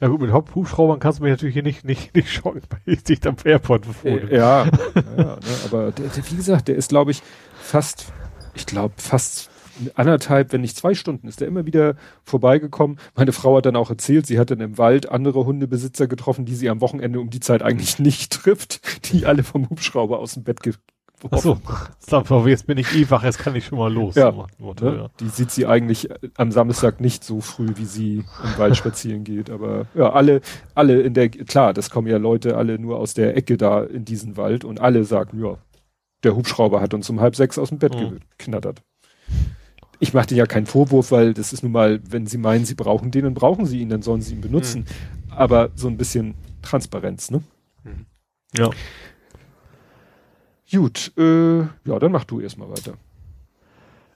Ja 0.00 0.08
gut, 0.08 0.20
mit 0.20 0.32
Hubschraubern 0.32 0.98
kannst 0.98 1.18
du 1.18 1.24
mich 1.24 1.30
natürlich 1.30 1.52
hier 1.52 1.62
nicht, 1.62 1.84
nicht, 1.84 2.14
nicht 2.14 2.32
schocken, 2.32 2.62
weil 2.70 2.80
ich 2.86 3.04
dich 3.04 3.26
am 3.26 3.36
Airport 3.44 3.86
before. 3.86 4.34
Ja, 4.34 4.64
ja 4.64 4.70
ne, 5.16 5.38
aber 5.66 5.92
der, 5.92 6.08
der, 6.08 6.30
wie 6.30 6.36
gesagt, 6.36 6.68
der 6.68 6.76
ist, 6.76 6.88
glaube 6.88 7.10
ich, 7.10 7.22
fast, 7.60 8.12
ich 8.54 8.64
glaube, 8.64 8.94
fast 8.96 9.50
anderthalb, 9.94 10.52
wenn 10.52 10.60
nicht 10.60 10.76
zwei 10.76 10.94
Stunden 10.94 11.28
ist 11.28 11.40
er 11.40 11.48
immer 11.48 11.66
wieder 11.66 11.96
vorbeigekommen. 12.24 12.98
Meine 13.14 13.32
Frau 13.32 13.56
hat 13.56 13.66
dann 13.66 13.76
auch 13.76 13.90
erzählt, 13.90 14.26
sie 14.26 14.38
hat 14.38 14.50
dann 14.50 14.60
im 14.60 14.78
Wald 14.78 15.10
andere 15.10 15.44
Hundebesitzer 15.46 16.06
getroffen, 16.06 16.44
die 16.44 16.54
sie 16.54 16.68
am 16.68 16.80
Wochenende 16.80 17.20
um 17.20 17.30
die 17.30 17.40
Zeit 17.40 17.62
eigentlich 17.62 17.98
nicht 17.98 18.32
trifft, 18.32 19.12
die 19.12 19.26
alle 19.26 19.42
vom 19.42 19.68
Hubschrauber 19.70 20.18
aus 20.18 20.34
dem 20.34 20.44
Bett. 20.44 20.60
Achso, 21.30 21.58
jetzt 22.46 22.66
bin 22.66 22.78
ich 22.78 22.94
eh 22.94 23.10
wach, 23.10 23.22
jetzt 23.24 23.38
kann 23.38 23.54
ich 23.54 23.66
schon 23.66 23.78
mal 23.78 23.92
los. 23.92 24.14
Ja, 24.14 24.32
Motto, 24.58 24.90
ne? 24.90 24.96
ja. 24.96 25.10
Die 25.20 25.28
sieht 25.28 25.50
sie 25.50 25.66
eigentlich 25.66 26.08
am 26.36 26.50
Samstag 26.50 27.00
nicht 27.00 27.24
so 27.24 27.40
früh, 27.40 27.68
wie 27.76 27.84
sie 27.84 28.24
im 28.42 28.58
Wald 28.58 28.76
spazieren 28.78 29.24
geht. 29.24 29.50
Aber 29.50 29.86
ja, 29.94 30.10
alle, 30.12 30.40
alle 30.74 31.00
in 31.02 31.14
der, 31.14 31.28
klar, 31.28 31.74
das 31.74 31.90
kommen 31.90 32.08
ja 32.08 32.16
Leute 32.16 32.56
alle 32.56 32.78
nur 32.78 32.98
aus 32.98 33.14
der 33.14 33.36
Ecke 33.36 33.56
da 33.56 33.82
in 33.82 34.04
diesen 34.04 34.36
Wald 34.36 34.64
und 34.64 34.80
alle 34.80 35.04
sagen, 35.04 35.42
ja, 35.42 35.58
der 36.22 36.36
Hubschrauber 36.36 36.80
hat 36.80 36.94
uns 36.94 37.10
um 37.10 37.20
halb 37.20 37.36
sechs 37.36 37.58
aus 37.58 37.68
dem 37.68 37.78
Bett 37.78 37.94
mhm. 37.94 38.20
geknattert 38.38 38.82
ich 40.00 40.14
mache 40.14 40.26
dir 40.26 40.36
ja 40.36 40.46
keinen 40.46 40.66
Vorwurf, 40.66 41.12
weil 41.12 41.34
das 41.34 41.52
ist 41.52 41.62
nun 41.62 41.72
mal, 41.72 42.00
wenn 42.08 42.26
sie 42.26 42.38
meinen, 42.38 42.64
sie 42.64 42.74
brauchen 42.74 43.10
den, 43.10 43.24
dann 43.24 43.34
brauchen 43.34 43.66
sie 43.66 43.80
ihn, 43.80 43.90
dann 43.90 44.02
sollen 44.02 44.22
sie 44.22 44.34
ihn 44.34 44.40
benutzen. 44.40 44.86
Mhm. 45.28 45.32
Aber 45.32 45.70
so 45.76 45.88
ein 45.88 45.98
bisschen 45.98 46.34
Transparenz, 46.62 47.30
ne? 47.30 47.42
Mhm. 47.84 48.06
Ja. 48.56 48.70
Gut, 50.70 51.12
äh, 51.16 51.60
ja, 51.60 51.98
dann 51.98 52.12
mach 52.12 52.24
du 52.24 52.40
erstmal 52.40 52.70
weiter. 52.70 52.94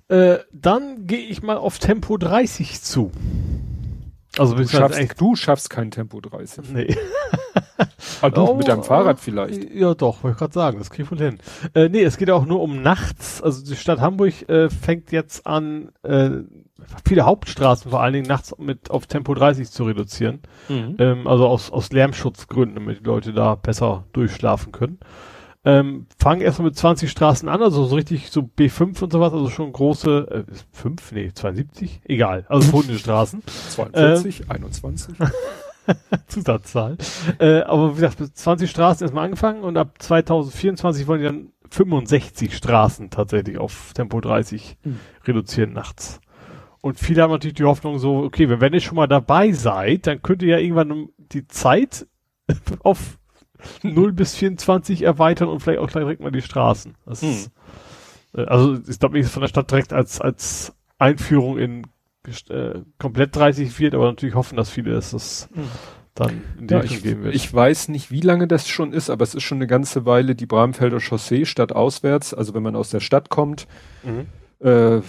Äh, 0.09 0.39
dann 0.53 1.07
gehe 1.07 1.27
ich 1.27 1.43
mal 1.43 1.57
auf 1.57 1.79
Tempo 1.79 2.17
30 2.17 2.81
zu. 2.83 3.11
Also 4.39 4.55
du 4.55 4.67
schaffst, 4.67 5.21
du 5.21 5.37
schaffst 5.37 5.71
kein 5.71 5.91
Tempo 5.91 6.21
30. 6.21 6.71
Nee. 6.73 6.97
ah, 8.21 8.31
du 8.31 8.43
oh, 8.43 8.55
mit 8.55 8.69
deinem 8.69 8.83
Fahrrad 8.83 9.21
vielleicht. 9.21 9.73
Ja, 9.73 9.95
doch, 9.95 10.23
wollte 10.23 10.35
ich 10.35 10.39
gerade 10.39 10.53
sagen, 10.53 10.79
das 10.79 10.91
krieg 10.91 11.07
ich 11.07 11.11
wohl 11.11 11.19
hin. 11.19 11.39
Äh, 11.75 11.89
nee, 11.89 12.03
es 12.03 12.17
geht 12.17 12.31
auch 12.31 12.45
nur 12.45 12.61
um 12.61 12.83
nachts. 12.83 13.41
Also 13.43 13.65
die 13.65 13.77
Stadt 13.77 14.01
Hamburg 14.01 14.49
äh, 14.49 14.69
fängt 14.71 15.13
jetzt 15.13 15.47
an, 15.47 15.93
äh, 16.03 16.31
viele 17.07 17.23
Hauptstraßen 17.23 17.91
vor 17.91 18.03
allen 18.03 18.13
Dingen 18.13 18.27
nachts 18.27 18.55
mit 18.59 18.91
auf 18.91 19.07
Tempo 19.07 19.35
30 19.35 19.71
zu 19.71 19.85
reduzieren. 19.85 20.41
Mhm. 20.69 20.97
Ähm, 20.99 21.27
also 21.27 21.47
aus, 21.47 21.71
aus 21.71 21.93
Lärmschutzgründen, 21.93 22.75
damit 22.75 23.01
die 23.01 23.05
Leute 23.05 23.33
da 23.33 23.55
besser 23.55 24.05
durchschlafen 24.13 24.73
können. 24.73 24.99
Ähm, 25.67 26.07
fangen 26.19 26.43
erstmal 26.43 26.69
mit 26.69 26.77
20 26.77 27.11
Straßen 27.11 27.49
an, 27.49 27.63
also 27.63 27.85
so 27.85 27.95
richtig 27.95 28.31
so 28.31 28.43
B5 28.43 29.03
und 29.03 29.13
sowas, 29.13 29.33
also 29.33 29.49
schon 29.49 29.73
große, 29.73 30.45
äh, 30.47 30.55
5, 30.73 31.13
nee, 31.13 31.33
72, 31.33 32.03
egal, 32.05 32.45
also 32.49 32.73
Hundestraßen. 32.73 33.43
42, 33.71 34.41
ähm, 34.41 34.51
21. 34.51 35.15
Zusatzzahl. 36.27 36.99
äh, 37.39 37.61
aber 37.61 37.93
wie 37.93 38.01
gesagt, 38.01 38.21
mit 38.21 38.37
20 38.37 38.71
Straßen 38.71 39.05
erstmal 39.05 39.25
angefangen 39.25 39.63
und 39.63 39.77
ab 39.79 39.95
2024 39.99 41.07
wollen 41.07 41.21
die 41.21 41.27
dann 41.27 41.53
65 41.71 42.57
Straßen 42.57 43.11
tatsächlich 43.11 43.59
auf 43.59 43.93
Tempo 43.95 44.21
30 44.21 44.77
mhm. 44.85 45.01
reduzieren 45.27 45.73
nachts. 45.73 46.21
Und 46.81 46.99
viele 46.99 47.23
haben 47.23 47.31
natürlich 47.31 47.55
die 47.55 47.65
Hoffnung 47.65 47.99
so, 47.99 48.19
okay, 48.19 48.49
wenn, 48.51 48.61
wenn 48.61 48.75
ihr 48.75 48.81
schon 48.81 48.97
mal 48.97 49.07
dabei 49.07 49.53
seid, 49.53 50.07
dann 50.07 50.21
könnt 50.21 50.43
ihr 50.43 50.51
ja 50.51 50.59
irgendwann 50.59 51.09
die 51.17 51.47
Zeit 51.49 52.07
auf 52.81 53.19
0 53.83 54.13
bis 54.13 54.35
24 54.35 55.03
erweitern 55.03 55.49
und 55.49 55.61
vielleicht 55.61 55.81
auch 55.81 55.91
direkt 55.91 56.21
mal 56.21 56.33
die 56.33 56.43
Straßen. 56.43 56.95
Das 57.07 57.23
hm. 57.23 57.31
ist, 57.31 57.51
äh, 58.35 58.45
also 58.45 58.79
ich 58.87 58.99
glaube 58.99 59.15
nicht, 59.15 59.27
dass 59.27 59.33
von 59.33 59.43
der 59.43 59.49
Stadt 59.49 59.71
direkt 59.71 59.93
als, 59.93 60.21
als 60.21 60.75
Einführung 60.99 61.59
in 61.59 61.87
äh, 62.49 62.81
komplett 62.99 63.37
30 63.37 63.79
wird, 63.79 63.95
aber 63.95 64.07
natürlich 64.07 64.35
hoffen, 64.35 64.57
dass 64.57 64.71
viele 64.71 64.93
dass 64.93 65.11
das 65.11 65.49
hm. 65.53 65.65
dann 66.15 66.43
in 66.59 66.67
die 66.69 66.75
ja, 66.75 66.81
Richtung 66.81 67.03
gehen 67.03 67.23
wird. 67.23 67.35
Ich 67.35 67.53
weiß 67.53 67.89
nicht, 67.89 68.11
wie 68.11 68.21
lange 68.21 68.49
das 68.49 68.69
schon 68.69 68.93
ist, 68.93 69.11
aber 69.11 69.23
es 69.23 69.35
ist 69.35 69.43
schon 69.43 69.59
eine 69.59 69.67
ganze 69.67 70.07
Weile 70.07 70.35
die 70.35 70.47
Bramfelder 70.47 71.01
Chaussee 71.01 71.45
stadtauswärts, 71.45 72.33
also 72.33 72.55
wenn 72.55 72.63
man 72.63 72.77
aus 72.77 72.91
der 72.91 73.01
Stadt 73.01 73.29
kommt, 73.29 73.67
mhm. 74.03 74.27
äh, 74.67 75.03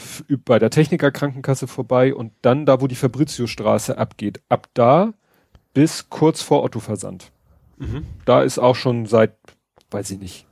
bei 0.44 0.60
der 0.60 0.72
Techniker 0.72 1.11
Krankenkasse 1.11 1.68
vorbei 1.68 2.14
und 2.14 2.34
dann 2.41 2.65
da, 2.65 2.82
wo 2.82 2.88
die 2.88 2.95
Fabrizio-Straße 2.95 3.98
abgeht, 3.98 4.41
ab 4.49 4.68
da 4.73 5.14
bis 5.73 6.10
kurz 6.10 6.41
vor 6.41 6.64
Otto 6.64 6.80
Versand. 6.80 7.32
Mhm. 7.77 8.06
Da 8.26 8.41
ist 8.41 8.60
auch 8.60 8.76
schon 8.76 9.06
seit, 9.06 9.34
weiß 9.91 10.11
ich 10.11 10.19
nicht, 10.19 10.47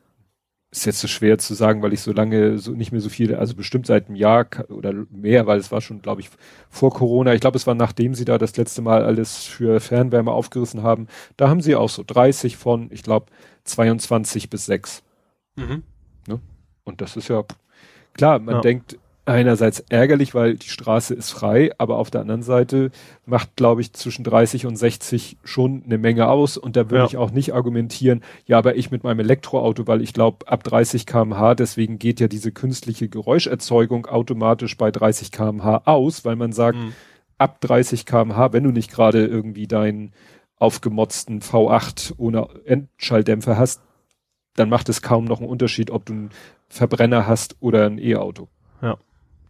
ist 0.73 0.85
jetzt 0.85 0.99
so 0.99 1.07
schwer 1.07 1.37
zu 1.37 1.53
sagen, 1.53 1.83
weil 1.83 1.93
ich 1.93 2.01
so 2.01 2.11
lange 2.11 2.57
so 2.57 2.71
nicht 2.71 2.91
mehr 2.91 3.01
so 3.01 3.09
viel, 3.09 3.35
also 3.35 3.55
bestimmt 3.55 3.85
seit 3.85 4.07
einem 4.07 4.15
Jahr 4.15 4.47
oder 4.69 5.05
mehr, 5.11 5.45
weil 5.45 5.59
es 5.59 5.71
war 5.71 5.81
schon, 5.81 6.01
glaube 6.01 6.21
ich, 6.21 6.31
vor 6.69 6.91
Corona. 6.91 7.33
Ich 7.33 7.41
glaube, 7.41 7.57
es 7.57 7.67
war 7.67 7.75
nachdem 7.75 8.15
sie 8.15 8.25
da 8.25 8.39
das 8.39 8.57
letzte 8.57 8.81
Mal 8.81 9.03
alles 9.03 9.43
für 9.43 9.79
Fernwärme 9.79 10.31
aufgerissen 10.31 10.81
haben. 10.81 11.07
Da 11.37 11.47
haben 11.47 11.61
sie 11.61 11.75
auch 11.75 11.89
so 11.89 12.03
30 12.05 12.57
von, 12.57 12.89
ich 12.91 13.03
glaube, 13.03 13.27
22 13.65 14.49
bis 14.49 14.65
6. 14.65 15.03
Mhm. 15.55 15.83
Ne? 16.27 16.39
Und 16.83 17.01
das 17.01 17.17
ist 17.17 17.27
ja 17.27 17.43
klar, 18.13 18.39
man 18.39 18.55
ja. 18.55 18.61
denkt, 18.61 18.97
einerseits 19.25 19.79
ärgerlich, 19.89 20.35
weil 20.35 20.55
die 20.55 20.67
Straße 20.67 21.13
ist 21.13 21.31
frei, 21.31 21.71
aber 21.77 21.97
auf 21.97 22.11
der 22.11 22.21
anderen 22.21 22.43
Seite 22.43 22.91
macht, 23.25 23.55
glaube 23.55 23.81
ich, 23.81 23.93
zwischen 23.93 24.23
30 24.23 24.65
und 24.65 24.75
60 24.75 25.37
schon 25.43 25.83
eine 25.85 25.97
Menge 25.97 26.27
aus 26.27 26.57
und 26.57 26.75
da 26.75 26.89
würde 26.89 27.03
ja. 27.03 27.05
ich 27.05 27.17
auch 27.17 27.31
nicht 27.31 27.53
argumentieren, 27.53 28.21
ja, 28.45 28.57
aber 28.57 28.75
ich 28.75 28.91
mit 28.91 29.03
meinem 29.03 29.21
Elektroauto, 29.21 29.87
weil 29.87 30.01
ich 30.01 30.13
glaube, 30.13 30.47
ab 30.47 30.63
30 30.63 31.05
kmh, 31.05 31.55
deswegen 31.55 31.99
geht 31.99 32.19
ja 32.19 32.27
diese 32.27 32.51
künstliche 32.51 33.07
Geräuscherzeugung 33.07 34.07
automatisch 34.07 34.75
bei 34.77 34.91
30 34.91 35.31
kmh 35.31 35.83
aus, 35.85 36.25
weil 36.25 36.35
man 36.35 36.51
sagt, 36.51 36.77
mhm. 36.77 36.93
ab 37.37 37.61
30 37.61 38.05
kmh, 38.05 38.51
wenn 38.51 38.63
du 38.63 38.71
nicht 38.71 38.91
gerade 38.91 39.25
irgendwie 39.25 39.67
deinen 39.67 40.11
aufgemotzten 40.57 41.41
V8 41.41 42.13
ohne 42.17 42.47
Endschalldämpfer 42.65 43.57
hast, 43.57 43.81
dann 44.55 44.69
macht 44.69 44.89
es 44.89 45.01
kaum 45.01 45.25
noch 45.25 45.39
einen 45.39 45.49
Unterschied, 45.49 45.91
ob 45.91 46.05
du 46.05 46.13
einen 46.13 46.29
Verbrenner 46.67 47.25
hast 47.25 47.55
oder 47.59 47.85
ein 47.85 47.97
E-Auto. 47.97 48.49
Ja. 48.81 48.97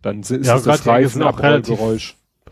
Dann 0.03 0.19
ist 0.19 0.30
ja, 0.30 0.59
das 0.59 0.85
Reifen 0.85 1.23
auch 1.23 1.39
relativ, 1.39 1.80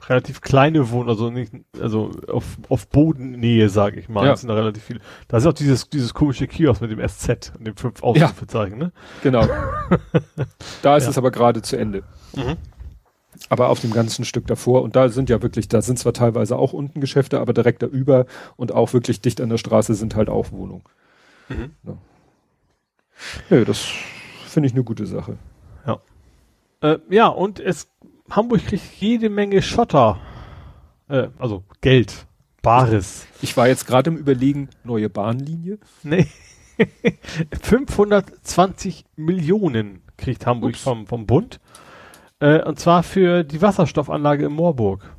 relativ 0.10 0.42
kleine 0.42 0.90
Wohnen, 0.90 1.10
also 1.10 1.30
nicht, 1.30 1.52
also 1.80 2.12
auf, 2.28 2.46
auf 2.70 2.88
Bodennähe, 2.88 3.70
sage 3.70 4.00
ich 4.00 4.10
mal. 4.10 4.24
Ja. 4.24 4.32
Das 4.32 4.42
sind 4.42 4.48
da 4.48 4.56
relativ 4.56 4.84
viele. 4.84 5.02
Da 5.28 5.38
ist 5.38 5.46
auch 5.46 5.54
dieses, 5.54 5.90
dieses 5.90 6.14
komische 6.14 6.48
Kiosk 6.48 6.82
mit 6.82 6.92
dem 6.92 7.08
SZ 7.08 7.52
und 7.58 7.68
dem 7.68 7.76
fünf 7.76 8.02
Ausrufezeichen, 8.02 8.80
ja. 8.80 8.86
ne? 8.86 8.92
Genau. 9.22 9.42
da 10.82 10.98
ist 10.98 11.04
ja. 11.04 11.10
es 11.10 11.18
aber 11.18 11.30
gerade 11.30 11.62
zu 11.62 11.78
Ende. 11.78 12.04
Mhm. 12.36 12.56
Aber 13.50 13.68
auf 13.70 13.82
dem 13.82 13.92
ganzen 13.92 14.24
Stück 14.24 14.48
davor, 14.48 14.82
und 14.82 14.96
da 14.96 15.10
sind 15.10 15.30
ja 15.30 15.42
wirklich, 15.42 15.68
da 15.68 15.82
sind 15.82 16.00
zwar 16.00 16.14
teilweise 16.14 16.58
auch 16.58 16.72
unten 16.72 17.02
Geschäfte, 17.02 17.42
aber 17.42 17.54
direkt 17.54 17.84
da 17.84 17.88
über 17.88 18.26
und 18.56 18.72
auch 18.72 18.94
wirklich 18.94 19.20
dicht 19.20 19.42
an 19.42 19.50
der 19.50 19.58
Straße 19.58 19.94
sind 19.94 20.16
halt 20.16 20.30
auch 20.30 20.52
Wohnungen. 20.52 20.84
Mhm. 21.50 21.72
Ja. 21.84 23.58
ja, 23.58 23.66
das 23.66 23.86
finde 24.48 24.68
ich 24.68 24.74
eine 24.74 24.84
gute 24.84 25.06
Sache. 25.06 25.38
Ja. 26.82 26.94
Äh, 26.94 27.00
ja, 27.10 27.28
und 27.28 27.60
es, 27.60 27.90
Hamburg 28.30 28.66
kriegt 28.66 28.84
jede 29.00 29.30
Menge 29.30 29.62
Schotter. 29.62 30.20
Äh, 31.08 31.30
also 31.38 31.64
Geld. 31.82 32.28
Bares. 32.62 33.26
Ich 33.42 33.58
war 33.58 33.68
jetzt 33.68 33.88
gerade 33.88 34.12
im 34.12 34.18
Überlegen, 34.18 34.70
neue 34.84 35.10
Bahnlinie. 35.10 35.80
Nee. 36.04 36.28
520 37.62 39.06
Millionen 39.16 40.04
kriegt 40.18 40.46
Hamburg 40.46 40.76
vom, 40.76 41.08
vom 41.08 41.26
Bund. 41.26 41.60
Äh, 42.40 42.64
und 42.64 42.80
zwar 42.80 43.04
für 43.04 43.44
die 43.44 43.62
Wasserstoffanlage 43.62 44.46
in 44.46 44.54
Moorburg. 44.54 45.16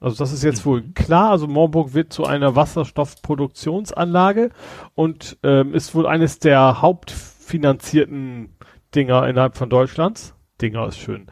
Also 0.00 0.16
das 0.16 0.32
ist 0.32 0.44
jetzt 0.44 0.64
mhm. 0.64 0.70
wohl 0.70 0.82
klar. 0.94 1.30
Also 1.30 1.48
Moorburg 1.48 1.94
wird 1.94 2.12
zu 2.12 2.24
einer 2.24 2.54
Wasserstoffproduktionsanlage 2.54 4.50
und 4.94 5.38
ähm, 5.42 5.74
ist 5.74 5.94
wohl 5.94 6.06
eines 6.06 6.38
der 6.38 6.80
hauptfinanzierten 6.82 8.56
Dinger 8.94 9.26
innerhalb 9.28 9.56
von 9.56 9.68
Deutschlands. 9.68 10.34
Dinger 10.60 10.86
ist 10.88 10.98
schön. 10.98 11.26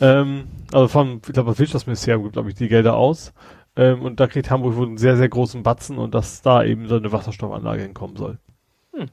Ähm, 0.00 0.48
also 0.72 0.88
vom, 0.88 1.20
ich 1.26 1.32
glaube, 1.32 1.50
das 1.50 1.58
Wirtschaftsministerium 1.58 2.22
gibt, 2.22 2.34
glaube 2.34 2.48
ich, 2.48 2.54
die 2.54 2.68
Gelder 2.68 2.96
aus. 2.96 3.32
Ähm, 3.76 4.02
und 4.02 4.20
da 4.20 4.26
kriegt 4.26 4.50
Hamburg 4.50 4.76
wohl 4.76 4.86
einen 4.86 4.98
sehr, 4.98 5.16
sehr 5.16 5.28
großen 5.28 5.62
Batzen 5.62 5.98
und 5.98 6.14
dass 6.14 6.42
da 6.42 6.64
eben 6.64 6.88
so 6.88 6.96
eine 6.96 7.12
Wasserstoffanlage 7.12 7.82
hinkommen 7.82 8.16
soll. 8.16 8.38
Hm. 8.92 9.08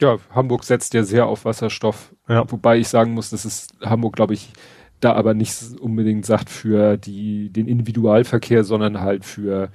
Ja, 0.00 0.16
Hamburg 0.30 0.64
setzt 0.64 0.94
ja 0.94 1.02
sehr 1.02 1.26
auf 1.26 1.44
Wasserstoff. 1.44 2.14
Ja. 2.28 2.50
Wobei 2.50 2.78
ich 2.78 2.88
sagen 2.88 3.12
muss, 3.12 3.30
dass 3.30 3.44
es 3.44 3.68
Hamburg, 3.82 4.16
glaube 4.16 4.34
ich, 4.34 4.52
da 5.00 5.12
aber 5.12 5.34
nicht 5.34 5.54
unbedingt 5.78 6.24
sagt 6.24 6.48
für 6.50 6.96
die, 6.96 7.50
den 7.50 7.68
Individualverkehr, 7.68 8.64
sondern 8.64 9.00
halt 9.00 9.24
für 9.24 9.70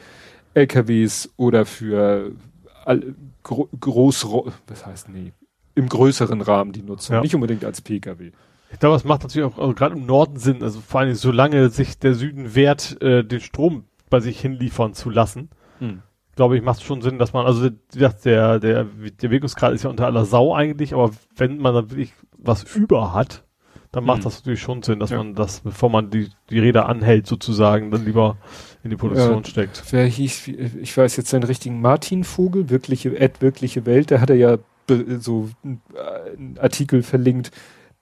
LKWs 0.54 1.30
oder 1.38 1.66
für 1.66 2.32
all, 2.86 3.16
gro 3.44 3.70
groß, 3.80 4.28
was 4.68 4.86
heißt, 4.86 5.10
nee, 5.10 5.32
im 5.82 5.90
größeren 5.90 6.42
Rahmen 6.42 6.72
die 6.72 6.84
Nutzung, 6.84 7.16
ja. 7.16 7.22
nicht 7.22 7.36
unbedingt 7.36 7.66
als 7.66 7.82
Pkw. 7.82 8.32
Ich 8.72 8.80
glaube, 8.80 8.96
es 8.96 9.04
macht 9.04 9.24
natürlich 9.24 9.52
auch 9.52 9.58
also 9.58 9.74
gerade 9.74 9.96
im 9.96 10.06
Norden 10.06 10.38
Sinn, 10.38 10.64
also 10.64 10.80
vor 10.80 11.02
allem 11.02 11.14
solange 11.16 11.70
sich 11.70 12.00
der 12.00 12.14
Süden 12.14 12.56
wehrt, 12.56 13.02
äh, 13.02 13.24
den 13.24 13.42
Strom 13.42 13.86
bei 14.10 14.20
sich 14.20 14.40
hinliefern 14.40 14.94
zu 14.94 15.10
lassen. 15.10 15.50
Hm. 15.80 16.02
Glaube 16.36 16.56
ich, 16.56 16.64
macht 16.64 16.80
es 16.80 16.86
schon 16.86 17.02
Sinn, 17.02 17.20
dass 17.20 17.34
man, 17.34 17.46
also 17.46 17.70
der, 17.70 18.10
der, 18.10 18.60
der, 18.60 18.86
der 18.86 19.32
Wirkungsgrad 19.32 19.74
ist 19.74 19.84
ja 19.84 19.90
unter 19.90 20.06
aller 20.06 20.26
Sau 20.26 20.56
eigentlich, 20.56 20.94
aber 20.94 21.12
wenn 21.36 21.58
man 21.58 21.74
dann 21.74 21.92
wirklich 21.92 22.14
was 22.38 22.64
über 22.76 23.14
hat, 23.14 23.44
dann 23.92 24.06
macht 24.06 24.20
hm. 24.20 24.24
das 24.24 24.40
natürlich 24.40 24.62
schon 24.62 24.84
Sinn, 24.84 25.00
dass 25.00 25.10
ja. 25.10 25.18
man 25.18 25.36
das, 25.36 25.60
bevor 25.60 25.90
man 25.90 26.10
die, 26.10 26.30
die 26.50 26.60
Räder 26.60 26.88
anhält 26.88 27.28
sozusagen, 27.28 27.92
dann 27.92 28.06
lieber 28.06 28.38
in 28.84 28.90
die 28.90 28.96
Produktion 28.96 29.44
äh, 29.44 29.48
steckt. 29.48 29.84
Wer 29.92 30.06
hieß, 30.06 30.48
ich 30.48 30.96
weiß 30.96 31.18
jetzt 31.18 31.30
seinen 31.30 31.44
richtigen 31.44 31.82
Martin 31.82 32.24
Vogel, 32.24 32.70
wirkliche, 32.70 33.20
Ed, 33.20 33.42
wirkliche 33.42 33.86
Welt, 33.86 34.10
der 34.10 34.22
hatte 34.22 34.34
ja 34.34 34.58
so 35.20 35.50
äh, 35.64 36.36
ein 36.38 36.58
Artikel 36.60 37.04
verlinkt, 37.04 37.52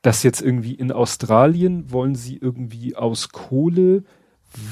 dass 0.01 0.23
jetzt 0.23 0.41
irgendwie 0.41 0.73
in 0.73 0.91
Australien 0.91 1.91
wollen 1.91 2.15
sie 2.15 2.37
irgendwie 2.37 2.95
aus 2.95 3.29
Kohle 3.29 4.03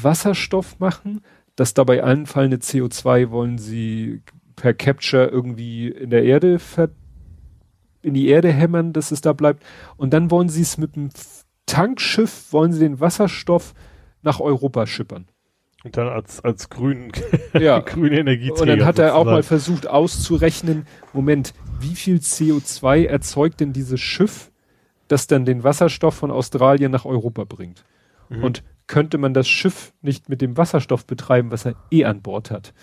Wasserstoff 0.02 0.80
machen, 0.80 1.22
dass 1.56 1.74
dabei 1.74 2.04
anfallende 2.04 2.58
CO2 2.58 3.30
wollen 3.32 3.58
sie 3.58 4.22
per 4.56 4.74
Capture 4.74 5.28
irgendwie 5.28 5.90
in 5.90 6.10
der 6.10 6.24
Erde 6.24 6.60
in 8.02 8.14
die 8.14 8.28
Erde 8.28 8.52
hämmern, 8.52 8.94
dass 8.94 9.12
es 9.12 9.22
da 9.22 9.34
bleibt. 9.34 9.64
Und 9.98 10.14
dann 10.14 10.32
wollen 10.32 10.50
sie 10.50 10.62
es 10.62 10.78
mit 10.78 10.96
einem 10.96 11.10
Tankschiff, 11.66 12.54
wollen 12.54 12.72
sie 12.72 12.80
den 12.80 13.00
Wasserstoff 13.00 13.74
nach 14.22 14.40
Europa 14.40 14.88
schippern. 14.88 15.28
Und 15.88 15.98
dann 15.98 16.10
als, 16.10 16.44
als 16.44 16.70
grün, 16.70 17.12
ja. 17.54 17.80
grüne 17.80 18.20
Energieträger. 18.20 18.62
Und 18.62 18.68
dann 18.80 18.86
hat 18.86 19.00
er 19.00 19.16
auch 19.16 19.26
mal 19.26 19.44
versucht 19.44 19.88
auszurechnen, 19.88 20.86
Moment, 21.14 21.54
wie 21.80 21.96
viel 21.96 22.18
CO2 22.18 23.06
erzeugt 23.06 23.62
denn 23.62 23.72
dieses 23.72 24.02
Schiff, 24.02 24.52
das 25.08 25.28
dann 25.28 25.46
den 25.46 25.64
Wasserstoff 25.64 26.16
von 26.16 26.30
Australien 26.30 26.92
nach 26.92 27.06
Europa 27.06 27.46
bringt? 27.46 27.86
Mhm. 28.30 28.44
Und 28.44 28.64
könnte 28.88 29.18
man 29.18 29.34
das 29.34 29.48
Schiff 29.48 29.94
nicht 30.02 30.28
mit 30.28 30.42
dem 30.42 30.58
Wasserstoff 30.58 31.06
betreiben, 31.06 31.52
was 31.52 31.66
er 31.66 31.76
eh 31.90 32.04
an 32.04 32.22
Bord 32.22 32.52
hat? 32.52 32.74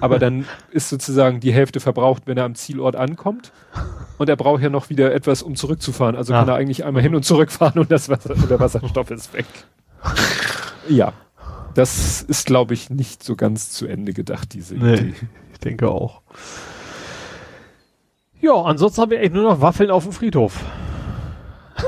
Aber 0.00 0.18
dann 0.18 0.44
ist 0.70 0.90
sozusagen 0.90 1.40
die 1.40 1.52
Hälfte 1.52 1.80
verbraucht, 1.80 2.24
wenn 2.26 2.36
er 2.36 2.44
am 2.44 2.54
Zielort 2.54 2.96
ankommt. 2.96 3.50
Und 4.18 4.28
er 4.28 4.36
braucht 4.36 4.62
ja 4.62 4.68
noch 4.68 4.90
wieder 4.90 5.14
etwas, 5.14 5.42
um 5.42 5.56
zurückzufahren. 5.56 6.16
Also 6.16 6.34
ja. 6.34 6.40
kann 6.40 6.48
er 6.48 6.54
eigentlich 6.54 6.84
einmal 6.84 7.02
hin 7.02 7.14
und 7.14 7.24
zurückfahren 7.24 7.80
und 7.80 7.90
das 7.90 8.08
Wasser, 8.08 8.34
und 8.34 8.50
der 8.50 8.60
Wasserstoff 8.60 9.10
ist 9.10 9.32
weg. 9.32 9.46
Ja. 10.88 11.14
Das 11.76 12.22
ist, 12.22 12.46
glaube 12.46 12.72
ich, 12.72 12.88
nicht 12.88 13.22
so 13.22 13.36
ganz 13.36 13.70
zu 13.70 13.86
Ende 13.86 14.14
gedacht, 14.14 14.54
diese 14.54 14.76
nee, 14.76 14.94
Idee. 14.94 15.14
Ich 15.52 15.58
denke 15.58 15.90
auch. 15.90 16.22
Ja, 18.40 18.54
ansonsten 18.54 19.02
haben 19.02 19.10
wir 19.10 19.20
echt 19.20 19.34
nur 19.34 19.42
noch 19.42 19.60
Waffeln 19.60 19.90
auf 19.90 20.04
dem 20.04 20.12
Friedhof. 20.12 20.64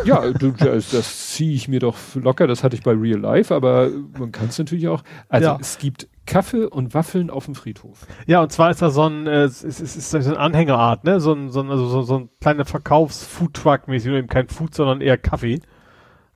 Ja, 0.05 0.31
du, 0.31 0.51
das, 0.53 0.91
das 0.91 1.31
ziehe 1.31 1.55
ich 1.55 1.69
mir 1.69 1.81
doch 1.81 1.97
locker, 2.15 2.47
das 2.47 2.63
hatte 2.63 2.77
ich 2.77 2.83
bei 2.83 2.93
Real 2.93 3.19
Life, 3.19 3.55
aber 3.55 3.89
man 4.19 4.31
kann 4.31 4.49
es 4.49 4.59
natürlich 4.59 4.89
auch. 4.89 5.03
Also 5.31 5.49
ja. 5.49 5.59
es 5.59 5.79
gibt 5.79 6.07
Kaffee 6.27 6.67
und 6.67 6.93
Waffeln 6.93 7.31
auf 7.31 7.47
dem 7.47 7.55
Friedhof. 7.55 8.07
Ja, 8.27 8.43
und 8.43 8.53
zwar 8.53 8.71
ist 8.71 8.83
da 8.83 8.91
so 8.91 9.09
ein, 9.09 9.27
äh, 9.27 9.45
es 9.45 9.65
ist, 9.65 9.81
es 9.81 9.97
ist 9.97 10.11
so 10.11 10.19
eine 10.19 10.39
Anhängerart, 10.39 11.05
ne? 11.05 11.19
So 11.19 11.33
ein, 11.33 11.49
so 11.49 11.61
ein, 11.61 11.71
also 11.71 11.87
so, 11.87 12.03
so 12.03 12.19
ein 12.19 12.29
kleiner 12.43 12.67
Verkaufs-Food-Truck-mäßig, 12.67 14.11
nur 14.11 14.19
eben 14.19 14.29
kein 14.29 14.49
Food, 14.49 14.75
sondern 14.75 15.01
eher 15.01 15.17
Kaffee. 15.17 15.63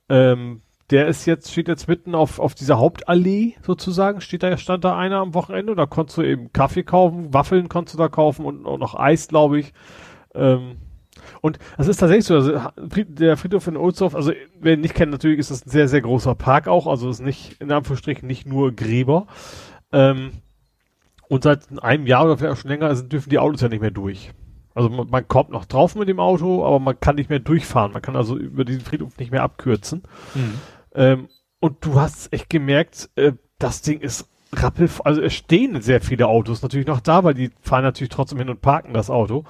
Ähm, 0.09 0.63
der 0.93 1.07
ist 1.07 1.25
jetzt, 1.25 1.51
steht 1.51 1.67
jetzt 1.67 1.87
mitten 1.87 2.13
auf, 2.13 2.37
auf 2.37 2.53
dieser 2.53 2.77
Hauptallee 2.77 3.55
sozusagen, 3.63 4.21
steht 4.21 4.43
da, 4.43 4.55
stand 4.57 4.83
da 4.83 4.95
einer 4.95 5.17
am 5.17 5.33
Wochenende, 5.33 5.73
da 5.73 5.87
konntest 5.87 6.19
du 6.19 6.21
eben 6.21 6.53
Kaffee 6.53 6.83
kaufen, 6.83 7.33
Waffeln 7.33 7.67
konntest 7.67 7.95
du 7.95 7.97
da 7.97 8.09
kaufen 8.09 8.45
und, 8.45 8.67
und 8.67 8.79
noch 8.79 8.93
Eis, 8.93 9.27
glaube 9.27 9.57
ich. 9.57 9.73
Ähm, 10.35 10.75
und 11.41 11.57
das 11.77 11.87
ist 11.87 11.97
tatsächlich 11.97 12.25
so, 12.25 12.35
also 12.35 12.59
der 13.07 13.37
Friedhof 13.37 13.65
in 13.65 13.75
Ohlsdorf, 13.75 14.13
also 14.13 14.33
wer 14.61 14.75
ihn 14.75 14.81
nicht 14.81 14.93
kennt, 14.93 15.11
natürlich 15.11 15.39
ist 15.39 15.49
das 15.49 15.65
ein 15.65 15.71
sehr, 15.71 15.87
sehr 15.87 16.01
großer 16.01 16.35
Park 16.35 16.67
auch, 16.67 16.85
also 16.85 17.09
ist 17.09 17.21
nicht, 17.21 17.59
in 17.59 17.71
Anführungsstrichen, 17.71 18.27
nicht 18.27 18.45
nur 18.45 18.71
Gräber. 18.71 19.25
Ähm, 19.91 20.33
und 21.27 21.43
seit 21.43 21.61
einem 21.81 22.05
Jahr 22.05 22.25
oder 22.25 22.37
vielleicht 22.37 22.53
auch 22.53 22.61
schon 22.61 22.69
länger 22.69 22.85
also 22.85 23.01
dürfen 23.01 23.31
die 23.31 23.39
Autos 23.39 23.61
ja 23.61 23.69
nicht 23.69 23.81
mehr 23.81 23.89
durch. 23.89 24.31
Also 24.75 24.89
man, 24.89 25.09
man, 25.09 25.27
kommt 25.27 25.49
noch 25.49 25.65
drauf 25.65 25.95
mit 25.95 26.07
dem 26.07 26.19
Auto, 26.19 26.63
aber 26.63 26.79
man 26.79 26.99
kann 26.99 27.15
nicht 27.15 27.31
mehr 27.31 27.39
durchfahren. 27.39 27.93
Man 27.93 28.01
kann 28.03 28.15
also 28.15 28.37
über 28.37 28.63
diesen 28.63 28.81
Friedhof 28.81 29.17
nicht 29.17 29.31
mehr 29.31 29.41
abkürzen. 29.41 30.03
Mhm. 30.35 30.59
Ähm, 30.95 31.29
und 31.59 31.85
du 31.85 31.99
hast 31.99 32.31
echt 32.33 32.49
gemerkt, 32.49 33.09
äh, 33.15 33.33
das 33.59 33.81
Ding 33.81 33.99
ist 33.99 34.29
rappel, 34.53 34.89
also 35.03 35.21
es 35.21 35.33
stehen 35.33 35.81
sehr 35.81 36.01
viele 36.01 36.27
Autos 36.27 36.61
natürlich 36.61 36.87
noch 36.87 36.99
da, 36.99 37.23
weil 37.23 37.33
die 37.33 37.51
fahren 37.61 37.83
natürlich 37.83 38.09
trotzdem 38.09 38.39
hin 38.39 38.49
und 38.49 38.61
parken 38.61 38.93
das 38.93 39.09
Auto. 39.09 39.45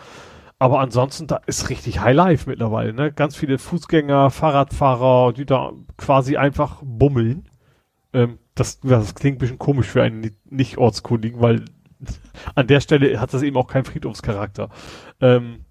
Aber 0.59 0.79
ansonsten, 0.79 1.27
da 1.27 1.41
ist 1.45 1.69
richtig 1.69 1.99
High 1.99 2.15
Life 2.15 2.49
mittlerweile, 2.49 2.93
ne? 2.93 3.11
Ganz 3.11 3.35
viele 3.35 3.57
Fußgänger, 3.57 4.29
Fahrradfahrer, 4.29 5.33
die 5.33 5.45
da 5.45 5.73
quasi 5.97 6.37
einfach 6.37 6.81
bummeln. 6.83 7.49
Ähm, 8.13 8.37
das, 8.55 8.79
das 8.79 9.15
klingt 9.15 9.37
ein 9.37 9.39
bisschen 9.39 9.59
komisch 9.59 9.87
für 9.87 10.03
einen 10.03 10.31
Nicht-Ortskundigen, 10.45 11.41
weil 11.41 11.65
an 12.55 12.67
der 12.67 12.79
Stelle 12.79 13.19
hat 13.19 13.33
das 13.33 13.41
eben 13.41 13.57
auch 13.57 13.67
keinen 13.67 13.85
Friedhofscharakter. 13.85 14.69
Ähm, 15.19 15.65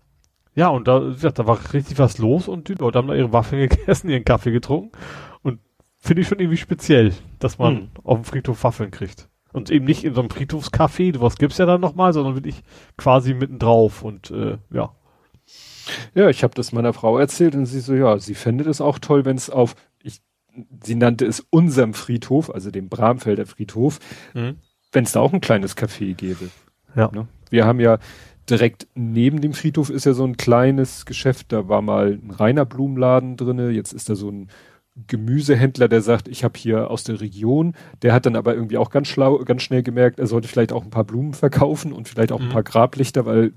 ja, 0.55 0.69
und 0.69 0.89
da, 0.89 1.01
da 1.01 1.47
war 1.47 1.59
richtig 1.73 1.99
was 1.99 2.19
los 2.19 2.47
und 2.47 2.69
die 2.69 2.75
Leute 2.75 2.99
haben 2.99 3.09
da 3.09 3.15
ihre 3.15 3.33
Waffeln 3.33 3.69
gegessen, 3.69 4.11
ihren 4.11 4.25
Kaffee 4.25 4.53
getrunken. 4.53 4.93
Finde 6.05 6.23
ich 6.23 6.29
schon 6.29 6.41
irgendwie 6.41 6.57
speziell, 6.57 7.13
dass 7.39 7.59
man 7.59 7.77
hm. 7.77 7.89
auf 8.03 8.19
dem 8.19 8.25
Friedhof 8.25 8.65
Waffeln 8.65 8.91
kriegt. 8.91 9.29
Und 9.53 9.71
eben 9.71 9.85
nicht 9.85 10.03
in 10.03 10.15
so 10.15 10.21
einem 10.21 10.31
Friedhofscafé, 10.31 11.21
was 11.21 11.37
gibt's 11.37 11.59
ja 11.59 11.67
dann 11.67 11.81
nochmal, 11.81 12.13
sondern 12.13 12.35
wirklich 12.35 12.65
quasi 12.97 13.35
mittendrauf 13.35 14.03
und 14.03 14.33
äh, 14.33 14.59
ja. 14.73 14.97
Ja, 16.13 16.29
ich 16.29 16.43
habe 16.43 16.55
das 16.55 16.73
meiner 16.73 16.93
Frau 16.93 17.19
erzählt 17.19 17.55
und 17.55 17.67
sie 17.67 17.79
so, 17.79 17.95
ja, 17.95 18.19
sie 18.19 18.35
fände 18.35 18.69
es 18.69 18.81
auch 18.81 18.99
toll, 18.99 19.25
wenn 19.25 19.37
es 19.37 19.49
auf, 19.49 19.77
ich, 20.03 20.23
sie 20.83 20.97
nannte 20.97 21.25
es 21.25 21.47
unserem 21.51 21.95
Friedhof, 21.95 22.51
also 22.53 22.73
dem 22.73 22.89
Bramfelder 22.89 23.47
Friedhof, 23.47 24.01
mhm. 24.35 24.57
wenn 24.91 25.05
es 25.05 25.13
da 25.13 25.21
auch 25.21 25.33
ein 25.33 25.41
kleines 25.41 25.77
Café 25.77 26.15
gäbe. 26.15 26.51
Ja. 26.97 27.13
Ne? 27.13 27.29
Wir 27.49 27.65
haben 27.65 27.79
ja 27.79 28.01
direkt 28.51 28.89
neben 28.97 29.41
dem 29.41 29.53
Friedhof 29.53 29.89
ist 29.89 30.07
ja 30.07 30.15
so 30.15 30.25
ein 30.25 30.37
kleines 30.37 31.07
Geschäft, 31.07 31.53
da 31.53 31.69
war 31.69 31.81
mal 31.81 32.19
ein 32.21 32.33
reiner 32.33 32.65
Blumenladen 32.65 33.37
drinne, 33.37 33.71
jetzt 33.71 33.93
ist 33.93 34.09
da 34.09 34.17
so 34.17 34.31
ein 34.31 34.49
Gemüsehändler, 35.07 35.89
der 35.89 36.03
sagt, 36.03 36.29
ich 36.29 36.45
habe 36.45 36.59
hier 36.59 36.91
aus 36.91 37.05
der 37.05 37.21
Region, 37.21 37.75
der 38.03 38.13
hat 38.13 38.27
dann 38.27 38.37
aber 38.37 38.55
irgendwie 38.55 38.77
auch 38.77 38.91
ganz 38.91 39.09
schlau, 39.09 39.39
ganz 39.39 39.63
schnell 39.63 39.83
gemerkt, 39.83 40.19
er 40.19 40.27
sollte 40.27 40.49
vielleicht 40.49 40.73
auch 40.73 40.85
ein 40.85 40.91
paar 40.91 41.05
Blumen 41.05 41.33
verkaufen 41.33 41.93
und 41.93 42.09
vielleicht 42.09 42.31
auch 42.31 42.39
mhm. 42.39 42.47
ein 42.47 42.53
paar 42.53 42.63
Grablichter, 42.63 43.25
weil 43.25 43.53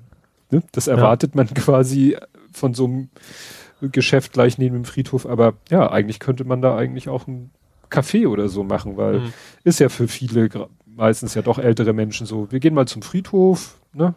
ne, 0.49 0.63
das 0.71 0.87
erwartet 0.87 1.35
ja. 1.35 1.43
man 1.43 1.53
quasi 1.53 2.17
von 2.53 2.73
so 2.73 2.85
einem 2.85 3.09
Geschäft 3.81 4.33
gleich 4.33 4.57
neben 4.57 4.75
dem 4.75 4.85
Friedhof. 4.85 5.25
Aber 5.25 5.55
ja, 5.69 5.91
eigentlich 5.91 6.19
könnte 6.19 6.45
man 6.45 6.61
da 6.61 6.77
eigentlich 6.77 7.09
auch 7.09 7.27
ein 7.27 7.51
Café 7.89 8.27
oder 8.27 8.47
so 8.47 8.63
machen, 8.63 8.95
weil 8.95 9.19
mhm. 9.19 9.33
ist 9.63 9.79
ja 9.79 9.89
für 9.89 10.07
viele 10.07 10.49
meistens 10.85 11.33
ja 11.33 11.41
doch 11.41 11.59
ältere 11.59 11.93
Menschen 11.93 12.25
so, 12.25 12.51
wir 12.51 12.59
gehen 12.59 12.73
mal 12.73 12.87
zum 12.87 13.01
Friedhof, 13.01 13.77
ne? 13.93 14.13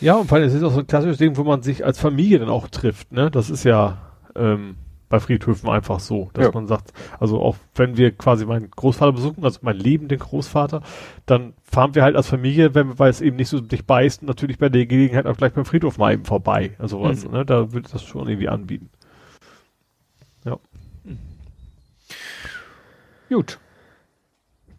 Ja, 0.00 0.14
und 0.14 0.28
vor 0.28 0.38
allem, 0.38 0.46
es 0.46 0.54
ist 0.54 0.62
auch 0.62 0.72
so 0.72 0.80
ein 0.80 0.86
klassisches 0.86 1.18
Ding, 1.18 1.36
wo 1.36 1.42
man 1.42 1.62
sich 1.62 1.84
als 1.84 1.98
Familie 1.98 2.38
dann 2.38 2.48
auch 2.48 2.68
trifft, 2.68 3.12
ne? 3.12 3.30
Das 3.30 3.50
ist 3.50 3.64
ja, 3.64 3.98
ähm, 4.36 4.76
bei 5.08 5.20
Friedhöfen 5.20 5.68
einfach 5.68 6.00
so, 6.00 6.30
dass 6.34 6.46
ja. 6.46 6.50
man 6.52 6.66
sagt, 6.66 6.92
also 7.18 7.40
auch 7.40 7.56
wenn 7.74 7.96
wir 7.96 8.12
quasi 8.12 8.44
meinen 8.44 8.70
Großvater 8.70 9.12
besuchen, 9.12 9.44
also 9.44 9.60
mein 9.62 9.76
lebenden 9.76 10.18
Großvater, 10.18 10.82
dann 11.26 11.54
fahren 11.64 11.94
wir 11.94 12.02
halt 12.02 12.16
als 12.16 12.28
Familie, 12.28 12.74
wenn 12.74 12.88
wir, 12.88 12.98
weil 12.98 13.10
es 13.10 13.20
eben 13.20 13.36
nicht 13.36 13.48
so 13.48 13.60
dich 13.60 13.86
beißt, 13.86 14.22
natürlich 14.22 14.58
bei 14.58 14.68
der 14.68 14.86
Gelegenheit 14.86 15.26
auch 15.26 15.36
gleich 15.36 15.52
beim 15.52 15.64
Friedhof 15.64 15.98
mal 15.98 16.12
eben 16.12 16.24
vorbei. 16.24 16.74
Also 16.78 17.02
was, 17.02 17.24
mhm. 17.24 17.32
ne, 17.32 17.46
da 17.46 17.72
würde 17.72 17.86
ich 17.86 17.92
das 17.92 18.02
schon 18.02 18.28
irgendwie 18.28 18.48
anbieten. 18.48 18.90
Ja. 20.44 20.58
Gut. 23.28 23.58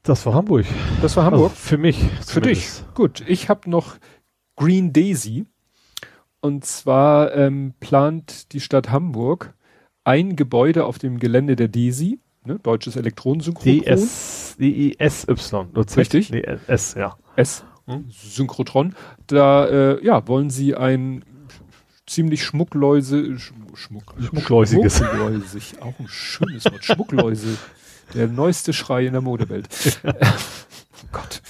Das 0.04 0.26
war 0.26 0.34
Hamburg. 0.34 0.66
Das 1.02 1.18
war 1.18 1.26
Hamburg. 1.26 1.52
Also 1.52 1.56
für 1.56 1.78
mich. 1.78 2.00
Für 2.00 2.42
zumindest. 2.42 2.80
dich. 2.80 2.94
Gut. 2.96 3.24
Ich 3.28 3.50
habe 3.50 3.70
noch 3.70 3.98
Green 4.56 4.94
Daisy. 4.94 5.46
Und 6.42 6.66
zwar 6.66 7.36
ähm, 7.36 7.74
plant 7.80 8.54
die 8.54 8.62
Stadt 8.62 8.92
Hamburg 8.92 9.54
ein 10.04 10.36
Gebäude 10.36 10.86
auf 10.86 11.00
dem 11.00 11.20
Gelände 11.20 11.56
der 11.56 11.68
DESI, 11.68 12.20
ne, 12.46 12.60
Deutsches 12.60 12.96
Elektronensynchrotron. 12.96 13.84
DS, 13.84 14.56
D-I-S-Y. 14.60 15.68
Richtig? 15.98 16.32
S, 16.68 16.96
ja. 16.96 17.18
S, 17.36 17.64
hm? 17.86 18.06
Synchrotron. 18.10 18.96
Da, 19.28 19.68
äh, 19.68 20.06
ja, 20.06 20.28
wollen 20.28 20.50
sie 20.50 20.76
ein 20.76 21.24
ziemlich 22.06 22.44
Schmuckläuse, 22.44 23.38
Schmuck, 23.40 24.16
Schmuckläusiges. 24.20 24.98
Schmuckläusig, 24.98 25.82
auch 25.82 25.98
ein 26.00 26.08
schönes 26.08 26.66
Wort, 26.66 26.84
Schmuckläuse. 26.84 27.58
Der 28.16 28.28
neueste 28.28 28.74
Schrei 28.74 29.06
in 29.06 29.14
der 29.14 29.22
Modewelt. 29.22 29.68
oh 30.04 30.10
Gott. 31.12 31.42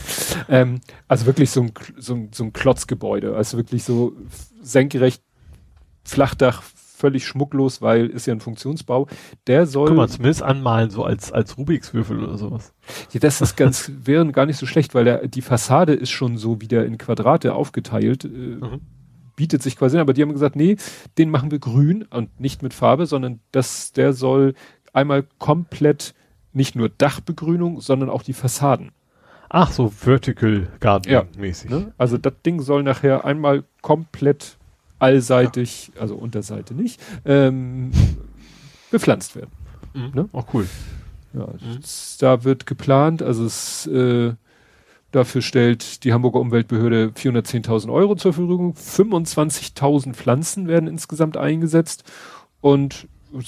Ähm, 0.50 0.82
also 1.08 1.26
wirklich 1.26 1.50
so 1.50 1.62
ein, 1.62 1.72
so, 1.98 2.16
ein, 2.16 2.30
so 2.34 2.44
ein 2.44 2.54
Klotzgebäude, 2.54 3.36
also 3.36 3.58
wirklich 3.58 3.84
so 3.84 4.14
senkrecht, 4.62 5.24
Flachdach, 6.04 6.62
völlig 7.00 7.26
schmucklos, 7.26 7.82
weil 7.82 8.08
ist 8.08 8.28
ja 8.28 8.34
ein 8.34 8.42
Funktionsbau. 8.42 9.08
Der 9.48 9.66
soll. 9.66 9.88
Guck 9.88 9.98
mal, 9.98 10.10
zumindest 10.10 10.44
anmalen, 10.44 10.90
so 10.90 11.04
als, 11.04 11.32
als 11.32 11.58
Rubiks 11.58 11.94
Würfel 11.94 12.24
oder 12.24 12.38
sowas. 12.38 12.74
Ja, 13.12 13.20
das 13.20 13.42
ist 13.42 13.56
ganz, 13.56 13.92
wäre 14.04 14.30
gar 14.32 14.46
nicht 14.46 14.58
so 14.58 14.66
schlecht, 14.66 14.94
weil 14.94 15.06
der, 15.06 15.28
die 15.28 15.42
Fassade 15.42 15.94
ist 15.94 16.12
schon 16.12 16.38
so 16.38 16.62
wieder 16.62 16.86
in 16.86 16.98
Quadrate 16.98 17.54
aufgeteilt. 17.54 18.26
Äh, 18.26 18.28
mhm. 18.28 18.82
Bietet 19.36 19.64
sich 19.64 19.78
quasi, 19.78 19.98
aber 19.98 20.14
die 20.14 20.22
haben 20.22 20.34
gesagt, 20.34 20.58
nee, 20.58 20.76
den 21.18 21.30
machen 21.30 21.50
wir 21.50 21.60
grün 21.60 22.04
und 22.04 22.42
nicht 22.42 22.62
mit 22.62 22.74
Farbe, 22.74 23.06
sondern 23.06 23.40
das, 23.54 23.94
der 23.94 24.12
soll 24.12 24.54
einmal 24.92 25.26
komplett 25.38 26.14
nicht 26.52 26.76
nur 26.76 26.90
Dachbegrünung, 26.90 27.80
sondern 27.80 28.10
auch 28.10 28.22
die 28.22 28.34
Fassaden. 28.34 28.92
Ach, 29.50 29.72
so 29.72 29.90
Vertical 29.90 30.68
Garden 30.80 31.28
mäßig. 31.38 31.72
Ja, 31.72 31.80
ne? 31.80 31.94
Also 31.98 32.18
das 32.18 32.34
Ding 32.46 32.62
soll 32.62 32.84
nachher 32.84 33.26
einmal 33.26 33.64
komplett 33.82 34.59
allseitig, 35.00 35.92
ja. 35.96 36.02
also 36.02 36.16
Unterseite 36.16 36.74
nicht, 36.74 37.02
ähm, 37.26 37.92
bepflanzt 38.92 39.36
werden. 39.36 39.52
Mhm. 39.94 40.12
Ne? 40.14 40.30
Auch 40.34 40.54
cool. 40.54 40.68
Ja, 41.34 41.48
mhm. 41.48 41.80
da 42.20 42.44
wird 42.44 42.66
geplant, 42.66 43.22
also 43.22 43.46
es, 43.46 43.86
äh, 43.88 44.34
dafür 45.12 45.42
stellt 45.42 46.04
die 46.04 46.14
Hamburger 46.14 46.40
Umweltbehörde 46.40 47.12
410.000 47.16 47.92
Euro 47.92 48.16
zur 48.16 48.34
Verfügung. 48.34 48.74
25.000 48.74 50.14
Pflanzen 50.14 50.68
werden 50.68 50.88
insgesamt 50.88 51.38
eingesetzt 51.38 52.04
und 52.62 53.08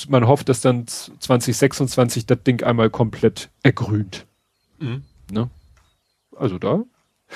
man 0.10 0.28
hofft, 0.28 0.48
dass 0.50 0.62
dann 0.62 0.86
2026 0.88 2.28
das 2.28 2.44
Ding 2.44 2.64
einmal 2.64 2.90
komplett 2.92 3.50
ergrünt. 3.64 4.28
Mhm. 4.80 5.04
Ne? 5.32 5.50
Also 6.36 6.60
da 6.60 6.84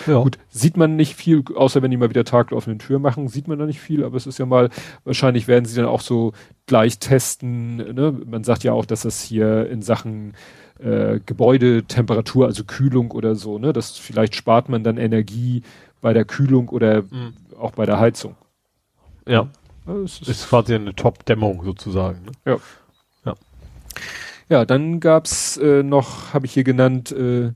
ja. 0.08 0.22
Gut, 0.22 0.38
sieht 0.50 0.78
man 0.78 0.96
nicht 0.96 1.16
viel, 1.16 1.44
außer 1.56 1.82
wenn 1.82 1.92
die 1.92 1.98
mal 1.98 2.10
wieder 2.10 2.26
taglaufende 2.26 2.84
Tür 2.84 3.00
machen, 3.00 3.28
sieht 3.28 3.48
man 3.48 3.60
da 3.60 3.66
nicht 3.66 3.80
viel, 3.80 4.04
aber 4.04 4.18
es 4.18 4.28
ist 4.28 4.40
ja 4.40 4.46
mal, 4.46 4.70
wahrscheinlich 5.04 5.48
werden 5.48 5.66
sie 5.66 5.76
dann 5.76 5.86
auch 5.86 6.02
so 6.02 6.34
gleich 6.66 7.00
testen. 7.00 7.78
Ne? 7.78 8.12
Man 8.26 8.44
sagt 8.44 8.64
ja 8.64 8.74
auch, 8.74 8.86
dass 8.86 9.02
das 9.02 9.22
hier 9.22 9.70
in 9.70 9.82
Sachen 9.82 10.34
äh, 10.80 11.20
Gebäudetemperatur, 11.26 12.46
also 12.46 12.64
Kühlung 12.66 13.12
oder 13.12 13.36
so, 13.36 13.58
ne, 13.58 13.74
das 13.74 13.98
vielleicht 13.98 14.36
spart 14.36 14.70
man 14.70 14.84
dann 14.84 14.98
Energie 14.98 15.64
bei 16.02 16.14
der 16.14 16.26
Kühlung 16.26 16.70
oder 16.70 17.04
mhm. 17.04 17.34
auch 17.58 17.72
bei 17.72 17.86
der 17.86 18.00
Heizung. 18.00 18.36
Ja. 19.28 19.48
Das 19.86 20.20
ist, 20.20 20.28
ist 20.28 20.50
quasi 20.50 20.76
eine 20.76 20.96
Top-Dämmung 20.96 21.64
sozusagen. 21.64 22.24
Ne? 22.24 22.32
Ja. 22.46 22.58
Ja. 23.26 23.36
Ja, 24.50 24.66
dann 24.66 25.00
gab's 25.00 25.58
äh, 25.58 25.84
noch, 25.84 26.34
habe 26.34 26.46
ich 26.46 26.54
hier 26.54 26.64
genannt, 26.64 27.12
äh, 27.12 27.52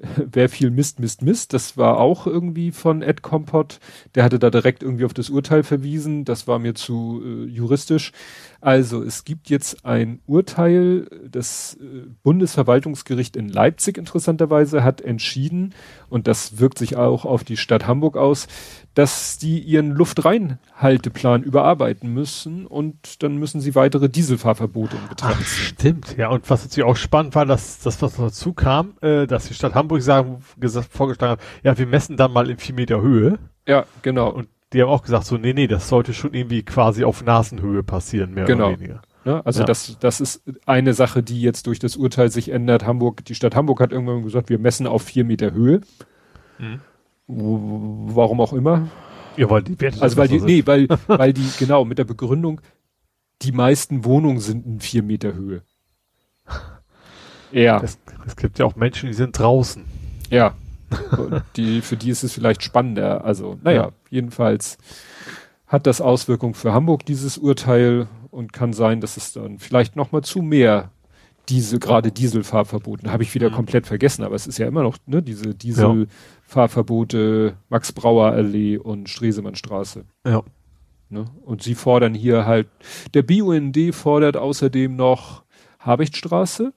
wer 0.16 0.48
viel 0.48 0.70
Mist, 0.70 1.00
Mist, 1.00 1.22
Mist. 1.22 1.52
Das 1.52 1.76
war 1.76 1.98
auch 1.98 2.26
irgendwie 2.26 2.70
von 2.70 3.02
Ed 3.02 3.22
Kompott. 3.22 3.80
Der 4.14 4.24
hatte 4.24 4.38
da 4.38 4.50
direkt 4.50 4.82
irgendwie 4.82 5.04
auf 5.04 5.14
das 5.14 5.30
Urteil 5.30 5.62
verwiesen. 5.62 6.24
Das 6.24 6.46
war 6.46 6.58
mir 6.58 6.74
zu 6.74 7.22
äh, 7.24 7.44
juristisch. 7.44 8.12
Also 8.60 9.04
es 9.04 9.24
gibt 9.24 9.50
jetzt 9.50 9.84
ein 9.84 10.20
Urteil, 10.26 11.08
das 11.30 11.78
äh, 11.80 12.06
Bundesverwaltungsgericht 12.24 13.36
in 13.36 13.48
Leipzig 13.48 13.96
interessanterweise 13.96 14.82
hat 14.82 15.00
entschieden, 15.00 15.74
und 16.08 16.26
das 16.26 16.58
wirkt 16.58 16.78
sich 16.78 16.96
auch 16.96 17.24
auf 17.24 17.44
die 17.44 17.56
Stadt 17.56 17.86
Hamburg 17.86 18.16
aus, 18.16 18.48
dass 18.94 19.38
die 19.38 19.60
ihren 19.60 19.90
Luftreinhalteplan 19.92 21.44
überarbeiten 21.44 22.12
müssen 22.12 22.66
und 22.66 23.22
dann 23.22 23.36
müssen 23.36 23.60
sie 23.60 23.76
weitere 23.76 24.08
Dieselfahrverbote 24.08 24.96
in 24.96 25.08
Betracht 25.08 25.46
ziehen. 25.46 25.64
Stimmt, 25.64 26.16
ja. 26.16 26.28
Und 26.28 26.50
was 26.50 26.64
natürlich 26.64 26.88
auch 26.88 26.96
spannend 26.96 27.36
war, 27.36 27.46
dass 27.46 27.78
das, 27.78 28.02
was 28.02 28.16
dazu 28.16 28.54
kam, 28.54 28.94
äh, 29.02 29.28
dass 29.28 29.46
die 29.46 29.54
Stadt 29.54 29.74
Hamburg 29.74 30.02
sagen, 30.02 30.42
gesagt, 30.58 30.88
vorgeschlagen 30.90 31.32
hat, 31.32 31.40
ja, 31.62 31.78
wir 31.78 31.86
messen 31.86 32.16
dann 32.16 32.32
mal 32.32 32.50
in 32.50 32.58
vier 32.58 32.74
Meter 32.74 33.00
Höhe. 33.00 33.38
Ja, 33.68 33.84
genau. 34.02 34.30
Und 34.30 34.48
die 34.72 34.82
haben 34.82 34.88
auch 34.88 35.02
gesagt, 35.02 35.24
so, 35.24 35.36
nee, 35.36 35.52
nee, 35.52 35.66
das 35.66 35.88
sollte 35.88 36.12
schon 36.12 36.34
irgendwie 36.34 36.62
quasi 36.62 37.04
auf 37.04 37.24
Nasenhöhe 37.24 37.82
passieren, 37.82 38.34
mehr 38.34 38.44
genau. 38.44 38.68
oder 38.68 38.78
weniger. 38.78 39.02
Ne? 39.24 39.44
Also 39.44 39.60
ja. 39.60 39.66
das, 39.66 39.96
das 40.00 40.20
ist 40.20 40.42
eine 40.66 40.94
Sache, 40.94 41.22
die 41.22 41.40
jetzt 41.40 41.66
durch 41.66 41.78
das 41.78 41.96
Urteil 41.96 42.30
sich 42.30 42.50
ändert. 42.50 42.86
Hamburg, 42.86 43.24
die 43.24 43.34
Stadt 43.34 43.56
Hamburg 43.56 43.80
hat 43.80 43.92
irgendwann 43.92 44.22
gesagt, 44.22 44.48
wir 44.50 44.58
messen 44.58 44.86
auf 44.86 45.02
vier 45.02 45.24
Meter 45.24 45.52
Höhe. 45.52 45.80
Mhm. 46.58 46.80
Warum 47.26 48.40
auch 48.40 48.52
immer. 48.52 48.88
Ja, 49.36 49.48
weil 49.50 49.62
die 49.62 49.78
Werte 49.80 50.02
Also 50.02 50.16
weil 50.16 50.28
die, 50.28 50.40
nee, 50.40 50.66
weil, 50.66 50.88
weil 51.06 51.32
die, 51.32 51.48
genau, 51.58 51.84
mit 51.84 51.98
der 51.98 52.04
Begründung, 52.04 52.60
die 53.42 53.52
meisten 53.52 54.04
Wohnungen 54.04 54.40
sind 54.40 54.66
in 54.66 54.80
vier 54.80 55.02
Meter 55.02 55.34
Höhe. 55.34 55.62
Ja. 57.52 57.80
Es, 57.82 57.98
es 58.26 58.36
gibt 58.36 58.58
ja 58.58 58.66
auch 58.66 58.76
Menschen, 58.76 59.08
die 59.08 59.14
sind 59.14 59.38
draußen. 59.38 59.84
Ja, 60.30 60.54
die, 61.56 61.80
für 61.80 61.96
die 61.96 62.10
ist 62.10 62.24
es 62.24 62.32
vielleicht 62.32 62.62
spannender. 62.62 63.24
Also, 63.24 63.58
naja, 63.62 63.82
ja. 63.82 63.92
Jedenfalls 64.10 64.78
hat 65.66 65.86
das 65.86 66.00
Auswirkungen 66.00 66.54
für 66.54 66.72
Hamburg, 66.72 67.04
dieses 67.04 67.38
Urteil, 67.38 68.08
und 68.30 68.52
kann 68.52 68.72
sein, 68.72 69.00
dass 69.00 69.16
es 69.16 69.32
dann 69.32 69.58
vielleicht 69.58 69.96
nochmal 69.96 70.22
zu 70.22 70.42
mehr 70.42 70.90
diese, 71.48 71.78
gerade 71.78 72.12
Dieselfahrverboten, 72.12 73.10
habe 73.10 73.22
ich 73.22 73.34
wieder 73.34 73.50
mhm. 73.50 73.54
komplett 73.54 73.86
vergessen, 73.86 74.22
aber 74.22 74.34
es 74.34 74.46
ist 74.46 74.58
ja 74.58 74.68
immer 74.68 74.82
noch, 74.82 74.98
ne, 75.06 75.22
diese 75.22 75.54
Dieselfahrverbote, 75.54 77.56
Max 77.70 77.92
Brauer 77.92 78.32
Allee 78.32 78.76
und 78.76 79.08
Stresemannstraße. 79.08 80.04
Ja. 80.26 80.42
Ne? 81.08 81.24
Und 81.42 81.62
sie 81.62 81.74
fordern 81.74 82.14
hier 82.14 82.44
halt, 82.44 82.68
der 83.14 83.22
BUND 83.22 83.94
fordert 83.94 84.36
außerdem 84.36 84.94
noch 84.94 85.44
Habichtstraße, 85.78 86.74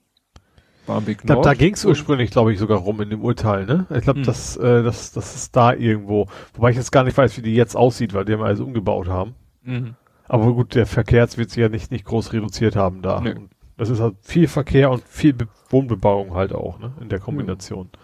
Barmbek 0.92 1.26
Nord. 1.26 1.46
Da, 1.46 1.50
da 1.50 1.54
ging 1.54 1.74
es 1.74 1.86
ursprünglich, 1.86 2.32
glaube 2.32 2.54
ich, 2.54 2.60
sogar 2.60 2.80
rum 2.80 3.02
in 3.02 3.10
dem 3.10 3.22
Urteil, 3.22 3.66
ne? 3.66 3.86
Ich 3.96 4.02
glaube, 4.02 4.20
hm. 4.20 4.26
das, 4.26 4.58
äh, 4.58 4.84
das, 4.84 5.12
das 5.14 5.36
ist 5.36 5.56
da 5.56 5.74
irgendwo. 5.74 6.28
Wobei 6.54 6.72
ich 6.72 6.78
jetzt 6.78 6.92
gar 6.92 7.04
nicht 7.04 7.18
weiß, 7.18 7.38
wie 7.38 7.42
die 7.42 7.56
jetzt 7.56 7.76
aussieht, 7.76 8.14
weil 8.14 8.26
die 8.26 8.34
haben 8.34 8.44
alles 8.44 8.60
umgebaut 8.60 9.08
haben. 9.08 9.36
Mhm. 9.64 9.96
Aber 10.28 10.54
gut, 10.54 10.76
der 10.76 10.86
Verkehr 10.86 11.28
wird 11.38 11.50
sich 11.50 11.60
ja 11.60 11.70
nicht, 11.70 11.92
nicht 11.92 12.06
groß 12.06 12.34
reduziert 12.34 12.76
haben 12.76 13.02
da. 13.02 13.22
Nee. 13.22 13.36
Das 13.78 13.90
ist 13.90 14.00
halt 14.00 14.16
viel 14.22 14.48
Verkehr 14.48 14.92
und 14.92 15.04
viel 15.08 15.34
Be 15.34 15.48
Wohnbebauung 15.70 16.34
halt 16.34 16.54
auch, 16.54 16.80
ne? 16.80 16.92
In 17.00 17.08
der 17.08 17.20
Kombination. 17.20 17.90
Ja. 17.94 18.00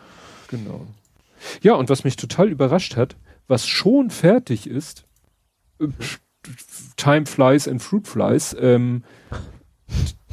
Genau. 0.48 0.88
Ja, 1.62 1.74
und 1.76 1.90
was 1.90 2.04
mich 2.06 2.16
total 2.16 2.48
überrascht 2.48 2.96
hat, 2.96 3.18
was 3.48 3.68
schon 3.68 4.10
fertig 4.10 4.70
ist, 4.70 5.06
äh, 5.80 5.88
Time 6.96 7.26
flies 7.26 7.68
and 7.68 7.82
fruit 7.82 8.08
flies, 8.08 8.56
ähm, 8.60 9.04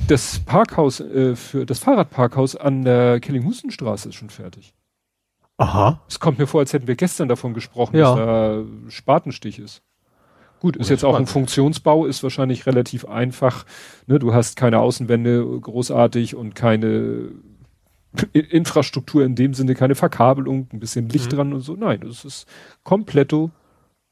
das 0.08 0.40
Parkhaus, 0.40 1.00
äh, 1.00 1.36
für 1.36 1.66
das 1.66 1.78
Fahrradparkhaus 1.78 2.56
an 2.56 2.84
der 2.84 3.20
Kellinghustenstraße 3.20 4.10
ist 4.10 4.14
schon 4.16 4.30
fertig. 4.30 4.74
Aha. 5.56 6.00
Es 6.08 6.18
kommt 6.18 6.38
mir 6.38 6.46
vor, 6.46 6.60
als 6.60 6.72
hätten 6.72 6.88
wir 6.88 6.96
gestern 6.96 7.28
davon 7.28 7.54
gesprochen, 7.54 7.96
ja. 7.96 8.14
dass 8.14 8.26
da 8.26 8.64
Spatenstich 8.90 9.58
ist. 9.58 9.82
Gut, 10.60 10.76
ist 10.76 10.88
jetzt 10.88 11.04
auch 11.04 11.16
ein 11.16 11.26
Funktionsbau, 11.26 12.06
ist 12.06 12.22
wahrscheinlich 12.22 12.66
relativ 12.66 13.04
einfach. 13.04 13.66
Ne, 14.06 14.18
du 14.18 14.32
hast 14.32 14.56
keine 14.56 14.78
Außenwände 14.78 15.44
großartig 15.60 16.34
und 16.36 16.54
keine 16.54 17.32
Infrastruktur 18.32 19.24
in 19.24 19.34
dem 19.34 19.54
Sinne, 19.54 19.74
keine 19.74 19.94
Verkabelung, 19.94 20.68
ein 20.72 20.80
bisschen 20.80 21.08
Licht 21.08 21.32
mhm. 21.32 21.36
dran 21.36 21.52
und 21.52 21.60
so. 21.60 21.74
Nein, 21.74 22.00
das 22.00 22.24
ist 22.24 22.48
kompletto 22.82 23.50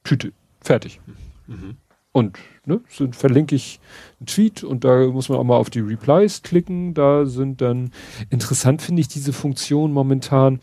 Tüte. 0.05 0.32
Fertig. 0.60 1.01
Mhm. 1.47 1.77
Und 2.12 2.39
ne, 2.66 2.80
sind, 2.89 3.16
verlinke 3.16 3.55
ich 3.55 3.80
einen 4.20 4.26
Tweet 4.26 4.62
und 4.64 4.84
da 4.84 5.06
muss 5.06 5.28
man 5.28 5.39
auch 5.39 5.44
mal 5.44 5.56
auf 5.56 5.70
die 5.70 5.80
Replies 5.80 6.43
klicken. 6.43 6.93
Da 6.94 7.24
sind 7.24 7.60
dann 7.60 7.90
interessant 8.28 8.82
finde 8.82 9.01
ich 9.01 9.09
diese 9.09 9.32
Funktion 9.32 9.93
momentan, 9.93 10.60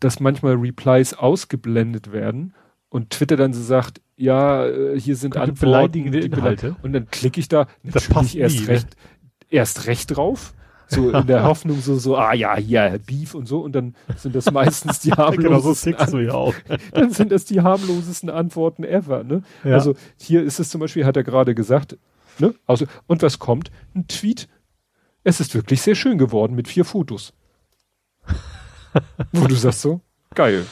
dass 0.00 0.20
manchmal 0.20 0.54
Replies 0.54 1.12
ausgeblendet 1.12 2.12
werden 2.12 2.54
und 2.88 3.10
Twitter 3.10 3.36
dann 3.36 3.52
so 3.52 3.62
sagt, 3.62 4.00
ja, 4.16 4.66
äh, 4.66 4.98
hier 4.98 5.16
sind 5.16 5.36
Antworten, 5.36 5.60
beleidigende 5.60 6.20
Inhalte. 6.20 6.76
Und 6.82 6.92
dann 6.92 7.10
klicke 7.10 7.40
ich 7.40 7.48
da 7.48 7.66
natürlich 7.82 8.38
erst 8.38 8.60
nie, 8.60 8.66
recht, 8.66 8.88
ne? 8.88 8.96
erst 9.50 9.86
recht 9.86 10.16
drauf 10.16 10.54
so 10.90 11.10
in 11.10 11.26
der 11.26 11.42
Hoffnung 11.44 11.80
so, 11.80 11.96
so, 11.96 12.16
ah 12.16 12.32
ja, 12.32 12.56
hier, 12.56 12.98
Beef 13.06 13.34
und 13.34 13.46
so, 13.46 13.60
und 13.60 13.72
dann 13.72 13.94
sind 14.16 14.34
das 14.34 14.50
meistens 14.50 15.00
die 15.00 15.12
harmlosesten, 15.12 15.92
genau 15.96 16.06
so 16.06 16.16
du 16.16 16.24
ja 16.24 16.32
auch. 16.32 16.54
dann 16.92 17.10
sind 17.10 17.32
das 17.32 17.44
die 17.44 17.60
harmlosesten 17.60 18.30
Antworten 18.30 18.84
ever, 18.84 19.24
ne? 19.24 19.42
Ja. 19.64 19.74
Also 19.74 19.94
hier 20.16 20.42
ist 20.42 20.60
es 20.60 20.70
zum 20.70 20.80
Beispiel, 20.80 21.04
hat 21.04 21.16
er 21.16 21.24
gerade 21.24 21.54
gesagt, 21.54 21.96
ne? 22.38 22.54
Also, 22.66 22.86
und 23.06 23.22
was 23.22 23.38
kommt? 23.38 23.70
Ein 23.94 24.06
Tweet. 24.08 24.48
Es 25.22 25.40
ist 25.40 25.54
wirklich 25.54 25.82
sehr 25.82 25.94
schön 25.94 26.18
geworden 26.18 26.54
mit 26.54 26.66
vier 26.66 26.84
Fotos. 26.84 27.34
Wo 29.32 29.46
du 29.46 29.54
sagst 29.54 29.82
so, 29.82 30.00
geil. 30.34 30.66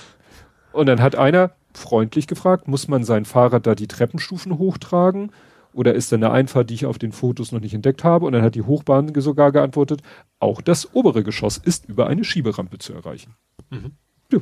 Und 0.72 0.86
dann 0.86 1.00
hat 1.00 1.16
einer 1.16 1.52
freundlich 1.74 2.26
gefragt, 2.26 2.66
muss 2.66 2.88
man 2.88 3.04
sein 3.04 3.24
Fahrrad 3.24 3.66
da 3.66 3.74
die 3.74 3.86
Treppenstufen 3.86 4.58
hochtragen? 4.58 5.32
Oder 5.72 5.94
ist 5.94 6.12
da 6.12 6.16
eine 6.16 6.30
Einfahrt, 6.30 6.70
die 6.70 6.74
ich 6.74 6.86
auf 6.86 6.98
den 6.98 7.12
Fotos 7.12 7.52
noch 7.52 7.60
nicht 7.60 7.74
entdeckt 7.74 8.04
habe? 8.04 8.26
Und 8.26 8.32
dann 8.32 8.42
hat 8.42 8.54
die 8.54 8.62
Hochbahn 8.62 9.12
sogar 9.20 9.52
geantwortet, 9.52 10.02
auch 10.38 10.60
das 10.60 10.94
obere 10.94 11.22
Geschoss 11.22 11.58
ist 11.58 11.88
über 11.88 12.06
eine 12.06 12.24
Schieberampe 12.24 12.78
zu 12.78 12.94
erreichen. 12.94 13.34
Mhm. 13.70 13.92
Ja. 14.32 14.40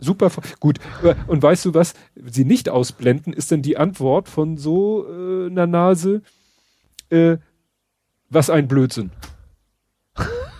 Super. 0.00 0.30
Gut. 0.60 0.78
Und 1.26 1.42
weißt 1.42 1.64
du 1.66 1.74
was? 1.74 1.94
Sie 2.14 2.44
nicht 2.44 2.68
ausblenden, 2.68 3.32
ist 3.32 3.50
dann 3.52 3.62
die 3.62 3.76
Antwort 3.76 4.28
von 4.28 4.56
so 4.56 5.06
äh, 5.08 5.46
einer 5.46 5.66
Nase, 5.66 6.22
äh, 7.10 7.38
was 8.28 8.50
ein 8.50 8.68
Blödsinn. 8.68 9.10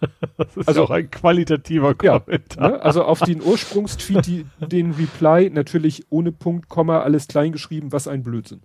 Das 0.36 0.56
ist 0.56 0.68
also 0.68 0.84
auch 0.84 0.90
ein 0.90 1.10
qualitativer 1.10 1.94
Kommentar. 1.94 2.40
Ja, 2.56 2.68
ne? 2.68 2.82
Also 2.82 3.04
auf 3.04 3.20
den 3.20 3.42
Ursprungstweet, 3.42 4.26
die, 4.26 4.46
den 4.58 4.92
Reply 4.92 5.50
natürlich 5.50 6.06
ohne 6.08 6.32
Punkt, 6.32 6.68
Komma, 6.68 7.00
alles 7.00 7.28
klein 7.28 7.52
geschrieben, 7.52 7.92
was 7.92 8.08
ein 8.08 8.22
Blödsinn. 8.22 8.62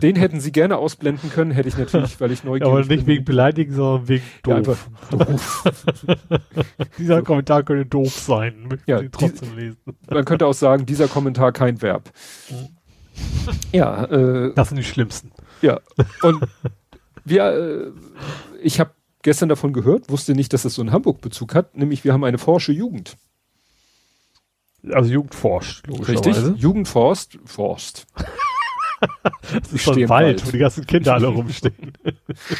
Den 0.00 0.16
hätten 0.16 0.40
sie 0.40 0.52
gerne 0.52 0.76
ausblenden 0.76 1.30
können, 1.30 1.50
hätte 1.50 1.68
ich 1.68 1.76
natürlich, 1.76 2.20
weil 2.20 2.32
ich 2.32 2.44
neugierig 2.44 2.60
bin. 2.60 2.70
Aber 2.70 2.80
nicht 2.80 2.88
bin. 2.88 3.06
wegen 3.06 3.24
Beleidigen, 3.24 3.74
sondern 3.74 4.08
wegen 4.08 4.24
doof. 4.42 4.88
Ja, 5.10 5.18
doof. 5.18 5.64
dieser 6.98 7.22
Kommentar 7.22 7.62
könnte 7.62 7.86
doof 7.86 8.12
sein, 8.18 8.66
möchte 8.68 8.90
ja, 8.90 9.00
trotzdem 9.10 9.50
die, 9.56 9.62
lesen. 9.62 9.78
Man 10.10 10.24
könnte 10.24 10.46
auch 10.46 10.54
sagen, 10.54 10.86
dieser 10.86 11.08
Kommentar 11.08 11.52
kein 11.52 11.82
Verb. 11.82 12.10
Ja, 13.72 14.04
äh, 14.04 14.52
das 14.54 14.68
sind 14.68 14.78
die 14.78 14.84
schlimmsten. 14.84 15.32
Ja, 15.60 15.80
und 16.22 16.46
wir, 17.24 17.44
äh, 17.44 17.90
ich 18.62 18.80
habe 18.80 18.92
gestern 19.22 19.48
davon 19.48 19.72
gehört, 19.72 20.10
wusste 20.10 20.34
nicht, 20.34 20.52
dass 20.52 20.64
es 20.64 20.74
so 20.74 20.82
einen 20.82 20.92
Hamburg-Bezug 20.92 21.54
hat, 21.54 21.76
nämlich 21.76 22.04
wir 22.04 22.12
haben 22.12 22.24
eine 22.24 22.38
forsche 22.38 22.72
Jugend. 22.72 23.16
Also 24.90 25.12
Jugend 25.12 25.34
forscht, 25.34 25.86
logischerweise. 25.86 26.46
Richtig, 26.46 26.62
Jugend 26.62 26.88
forscht, 26.88 27.38
forscht. 27.44 28.06
das 29.52 29.72
ist 29.72 29.84
so 29.84 29.92
ein 29.92 30.08
Wald, 30.08 30.44
wo 30.44 30.50
die 30.50 30.58
ganzen 30.58 30.86
Kinder 30.86 31.14
alle 31.14 31.28
rumstehen. 31.28 31.92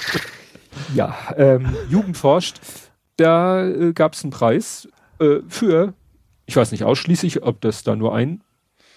ja, 0.95 1.17
ähm, 1.37 1.77
Jugend 1.89 2.17
forscht, 2.17 2.61
da 3.17 3.67
äh, 3.67 3.93
gab 3.93 4.15
es 4.15 4.23
einen 4.23 4.31
Preis 4.31 4.89
äh, 5.19 5.41
für, 5.49 5.95
ich 6.47 6.55
weiß 6.55 6.71
nicht 6.71 6.85
ausschließlich, 6.85 7.43
ob 7.43 7.61
das 7.61 7.83
da 7.83 7.97
nur 7.97 8.15
einen 8.15 8.45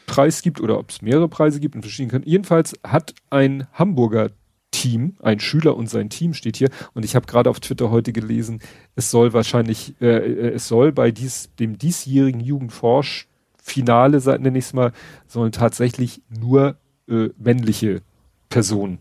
Preis 0.05 0.43
gibt 0.43 0.61
oder 0.61 0.77
ob 0.77 0.91
es 0.91 1.01
mehrere 1.01 1.27
Preise 1.27 1.59
gibt 1.59 1.73
in 1.75 1.81
verschiedenen 1.81 2.11
Kanälen. 2.11 2.29
Jedenfalls 2.29 2.73
hat 2.83 3.15
ein 3.31 3.67
Hamburger 3.73 4.29
Team, 4.76 5.15
ein 5.22 5.39
Schüler 5.39 5.77
und 5.77 5.89
sein 5.89 6.10
Team 6.10 6.34
steht 6.34 6.57
hier. 6.57 6.69
Und 6.93 7.06
ich 7.06 7.15
habe 7.15 7.26
gerade 7.27 7.49
auf 7.49 7.61
Twitter 7.61 7.91
heute 7.91 8.11
gelesen, 8.11 8.60
es 8.95 9.10
soll 9.10 9.31
wahrscheinlich, 9.31 9.95
äh, 10.02 10.18
äh 10.18 10.53
es 10.53 10.68
soll 10.68 10.91
bei 10.91 11.11
dies, 11.11 11.49
dem 11.60 11.77
diesjährigen 11.77 12.41
Jugendforsch-Finale, 12.41 14.19
nenne 14.39 14.57
ich 14.57 14.65
es 14.65 14.73
mal, 14.73 14.91
sollen 15.27 15.53
tatsächlich 15.53 16.22
nur 16.30 16.76
äh, 17.07 17.30
männliche 17.38 18.02
Personen 18.49 18.99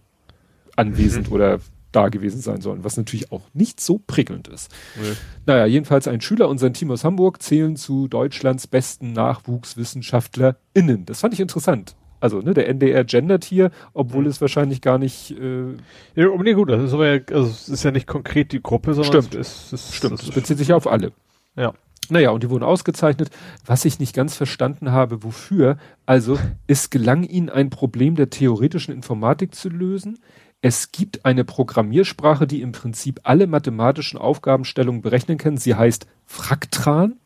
anwesend 0.77 1.29
mhm. 1.29 1.35
oder 1.35 1.59
da 1.91 2.09
gewesen 2.09 2.41
sein 2.41 2.61
sollen, 2.61 2.85
was 2.85 2.97
natürlich 2.97 3.33
auch 3.33 3.43
nicht 3.53 3.81
so 3.81 4.01
prickelnd 4.05 4.47
ist. 4.49 4.71
Nee. 5.01 5.13
Naja, 5.47 5.67
jedenfalls 5.67 6.07
ein 6.07 6.21
Schüler 6.21 6.49
und 6.49 6.59
sein 6.59 6.75
Team 6.75 6.93
aus 6.93 7.03
Hamburg 7.03 7.43
zählen 7.43 7.75
zu 7.75 8.07
Deutschlands 8.07 8.69
besten 8.69 9.13
NachwuchswissenschaftlerInnen. 9.13 11.05
Das 11.07 11.21
fand 11.21 11.35
ich 11.35 11.41
interessant. 11.41 11.97
Also, 12.25 12.41
ne, 12.41 12.55
der 12.55 12.71
NDR 12.71 13.05
gendert 13.05 13.45
hier, 13.45 13.71
obwohl 13.93 14.23
mhm. 14.23 14.31
es 14.31 14.41
wahrscheinlich 14.41 14.81
gar 14.81 14.97
nicht. 14.97 15.33
Äh 15.33 15.75
ja, 16.15 16.27
nee, 16.39 16.55
gut, 16.55 16.71
das 16.71 16.83
ist 16.83 16.95
aber 16.95 17.17
ja, 17.17 17.21
also 17.31 17.51
es 17.51 17.69
ist 17.69 17.83
ja 17.85 17.91
nicht 17.91 18.07
konkret 18.07 18.51
die 18.53 18.63
Gruppe, 18.63 18.95
sondern 18.95 19.25
stimmt, 19.25 19.35
es, 19.35 19.75
es, 19.75 19.95
stimmt, 19.95 20.23
es 20.23 20.31
bezieht 20.31 20.57
sich 20.57 20.73
auf 20.73 20.87
alle. 20.87 21.13
Ja. 21.55 21.75
Naja, 22.09 22.31
und 22.31 22.43
die 22.43 22.49
wurden 22.49 22.65
ausgezeichnet. 22.65 23.29
Was 23.67 23.85
ich 23.85 23.99
nicht 23.99 24.15
ganz 24.15 24.39
verstanden 24.39 24.91
habe, 24.91 25.23
wofür. 25.23 25.77
Also, 26.07 26.39
es 26.67 26.89
gelang 26.89 27.25
ihnen 27.25 27.51
ein 27.51 27.69
Problem 27.69 28.15
der 28.15 28.31
theoretischen 28.31 28.95
Informatik 28.95 29.55
zu 29.55 29.69
lösen. 29.69 30.19
Es 30.63 30.93
gibt 30.93 31.27
eine 31.27 31.45
Programmiersprache, 31.45 32.47
die 32.47 32.63
im 32.63 32.73
Prinzip 32.73 33.21
alle 33.25 33.47
mathematischen 33.47 34.19
Aufgabenstellungen 34.19 35.03
berechnen 35.03 35.37
kann. 35.37 35.59
Sie 35.59 35.75
heißt 35.75 36.07
Fraktran, 36.25 37.17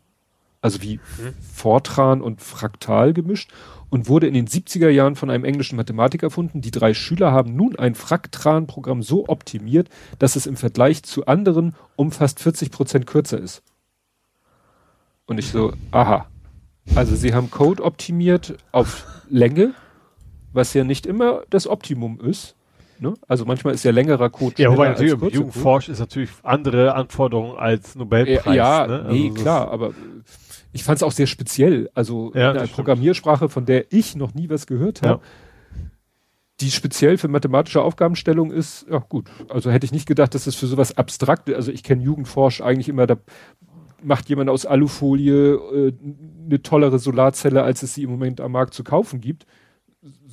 also 0.61 0.83
wie 0.83 0.97
mhm. 0.97 1.35
Fortran 1.55 2.20
und 2.20 2.41
Fraktal 2.41 3.12
gemischt 3.12 3.53
und 3.90 4.09
wurde 4.09 4.27
in 4.27 4.35
den 4.35 4.47
70er 4.47 4.89
Jahren 4.89 5.16
von 5.16 5.31
einem 5.31 5.44
englischen 5.44 5.77
Mathematiker 5.77 6.27
erfunden. 6.27 6.60
Die 6.60 6.70
drei 6.70 6.94
Schüler 6.94 7.32
haben 7.32 7.56
nun 7.56 7.78
ein 7.78 7.94
Fraktran-Programm 7.94 9.02
so 9.02 9.28
optimiert, 9.28 9.89
dass 10.19 10.36
es 10.36 10.47
im 10.47 10.56
Vergleich 10.56 11.02
zu 11.02 11.27
anderen 11.27 11.74
um 11.97 12.12
fast 12.12 12.40
40 12.40 12.70
Prozent 12.70 13.06
kürzer 13.06 13.39
ist. 13.39 13.62
Und 15.27 15.39
ich 15.39 15.48
so, 15.48 15.73
aha. 15.90 16.27
Also 16.94 17.15
sie 17.15 17.35
haben 17.35 17.51
Code 17.51 17.82
optimiert 17.82 18.56
auf 18.73 19.06
Länge, 19.28 19.74
was 20.52 20.73
ja 20.74 20.85
nicht 20.85 21.06
immer 21.06 21.43
das 21.51 21.66
Optimum 21.66 22.20
ist. 22.20 22.56
Ne? 23.01 23.15
Also 23.28 23.44
manchmal 23.44 23.74
ist 23.74 23.85
ja 23.85 23.93
längerer 23.93 24.31
Code. 24.31 24.60
Ja, 24.60 24.70
wobei 24.73 24.89
natürlich 24.89 25.12
Jugendforsch 25.12 25.89
ist 25.89 26.01
natürlich 26.01 26.31
andere 26.43 26.94
Anforderungen 26.94 27.56
als 27.56 27.94
Nobelpreis. 27.94 28.56
Ja, 28.56 28.86
ne? 28.86 29.02
also 29.02 29.12
nee, 29.12 29.31
klar, 29.31 29.70
aber 29.70 29.93
ich 30.73 30.85
fand 30.85 30.97
es 30.97 31.03
auch 31.03 31.12
sehr 31.12 31.27
speziell. 31.27 31.90
Also 31.95 32.32
ja, 32.35 32.53
eine 32.53 32.69
Programmiersprache, 32.69 33.49
von 33.49 33.66
der 33.66 33.93
ich 33.93 34.16
noch 34.16 34.35
nie 34.35 34.51
was 34.51 34.66
gehört 34.66 35.03
habe. 35.03 35.23
Ja. 35.23 35.81
Die 36.61 36.70
speziell 36.70 37.19
für 37.19 37.28
mathematische 37.28 37.82
Aufgabenstellung 37.82 38.51
ist, 38.51 38.86
ja 38.90 38.99
gut, 38.99 39.31
also 39.49 39.70
hätte 39.70 39.86
ich 39.86 39.93
nicht 39.93 40.07
gedacht, 40.07 40.35
dass 40.35 40.49
es 40.49 40.57
für 40.57 40.66
sowas 40.66 40.99
abstrakt, 40.99 41.49
also 41.55 41.70
ich 41.70 41.85
kenne 41.85 42.03
Jugendforsch 42.03 42.61
eigentlich 42.61 42.89
immer, 42.89 43.07
da 43.07 43.16
macht 44.03 44.28
jemand 44.28 44.51
aus 44.51 44.66
Alufolie 44.66 45.55
äh, 45.55 45.93
eine 46.47 46.61
tollere 46.61 46.99
Solarzelle, 46.99 47.62
als 47.62 47.85
es 47.85 47.95
sie 47.95 48.03
im 48.03 48.11
Moment 48.11 48.40
am 48.40 48.53
Markt 48.53 48.74
zu 48.74 48.82
kaufen 48.82 49.20
gibt 49.20 49.47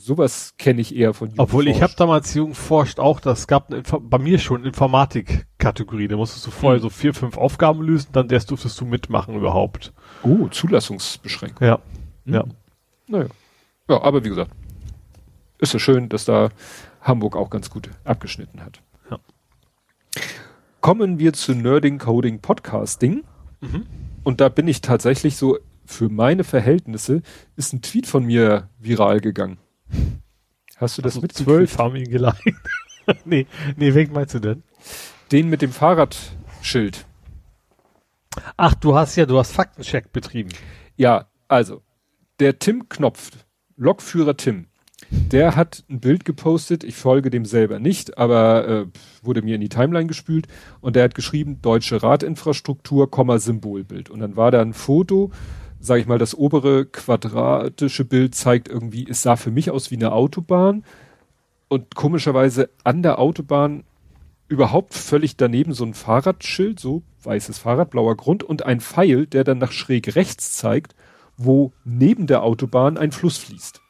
sowas 0.05 0.53
kenne 0.57 0.81
ich 0.81 0.95
eher 0.95 1.13
von 1.13 1.29
Jugend 1.29 1.39
Obwohl 1.39 1.67
ich 1.67 1.81
habe 1.81 1.93
damals 1.97 2.33
Jugend 2.33 2.55
forscht 2.55 2.99
auch, 2.99 3.19
das 3.19 3.47
gab 3.47 3.71
eine, 3.71 3.81
bei 3.81 4.19
mir 4.19 4.37
schon 4.37 4.63
Informatik-Kategorie. 4.63 6.07
Da 6.07 6.15
musstest 6.15 6.45
du 6.45 6.51
vorher 6.51 6.77
hm. 6.77 6.83
so 6.83 6.89
vier, 6.89 7.13
fünf 7.13 7.37
Aufgaben 7.37 7.81
lösen, 7.81 8.09
dann 8.11 8.29
erst 8.29 8.51
durftest 8.51 8.79
du 8.79 8.85
mitmachen 8.85 9.35
überhaupt. 9.35 9.93
Oh, 10.23 10.47
Zulassungsbeschränkung. 10.47 11.67
Ja. 11.67 11.79
Hm. 12.25 12.33
Ja. 12.33 12.43
Naja. 13.07 13.27
Ja, 13.89 14.01
aber 14.01 14.23
wie 14.23 14.29
gesagt, 14.29 14.51
ist 15.59 15.73
ja 15.73 15.79
schön, 15.79 16.09
dass 16.09 16.25
da 16.25 16.49
Hamburg 17.01 17.35
auch 17.35 17.49
ganz 17.49 17.69
gut 17.69 17.89
abgeschnitten 18.03 18.63
hat. 18.63 18.81
Ja. 19.09 19.19
Kommen 20.81 21.19
wir 21.19 21.33
zu 21.33 21.53
Nerding 21.53 21.97
Coding 21.97 22.39
Podcasting. 22.39 23.23
Mhm. 23.61 23.85
Und 24.23 24.41
da 24.41 24.49
bin 24.49 24.67
ich 24.67 24.81
tatsächlich 24.81 25.37
so, 25.37 25.57
für 25.85 26.09
meine 26.09 26.43
Verhältnisse, 26.43 27.21
ist 27.55 27.73
ein 27.73 27.81
Tweet 27.81 28.07
von 28.07 28.25
mir 28.25 28.69
viral 28.79 29.21
gegangen. 29.21 29.57
Hast 30.77 30.97
du 30.97 31.01
das 31.01 31.13
also 31.13 31.21
mit 31.21 31.33
zwölf 31.33 31.77
haben 31.77 31.95
ihn 31.95 32.09
geleitet? 32.09 32.55
nee, 33.25 33.47
nee, 33.77 33.93
wen 33.93 34.11
meinst 34.11 34.33
du 34.33 34.39
denn? 34.39 34.63
Den 35.31 35.49
mit 35.49 35.61
dem 35.61 35.71
Fahrradschild. 35.71 37.05
Ach, 38.57 38.73
du 38.75 38.95
hast 38.95 39.15
ja, 39.15 39.25
du 39.25 39.37
hast 39.37 39.51
Faktencheck 39.51 40.11
betrieben. 40.11 40.49
Ja, 40.97 41.27
also, 41.47 41.81
der 42.39 42.59
Tim 42.59 42.89
Knopf, 42.89 43.31
Lokführer 43.77 44.35
Tim, 44.35 44.67
der 45.09 45.55
hat 45.55 45.83
ein 45.89 45.99
Bild 45.99 46.25
gepostet, 46.25 46.83
ich 46.83 46.95
folge 46.95 47.29
dem 47.29 47.45
selber 47.45 47.79
nicht, 47.79 48.17
aber 48.17 48.67
äh, 48.67 48.85
wurde 49.21 49.41
mir 49.41 49.55
in 49.55 49.61
die 49.61 49.69
Timeline 49.69 50.07
gespült 50.07 50.47
und 50.81 50.95
der 50.95 51.03
hat 51.03 51.15
geschrieben, 51.15 51.61
deutsche 51.61 52.01
Radinfrastruktur, 52.01 53.09
Symbolbild. 53.39 54.09
Und 54.09 54.19
dann 54.19 54.35
war 54.35 54.51
da 54.51 54.61
ein 54.61 54.73
Foto, 54.73 55.31
sage 55.85 56.01
ich 56.01 56.07
mal, 56.07 56.17
das 56.17 56.35
obere 56.35 56.85
quadratische 56.85 58.05
Bild 58.05 58.35
zeigt 58.35 58.67
irgendwie, 58.67 59.05
es 59.09 59.21
sah 59.21 59.35
für 59.35 59.51
mich 59.51 59.71
aus 59.71 59.91
wie 59.91 59.95
eine 59.95 60.11
Autobahn 60.11 60.83
und 61.67 61.95
komischerweise 61.95 62.69
an 62.83 63.03
der 63.03 63.19
Autobahn 63.19 63.83
überhaupt 64.47 64.93
völlig 64.93 65.37
daneben 65.37 65.73
so 65.73 65.85
ein 65.85 65.93
Fahrradschild, 65.93 66.79
so 66.79 67.03
weißes 67.23 67.57
Fahrrad, 67.57 67.89
blauer 67.89 68.15
Grund 68.15 68.43
und 68.43 68.65
ein 68.65 68.81
Pfeil, 68.81 69.25
der 69.25 69.43
dann 69.43 69.57
nach 69.57 69.71
schräg 69.71 70.15
rechts 70.15 70.53
zeigt, 70.53 70.95
wo 71.37 71.71
neben 71.83 72.27
der 72.27 72.43
Autobahn 72.43 72.97
ein 72.97 73.11
Fluss 73.11 73.37
fließt. 73.37 73.81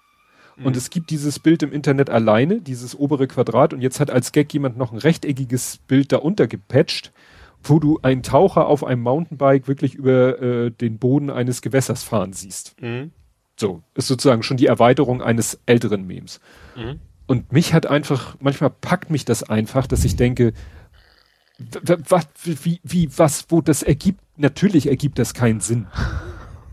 Mhm. 0.57 0.65
Und 0.65 0.77
es 0.77 0.89
gibt 0.89 1.09
dieses 1.09 1.39
Bild 1.39 1.63
im 1.63 1.73
Internet 1.73 2.09
alleine, 2.09 2.61
dieses 2.61 2.97
obere 2.97 3.27
Quadrat, 3.27 3.73
und 3.73 3.81
jetzt 3.81 3.99
hat 3.99 4.09
als 4.09 4.31
Gag 4.31 4.53
jemand 4.53 4.77
noch 4.77 4.91
ein 4.91 4.97
rechteckiges 4.97 5.80
Bild 5.88 6.11
darunter 6.11 6.47
gepatcht, 6.47 7.11
wo 7.69 7.79
du 7.79 7.99
einen 8.01 8.23
Taucher 8.23 8.67
auf 8.67 8.83
einem 8.83 9.01
Mountainbike 9.01 9.67
wirklich 9.67 9.95
über 9.95 10.41
äh, 10.41 10.71
den 10.71 10.99
Boden 10.99 11.29
eines 11.29 11.61
Gewässers 11.61 12.03
fahren 12.03 12.33
siehst. 12.33 12.75
Mhm. 12.81 13.11
So, 13.57 13.83
ist 13.95 14.07
sozusagen 14.07 14.43
schon 14.43 14.57
die 14.57 14.65
Erweiterung 14.65 15.21
eines 15.21 15.59
älteren 15.65 16.05
Memes. 16.05 16.39
Mhm. 16.75 16.99
Und 17.27 17.51
mich 17.51 17.73
hat 17.73 17.85
einfach, 17.87 18.35
manchmal 18.39 18.69
packt 18.69 19.09
mich 19.09 19.25
das 19.25 19.43
einfach, 19.43 19.87
dass 19.87 20.05
ich 20.05 20.15
denke, 20.15 20.53
was, 21.81 22.27
wie, 22.43 22.79
wie, 22.83 23.09
was, 23.17 23.45
wo 23.49 23.61
das 23.61 23.81
ergibt, 23.81 24.19
natürlich 24.37 24.87
ergibt 24.87 25.19
das 25.19 25.33
keinen 25.33 25.59
Sinn. 25.59 25.87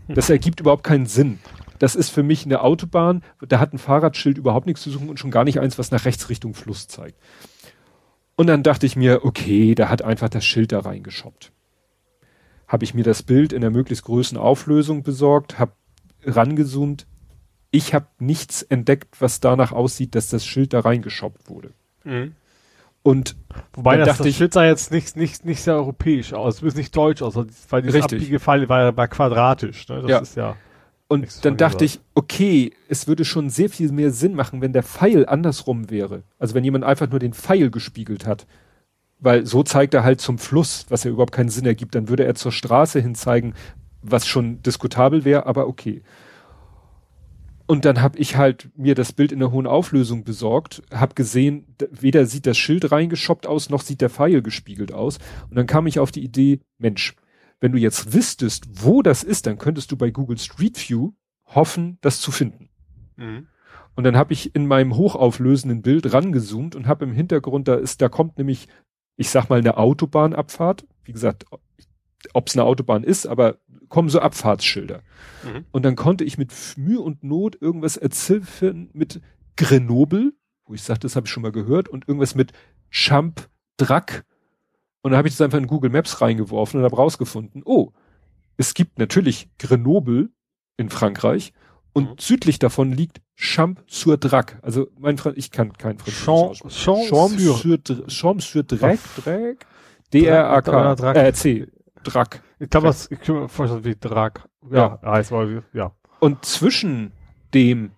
Das 0.09 0.29
ergibt 0.29 0.59
überhaupt 0.59 0.83
keinen 0.83 1.05
Sinn. 1.05 1.39
Das 1.79 1.95
ist 1.95 2.09
für 2.09 2.23
mich 2.23 2.45
eine 2.45 2.61
Autobahn, 2.61 3.23
da 3.39 3.59
hat 3.59 3.73
ein 3.73 3.77
Fahrradschild 3.77 4.37
überhaupt 4.37 4.67
nichts 4.67 4.81
zu 4.81 4.91
suchen 4.91 5.07
und 5.09 5.17
schon 5.17 5.31
gar 5.31 5.45
nicht 5.45 5.61
eins, 5.61 5.79
was 5.79 5.91
nach 5.91 6.03
rechts 6.03 6.29
Richtung 6.29 6.53
Fluss 6.53 6.89
zeigt. 6.89 7.17
Und 8.35 8.47
dann 8.47 8.63
dachte 8.63 8.85
ich 8.85 8.95
mir, 8.95 9.23
okay, 9.25 9.75
da 9.75 9.89
hat 9.89 10.01
einfach 10.01 10.29
das 10.29 10.45
Schild 10.45 10.71
da 10.71 10.79
reingeschoppt. 10.79 11.51
Habe 12.67 12.83
ich 12.83 12.93
mir 12.93 13.03
das 13.03 13.23
Bild 13.23 13.53
in 13.53 13.61
der 13.61 13.69
möglichst 13.69 14.05
größten 14.05 14.37
Auflösung 14.37 15.03
besorgt, 15.03 15.59
habe 15.59 15.73
rangezoomt. 16.25 17.05
Ich 17.69 17.93
habe 17.93 18.07
nichts 18.19 18.63
entdeckt, 18.63 19.21
was 19.21 19.39
danach 19.39 19.71
aussieht, 19.71 20.15
dass 20.15 20.29
das 20.29 20.45
Schild 20.45 20.73
da 20.73 20.79
reingeschoppt 20.79 21.49
wurde. 21.49 21.71
Mhm. 22.03 22.35
Und 23.03 23.35
wobei 23.73 23.97
das, 23.97 24.17
das 24.17 24.35
Schild 24.35 24.53
sah 24.53 24.65
jetzt 24.65 24.91
nicht, 24.91 25.17
nicht, 25.17 25.43
nicht 25.43 25.61
sehr 25.61 25.75
europäisch 25.75 26.33
aus, 26.33 26.57
es 26.57 26.63
ist 26.63 26.77
nicht 26.77 26.95
deutsch 26.95 27.21
aus, 27.21 27.35
weil 27.69 27.81
die 27.81 28.01
Abbiegefall 28.01 28.69
war, 28.69 28.95
war 28.95 29.07
quadratisch. 29.09 29.87
Ne? 29.89 30.01
Das 30.01 30.09
ja. 30.09 30.19
ist 30.19 30.35
ja. 30.37 30.55
Und 31.13 31.45
dann 31.45 31.57
dachte 31.57 31.85
ich, 31.85 31.99
okay, 32.15 32.71
es 32.89 33.07
würde 33.07 33.23
schon 33.23 33.51
sehr 33.51 33.69
viel 33.69 33.91
mehr 33.91 34.09
Sinn 34.09 34.33
machen, 34.33 34.61
wenn 34.61 34.73
der 34.73 34.81
Pfeil 34.81 35.27
andersrum 35.27 35.91
wäre. 35.91 36.23
Also 36.39 36.55
wenn 36.55 36.63
jemand 36.63 36.83
einfach 36.85 37.07
nur 37.07 37.19
den 37.19 37.33
Pfeil 37.33 37.69
gespiegelt 37.69 38.25
hat. 38.25 38.47
Weil 39.19 39.45
so 39.45 39.61
zeigt 39.61 39.93
er 39.93 40.03
halt 40.03 40.21
zum 40.21 40.39
Fluss, 40.39 40.87
was 40.89 41.03
ja 41.03 41.11
überhaupt 41.11 41.31
keinen 41.31 41.49
Sinn 41.49 41.67
ergibt. 41.67 41.93
Dann 41.93 42.09
würde 42.09 42.25
er 42.25 42.33
zur 42.33 42.51
Straße 42.51 42.99
hin 42.99 43.13
zeigen, 43.13 43.53
was 44.01 44.25
schon 44.25 44.63
diskutabel 44.63 45.23
wäre, 45.23 45.45
aber 45.45 45.67
okay. 45.67 46.01
Und 47.67 47.85
dann 47.85 48.01
habe 48.01 48.17
ich 48.17 48.35
halt 48.35 48.69
mir 48.75 48.95
das 48.95 49.13
Bild 49.13 49.31
in 49.31 49.39
der 49.39 49.51
hohen 49.51 49.67
Auflösung 49.67 50.23
besorgt, 50.23 50.81
habe 50.91 51.13
gesehen, 51.13 51.67
weder 51.91 52.25
sieht 52.25 52.47
das 52.47 52.57
Schild 52.57 52.91
reingeschoppt 52.91 53.45
aus, 53.45 53.69
noch 53.69 53.81
sieht 53.81 54.01
der 54.01 54.09
Pfeil 54.09 54.41
gespiegelt 54.41 54.91
aus. 54.91 55.19
Und 55.49 55.57
dann 55.57 55.67
kam 55.67 55.85
ich 55.85 55.99
auf 55.99 56.11
die 56.11 56.23
Idee, 56.23 56.59
Mensch, 56.79 57.15
wenn 57.63 57.71
du 57.71 57.77
jetzt 57.77 58.13
wüsstest, 58.13 58.83
wo 58.83 59.01
das 59.01 59.23
ist, 59.23 59.47
dann 59.47 59.57
könntest 59.57 59.89
du 59.89 59.95
bei 59.95 60.11
Google 60.11 60.37
Street 60.37 60.77
View 60.77 61.13
hoffen, 61.45 61.97
das 62.01 62.19
zu 62.19 62.29
finden. 62.29 62.67
Mhm. 63.15 63.47
Und 63.95 64.03
dann 64.03 64.17
habe 64.17 64.33
ich 64.33 64.53
in 64.53 64.67
meinem 64.67 64.97
hochauflösenden 64.97 65.81
Bild 65.81 66.11
rangezoomt 66.11 66.75
und 66.75 66.87
habe 66.87 67.05
im 67.05 67.13
Hintergrund, 67.13 67.69
da 67.69 67.75
ist, 67.75 68.01
da 68.01 68.09
kommt 68.09 68.37
nämlich, 68.37 68.67
ich 69.15 69.29
sag 69.29 69.49
mal, 69.49 69.59
eine 69.59 69.77
Autobahnabfahrt. 69.77 70.85
Wie 71.05 71.13
gesagt, 71.13 71.45
ob 72.33 72.47
es 72.47 72.57
eine 72.57 72.65
Autobahn 72.65 73.05
ist, 73.05 73.27
aber 73.27 73.59
kommen 73.87 74.09
so 74.09 74.19
Abfahrtsschilder. 74.19 75.01
Mhm. 75.45 75.63
Und 75.71 75.85
dann 75.85 75.95
konnte 75.95 76.25
ich 76.25 76.37
mit 76.37 76.51
Mühe 76.75 76.99
und 76.99 77.23
Not 77.23 77.61
irgendwas 77.61 77.95
erzählen 77.95 78.89
mit 78.91 79.21
Grenoble, 79.55 80.33
wo 80.65 80.73
ich 80.73 80.83
sagte, 80.83 81.05
das 81.05 81.15
habe 81.15 81.27
ich 81.27 81.31
schon 81.31 81.43
mal 81.43 81.53
gehört, 81.53 81.87
und 81.87 82.09
irgendwas 82.09 82.35
mit 82.35 82.51
Champ 82.91 83.47
Drac 83.77 84.25
und 85.03 85.11
dann 85.11 85.17
habe 85.17 85.27
ich 85.27 85.35
das 85.35 85.41
einfach 85.41 85.59
in 85.59 85.67
Google 85.67 85.91
Maps 85.91 86.21
reingeworfen 86.21 86.79
und 86.79 86.85
habe 86.85 86.95
rausgefunden, 86.95 87.61
oh, 87.65 87.91
es 88.57 88.73
gibt 88.73 88.97
natürlich 88.97 89.49
Grenoble 89.59 90.29
in 90.77 90.89
Frankreich 90.89 91.53
und 91.91 92.09
mhm. 92.09 92.15
südlich 92.19 92.57
davon 92.57 92.91
liegt 92.93 93.21
Champ-sur-Drac. 93.35 94.59
Also 94.61 94.87
mein 94.97 95.17
Franz 95.17 95.37
ich 95.37 95.51
kann 95.51 95.73
kein 95.73 95.99
Französisch 95.99 96.83
Champ-sur-Drac. 96.83 98.07
Champ-sur-Drac. 98.07 99.67
D-R-A-K. 100.13 101.13
Äh, 101.13 101.33
C. 101.33 101.67
Drac. 102.03 102.41
Ich 102.59 102.69
glaube, 102.69 102.87
was, 102.87 103.11
ich 103.11 103.19
kann 103.19 103.35
mir 103.35 103.49
vorstellen, 103.49 103.83
wie 103.83 103.95
Drac. 103.95 104.47
Ja, 104.71 104.99
ja. 105.01 105.11
heißt 105.11 105.31
mal, 105.31 105.63
ja. 105.73 105.91
Und 106.19 106.45
zwischen 106.45 107.11
dem 107.53 107.91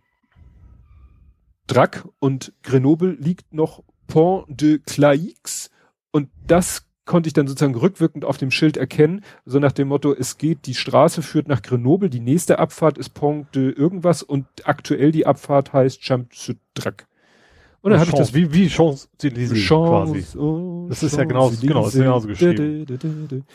Drac 1.68 2.08
und 2.20 2.54
Grenoble 2.64 3.12
liegt 3.12 3.54
noch 3.54 3.84
Pont 4.08 4.46
de 4.50 4.80
Claix 4.80 5.70
und 6.12 6.30
das 6.48 6.85
konnte 7.06 7.28
ich 7.28 7.34
dann 7.34 7.48
sozusagen 7.48 7.76
rückwirkend 7.76 8.26
auf 8.26 8.38
dem 8.38 8.52
Schild 8.52 8.78
erkennen, 8.78 9.24
so 9.46 9.60
nach 9.60 9.72
dem 9.72 9.88
Motto, 9.88 10.14
es 10.14 10.38
geht, 10.38 10.66
die 10.66 10.74
Straße 10.74 11.22
führt 11.22 11.48
nach 11.48 11.62
Grenoble, 11.62 12.10
die 12.10 12.20
nächste 12.20 12.60
Abfahrt 12.60 12.98
ist 12.98 13.14
Pont 13.14 13.56
de 13.56 13.72
irgendwas 13.72 14.24
und 14.24 14.46
aktuell 14.64 15.12
die 15.12 15.26
Abfahrt 15.26 15.74
heißt 15.74 16.02
Champs-sur-Drac. 16.02 17.08
Und 17.82 17.92
dann 17.92 18.00
habe 18.00 18.10
ich 18.10 18.18
das 18.18 18.34
wie 18.34 18.52
wie 18.52 18.68
Champs-Élysées 18.68 19.68
quasi. 19.68 20.38
Oh, 20.40 20.88
das 20.90 21.04
ist 21.04 21.16
ja 21.16 21.24
genau, 21.24 21.52
genau, 21.52 21.86
ist 21.86 21.94
genauso 21.94 22.28
geschrieben. 22.28 23.46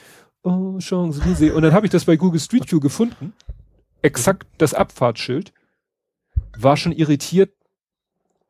Oh, 0.44 0.78
Champs-Élysées. 0.78 1.50
Und 1.50 1.62
dann 1.62 1.72
habe 1.72 1.86
ich 1.86 1.90
das 1.90 2.04
bei 2.04 2.14
Google 2.14 2.38
Street 2.38 2.70
View 2.70 2.78
gefunden. 2.78 3.32
Exakt 4.02 4.46
das 4.58 4.72
Abfahrtsschild. 4.72 5.52
War 6.56 6.76
schon 6.76 6.92
irritiert. 6.92 7.52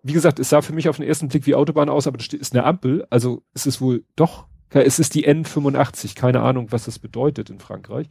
Wie 0.02 0.12
gesagt, 0.12 0.38
es 0.38 0.50
sah 0.50 0.60
für 0.60 0.74
mich 0.74 0.90
auf 0.90 0.96
den 0.96 1.06
ersten 1.06 1.28
Blick 1.28 1.46
wie 1.46 1.54
Autobahn 1.54 1.88
aus, 1.88 2.06
aber 2.06 2.18
das 2.18 2.28
ist 2.28 2.54
eine 2.54 2.64
Ampel. 2.64 3.06
Also 3.08 3.42
es 3.54 3.66
ist 3.66 3.80
wohl 3.80 4.04
doch 4.16 4.46
es 4.72 4.98
ist 4.98 5.14
die 5.14 5.28
N85, 5.28 6.14
keine 6.14 6.40
Ahnung, 6.42 6.70
was 6.70 6.84
das 6.84 6.98
bedeutet 6.98 7.50
in 7.50 7.58
Frankreich. 7.58 8.08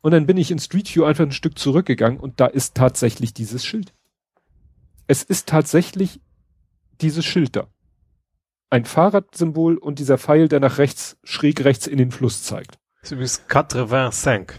Und 0.00 0.12
dann 0.12 0.26
bin 0.26 0.36
ich 0.36 0.50
in 0.50 0.58
Street 0.58 0.94
View 0.94 1.04
einfach 1.04 1.24
ein 1.24 1.32
Stück 1.32 1.58
zurückgegangen 1.58 2.20
und 2.20 2.40
da 2.40 2.46
ist 2.46 2.76
tatsächlich 2.76 3.34
dieses 3.34 3.64
Schild. 3.64 3.92
Es 5.08 5.22
ist 5.22 5.48
tatsächlich 5.48 6.20
dieses 7.00 7.24
Schild 7.24 7.56
da. 7.56 7.68
Ein 8.70 8.84
Fahrradsymbol 8.84 9.76
und 9.76 9.98
dieser 9.98 10.18
Pfeil, 10.18 10.48
der 10.48 10.60
nach 10.60 10.78
rechts, 10.78 11.16
schräg 11.24 11.64
rechts 11.64 11.86
in 11.86 11.98
den 11.98 12.10
Fluss 12.10 12.42
zeigt. 12.42 12.78
Das 13.00 13.10
ist 13.10 13.12
übrigens 13.12 13.42
85. 13.48 14.52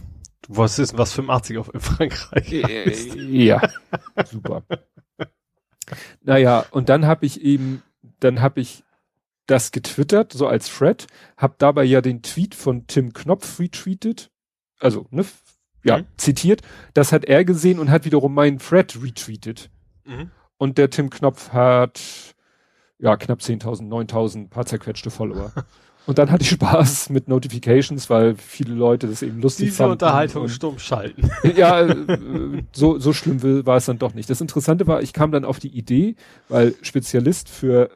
Was 0.50 0.80
ist 0.80 0.98
was 0.98 1.12
85 1.14 1.58
auf 1.58 1.74
in 1.74 1.80
Frankreich? 1.82 2.52
Äh, 2.52 2.92
ja, 3.20 3.62
super. 4.26 4.64
Naja, 6.22 6.66
und 6.72 6.90
dann 6.90 7.06
habe 7.06 7.26
ich 7.26 7.42
eben, 7.42 7.84
dann 8.20 8.42
habe 8.42 8.62
ich 8.62 8.84
das 9.48 9.72
getwittert, 9.72 10.34
so 10.34 10.48
als 10.48 10.70
Thread, 10.70 11.08
hab 11.38 11.58
dabei 11.58 11.84
ja 11.84 12.02
den 12.02 12.22
Tweet 12.22 12.54
von 12.54 12.86
Tim 12.88 13.14
Knopf 13.14 13.60
retweetet, 13.60 14.30
also, 14.80 15.08
ne, 15.10 15.26
ja, 15.84 16.00
mhm. 16.00 16.06
zitiert. 16.18 16.62
Das 16.94 17.12
hat 17.12 17.26
er 17.26 17.46
gesehen 17.46 17.80
und 17.80 17.90
hat 17.90 18.06
wiederum 18.06 18.34
meinen 18.34 18.60
Thread 18.60 19.02
retweetet. 19.02 19.70
Mhm. 20.06 20.32
Und 20.58 20.78
der 20.78 20.90
Tim 20.90 21.10
Knopf 21.10 21.50
hat, 21.54 22.00
ja, 23.00 23.16
knapp 23.16 23.40
10.000, 23.40 23.88
9.000 23.88 24.50
paar 24.50 24.66
zerquetschte 24.66 25.10
Follower. 25.10 25.52
Und 26.08 26.18
dann 26.20 26.32
hatte 26.32 26.44
ich 26.44 26.52
Spaß 26.52 27.10
mit 27.10 27.28
Notifications, 27.28 28.10
weil 28.10 28.36
viele 28.36 28.74
Leute 28.74 29.08
das 29.08 29.22
eben 29.22 29.42
lustig 29.42 29.66
Diese 29.66 29.78
fanden. 29.84 29.98
Diese 29.98 30.06
Unterhaltung 30.06 30.48
stumm 30.48 30.80
schalten. 30.80 31.30
Ja, 31.56 31.82
äh, 31.82 32.64
so, 32.72 32.98
so 32.98 33.12
schlimm 33.12 33.44
war 33.66 33.76
es 33.76 33.88
dann 33.88 34.00
doch 34.00 34.14
nicht. 34.14 34.30
Das 34.30 34.40
Interessante 34.40 34.88
war, 34.88 35.02
ich 35.02 35.12
kam 35.12 35.34
dann 35.34 35.44
auf 35.44 35.60
die 35.60 35.68
Idee, 35.68 36.16
weil 36.48 36.76
Spezialist 36.82 37.50
für 37.50 37.90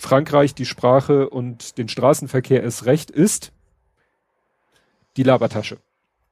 Frankreich 0.00 0.54
die 0.54 0.64
Sprache 0.64 1.28
und 1.28 1.76
den 1.76 1.88
Straßenverkehr 1.88 2.64
es 2.64 2.86
recht 2.86 3.10
ist, 3.10 3.52
die 5.18 5.22
Labertasche. 5.22 5.76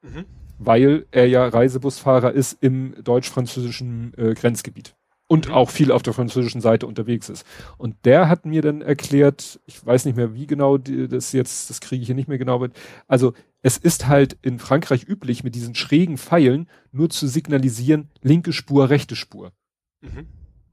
Mhm. 0.00 0.24
Weil 0.58 1.06
er 1.10 1.28
ja 1.28 1.46
Reisebusfahrer 1.46 2.32
ist 2.32 2.56
im 2.62 2.94
deutsch-französischen 3.04 4.14
äh, 4.16 4.34
Grenzgebiet. 4.34 4.94
und 5.28 5.48
mhm. 5.48 5.54
auch 5.54 5.68
viel 5.68 5.92
auf 5.92 6.02
der 6.02 6.14
französischen 6.14 6.62
Seite 6.62 6.86
unterwegs 6.86 7.28
ist. 7.28 7.44
Und 7.76 7.94
der 8.04 8.30
hat 8.30 8.46
mir 8.46 8.62
dann 8.62 8.80
erklärt, 8.80 9.60
ich 9.66 9.84
weiß 9.84 10.06
nicht 10.06 10.16
mehr, 10.16 10.34
wie 10.34 10.46
genau 10.46 10.78
die, 10.78 11.06
das 11.06 11.32
jetzt, 11.32 11.68
das 11.68 11.80
kriege 11.80 12.00
ich 12.00 12.06
hier 12.06 12.14
nicht 12.14 12.28
mehr 12.28 12.38
genau 12.38 12.58
mit. 12.58 12.72
Also 13.06 13.34
es 13.60 13.76
ist 13.76 14.06
halt 14.06 14.38
in 14.40 14.58
Frankreich 14.58 15.06
üblich, 15.06 15.44
mit 15.44 15.54
diesen 15.54 15.74
schrägen 15.74 16.16
Pfeilen 16.16 16.68
nur 16.90 17.10
zu 17.10 17.28
signalisieren, 17.28 18.08
linke 18.22 18.54
Spur, 18.54 18.88
rechte 18.88 19.14
Spur. 19.14 19.52
Mhm. 20.00 20.26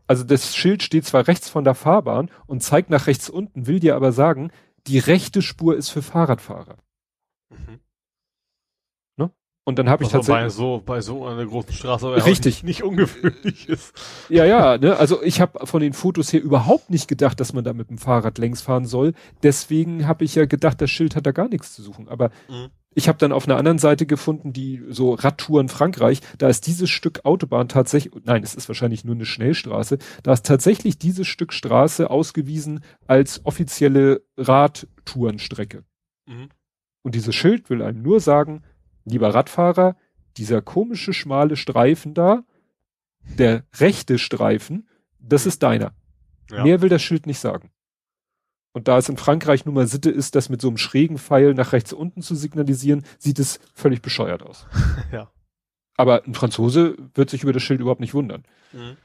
Also 0.07 0.23
das 0.23 0.55
Schild 0.55 0.83
steht 0.83 1.05
zwar 1.05 1.27
rechts 1.27 1.49
von 1.49 1.63
der 1.63 1.75
Fahrbahn 1.75 2.29
und 2.45 2.63
zeigt 2.63 2.89
nach 2.89 3.07
rechts 3.07 3.29
unten, 3.29 3.67
will 3.67 3.79
dir 3.79 3.95
aber 3.95 4.11
sagen, 4.11 4.51
die 4.87 4.99
rechte 4.99 5.41
Spur 5.41 5.75
ist 5.75 5.89
für 5.89 6.01
Fahrradfahrer. 6.01 6.77
Mhm. 7.49 7.79
Und 9.67 9.79
dann 9.79 9.89
habe 9.89 10.03
ich 10.03 10.09
tatsächlich 10.09 10.43
bei 10.43 10.49
so 10.49 10.83
bei 10.85 11.01
so 11.01 11.25
einer 11.25 11.43
großen 11.43 11.73
Straße 11.73 12.23
richtig 12.27 12.63
nicht, 12.63 12.81
nicht, 12.81 12.83
ungewöhnlich 12.83 13.67
ist. 13.69 13.93
Ja, 14.29 14.45
ja, 14.45 14.77
ne? 14.77 14.95
Also 14.97 15.23
ich 15.23 15.41
habe 15.41 15.65
von 15.65 15.81
den 15.81 15.93
Fotos 15.93 16.31
her 16.31 16.41
überhaupt 16.41 16.91
nicht 16.91 17.07
gedacht, 17.07 17.39
dass 17.39 17.51
man 17.51 17.63
da 17.63 17.73
mit 17.73 17.89
dem 17.89 17.97
Fahrrad 17.97 18.37
längs 18.37 18.61
fahren 18.61 18.85
soll. 18.85 19.13
Deswegen 19.41 20.07
habe 20.07 20.23
ich 20.23 20.35
ja 20.35 20.45
gedacht, 20.45 20.79
das 20.81 20.91
Schild 20.91 21.15
hat 21.15 21.25
da 21.25 21.31
gar 21.31 21.49
nichts 21.49 21.73
zu 21.73 21.81
suchen. 21.81 22.07
Aber 22.07 22.29
mhm. 22.47 22.69
Ich 22.95 23.09
habe 23.09 23.17
dann 23.17 23.33
auf 23.33 23.45
einer 23.45 23.57
anderen 23.57 23.77
Seite 23.77 24.05
gefunden, 24.05 24.53
die 24.53 24.81
so 24.89 25.13
Radtouren 25.13 25.67
Frankreich, 25.67 26.21
da 26.37 26.47
ist 26.47 26.65
dieses 26.65 26.89
Stück 26.89 27.25
Autobahn 27.25 27.67
tatsächlich, 27.67 28.15
nein, 28.23 28.41
es 28.41 28.55
ist 28.55 28.69
wahrscheinlich 28.69 29.03
nur 29.03 29.15
eine 29.15 29.25
Schnellstraße, 29.25 29.97
da 30.23 30.33
ist 30.33 30.45
tatsächlich 30.45 30.97
dieses 30.97 31.27
Stück 31.27 31.51
Straße 31.51 32.09
ausgewiesen 32.09 32.79
als 33.05 33.45
offizielle 33.45 34.23
Radtourenstrecke. 34.37 35.83
Mhm. 36.25 36.49
Und 37.03 37.15
dieses 37.15 37.35
Schild 37.35 37.69
will 37.69 37.81
einem 37.81 38.01
nur 38.01 38.21
sagen, 38.21 38.63
lieber 39.03 39.35
Radfahrer, 39.35 39.97
dieser 40.37 40.61
komische 40.61 41.13
schmale 41.13 41.57
Streifen 41.57 42.13
da, 42.13 42.43
der 43.37 43.65
rechte 43.75 44.17
Streifen, 44.17 44.87
das 45.19 45.45
ist 45.45 45.63
deiner. 45.63 45.93
Ja. 46.49 46.63
Mehr 46.63 46.81
will 46.81 46.89
das 46.89 47.01
Schild 47.01 47.27
nicht 47.27 47.39
sagen. 47.39 47.71
Und 48.75 48.87
da 48.89 48.97
es 48.97 49.07
in 49.07 49.15
Frankreich 49.15 49.63
nun 49.63 49.73
mal 49.73 49.87
Sitte 49.87 50.11
ist, 50.11 50.35
das 50.35 50.49
mit 50.49 50.59
so 50.59 50.67
einem 50.67 50.75
schrägen 50.75 51.17
Pfeil 51.17 51.53
nach 51.53 51.71
rechts 51.71 51.93
unten 51.93 52.21
zu 52.21 52.35
signalisieren, 52.35 53.05
sieht 53.17 53.39
es 53.39 53.61
völlig 53.73 54.01
bescheuert 54.01 54.43
aus. 54.43 54.67
ja. 55.13 55.31
Aber 55.95 56.25
ein 56.25 56.33
Franzose 56.33 56.97
wird 57.13 57.29
sich 57.29 57.43
über 57.43 57.53
das 57.53 57.63
Schild 57.63 57.79
überhaupt 57.79 58.01
nicht 58.01 58.13
wundern. 58.13 58.43
Mhm. 58.73 58.97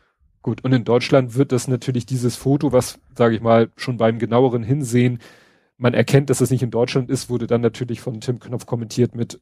Gut, 0.42 0.64
und 0.64 0.72
in 0.72 0.82
Deutschland 0.82 1.36
wird 1.36 1.52
das 1.52 1.68
natürlich 1.68 2.04
dieses 2.04 2.34
Foto, 2.34 2.72
was, 2.72 2.98
sage 3.14 3.36
ich 3.36 3.42
mal, 3.42 3.70
schon 3.76 3.96
beim 3.96 4.18
genaueren 4.18 4.64
Hinsehen, 4.64 5.20
man 5.76 5.94
erkennt, 5.94 6.30
dass 6.30 6.40
es 6.40 6.50
nicht 6.50 6.64
in 6.64 6.72
Deutschland 6.72 7.08
ist, 7.08 7.30
wurde 7.30 7.46
dann 7.46 7.60
natürlich 7.60 8.00
von 8.00 8.20
Tim 8.20 8.40
Knopf 8.40 8.66
kommentiert 8.66 9.14
mit 9.14 9.40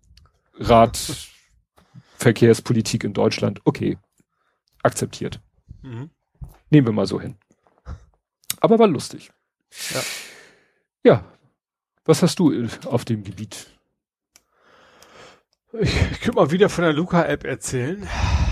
Radverkehrspolitik 0.58 3.02
in 3.04 3.14
Deutschland, 3.14 3.62
okay, 3.64 3.96
akzeptiert. 4.82 5.40
Mhm. 5.80 6.10
Nehmen 6.68 6.86
wir 6.86 6.92
mal 6.92 7.06
so 7.06 7.18
hin. 7.18 7.36
Aber 8.60 8.78
war 8.78 8.88
lustig. 8.88 9.30
Ja. 9.94 10.00
ja. 11.04 11.24
Was 12.04 12.22
hast 12.22 12.38
du 12.38 12.66
auf 12.86 13.04
dem 13.04 13.22
Gebiet? 13.22 13.66
Ich, 15.72 15.94
ich 16.12 16.20
könnte 16.20 16.36
mal 16.36 16.50
wieder 16.50 16.68
von 16.68 16.84
der 16.84 16.92
Luca-App 16.92 17.44
erzählen. 17.44 18.08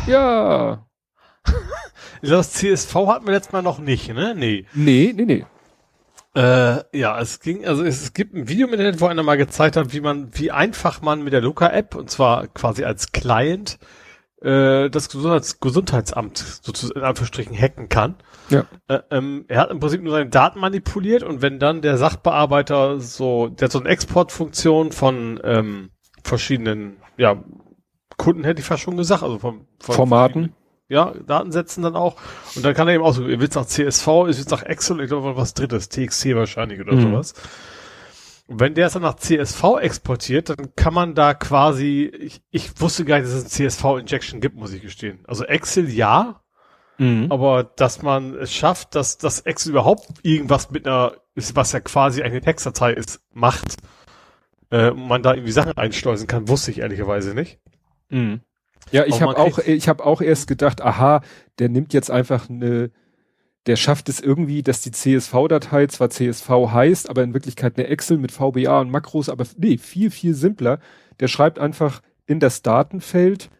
Ja. 0.06 0.86
Das 2.22 2.52
CSV 2.52 2.94
hatten 2.94 3.26
wir 3.26 3.34
letztes 3.34 3.52
Mal 3.52 3.62
noch 3.62 3.78
nicht, 3.78 4.09
ne? 4.09 4.34
Nee. 4.34 4.66
Nee, 4.72 5.12
nee, 5.14 5.26
nee. 5.26 5.47
Äh, 6.34 6.82
ja, 6.98 7.20
es 7.20 7.40
ging, 7.40 7.66
also 7.66 7.82
es, 7.82 8.02
es, 8.02 8.14
gibt 8.14 8.34
ein 8.34 8.48
Video 8.48 8.66
im 8.66 8.72
Internet, 8.72 9.01
wo 9.01 9.06
einer 9.06 9.22
mal 9.22 9.36
gezeigt 9.36 9.76
hat, 9.76 9.93
wie 9.93 10.01
man, 10.01 10.30
wie 10.32 10.51
einfach 10.51 11.02
man 11.02 11.22
mit 11.22 11.32
der 11.32 11.40
Luca-App, 11.40 11.94
und 11.94 12.10
zwar 12.10 12.47
quasi 12.48 12.84
als 12.84 13.12
Client, 13.12 13.78
äh, 14.43 14.90
das 14.90 15.09
Gesundheits 15.09 15.60
Gesundheitsamt 15.60 16.38
sozusagen 16.38 17.01
in 17.01 17.06
Anführungsstrichen 17.06 17.56
hacken 17.56 17.88
kann. 17.88 18.16
Ja. 18.48 18.64
Äh, 18.89 19.01
ähm, 19.10 19.44
er 19.48 19.60
hat 19.60 19.70
im 19.70 19.81
Prinzip 19.81 20.02
nur 20.02 20.12
seine 20.12 20.31
Daten 20.31 20.60
manipuliert 20.60 21.23
und 21.23 21.43
wenn 21.43 21.59
dann 21.59 21.82
der 21.82 21.98
Sachbearbeiter 21.98 23.01
so, 23.01 23.48
der 23.48 23.66
hat 23.66 23.73
so 23.73 23.81
eine 23.81 23.89
Exportfunktion 23.89 24.93
von 24.93 25.40
ähm, 25.43 25.90
verschiedenen, 26.23 26.97
ja, 27.16 27.43
Kunden 28.16 28.44
hätte 28.44 28.60
ich 28.60 28.66
fast 28.66 28.82
schon 28.82 28.97
gesagt, 28.97 29.23
also 29.23 29.39
vom, 29.39 29.66
von 29.78 29.94
Formaten 29.94 30.55
ja, 30.89 31.12
Datensätzen 31.27 31.82
dann 31.82 31.97
auch. 31.97 32.16
Und 32.55 32.64
dann 32.64 32.74
kann 32.74 32.89
er 32.89 32.94
eben 32.94 33.05
auch 33.05 33.12
so, 33.12 33.27
ihr 33.27 33.40
willst 33.40 33.56
nach 33.56 33.66
CSV, 33.66 34.06
ihr 34.06 34.27
willst 34.27 34.51
nach 34.51 34.62
Excel, 34.62 35.01
ich 35.01 35.09
glaube 35.09 35.36
was 35.36 35.55
drittes, 35.55 35.89
TXT 35.89 36.35
wahrscheinlich 36.35 36.81
oder 36.81 36.94
mhm. 36.94 37.02
sowas. 37.02 37.35
Und 38.47 38.60
wenn 38.60 38.74
der 38.74 38.86
es 38.86 38.93
dann 38.93 39.02
nach 39.02 39.16
CSV 39.16 39.78
exportiert, 39.81 40.51
dann 40.51 40.74
kann 40.77 40.94
man 40.94 41.14
da 41.14 41.35
quasi, 41.35 42.05
ich, 42.05 42.40
ich 42.51 42.81
wusste 42.81 43.05
gar 43.05 43.16
nicht, 43.16 43.27
dass 43.27 43.35
es 43.35 43.44
ein 43.44 43.51
CSV-Injection 43.51 44.40
gibt, 44.40 44.56
muss 44.56 44.73
ich 44.73 44.82
gestehen. 44.82 45.24
Also 45.27 45.44
Excel 45.44 45.90
ja, 45.90 46.43
mhm. 46.98 47.31
aber 47.31 47.64
dass 47.64 48.02
man 48.02 48.35
es 48.35 48.52
schafft, 48.52 48.94
dass 48.94 49.18
das 49.18 49.40
Excel 49.40 49.70
überhaupt 49.70 50.06
irgendwas 50.23 50.70
mit 50.70 50.86
einer, 50.86 51.12
was 51.35 51.73
ja 51.73 51.81
quasi 51.81 52.23
eine 52.23 52.40
Textdatei 52.40 52.93
ist, 52.93 53.20
macht, 53.32 53.77
äh, 54.70 54.90
man 54.90 55.23
da 55.23 55.35
irgendwie 55.35 55.52
Sachen 55.52 55.77
einschleusen 55.77 56.27
kann, 56.27 56.48
wusste 56.48 56.70
ich 56.70 56.78
ehrlicherweise 56.78 57.35
nicht. 57.35 57.59
Mhm. 58.09 58.40
Ja, 58.93 59.05
ich 59.05 59.20
habe 59.20 59.36
auch, 59.36 59.59
ich 59.59 59.89
habe 59.89 60.05
auch 60.05 60.20
erst 60.20 60.47
gedacht, 60.47 60.81
aha, 60.81 61.23
der 61.59 61.68
nimmt 61.68 61.93
jetzt 61.93 62.10
einfach 62.10 62.48
eine, 62.48 62.90
der 63.66 63.77
schafft 63.77 64.09
es 64.09 64.20
irgendwie, 64.20 64.62
dass 64.62 64.81
die 64.81 64.93
CSV-Datei 64.93 65.89
zwar 65.89 66.10
CSV 66.10 66.48
heißt, 66.48 67.10
aber 67.10 67.24
in 67.24 67.35
Wirklichkeit 67.35 67.77
eine 67.77 67.89
Excel 67.89 68.16
mit 68.18 68.31
VBA 68.31 68.81
und 68.81 68.91
Makros, 68.91 69.28
aber 69.28 69.44
nee, 69.57 69.76
viel, 69.76 70.10
viel 70.10 70.34
simpler. 70.34 70.78
Der 71.18 71.26
schreibt 71.26 71.58
einfach 71.58 72.00
in 72.26 72.39
das 72.39 72.62
Datenfeld 72.62 73.50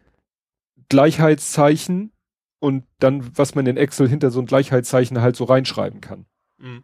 Gleichheitszeichen 0.87 2.11
und 2.59 2.85
dann, 2.99 3.37
was 3.37 3.55
man 3.55 3.65
in 3.65 3.77
Excel 3.77 4.07
hinter 4.07 4.31
so 4.31 4.39
ein 4.39 4.45
Gleichheitszeichen 4.45 5.21
halt 5.21 5.35
so 5.35 5.43
reinschreiben 5.43 6.01
kann. 6.01 6.25
Mhm. 6.57 6.83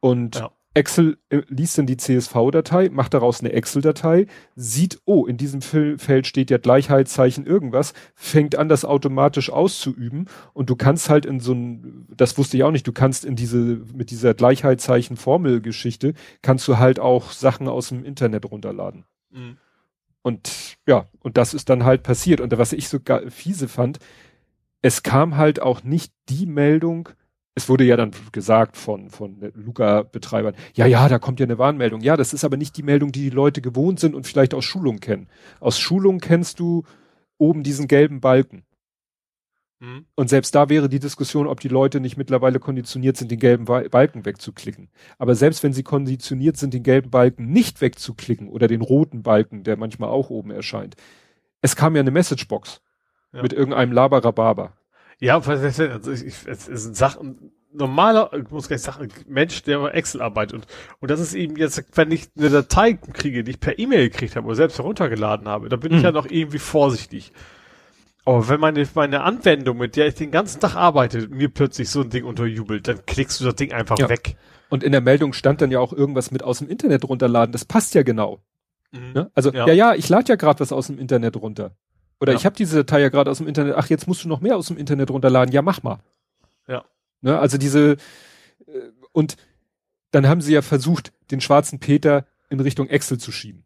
Und 0.00 0.36
ja. 0.36 0.50
Excel 0.74 1.18
äh, 1.28 1.42
liest 1.48 1.76
dann 1.76 1.86
die 1.86 1.98
CSV-Datei, 1.98 2.88
macht 2.90 3.12
daraus 3.12 3.40
eine 3.40 3.52
Excel-Datei, 3.52 4.26
sieht, 4.56 5.00
oh, 5.04 5.26
in 5.26 5.36
diesem 5.36 5.60
Feld 5.60 6.26
steht 6.26 6.50
ja 6.50 6.56
Gleichheitszeichen 6.56 7.44
irgendwas, 7.44 7.92
fängt 8.14 8.56
an, 8.56 8.68
das 8.68 8.84
automatisch 8.84 9.50
auszuüben 9.50 10.28
und 10.54 10.70
du 10.70 10.76
kannst 10.76 11.10
halt 11.10 11.26
in 11.26 11.40
so 11.40 11.52
ein, 11.52 12.06
das 12.16 12.38
wusste 12.38 12.56
ich 12.56 12.64
auch 12.64 12.70
nicht, 12.70 12.86
du 12.86 12.92
kannst 12.92 13.24
in 13.24 13.36
diese, 13.36 13.82
mit 13.94 14.10
dieser 14.10 14.32
Gleichheitszeichen-Formel-Geschichte, 14.32 16.14
kannst 16.40 16.66
du 16.68 16.78
halt 16.78 16.98
auch 16.98 17.32
Sachen 17.32 17.68
aus 17.68 17.90
dem 17.90 18.04
Internet 18.04 18.50
runterladen. 18.50 19.04
Mhm. 19.30 19.58
Und 20.22 20.76
ja, 20.86 21.08
und 21.20 21.36
das 21.36 21.52
ist 21.52 21.68
dann 21.68 21.84
halt 21.84 22.04
passiert. 22.04 22.40
Und 22.40 22.56
was 22.56 22.72
ich 22.72 22.88
so 22.88 22.98
fiese 23.28 23.66
fand, 23.66 23.98
es 24.82 25.02
kam 25.02 25.36
halt 25.36 25.62
auch 25.62 25.84
nicht 25.84 26.12
die 26.28 26.46
Meldung, 26.46 27.08
es 27.54 27.68
wurde 27.68 27.84
ja 27.84 27.96
dann 27.96 28.12
gesagt 28.32 28.76
von, 28.76 29.10
von 29.10 29.52
Luca-Betreibern, 29.54 30.54
ja, 30.74 30.86
ja, 30.86 31.08
da 31.08 31.18
kommt 31.18 31.38
ja 31.38 31.44
eine 31.44 31.58
Warnmeldung. 31.58 32.00
Ja, 32.00 32.16
das 32.16 32.32
ist 32.32 32.44
aber 32.44 32.56
nicht 32.56 32.76
die 32.76 32.82
Meldung, 32.82 33.12
die 33.12 33.22
die 33.22 33.30
Leute 33.30 33.60
gewohnt 33.60 34.00
sind 34.00 34.14
und 34.14 34.26
vielleicht 34.26 34.54
aus 34.54 34.64
Schulung 34.64 35.00
kennen. 35.00 35.28
Aus 35.60 35.78
Schulung 35.78 36.18
kennst 36.18 36.60
du 36.60 36.84
oben 37.38 37.62
diesen 37.62 37.88
gelben 37.88 38.20
Balken. 38.20 38.64
Mhm. 39.80 40.06
Und 40.14 40.30
selbst 40.30 40.54
da 40.54 40.68
wäre 40.68 40.88
die 40.88 40.98
Diskussion, 40.98 41.46
ob 41.46 41.60
die 41.60 41.68
Leute 41.68 42.00
nicht 42.00 42.16
mittlerweile 42.16 42.58
konditioniert 42.58 43.16
sind, 43.16 43.30
den 43.30 43.38
gelben 43.38 43.66
Balken 43.66 44.24
wegzuklicken. 44.24 44.88
Aber 45.18 45.34
selbst 45.34 45.62
wenn 45.62 45.74
sie 45.74 45.82
konditioniert 45.82 46.56
sind, 46.56 46.72
den 46.72 46.82
gelben 46.82 47.10
Balken 47.10 47.52
nicht 47.52 47.80
wegzuklicken 47.80 48.48
oder 48.48 48.66
den 48.66 48.80
roten 48.80 49.22
Balken, 49.22 49.62
der 49.62 49.76
manchmal 49.76 50.08
auch 50.08 50.30
oben 50.30 50.50
erscheint. 50.50 50.96
Es 51.60 51.76
kam 51.76 51.96
ja 51.96 52.00
eine 52.00 52.10
Messagebox 52.10 52.80
ja. 53.32 53.42
mit 53.42 53.52
irgendeinem 53.52 53.92
Laberababa. 53.92 54.72
Ja, 55.20 55.38
also 55.38 56.12
ich, 56.12 56.24
ich, 56.24 56.46
es 56.46 56.66
sind 56.66 56.96
Sachen, 56.96 57.52
normaler, 57.72 58.30
ich 58.34 58.50
muss 58.50 58.68
gleich 58.68 58.82
sagen, 58.82 59.08
Mensch, 59.28 59.62
der 59.62 59.94
Excel 59.94 60.20
arbeitet 60.20 60.54
und, 60.54 60.66
und 61.00 61.10
das 61.10 61.20
ist 61.20 61.34
eben 61.34 61.56
jetzt, 61.56 61.84
wenn 61.94 62.10
ich 62.10 62.28
eine 62.36 62.50
Datei 62.50 62.94
kriege, 62.94 63.44
die 63.44 63.52
ich 63.52 63.60
per 63.60 63.78
E-Mail 63.78 64.10
gekriegt 64.10 64.36
habe 64.36 64.46
oder 64.46 64.56
selbst 64.56 64.78
heruntergeladen 64.78 65.48
habe, 65.48 65.68
da 65.68 65.76
bin 65.76 65.92
mhm. 65.92 65.98
ich 65.98 66.04
ja 66.04 66.12
noch 66.12 66.26
irgendwie 66.26 66.58
vorsichtig. 66.58 67.32
Aber 68.24 68.48
wenn 68.48 68.60
meine, 68.60 68.86
meine 68.94 69.22
Anwendung, 69.22 69.78
mit 69.78 69.96
der 69.96 70.06
ich 70.06 70.14
den 70.14 70.30
ganzen 70.30 70.60
Tag 70.60 70.76
arbeite, 70.76 71.28
mir 71.28 71.48
plötzlich 71.48 71.90
so 71.90 72.02
ein 72.02 72.10
Ding 72.10 72.24
unterjubelt, 72.24 72.86
dann 72.86 73.04
klickst 73.04 73.40
du 73.40 73.44
das 73.44 73.56
Ding 73.56 73.72
einfach 73.72 73.98
ja. 73.98 74.08
weg. 74.08 74.36
Und 74.68 74.84
in 74.84 74.92
der 74.92 75.00
Meldung 75.00 75.32
stand 75.32 75.60
dann 75.60 75.70
ja 75.70 75.80
auch 75.80 75.92
irgendwas 75.92 76.30
mit 76.30 76.42
aus 76.42 76.58
dem 76.58 76.68
Internet 76.68 77.08
runterladen. 77.08 77.52
Das 77.52 77.64
passt 77.64 77.94
ja 77.94 78.02
genau. 78.02 78.42
Mhm. 78.92 79.12
Ne? 79.12 79.30
Also, 79.34 79.52
ja. 79.52 79.66
ja, 79.66 79.72
ja, 79.72 79.94
ich 79.94 80.08
lade 80.08 80.28
ja 80.28 80.36
gerade 80.36 80.60
was 80.60 80.72
aus 80.72 80.86
dem 80.86 80.98
Internet 80.98 81.36
runter. 81.36 81.72
Oder 82.22 82.34
ja. 82.34 82.38
ich 82.38 82.46
habe 82.46 82.54
diese 82.54 82.76
Datei 82.76 83.00
ja 83.00 83.08
gerade 83.08 83.32
aus 83.32 83.38
dem 83.38 83.48
Internet, 83.48 83.74
ach, 83.76 83.90
jetzt 83.90 84.06
musst 84.06 84.22
du 84.22 84.28
noch 84.28 84.40
mehr 84.40 84.56
aus 84.56 84.68
dem 84.68 84.76
Internet 84.76 85.10
runterladen. 85.10 85.52
Ja, 85.52 85.60
mach 85.60 85.82
mal. 85.82 85.98
Ja. 86.68 86.84
Ne, 87.20 87.36
also 87.36 87.58
diese, 87.58 87.96
äh, 88.66 88.80
und 89.10 89.36
dann 90.12 90.28
haben 90.28 90.40
sie 90.40 90.52
ja 90.52 90.62
versucht, 90.62 91.12
den 91.32 91.40
schwarzen 91.40 91.80
Peter 91.80 92.24
in 92.48 92.60
Richtung 92.60 92.88
Excel 92.88 93.18
zu 93.18 93.32
schieben. 93.32 93.64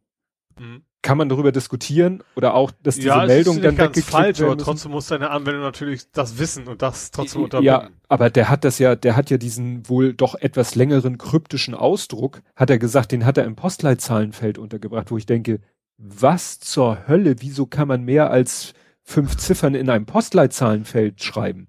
Mhm. 0.58 0.84
Kann 1.02 1.18
man 1.18 1.28
darüber 1.28 1.52
diskutieren 1.52 2.24
oder 2.34 2.54
auch, 2.54 2.72
dass 2.82 2.96
diese 2.96 3.08
ja, 3.08 3.26
Meldung 3.26 3.60
dann 3.60 3.76
ganz 3.76 4.02
falsch, 4.02 4.40
aber 4.40 4.56
trotzdem 4.56 4.92
muss 4.92 5.08
deine 5.08 5.28
Anwendung 5.28 5.62
natürlich 5.62 6.10
das 6.12 6.38
wissen 6.38 6.66
und 6.66 6.80
das 6.80 7.10
trotzdem 7.10 7.42
unterbinden. 7.42 7.66
Ja, 7.66 7.90
aber 8.08 8.30
der 8.30 8.48
hat 8.48 8.64
das 8.64 8.78
ja, 8.78 8.96
der 8.96 9.16
hat 9.16 9.28
ja 9.28 9.36
diesen 9.36 9.86
wohl 9.86 10.14
doch 10.14 10.34
etwas 10.34 10.74
längeren 10.74 11.18
kryptischen 11.18 11.74
Ausdruck, 11.74 12.40
hat 12.56 12.70
er 12.70 12.78
gesagt, 12.78 13.12
den 13.12 13.26
hat 13.26 13.36
er 13.36 13.44
im 13.44 13.54
Postleitzahlenfeld 13.54 14.56
untergebracht, 14.56 15.10
wo 15.10 15.18
ich 15.18 15.26
denke, 15.26 15.60
was 15.98 16.58
zur 16.60 17.08
Hölle, 17.08 17.36
wieso 17.40 17.66
kann 17.66 17.88
man 17.88 18.04
mehr 18.04 18.30
als 18.30 18.74
fünf 19.02 19.36
Ziffern 19.36 19.74
in 19.74 19.88
einem 19.88 20.06
Postleitzahlenfeld 20.06 21.22
schreiben? 21.22 21.68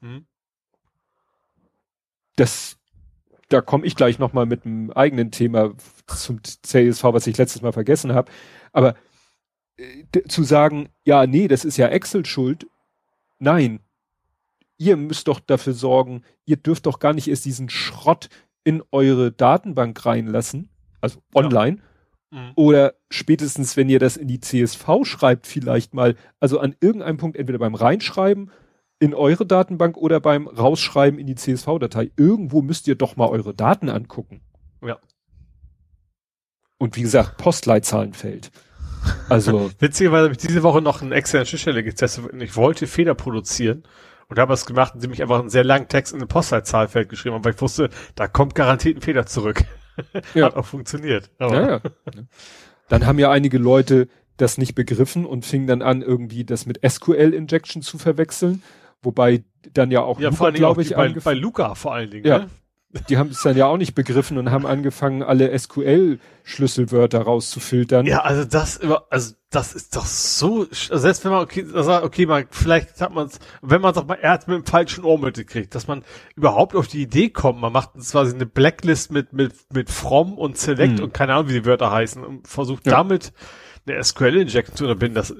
Hm. 0.00 0.26
das, 2.36 2.76
da 3.48 3.60
komme 3.60 3.86
ich 3.86 3.96
gleich 3.96 4.18
nochmal 4.18 4.46
mit 4.46 4.66
einem 4.66 4.90
eigenen 4.90 5.30
Thema 5.30 5.74
zum 6.06 6.40
CSV, 6.44 7.02
was 7.04 7.26
ich 7.26 7.36
letztes 7.38 7.62
Mal 7.62 7.72
vergessen 7.72 8.12
habe. 8.12 8.30
Aber 8.72 8.94
äh, 9.78 10.04
zu 10.28 10.42
sagen, 10.44 10.90
ja, 11.04 11.26
nee, 11.26 11.48
das 11.48 11.64
ist 11.64 11.76
ja 11.76 11.88
Excel 11.88 12.26
schuld. 12.26 12.66
Nein. 13.38 13.80
Ihr 14.78 14.98
müsst 14.98 15.28
doch 15.28 15.40
dafür 15.40 15.72
sorgen, 15.72 16.22
ihr 16.44 16.58
dürft 16.58 16.84
doch 16.84 16.98
gar 16.98 17.14
nicht 17.14 17.28
erst 17.28 17.46
diesen 17.46 17.70
Schrott 17.70 18.28
in 18.62 18.82
eure 18.92 19.32
Datenbank 19.32 20.04
reinlassen, 20.04 20.68
also 21.00 21.22
online. 21.34 21.78
Ja. 21.78 21.82
Mhm. 22.36 22.52
Oder 22.54 22.94
spätestens, 23.08 23.78
wenn 23.78 23.88
ihr 23.88 23.98
das 23.98 24.18
in 24.18 24.28
die 24.28 24.40
CSV 24.40 24.86
schreibt, 25.04 25.46
vielleicht 25.46 25.94
mal, 25.94 26.16
also 26.38 26.60
an 26.60 26.76
irgendeinem 26.80 27.16
Punkt, 27.16 27.38
entweder 27.38 27.58
beim 27.58 27.74
Reinschreiben 27.74 28.50
in 28.98 29.14
eure 29.14 29.46
Datenbank 29.46 29.96
oder 29.96 30.20
beim 30.20 30.46
Rausschreiben 30.46 31.18
in 31.18 31.26
die 31.26 31.34
CSV-Datei. 31.34 32.10
Irgendwo 32.16 32.60
müsst 32.60 32.88
ihr 32.88 32.94
doch 32.94 33.16
mal 33.16 33.28
eure 33.28 33.54
Daten 33.54 33.88
angucken. 33.88 34.42
Ja. 34.82 34.98
Und 36.76 36.96
wie 36.96 37.02
gesagt, 37.02 37.38
Postleitzahlenfeld. 37.38 38.50
Also. 39.30 39.70
Witzigerweise 39.78 40.24
habe 40.24 40.32
ich 40.32 40.38
diese 40.38 40.62
Woche 40.62 40.82
noch 40.82 41.00
eine 41.00 41.14
externe 41.14 41.46
Schnittstelle 41.46 41.82
getestet. 41.82 42.30
Ich 42.42 42.54
wollte 42.54 42.86
Fehler 42.86 43.14
produzieren 43.14 43.84
und 44.28 44.38
habe 44.38 44.52
es 44.52 44.66
gemacht, 44.66 44.92
indem 44.94 45.12
ich 45.14 45.22
einfach 45.22 45.40
einen 45.40 45.48
sehr 45.48 45.64
langen 45.64 45.88
Text 45.88 46.12
in 46.12 46.20
ein 46.20 46.28
Postleitzahlfeld 46.28 47.08
geschrieben 47.08 47.34
habe, 47.34 47.46
weil 47.46 47.54
ich 47.54 47.62
wusste, 47.62 47.88
da 48.14 48.28
kommt 48.28 48.54
garantiert 48.54 48.98
ein 48.98 49.02
Fehler 49.02 49.24
zurück. 49.24 49.64
Ja. 50.34 50.46
Hat 50.46 50.56
auch 50.56 50.66
funktioniert. 50.66 51.30
Ja, 51.40 51.68
ja. 51.68 51.80
Dann 52.88 53.06
haben 53.06 53.18
ja 53.18 53.30
einige 53.30 53.58
Leute 53.58 54.08
das 54.36 54.58
nicht 54.58 54.74
begriffen 54.74 55.24
und 55.24 55.46
fingen 55.46 55.66
dann 55.66 55.80
an, 55.82 56.02
irgendwie 56.02 56.44
das 56.44 56.66
mit 56.66 56.78
SQL-Injection 56.86 57.82
zu 57.82 57.96
verwechseln 57.98 58.62
Wobei 59.06 59.44
dann 59.72 59.92
ja 59.92 60.02
auch 60.02 60.18
ja, 60.20 60.30
Luca, 60.30 60.50
glaube 60.50 60.82
ich, 60.82 60.94
bei, 60.94 61.08
bei 61.10 61.34
Luca 61.34 61.76
vor 61.76 61.94
allen 61.94 62.10
Dingen. 62.10 62.26
Ja. 62.26 62.38
Ne? 62.40 62.50
Die 63.08 63.18
haben 63.18 63.30
es 63.30 63.42
dann 63.42 63.56
ja 63.56 63.66
auch 63.66 63.76
nicht 63.76 63.94
begriffen 63.94 64.38
und 64.38 64.50
haben 64.50 64.66
angefangen, 64.66 65.22
alle 65.22 65.56
SQL-Schlüsselwörter 65.58 67.22
rauszufiltern. 67.22 68.06
Ja, 68.06 68.20
also 68.20 68.44
das 68.44 68.76
über, 68.78 69.06
also 69.10 69.34
das 69.50 69.74
ist 69.74 69.96
doch 69.96 70.06
so, 70.06 70.66
also 70.70 70.98
selbst 70.98 71.24
wenn 71.24 71.32
man 71.32 71.42
okay, 71.42 71.64
sagt, 71.66 72.04
okay, 72.04 72.26
man, 72.26 72.46
vielleicht 72.50 73.00
hat 73.00 73.14
man 73.14 73.26
es, 73.26 73.38
wenn 73.62 73.80
man 73.80 73.94
doch 73.94 74.06
mal 74.06 74.18
erst 74.20 74.48
mit 74.48 74.58
dem 74.58 74.66
falschen 74.66 75.04
Ohr 75.04 75.18
mitkriegt, 75.18 75.74
dass 75.74 75.86
man 75.86 76.04
überhaupt 76.34 76.74
auf 76.74 76.88
die 76.88 77.02
Idee 77.02 77.30
kommt, 77.30 77.60
man 77.60 77.72
macht 77.72 77.94
quasi 77.94 78.34
eine 78.34 78.46
Blacklist 78.46 79.10
mit, 79.10 79.32
mit, 79.32 79.54
mit 79.72 79.90
From 79.90 80.36
und 80.38 80.58
Select 80.58 80.98
hm. 80.98 81.04
und 81.04 81.14
keine 81.14 81.34
Ahnung, 81.34 81.48
wie 81.48 81.54
die 81.54 81.64
Wörter 81.64 81.90
heißen 81.90 82.24
und 82.24 82.48
versucht 82.48 82.86
ja. 82.86 82.92
damit 82.92 83.32
eine 83.86 84.02
SQL-Injection 84.02 84.76
zu 84.76 84.84
unterbinden, 84.84 85.14
das 85.14 85.34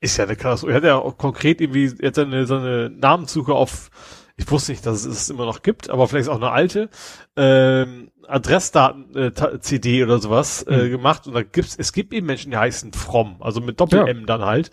ist 0.00 0.16
ja 0.16 0.24
eine 0.24 0.36
Katastrophe. 0.36 0.72
Er 0.72 0.76
hat 0.76 0.84
ja 0.84 0.96
auch 0.96 1.16
konkret 1.16 1.60
irgendwie 1.60 1.92
jetzt 2.00 2.18
eine, 2.18 2.46
so 2.46 2.56
eine 2.56 2.90
Namenssuche 2.90 3.54
auf, 3.54 3.90
ich 4.36 4.50
wusste 4.50 4.72
nicht, 4.72 4.84
dass 4.84 5.04
es 5.04 5.22
es 5.22 5.30
immer 5.30 5.46
noch 5.46 5.62
gibt, 5.62 5.88
aber 5.90 6.08
vielleicht 6.08 6.24
ist 6.24 6.28
auch 6.28 6.36
eine 6.36 6.50
alte, 6.50 6.90
ähm, 7.36 8.10
Adressdaten-CD 8.28 10.00
äh, 10.00 10.04
oder 10.04 10.18
sowas 10.18 10.62
äh, 10.62 10.84
mhm. 10.84 10.90
gemacht 10.90 11.26
und 11.26 11.34
da 11.34 11.42
gibt's, 11.42 11.76
es 11.76 11.92
gibt 11.92 12.12
eben 12.12 12.26
Menschen, 12.26 12.50
die 12.50 12.56
heißen 12.56 12.92
From, 12.92 13.36
also 13.40 13.60
mit 13.60 13.80
Doppel-M 13.80 14.20
ja. 14.20 14.26
dann 14.26 14.44
halt 14.44 14.70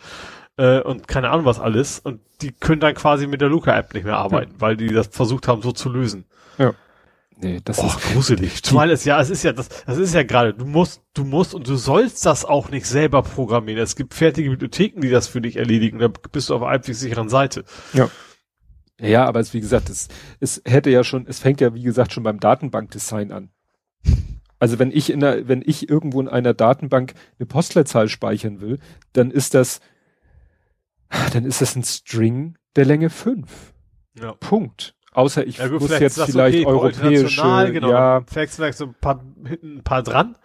äh, 0.57 0.81
und 0.81 1.07
keine 1.07 1.29
Ahnung 1.29 1.45
was 1.45 1.59
alles 1.59 1.99
und 1.99 2.19
die 2.41 2.51
können 2.51 2.81
dann 2.81 2.93
quasi 2.93 3.25
mit 3.25 3.41
der 3.41 3.49
Luca-App 3.49 3.93
nicht 3.93 4.03
mehr 4.03 4.17
arbeiten, 4.17 4.53
ja. 4.55 4.61
weil 4.61 4.75
die 4.75 4.89
das 4.89 5.07
versucht 5.07 5.47
haben 5.47 5.61
so 5.61 5.71
zu 5.71 5.89
lösen. 5.89 6.25
Ja. 6.57 6.73
Nee, 7.37 7.61
das 7.63 7.79
oh, 7.79 7.87
ist 7.87 7.99
gruselig. 8.01 8.63
Zumal 8.63 8.91
es 8.91 9.05
ja, 9.05 9.19
es 9.19 9.29
ist 9.29 9.43
ja 9.43 9.53
das, 9.53 9.69
das 9.85 9.97
ist 9.97 10.13
ja 10.13 10.23
gerade, 10.23 10.53
du 10.53 10.65
musst, 10.65 11.01
du 11.13 11.23
musst 11.23 11.53
und 11.53 11.67
du 11.67 11.75
sollst 11.75 12.25
das 12.25 12.45
auch 12.45 12.69
nicht 12.69 12.85
selber 12.85 13.21
programmieren. 13.21 13.81
Es 13.81 13.95
gibt 13.95 14.13
fertige 14.13 14.51
Bibliotheken, 14.51 15.01
die 15.01 15.09
das 15.09 15.27
für 15.27 15.41
dich 15.41 15.57
erledigen. 15.57 15.99
Da 15.99 16.07
bist 16.07 16.49
du 16.49 16.55
auf 16.55 16.61
einer 16.61 16.71
halbwegs 16.71 16.99
sicheren 16.99 17.29
Seite. 17.29 17.65
Ja. 17.93 18.09
Ja, 19.09 19.25
aber 19.25 19.39
es, 19.39 19.53
wie 19.53 19.59
gesagt, 19.59 19.89
es, 19.89 20.07
es 20.39 20.61
hätte 20.65 20.89
ja 20.89 21.03
schon, 21.03 21.25
es 21.27 21.39
fängt 21.39 21.61
ja, 21.61 21.73
wie 21.73 21.83
gesagt, 21.83 22.13
schon 22.13 22.23
beim 22.23 22.39
Datenbankdesign 22.39 23.31
an. 23.31 23.49
Also 24.59 24.79
wenn 24.79 24.91
ich 24.91 25.09
in 25.09 25.19
der, 25.19 25.47
wenn 25.49 25.61
ich 25.65 25.89
irgendwo 25.89 26.21
in 26.21 26.29
einer 26.29 26.53
Datenbank 26.53 27.13
eine 27.37 27.45
Postleitzahl 27.45 28.07
speichern 28.07 28.61
will, 28.61 28.79
dann 29.11 29.29
ist 29.29 29.53
das, 29.53 29.81
dann 31.33 31.43
ist 31.43 31.61
das 31.61 31.75
ein 31.75 31.83
String 31.83 32.57
der 32.77 32.85
Länge 32.85 33.09
5. 33.09 33.73
Ja. 34.19 34.33
Punkt. 34.33 34.95
Außer 35.11 35.45
ich 35.45 35.57
ja, 35.57 35.67
gut, 35.67 35.81
muss 35.81 35.99
jetzt 35.99 36.21
vielleicht 36.21 36.65
okay, 36.65 36.65
europäische, 36.65 37.71
genau, 37.71 37.91
ja. 37.91 38.23
Vielleicht, 38.25 38.53
vielleicht 38.53 38.77
so 38.77 38.85
ein 38.85 38.95
paar, 38.95 39.21
hinten 39.45 39.77
ein 39.77 39.83
paar 39.83 40.01
dran, 40.01 40.37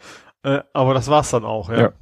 äh, 0.43 0.61
aber 0.73 0.95
das 0.95 1.09
war's 1.09 1.31
dann 1.31 1.45
auch, 1.45 1.71
ja. 1.71 1.81
Ja. 1.81 1.93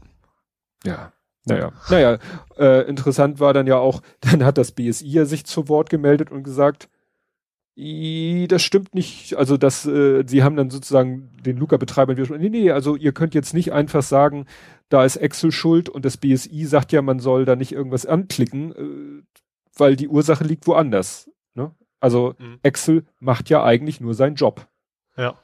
ja. 0.85 1.13
Naja, 1.47 1.73
naja, 1.91 2.19
äh, 2.59 2.89
interessant 2.89 3.39
war 3.41 3.55
dann 3.55 3.67
ja 3.67 3.77
auch, 3.79 4.03
dann 4.21 4.45
hat 4.45 4.59
das 4.59 4.73
BSI 4.73 5.09
ja 5.09 5.25
sich 5.25 5.45
zu 5.47 5.69
Wort 5.69 5.91
gemeldet 5.91 6.31
und 6.31 6.43
gesagt, 6.43 6.89
das 7.79 8.63
stimmt 8.63 8.95
nicht, 8.95 9.37
also 9.37 9.59
das, 9.59 9.85
äh, 9.85 10.25
sie 10.27 10.43
haben 10.43 10.57
dann 10.57 10.71
sozusagen 10.71 11.37
den 11.43 11.59
Luca-Betreibern 11.59 12.17
wieder, 12.17 12.39
nee, 12.39 12.49
nee, 12.49 12.71
also 12.71 12.97
ihr 12.97 13.13
könnt 13.13 13.35
jetzt 13.35 13.53
nicht 13.53 13.71
einfach 13.71 14.03
sagen, 14.03 14.47
da 14.89 15.05
ist 15.05 15.17
Excel 15.17 15.53
schuld 15.53 15.91
und 15.91 16.07
das 16.07 16.17
BSI 16.17 16.65
sagt 16.65 16.93
ja, 16.93 17.03
man 17.03 17.19
soll 17.19 17.45
da 17.45 17.55
nicht 17.55 17.73
irgendwas 17.73 18.07
anklicken, 18.07 18.73
äh, 18.73 19.23
weil 19.77 19.97
die 19.97 20.09
Ursache 20.09 20.45
liegt 20.45 20.67
woanders. 20.67 21.31
Ne? 21.55 21.75
Also 22.01 22.35
mhm. 22.39 22.61
Excel 22.63 23.05
macht 23.19 23.51
ja 23.51 23.63
eigentlich 23.63 24.01
nur 24.01 24.15
seinen 24.15 24.37
Job. 24.37 24.67
Ja. 25.19 25.39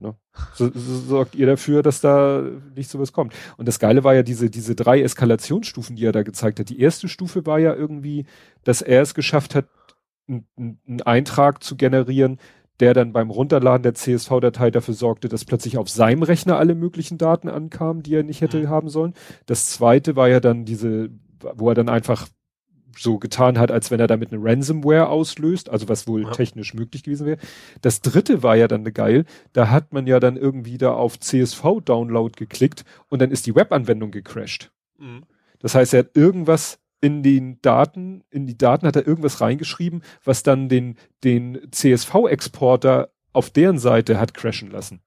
Ne? 0.00 0.14
So, 0.54 0.70
so 0.72 0.96
sorgt 0.98 1.34
ihr 1.34 1.46
dafür, 1.46 1.82
dass 1.82 2.00
da 2.00 2.42
nicht 2.76 2.90
sowas 2.90 3.12
kommt. 3.12 3.34
Und 3.56 3.66
das 3.66 3.78
Geile 3.78 4.04
war 4.04 4.14
ja 4.14 4.22
diese, 4.22 4.48
diese 4.50 4.74
drei 4.74 5.02
Eskalationsstufen, 5.02 5.96
die 5.96 6.04
er 6.04 6.12
da 6.12 6.22
gezeigt 6.22 6.60
hat. 6.60 6.68
Die 6.68 6.80
erste 6.80 7.08
Stufe 7.08 7.46
war 7.46 7.58
ja 7.58 7.74
irgendwie, 7.74 8.26
dass 8.64 8.82
er 8.82 9.02
es 9.02 9.14
geschafft 9.14 9.54
hat, 9.54 9.66
einen 10.28 11.02
Eintrag 11.04 11.64
zu 11.64 11.76
generieren, 11.76 12.38
der 12.80 12.94
dann 12.94 13.12
beim 13.12 13.30
Runterladen 13.30 13.82
der 13.82 13.94
CSV-Datei 13.94 14.70
dafür 14.70 14.94
sorgte, 14.94 15.28
dass 15.28 15.44
plötzlich 15.44 15.78
auf 15.78 15.88
seinem 15.88 16.22
Rechner 16.22 16.58
alle 16.58 16.74
möglichen 16.74 17.18
Daten 17.18 17.48
ankamen, 17.48 18.02
die 18.02 18.14
er 18.14 18.22
nicht 18.22 18.40
hätte 18.40 18.60
mhm. 18.60 18.68
haben 18.68 18.88
sollen. 18.88 19.14
Das 19.46 19.70
zweite 19.70 20.14
war 20.14 20.28
ja 20.28 20.38
dann 20.38 20.64
diese, 20.64 21.10
wo 21.40 21.70
er 21.70 21.74
dann 21.74 21.88
einfach 21.88 22.28
so 22.98 23.18
getan 23.18 23.58
hat, 23.58 23.70
als 23.70 23.90
wenn 23.90 24.00
er 24.00 24.06
damit 24.06 24.32
eine 24.32 24.42
Ransomware 24.42 25.08
auslöst, 25.08 25.68
also 25.70 25.88
was 25.88 26.06
wohl 26.06 26.24
ja. 26.24 26.30
technisch 26.30 26.74
möglich 26.74 27.02
gewesen 27.02 27.26
wäre. 27.26 27.38
Das 27.80 28.00
dritte 28.00 28.42
war 28.42 28.56
ja 28.56 28.68
dann 28.68 28.84
geil, 28.92 29.24
da 29.52 29.70
hat 29.70 29.92
man 29.92 30.06
ja 30.06 30.20
dann 30.20 30.36
irgendwie 30.36 30.78
da 30.78 30.92
auf 30.92 31.18
CSV-Download 31.18 32.34
geklickt 32.36 32.84
und 33.08 33.20
dann 33.20 33.30
ist 33.30 33.46
die 33.46 33.54
Webanwendung 33.54 34.10
gecrashed. 34.10 34.70
Mhm. 34.98 35.24
Das 35.60 35.74
heißt, 35.74 35.94
er 35.94 36.00
hat 36.00 36.16
irgendwas 36.16 36.78
in 37.00 37.22
den 37.22 37.60
Daten, 37.62 38.24
in 38.30 38.46
die 38.46 38.58
Daten 38.58 38.86
hat 38.86 38.96
er 38.96 39.06
irgendwas 39.06 39.40
reingeschrieben, 39.40 40.02
was 40.24 40.42
dann 40.42 40.68
den, 40.68 40.96
den 41.24 41.60
CSV-Exporter 41.70 43.10
auf 43.32 43.50
deren 43.50 43.78
Seite 43.78 44.18
hat 44.18 44.34
crashen 44.34 44.70
lassen. 44.70 45.00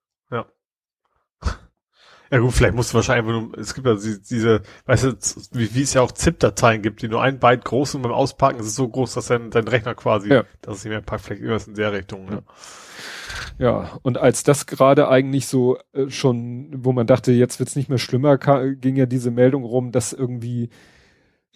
Ja. 2.32 2.38
Ja 2.38 2.38
gut, 2.38 2.54
vielleicht 2.54 2.74
musst 2.74 2.92
du 2.92 2.94
wahrscheinlich 2.94 3.28
einfach 3.28 3.48
nur, 3.48 3.58
es 3.58 3.74
gibt 3.74 3.86
ja 3.86 3.94
diese, 3.94 4.62
weißt 4.86 5.04
du, 5.04 5.12
wie, 5.52 5.74
wie 5.74 5.82
es 5.82 5.92
ja 5.92 6.00
auch 6.00 6.12
ZIP-Dateien 6.12 6.80
gibt, 6.80 7.02
die 7.02 7.08
nur 7.08 7.22
ein 7.22 7.38
Byte 7.38 7.62
groß 7.62 7.92
sind 7.92 8.00
beim 8.02 8.12
Auspacken 8.12 8.58
ist 8.58 8.66
es 8.66 8.74
so 8.74 8.88
groß, 8.88 9.12
dass 9.12 9.26
dein, 9.26 9.50
dein 9.50 9.68
Rechner 9.68 9.94
quasi, 9.94 10.30
ja. 10.30 10.44
dass 10.62 10.78
es 10.78 10.84
nicht 10.84 10.92
mehr 10.92 11.02
packt, 11.02 11.26
vielleicht 11.26 11.42
irgendwas 11.42 11.68
in 11.68 11.74
der 11.74 11.92
Richtung. 11.92 12.24
Ne? 12.24 12.42
Ja, 13.58 13.98
und 14.00 14.16
als 14.16 14.44
das 14.44 14.64
gerade 14.64 15.08
eigentlich 15.08 15.46
so 15.46 15.76
äh, 15.92 16.08
schon, 16.08 16.70
wo 16.74 16.92
man 16.92 17.06
dachte, 17.06 17.32
jetzt 17.32 17.58
wird's 17.58 17.76
nicht 17.76 17.90
mehr 17.90 17.98
schlimmer, 17.98 18.38
ging 18.38 18.96
ja 18.96 19.04
diese 19.04 19.30
Meldung 19.30 19.64
rum, 19.64 19.92
dass 19.92 20.14
irgendwie 20.14 20.70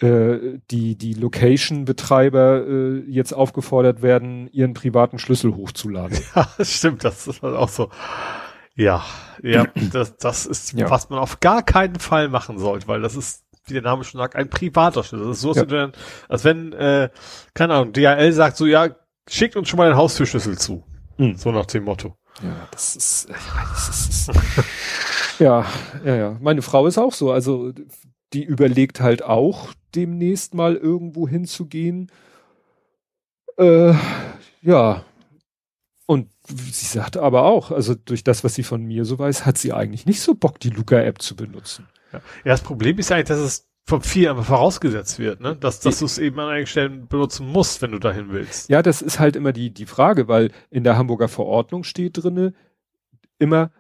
äh, 0.01 0.59
die, 0.71 0.97
die 0.97 1.15
Location-Betreiber 1.15 2.67
äh, 2.67 2.99
jetzt 3.09 3.33
aufgefordert 3.33 4.03
werden, 4.03 4.47
ihren 4.53 4.75
privaten 4.75 5.19
Schlüssel 5.19 5.57
hochzuladen. 5.57 6.19
Ja, 6.35 6.49
stimmt, 6.61 7.03
das 7.03 7.27
ist 7.27 7.41
halt 7.41 7.57
auch 7.57 7.71
so. 7.71 7.89
Ja, 8.77 9.05
ja, 9.43 9.67
das, 9.93 10.17
das 10.19 10.47
ist, 10.47 10.73
ja. 10.75 10.89
was 10.91 11.09
man 11.11 11.19
auf 11.19 11.41
gar 11.41 11.63
keinen 11.63 11.99
Fall 11.99 12.29
machen 12.29 12.59
sollte, 12.59 12.87
weil 12.87 13.01
das 13.01 13.17
ist, 13.17 13.45
wie 13.67 13.73
der 13.73 13.83
Name 13.83 14.05
schon 14.05 14.21
sagt, 14.21 14.37
ein 14.37 14.49
privater 14.49 15.03
Schlüssel. 15.03 15.27
Das 15.27 15.37
ist 15.39 15.43
so, 15.43 15.55
ja. 15.55 15.71
wenn, 15.71 15.93
als 16.29 16.45
wenn, 16.45 16.73
äh, 16.75 17.11
keine 17.55 17.75
Ahnung, 17.75 17.93
DHL 17.93 18.33
sagt 18.33 18.57
so, 18.57 18.67
ja, 18.67 18.91
schickt 19.29 19.57
uns 19.57 19.69
schon 19.69 19.79
mal 19.79 19.89
den 19.89 19.97
Haustürschlüssel 19.97 20.59
zu. 20.59 20.85
Mhm. 21.17 21.37
So 21.37 21.51
nach 21.51 21.67
dem 21.67 21.85
Motto. 21.85 22.17
Ja, 22.43 22.69
das 22.71 22.97
ist, 22.97 23.29
das 23.31 23.89
ist 23.89 24.31
ja, 25.39 25.65
ja, 26.05 26.15
ja. 26.15 26.37
Meine 26.41 26.61
Frau 26.61 26.87
ist 26.87 26.99
auch 26.99 27.13
so. 27.13 27.33
Also, 27.33 27.73
die 28.35 28.45
überlegt 28.45 29.01
halt 29.01 29.23
auch, 29.23 29.73
demnächst 29.95 30.55
mal 30.55 30.77
irgendwo 30.77 31.27
hinzugehen. 31.27 32.11
Äh, 33.57 33.95
ja, 34.61 35.05
und 36.05 36.29
sie 36.49 36.87
sagte 36.87 37.23
aber 37.23 37.45
auch, 37.45 37.71
also 37.71 37.95
durch 37.95 38.25
das, 38.25 38.45
was 38.45 38.55
sie 38.55 38.63
von 38.63 38.83
mir 38.83 39.05
so 39.05 39.19
weiß, 39.19 39.47
hat 39.47 39.59
sie 39.59 39.73
eigentlich 39.73 40.07
nicht 40.07 40.21
so 40.21 40.35
Bock, 40.35 40.61
die 40.61 40.71
Luca-App 40.71 41.21
zu 41.21 41.37
benutzen. 41.37 41.89
Ja. 42.13 42.19
ja, 42.19 42.53
das 42.53 42.63
Problem 42.63 42.99
ist 42.99 43.11
eigentlich, 43.13 43.29
dass 43.29 43.39
es 43.39 43.69
vom 43.85 44.03
Vieh 44.03 44.29
einfach 44.29 44.45
vorausgesetzt 44.45 45.19
wird, 45.19 45.41
ne? 45.41 45.55
Dass, 45.55 45.79
dass 45.79 46.01
du 46.01 46.07
es 46.07 46.19
eben 46.19 46.39
an 46.41 46.49
einigen 46.49 46.67
Stellen 46.67 47.07
benutzen 47.07 47.47
musst, 47.47 47.83
wenn 47.83 47.93
du 47.93 48.01
dahin 48.01 48.33
willst. 48.33 48.69
Ja, 48.69 48.83
das 48.83 49.01
ist 49.01 49.21
halt 49.21 49.37
immer 49.37 49.53
die, 49.53 49.73
die 49.73 49.87
Frage, 49.87 50.27
weil 50.27 50.51
in 50.71 50.83
der 50.83 50.99
Hamburger 50.99 51.29
Verordnung 51.29 51.85
steht 51.85 52.23
drinne 52.23 52.53
immer 53.39 53.71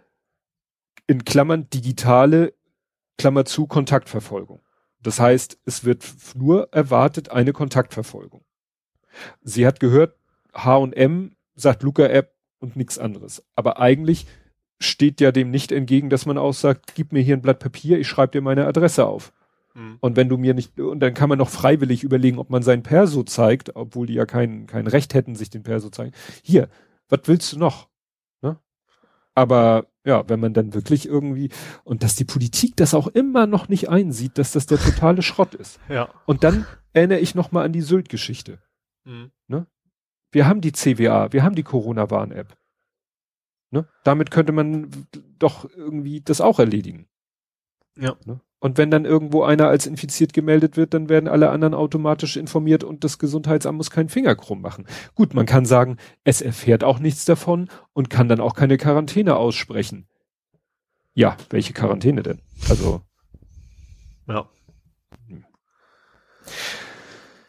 in 1.08 1.24
Klammern 1.24 1.68
digitale, 1.70 2.54
Klammer 3.18 3.44
zu, 3.44 3.66
Kontaktverfolgung. 3.66 4.60
Das 5.00 5.18
heißt, 5.18 5.58
es 5.64 5.84
wird 5.84 6.04
nur 6.34 6.72
erwartet 6.72 7.30
eine 7.30 7.52
Kontaktverfolgung. 7.52 8.44
Sie 9.42 9.66
hat 9.66 9.80
gehört, 9.80 10.16
H&M 10.54 11.36
sagt 11.54 11.82
Luca 11.82 12.06
App 12.06 12.35
und 12.58 12.76
nichts 12.76 12.98
anderes. 12.98 13.44
Aber 13.54 13.80
eigentlich 13.80 14.26
steht 14.78 15.20
ja 15.20 15.32
dem 15.32 15.50
nicht 15.50 15.72
entgegen, 15.72 16.10
dass 16.10 16.26
man 16.26 16.38
auch 16.38 16.52
sagt, 16.52 16.94
gib 16.94 17.12
mir 17.12 17.22
hier 17.22 17.36
ein 17.36 17.42
Blatt 17.42 17.58
Papier, 17.58 17.98
ich 17.98 18.08
schreibe 18.08 18.32
dir 18.32 18.42
meine 18.42 18.66
Adresse 18.66 19.06
auf. 19.06 19.32
Mhm. 19.74 19.98
Und 20.00 20.16
wenn 20.16 20.28
du 20.28 20.36
mir 20.36 20.54
nicht, 20.54 20.78
und 20.80 21.00
dann 21.00 21.14
kann 21.14 21.28
man 21.28 21.38
noch 21.38 21.50
freiwillig 21.50 22.02
überlegen, 22.02 22.38
ob 22.38 22.50
man 22.50 22.62
sein 22.62 22.82
Perso 22.82 23.22
zeigt, 23.22 23.76
obwohl 23.76 24.06
die 24.06 24.14
ja 24.14 24.26
kein, 24.26 24.66
kein 24.66 24.86
Recht 24.86 25.14
hätten, 25.14 25.34
sich 25.34 25.50
den 25.50 25.62
Perso 25.62 25.90
zeigen. 25.90 26.12
Hier, 26.42 26.68
was 27.08 27.20
willst 27.24 27.52
du 27.52 27.58
noch? 27.58 27.88
Ne? 28.42 28.58
Aber 29.34 29.86
ja, 30.04 30.28
wenn 30.28 30.40
man 30.40 30.54
dann 30.54 30.72
wirklich 30.72 31.06
irgendwie, 31.06 31.50
und 31.84 32.02
dass 32.02 32.16
die 32.16 32.24
Politik 32.24 32.76
das 32.76 32.94
auch 32.94 33.08
immer 33.08 33.46
noch 33.46 33.68
nicht 33.68 33.88
einsieht, 33.88 34.38
dass 34.38 34.52
das 34.52 34.66
der 34.66 34.78
totale 34.78 35.22
Schrott 35.22 35.54
ist. 35.54 35.80
Ja. 35.88 36.08
Und 36.26 36.44
dann 36.44 36.66
erinnere 36.92 37.18
ich 37.18 37.34
nochmal 37.34 37.64
an 37.64 37.72
die 37.72 37.82
Sylt-Geschichte. 37.82 38.58
Mhm. 39.04 39.30
Ne? 39.48 39.66
Wir 40.30 40.46
haben 40.46 40.60
die 40.60 40.72
CWA, 40.72 41.32
wir 41.32 41.42
haben 41.42 41.54
die 41.54 41.62
Corona-Warn-App. 41.62 42.56
Ne? 43.70 43.88
Damit 44.04 44.30
könnte 44.30 44.52
man 44.52 45.06
doch 45.38 45.68
irgendwie 45.70 46.20
das 46.20 46.40
auch 46.40 46.58
erledigen. 46.58 47.08
Ja. 47.96 48.16
Ne? 48.24 48.40
Und 48.58 48.78
wenn 48.78 48.90
dann 48.90 49.04
irgendwo 49.04 49.42
einer 49.42 49.68
als 49.68 49.86
infiziert 49.86 50.32
gemeldet 50.32 50.76
wird, 50.76 50.94
dann 50.94 51.08
werden 51.08 51.28
alle 51.28 51.50
anderen 51.50 51.74
automatisch 51.74 52.36
informiert 52.36 52.84
und 52.84 53.04
das 53.04 53.18
Gesundheitsamt 53.18 53.76
muss 53.76 53.90
keinen 53.90 54.08
Finger 54.08 54.34
krumm 54.34 54.60
machen. 54.60 54.86
Gut, 55.14 55.34
man 55.34 55.46
kann 55.46 55.66
sagen, 55.66 55.98
es 56.24 56.40
erfährt 56.40 56.82
auch 56.82 56.98
nichts 56.98 57.24
davon 57.24 57.68
und 57.92 58.10
kann 58.10 58.28
dann 58.28 58.40
auch 58.40 58.54
keine 58.54 58.78
Quarantäne 58.78 59.36
aussprechen. 59.36 60.08
Ja, 61.14 61.36
welche 61.50 61.72
Quarantäne 61.74 62.22
denn? 62.22 62.40
Also. 62.68 63.02
Ja. 64.26 64.40
Ah. 64.40 64.50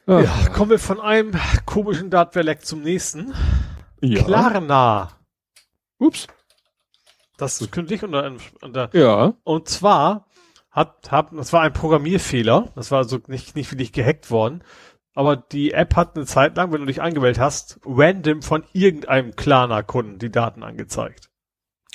Ja, 0.08 0.24
kommen 0.54 0.72
wir 0.72 0.80
von 0.80 1.02
einem 1.02 1.34
komischen 1.66 2.10
Dartwerleck 2.10 2.66
zum 2.66 2.82
nächsten. 2.82 3.34
Ja. 4.00 4.24
Klarna. 4.24 5.10
Ups. 5.98 6.28
Das 7.38 7.60
ist 7.60 7.74
künstlich 7.74 8.04
unter, 8.04 8.32
unter 8.62 8.90
Ja. 8.96 9.34
Und 9.44 9.68
zwar 9.68 10.28
hat, 10.72 11.12
hat, 11.12 11.34
das 11.34 11.52
war 11.52 11.62
ein 11.62 11.74
Programmierfehler. 11.74 12.72
Das 12.76 12.90
war 12.90 13.00
also 13.00 13.20
nicht, 13.28 13.58
nicht 13.58 13.70
wirklich 13.72 13.92
gehackt 13.92 14.32
worden. 14.32 14.64
Aber 15.14 15.36
die 15.36 15.74
App 15.74 15.98
hat 15.98 16.16
eine 16.16 16.26
Zeit 16.26 16.56
lang, 16.56 16.72
wenn 16.72 16.82
du 16.82 16.88
dich 16.88 17.02
angemeldet 17.02 17.42
hast, 17.42 17.80
random 17.86 18.42
von 18.44 18.64
irgendeinem 18.72 19.36
Klarna-Kunden 19.36 20.20
die 20.20 20.32
Daten 20.32 20.64
angezeigt. 20.64 21.30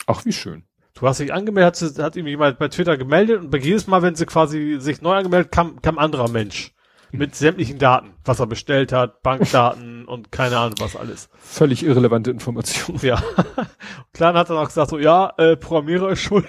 Ach, 0.07 0.25
wie 0.27 0.33
schön. 0.33 0.65
Du 0.93 1.09
hast 1.09 1.21
dich 1.21 1.33
angemeldet, 1.33 1.81
hat, 1.81 1.99
hat 1.99 2.17
ihm 2.17 2.27
jemand 2.27 2.59
bei 2.59 2.69
Twitter 2.69 2.99
gemeldet 2.99 3.41
und 3.41 3.51
bei 3.51 3.59
jedes 3.59 3.87
Mal, 3.87 4.03
wenn 4.03 4.17
sie 4.17 4.27
quasi 4.27 4.77
sich 4.81 5.01
neu 5.01 5.15
angemeldet, 5.15 5.51
kam, 5.51 5.81
kam 5.81 5.97
ein 5.97 6.05
anderer 6.05 6.29
Mensch 6.29 6.75
mit 7.13 7.35
sämtlichen 7.35 7.79
Daten, 7.79 8.15
was 8.25 8.41
er 8.41 8.47
bestellt 8.47 8.93
hat, 8.93 9.23
Bankdaten 9.23 10.07
und 10.07 10.33
keine 10.33 10.59
Ahnung 10.59 10.75
was 10.79 10.97
alles. 10.97 11.29
Völlig 11.39 11.85
irrelevante 11.85 12.31
Information. 12.31 12.99
Ja. 13.03 13.23
Klein 14.13 14.35
hat 14.35 14.51
dann 14.51 14.57
auch 14.57 14.67
gesagt 14.67 14.91
so, 14.91 14.99
ja, 14.99 15.33
äh, 15.37 15.57
Programmierer 15.57 16.11
ist 16.11 16.21
schuld. 16.21 16.47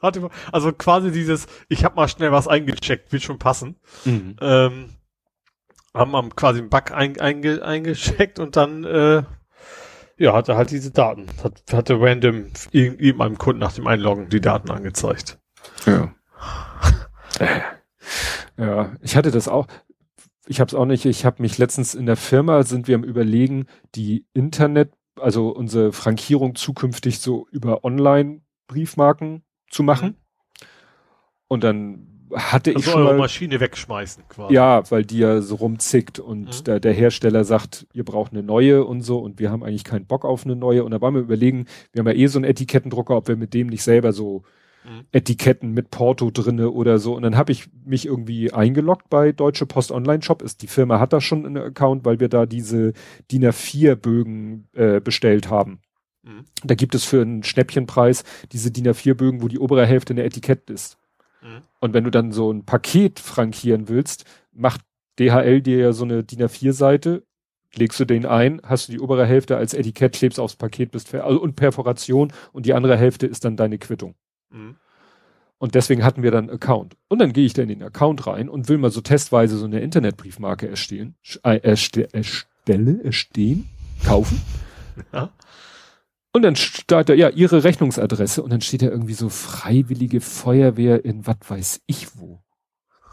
also 0.52 0.72
quasi 0.72 1.10
dieses, 1.10 1.46
ich 1.68 1.84
habe 1.84 1.96
mal 1.96 2.08
schnell 2.08 2.32
was 2.32 2.46
eingecheckt, 2.46 3.12
wird 3.12 3.22
schon 3.22 3.38
passen. 3.38 3.76
Mhm. 4.04 4.36
Ähm, 4.40 4.90
haben, 5.94 6.14
haben 6.14 6.36
quasi 6.36 6.60
einen 6.60 6.68
Bug 6.68 6.92
ein, 6.92 7.18
einge, 7.18 7.62
eingecheckt 7.62 8.38
und 8.38 8.56
dann 8.56 8.84
äh, 8.84 9.22
ja, 10.18 10.32
hatte 10.32 10.56
halt 10.56 10.70
diese 10.70 10.90
Daten. 10.90 11.26
Hat, 11.42 11.62
hatte 11.72 12.00
random 12.00 12.46
irgendeinem 12.70 13.38
Kunden 13.38 13.60
nach 13.60 13.72
dem 13.72 13.86
Einloggen 13.86 14.28
die 14.28 14.40
Daten 14.40 14.70
angezeigt. 14.70 15.38
Ja. 15.84 16.14
ja, 18.56 18.92
ich 19.00 19.16
hatte 19.16 19.30
das 19.30 19.48
auch 19.48 19.66
ich 20.48 20.60
habe 20.60 20.68
es 20.68 20.74
auch 20.74 20.86
nicht, 20.86 21.04
ich 21.04 21.24
habe 21.24 21.42
mich 21.42 21.58
letztens 21.58 21.94
in 21.94 22.06
der 22.06 22.16
Firma, 22.16 22.62
sind 22.62 22.88
wir 22.88 22.94
am 22.94 23.04
überlegen, 23.04 23.66
die 23.94 24.26
Internet, 24.32 24.92
also 25.18 25.48
unsere 25.48 25.92
Frankierung 25.92 26.54
zukünftig 26.54 27.18
so 27.18 27.46
über 27.50 27.84
Online-Briefmarken 27.84 29.42
zu 29.70 29.82
machen. 29.82 30.08
Mhm. 30.08 30.14
Und 31.48 31.64
dann 31.64 32.16
hatte 32.34 32.70
also 32.70 32.80
ich 32.80 32.92
schon 32.92 33.02
eure 33.02 33.12
mal, 33.12 33.18
Maschine 33.18 33.60
wegschmeißen 33.60 34.24
quasi. 34.28 34.54
Ja, 34.54 34.88
weil 34.90 35.04
die 35.04 35.18
ja 35.18 35.40
so 35.40 35.56
rumzickt 35.56 36.18
und 36.18 36.46
mhm. 36.46 36.64
der, 36.64 36.80
der 36.80 36.92
Hersteller 36.92 37.44
sagt, 37.44 37.86
ihr 37.92 38.04
braucht 38.04 38.32
eine 38.32 38.42
neue 38.42 38.84
und 38.84 39.02
so 39.02 39.18
und 39.18 39.38
wir 39.38 39.50
haben 39.50 39.62
eigentlich 39.62 39.84
keinen 39.84 40.06
Bock 40.06 40.24
auf 40.24 40.44
eine 40.44 40.56
neue 40.56 40.84
und 40.84 40.90
da 40.90 41.00
wollen 41.00 41.14
wir 41.14 41.22
überlegen, 41.22 41.66
wir 41.92 42.00
haben 42.00 42.08
ja 42.08 42.14
eh 42.14 42.26
so 42.26 42.38
einen 42.38 42.44
Etikettendrucker, 42.44 43.16
ob 43.16 43.28
wir 43.28 43.36
mit 43.36 43.54
dem 43.54 43.68
nicht 43.68 43.82
selber 43.82 44.12
so 44.12 44.42
Mhm. 44.86 45.06
Etiketten 45.10 45.72
mit 45.72 45.90
Porto 45.90 46.30
drinne 46.30 46.70
oder 46.70 46.98
so. 46.98 47.14
Und 47.14 47.22
dann 47.22 47.36
habe 47.36 47.52
ich 47.52 47.68
mich 47.84 48.06
irgendwie 48.06 48.52
eingeloggt 48.52 49.10
bei 49.10 49.32
Deutsche 49.32 49.66
Post 49.66 49.90
Online 49.90 50.22
Shop. 50.22 50.42
Ist 50.42 50.62
die 50.62 50.68
Firma 50.68 51.00
hat 51.00 51.12
da 51.12 51.20
schon 51.20 51.44
einen 51.44 51.56
Account, 51.56 52.04
weil 52.04 52.20
wir 52.20 52.28
da 52.28 52.46
diese 52.46 52.92
DIN 53.30 53.44
A4 53.44 53.96
Bögen 53.96 54.68
äh, 54.74 55.00
bestellt 55.00 55.50
haben. 55.50 55.80
Mhm. 56.22 56.44
Da 56.64 56.74
gibt 56.74 56.94
es 56.94 57.04
für 57.04 57.20
einen 57.20 57.42
Schnäppchenpreis 57.42 58.22
diese 58.52 58.70
DIN 58.70 58.86
A4 58.86 59.14
Bögen, 59.14 59.42
wo 59.42 59.48
die 59.48 59.58
obere 59.58 59.86
Hälfte 59.86 60.12
eine 60.12 60.22
Etikett 60.22 60.70
ist. 60.70 60.98
Mhm. 61.42 61.62
Und 61.80 61.92
wenn 61.92 62.04
du 62.04 62.10
dann 62.10 62.30
so 62.30 62.52
ein 62.52 62.64
Paket 62.64 63.18
frankieren 63.18 63.88
willst, 63.88 64.24
macht 64.52 64.82
DHL 65.18 65.62
dir 65.62 65.78
ja 65.78 65.92
so 65.92 66.04
eine 66.04 66.22
DIN 66.22 66.42
A4 66.42 66.72
Seite 66.72 67.24
legst 67.74 68.00
du 68.00 68.04
den 68.04 68.24
ein, 68.24 68.60
hast 68.64 68.88
du 68.88 68.92
die 68.92 69.00
obere 69.00 69.26
Hälfte 69.26 69.56
als 69.56 69.74
Etikett, 69.74 70.14
klebst 70.14 70.40
aufs 70.40 70.56
Paket, 70.56 70.92
bist 70.92 71.14
also 71.14 71.40
und 71.40 71.56
Perforation 71.56 72.32
und 72.52 72.64
die 72.64 72.72
andere 72.72 72.96
Hälfte 72.96 73.26
ist 73.26 73.44
dann 73.44 73.56
deine 73.56 73.76
Quittung. 73.76 74.14
Mhm. 74.50 74.76
Und 75.58 75.74
deswegen 75.74 76.04
hatten 76.04 76.22
wir 76.22 76.30
dann 76.30 76.50
Account. 76.50 76.96
Und 77.08 77.18
dann 77.18 77.32
gehe 77.32 77.46
ich 77.46 77.54
da 77.54 77.62
in 77.62 77.68
den 77.68 77.82
Account 77.82 78.26
rein 78.26 78.48
und 78.48 78.68
will 78.68 78.76
mal 78.78 78.90
so 78.90 79.00
testweise 79.00 79.56
so 79.56 79.64
eine 79.64 79.80
Internetbriefmarke 79.80 80.68
erstehen, 80.68 81.16
äh, 81.44 81.60
erste, 81.62 82.12
erstelle, 82.12 83.02
erstehen, 83.02 83.68
kaufen. 84.04 84.40
Ja. 85.12 85.30
Und 86.32 86.42
dann 86.42 86.56
steht 86.56 86.90
da, 86.90 87.14
ja, 87.14 87.30
ihre 87.30 87.64
Rechnungsadresse 87.64 88.42
und 88.42 88.50
dann 88.50 88.60
steht 88.60 88.82
da 88.82 88.88
irgendwie 88.88 89.14
so 89.14 89.30
freiwillige 89.30 90.20
Feuerwehr 90.20 91.02
in 91.02 91.26
was 91.26 91.38
weiß 91.48 91.80
ich 91.86 92.18
wo. 92.18 92.42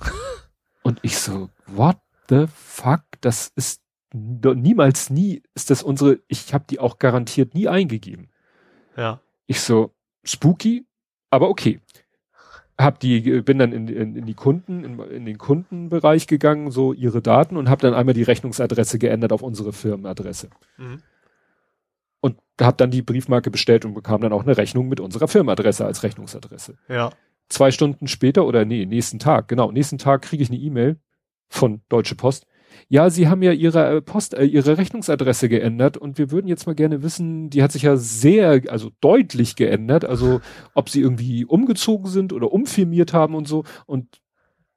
und 0.84 1.00
ich 1.04 1.18
so, 1.18 1.50
what 1.68 1.98
the 2.28 2.48
fuck? 2.54 3.04
Das 3.22 3.54
ist 3.56 3.82
niemals 4.14 5.10
nie, 5.10 5.42
ist 5.56 5.70
das 5.70 5.84
unsere, 5.84 6.20
ich 6.28 6.54
habe 6.54 6.66
die 6.70 6.80
auch 6.80 7.00
garantiert 7.00 7.56
nie 7.56 7.70
eingegeben. 7.70 8.30
Ja. 8.98 9.22
Ich 9.48 9.62
so, 9.62 9.96
spooky, 10.26 10.86
aber 11.34 11.50
okay. 11.50 11.80
Hab 12.78 13.00
die, 13.00 13.42
bin 13.42 13.58
dann 13.58 13.72
in, 13.72 13.88
in, 13.88 14.16
in 14.16 14.26
die 14.26 14.34
Kunden, 14.36 14.84
in, 14.84 15.00
in, 15.00 15.26
den 15.26 15.38
Kundenbereich 15.38 16.28
gegangen, 16.28 16.70
so 16.70 16.94
ihre 16.94 17.22
Daten 17.22 17.58
und 17.58 17.70
habe 17.70 17.82
dann 17.82 17.94
einmal 17.94 18.14
die 18.14 18.24
Rechnungsadresse 18.24 19.00
geändert 19.00 19.32
auf 19.32 19.42
unsere 19.42 19.74
Firmenadresse. 19.74 20.50
Mhm. 20.78 21.02
Und 22.20 22.38
habe 22.62 22.78
dann 22.78 22.92
die 22.92 23.02
Briefmarke 23.02 23.52
bestellt 23.52 23.84
und 23.84 23.94
bekam 23.94 24.22
dann 24.22 24.32
auch 24.32 24.44
eine 24.44 24.58
Rechnung 24.58 24.88
mit 24.88 25.00
unserer 25.00 25.28
Firmenadresse 25.28 25.86
als 25.86 26.04
Rechnungsadresse. 26.04 26.78
Ja. 26.88 27.12
Zwei 27.50 27.72
Stunden 27.72 28.08
später 28.08 28.46
oder 28.46 28.64
nee, 28.64 28.86
nächsten 28.86 29.20
Tag, 29.20 29.48
genau, 29.48 29.72
nächsten 29.72 29.98
Tag 29.98 30.22
kriege 30.22 30.44
ich 30.44 30.50
eine 30.50 30.60
E-Mail 30.60 31.00
von 31.50 31.82
Deutsche 31.90 32.16
Post 32.16 32.46
ja, 32.90 33.10
Sie 33.10 33.28
haben 33.28 33.42
ja 33.42 33.52
Ihre 33.52 33.98
äh, 33.98 34.02
Post, 34.02 34.34
äh, 34.34 34.46
Ihre 34.46 34.78
Rechnungsadresse 34.78 35.50
geändert 35.50 35.98
und 35.98 36.18
wir 36.18 36.32
würden 36.32 36.48
jetzt 36.48 36.66
mal 36.68 36.76
gerne 36.76 37.04
wissen, 37.04 37.50
die 37.50 37.64
hat 37.64 37.72
sich 37.72 37.84
ja 37.84 37.96
sehr, 37.98 38.62
also 38.70 38.92
deutlich 39.02 39.56
geändert, 39.56 40.06
also 40.06 40.42
ob 40.74 40.90
Sie 40.90 41.02
irgendwie 41.02 41.46
umgezogen 41.46 42.08
sind 42.08 42.34
oder 42.34 42.52
umfirmiert 42.52 43.14
haben 43.14 43.36
und 43.36 43.48
so 43.48 43.64
und 43.86 44.22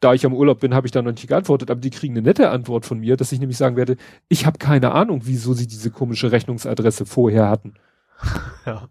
da 0.00 0.14
ich 0.14 0.26
am 0.26 0.34
Urlaub 0.34 0.60
bin, 0.60 0.74
habe 0.74 0.86
ich 0.86 0.92
da 0.92 1.02
noch 1.02 1.12
nicht 1.12 1.26
geantwortet, 1.26 1.70
aber 1.70 1.80
die 1.80 1.90
kriegen 1.90 2.14
eine 2.14 2.22
nette 2.22 2.50
Antwort 2.50 2.84
von 2.84 2.98
mir, 2.98 3.16
dass 3.16 3.32
ich 3.32 3.40
nämlich 3.40 3.56
sagen 3.56 3.76
werde, 3.76 3.96
ich 4.28 4.46
habe 4.46 4.58
keine 4.58 4.92
Ahnung, 4.92 5.22
wieso 5.24 5.54
sie 5.54 5.66
diese 5.66 5.90
komische 5.90 6.32
Rechnungsadresse 6.32 7.06
vorher 7.06 7.48
hatten. 7.48 7.74
Ja. 8.66 8.88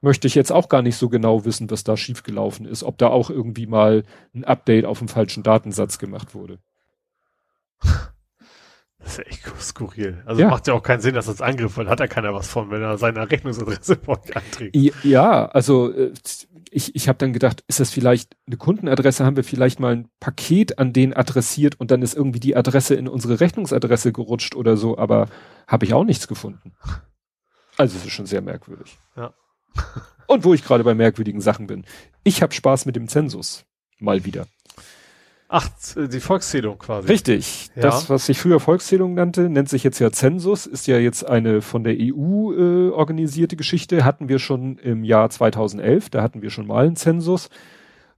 Möchte 0.00 0.26
ich 0.26 0.34
jetzt 0.34 0.50
auch 0.50 0.68
gar 0.68 0.82
nicht 0.82 0.96
so 0.96 1.08
genau 1.08 1.44
wissen, 1.44 1.70
was 1.70 1.84
da 1.84 1.96
schiefgelaufen 1.96 2.66
ist, 2.66 2.82
ob 2.82 2.98
da 2.98 3.06
auch 3.06 3.30
irgendwie 3.30 3.66
mal 3.66 4.02
ein 4.34 4.42
Update 4.42 4.84
auf 4.84 4.98
dem 4.98 5.06
falschen 5.06 5.44
Datensatz 5.44 5.98
gemacht 5.98 6.34
wurde. 6.34 6.58
Das 9.02 9.18
ist 9.18 9.26
echt 9.26 9.42
skurril. 9.60 10.22
Also 10.26 10.42
ja. 10.42 10.48
macht 10.48 10.66
ja 10.68 10.74
auch 10.74 10.82
keinen 10.82 11.00
Sinn, 11.00 11.14
dass 11.14 11.26
das 11.26 11.40
Angriff, 11.40 11.76
weil 11.76 11.88
hat 11.88 12.00
ja 12.00 12.06
keiner 12.06 12.32
was 12.34 12.48
von, 12.48 12.70
wenn 12.70 12.82
er 12.82 12.98
seine 12.98 13.28
Rechnungsadresse 13.30 13.98
einträgt. 14.34 14.76
Ja, 15.04 15.46
also 15.46 15.92
äh, 15.92 16.12
ich, 16.70 16.94
ich 16.94 17.08
habe 17.08 17.18
dann 17.18 17.32
gedacht, 17.32 17.64
ist 17.68 17.80
das 17.80 17.90
vielleicht 17.90 18.36
eine 18.46 18.56
Kundenadresse, 18.56 19.24
haben 19.24 19.36
wir 19.36 19.44
vielleicht 19.44 19.80
mal 19.80 19.96
ein 19.96 20.08
Paket 20.20 20.78
an 20.78 20.92
den 20.92 21.14
adressiert 21.14 21.78
und 21.78 21.90
dann 21.90 22.00
ist 22.02 22.14
irgendwie 22.14 22.40
die 22.40 22.56
Adresse 22.56 22.94
in 22.94 23.08
unsere 23.08 23.40
Rechnungsadresse 23.40 24.12
gerutscht 24.12 24.54
oder 24.54 24.76
so, 24.76 24.96
aber 24.96 25.28
habe 25.66 25.84
ich 25.84 25.94
auch 25.94 26.04
nichts 26.04 26.28
gefunden. 26.28 26.72
Also 27.76 27.96
es 27.96 28.04
ist 28.04 28.12
schon 28.12 28.26
sehr 28.26 28.40
merkwürdig. 28.40 28.98
Ja. 29.16 29.34
Und 30.26 30.44
wo 30.44 30.54
ich 30.54 30.64
gerade 30.64 30.84
bei 30.84 30.94
merkwürdigen 30.94 31.40
Sachen 31.40 31.66
bin. 31.66 31.84
Ich 32.24 32.42
habe 32.42 32.54
Spaß 32.54 32.86
mit 32.86 32.96
dem 32.96 33.08
Zensus. 33.08 33.64
Mal 33.98 34.24
wieder. 34.24 34.46
Ach, 35.54 35.68
die 35.96 36.20
Volkszählung 36.20 36.78
quasi. 36.78 37.08
Richtig. 37.08 37.68
Ja. 37.76 37.82
Das, 37.82 38.08
was 38.08 38.26
ich 38.30 38.40
früher 38.40 38.58
Volkszählung 38.58 39.12
nannte, 39.12 39.50
nennt 39.50 39.68
sich 39.68 39.84
jetzt 39.84 39.98
ja 39.98 40.10
Zensus, 40.10 40.64
ist 40.66 40.86
ja 40.86 40.96
jetzt 40.96 41.28
eine 41.28 41.60
von 41.60 41.84
der 41.84 41.94
EU 41.98 42.52
äh, 42.52 42.88
organisierte 42.88 43.56
Geschichte. 43.56 44.02
Hatten 44.02 44.30
wir 44.30 44.38
schon 44.38 44.78
im 44.78 45.04
Jahr 45.04 45.28
2011, 45.28 46.08
da 46.08 46.22
hatten 46.22 46.40
wir 46.40 46.48
schon 46.48 46.66
mal 46.66 46.86
einen 46.86 46.96
Zensus. 46.96 47.50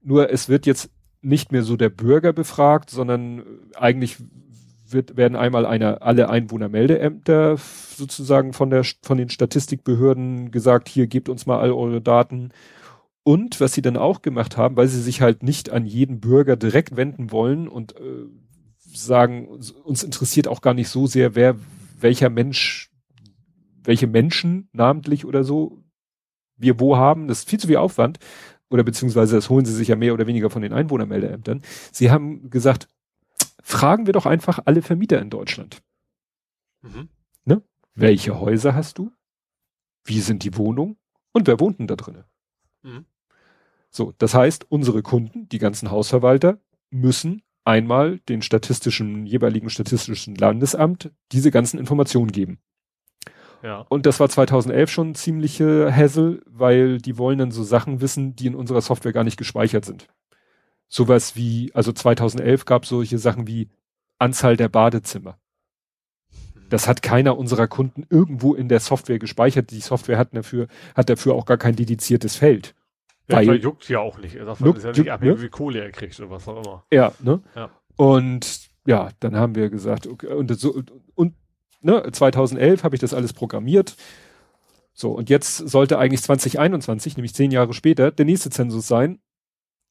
Nur 0.00 0.30
es 0.30 0.48
wird 0.48 0.64
jetzt 0.64 0.90
nicht 1.22 1.50
mehr 1.50 1.64
so 1.64 1.76
der 1.76 1.88
Bürger 1.88 2.32
befragt, 2.32 2.90
sondern 2.90 3.42
eigentlich 3.74 4.18
wird, 4.86 5.16
werden 5.16 5.34
einmal 5.34 5.66
eine, 5.66 6.02
alle 6.02 6.28
Einwohnermeldeämter 6.28 7.56
sozusagen 7.96 8.52
von 8.52 8.70
der, 8.70 8.84
von 9.02 9.18
den 9.18 9.28
Statistikbehörden 9.28 10.52
gesagt, 10.52 10.88
hier 10.88 11.08
gebt 11.08 11.28
uns 11.28 11.46
mal 11.46 11.58
all 11.58 11.72
eure 11.72 12.00
Daten. 12.00 12.50
Und 13.24 13.58
was 13.60 13.72
sie 13.72 13.82
dann 13.82 13.96
auch 13.96 14.22
gemacht 14.22 14.56
haben, 14.56 14.76
weil 14.76 14.86
sie 14.86 15.00
sich 15.00 15.20
halt 15.20 15.42
nicht 15.42 15.70
an 15.70 15.86
jeden 15.86 16.20
Bürger 16.20 16.56
direkt 16.56 16.96
wenden 16.96 17.32
wollen 17.32 17.68
und 17.68 17.96
äh, 17.96 18.26
sagen, 18.78 19.48
uns 19.48 20.02
interessiert 20.02 20.46
auch 20.46 20.60
gar 20.60 20.74
nicht 20.74 20.88
so 20.88 21.06
sehr, 21.06 21.34
wer, 21.34 21.56
welcher 21.98 22.28
Mensch, 22.28 22.90
welche 23.82 24.06
Menschen 24.06 24.68
namentlich 24.72 25.24
oder 25.24 25.42
so 25.42 25.82
wir 26.56 26.78
wo 26.78 26.96
haben, 26.96 27.26
das 27.26 27.40
ist 27.40 27.50
viel 27.50 27.58
zu 27.58 27.66
viel 27.66 27.78
Aufwand, 27.78 28.18
oder 28.70 28.82
beziehungsweise 28.82 29.36
das 29.36 29.50
holen 29.50 29.64
sie 29.64 29.74
sich 29.74 29.88
ja 29.88 29.96
mehr 29.96 30.14
oder 30.14 30.26
weniger 30.26 30.50
von 30.50 30.62
den 30.62 30.72
Einwohnermeldeämtern. 30.72 31.62
Sie 31.92 32.10
haben 32.10 32.50
gesagt, 32.50 32.88
fragen 33.62 34.06
wir 34.06 34.12
doch 34.12 34.26
einfach 34.26 34.60
alle 34.64 34.82
Vermieter 34.82 35.20
in 35.20 35.30
Deutschland. 35.30 35.82
Mhm. 36.82 37.08
Ne? 37.44 37.62
Welche 37.94 38.38
Häuser 38.38 38.74
hast 38.74 38.98
du? 38.98 39.12
Wie 40.04 40.20
sind 40.20 40.44
die 40.44 40.56
Wohnungen? 40.56 40.96
Und 41.32 41.46
wer 41.46 41.60
wohnt 41.60 41.78
denn 41.78 41.86
da 41.86 41.96
drinnen? 41.96 42.24
Mhm. 42.82 43.06
So, 43.96 44.12
das 44.18 44.34
heißt, 44.34 44.66
unsere 44.68 45.02
Kunden, 45.02 45.48
die 45.48 45.60
ganzen 45.60 45.92
Hausverwalter, 45.92 46.58
müssen 46.90 47.42
einmal 47.62 48.18
den 48.28 48.42
statistischen, 48.42 49.24
jeweiligen 49.24 49.70
statistischen 49.70 50.34
Landesamt 50.34 51.12
diese 51.30 51.52
ganzen 51.52 51.78
Informationen 51.78 52.32
geben. 52.32 52.58
Ja. 53.62 53.86
Und 53.88 54.04
das 54.04 54.18
war 54.18 54.28
2011 54.28 54.90
schon 54.90 55.14
ziemliche 55.14 55.94
Hassel, 55.94 56.42
weil 56.44 56.98
die 56.98 57.18
wollen 57.18 57.38
dann 57.38 57.52
so 57.52 57.62
Sachen 57.62 58.00
wissen, 58.00 58.34
die 58.34 58.48
in 58.48 58.56
unserer 58.56 58.80
Software 58.80 59.12
gar 59.12 59.22
nicht 59.22 59.36
gespeichert 59.36 59.84
sind. 59.84 60.08
Sowas 60.88 61.36
wie, 61.36 61.70
also 61.72 61.92
2011 61.92 62.64
gab 62.64 62.86
solche 62.86 63.18
Sachen 63.18 63.46
wie 63.46 63.70
Anzahl 64.18 64.56
der 64.56 64.68
Badezimmer. 64.68 65.38
Das 66.68 66.88
hat 66.88 67.00
keiner 67.00 67.38
unserer 67.38 67.68
Kunden 67.68 68.04
irgendwo 68.10 68.54
in 68.54 68.68
der 68.68 68.80
Software 68.80 69.20
gespeichert. 69.20 69.70
Die 69.70 69.80
Software 69.80 70.18
hat 70.18 70.34
dafür, 70.34 70.66
hat 70.96 71.08
dafür 71.08 71.36
auch 71.36 71.46
gar 71.46 71.58
kein 71.58 71.76
dediziertes 71.76 72.34
Feld. 72.34 72.74
Ja, 73.28 73.36
weil, 73.36 73.56
juckt 73.56 73.88
ja 73.88 74.00
auch 74.00 74.18
nicht. 74.18 74.36
Sagt, 74.38 74.60
juckt, 74.60 74.78
ist 74.78 74.84
ja 74.84 74.90
nicht 74.92 75.10
abhängig, 75.10 75.36
ne? 75.36 75.42
wie 75.42 75.48
Kohle 75.48 75.80
er 75.82 75.90
kriegt 75.90 76.18
oder 76.20 76.30
was 76.30 76.46
auch 76.46 76.62
immer. 76.62 76.84
Ja, 76.92 77.12
ne? 77.20 77.42
Ja. 77.56 77.70
Und 77.96 78.68
ja, 78.86 79.10
dann 79.20 79.36
haben 79.36 79.54
wir 79.54 79.70
gesagt, 79.70 80.06
okay, 80.06 80.26
und 80.26 80.58
so, 80.58 80.82
und 81.14 81.34
ne, 81.80 82.10
2011 82.10 82.84
habe 82.84 82.96
ich 82.96 83.00
das 83.00 83.14
alles 83.14 83.32
programmiert. 83.32 83.96
So, 84.92 85.12
und 85.12 85.30
jetzt 85.30 85.56
sollte 85.56 85.98
eigentlich 85.98 86.22
2021, 86.22 87.16
nämlich 87.16 87.34
zehn 87.34 87.50
Jahre 87.50 87.72
später, 87.72 88.10
der 88.10 88.26
nächste 88.26 88.50
Zensus 88.50 88.86
sein. 88.86 89.20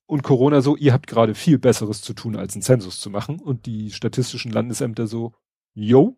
Und 0.06 0.22
Corona 0.22 0.62
so, 0.62 0.76
ihr 0.76 0.94
habt 0.94 1.08
gerade 1.08 1.34
viel 1.34 1.58
Besseres 1.58 2.02
zu 2.02 2.14
tun, 2.14 2.36
als 2.36 2.54
einen 2.54 2.62
Zensus 2.62 3.02
zu 3.02 3.10
machen. 3.10 3.40
Und 3.40 3.66
die 3.66 3.92
statistischen 3.92 4.52
Landesämter 4.52 5.08
so, 5.08 5.34
yo. 5.74 6.18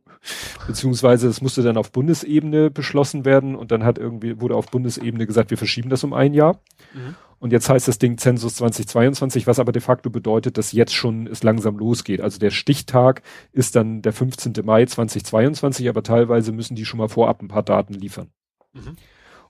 Beziehungsweise 0.68 1.28
es 1.28 1.42
musste 1.42 1.62
dann 1.62 1.78
auf 1.78 1.92
Bundesebene 1.92 2.72
beschlossen 2.72 3.26
werden 3.26 3.56
und 3.56 3.72
dann 3.72 3.84
hat 3.84 3.98
irgendwie, 3.98 4.40
wurde 4.42 4.56
auf 4.56 4.72
Bundesebene 4.72 5.28
gesagt, 5.28 5.52
wir 5.52 5.58
verschieben 5.58 5.90
das 5.90 6.04
um 6.04 6.14
ein 6.14 6.34
Jahr. 6.34 6.60
Mhm. 6.94 7.16
Und 7.38 7.52
jetzt 7.52 7.70
heißt 7.70 7.88
das 7.88 8.00
Ding 8.00 8.18
Zensus 8.18 8.56
2022, 8.56 9.46
was 9.46 9.60
aber 9.60 9.72
de 9.72 9.82
facto 9.82 10.10
bedeutet, 10.10 10.58
dass 10.58 10.72
jetzt 10.72 10.96
schon 10.96 11.28
es 11.28 11.44
langsam 11.44 11.78
losgeht. 11.78 12.22
Also 12.22 12.40
der 12.40 12.50
Stichtag 12.50 13.22
ist 13.52 13.76
dann 13.76 14.02
der 14.02 14.14
15. 14.14 14.54
Mai 14.64 14.86
2022, 14.86 15.90
aber 15.90 16.02
teilweise 16.02 16.52
müssen 16.52 16.76
die 16.76 16.86
schon 16.86 16.98
mal 16.98 17.10
vorab 17.10 17.42
ein 17.42 17.48
paar 17.48 17.64
Daten 17.64 17.94
liefern. 17.94 18.30
Mhm. 18.74 18.96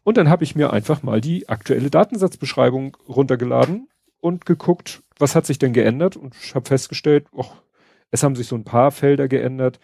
Und 0.03 0.17
dann 0.17 0.29
habe 0.29 0.43
ich 0.43 0.55
mir 0.55 0.73
einfach 0.73 1.03
mal 1.03 1.21
die 1.21 1.47
aktuelle 1.47 1.89
Datensatzbeschreibung 1.89 2.97
runtergeladen 3.07 3.87
und 4.19 4.45
geguckt, 4.45 5.03
was 5.17 5.35
hat 5.35 5.45
sich 5.45 5.57
denn 5.57 5.73
geändert 5.73 6.17
und 6.17 6.35
ich 6.35 6.53
habe 6.53 6.67
festgestellt, 6.67 7.27
och, 7.31 7.55
es 8.11 8.23
haben 8.23 8.35
sich 8.35 8.47
so 8.47 8.55
ein 8.55 8.63
paar 8.63 8.91
Felder 8.91 9.27
geändert. 9.27 9.79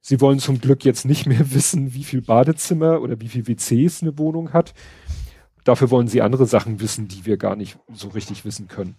Sie 0.00 0.20
wollen 0.20 0.38
zum 0.38 0.60
Glück 0.60 0.84
jetzt 0.84 1.04
nicht 1.04 1.26
mehr 1.26 1.50
wissen, 1.54 1.94
wie 1.94 2.04
viel 2.04 2.22
Badezimmer 2.22 3.00
oder 3.00 3.20
wie 3.20 3.28
viel 3.28 3.46
WCs 3.46 4.02
eine 4.02 4.18
Wohnung 4.18 4.52
hat. 4.52 4.74
Dafür 5.64 5.90
wollen 5.90 6.08
sie 6.08 6.20
andere 6.20 6.46
Sachen 6.46 6.80
wissen, 6.80 7.08
die 7.08 7.24
wir 7.24 7.38
gar 7.38 7.56
nicht 7.56 7.78
so 7.92 8.08
richtig 8.08 8.44
wissen 8.44 8.68
können. 8.68 8.96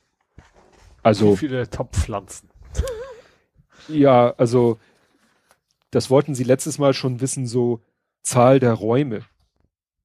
Also. 1.04 1.34
Wie 1.34 1.38
viele 1.38 1.70
Topfpflanzen? 1.70 2.50
ja, 3.88 4.34
also, 4.38 4.80
das 5.92 6.10
wollten 6.10 6.34
sie 6.34 6.44
letztes 6.44 6.80
Mal 6.80 6.96
schon 6.96 7.22
wissen, 7.22 7.46
so 7.46 7.82
Zahl 8.24 8.60
der 8.60 8.74
Räume. 8.74 9.22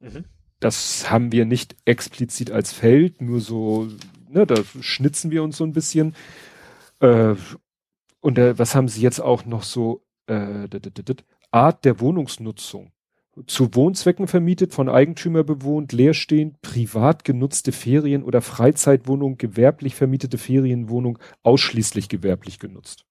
Mhm. 0.00 0.26
Das 0.60 1.10
haben 1.10 1.32
wir 1.32 1.46
nicht 1.46 1.76
explizit 1.86 2.50
als 2.50 2.74
Feld, 2.74 3.22
nur 3.22 3.40
so, 3.40 3.88
ne, 4.28 4.46
da 4.46 4.56
schnitzen 4.82 5.30
wir 5.30 5.42
uns 5.42 5.56
so 5.56 5.64
ein 5.64 5.72
bisschen. 5.72 6.14
Äh, 7.00 7.36
und 8.20 8.38
äh, 8.38 8.58
was 8.58 8.74
haben 8.74 8.88
sie 8.88 9.02
jetzt 9.02 9.20
auch 9.20 9.44
noch 9.44 9.62
so? 9.62 10.02
Äh, 10.26 10.68
Art 11.52 11.84
der 11.84 11.98
Wohnungsnutzung 11.98 12.92
zu 13.46 13.74
Wohnzwecken 13.74 14.26
vermietet, 14.26 14.74
von 14.74 14.88
Eigentümer 14.88 15.44
bewohnt, 15.44 15.92
leerstehend, 15.92 16.60
privat 16.62 17.24
genutzte 17.24 17.72
Ferien- 17.72 18.24
oder 18.24 18.42
Freizeitwohnung, 18.42 19.38
gewerblich 19.38 19.94
vermietete 19.94 20.36
Ferienwohnung, 20.36 21.18
ausschließlich 21.42 22.08
gewerblich 22.08 22.58
genutzt. 22.58 23.06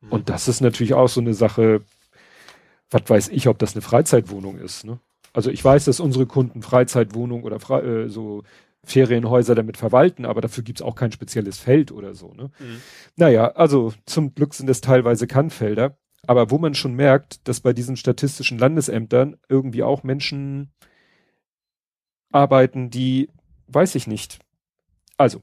Mhm. 0.00 0.12
Und 0.12 0.28
das 0.28 0.48
ist 0.48 0.60
natürlich 0.60 0.94
auch 0.94 1.08
so 1.08 1.20
eine 1.20 1.34
Sache, 1.34 1.82
was 2.90 3.02
weiß 3.06 3.28
ich, 3.28 3.48
ob 3.48 3.58
das 3.58 3.74
eine 3.74 3.82
Freizeitwohnung 3.82 4.58
ist. 4.58 4.84
Ne? 4.84 4.98
Also 5.32 5.50
ich 5.50 5.64
weiß, 5.64 5.86
dass 5.86 6.00
unsere 6.00 6.26
Kunden 6.26 6.62
Freizeitwohnung 6.62 7.42
oder 7.42 7.58
Fre 7.58 7.82
äh, 7.82 8.08
so 8.08 8.44
Ferienhäuser 8.84 9.54
damit 9.54 9.76
verwalten, 9.76 10.24
aber 10.26 10.40
dafür 10.40 10.64
gibt's 10.64 10.82
auch 10.82 10.96
kein 10.96 11.12
spezielles 11.12 11.58
Feld 11.58 11.92
oder 11.92 12.14
so. 12.14 12.32
Ne? 12.34 12.50
Mhm. 12.58 12.82
Naja, 13.16 13.52
also 13.52 13.92
zum 14.06 14.34
Glück 14.34 14.54
sind 14.54 14.68
es 14.68 14.80
teilweise 14.80 15.26
Kannfelder. 15.26 15.96
Aber 16.26 16.50
wo 16.50 16.58
man 16.58 16.74
schon 16.74 16.94
merkt, 16.94 17.46
dass 17.48 17.60
bei 17.60 17.72
diesen 17.72 17.96
statistischen 17.96 18.58
Landesämtern 18.58 19.36
irgendwie 19.48 19.82
auch 19.82 20.04
Menschen 20.04 20.72
arbeiten, 22.30 22.90
die, 22.90 23.28
weiß 23.66 23.96
ich 23.96 24.06
nicht. 24.06 24.38
Also, 25.16 25.42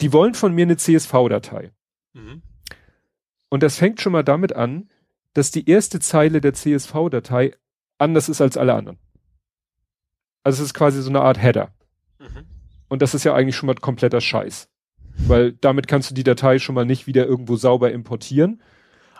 die 0.00 0.12
wollen 0.12 0.34
von 0.34 0.54
mir 0.54 0.62
eine 0.62 0.76
CSV-Datei. 0.76 1.72
Mhm. 2.14 2.42
Und 3.50 3.62
das 3.62 3.76
fängt 3.76 4.00
schon 4.00 4.12
mal 4.12 4.24
damit 4.24 4.54
an, 4.54 4.90
dass 5.34 5.50
die 5.50 5.68
erste 5.68 6.00
Zeile 6.00 6.40
der 6.40 6.54
CSV-Datei 6.54 7.54
anders 7.98 8.28
ist 8.28 8.40
als 8.40 8.56
alle 8.56 8.74
anderen. 8.74 8.98
Also 10.42 10.62
es 10.62 10.70
ist 10.70 10.74
quasi 10.74 11.02
so 11.02 11.10
eine 11.10 11.20
Art 11.20 11.40
Header. 11.40 11.74
Mhm. 12.18 12.46
Und 12.88 13.02
das 13.02 13.14
ist 13.14 13.24
ja 13.24 13.34
eigentlich 13.34 13.56
schon 13.56 13.66
mal 13.66 13.74
kompletter 13.74 14.20
Scheiß. 14.20 14.68
Weil 15.16 15.52
damit 15.52 15.86
kannst 15.86 16.10
du 16.10 16.14
die 16.14 16.24
Datei 16.24 16.58
schon 16.58 16.74
mal 16.74 16.84
nicht 16.84 17.06
wieder 17.06 17.26
irgendwo 17.26 17.56
sauber 17.56 17.92
importieren, 17.92 18.60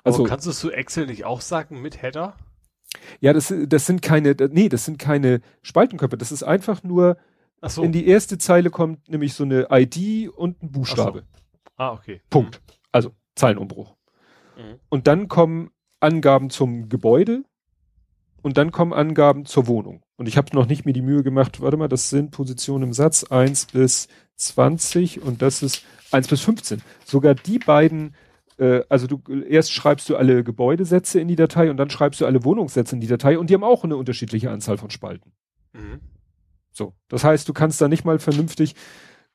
also 0.05 0.20
Aber 0.20 0.28
kannst 0.28 0.47
du 0.47 0.50
es 0.50 0.58
zu 0.58 0.70
Excel 0.70 1.06
nicht 1.06 1.24
auch 1.24 1.40
sagen 1.40 1.81
mit 1.81 2.02
Header? 2.02 2.36
Ja, 3.20 3.32
das, 3.32 3.52
das 3.66 3.86
sind 3.86 4.02
keine, 4.02 4.36
nee, 4.50 4.68
das 4.68 4.84
sind 4.84 4.98
keine 4.98 5.40
Spaltenköpfe. 5.62 6.18
Das 6.18 6.31
ist 6.31 6.42
einfach 6.42 6.82
nur, 6.82 7.16
so. 7.62 7.82
in 7.82 7.90
die 7.90 8.06
erste 8.06 8.39
Zeile 8.39 8.70
kommt 8.70 9.08
nämlich 9.08 9.32
so 9.32 9.44
eine 9.44 9.68
ID 9.70 10.28
und 10.28 10.62
ein 10.62 10.70
Buchstabe. 10.70 11.20
So. 11.20 11.73
Ah, 11.76 11.92
okay. 11.92 12.20
Punkt. 12.31 12.60
Also 12.92 13.12
Zeilenumbruch. 13.34 13.97
Mhm. 14.56 14.78
Und 14.90 15.06
dann 15.06 15.26
kommen 15.26 15.70
Angaben 16.00 16.50
zum 16.50 16.90
Gebäude 16.90 17.42
und 18.42 18.58
dann 18.58 18.70
kommen 18.70 18.92
Angaben 18.92 19.47
zur 19.47 19.66
Wohnung. 19.66 20.03
Und 20.16 20.26
ich 20.28 20.36
habe 20.36 20.54
noch 20.54 20.66
nicht 20.66 20.84
mir 20.84 20.92
die 20.92 21.02
Mühe 21.02 21.22
gemacht, 21.22 21.60
warte 21.60 21.76
mal, 21.76 21.88
das 21.88 22.10
sind 22.10 22.30
Positionen 22.30 22.84
im 22.84 22.92
Satz 22.92 23.24
1 23.24 23.66
bis 23.66 24.08
20 24.36 25.22
und 25.22 25.42
das 25.42 25.62
ist 25.62 25.84
1 26.12 26.28
bis 26.28 26.40
15. 26.40 26.82
Sogar 27.04 27.34
die 27.34 27.58
beiden 27.58 28.14
äh, 28.58 28.82
also 28.88 29.06
du 29.06 29.20
erst 29.48 29.72
schreibst 29.72 30.08
du 30.08 30.16
alle 30.16 30.44
Gebäudesätze 30.44 31.20
in 31.20 31.28
die 31.28 31.36
Datei 31.36 31.70
und 31.70 31.76
dann 31.76 31.90
schreibst 31.90 32.20
du 32.20 32.26
alle 32.26 32.44
Wohnungssätze 32.44 32.94
in 32.94 33.00
die 33.00 33.06
Datei 33.06 33.38
und 33.38 33.50
die 33.50 33.54
haben 33.54 33.64
auch 33.64 33.84
eine 33.84 33.96
unterschiedliche 33.96 34.50
Anzahl 34.50 34.78
von 34.78 34.90
Spalten. 34.90 35.32
Mhm. 35.72 36.00
So, 36.72 36.94
das 37.08 37.24
heißt, 37.24 37.48
du 37.48 37.52
kannst 37.52 37.80
da 37.80 37.88
nicht 37.88 38.04
mal 38.04 38.18
vernünftig, 38.18 38.74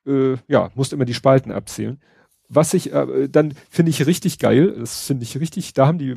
äh, 0.06 0.35
ja, 0.48 0.72
musst 0.75 0.93
immer 0.93 1.06
die 1.06 1.14
Spalten 1.14 1.51
abzählen. 1.51 2.01
Was 2.49 2.74
ich 2.74 2.91
äh, 2.91 3.30
dann 3.30 3.53
finde 3.69 3.91
ich 3.91 4.06
richtig 4.06 4.40
geil, 4.40 4.75
das 4.77 5.06
finde 5.06 5.24
ich 5.24 5.40
richtig, 5.40 5.74
da 5.74 5.88
haben 5.88 5.99
die 5.99 6.16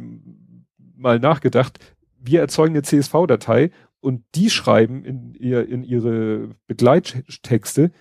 mal 0.96 1.18
nachgedacht, 1.18 1.78
wir 2.18 2.40
erzeugen 2.40 2.74
eine 2.74 2.82
CSV-Datei 2.82 3.70
und 4.02 4.24
die 4.34 4.50
schreiben 4.50 5.04
in, 5.04 5.34
ihr, 5.34 5.66
in 5.68 5.84
ihre 5.84 6.50
Begleittexte, 6.66 7.92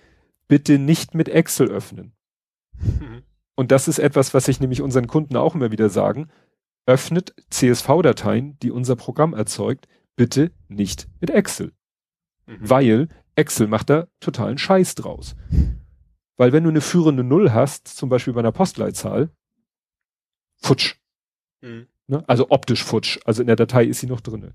bitte 0.48 0.78
nicht 0.78 1.14
mit 1.14 1.28
Excel 1.28 1.70
öffnen. 1.70 2.12
Mhm. 2.74 3.22
Und 3.54 3.70
das 3.70 3.86
ist 3.86 3.98
etwas, 3.98 4.32
was 4.32 4.48
ich 4.48 4.60
nämlich 4.60 4.80
unseren 4.80 5.06
Kunden 5.06 5.36
auch 5.36 5.54
immer 5.54 5.70
wieder 5.70 5.90
sagen. 5.90 6.30
Öffnet 6.86 7.34
CSV-Dateien, 7.50 8.58
die 8.60 8.70
unser 8.70 8.96
Programm 8.96 9.34
erzeugt, 9.34 9.88
bitte 10.16 10.52
nicht 10.68 11.06
mit 11.20 11.28
Excel. 11.28 11.72
Mhm. 12.46 12.58
Weil 12.60 13.08
Excel 13.36 13.66
macht 13.66 13.90
da 13.90 14.08
totalen 14.20 14.56
Scheiß 14.56 14.94
draus. 14.94 15.36
Weil 16.36 16.52
wenn 16.52 16.64
du 16.64 16.70
eine 16.70 16.80
führende 16.80 17.24
Null 17.24 17.52
hast, 17.52 17.88
zum 17.88 18.08
Beispiel 18.08 18.32
bei 18.32 18.40
einer 18.40 18.52
Postleitzahl, 18.52 19.30
futsch. 20.56 20.96
Mhm. 21.60 21.86
Ne? 22.06 22.24
Also 22.26 22.50
optisch 22.50 22.82
futsch. 22.82 23.20
Also 23.26 23.42
in 23.42 23.46
der 23.46 23.56
Datei 23.56 23.84
ist 23.84 24.00
sie 24.00 24.06
noch 24.06 24.22
drinne. 24.22 24.54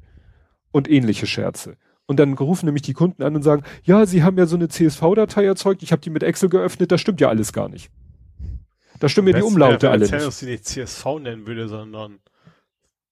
Und 0.71 0.89
ähnliche 0.89 1.27
Scherze. 1.27 1.77
Und 2.05 2.19
dann 2.19 2.33
rufen 2.33 2.65
nämlich 2.65 2.83
die 2.83 2.93
Kunden 2.93 3.21
an 3.21 3.35
und 3.35 3.43
sagen, 3.43 3.63
ja, 3.83 4.05
sie 4.05 4.23
haben 4.23 4.37
ja 4.37 4.45
so 4.45 4.55
eine 4.55 4.69
CSV-Datei 4.69 5.45
erzeugt, 5.45 5.83
ich 5.83 5.91
habe 5.91 6.01
die 6.01 6.09
mit 6.09 6.23
Excel 6.23 6.49
geöffnet, 6.49 6.91
das 6.91 7.01
stimmt 7.01 7.19
ja 7.19 7.27
alles 7.29 7.51
gar 7.51 7.69
nicht. 7.69 7.91
Da 8.99 9.09
stimmen 9.09 9.25
mir 9.25 9.33
die 9.33 9.43
Umlaute 9.43 9.89
alle 9.89 10.09
nicht. 10.09 10.41
die 10.41 10.45
nicht 10.45 10.65
CSV 10.65 11.05
nennen 11.19 11.45
würde, 11.45 11.67
sondern 11.67 12.19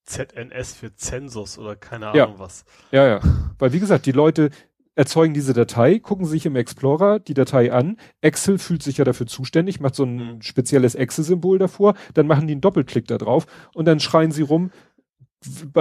ZNS 0.05 0.73
für 0.73 0.95
Zensus 0.95 1.57
oder 1.57 1.75
keine 1.75 2.07
Ahnung 2.07 2.15
ja. 2.17 2.39
was. 2.39 2.65
Ja, 2.91 3.05
ja. 3.07 3.19
Weil 3.59 3.73
wie 3.73 3.79
gesagt, 3.79 4.05
die 4.05 4.11
Leute 4.11 4.49
erzeugen 4.95 5.33
diese 5.33 5.53
Datei, 5.53 5.99
gucken 5.99 6.25
sich 6.25 6.45
im 6.45 6.55
Explorer 6.55 7.19
die 7.19 7.33
Datei 7.33 7.71
an. 7.71 7.97
Excel 8.21 8.57
fühlt 8.57 8.81
sich 8.81 8.97
ja 8.97 9.03
dafür 9.03 9.27
zuständig, 9.27 9.79
macht 9.79 9.95
so 9.95 10.03
ein 10.03 10.15
mhm. 10.15 10.41
spezielles 10.41 10.95
Excel-Symbol 10.95 11.59
davor, 11.59 11.95
dann 12.13 12.27
machen 12.27 12.47
die 12.47 12.53
einen 12.53 12.61
Doppelklick 12.61 13.07
da 13.07 13.17
drauf 13.17 13.45
und 13.73 13.85
dann 13.85 13.99
schreien 13.99 14.31
sie 14.31 14.43
rum, 14.43 14.71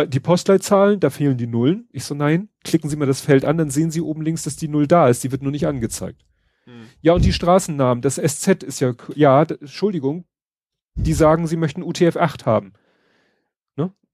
die 0.08 0.20
Postleitzahlen, 0.20 1.00
da 1.00 1.10
fehlen 1.10 1.36
die 1.36 1.46
Nullen. 1.46 1.88
Ich 1.92 2.04
so, 2.04 2.14
nein, 2.14 2.48
klicken 2.62 2.90
Sie 2.90 2.96
mal 2.96 3.06
das 3.06 3.20
Feld 3.20 3.44
an, 3.44 3.58
dann 3.58 3.70
sehen 3.70 3.90
Sie 3.90 4.00
oben 4.00 4.22
links, 4.22 4.42
dass 4.42 4.56
die 4.56 4.68
Null 4.68 4.86
da 4.86 5.08
ist, 5.08 5.24
die 5.24 5.32
wird 5.32 5.42
nur 5.42 5.52
nicht 5.52 5.66
angezeigt. 5.66 6.24
Mhm. 6.66 6.88
Ja, 7.00 7.12
und 7.12 7.24
die 7.24 7.32
Straßennamen, 7.32 8.02
das 8.02 8.16
SZ 8.16 8.62
ist 8.62 8.80
ja, 8.80 8.94
ja, 9.14 9.42
Entschuldigung, 9.42 10.24
die 10.94 11.12
sagen, 11.12 11.46
sie 11.46 11.56
möchten 11.56 11.82
UTF-8 11.82 12.46
haben. 12.46 12.72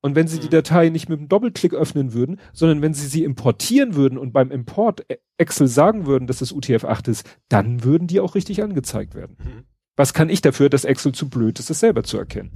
Und 0.03 0.15
wenn 0.15 0.29
Sie 0.29 0.39
mhm. 0.39 0.43
die 0.43 0.49
Datei 0.49 0.89
nicht 0.89 1.09
mit 1.09 1.19
einem 1.19 1.29
Doppelklick 1.29 1.75
öffnen 1.75 2.13
würden, 2.13 2.41
sondern 2.53 2.81
wenn 2.83 2.95
Sie 2.95 3.07
sie 3.07 3.25
importieren 3.25 3.95
würden 3.95 4.19
und 4.19 4.33
beim 4.33 4.51
Import 4.51 5.05
e- 5.11 5.19
Excel 5.37 5.69
sagen 5.69 6.07
würden, 6.07 6.27
dass 6.27 6.41
es 6.41 6.55
UTF-8 6.55 7.09
ist, 7.09 7.39
dann 7.49 7.85
würden 7.85 8.07
die 8.07 8.21
auch 8.21 8.35
richtig 8.35 8.63
angezeigt 8.63 9.15
werden. 9.15 9.37
Mhm. 9.39 9.65
Was 9.97 10.15
kann 10.15 10.31
ich 10.31 10.41
dafür, 10.41 10.71
dass 10.71 10.85
Excel 10.85 11.13
zu 11.13 11.29
blöd 11.29 11.59
ist, 11.59 11.71
es 11.71 11.81
selber 11.81 12.03
zu 12.03 12.17
erkennen? 12.17 12.51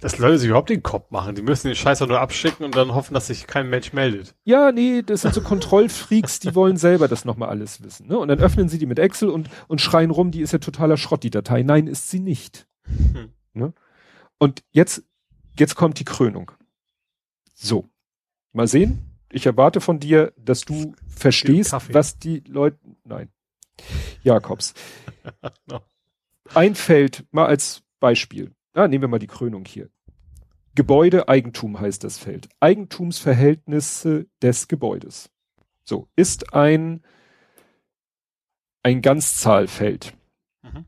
Dass 0.00 0.18
Leute 0.18 0.38
sich 0.38 0.48
überhaupt 0.48 0.70
den 0.70 0.82
Kopf 0.82 1.10
machen. 1.10 1.34
Die 1.34 1.42
müssen 1.42 1.68
den 1.68 1.76
Scheiß 1.76 2.02
auch 2.02 2.08
nur 2.08 2.20
abschicken 2.20 2.64
und 2.64 2.74
dann 2.76 2.94
hoffen, 2.94 3.14
dass 3.14 3.28
sich 3.28 3.46
kein 3.46 3.70
Mensch 3.70 3.92
meldet. 3.92 4.34
Ja, 4.44 4.72
nee, 4.72 5.02
das 5.02 5.22
sind 5.22 5.34
so 5.34 5.40
Kontrollfreaks, 5.40 6.40
die 6.40 6.54
wollen 6.54 6.76
selber 6.76 7.08
das 7.08 7.24
nochmal 7.24 7.50
alles 7.50 7.82
wissen. 7.82 8.08
Ne? 8.08 8.18
Und 8.18 8.28
dann 8.28 8.40
öffnen 8.40 8.68
sie 8.68 8.78
die 8.78 8.86
mit 8.86 8.98
Excel 8.98 9.28
und, 9.28 9.48
und 9.68 9.80
schreien 9.80 10.10
rum, 10.10 10.30
die 10.30 10.40
ist 10.40 10.52
ja 10.52 10.58
totaler 10.58 10.96
Schrott, 10.96 11.22
die 11.22 11.30
Datei. 11.30 11.62
Nein, 11.62 11.86
ist 11.86 12.10
sie 12.10 12.20
nicht. 12.20 12.66
Hm. 12.84 13.32
Ne? 13.54 13.72
Und 14.38 14.64
jetzt 14.72 15.04
jetzt 15.58 15.74
kommt 15.74 15.98
die 15.98 16.04
Krönung. 16.04 16.52
So. 17.54 17.88
Mal 18.52 18.66
sehen. 18.66 19.18
Ich 19.30 19.46
erwarte 19.46 19.80
von 19.80 19.98
dir, 19.98 20.32
dass 20.36 20.62
du 20.62 20.94
verstehst, 21.08 21.74
was 21.92 22.18
die 22.18 22.40
Leute, 22.46 22.78
nein. 23.04 23.30
Jakobs. 24.22 24.74
no. 25.66 25.80
Ein 26.54 26.74
Feld, 26.74 27.24
mal 27.30 27.46
als 27.46 27.82
Beispiel. 27.98 28.54
Ah, 28.74 28.88
nehmen 28.88 29.02
wir 29.02 29.08
mal 29.08 29.18
die 29.18 29.26
Krönung 29.26 29.64
hier. 29.64 29.90
Gebäude, 30.74 31.28
Eigentum 31.28 31.78
heißt 31.78 32.02
das 32.04 32.18
Feld. 32.18 32.48
Eigentumsverhältnisse 32.60 34.26
des 34.40 34.68
Gebäudes. 34.68 35.30
So, 35.84 36.08
ist 36.16 36.54
ein, 36.54 37.02
ein 38.82 39.02
Ganzzahlfeld. 39.02 40.16
Mhm. 40.62 40.86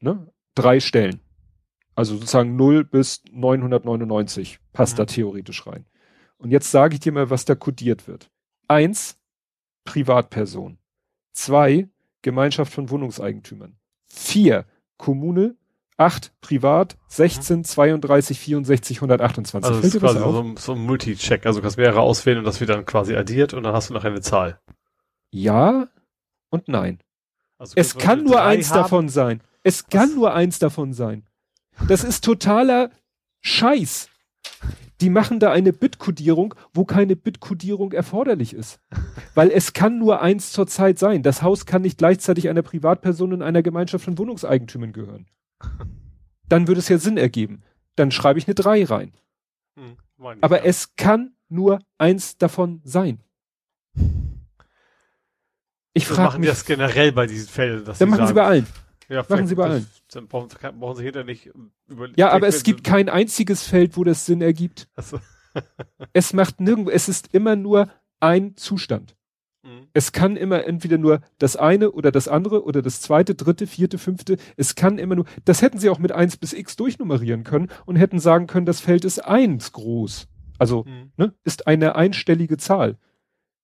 Ne? 0.00 0.32
Drei 0.54 0.80
Stellen. 0.80 1.20
Also 1.94 2.14
sozusagen 2.14 2.56
0 2.56 2.84
bis 2.84 3.22
999 3.30 4.58
passt 4.72 4.94
mhm. 4.94 4.98
da 4.98 5.04
theoretisch 5.06 5.66
rein. 5.66 5.86
Und 6.36 6.50
jetzt 6.50 6.70
sage 6.70 6.94
ich 6.94 7.00
dir 7.00 7.12
mal, 7.12 7.30
was 7.30 7.44
da 7.44 7.54
kodiert 7.54 8.08
wird. 8.08 8.30
Eins, 8.68 9.18
Privatperson. 9.84 10.78
Zwei, 11.32 11.88
Gemeinschaft 12.22 12.72
von 12.72 12.90
Wohnungseigentümern. 12.90 13.76
Vier, 14.06 14.66
Kommune. 14.96 15.56
Acht, 15.96 16.32
Privat. 16.40 16.96
16, 17.08 17.58
mhm. 17.58 17.64
32, 17.64 18.40
64, 18.40 18.96
128. 18.98 19.68
Also 19.68 19.80
das 19.80 19.94
ist 19.94 20.00
quasi 20.00 20.18
so, 20.18 20.54
so, 20.56 20.72
ein 20.72 20.80
Multi-Check. 20.80 21.46
Also 21.46 21.60
du 21.60 21.62
kannst 21.62 21.76
mehrere 21.76 22.00
auswählen 22.00 22.38
und 22.38 22.44
das 22.44 22.60
wird 22.60 22.70
dann 22.70 22.84
quasi 22.84 23.14
addiert 23.14 23.54
und 23.54 23.62
dann 23.62 23.74
hast 23.74 23.90
du 23.90 23.94
noch 23.94 24.04
eine 24.04 24.20
Zahl. 24.20 24.58
Ja 25.30 25.88
und 26.50 26.68
nein. 26.68 26.98
Also 27.58 27.74
es 27.76 27.96
kann 27.96 28.24
nur 28.24 28.42
eins 28.42 28.70
haben. 28.70 28.82
davon 28.82 29.08
sein. 29.08 29.42
Es 29.62 29.86
kann 29.86 30.08
was? 30.08 30.16
nur 30.16 30.34
eins 30.34 30.58
davon 30.58 30.92
sein. 30.92 31.24
Das 31.88 32.04
ist 32.04 32.24
totaler 32.24 32.90
Scheiß. 33.40 34.08
Die 35.00 35.10
machen 35.10 35.40
da 35.40 35.50
eine 35.50 35.72
Bitkodierung, 35.72 36.54
wo 36.72 36.84
keine 36.84 37.16
Bitkodierung 37.16 37.92
erforderlich 37.92 38.54
ist. 38.54 38.78
Weil 39.34 39.50
es 39.50 39.72
kann 39.72 39.98
nur 39.98 40.22
eins 40.22 40.52
zur 40.52 40.66
Zeit 40.66 40.98
sein. 40.98 41.22
Das 41.22 41.42
Haus 41.42 41.66
kann 41.66 41.82
nicht 41.82 41.98
gleichzeitig 41.98 42.48
einer 42.48 42.62
Privatperson 42.62 43.32
und 43.32 43.42
einer 43.42 43.62
Gemeinschaft 43.62 44.04
von 44.04 44.16
Wohnungseigentümern 44.18 44.92
gehören. 44.92 45.26
Dann 46.48 46.68
würde 46.68 46.80
es 46.80 46.88
ja 46.88 46.98
Sinn 46.98 47.16
ergeben. 47.16 47.62
Dann 47.96 48.10
schreibe 48.10 48.38
ich 48.38 48.46
eine 48.46 48.54
3 48.54 48.84
rein. 48.84 49.12
Hm, 49.76 49.96
Aber 50.40 50.58
ja. 50.58 50.64
es 50.64 50.96
kann 50.96 51.34
nur 51.48 51.80
eins 51.98 52.36
davon 52.38 52.80
sein. 52.84 53.22
Ich 55.94 56.06
frage 56.06 56.22
machen 56.22 56.40
mich. 56.40 56.50
das 56.50 56.64
generell 56.64 57.12
bei 57.12 57.26
diesen 57.26 57.48
Fällen. 57.48 57.84
Dann 57.84 58.08
machen 58.08 58.18
sagen. 58.18 58.28
sie 58.28 58.34
bei 58.34 58.44
allen. 58.44 58.66
Ja, 59.08 59.24
machen 59.28 59.46
sie 59.46 59.54
bei 59.54 59.64
allen. 59.64 59.86
Dann 60.10 60.26
brauchen 60.26 60.48
sie, 60.48 60.56
brauchen 60.56 60.96
sie 60.96 61.04
hinterher 61.04 61.26
nicht 61.26 61.50
über. 61.86 62.08
Ja, 62.16 62.30
aber 62.30 62.48
es 62.48 62.62
gibt 62.62 62.82
kein 62.82 63.08
einziges 63.08 63.62
Feld, 63.66 63.96
wo 63.96 64.04
das 64.04 64.24
Sinn 64.24 64.40
ergibt. 64.40 64.88
So. 64.96 65.20
es 66.14 66.32
macht 66.32 66.60
nirgendwo, 66.60 66.90
es 66.90 67.08
ist 67.08 67.34
immer 67.34 67.56
nur 67.56 67.90
ein 68.20 68.56
Zustand. 68.56 69.16
Mhm. 69.62 69.86
Es 69.92 70.12
kann 70.12 70.36
immer 70.36 70.64
entweder 70.64 70.98
nur 70.98 71.20
das 71.38 71.56
eine 71.56 71.92
oder 71.92 72.10
das 72.10 72.28
andere 72.28 72.64
oder 72.64 72.82
das 72.82 73.00
zweite, 73.00 73.34
dritte, 73.34 73.66
vierte, 73.66 73.98
fünfte. 73.98 74.36
Es 74.56 74.74
kann 74.74 74.98
immer 74.98 75.14
nur, 75.14 75.26
das 75.44 75.62
hätten 75.62 75.78
sie 75.78 75.90
auch 75.90 75.98
mit 75.98 76.12
eins 76.12 76.36
bis 76.36 76.52
x 76.52 76.76
durchnummerieren 76.76 77.44
können 77.44 77.68
und 77.86 77.96
hätten 77.96 78.18
sagen 78.18 78.46
können, 78.46 78.66
das 78.66 78.80
Feld 78.80 79.04
ist 79.04 79.20
eins 79.20 79.72
groß. 79.72 80.28
Also, 80.58 80.84
mhm. 80.84 81.12
ne, 81.16 81.34
ist 81.44 81.66
eine 81.66 81.96
einstellige 81.96 82.56
Zahl. 82.56 82.98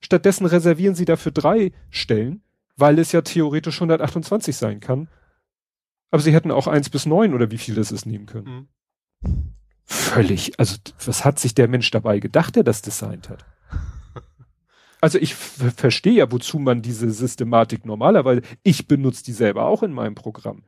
Stattdessen 0.00 0.46
reservieren 0.46 0.94
sie 0.94 1.04
dafür 1.04 1.32
drei 1.32 1.72
Stellen, 1.90 2.42
weil 2.76 2.98
es 2.98 3.12
ja 3.12 3.22
theoretisch 3.22 3.76
128 3.76 4.56
sein 4.56 4.80
kann. 4.80 5.08
Aber 6.10 6.22
sie 6.22 6.32
hätten 6.32 6.50
auch 6.50 6.66
eins 6.66 6.88
bis 6.90 7.06
neun 7.06 7.34
oder 7.34 7.50
wie 7.50 7.58
viel 7.58 7.74
das 7.74 7.92
ist 7.92 8.06
nehmen 8.06 8.26
können. 8.26 8.68
Mhm. 9.22 9.54
Völlig. 9.84 10.58
Also, 10.60 10.76
was 11.04 11.24
hat 11.24 11.38
sich 11.38 11.54
der 11.54 11.66
Mensch 11.66 11.90
dabei 11.90 12.20
gedacht, 12.20 12.56
der 12.56 12.62
das 12.62 12.82
designt 12.82 13.28
hat? 13.28 13.44
Also 15.00 15.18
ich 15.18 15.34
verstehe 15.34 16.14
ja, 16.14 16.32
wozu 16.32 16.58
man 16.58 16.82
diese 16.82 17.10
Systematik 17.10 17.86
normalerweise, 17.86 18.42
ich 18.62 18.88
benutze 18.88 19.24
die 19.24 19.32
selber 19.32 19.66
auch 19.66 19.82
in 19.82 19.92
meinem 19.92 20.14
Programm. 20.14 20.64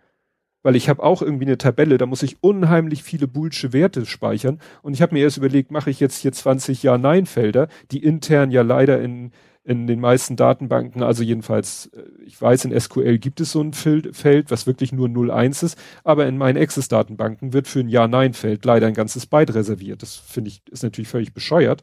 Weil 0.62 0.76
ich 0.76 0.88
habe 0.88 1.02
auch 1.02 1.22
irgendwie 1.22 1.46
eine 1.46 1.58
Tabelle, 1.58 1.96
da 1.96 2.06
muss 2.06 2.22
ich 2.22 2.42
unheimlich 2.42 3.02
viele 3.02 3.26
boolsche 3.26 3.72
Werte 3.72 4.04
speichern. 4.04 4.60
Und 4.82 4.92
ich 4.92 5.02
habe 5.02 5.14
mir 5.14 5.22
erst 5.22 5.38
überlegt, 5.38 5.70
mache 5.70 5.90
ich 5.90 6.00
jetzt 6.00 6.18
hier 6.18 6.32
20 6.32 6.82
Ja-Nein-Felder, 6.82 7.68
die 7.90 8.02
intern 8.02 8.50
ja 8.50 8.62
leider 8.62 9.00
in 9.00 9.32
in 9.62 9.86
den 9.86 10.00
meisten 10.00 10.36
Datenbanken, 10.36 11.02
also 11.02 11.22
jedenfalls, 11.22 11.86
äh, 11.94 12.02
ich 12.24 12.40
weiß, 12.40 12.64
in 12.64 12.78
SQL 12.78 13.18
gibt 13.18 13.40
es 13.40 13.52
so 13.52 13.60
ein 13.62 13.72
Feld, 13.72 14.50
was 14.50 14.66
wirklich 14.66 14.92
nur 14.92 15.08
01 15.08 15.62
ist, 15.62 15.78
aber 16.02 16.26
in 16.26 16.38
meinen 16.38 16.56
Access-Datenbanken 16.56 17.52
wird 17.52 17.68
für 17.68 17.80
ein 17.80 17.88
Ja-Nein-Feld 17.88 18.64
leider 18.64 18.86
ein 18.86 18.94
ganzes 18.94 19.26
Byte 19.26 19.54
reserviert. 19.54 20.02
Das 20.02 20.16
finde 20.16 20.48
ich, 20.48 20.62
ist 20.70 20.82
natürlich 20.82 21.08
völlig 21.08 21.34
bescheuert. 21.34 21.82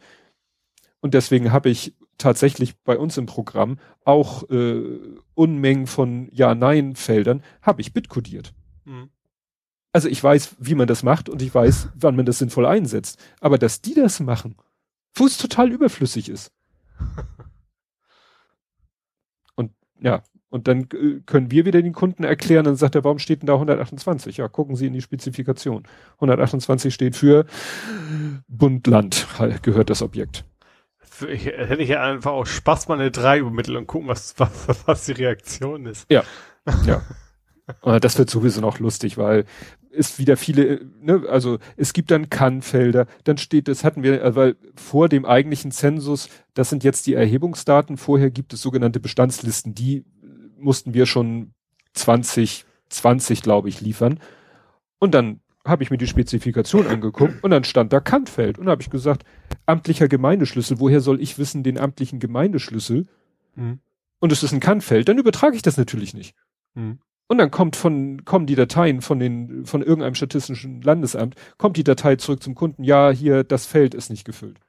Und 1.02 1.14
deswegen 1.14 1.52
habe 1.52 1.70
ich 1.70 1.94
tatsächlich 2.18 2.78
bei 2.84 2.98
uns 2.98 3.18
im 3.18 3.26
Programm 3.26 3.80
auch 4.06 4.50
äh, 4.50 5.00
Unmengen 5.34 5.88
von 5.88 6.30
Ja-Nein-Feldern, 6.32 7.44
habe 7.62 7.82
ich 7.82 7.94
bitkodiert. 7.94 8.54
Mhm. 8.86 9.10
Also 9.92 10.10
ich 10.10 10.24
weiß, 10.24 10.56
wie 10.60 10.76
man 10.76 10.88
das 10.88 11.04
macht 11.04 11.30
und 11.30 11.42
ich 11.42 11.54
weiß, 11.54 11.90
wann 11.96 12.16
man 12.16 12.26
das 12.26 12.40
sinnvoll 12.40 12.66
einsetzt. 12.66 13.20
Aber 13.40 13.58
dass 13.58 13.82
die 13.82 13.94
das 13.94 14.20
machen, 14.20 14.56
wo 15.16 15.26
es 15.26 15.38
total 15.38 15.72
überflüssig 15.72 16.30
ist. 16.30 16.52
Ja, 20.00 20.22
und 20.50 20.68
dann 20.68 20.88
äh, 20.94 21.22
können 21.26 21.52
wir 21.52 21.66
wieder 21.66 21.82
den 21.82 21.94
Kunden 21.94 22.24
erklären, 22.24 22.66
dann 22.66 22.76
sagt 22.76 22.96
er, 22.96 23.04
warum 23.04 23.20
steht 23.20 23.42
denn 23.42 23.48
da 23.48 23.54
128? 23.54 24.38
Ja, 24.38 24.48
gucken 24.48 24.76
Sie 24.76 24.88
in 24.88 24.94
die 24.94 25.02
Spezifikation. 25.02 25.84
128 26.16 26.94
steht 26.94 27.16
für 27.16 27.46
Bund-Land, 28.48 29.28
gehört 29.62 29.90
das 29.90 30.02
Objekt. 30.02 30.46
Ich, 31.22 31.46
hätte 31.46 31.82
ich 31.82 31.90
ja 31.90 32.04
einfach 32.04 32.32
auch 32.32 32.46
Spaß 32.46 32.88
mal 32.88 33.00
eine 33.00 33.12
3 33.12 33.40
übermitteln 33.40 33.78
und 33.78 33.88
gucken, 33.88 34.08
was, 34.08 34.36
was, 34.38 34.86
was 34.86 35.06
die 35.06 35.14
Reaktion 35.14 35.86
ist. 35.86 36.06
Ja, 36.12 36.24
ja. 36.86 37.02
Und 37.82 38.04
das 38.04 38.18
wird 38.18 38.30
sowieso 38.30 38.62
noch 38.62 38.80
lustig, 38.80 39.18
weil 39.18 39.46
es 39.92 40.20
wieder 40.20 40.38
viele, 40.38 40.86
ne, 41.02 41.24
also 41.30 41.58
es 41.76 41.92
gibt 41.92 42.12
dann 42.12 42.30
Kannfelder, 42.30 43.08
dann 43.24 43.38
steht, 43.38 43.68
das 43.68 43.84
hatten 43.84 44.04
wir, 44.04 44.36
weil 44.36 44.56
vor 44.76 45.10
dem 45.10 45.26
eigentlichen 45.26 45.72
Zensus, 45.72 46.30
das 46.54 46.70
sind 46.70 46.84
jetzt 46.84 47.08
die 47.08 47.16
Erhebungsdaten, 47.16 47.98
vorher 47.98 48.30
gibt 48.30 48.54
es 48.54 48.62
sogenannte 48.62 49.00
Bestandslisten, 49.00 49.74
die 49.74 50.06
mussten 50.58 50.94
wir 50.94 51.06
schon 51.06 51.54
2020, 51.94 53.42
glaube 53.42 53.70
ich, 53.70 53.82
liefern. 53.82 54.20
Und 55.00 55.14
dann 55.14 55.42
habe 55.68 55.84
ich 55.84 55.92
mir 55.92 55.98
die 55.98 56.08
Spezifikation 56.08 56.88
angeguckt 56.88 57.44
und 57.44 57.52
dann 57.52 57.64
stand 57.64 57.94
da 57.94 58.00
Kantfeld 58.00 58.58
und 58.58 58.70
habe 58.70 58.82
ich 58.82 58.90
gesagt, 58.90 59.24
amtlicher 59.66 60.08
Gemeindeschlüssel, 60.08 60.80
woher 60.80 61.02
soll 61.02 61.22
ich 61.22 61.38
wissen 61.38 61.64
den 61.64 61.78
amtlichen 61.80 62.20
Gemeindeschlüssel? 62.20 63.08
Mhm. 63.56 63.80
Und 64.20 64.32
es 64.32 64.44
ist 64.44 64.52
ein 64.52 64.60
Kantfeld, 64.60 65.08
dann 65.10 65.18
übertrage 65.18 65.56
ich 65.56 65.62
das 65.62 65.78
natürlich 65.78 66.14
nicht. 66.14 66.36
Mhm. 66.74 67.00
Und 67.28 67.40
dann 67.40 67.52
kommt 67.52 67.76
von, 67.76 68.24
kommen 68.24 68.46
die 68.46 68.56
Dateien 68.56 69.02
von 69.02 69.20
den, 69.20 69.66
von 69.66 69.82
irgendeinem 69.82 70.16
statistischen 70.16 70.82
Landesamt, 70.82 71.36
kommt 71.58 71.76
die 71.76 71.84
Datei 71.84 72.16
zurück 72.16 72.42
zum 72.42 72.56
Kunden, 72.56 72.84
ja, 72.84 73.12
hier, 73.12 73.44
das 73.44 73.66
Feld 73.66 73.94
ist 73.94 74.10
nicht 74.10 74.24
gefüllt. 74.24 74.60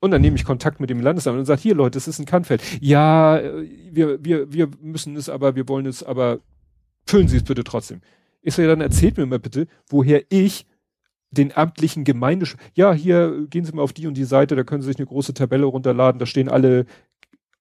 Und 0.00 0.10
dann 0.10 0.20
nehme 0.20 0.36
ich 0.36 0.44
Kontakt 0.44 0.78
mit 0.78 0.90
dem 0.90 1.00
Landesamt 1.00 1.38
und 1.38 1.46
sage, 1.46 1.62
hier 1.62 1.74
Leute, 1.74 1.96
das 1.96 2.06
ist 2.06 2.18
ein 2.18 2.26
Kannfeld. 2.26 2.62
Ja, 2.80 3.40
wir, 3.90 4.22
wir, 4.22 4.52
wir 4.52 4.68
müssen 4.80 5.16
es 5.16 5.30
aber, 5.30 5.56
wir 5.56 5.68
wollen 5.68 5.86
es 5.86 6.02
aber, 6.02 6.40
füllen 7.06 7.28
Sie 7.28 7.38
es 7.38 7.44
bitte 7.44 7.64
trotzdem. 7.64 8.02
So, 8.48 8.62
ja, 8.62 8.68
dann 8.68 8.80
erzählt 8.80 9.16
mir 9.16 9.26
mal 9.26 9.38
bitte, 9.38 9.66
woher 9.88 10.22
ich 10.30 10.66
den 11.30 11.56
amtlichen 11.56 12.04
Gemeinde, 12.04 12.46
ja, 12.74 12.92
hier 12.92 13.46
gehen 13.48 13.64
Sie 13.64 13.72
mal 13.72 13.82
auf 13.82 13.92
die 13.92 14.06
und 14.06 14.14
die 14.14 14.24
Seite, 14.24 14.56
da 14.56 14.64
können 14.64 14.82
Sie 14.82 14.88
sich 14.88 14.98
eine 14.98 15.06
große 15.06 15.34
Tabelle 15.34 15.66
runterladen, 15.66 16.18
da 16.18 16.26
stehen 16.26 16.48
alle 16.48 16.86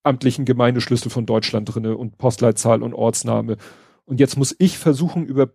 amtlichen 0.03 0.45
Gemeindeschlüssel 0.45 1.09
von 1.09 1.25
Deutschland 1.25 1.73
drinne 1.73 1.97
und 1.97 2.17
Postleitzahl 2.17 2.83
und 2.83 2.93
Ortsname. 2.93 3.57
Und 4.05 4.19
jetzt 4.19 4.37
muss 4.37 4.55
ich 4.59 4.77
versuchen, 4.77 5.25
über, 5.25 5.49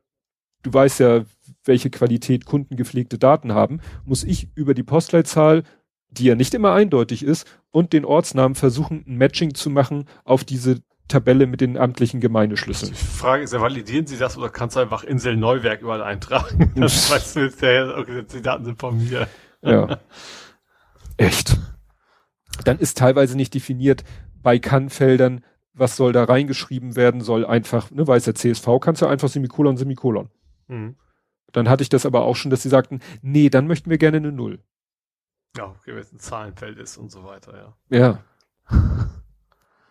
du 0.63 0.73
weißt 0.73 1.01
ja, 1.01 1.25
welche 1.65 1.91
Qualität 1.91 2.47
kundengepflegte 2.47 3.17
Daten 3.17 3.55
haben, 3.55 3.81
muss 4.05 4.25
ich 4.25 4.49
über 4.57 4.75
die 4.75 4.83
Postleitzahl, 4.83 5.63
die 6.09 6.25
ja 6.25 6.35
nicht 6.35 6.53
immer 6.55 6.73
eindeutig 6.73 7.23
ist, 7.23 7.47
und 7.71 7.93
den 7.93 8.05
Ortsnamen 8.05 8.57
versuchen, 8.57 9.05
ein 9.07 9.17
Matching 9.17 9.55
zu 9.55 9.71
machen 9.71 10.07
auf 10.25 10.43
diese 10.43 10.83
Tabelle 11.11 11.47
mit 11.47 11.61
den 11.61 11.77
amtlichen 11.77 12.21
Gemeindeschlüsseln. 12.21 12.93
Die 12.93 12.99
Frage 12.99 13.43
ist 13.43 13.53
ja, 13.53 13.61
validieren 13.61 14.07
Sie 14.07 14.17
das 14.17 14.39
oder 14.39 14.49
kannst 14.49 14.77
du 14.77 14.81
einfach 14.81 15.05
Insel 15.05 15.37
Neuwerk 15.37 15.83
überall 15.83 16.03
eintragen? 16.03 16.73
Das 16.81 17.11
weißt 17.11 17.37
du 17.37 17.41
jetzt 17.41 17.61
ja, 17.61 17.97
okay, 17.97 18.25
die 18.33 18.41
Daten 18.41 18.65
sind 18.65 18.79
von 18.79 18.97
mir. 18.97 19.29
Ja. 19.63 19.99
Echt. 21.19 21.59
Dann 22.65 22.79
ist 22.79 22.97
teilweise 22.97 23.37
nicht 23.37 23.53
definiert 23.53 24.05
bei 24.43 24.59
Kannfeldern, 24.59 25.45
was 25.75 25.97
soll 25.97 26.13
da 26.13 26.25
reingeschrieben 26.25 26.97
werden, 26.97 27.21
soll 27.21 27.45
einfach, 27.45 27.91
ne, 27.91 28.07
weiß 28.07 28.25
der 28.25 28.35
CSV, 28.35 28.67
kannst 28.81 29.03
du 29.03 29.07
einfach 29.07 29.29
Semikolon, 29.29 29.77
Semikolon. 29.77 30.31
Mhm. 30.69 30.97
Dann 31.53 31.69
hatte 31.69 31.83
ich 31.83 31.89
das 31.89 32.07
aber 32.07 32.23
auch 32.23 32.37
schon, 32.37 32.51
dass 32.51 32.63
sie 32.63 32.69
sagten, 32.69 33.01
nee, 33.23 33.51
dann 33.51 33.67
möchten 33.67 33.91
wir 33.91 33.99
gerne 33.99 34.19
eine 34.19 34.33
Null. 34.33 34.61
Ja, 35.57 35.65
okay, 35.67 35.95
wenn 35.95 35.99
es 35.99 36.13
ein 36.13 36.21
Zahlenfeld 36.21 36.79
ist 36.79 36.97
und 36.97 37.11
so 37.11 37.25
weiter, 37.25 37.77
ja. 37.91 37.99
Ja. 37.99 39.11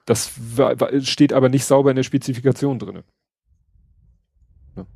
Das 0.09 0.31
steht 1.03 1.33
aber 1.33 1.49
nicht 1.49 1.65
sauber 1.65 1.91
in 1.91 1.95
der 1.95 2.01
Spezifikation 2.01 2.79
drinne. 2.79 3.03
Ja. 4.75 4.87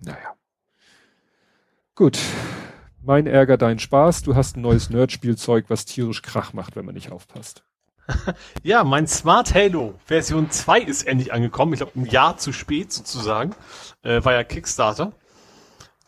Naja. 0.00 0.34
Gut. 1.94 2.18
Mein 3.02 3.26
Ärger, 3.26 3.58
dein 3.58 3.78
Spaß. 3.78 4.22
Du 4.22 4.34
hast 4.34 4.56
ein 4.56 4.62
neues 4.62 4.88
Nerd-Spielzeug, 4.88 5.66
was 5.68 5.84
tierisch 5.84 6.22
Krach 6.22 6.54
macht, 6.54 6.76
wenn 6.76 6.86
man 6.86 6.94
nicht 6.94 7.12
aufpasst. 7.12 7.62
ja, 8.62 8.84
mein 8.84 9.06
Smart 9.06 9.52
Halo 9.52 9.98
Version 10.06 10.50
2 10.50 10.80
ist 10.80 11.06
endlich 11.06 11.34
angekommen. 11.34 11.74
Ich 11.74 11.80
glaube, 11.80 12.00
ein 12.00 12.06
Jahr 12.06 12.38
zu 12.38 12.54
spät 12.54 12.90
sozusagen. 12.90 13.54
Äh, 14.02 14.24
war 14.24 14.32
ja 14.32 14.44
Kickstarter. 14.44 15.12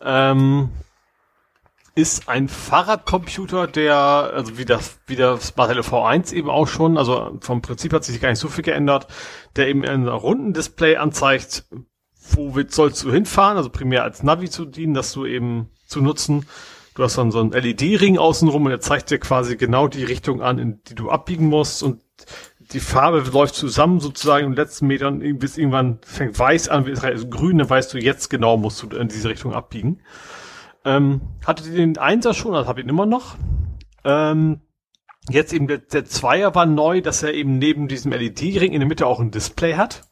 Ähm, 0.00 0.70
ist 1.97 2.28
ein 2.28 2.49
Fahrradcomputer, 2.49 3.66
der, 3.66 3.97
also 3.97 4.58
wie 4.58 4.66
das, 4.66 4.99
wie 5.07 5.16
der 5.16 5.39
Smart 5.39 5.70
V1 5.78 6.33
eben 6.34 6.50
auch 6.50 6.68
schon, 6.68 6.99
also 6.99 7.39
vom 7.41 7.62
Prinzip 7.62 7.94
hat 7.94 8.05
sich 8.05 8.20
gar 8.20 8.28
nicht 8.28 8.39
so 8.39 8.49
viel 8.49 8.62
geändert, 8.62 9.08
der 9.57 9.68
eben 9.68 9.83
ein 9.83 10.07
Rundendisplay 10.07 10.97
anzeigt, 10.97 11.65
wo 12.33 12.55
sollst 12.68 13.02
du 13.02 13.10
hinfahren, 13.10 13.57
also 13.57 13.70
primär 13.70 14.05
als 14.05 14.23
Navi 14.23 14.50
zu 14.50 14.66
dienen, 14.66 14.92
dass 14.92 15.12
du 15.12 15.25
eben 15.25 15.70
zu 15.86 16.02
nutzen. 16.02 16.47
Du 16.94 17.02
hast 17.02 17.16
dann 17.16 17.31
so 17.31 17.41
einen 17.41 17.52
LED-Ring 17.52 18.18
außenrum 18.18 18.65
und 18.65 18.70
der 18.70 18.81
zeigt 18.81 19.10
dir 19.10 19.18
quasi 19.18 19.57
genau 19.57 19.89
die 19.89 20.05
Richtung 20.05 20.42
an, 20.42 20.58
in 20.58 20.83
die 20.84 20.94
du 20.94 21.08
abbiegen 21.10 21.47
musst 21.47 21.83
und 21.83 22.02
die 22.73 22.81
Farbe 22.81 23.20
läuft 23.31 23.55
zusammen 23.55 24.00
sozusagen 24.00 24.44
in 24.44 24.52
den 24.52 24.57
letzten 24.57 24.86
Metern, 24.86 25.20
bis 25.39 25.57
irgendwann 25.57 25.99
fängt 26.05 26.39
weiß 26.39 26.68
an, 26.68 26.84
also 27.00 27.28
grün, 27.28 27.57
dann 27.57 27.70
weißt 27.70 27.94
du, 27.94 27.99
jetzt 27.99 28.28
genau 28.28 28.58
musst 28.58 28.83
du 28.83 28.94
in 28.97 29.08
diese 29.08 29.31
Richtung 29.31 29.55
abbiegen. 29.55 30.02
Ähm, 30.86 31.20
hatte 31.44 31.68
den 31.68 31.98
Einser 31.98 32.32
schon, 32.32 32.52
das 32.52 32.68
habe 32.68 32.81
ich 32.81 32.86
immer 32.86 33.06
noch. 33.06 33.34
Ähm, 34.05 34.60
jetzt 35.28 35.52
eben 35.52 35.66
der, 35.66 35.78
der 35.78 36.05
Zweier 36.05 36.55
war 36.55 36.65
neu, 36.65 37.00
dass 37.00 37.24
er 37.24 37.34
eben 37.34 37.58
neben 37.58 37.89
diesem 37.89 38.12
LED-Ring 38.12 38.73
in 38.73 38.78
der 38.78 38.89
Mitte 38.89 39.06
auch 39.06 39.18
ein 39.18 39.32
Display 39.32 39.74
hat. 39.74 40.02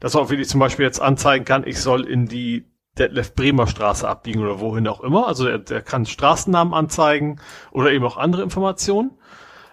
Dass 0.00 0.16
auch 0.16 0.30
wirklich 0.30 0.48
zum 0.48 0.60
Beispiel 0.60 0.86
jetzt 0.86 1.02
anzeigen 1.02 1.44
kann, 1.44 1.66
ich 1.66 1.78
soll 1.78 2.06
in 2.06 2.26
die 2.26 2.72
Detlef 2.98 3.34
Bremer 3.34 3.66
Straße 3.66 4.08
abbiegen 4.08 4.42
oder 4.42 4.60
wohin 4.60 4.88
auch 4.88 5.02
immer. 5.02 5.26
Also 5.28 5.46
er, 5.46 5.58
der 5.58 5.82
kann 5.82 6.06
Straßennamen 6.06 6.72
anzeigen 6.72 7.38
oder 7.70 7.92
eben 7.92 8.06
auch 8.06 8.16
andere 8.16 8.42
Informationen. 8.42 9.10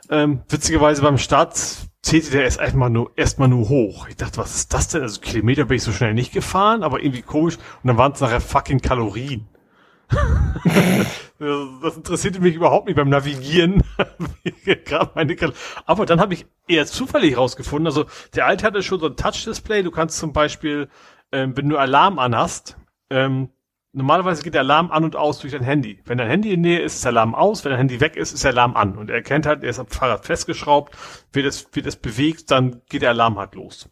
Ähm, 0.09 0.41
witzigerweise 0.49 1.01
beim 1.01 1.17
Start 1.17 1.56
zählte 2.01 2.31
der 2.31 2.43
erst 2.43 2.59
einmal 2.59 2.89
nur, 2.89 3.11
erstmal 3.15 3.48
nur 3.48 3.69
hoch. 3.69 4.09
Ich 4.09 4.17
dachte, 4.17 4.38
was 4.38 4.53
ist 4.56 4.73
das 4.73 4.89
denn? 4.89 5.01
Also 5.01 5.22
Kilometer 5.22 5.64
bin 5.64 5.77
ich 5.77 5.83
so 5.83 5.93
schnell 5.93 6.14
nicht 6.14 6.33
gefahren, 6.33 6.83
aber 6.83 7.01
irgendwie 7.01 7.22
komisch. 7.22 7.56
Und 7.56 7.88
dann 7.88 7.98
waren 7.98 8.11
es 8.11 8.19
nachher 8.19 8.41
fucking 8.41 8.81
Kalorien. 8.81 9.48
das 11.39 11.97
interessierte 11.97 12.39
mich 12.39 12.55
überhaupt 12.55 12.88
nicht 12.88 12.95
beim 12.95 13.09
Navigieren. 13.09 13.83
meine 15.15 15.35
Aber 15.85 16.05
dann 16.05 16.19
habe 16.19 16.33
ich 16.33 16.45
eher 16.67 16.85
zufällig 16.85 17.38
rausgefunden. 17.38 17.88
Also 17.88 18.05
der 18.35 18.45
alte 18.45 18.65
hatte 18.65 18.83
schon 18.83 18.99
so 18.99 19.07
ein 19.07 19.15
Touch-Display. 19.15 19.83
Du 19.83 19.91
kannst 19.91 20.17
zum 20.17 20.33
Beispiel, 20.33 20.89
ähm, 21.31 21.55
wenn 21.55 21.69
du 21.69 21.77
Alarm 21.77 22.19
anhast, 22.19 22.77
ähm, 23.09 23.49
normalerweise 23.91 24.43
geht 24.43 24.53
der 24.53 24.61
Alarm 24.61 24.91
an 24.91 25.03
und 25.03 25.15
aus 25.15 25.39
durch 25.39 25.53
dein 25.53 25.63
Handy. 25.63 26.01
Wenn 26.05 26.17
dein 26.17 26.29
Handy 26.29 26.53
in 26.53 26.61
Nähe 26.61 26.81
ist, 26.81 26.95
ist 26.95 27.05
der 27.05 27.11
Alarm 27.11 27.35
aus. 27.35 27.63
Wenn 27.63 27.71
dein 27.71 27.79
Handy 27.79 27.99
weg 27.99 28.15
ist, 28.15 28.33
ist 28.33 28.43
der 28.43 28.51
Alarm 28.51 28.75
an. 28.75 28.97
Und 28.97 29.09
er 29.09 29.17
erkennt 29.17 29.45
halt, 29.45 29.63
er 29.63 29.69
ist 29.69 29.79
am 29.79 29.88
Fahrrad 29.88 30.25
festgeschraubt. 30.25 30.95
Wird 31.31 31.45
es, 31.45 31.67
wird 31.73 31.85
es 31.85 31.95
bewegt, 31.95 32.51
dann 32.51 32.81
geht 32.89 33.01
der 33.01 33.09
Alarm 33.11 33.38
halt 33.38 33.55
los. 33.55 33.89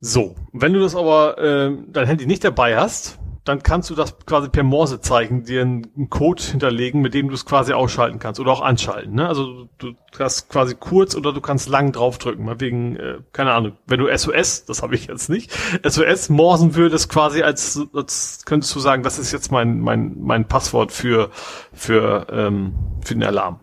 So, 0.00 0.34
wenn 0.52 0.72
du 0.72 0.80
das 0.80 0.96
aber 0.96 1.38
äh, 1.38 1.76
dein 1.86 2.06
Handy 2.06 2.26
nicht 2.26 2.42
dabei 2.42 2.76
hast, 2.76 3.20
dann 3.44 3.62
kannst 3.62 3.90
du 3.90 3.94
das 3.96 4.16
quasi 4.24 4.48
per 4.48 4.62
Morse-Zeichen 4.62 5.44
dir 5.44 5.62
einen 5.62 6.08
Code 6.10 6.42
hinterlegen, 6.42 7.00
mit 7.00 7.12
dem 7.12 7.28
du 7.28 7.34
es 7.34 7.44
quasi 7.44 7.72
ausschalten 7.72 8.20
kannst 8.20 8.38
oder 8.38 8.52
auch 8.52 8.60
anschalten. 8.60 9.14
Ne? 9.14 9.26
Also 9.26 9.68
du 9.78 9.94
hast 10.18 10.48
quasi 10.48 10.76
kurz 10.78 11.16
oder 11.16 11.32
du 11.32 11.40
kannst 11.40 11.68
lang 11.68 11.90
draufdrücken. 11.90 12.44
Mal 12.44 12.60
wegen, 12.60 12.96
äh, 12.96 13.18
keine 13.32 13.52
Ahnung, 13.52 13.72
wenn 13.86 13.98
du 13.98 14.16
SOS, 14.16 14.64
das 14.66 14.82
habe 14.82 14.94
ich 14.94 15.06
jetzt 15.06 15.28
nicht, 15.28 15.50
SOS 15.84 16.28
morsen 16.28 16.76
würdest 16.76 17.08
quasi 17.08 17.42
als, 17.42 17.80
als 17.92 18.42
könntest 18.44 18.74
du 18.76 18.80
sagen, 18.80 19.02
das 19.02 19.18
ist 19.18 19.32
jetzt 19.32 19.50
mein 19.50 19.80
mein 19.80 20.16
mein 20.20 20.46
Passwort 20.46 20.92
für 20.92 21.30
für 21.72 22.26
ähm, 22.30 22.74
für 23.04 23.14
den 23.14 23.24
Alarm. 23.24 23.58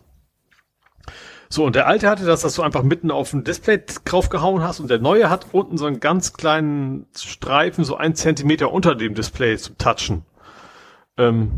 So, 1.51 1.65
und 1.65 1.75
der 1.75 1.87
alte 1.87 2.07
hatte 2.07 2.25
das, 2.25 2.41
dass 2.41 2.53
du 2.53 2.61
einfach 2.61 2.83
mitten 2.83 3.09
auf 3.09 3.31
dem 3.31 3.43
Display 3.43 3.81
draufgehauen 4.05 4.61
hast 4.61 4.79
und 4.79 4.87
der 4.87 4.99
neue 4.99 5.31
hat 5.31 5.47
unten 5.51 5.79
so 5.79 5.87
einen 5.87 5.99
ganz 5.99 6.33
kleinen 6.33 7.07
Streifen, 7.17 7.83
so 7.83 7.95
ein 7.97 8.13
Zentimeter 8.13 8.71
unter 8.71 8.93
dem 8.93 9.15
Display 9.15 9.57
zum 9.57 9.75
Touchen. 9.79 10.25
Ähm, 11.17 11.51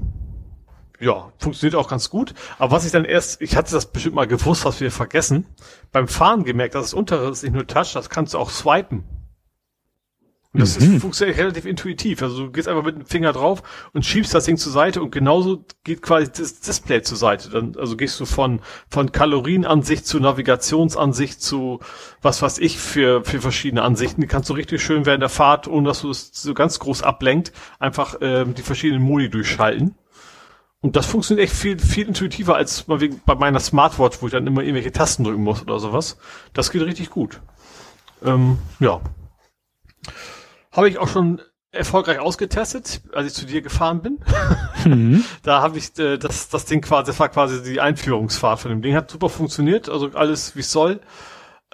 ja, 1.02 1.34
funktioniert 1.40 1.76
auch 1.76 1.90
ganz 1.90 2.10
gut. 2.10 2.34
Aber 2.58 2.72
was 2.72 2.86
ich 2.86 2.94
dann 2.94 3.04
erst, 3.04 3.42
ich 3.42 3.58
hatte 3.58 3.74
das 3.74 3.88
bestimmt 3.88 4.16
mal 4.16 4.28
gewusst, 4.28 4.64
was 4.64 4.80
wir 4.80 4.92
vergessen, 4.92 5.46
beim 5.92 6.08
Fahren 6.08 6.46
gemerkt, 6.46 6.76
dass 6.76 6.86
das 6.86 6.94
untere 6.94 7.30
ist 7.30 7.44
nicht 7.44 7.54
nur 7.54 7.68
Touch, 7.68 7.92
das 7.94 8.10
kannst 8.10 8.34
du 8.34 8.38
auch 8.38 8.50
swipen. 8.50 9.04
Und 10.54 10.60
das 10.60 10.80
mhm. 10.80 10.96
ist, 10.96 11.02
funktioniert 11.02 11.38
relativ 11.38 11.66
intuitiv. 11.66 12.22
Also 12.22 12.46
du 12.46 12.52
gehst 12.52 12.68
einfach 12.68 12.84
mit 12.84 12.96
dem 12.96 13.06
Finger 13.06 13.32
drauf 13.32 13.64
und 13.94 14.06
schiebst 14.06 14.34
das 14.34 14.44
Ding 14.44 14.58
zur 14.58 14.74
Seite 14.74 15.02
und 15.02 15.12
genauso 15.12 15.64
geht 15.86 16.02
quasi 16.02 16.30
das 16.30 16.60
Display 16.60 17.02
zur 17.04 17.18
Seite. 17.18 17.50
Dann, 17.50 17.76
also 17.78 17.96
gehst 17.96 18.20
du 18.20 18.26
von, 18.26 18.60
von 18.90 19.14
Kalorienansicht 19.14 20.06
zu 20.06 20.20
Navigationsansicht 20.20 21.42
zu 21.42 21.80
was 22.22 22.42
weiß 22.42 22.58
ich 22.60 22.78
für, 22.80 23.24
für 23.24 23.40
verschiedene 23.40 23.82
Ansichten. 23.82 24.20
Die 24.20 24.28
kannst 24.28 24.50
du 24.50 24.54
richtig 24.54 24.82
schön 24.82 25.06
während 25.06 25.22
der 25.22 25.30
Fahrt, 25.30 25.70
ohne 25.70 25.88
dass 25.88 26.02
du 26.02 26.10
es 26.10 26.32
so 26.34 26.54
ganz 26.54 26.80
groß 26.80 27.02
ablenkt, 27.02 27.54
einfach 27.80 28.16
ähm, 28.20 28.54
die 28.54 28.62
verschiedenen 28.62 29.04
Modi 29.04 29.30
durchschalten. 29.30 29.96
Und 30.82 30.96
das 30.96 31.06
funktioniert 31.06 31.48
echt 31.48 31.56
viel, 31.56 31.80
viel 31.80 32.08
intuitiver 32.08 32.56
als 32.56 32.84
bei 32.84 33.36
meiner 33.36 33.60
Smartwatch, 33.60 34.22
wo 34.22 34.26
ich 34.26 34.32
dann 34.32 34.48
immer 34.48 34.64
irgendwelche 34.64 34.92
Tasten 34.92 35.24
drücken 35.24 35.44
muss 35.44 35.62
oder 35.62 35.80
sowas. 35.80 36.18
Das 36.54 36.72
geht 36.72 36.82
richtig 36.82 37.12
gut. 37.12 37.40
Ähm, 38.24 38.58
ja. 38.80 39.00
Habe 40.72 40.90
ich 40.90 40.98
auch 40.98 41.08
schon 41.08 41.42
erfolgreich 41.72 42.20
ausgetestet, 42.20 43.02
als 43.14 43.28
ich 43.28 43.34
zu 43.34 43.46
dir 43.46 43.62
gefahren 43.62 44.02
bin. 44.02 44.20
Mhm. 44.86 45.24
da 45.44 45.62
habe 45.62 45.78
ich 45.78 45.98
äh, 46.00 46.18
das, 46.18 46.50
das 46.50 46.66
Ding 46.66 46.82
quasi, 46.82 47.06
das 47.08 47.20
war 47.20 47.30
quasi 47.30 47.64
die 47.64 47.80
Einführungsfahrt 47.80 48.60
von 48.60 48.72
dem 48.72 48.82
Ding. 48.82 48.96
Hat 48.96 49.10
super 49.10 49.30
funktioniert, 49.30 49.90
also 49.90 50.10
alles 50.14 50.56
wie 50.56 50.62
es 50.62 50.72
soll. 50.72 51.00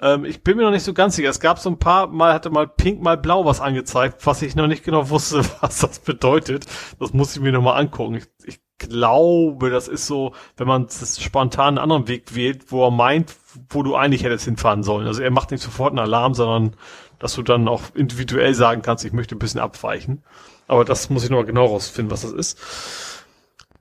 Ähm, 0.00 0.24
ich 0.24 0.44
bin 0.44 0.56
mir 0.56 0.62
noch 0.62 0.70
nicht 0.70 0.84
so 0.84 0.94
ganz 0.94 1.16
sicher. 1.16 1.28
Es 1.28 1.40
gab 1.40 1.58
so 1.58 1.68
ein 1.68 1.78
paar 1.78 2.06
Mal, 2.06 2.32
hatte 2.32 2.50
mal 2.50 2.68
pink, 2.68 3.02
mal 3.02 3.16
blau 3.16 3.44
was 3.44 3.60
angezeigt, 3.60 4.24
was 4.26 4.42
ich 4.42 4.54
noch 4.54 4.68
nicht 4.68 4.84
genau 4.84 5.10
wusste, 5.10 5.42
was 5.60 5.78
das 5.80 5.98
bedeutet. 5.98 6.66
Das 7.00 7.12
muss 7.12 7.34
ich 7.34 7.42
mir 7.42 7.52
nochmal 7.52 7.80
angucken. 7.80 8.14
Ich, 8.14 8.26
ich 8.44 8.60
glaube, 8.78 9.70
das 9.70 9.88
ist 9.88 10.06
so, 10.06 10.34
wenn 10.56 10.68
man 10.68 10.86
das 10.86 11.20
spontan 11.20 11.66
einen 11.66 11.78
anderen 11.78 12.06
Weg 12.06 12.36
wählt, 12.36 12.70
wo 12.70 12.86
er 12.86 12.92
meint, 12.92 13.34
wo 13.70 13.82
du 13.82 13.96
eigentlich 13.96 14.22
hättest 14.22 14.44
hinfahren 14.44 14.84
sollen. 14.84 15.08
Also 15.08 15.20
er 15.22 15.32
macht 15.32 15.50
nicht 15.50 15.62
sofort 15.62 15.90
einen 15.90 15.98
Alarm, 15.98 16.34
sondern 16.34 16.76
dass 17.18 17.34
du 17.34 17.42
dann 17.42 17.68
auch 17.68 17.82
individuell 17.94 18.54
sagen 18.54 18.82
kannst, 18.82 19.04
ich 19.04 19.12
möchte 19.12 19.34
ein 19.34 19.38
bisschen 19.38 19.60
abweichen. 19.60 20.22
Aber 20.66 20.84
das 20.84 21.10
muss 21.10 21.24
ich 21.24 21.30
noch 21.30 21.38
mal 21.38 21.46
genau 21.46 21.66
rausfinden, 21.66 22.10
was 22.10 22.22
das 22.22 22.32
ist. 22.32 22.58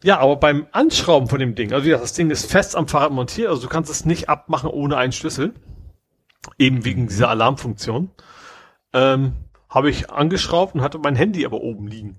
Ja, 0.03 0.19
aber 0.19 0.35
beim 0.35 0.67
Anschrauben 0.71 1.27
von 1.27 1.39
dem 1.39 1.55
Ding, 1.55 1.73
also 1.73 1.85
wie 1.85 1.89
gesagt, 1.89 2.03
das 2.03 2.13
Ding 2.13 2.29
ist 2.29 2.49
fest 2.49 2.75
am 2.75 2.87
Fahrrad 2.87 3.11
montiert, 3.11 3.49
also 3.49 3.63
du 3.63 3.67
kannst 3.67 3.89
es 3.89 4.05
nicht 4.05 4.29
abmachen 4.29 4.69
ohne 4.69 4.97
einen 4.97 5.11
Schlüssel. 5.11 5.53
Eben 6.57 6.85
wegen 6.85 7.07
dieser 7.07 7.29
Alarmfunktion. 7.29 8.11
Ähm, 8.93 9.33
habe 9.69 9.89
ich 9.89 10.09
angeschraubt 10.09 10.75
und 10.75 10.81
hatte 10.81 10.97
mein 10.97 11.15
Handy 11.15 11.45
aber 11.45 11.61
oben 11.61 11.87
liegen. 11.87 12.15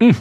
Mhm. 0.00 0.16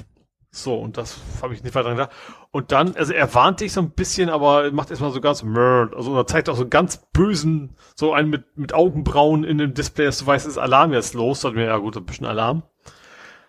So, 0.51 0.75
und 0.75 0.97
das 0.97 1.17
habe 1.43 1.53
ich 1.53 1.63
nicht 1.63 1.75
weiter 1.75 1.91
gedacht. 1.91 2.09
Und 2.51 2.71
dann, 2.71 2.95
also 2.95 3.13
er 3.13 3.33
warnt 3.35 3.59
dich 3.59 3.71
so 3.71 3.81
ein 3.81 3.91
bisschen, 3.91 4.29
aber 4.29 4.71
macht 4.71 4.89
erstmal 4.89 5.11
so 5.11 5.21
ganz 5.21 5.43
mörd. 5.43 5.95
Also 5.95 6.15
er 6.15 6.25
zeigt 6.25 6.49
auch 6.49 6.55
so 6.55 6.67
ganz 6.67 6.97
bösen, 7.13 7.75
so 7.95 8.13
einen 8.13 8.31
mit, 8.31 8.57
mit 8.57 8.73
Augenbrauen 8.73 9.43
in 9.43 9.59
dem 9.59 9.75
Display, 9.75 10.05
dass 10.05 10.17
du 10.19 10.25
weißt, 10.25 10.47
ist 10.47 10.57
Alarm 10.57 10.91
jetzt 10.91 11.13
los. 11.13 11.41
Da 11.41 11.51
mir, 11.51 11.65
ja 11.65 11.77
gut, 11.77 11.95
ein 11.97 12.05
bisschen 12.05 12.25
Alarm. 12.25 12.63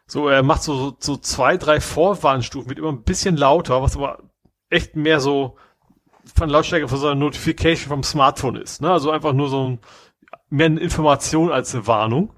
So, 0.06 0.28
er 0.28 0.42
macht 0.42 0.62
so, 0.62 0.76
so, 0.76 0.96
so 0.98 1.16
zwei, 1.16 1.56
drei 1.56 1.80
Vorwarnstufen, 1.80 2.68
wird 2.68 2.78
immer 2.78 2.92
ein 2.92 3.02
bisschen 3.02 3.36
lauter, 3.36 3.80
was 3.80 3.96
aber 3.96 4.18
echt 4.68 4.94
mehr 4.94 5.20
so 5.20 5.56
von 6.34 6.50
Lautstärke 6.50 6.88
von 6.88 6.98
so 6.98 7.06
einer 7.06 7.14
Notification 7.14 7.88
vom 7.88 8.02
Smartphone 8.02 8.56
ist. 8.56 8.82
Ne? 8.82 8.90
Also 8.90 9.10
einfach 9.10 9.32
nur 9.32 9.48
so 9.48 9.68
ein, 9.68 9.78
mehr 10.50 10.66
eine 10.66 10.80
Information 10.80 11.50
als 11.50 11.74
eine 11.74 11.86
Warnung. 11.86 12.30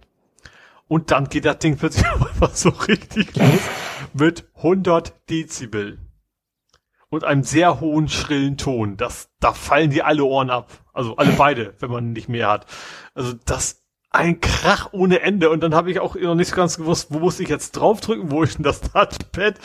Und 0.86 1.10
dann 1.10 1.28
geht 1.28 1.46
das 1.46 1.58
Ding 1.58 1.76
plötzlich 1.76 2.06
einfach 2.12 2.54
so 2.54 2.68
richtig 2.68 3.34
los 3.34 3.60
mit 4.14 4.48
100 4.56 5.14
Dezibel. 5.30 5.98
Und 7.08 7.24
einem 7.24 7.42
sehr 7.42 7.80
hohen, 7.80 8.08
schrillen 8.08 8.56
Ton. 8.56 8.96
Das, 8.96 9.28
da 9.38 9.52
fallen 9.52 9.90
die 9.90 10.02
alle 10.02 10.24
Ohren 10.24 10.48
ab. 10.48 10.70
Also 10.94 11.16
alle 11.16 11.32
beide, 11.32 11.74
wenn 11.78 11.90
man 11.90 12.12
nicht 12.12 12.28
mehr 12.28 12.48
hat. 12.48 12.66
Also 13.14 13.34
das 13.44 13.82
ein 14.12 14.40
Krach 14.40 14.90
ohne 14.92 15.20
Ende. 15.20 15.50
Und 15.50 15.62
dann 15.62 15.74
habe 15.74 15.90
ich 15.90 16.00
auch 16.00 16.14
noch 16.14 16.34
nicht 16.34 16.54
ganz 16.54 16.76
gewusst, 16.76 17.08
wo 17.10 17.18
muss 17.18 17.40
ich 17.40 17.48
jetzt 17.48 17.72
draufdrücken, 17.72 18.30
wo 18.30 18.42
ist 18.42 18.58
denn 18.58 18.64
das 18.64 18.80
Touchpad? 18.80 19.58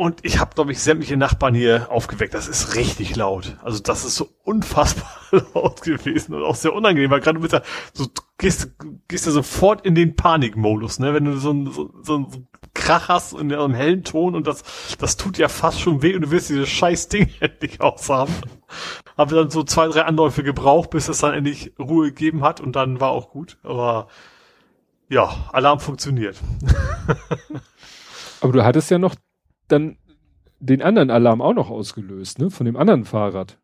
Und 0.00 0.20
ich 0.22 0.38
habe, 0.38 0.54
glaube 0.54 0.72
ich, 0.72 0.80
sämtliche 0.80 1.18
Nachbarn 1.18 1.54
hier 1.54 1.88
aufgeweckt. 1.90 2.32
Das 2.32 2.48
ist 2.48 2.74
richtig 2.74 3.16
laut. 3.16 3.58
Also 3.62 3.80
das 3.80 4.06
ist 4.06 4.16
so 4.16 4.30
unfassbar 4.44 5.10
laut 5.54 5.82
gewesen 5.82 6.32
und 6.32 6.42
auch 6.42 6.54
sehr 6.54 6.72
unangenehm, 6.72 7.10
weil 7.10 7.20
gerade 7.20 7.38
mit 7.38 7.52
der, 7.52 7.62
so 7.92 8.06
gehst, 8.38 8.70
gehst 9.08 9.26
du 9.26 9.30
sofort 9.30 9.84
in 9.84 9.94
den 9.94 10.16
Panikmodus, 10.16 11.00
ne? 11.00 11.12
Wenn 11.12 11.26
du 11.26 11.36
so 11.36 11.50
ein, 11.50 11.70
so, 11.70 11.92
so 12.02 12.16
ein 12.16 12.48
Krach 12.72 13.10
hast 13.10 13.34
in 13.34 13.52
einem 13.52 13.74
hellen 13.74 14.02
Ton 14.02 14.34
und 14.34 14.46
das, 14.46 14.64
das 14.96 15.18
tut 15.18 15.36
ja 15.36 15.48
fast 15.48 15.78
schon 15.82 16.00
weh 16.00 16.14
und 16.14 16.22
du 16.22 16.30
willst 16.30 16.48
dieses 16.48 16.70
scheiß 16.70 17.08
Ding 17.08 17.28
endlich 17.40 17.82
aushaben. 17.82 18.32
Habe 19.18 19.34
dann 19.34 19.50
so 19.50 19.64
zwei, 19.64 19.86
drei 19.88 20.04
Anläufe 20.04 20.42
gebraucht, 20.42 20.88
bis 20.88 21.08
es 21.08 21.18
dann 21.18 21.34
endlich 21.34 21.74
Ruhe 21.78 22.06
gegeben 22.06 22.42
hat 22.42 22.62
und 22.62 22.74
dann 22.74 23.00
war 23.00 23.10
auch 23.10 23.28
gut. 23.28 23.58
Aber 23.64 24.08
ja, 25.10 25.28
Alarm 25.52 25.78
funktioniert. 25.78 26.40
Aber 28.40 28.52
du 28.54 28.64
hattest 28.64 28.90
ja 28.90 28.98
noch 28.98 29.14
dann 29.72 29.96
den 30.60 30.82
anderen 30.82 31.10
Alarm 31.10 31.40
auch 31.40 31.54
noch 31.54 31.70
ausgelöst, 31.70 32.38
ne? 32.38 32.50
Von 32.50 32.66
dem 32.66 32.76
anderen 32.76 33.04
Fahrrad. 33.04 33.58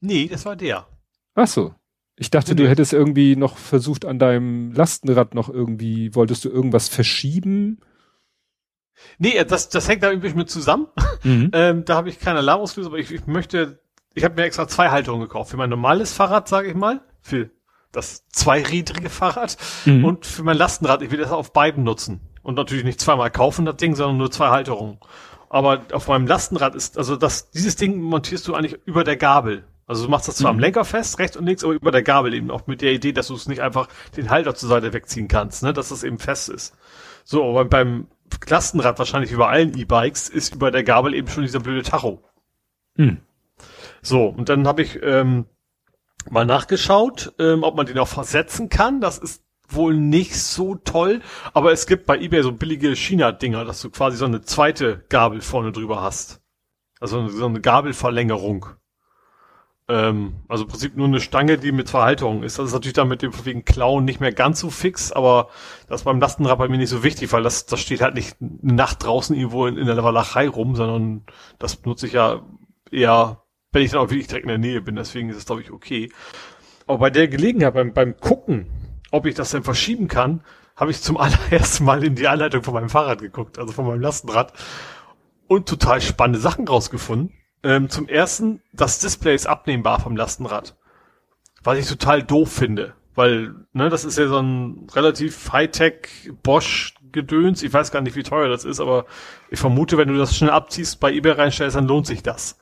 Nee, 0.00 0.28
das 0.28 0.44
war 0.44 0.56
der. 0.56 0.86
Ach 1.34 1.46
so. 1.46 1.74
Ich 2.16 2.30
dachte, 2.30 2.54
nee. 2.54 2.62
du 2.62 2.68
hättest 2.68 2.92
irgendwie 2.92 3.36
noch 3.36 3.56
versucht, 3.56 4.04
an 4.04 4.18
deinem 4.18 4.72
Lastenrad 4.72 5.34
noch 5.34 5.48
irgendwie, 5.48 6.14
wolltest 6.14 6.44
du 6.44 6.50
irgendwas 6.50 6.88
verschieben? 6.88 7.80
Nee, 9.18 9.42
das, 9.44 9.70
das 9.70 9.88
hängt 9.88 10.02
da 10.02 10.10
irgendwie 10.10 10.32
mit 10.34 10.50
zusammen. 10.50 10.86
Mhm. 11.24 11.50
ähm, 11.52 11.84
da 11.84 11.94
habe 11.94 12.08
ich 12.08 12.18
keinen 12.18 12.38
Alarm 12.38 12.62
ausgelöst, 12.62 12.88
aber 12.88 12.98
ich, 12.98 13.12
ich 13.12 13.28
möchte, 13.28 13.80
ich 14.12 14.24
habe 14.24 14.34
mir 14.34 14.42
extra 14.42 14.66
zwei 14.66 14.90
Halterungen 14.90 15.28
gekauft. 15.28 15.52
Für 15.52 15.56
mein 15.56 15.70
normales 15.70 16.12
Fahrrad, 16.12 16.48
sage 16.48 16.68
ich 16.68 16.74
mal, 16.74 17.00
für 17.20 17.50
das 17.92 18.26
zweirädrige 18.26 19.08
Fahrrad 19.08 19.56
mhm. 19.84 20.04
und 20.04 20.26
für 20.26 20.42
mein 20.42 20.56
Lastenrad. 20.56 21.00
Ich 21.00 21.12
will 21.12 21.20
das 21.20 21.30
auf 21.30 21.52
beiden 21.52 21.84
nutzen 21.84 22.31
und 22.42 22.54
natürlich 22.54 22.84
nicht 22.84 23.00
zweimal 23.00 23.30
kaufen, 23.30 23.64
das 23.64 23.76
Ding, 23.76 23.94
sondern 23.94 24.18
nur 24.18 24.30
zwei 24.30 24.48
Halterungen. 24.48 24.98
Aber 25.48 25.82
auf 25.92 26.08
meinem 26.08 26.26
Lastenrad 26.26 26.74
ist, 26.74 26.96
also 26.96 27.16
das, 27.16 27.50
dieses 27.50 27.76
Ding 27.76 28.00
montierst 28.00 28.48
du 28.48 28.54
eigentlich 28.54 28.78
über 28.84 29.04
der 29.04 29.16
Gabel. 29.16 29.64
Also 29.86 30.04
du 30.04 30.10
machst 30.10 30.28
das 30.28 30.36
zwar 30.36 30.52
mhm. 30.52 30.58
am 30.58 30.60
Lenker 30.60 30.84
fest, 30.84 31.18
rechts 31.18 31.36
und 31.36 31.44
links, 31.44 31.64
aber 31.64 31.74
über 31.74 31.90
der 31.90 32.02
Gabel 32.02 32.32
eben 32.32 32.50
auch 32.50 32.66
mit 32.66 32.80
der 32.80 32.92
Idee, 32.92 33.12
dass 33.12 33.26
du 33.26 33.34
es 33.34 33.48
nicht 33.48 33.60
einfach 33.60 33.88
den 34.16 34.30
Halter 34.30 34.54
zur 34.54 34.68
Seite 34.68 34.92
wegziehen 34.92 35.28
kannst, 35.28 35.62
ne, 35.62 35.72
dass 35.72 35.90
das 35.90 36.04
eben 36.04 36.18
fest 36.18 36.48
ist. 36.48 36.74
So, 37.24 37.44
aber 37.44 37.64
beim 37.64 38.06
Lastenrad 38.48 38.98
wahrscheinlich 38.98 39.32
über 39.32 39.48
allen 39.48 39.76
E-Bikes 39.76 40.28
ist 40.28 40.54
über 40.54 40.70
der 40.70 40.84
Gabel 40.84 41.14
eben 41.14 41.28
schon 41.28 41.42
dieser 41.42 41.60
blöde 41.60 41.82
Tacho. 41.82 42.22
Mhm. 42.96 43.18
So, 44.00 44.26
und 44.26 44.48
dann 44.48 44.66
habe 44.66 44.82
ich 44.82 45.02
ähm, 45.02 45.46
mal 46.30 46.46
nachgeschaut, 46.46 47.34
ähm, 47.38 47.62
ob 47.62 47.76
man 47.76 47.86
den 47.86 47.98
auch 47.98 48.08
versetzen 48.08 48.68
kann. 48.68 49.00
Das 49.00 49.18
ist 49.18 49.42
wohl 49.74 49.96
nicht 49.96 50.36
so 50.36 50.74
toll, 50.74 51.20
aber 51.54 51.72
es 51.72 51.86
gibt 51.86 52.06
bei 52.06 52.18
eBay 52.18 52.42
so 52.42 52.52
billige 52.52 52.94
China-Dinger, 52.94 53.64
dass 53.64 53.82
du 53.82 53.90
quasi 53.90 54.16
so 54.16 54.24
eine 54.24 54.42
zweite 54.42 55.04
Gabel 55.08 55.40
vorne 55.40 55.72
drüber 55.72 56.02
hast. 56.02 56.40
Also 57.00 57.26
so 57.28 57.46
eine 57.46 57.60
Gabelverlängerung. 57.60 58.66
Ähm, 59.88 60.34
also 60.48 60.64
im 60.64 60.70
Prinzip 60.70 60.96
nur 60.96 61.08
eine 61.08 61.20
Stange, 61.20 61.58
die 61.58 61.72
mit 61.72 61.90
Verhalterung 61.90 62.44
ist. 62.44 62.58
Das 62.58 62.66
ist 62.68 62.72
natürlich 62.72 62.94
dann 62.94 63.08
mit 63.08 63.22
dem 63.22 63.32
wegen 63.44 63.64
Klauen 63.64 64.04
nicht 64.04 64.20
mehr 64.20 64.32
ganz 64.32 64.60
so 64.60 64.70
fix, 64.70 65.10
aber 65.10 65.48
das 65.88 66.04
beim 66.04 66.20
Lastenrad 66.20 66.58
bei 66.58 66.68
mir 66.68 66.78
nicht 66.78 66.90
so 66.90 67.02
wichtig, 67.02 67.32
weil 67.32 67.42
das, 67.42 67.66
das 67.66 67.80
steht 67.80 68.00
halt 68.00 68.14
nicht 68.14 68.36
eine 68.40 68.74
Nacht 68.74 69.04
draußen 69.04 69.34
irgendwo 69.34 69.66
in, 69.66 69.76
in 69.76 69.86
der 69.86 70.04
Walachei 70.04 70.48
rum, 70.48 70.76
sondern 70.76 71.24
das 71.58 71.76
benutze 71.76 72.06
ich 72.06 72.12
ja 72.12 72.42
eher, 72.92 73.42
wenn 73.72 73.82
ich 73.82 73.90
dann 73.90 74.00
auch 74.00 74.10
wirklich 74.10 74.28
direkt 74.28 74.44
in 74.44 74.48
der 74.48 74.58
Nähe 74.58 74.80
bin. 74.80 74.94
Deswegen 74.94 75.28
ist 75.30 75.36
es, 75.36 75.46
glaube 75.46 75.62
ich, 75.62 75.72
okay. 75.72 76.12
Aber 76.86 76.98
bei 76.98 77.10
der 77.10 77.26
Gelegenheit, 77.26 77.74
beim, 77.74 77.92
beim 77.92 78.16
Gucken, 78.16 78.66
ob 79.12 79.26
ich 79.26 79.36
das 79.36 79.52
denn 79.52 79.62
verschieben 79.62 80.08
kann, 80.08 80.42
habe 80.74 80.90
ich 80.90 81.00
zum 81.00 81.16
allerersten 81.18 81.84
Mal 81.84 82.02
in 82.02 82.16
die 82.16 82.26
Anleitung 82.26 82.64
von 82.64 82.74
meinem 82.74 82.90
Fahrrad 82.90 83.20
geguckt, 83.20 83.58
also 83.58 83.72
von 83.72 83.86
meinem 83.86 84.00
Lastenrad, 84.00 84.52
und 85.46 85.68
total 85.68 86.00
spannende 86.00 86.40
Sachen 86.40 86.66
rausgefunden. 86.66 87.32
Ähm, 87.62 87.88
zum 87.88 88.08
ersten, 88.08 88.60
das 88.72 88.98
Display 88.98 89.34
ist 89.34 89.46
abnehmbar 89.46 90.00
vom 90.00 90.16
Lastenrad. 90.16 90.76
Was 91.62 91.78
ich 91.78 91.86
total 91.86 92.24
doof 92.24 92.50
finde. 92.50 92.94
Weil, 93.14 93.54
ne, 93.72 93.90
das 93.90 94.04
ist 94.04 94.18
ja 94.18 94.26
so 94.26 94.38
ein 94.38 94.88
relativ 94.94 95.52
Hightech 95.52 96.32
Bosch-Gedöns. 96.42 97.62
Ich 97.62 97.72
weiß 97.72 97.92
gar 97.92 98.00
nicht, 98.00 98.16
wie 98.16 98.22
teuer 98.22 98.48
das 98.48 98.64
ist, 98.64 98.80
aber 98.80 99.04
ich 99.50 99.60
vermute, 99.60 99.98
wenn 99.98 100.08
du 100.08 100.16
das 100.16 100.34
schnell 100.34 100.50
abziehst, 100.50 100.98
bei 100.98 101.12
eBay 101.12 101.32
reinstellst, 101.32 101.76
dann 101.76 101.86
lohnt 101.86 102.06
sich 102.06 102.22
das. 102.22 102.58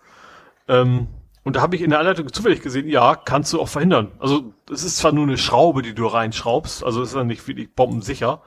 Ähm, 0.67 1.07
und 1.43 1.57
da 1.57 1.62
habe 1.62 1.75
ich 1.77 1.83
in 1.83 1.91
der 1.91 2.01
Anleitung 2.01 2.33
zufällig 2.33 2.60
gesehen, 2.60 2.89
ja, 2.89 3.17
kannst 3.17 3.52
du 3.52 3.60
auch 3.60 3.69
verhindern. 3.69 4.12
Also 4.19 4.52
es 4.70 4.85
ist 4.85 4.99
zwar 4.99 5.12
nur 5.12 5.25
eine 5.25 5.39
Schraube, 5.39 5.83
die 5.83 5.94
du 5.94 6.07
reinschraubst, 6.07 6.85
also 6.85 7.02
ist 7.02 7.15
ja 7.15 7.25
nicht 7.25 7.47
wirklich 7.49 7.75
bombensicher, 7.75 8.43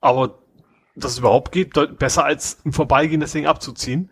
aber 0.00 0.38
dass 0.94 1.12
es 1.12 1.18
überhaupt 1.18 1.52
geht, 1.52 1.72
besser 1.98 2.24
als 2.24 2.60
im 2.64 2.72
Vorbeigehen 2.72 3.20
das 3.20 3.32
Ding 3.32 3.46
abzuziehen. 3.46 4.10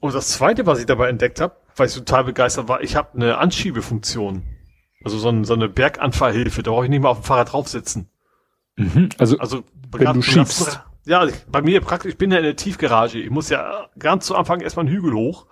Und 0.00 0.14
das 0.14 0.28
Zweite, 0.28 0.66
was 0.66 0.78
ich 0.78 0.86
dabei 0.86 1.08
entdeckt 1.08 1.40
habe, 1.40 1.56
weil 1.76 1.86
ich 1.86 1.94
total 1.94 2.24
begeistert 2.24 2.68
war, 2.68 2.82
ich 2.82 2.96
habe 2.96 3.14
eine 3.14 3.38
Anschiebefunktion. 3.38 4.42
Also 5.04 5.18
so, 5.18 5.28
ein, 5.28 5.44
so 5.44 5.54
eine 5.54 5.68
Berganfahrhilfe, 5.68 6.62
da 6.62 6.72
brauche 6.72 6.84
ich 6.84 6.90
nicht 6.90 7.02
mal 7.02 7.10
auf 7.10 7.20
dem 7.20 7.24
Fahrrad 7.24 7.52
drauf 7.52 7.68
sitzen. 7.68 8.10
Mhm, 8.76 9.10
also, 9.18 9.38
also 9.38 9.62
wenn 9.92 10.12
du 10.14 10.22
schiebst. 10.22 10.80
Ja, 11.04 11.24
bei 11.48 11.62
mir 11.62 11.80
praktisch, 11.80 12.12
ich 12.12 12.18
bin 12.18 12.32
ja 12.32 12.38
in 12.38 12.44
der 12.44 12.56
Tiefgarage. 12.56 13.20
Ich 13.20 13.30
muss 13.30 13.48
ja 13.48 13.88
ganz 13.98 14.26
zu 14.26 14.34
Anfang 14.34 14.60
erstmal 14.60 14.86
einen 14.86 14.94
Hügel 14.94 15.14
hoch 15.14 15.46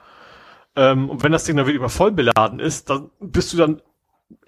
ähm, 0.76 1.10
und 1.10 1.22
wenn 1.22 1.32
das 1.32 1.44
Ding 1.44 1.56
dann 1.56 1.66
wirklich 1.66 1.80
mal 1.80 1.88
voll 1.88 2.12
beladen 2.12 2.58
ist, 2.58 2.90
dann 2.90 3.10
bist 3.20 3.52
du 3.52 3.56
dann 3.56 3.82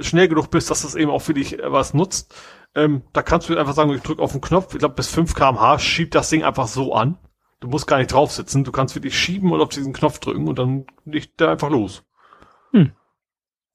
schnell 0.00 0.28
genug 0.28 0.50
bist, 0.50 0.70
dass 0.70 0.82
das 0.82 0.94
eben 0.94 1.10
auch 1.10 1.22
für 1.22 1.34
dich 1.34 1.58
was 1.62 1.94
nutzt. 1.94 2.34
Ähm, 2.74 3.02
da 3.12 3.22
kannst 3.22 3.48
du 3.48 3.56
einfach 3.56 3.74
sagen, 3.74 3.92
ich 3.92 4.02
drücke 4.02 4.22
auf 4.22 4.32
den 4.32 4.40
Knopf, 4.40 4.74
ich 4.74 4.80
glaube 4.80 4.94
bis 4.94 5.08
5 5.08 5.34
kmh 5.34 5.78
schiebt 5.78 6.14
das 6.14 6.30
Ding 6.30 6.44
einfach 6.44 6.66
so 6.66 6.94
an. 6.94 7.18
Du 7.60 7.68
musst 7.68 7.86
gar 7.86 7.98
nicht 7.98 8.12
drauf 8.12 8.32
sitzen, 8.32 8.64
du 8.64 8.72
kannst 8.72 8.94
wirklich 8.94 9.18
schieben 9.18 9.50
und 9.50 9.60
auf 9.60 9.70
diesen 9.70 9.92
Knopf 9.92 10.18
drücken 10.18 10.46
und 10.46 10.58
dann 10.58 10.86
liegt 11.04 11.40
der 11.40 11.50
einfach 11.50 11.70
los. 11.70 12.04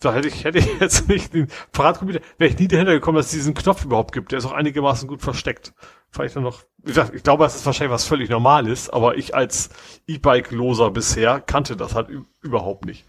Da 0.02 0.14
hätte 0.14 0.28
ich, 0.28 0.44
hätte 0.44 0.58
ich 0.58 0.68
jetzt 0.80 1.08
nicht 1.08 1.34
den 1.34 1.48
Fahrradcomputer, 1.72 2.20
wäre 2.38 2.52
ich 2.52 2.60
nie 2.60 2.68
dahinter 2.68 2.92
gekommen, 2.92 3.18
dass 3.18 3.28
es 3.28 3.32
diesen 3.32 3.54
Knopf 3.54 3.86
überhaupt 3.86 4.12
gibt. 4.12 4.32
Der 4.32 4.40
ist 4.40 4.46
auch 4.46 4.52
einigermaßen 4.52 5.08
gut 5.08 5.22
versteckt. 5.22 5.74
Vielleicht 6.10 6.36
dann 6.36 6.44
noch, 6.44 6.64
wie 6.80 6.90
gesagt, 6.90 7.16
ich 7.16 7.24
glaube, 7.24 7.46
es 7.46 7.56
ist 7.56 7.66
wahrscheinlich 7.66 7.94
was 7.94 8.06
völlig 8.06 8.30
Normales, 8.30 8.90
aber 8.90 9.16
ich 9.16 9.34
als 9.36 9.70
E-Bike-Loser 10.08 10.92
bisher 10.92 11.40
kannte 11.40 11.78
das 11.78 11.96
halt 11.96 12.10
überhaupt 12.42 12.86
nicht. 12.86 13.06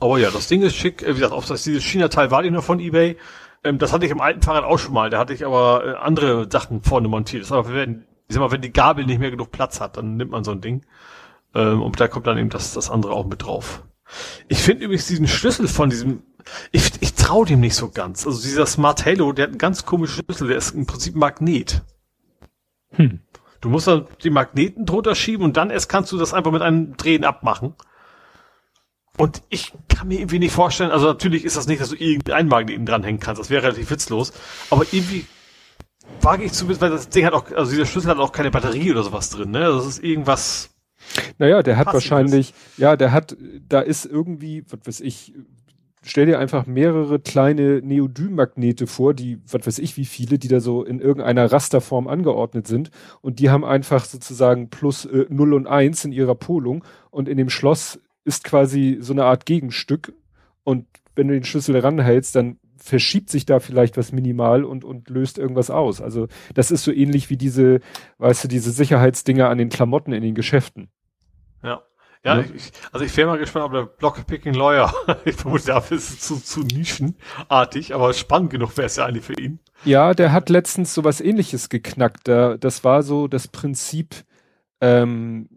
Aber 0.00 0.18
ja, 0.18 0.30
das 0.30 0.48
Ding 0.48 0.62
ist 0.62 0.74
schick. 0.74 1.02
Wie 1.06 1.14
gesagt, 1.14 1.32
ob 1.32 1.46
das 1.46 1.62
dieses 1.62 1.84
China-Teil 1.84 2.30
war 2.30 2.42
nicht 2.42 2.50
nur 2.50 2.62
von 2.62 2.80
eBay. 2.80 3.16
Ähm, 3.62 3.78
das 3.78 3.92
hatte 3.92 4.06
ich 4.06 4.10
im 4.10 4.20
alten 4.20 4.42
Fahrrad 4.42 4.64
auch 4.64 4.78
schon 4.78 4.94
mal. 4.94 5.10
Da 5.10 5.18
hatte 5.18 5.34
ich 5.34 5.44
aber 5.44 5.84
äh, 5.86 5.94
andere 5.96 6.50
Sachen 6.50 6.82
vorne 6.82 7.08
montiert. 7.08 7.42
Das 7.42 7.52
aber, 7.52 7.72
wenn, 7.72 8.06
ich 8.26 8.34
sag 8.34 8.40
mal, 8.40 8.50
wenn 8.50 8.62
die 8.62 8.72
Gabel 8.72 9.04
nicht 9.06 9.20
mehr 9.20 9.30
genug 9.30 9.52
Platz 9.52 9.80
hat, 9.80 9.96
dann 9.96 10.16
nimmt 10.16 10.32
man 10.32 10.44
so 10.44 10.50
ein 10.50 10.60
Ding. 10.60 10.84
Ähm, 11.54 11.80
und 11.82 12.00
da 12.00 12.08
kommt 12.08 12.26
dann 12.26 12.38
eben 12.38 12.50
das, 12.50 12.72
das 12.72 12.90
andere 12.90 13.12
auch 13.12 13.26
mit 13.26 13.44
drauf. 13.44 13.84
Ich 14.48 14.58
finde 14.58 14.84
übrigens 14.84 15.06
diesen 15.06 15.28
Schlüssel 15.28 15.68
von 15.68 15.90
diesem, 15.90 16.22
ich, 16.72 16.92
ich 17.00 17.14
traue 17.14 17.46
dem 17.46 17.60
nicht 17.60 17.74
so 17.74 17.90
ganz. 17.90 18.26
Also 18.26 18.42
dieser 18.42 18.66
Smart 18.66 19.04
Halo, 19.04 19.32
der 19.32 19.44
hat 19.44 19.50
einen 19.50 19.58
ganz 19.58 19.86
komischen 19.86 20.24
Schlüssel, 20.24 20.48
der 20.48 20.58
ist 20.58 20.74
im 20.74 20.86
Prinzip 20.86 21.14
Magnet. 21.14 21.82
Hm. 22.90 23.20
Du 23.60 23.70
musst 23.70 23.86
dann 23.86 24.06
die 24.22 24.30
Magneten 24.30 24.84
drunter 24.84 25.14
schieben 25.14 25.44
und 25.44 25.56
dann 25.56 25.70
erst 25.70 25.88
kannst 25.88 26.12
du 26.12 26.18
das 26.18 26.34
einfach 26.34 26.52
mit 26.52 26.60
einem 26.60 26.96
Drehen 26.96 27.24
abmachen. 27.24 27.74
Und 29.16 29.42
ich 29.48 29.72
kann 29.88 30.08
mir 30.08 30.18
irgendwie 30.18 30.40
nicht 30.40 30.52
vorstellen, 30.52 30.90
also 30.90 31.06
natürlich 31.06 31.44
ist 31.44 31.56
das 31.56 31.66
nicht, 31.66 31.80
dass 31.80 31.90
du 31.90 31.96
irgendeinen 31.96 32.48
Magneten 32.48 32.84
dranhängen 32.84 33.20
kannst, 33.20 33.40
das 33.40 33.48
wäre 33.48 33.62
relativ 33.62 33.90
witzlos, 33.90 34.32
aber 34.70 34.84
irgendwie 34.90 35.24
wage 36.20 36.44
ich 36.44 36.52
zumindest, 36.52 36.80
weil 36.80 36.90
das 36.90 37.08
Ding 37.08 37.24
hat 37.24 37.32
auch, 37.32 37.50
also 37.52 37.70
dieser 37.70 37.86
Schlüssel 37.86 38.10
hat 38.10 38.18
auch 38.18 38.32
keine 38.32 38.50
Batterie 38.50 38.90
oder 38.90 39.04
sowas 39.04 39.30
drin, 39.30 39.52
ne? 39.52 39.60
Das 39.60 39.86
ist 39.86 40.02
irgendwas, 40.02 40.73
naja, 41.38 41.62
der 41.62 41.76
hat 41.76 41.92
wahrscheinlich, 41.92 42.54
ja, 42.76 42.96
der 42.96 43.12
hat, 43.12 43.36
da 43.68 43.80
ist 43.80 44.06
irgendwie, 44.06 44.64
was 44.68 44.80
weiß 44.86 45.00
ich, 45.00 45.32
stell 46.04 46.26
dir 46.26 46.38
einfach 46.38 46.66
mehrere 46.66 47.18
kleine 47.18 47.80
Neodym-Magnete 47.82 48.86
vor, 48.86 49.14
die, 49.14 49.38
was 49.50 49.66
weiß 49.66 49.78
ich, 49.78 49.96
wie 49.96 50.04
viele, 50.04 50.38
die 50.38 50.48
da 50.48 50.60
so 50.60 50.84
in 50.84 51.00
irgendeiner 51.00 51.50
Rasterform 51.50 52.06
angeordnet 52.06 52.66
sind. 52.66 52.90
Und 53.22 53.38
die 53.38 53.50
haben 53.50 53.64
einfach 53.64 54.04
sozusagen 54.04 54.70
plus 54.70 55.06
äh, 55.06 55.26
0 55.28 55.54
und 55.54 55.66
1 55.66 56.04
in 56.04 56.12
ihrer 56.12 56.34
Polung. 56.34 56.84
Und 57.10 57.28
in 57.28 57.38
dem 57.38 57.50
Schloss 57.50 58.00
ist 58.24 58.44
quasi 58.44 58.98
so 59.00 59.12
eine 59.12 59.24
Art 59.24 59.46
Gegenstück. 59.46 60.12
Und 60.62 60.86
wenn 61.16 61.28
du 61.28 61.34
den 61.34 61.44
Schlüssel 61.44 61.78
ranhältst, 61.78 62.34
dann 62.36 62.58
verschiebt 62.84 63.30
sich 63.30 63.46
da 63.46 63.60
vielleicht 63.60 63.96
was 63.96 64.12
minimal 64.12 64.62
und, 64.62 64.84
und 64.84 65.08
löst 65.08 65.38
irgendwas 65.38 65.70
aus. 65.70 66.02
Also 66.02 66.28
das 66.52 66.70
ist 66.70 66.84
so 66.84 66.92
ähnlich 66.92 67.30
wie 67.30 67.38
diese, 67.38 67.80
weißt 68.18 68.44
du, 68.44 68.48
diese 68.48 68.72
Sicherheitsdinger 68.72 69.48
an 69.48 69.56
den 69.56 69.70
Klamotten 69.70 70.12
in 70.12 70.22
den 70.22 70.34
Geschäften. 70.34 70.90
Ja. 71.62 71.82
Ja, 72.22 72.40
ja. 72.40 72.44
Ich, 72.54 72.72
also 72.92 73.04
ich 73.04 73.16
wäre 73.16 73.28
mal 73.28 73.38
gespannt, 73.38 73.66
ob 73.66 73.72
der 73.72 73.86
Blockpicking 73.86 74.54
Lawyer, 74.54 74.92
ich 75.24 75.34
vermute, 75.34 75.66
dafür 75.66 75.96
ist 75.96 76.10
es 76.10 76.20
zu, 76.20 76.36
zu 76.36 76.60
nischenartig, 76.60 77.94
aber 77.94 78.12
spannend 78.12 78.50
genug 78.50 78.76
wäre 78.76 78.86
es 78.86 78.96
ja 78.96 79.06
eigentlich 79.06 79.24
für 79.24 79.38
ihn. 79.38 79.60
Ja, 79.84 80.12
der 80.14 80.32
hat 80.32 80.50
letztens 80.50 80.94
sowas 80.94 81.20
ähnliches 81.20 81.70
geknackt. 81.70 82.28
Da, 82.28 82.56
das 82.58 82.84
war 82.84 83.02
so 83.02 83.28
das 83.28 83.48
Prinzip, 83.48 84.24
ähm, 84.80 85.48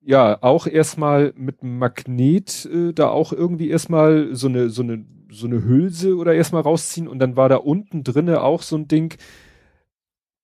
ja, 0.00 0.38
auch 0.40 0.66
erstmal 0.66 1.32
mit 1.36 1.62
Magnet 1.62 2.66
äh, 2.66 2.92
da 2.92 3.08
auch 3.08 3.32
irgendwie 3.32 3.70
erstmal 3.70 4.34
so 4.34 4.48
eine, 4.48 4.70
so 4.70 4.82
eine, 4.82 5.04
so 5.34 5.46
eine 5.46 5.64
Hülse 5.64 6.16
oder 6.16 6.34
erstmal 6.34 6.62
rausziehen 6.62 7.08
und 7.08 7.18
dann 7.18 7.36
war 7.36 7.48
da 7.48 7.56
unten 7.56 8.04
drinne 8.04 8.42
auch 8.42 8.62
so 8.62 8.76
ein 8.76 8.88
Ding, 8.88 9.16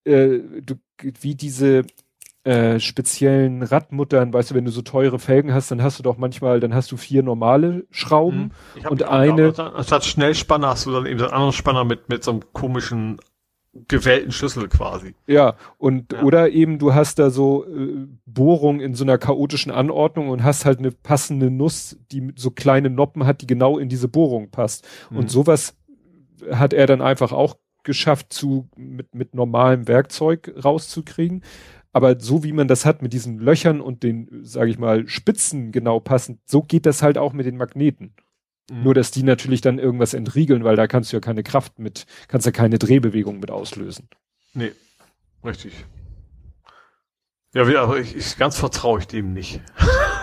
äh, 0.05 0.41
du, 0.63 0.75
wie 1.21 1.35
diese 1.35 1.85
äh, 2.43 2.81
speziellen 2.81 3.63
Radmuttern, 3.63 4.33
weißt 4.33 4.51
du, 4.51 4.55
wenn 4.55 4.65
du 4.65 4.71
so 4.71 4.81
teure 4.81 5.19
Felgen 5.19 5.53
hast, 5.53 5.71
dann 5.71 5.83
hast 5.83 5.99
du 5.99 6.03
doch 6.03 6.17
manchmal, 6.17 6.59
dann 6.59 6.75
hast 6.75 6.91
du 6.91 6.97
vier 6.97 7.23
normale 7.23 7.87
Schrauben 7.91 8.53
mhm. 8.77 8.89
und 8.89 9.03
eine. 9.03 9.53
Anstatt 9.59 10.07
Schnellspanner 10.07 10.69
hast 10.69 10.87
du 10.87 10.93
dann 10.93 11.07
eben 11.07 11.19
so 11.19 11.27
einen 11.27 11.35
anderen 11.35 11.53
Spanner 11.53 11.85
mit, 11.85 12.09
mit 12.09 12.25
so 12.25 12.31
einem 12.31 12.43
komischen 12.53 13.21
gewählten 13.89 14.33
Schlüssel 14.33 14.69
quasi. 14.69 15.15
Ja, 15.27 15.57
und 15.79 16.13
ja. 16.13 16.23
oder 16.23 16.51
eben 16.51 16.79
du 16.79 16.95
hast 16.95 17.19
da 17.19 17.31
so 17.31 17.65
äh, 17.67 18.07
Bohrungen 18.27 18.81
in 18.81 18.95
so 18.95 19.05
einer 19.05 19.19
chaotischen 19.19 19.71
Anordnung 19.71 20.29
und 20.29 20.43
hast 20.43 20.65
halt 20.65 20.79
eine 20.79 20.91
passende 20.91 21.51
Nuss, 21.51 21.99
die 22.11 22.33
so 22.37 22.51
kleine 22.51 22.91
Noppen 22.91 23.27
hat, 23.27 23.43
die 23.43 23.47
genau 23.47 23.79
in 23.79 23.89
diese 23.89 24.09
Bohrung 24.09 24.51
passt. 24.51 24.87
Mhm. 25.11 25.19
Und 25.19 25.31
sowas 25.31 25.77
hat 26.51 26.73
er 26.73 26.87
dann 26.87 27.03
einfach 27.03 27.33
auch 27.33 27.57
geschafft 27.83 28.33
zu 28.33 28.69
mit 28.77 29.15
mit 29.15 29.35
normalem 29.35 29.89
Werkzeug 29.89 30.53
rauszukriegen. 30.63 31.43
Aber 31.93 32.21
so 32.21 32.45
wie 32.45 32.53
man 32.53 32.69
das 32.69 32.87
hat 32.87 33.03
mit 33.03 33.13
diesen 33.13 33.39
Löchern 33.39 33.81
und 33.81 34.03
den, 34.05 34.29
sage 34.43 34.71
ich 34.71 34.79
mal, 34.79 35.09
Spitzen 35.09 35.73
genau 35.73 35.99
passend, 35.99 36.39
so 36.45 36.63
geht 36.63 36.87
das 36.87 37.03
halt 37.03 37.19
auch 37.19 37.33
mit 37.33 37.47
den 37.47 37.57
Magneten. 37.57 38.15
Mhm. 38.71 38.85
Nur, 38.85 38.95
dass 38.95 39.11
die 39.11 39.25
natürlich 39.25 39.61
dann 39.61 39.79
irgendwas 39.79 40.15
entriegeln, 40.15 40.63
weil 40.63 40.77
da 40.77 40.87
kannst 40.87 41.13
du 41.13 41.17
ja 41.17 41.21
keine 41.21 41.43
Kraft 41.43 41.79
mit, 41.79 42.07
kannst 42.29 42.47
ja 42.47 42.53
keine 42.53 42.79
Drehbewegung 42.79 43.41
mit 43.41 43.51
auslösen. 43.51 44.09
Nee, 44.55 44.73
richtig. 45.45 45.73
Ja, 47.53 47.63
also 47.63 47.97
ich, 47.97 48.15
ich 48.15 48.39
ganz 48.39 48.57
vertraue 48.57 49.01
ich 49.01 49.09
dem 49.09 49.33
nicht. 49.33 49.61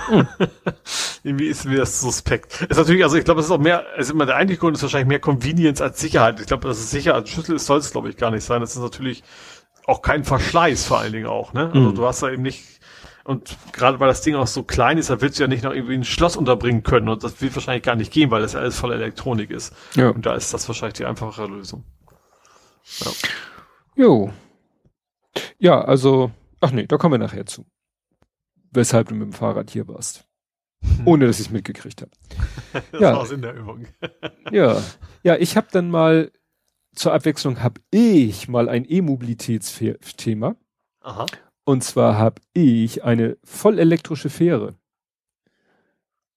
Mhm. 0.09 0.27
Irgendwie 1.23 1.47
ist 1.47 1.65
mir 1.65 1.77
das 1.77 1.99
suspekt. 1.99 2.61
Ist 2.61 2.77
natürlich, 2.77 3.03
also 3.03 3.17
ich 3.17 3.25
glaube, 3.25 3.41
es 3.41 3.47
ist 3.47 3.51
auch 3.51 3.59
mehr, 3.59 3.83
also 3.97 4.13
immer 4.13 4.25
der 4.25 4.37
eigentliche 4.37 4.61
Grund 4.61 4.77
ist 4.77 4.83
wahrscheinlich 4.83 5.09
mehr 5.09 5.19
Convenience 5.19 5.81
als 5.81 5.99
Sicherheit. 5.99 6.39
Ich 6.39 6.47
glaube, 6.47 6.65
dass 6.65 6.77
es 6.77 6.89
Sicherheit 6.89 7.27
Schlüssel 7.27 7.57
ist, 7.57 7.65
soll 7.65 7.79
es 7.79 7.91
glaube 7.91 8.09
ich 8.09 8.15
gar 8.15 8.31
nicht 8.31 8.45
sein. 8.45 8.61
Das 8.61 8.77
ist 8.77 8.81
natürlich 8.81 9.23
auch 9.85 10.01
kein 10.01 10.23
Verschleiß 10.23 10.85
vor 10.85 10.99
allen 10.99 11.11
Dingen 11.11 11.27
auch, 11.27 11.51
ne? 11.51 11.67
Also 11.67 11.89
mhm. 11.89 11.95
du 11.95 12.05
hast 12.05 12.23
da 12.23 12.29
eben 12.29 12.43
nicht, 12.43 12.76
und 13.27 13.57
gerade 13.73 13.99
weil 13.99 14.07
das 14.07 14.21
Ding 14.21 14.35
auch 14.35 14.47
so 14.47 14.63
klein 14.63 14.97
ist, 14.97 15.09
da 15.09 15.19
willst 15.19 15.37
du 15.37 15.43
ja 15.43 15.49
nicht 15.49 15.65
noch 15.65 15.73
irgendwie 15.73 15.95
ein 15.95 16.05
Schloss 16.05 16.37
unterbringen 16.37 16.83
können. 16.83 17.09
Und 17.09 17.25
das 17.25 17.41
wird 17.41 17.53
wahrscheinlich 17.55 17.83
gar 17.83 17.97
nicht 17.97 18.13
gehen, 18.13 18.31
weil 18.31 18.41
das 18.41 18.53
ja 18.53 18.61
alles 18.61 18.79
voll 18.79 18.93
Elektronik 18.93 19.51
ist. 19.51 19.75
Ja. 19.95 20.11
Und 20.11 20.25
da 20.25 20.33
ist 20.33 20.53
das 20.53 20.65
wahrscheinlich 20.69 20.93
die 20.93 21.05
einfachere 21.05 21.47
Lösung. 21.47 21.83
Ja. 22.99 23.11
Jo. 23.97 24.33
Ja, 25.59 25.81
also, 25.81 26.31
ach 26.61 26.71
nee, 26.71 26.87
da 26.87 26.95
kommen 26.95 27.15
wir 27.15 27.27
nachher 27.27 27.45
zu. 27.45 27.65
Weshalb 28.71 29.09
du 29.09 29.15
mit 29.15 29.25
dem 29.25 29.33
Fahrrad 29.33 29.71
hier 29.71 29.89
warst. 29.89 30.25
Ohne 31.05 31.27
dass 31.27 31.41
ich 31.41 31.47
es 31.47 31.51
mitgekriegt 31.51 32.01
habe. 32.01 32.11
das 32.93 33.01
ja. 33.01 33.13
war 33.13 33.25
Sinn 33.25 33.41
der 33.41 33.55
Übung. 33.55 33.87
ja. 34.53 34.81
Ja, 35.23 35.35
ich 35.35 35.57
habe 35.57 35.67
dann 35.69 35.91
mal, 35.91 36.31
zur 36.95 37.11
Abwechslung 37.11 37.61
habe 37.61 37.81
ich 37.91 38.47
mal 38.47 38.69
ein 38.69 38.85
E-Mobilitätsthema. 38.87 40.55
Aha. 41.01 41.25
Und 41.67 41.83
zwar 41.83 42.17
habe 42.17 42.41
ich 42.53 43.03
eine 43.03 43.35
vollelektrische 43.43 44.29
Fähre. 44.29 44.75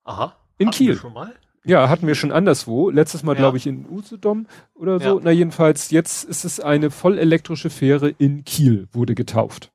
Aha. 0.03 0.37
In 0.59 0.67
hatten 0.67 0.77
Kiel. 0.77 0.97
schon 0.97 1.13
mal? 1.13 1.33
Ja, 1.63 1.89
hatten 1.89 2.09
wir 2.09 2.17
schon 2.17 2.33
anderswo. 2.33 2.91
Letztes 2.91 3.23
Mal, 3.23 3.35
ja. 3.35 3.39
glaube 3.39 3.57
ich, 3.57 3.69
in 3.69 3.89
Usedom 3.89 4.49
oder 4.75 4.99
so. 4.99 5.19
Ja. 5.19 5.21
Na, 5.23 5.31
jedenfalls, 5.31 5.93
jetzt 5.93 6.25
ist 6.25 6.45
es 6.45 6.59
eine 6.59 6.91
vollelektrische 6.91 7.71
Fähre 7.71 8.09
in 8.09 8.45
Kiel, 8.45 8.89
wurde 8.91 9.15
getauft. 9.15 9.71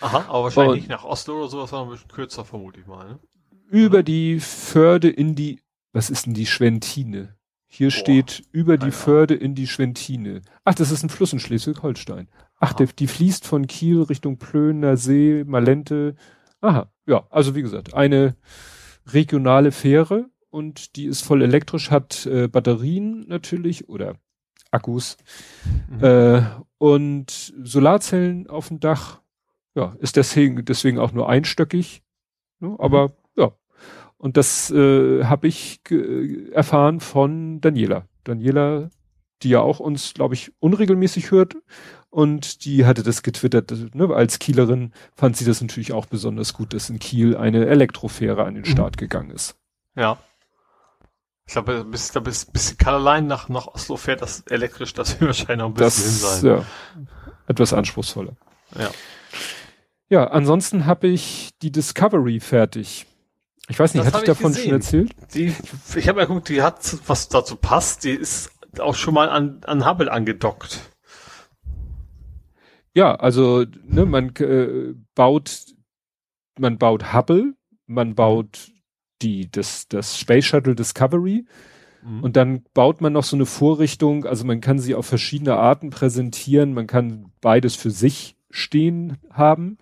Aha, 0.00 0.24
aber 0.26 0.42
wahrscheinlich 0.42 0.70
Und 0.70 0.76
nicht 0.78 0.88
nach 0.88 1.04
Oslo 1.04 1.38
oder 1.38 1.48
sowas, 1.48 1.70
sondern 1.70 1.90
ein 1.90 1.92
bisschen 1.92 2.10
kürzer, 2.10 2.44
vermute 2.44 2.80
ich 2.80 2.86
mal. 2.88 3.10
Ne? 3.10 3.18
Über 3.68 3.98
oder? 3.98 4.02
die 4.02 4.40
Förde 4.40 5.08
in 5.08 5.36
die, 5.36 5.60
was 5.92 6.10
ist 6.10 6.26
denn 6.26 6.34
die 6.34 6.46
Schwentine? 6.46 7.36
Hier 7.68 7.90
Boah, 7.90 7.92
steht 7.92 8.42
über 8.50 8.76
die 8.76 8.90
Förde 8.90 9.34
in 9.34 9.54
die 9.54 9.68
Schwentine. 9.68 10.42
Ach, 10.64 10.74
das 10.74 10.90
ist 10.90 11.04
ein 11.04 11.10
Fluss 11.10 11.32
in 11.32 11.38
Schleswig-Holstein. 11.38 12.26
Ach, 12.60 12.74
der, 12.74 12.86
die 12.86 13.06
fließt 13.06 13.46
von 13.46 13.66
Kiel 13.66 14.02
Richtung 14.02 14.36
Plöner 14.36 14.96
See, 14.96 15.44
Malente. 15.46 16.14
Aha, 16.60 16.92
ja, 17.06 17.26
also 17.30 17.54
wie 17.54 17.62
gesagt, 17.62 17.94
eine 17.94 18.36
regionale 19.06 19.72
Fähre 19.72 20.26
und 20.50 20.94
die 20.96 21.06
ist 21.06 21.22
voll 21.22 21.42
elektrisch, 21.42 21.90
hat 21.90 22.26
äh, 22.26 22.48
Batterien 22.48 23.26
natürlich 23.28 23.88
oder 23.88 24.16
Akkus 24.70 25.16
mhm. 25.88 26.04
äh, 26.04 26.42
und 26.78 27.54
Solarzellen 27.62 28.48
auf 28.48 28.68
dem 28.68 28.78
Dach. 28.78 29.20
Ja, 29.74 29.94
ist 30.00 30.16
deswegen, 30.16 30.64
deswegen 30.64 30.98
auch 30.98 31.12
nur 31.12 31.28
einstöckig. 31.28 32.02
Ne? 32.58 32.76
Aber 32.78 33.08
mhm. 33.08 33.12
ja, 33.36 33.52
und 34.18 34.36
das 34.36 34.70
äh, 34.70 35.24
habe 35.24 35.48
ich 35.48 35.80
erfahren 36.52 37.00
von 37.00 37.62
Daniela. 37.62 38.04
Daniela, 38.24 38.90
die 39.42 39.48
ja 39.48 39.60
auch 39.60 39.80
uns, 39.80 40.12
glaube 40.12 40.34
ich, 40.34 40.52
unregelmäßig 40.60 41.30
hört, 41.30 41.56
und 42.10 42.64
die 42.64 42.84
hatte 42.84 43.02
das 43.02 43.22
getwittert, 43.22 43.72
ne, 43.94 44.12
als 44.12 44.38
Kielerin 44.38 44.92
fand 45.14 45.36
sie 45.36 45.44
das 45.44 45.60
natürlich 45.60 45.92
auch 45.92 46.06
besonders 46.06 46.52
gut, 46.52 46.74
dass 46.74 46.90
in 46.90 46.98
Kiel 46.98 47.36
eine 47.36 47.66
Elektrofähre 47.66 48.44
an 48.44 48.54
den 48.54 48.64
mhm. 48.64 48.70
Start 48.70 48.96
gegangen 48.96 49.30
ist. 49.30 49.56
Ja. 49.96 50.18
Ich 51.46 51.52
glaube, 51.52 51.84
bis, 51.84 52.12
bis, 52.12 52.44
bis 52.44 52.78
Karl 52.78 53.22
nach, 53.22 53.48
nach 53.48 53.66
Oslo 53.68 53.96
fährt 53.96 54.22
das 54.22 54.40
elektrisch, 54.48 54.92
das 54.92 55.20
wird 55.20 55.28
wahrscheinlich 55.28 55.58
noch 55.58 55.66
ein 55.66 55.74
bisschen 55.74 56.04
das, 56.04 56.40
hin 56.40 56.42
sein. 56.42 56.46
Ja, 56.46 56.64
etwas 57.48 57.72
anspruchsvoller. 57.72 58.36
Ja. 58.78 58.90
Ja, 60.08 60.26
ansonsten 60.26 60.86
habe 60.86 61.06
ich 61.06 61.50
die 61.62 61.70
Discovery 61.70 62.40
fertig. 62.40 63.06
Ich 63.68 63.78
weiß 63.78 63.94
nicht, 63.94 64.04
das 64.04 64.12
hatte 64.12 64.24
ich 64.24 64.26
davon 64.26 64.52
gesehen. 64.52 64.64
schon 64.64 64.72
erzählt? 64.72 65.12
Die, 65.34 65.54
ich 65.94 66.08
habe 66.08 66.20
ja 66.20 66.26
geguckt, 66.26 66.48
die 66.48 66.62
hat, 66.62 66.96
was 67.06 67.28
dazu 67.28 67.54
passt, 67.54 68.02
die 68.02 68.10
ist 68.10 68.50
auch 68.80 68.96
schon 68.96 69.14
mal 69.14 69.28
an, 69.28 69.60
an 69.64 69.86
Hubble 69.86 70.10
angedockt. 70.10 70.80
Ja, 72.94 73.14
also 73.14 73.64
ne, 73.84 74.04
man 74.04 74.34
äh, 74.36 74.94
baut, 75.14 75.66
man 76.58 76.78
baut 76.78 77.12
Hubble, 77.12 77.54
man 77.86 78.14
baut 78.14 78.72
die 79.22 79.50
das 79.50 79.86
das 79.88 80.18
Space 80.18 80.46
Shuttle 80.46 80.74
Discovery 80.74 81.44
mhm. 82.02 82.22
und 82.22 82.36
dann 82.36 82.64
baut 82.74 83.00
man 83.00 83.12
noch 83.12 83.24
so 83.24 83.36
eine 83.36 83.46
Vorrichtung. 83.46 84.24
Also 84.24 84.44
man 84.44 84.60
kann 84.60 84.78
sie 84.78 84.94
auf 84.94 85.06
verschiedene 85.06 85.56
Arten 85.56 85.90
präsentieren. 85.90 86.72
Man 86.72 86.86
kann 86.86 87.32
beides 87.40 87.76
für 87.76 87.90
sich 87.90 88.36
stehen 88.50 89.18
haben, 89.30 89.78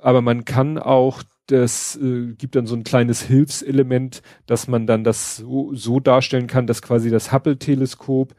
aber 0.00 0.22
man 0.22 0.44
kann 0.44 0.78
auch 0.78 1.22
das 1.46 1.96
äh, 1.96 2.34
gibt 2.36 2.56
dann 2.56 2.66
so 2.66 2.74
ein 2.74 2.84
kleines 2.84 3.22
Hilfselement, 3.22 4.22
dass 4.46 4.66
man 4.68 4.86
dann 4.86 5.04
das 5.04 5.36
so, 5.36 5.74
so 5.74 6.00
darstellen 6.00 6.48
kann, 6.48 6.66
dass 6.66 6.82
quasi 6.82 7.08
das 7.08 7.32
Hubble-Teleskop 7.32 8.34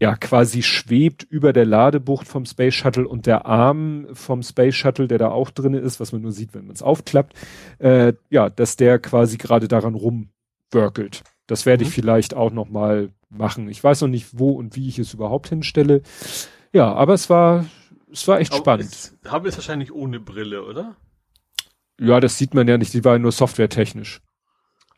ja 0.00 0.16
quasi 0.16 0.62
schwebt 0.62 1.24
über 1.24 1.52
der 1.52 1.66
Ladebucht 1.66 2.28
vom 2.28 2.46
Space 2.46 2.74
Shuttle 2.74 3.06
und 3.06 3.26
der 3.26 3.46
Arm 3.46 4.06
vom 4.12 4.42
Space 4.42 4.74
Shuttle, 4.74 5.08
der 5.08 5.18
da 5.18 5.30
auch 5.30 5.50
drinne 5.50 5.78
ist, 5.78 6.00
was 6.00 6.12
man 6.12 6.22
nur 6.22 6.32
sieht, 6.32 6.54
wenn 6.54 6.66
man 6.66 6.74
es 6.74 6.82
aufklappt, 6.82 7.34
äh, 7.78 8.12
ja, 8.30 8.48
dass 8.48 8.76
der 8.76 8.98
quasi 8.98 9.36
gerade 9.38 9.68
daran 9.68 9.94
rumwirkelt. 9.94 11.24
Das 11.46 11.66
werde 11.66 11.84
mhm. 11.84 11.88
ich 11.88 11.94
vielleicht 11.94 12.34
auch 12.34 12.52
noch 12.52 12.68
mal 12.68 13.10
machen. 13.30 13.68
Ich 13.68 13.82
weiß 13.82 14.02
noch 14.02 14.08
nicht, 14.08 14.38
wo 14.38 14.50
und 14.50 14.76
wie 14.76 14.88
ich 14.88 14.98
es 14.98 15.14
überhaupt 15.14 15.48
hinstelle. 15.48 16.02
Ja, 16.72 16.92
aber 16.92 17.14
es 17.14 17.28
war, 17.28 17.66
es 18.12 18.28
war 18.28 18.40
echt 18.40 18.52
aber 18.52 18.60
spannend. 18.60 19.14
Habe 19.26 19.48
es 19.48 19.56
wahrscheinlich 19.56 19.92
ohne 19.92 20.20
Brille, 20.20 20.64
oder? 20.64 20.96
Ja, 22.00 22.20
das 22.20 22.38
sieht 22.38 22.54
man 22.54 22.68
ja 22.68 22.78
nicht. 22.78 22.94
Die 22.94 23.04
war 23.04 23.18
nur 23.18 23.32
softwaretechnisch. 23.32 24.20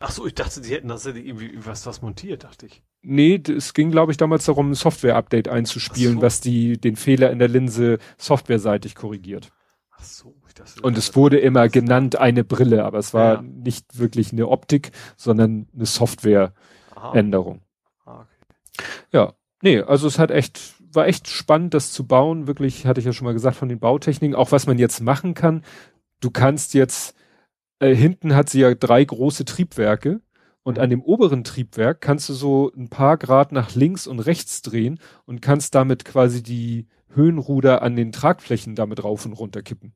Ach 0.01 0.11
so, 0.11 0.27
ich 0.27 0.35
dachte, 0.35 0.63
sie 0.63 0.75
hätten 0.75 0.89
das 0.89 1.07
irgendwie 1.07 1.59
was, 1.65 1.87
was 1.87 2.03
montiert, 2.03 2.45
dachte 2.45 2.67
ich. 2.67 2.83
Nee, 3.03 3.41
es 3.49 3.73
ging, 3.73 3.91
glaube 3.91 4.13
ich, 4.13 4.19
damals 4.19 4.45
darum, 4.45 4.71
ein 4.71 4.75
Software-Update 4.75 5.49
einzuspielen, 5.49 6.17
so. 6.17 6.23
was 6.23 6.41
die, 6.41 6.79
den 6.79 6.97
Fehler 6.97 7.31
in 7.31 7.39
der 7.39 7.49
Linse 7.49 7.99
softwareseitig 8.19 8.95
korrigiert. 8.95 9.51
Ach 9.91 10.05
so. 10.05 10.35
Und 10.83 10.99
es 10.99 11.15
wurde 11.17 11.39
immer 11.39 11.69
genannt 11.69 12.17
eine 12.17 12.45
Brille, 12.45 12.85
aber 12.85 12.99
es 12.99 13.15
war 13.15 13.37
ja. 13.37 13.43
nicht 13.43 13.99
wirklich 13.99 14.33
eine 14.33 14.49
Optik, 14.49 14.93
sondern 15.17 15.69
eine 15.75 15.87
Software-Änderung. 15.87 17.63
Ah, 18.05 18.21
okay. 18.21 18.85
Ja, 19.13 19.33
nee, 19.63 19.81
also 19.81 20.07
es 20.07 20.19
hat 20.19 20.31
echt, 20.31 20.75
war 20.93 21.07
echt 21.07 21.29
spannend, 21.29 21.75
das 21.75 21.93
zu 21.93 22.07
bauen. 22.07 22.47
Wirklich, 22.47 22.87
hatte 22.87 23.01
ich 23.01 23.07
ja 23.07 23.13
schon 23.13 23.27
mal 23.27 23.33
gesagt, 23.33 23.57
von 23.57 23.69
den 23.69 23.79
Bautechniken, 23.79 24.35
auch 24.35 24.53
was 24.53 24.67
man 24.67 24.79
jetzt 24.79 25.01
machen 25.01 25.35
kann. 25.35 25.65
Du 26.21 26.31
kannst 26.31 26.75
jetzt, 26.75 27.15
äh, 27.79 27.95
hinten 27.95 28.35
hat 28.35 28.49
sie 28.49 28.61
ja 28.61 28.75
drei 28.75 29.05
große 29.05 29.45
Triebwerke 29.45 30.21
Und 30.63 30.79
an 30.79 30.91
dem 30.91 31.03
oberen 31.03 31.43
Triebwerk 31.43 32.01
kannst 32.01 32.29
du 32.29 32.35
so 32.35 32.71
ein 32.77 32.89
paar 32.89 33.17
Grad 33.17 33.53
nach 33.53 33.75
links 33.75 34.07
und 34.07 34.21
rechts 34.21 34.63
drehen 34.63 35.01
und 35.25 35.41
kannst 35.41 35.75
damit 35.75 36.05
quasi 36.05 36.43
die 36.43 36.87
Höhenruder 37.15 37.83
an 37.83 37.97
den 37.97 38.13
Tragflächen 38.13 38.75
damit 38.75 39.03
rauf 39.03 39.25
und 39.25 39.33
runter 39.33 39.63
kippen. 39.63 39.95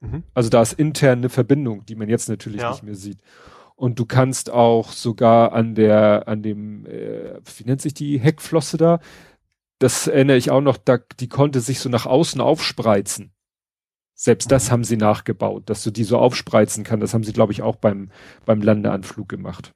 Mhm. 0.00 0.24
Also 0.34 0.50
da 0.50 0.60
ist 0.62 0.74
intern 0.74 1.18
eine 1.18 1.28
Verbindung, 1.28 1.86
die 1.86 1.94
man 1.94 2.08
jetzt 2.08 2.28
natürlich 2.28 2.60
ja. 2.60 2.70
nicht 2.70 2.82
mehr 2.82 2.94
sieht. 2.94 3.18
Und 3.74 3.98
du 3.98 4.04
kannst 4.04 4.50
auch 4.50 4.92
sogar 4.92 5.52
an 5.52 5.74
der, 5.74 6.28
an 6.28 6.42
dem, 6.42 6.86
äh, 6.86 7.40
wie 7.56 7.64
nennt 7.64 7.80
sich 7.80 7.94
die 7.94 8.20
Heckflosse 8.20 8.76
da? 8.76 9.00
Das 9.78 10.06
erinnere 10.06 10.36
ich 10.36 10.50
auch 10.50 10.60
noch, 10.60 10.76
da, 10.76 10.98
die 11.18 11.28
konnte 11.28 11.60
sich 11.60 11.80
so 11.80 11.88
nach 11.88 12.06
außen 12.06 12.40
aufspreizen. 12.40 13.32
Selbst 14.14 14.52
das 14.52 14.68
mhm. 14.68 14.72
haben 14.72 14.84
sie 14.84 14.96
nachgebaut, 14.96 15.64
dass 15.66 15.82
du 15.82 15.90
die 15.90 16.04
so 16.04 16.18
aufspreizen 16.18 16.84
kann. 16.84 17.00
Das 17.00 17.14
haben 17.14 17.24
sie, 17.24 17.32
glaube 17.32 17.52
ich, 17.52 17.62
auch 17.62 17.76
beim, 17.76 18.10
beim 18.44 18.60
Landeanflug 18.60 19.28
gemacht. 19.28 19.72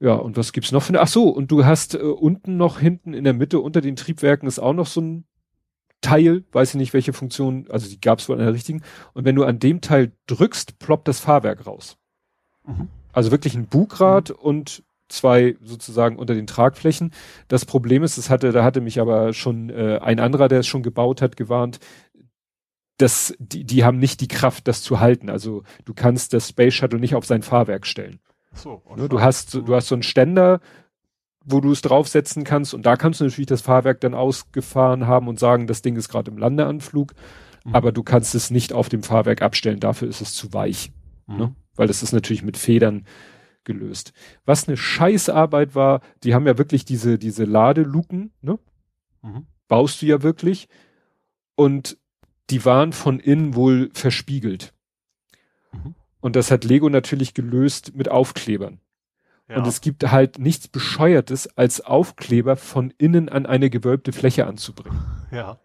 Ja, 0.00 0.14
und 0.14 0.36
was 0.38 0.52
gibt's 0.52 0.72
noch 0.72 0.82
für 0.82 0.90
eine? 0.90 1.00
Ach 1.00 1.08
so, 1.08 1.28
und 1.28 1.50
du 1.50 1.64
hast 1.64 1.94
äh, 1.94 1.98
unten 1.98 2.56
noch 2.56 2.80
hinten 2.80 3.12
in 3.12 3.24
der 3.24 3.34
Mitte 3.34 3.60
unter 3.60 3.82
den 3.82 3.96
Triebwerken 3.96 4.48
ist 4.48 4.58
auch 4.58 4.72
noch 4.72 4.86
so 4.86 5.00
ein 5.02 5.24
Teil, 6.00 6.44
weiß 6.52 6.70
ich 6.70 6.76
nicht 6.76 6.94
welche 6.94 7.12
Funktion, 7.12 7.66
also 7.68 7.88
die 7.88 8.00
gab's 8.00 8.28
wohl 8.28 8.36
an 8.36 8.44
der 8.44 8.54
richtigen. 8.54 8.82
Und 9.12 9.26
wenn 9.26 9.36
du 9.36 9.44
an 9.44 9.58
dem 9.58 9.82
Teil 9.82 10.12
drückst, 10.26 10.78
ploppt 10.78 11.06
das 11.06 11.20
Fahrwerk 11.20 11.66
raus. 11.66 11.98
Mhm. 12.66 12.88
Also 13.12 13.30
wirklich 13.30 13.54
ein 13.54 13.66
Bugrad 13.66 14.30
mhm. 14.30 14.36
und 14.36 14.82
zwei 15.08 15.56
sozusagen 15.60 16.16
unter 16.16 16.34
den 16.34 16.46
Tragflächen. 16.46 17.12
Das 17.48 17.66
Problem 17.66 18.02
ist, 18.02 18.16
es 18.16 18.30
hatte, 18.30 18.52
da 18.52 18.64
hatte 18.64 18.80
mich 18.80 19.00
aber 19.00 19.34
schon 19.34 19.68
äh, 19.68 19.98
ein 20.00 20.20
anderer, 20.20 20.48
der 20.48 20.60
es 20.60 20.66
schon 20.66 20.82
gebaut 20.82 21.20
hat, 21.20 21.36
gewarnt, 21.36 21.78
dass 22.96 23.34
die, 23.38 23.64
die 23.64 23.84
haben 23.84 23.98
nicht 23.98 24.20
die 24.20 24.28
Kraft, 24.28 24.68
das 24.68 24.82
zu 24.82 25.00
halten. 25.00 25.28
Also 25.28 25.64
du 25.84 25.92
kannst 25.92 26.32
das 26.32 26.48
Space 26.48 26.74
Shuttle 26.74 27.00
nicht 27.00 27.14
auf 27.14 27.26
sein 27.26 27.42
Fahrwerk 27.42 27.86
stellen. 27.86 28.20
So, 28.52 28.82
ne, 28.96 29.08
du 29.08 29.20
hast, 29.20 29.54
du 29.54 29.74
hast 29.74 29.88
so 29.88 29.94
einen 29.94 30.02
Ständer, 30.02 30.60
wo 31.44 31.60
du 31.60 31.72
es 31.72 31.82
draufsetzen 31.82 32.44
kannst 32.44 32.74
und 32.74 32.84
da 32.84 32.96
kannst 32.96 33.20
du 33.20 33.24
natürlich 33.24 33.46
das 33.46 33.62
Fahrwerk 33.62 34.00
dann 34.00 34.14
ausgefahren 34.14 35.06
haben 35.06 35.28
und 35.28 35.38
sagen, 35.38 35.66
das 35.66 35.82
Ding 35.82 35.96
ist 35.96 36.08
gerade 36.08 36.30
im 36.30 36.38
Landeanflug, 36.38 37.14
mhm. 37.64 37.74
aber 37.74 37.92
du 37.92 38.02
kannst 38.02 38.34
es 38.34 38.50
nicht 38.50 38.72
auf 38.72 38.88
dem 38.88 39.02
Fahrwerk 39.02 39.42
abstellen, 39.42 39.80
dafür 39.80 40.08
ist 40.08 40.20
es 40.20 40.34
zu 40.34 40.52
weich. 40.52 40.92
Mhm. 41.26 41.36
Ne? 41.36 41.54
Weil 41.76 41.86
das 41.86 42.02
ist 42.02 42.12
natürlich 42.12 42.42
mit 42.42 42.56
Federn 42.56 43.06
gelöst. 43.64 44.12
Was 44.44 44.68
eine 44.68 44.76
Scheißarbeit 44.76 45.74
war, 45.74 46.00
die 46.24 46.34
haben 46.34 46.46
ja 46.46 46.58
wirklich 46.58 46.84
diese, 46.84 47.18
diese 47.18 47.44
Ladeluken, 47.44 48.32
ne? 48.42 48.58
Mhm. 49.22 49.46
Baust 49.68 50.02
du 50.02 50.06
ja 50.06 50.22
wirklich. 50.22 50.68
Und 51.54 51.98
die 52.50 52.64
waren 52.64 52.92
von 52.92 53.20
innen 53.20 53.54
wohl 53.54 53.90
verspiegelt. 53.92 54.74
Mhm. 55.72 55.94
Und 56.20 56.36
das 56.36 56.50
hat 56.50 56.64
Lego 56.64 56.88
natürlich 56.88 57.34
gelöst 57.34 57.94
mit 57.94 58.10
Aufklebern. 58.10 58.80
Ja. 59.48 59.56
Und 59.56 59.66
es 59.66 59.80
gibt 59.80 60.10
halt 60.10 60.38
nichts 60.38 60.68
Bescheuertes, 60.68 61.48
als 61.56 61.80
Aufkleber 61.80 62.56
von 62.56 62.92
innen 62.98 63.28
an 63.28 63.46
eine 63.46 63.68
gewölbte 63.68 64.12
Fläche 64.12 64.46
anzubringen. 64.46 65.00
Ja. 65.32 65.58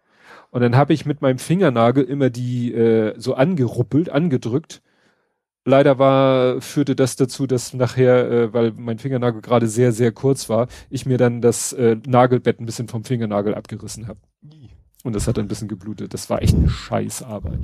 Und 0.50 0.62
dann 0.62 0.76
habe 0.76 0.92
ich 0.92 1.06
mit 1.06 1.22
meinem 1.22 1.38
Fingernagel 1.38 2.04
immer 2.04 2.30
die 2.30 2.72
äh, 2.72 3.14
so 3.18 3.34
angeruppelt, 3.34 4.10
angedrückt. 4.10 4.82
Leider 5.64 5.98
war, 5.98 6.60
führte 6.60 6.96
das 6.96 7.16
dazu, 7.16 7.46
dass 7.46 7.74
nachher, 7.74 8.30
äh, 8.30 8.52
weil 8.52 8.72
mein 8.72 8.98
Fingernagel 8.98 9.42
gerade 9.42 9.66
sehr, 9.66 9.92
sehr 9.92 10.12
kurz 10.12 10.48
war, 10.48 10.68
ich 10.90 11.06
mir 11.06 11.18
dann 11.18 11.40
das 11.40 11.72
äh, 11.72 11.96
Nagelbett 12.06 12.60
ein 12.60 12.66
bisschen 12.66 12.88
vom 12.88 13.04
Fingernagel 13.04 13.54
abgerissen 13.54 14.08
habe. 14.08 14.20
Und 15.06 15.14
das 15.14 15.28
hat 15.28 15.38
ein 15.38 15.46
bisschen 15.46 15.68
geblutet. 15.68 16.12
Das 16.14 16.28
war 16.30 16.42
echt 16.42 16.56
eine 16.56 16.68
Scheißarbeit. 16.68 17.60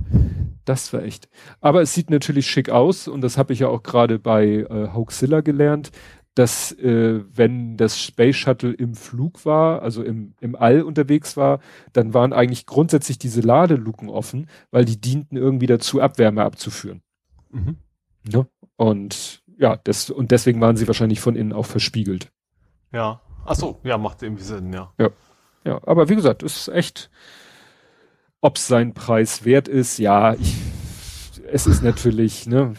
Das 0.65 0.93
war 0.93 1.03
echt. 1.03 1.29
Aber 1.61 1.83
es 1.83 1.93
sieht 1.93 2.09
natürlich 2.09 2.47
schick 2.47 2.71
aus 2.71 3.09
und 3.09 3.21
das 3.21 3.37
habe 3.37 3.53
ich 3.53 3.59
ja 3.59 3.67
auch 3.67 3.83
gerade 3.83 4.21
bei 4.21 4.59
äh, 4.59 4.93
Hoaxilla 4.95 5.41
gelernt, 5.41 5.91
dass 6.37 6.71
äh, 6.79 7.21
wenn 7.35 7.77
das 7.77 8.01
Space 8.01 8.37
Shuttle 8.37 8.73
im 8.73 8.95
Flug 8.95 9.45
war, 9.45 9.83
also 9.83 10.05
im, 10.05 10.35
im 10.41 10.55
All 10.55 10.83
unterwegs 10.83 11.37
war, 11.37 11.59
dann 11.93 12.15
waren 12.15 12.33
eigentlich 12.33 12.65
grundsätzlich 12.65 13.19
diese 13.19 13.41
Ladeluken 13.41 14.09
offen, 14.09 14.47
weil 14.71 14.85
die 14.85 15.01
dienten 15.01 15.37
irgendwie 15.37 15.67
dazu, 15.67 16.01
Abwärme 16.01 16.45
abzuführen. 16.45 17.03
Mhm. 17.51 17.77
Ja? 18.29 18.39
Ne? 18.39 18.47
Und 18.77 19.43
ja, 19.59 19.81
das, 19.83 20.11
und 20.11 20.31
deswegen 20.31 20.61
waren 20.61 20.77
sie 20.77 20.87
wahrscheinlich 20.87 21.19
von 21.19 21.35
innen 21.35 21.53
auch 21.53 21.67
verspiegelt. 21.67 22.31
Ja. 22.93 23.21
Ach 23.45 23.57
so, 23.57 23.81
ja, 23.83 23.99
macht 23.99 24.23
irgendwie 24.23 24.45
Sinn, 24.45 24.73
ja. 24.73 24.93
Ja. 24.97 25.11
Ja, 25.65 25.81
aber 25.87 26.09
wie 26.09 26.17
gesagt, 26.17 26.43
ist 26.43 26.69
echt, 26.69 27.11
ob 28.41 28.57
es 28.57 28.67
sein 28.67 28.95
Preis 28.95 29.45
wert 29.45 29.69
ist, 29.69 29.99
ja, 29.99 30.35
ich, 30.35 30.57
es 31.51 31.67
ist 31.67 31.83
natürlich, 31.83 32.47
ne. 32.47 32.75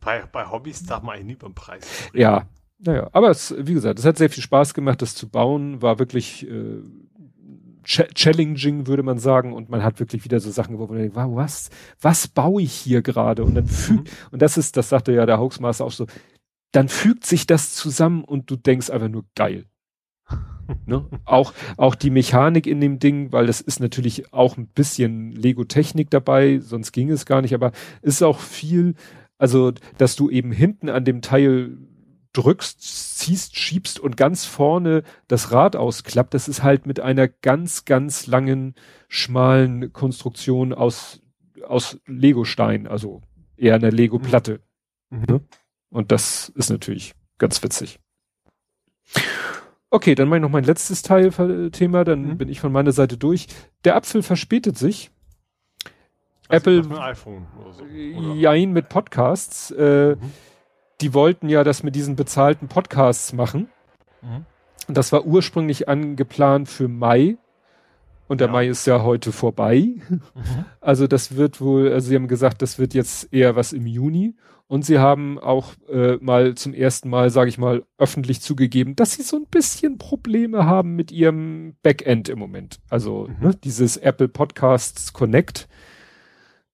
Bei, 0.00 0.24
bei 0.30 0.48
Hobbys 0.48 0.84
darf 0.84 1.02
man 1.02 1.16
eigentlich 1.16 1.26
nie 1.26 1.36
beim 1.36 1.54
Preis. 1.54 1.84
Reden. 2.12 2.20
Ja, 2.20 2.46
naja, 2.78 3.08
aber 3.12 3.30
es, 3.30 3.54
wie 3.58 3.74
gesagt, 3.74 3.98
es 3.98 4.04
hat 4.04 4.16
sehr 4.16 4.30
viel 4.30 4.42
Spaß 4.42 4.74
gemacht, 4.74 5.02
das 5.02 5.16
zu 5.16 5.28
bauen, 5.28 5.82
war 5.82 5.98
wirklich 5.98 6.48
äh, 6.48 6.80
ch 7.84 8.02
challenging, 8.14 8.86
würde 8.86 9.02
man 9.02 9.18
sagen, 9.18 9.52
und 9.52 9.68
man 9.68 9.82
hat 9.82 9.98
wirklich 9.98 10.24
wieder 10.24 10.38
so 10.38 10.50
Sachen, 10.52 10.78
wo 10.78 10.86
man 10.86 10.98
denkt, 10.98 11.16
wow, 11.16 11.34
was, 11.34 11.70
was 12.00 12.28
baue 12.28 12.62
ich 12.62 12.72
hier 12.72 13.02
gerade? 13.02 13.44
Und 13.44 13.56
dann 13.56 13.66
fügt, 13.66 14.08
mhm. 14.08 14.28
und 14.30 14.42
das 14.42 14.56
ist, 14.56 14.76
das 14.76 14.90
sagte 14.90 15.12
ja 15.12 15.26
der 15.26 15.40
Hoaxmaster 15.40 15.84
auch 15.84 15.90
so, 15.90 16.06
dann 16.70 16.88
fügt 16.88 17.26
sich 17.26 17.46
das 17.46 17.74
zusammen 17.74 18.22
und 18.22 18.50
du 18.50 18.56
denkst 18.56 18.90
einfach 18.90 19.08
nur 19.08 19.24
geil 19.34 19.66
ne? 20.86 21.06
Auch, 21.24 21.52
auch 21.76 21.94
die 21.94 22.10
Mechanik 22.10 22.66
in 22.66 22.80
dem 22.80 22.98
Ding, 22.98 23.32
weil 23.32 23.46
das 23.46 23.60
ist 23.60 23.80
natürlich 23.80 24.32
auch 24.32 24.56
ein 24.56 24.66
bisschen 24.66 25.32
Lego-Technik 25.32 26.10
dabei, 26.10 26.58
sonst 26.60 26.92
ging 26.92 27.10
es 27.10 27.26
gar 27.26 27.42
nicht, 27.42 27.54
aber 27.54 27.72
ist 28.02 28.22
auch 28.22 28.40
viel, 28.40 28.94
also, 29.38 29.72
dass 29.96 30.16
du 30.16 30.30
eben 30.30 30.52
hinten 30.52 30.88
an 30.88 31.04
dem 31.04 31.22
Teil 31.22 31.78
drückst, 32.32 33.18
ziehst, 33.18 33.56
schiebst 33.56 33.98
und 33.98 34.16
ganz 34.16 34.44
vorne 34.44 35.02
das 35.26 35.50
Rad 35.52 35.76
ausklappt, 35.76 36.34
das 36.34 36.48
ist 36.48 36.62
halt 36.62 36.86
mit 36.86 37.00
einer 37.00 37.28
ganz, 37.28 37.84
ganz 37.84 38.26
langen, 38.26 38.74
schmalen 39.08 39.92
Konstruktion 39.92 40.72
aus, 40.72 41.20
aus 41.66 41.98
Lego-Stein, 42.06 42.86
also 42.86 43.22
eher 43.56 43.74
einer 43.74 43.90
Lego-Platte. 43.90 44.60
Mhm. 45.10 45.24
Ne? 45.28 45.40
Und 45.90 46.12
das 46.12 46.50
ist 46.50 46.70
natürlich 46.70 47.14
ganz 47.38 47.62
witzig. 47.62 47.98
Okay, 49.90 50.14
dann 50.14 50.28
mache 50.28 50.38
ich 50.38 50.42
noch 50.42 50.50
mein 50.50 50.64
letztes 50.64 51.02
Teil 51.02 51.26
äh, 51.28 51.70
Thema, 51.70 52.04
dann 52.04 52.22
mhm. 52.22 52.38
bin 52.38 52.48
ich 52.48 52.60
von 52.60 52.72
meiner 52.72 52.92
Seite 52.92 53.16
durch. 53.16 53.46
Der 53.84 53.96
Apfel 53.96 54.22
verspätet 54.22 54.76
sich. 54.76 55.10
Also 56.48 56.70
Apple, 56.70 57.00
iPhone 57.00 57.46
oder 57.60 57.72
so, 57.72 57.84
oder? 57.84 58.34
Jein 58.34 58.72
mit 58.72 58.88
Podcasts. 58.88 59.70
Äh, 59.70 60.16
mhm. 60.16 60.32
Die 61.00 61.14
wollten 61.14 61.48
ja 61.48 61.64
das 61.64 61.82
mit 61.82 61.94
diesen 61.94 62.16
bezahlten 62.16 62.68
Podcasts 62.68 63.32
machen. 63.32 63.68
Mhm. 64.22 64.46
Das 64.88 65.12
war 65.12 65.24
ursprünglich 65.24 65.88
angeplant 65.88 66.68
für 66.68 66.88
Mai. 66.88 67.36
Und 68.28 68.40
der 68.40 68.48
ja. 68.48 68.52
Mai 68.52 68.68
ist 68.68 68.86
ja 68.86 69.02
heute 69.02 69.32
vorbei. 69.32 69.94
Mhm. 70.08 70.20
Also 70.80 71.06
das 71.06 71.36
wird 71.36 71.60
wohl, 71.60 71.92
also 71.92 72.08
sie 72.08 72.14
haben 72.14 72.28
gesagt, 72.28 72.62
das 72.62 72.78
wird 72.78 72.94
jetzt 72.94 73.32
eher 73.32 73.56
was 73.56 73.72
im 73.72 73.86
Juni. 73.86 74.36
Und 74.68 74.84
sie 74.84 74.98
haben 74.98 75.38
auch 75.38 75.72
äh, 75.90 76.18
mal 76.20 76.54
zum 76.54 76.74
ersten 76.74 77.08
Mal, 77.08 77.30
sage 77.30 77.48
ich 77.48 77.56
mal, 77.56 77.84
öffentlich 77.96 78.42
zugegeben, 78.42 78.96
dass 78.96 79.14
sie 79.14 79.22
so 79.22 79.36
ein 79.36 79.46
bisschen 79.50 79.96
Probleme 79.96 80.66
haben 80.66 80.94
mit 80.94 81.10
ihrem 81.10 81.74
Backend 81.82 82.28
im 82.28 82.38
Moment. 82.38 82.78
Also 82.90 83.28
mhm. 83.28 83.48
ne, 83.48 83.54
dieses 83.64 83.96
Apple 83.96 84.28
Podcasts 84.28 85.14
Connect. 85.14 85.68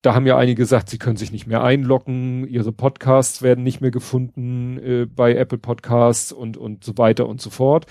Da 0.02 0.15
haben 0.15 0.26
ja 0.26 0.36
einige 0.36 0.60
gesagt, 0.62 0.91
sie 0.91 0.99
können 0.99 1.16
sich 1.16 1.33
nicht 1.33 1.47
mehr 1.47 1.62
einloggen, 1.62 2.47
ihre 2.49 2.73
Podcasts 2.73 3.42
werden 3.42 3.65
nicht 3.65 3.81
mehr 3.81 3.92
gefunden 3.92 4.78
äh, 4.78 5.07
bei 5.07 5.34
Apple 5.34 5.58
Podcasts 5.58 6.33
und, 6.33 6.57
und 6.57 6.84
so 6.84 6.99
weiter 6.99 7.28
und 7.28 7.41
so 7.41 7.49
fort. 7.49 7.86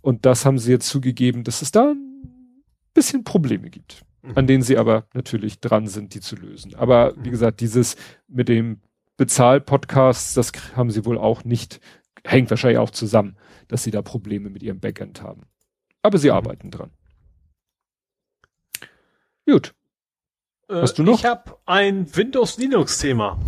Und 0.00 0.24
das 0.24 0.46
haben 0.46 0.58
sie 0.58 0.70
jetzt 0.70 0.88
zugegeben, 0.88 1.42
dass 1.42 1.62
es 1.62 1.72
da 1.72 1.90
ein 1.90 2.07
bisschen 2.98 3.22
Probleme 3.22 3.70
gibt, 3.70 4.04
mhm. 4.22 4.32
an 4.34 4.46
denen 4.46 4.62
sie 4.62 4.76
aber 4.76 5.06
natürlich 5.14 5.60
dran 5.60 5.86
sind, 5.86 6.14
die 6.14 6.20
zu 6.20 6.34
lösen. 6.34 6.74
Aber 6.74 7.14
wie 7.16 7.28
mhm. 7.28 7.32
gesagt, 7.32 7.60
dieses 7.60 7.96
mit 8.26 8.48
dem 8.48 8.80
Bezahl-Podcasts, 9.16 10.34
das 10.34 10.52
haben 10.74 10.90
sie 10.90 11.04
wohl 11.04 11.16
auch 11.16 11.44
nicht, 11.44 11.80
hängt 12.24 12.50
wahrscheinlich 12.50 12.78
auch 12.78 12.90
zusammen, 12.90 13.36
dass 13.68 13.84
sie 13.84 13.92
da 13.92 14.02
Probleme 14.02 14.50
mit 14.50 14.62
ihrem 14.62 14.80
Backend 14.80 15.22
haben. 15.22 15.42
Aber 16.02 16.18
sie 16.18 16.28
mhm. 16.28 16.34
arbeiten 16.34 16.70
dran. 16.70 16.90
Gut. 19.46 19.74
Äh, 20.68 20.74
Hast 20.74 20.98
du 20.98 21.04
noch? 21.04 21.18
Ich 21.18 21.24
habe 21.24 21.56
ein 21.66 22.14
Windows-Linux-Thema. 22.14 23.38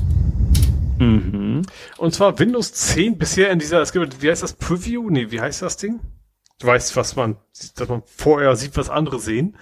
Mhm. 0.99 1.63
Und 1.99 2.15
zwar 2.15 2.39
Windows 2.39 2.73
10 2.73 3.19
bisher 3.19 3.51
in 3.51 3.59
dieser, 3.59 3.81
es 3.81 3.93
gibt, 3.93 4.23
wie 4.23 4.31
heißt 4.31 4.43
das, 4.45 4.53
Preview? 4.53 5.11
Nee, 5.11 5.31
wie 5.31 5.41
heißt 5.41 5.63
das 5.63 5.77
Ding? 5.77 6.01
Du 6.61 6.67
weißt, 6.67 6.95
was 6.95 7.17
man, 7.17 7.37
dass 7.75 7.89
man 7.89 8.03
vorher 8.05 8.55
sieht, 8.55 8.77
was 8.77 8.91
andere 8.91 9.19
sehen. 9.19 9.57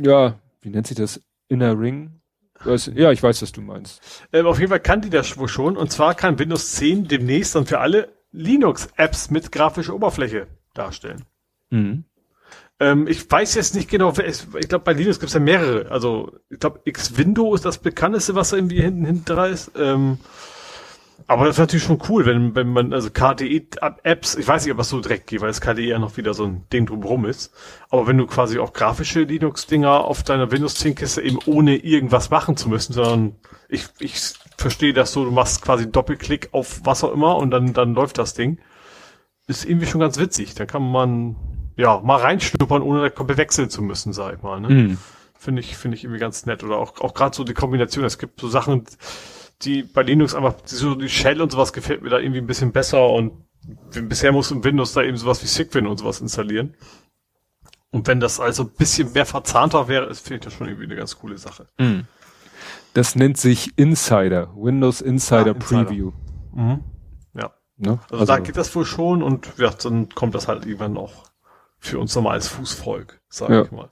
Ja, 0.00 0.38
wie 0.62 0.70
nennt 0.70 0.86
sich 0.86 0.96
das? 0.96 1.20
Inner 1.48 1.78
Ring? 1.78 2.20
Ja, 2.64 3.12
ich 3.12 3.22
weiß, 3.22 3.42
was 3.42 3.52
du 3.52 3.60
meinst. 3.60 4.00
Ähm, 4.32 4.46
auf 4.46 4.58
jeden 4.58 4.70
Fall 4.70 4.80
kann 4.80 5.00
die 5.00 5.10
das 5.10 5.36
wohl 5.38 5.46
schon. 5.46 5.76
Und 5.76 5.92
zwar 5.92 6.14
kann 6.14 6.38
Windows 6.38 6.72
10 6.72 7.06
demnächst 7.06 7.54
dann 7.54 7.66
für 7.66 7.78
alle 7.78 8.08
Linux-Apps 8.32 9.30
mit 9.30 9.52
grafischer 9.52 9.94
Oberfläche 9.94 10.48
darstellen. 10.74 11.24
Mhm. 11.70 12.04
Ähm, 12.80 13.06
ich 13.08 13.30
weiß 13.30 13.54
jetzt 13.54 13.74
nicht 13.74 13.90
genau, 13.90 14.12
ich 14.16 14.68
glaube, 14.68 14.84
bei 14.84 14.92
Linux 14.92 15.20
gibt 15.20 15.28
es 15.28 15.34
ja 15.34 15.40
mehrere. 15.40 15.90
Also, 15.90 16.32
ich 16.48 16.58
glaube, 16.58 16.80
Xwindow 16.90 17.54
ist 17.54 17.64
das 17.64 17.78
bekannteste, 17.78 18.34
was 18.34 18.50
da 18.50 18.56
irgendwie 18.56 18.80
hinten 18.80 19.04
hinten 19.04 19.38
ist. 19.38 19.70
Ähm, 19.76 20.18
Aber 21.30 21.44
das 21.44 21.56
ist 21.56 21.60
natürlich 21.60 21.84
schon 21.84 22.00
cool, 22.08 22.24
wenn, 22.24 22.54
wenn 22.54 22.72
man, 22.72 22.94
also 22.94 23.10
KDE-Apps, 23.10 24.36
ich 24.36 24.48
weiß 24.48 24.64
nicht, 24.64 24.72
ob 24.72 24.78
das 24.78 24.88
so 24.88 24.98
direkt 24.98 25.26
geht, 25.26 25.42
weil 25.42 25.48
das 25.48 25.60
KDE 25.60 25.82
ja 25.82 25.98
noch 25.98 26.16
wieder 26.16 26.32
so 26.32 26.44
ein 26.44 26.64
Ding 26.72 26.86
drumherum 26.86 27.26
ist. 27.26 27.52
Aber 27.90 28.06
wenn 28.06 28.16
du 28.16 28.26
quasi 28.26 28.58
auch 28.58 28.72
grafische 28.72 29.20
Linux-Dinger 29.20 29.90
auf 29.90 30.22
deiner 30.22 30.50
Windows 30.50 30.76
10 30.76 30.94
Kiste 30.94 31.20
eben 31.20 31.38
ohne 31.44 31.76
irgendwas 31.76 32.30
machen 32.30 32.56
zu 32.56 32.70
müssen, 32.70 32.94
sondern 32.94 33.36
ich, 33.68 33.88
ich 33.98 34.14
verstehe 34.56 34.94
das 34.94 35.12
so, 35.12 35.22
du 35.26 35.30
machst 35.30 35.60
quasi 35.60 35.92
Doppelklick 35.92 36.48
auf 36.52 36.80
was 36.84 37.04
auch 37.04 37.12
immer 37.12 37.36
und 37.36 37.50
dann, 37.50 37.74
dann 37.74 37.92
läuft 37.92 38.16
das 38.16 38.32
Ding. 38.32 38.58
Ist 39.46 39.66
irgendwie 39.66 39.86
schon 39.86 40.00
ganz 40.00 40.18
witzig. 40.18 40.54
Da 40.54 40.64
kann 40.64 40.90
man, 40.90 41.36
ja, 41.76 42.00
mal 42.00 42.16
reinschnuppern, 42.16 42.80
ohne 42.80 43.02
da 43.02 43.10
komplett 43.10 43.36
wechseln 43.36 43.68
zu 43.68 43.82
müssen, 43.82 44.14
sag 44.14 44.36
ich 44.36 44.42
mal, 44.42 44.62
ne? 44.62 44.68
Mhm. 44.70 44.98
Finde 45.38 45.60
ich, 45.60 45.76
finde 45.76 45.96
ich 45.96 46.04
irgendwie 46.04 46.20
ganz 46.20 46.46
nett. 46.46 46.64
Oder 46.64 46.78
auch, 46.78 47.00
auch 47.02 47.12
gerade 47.12 47.36
so 47.36 47.44
die 47.44 47.54
Kombination. 47.54 48.04
Es 48.04 48.18
gibt 48.18 48.40
so 48.40 48.48
Sachen, 48.48 48.84
die 49.62 49.82
bei 49.82 50.02
Linux 50.02 50.34
einfach, 50.34 50.54
so 50.64 50.94
die 50.94 51.08
Shell 51.08 51.40
und 51.40 51.52
sowas 51.52 51.72
gefällt 51.72 52.02
mir 52.02 52.10
da 52.10 52.18
irgendwie 52.18 52.40
ein 52.40 52.46
bisschen 52.46 52.72
besser 52.72 53.08
und 53.08 53.32
bisher 53.90 54.32
muss 54.32 54.50
im 54.50 54.62
Windows 54.64 54.92
da 54.92 55.02
eben 55.02 55.16
sowas 55.16 55.42
wie 55.42 55.46
Sigwin 55.46 55.86
und 55.86 55.98
sowas 55.98 56.20
installieren. 56.20 56.74
Und 57.90 58.06
wenn 58.06 58.20
das 58.20 58.38
also 58.38 58.64
ein 58.64 58.70
bisschen 58.70 59.12
mehr 59.12 59.26
verzahnter 59.26 59.88
wäre, 59.88 60.06
ist, 60.06 60.20
finde 60.20 60.36
ich 60.36 60.44
das 60.44 60.52
schon 60.52 60.68
irgendwie 60.68 60.84
eine 60.84 60.96
ganz 60.96 61.18
coole 61.18 61.38
Sache. 61.38 61.66
Mhm. 61.78 62.06
Das 62.94 63.14
nennt 63.14 63.38
sich 63.38 63.76
Insider, 63.76 64.52
Windows 64.54 65.00
Insider, 65.00 65.46
ja, 65.46 65.52
Insider. 65.52 65.84
Preview. 65.84 66.12
Mhm. 66.52 66.84
Ja. 67.34 67.52
Ne? 67.76 67.98
Also, 68.04 68.14
also, 68.14 68.26
da 68.26 68.38
geht 68.38 68.56
das 68.56 68.74
wohl 68.74 68.84
schon 68.84 69.22
und 69.22 69.48
ja, 69.56 69.70
dann 69.70 70.08
kommt 70.10 70.34
das 70.34 70.48
halt 70.48 70.66
irgendwann 70.66 70.94
noch 70.94 71.24
für 71.78 71.98
uns 71.98 72.14
nochmal 72.14 72.34
als 72.34 72.48
Fußvolk, 72.48 73.20
sage 73.28 73.54
ja. 73.54 73.62
ich 73.62 73.70
mal. 73.70 73.88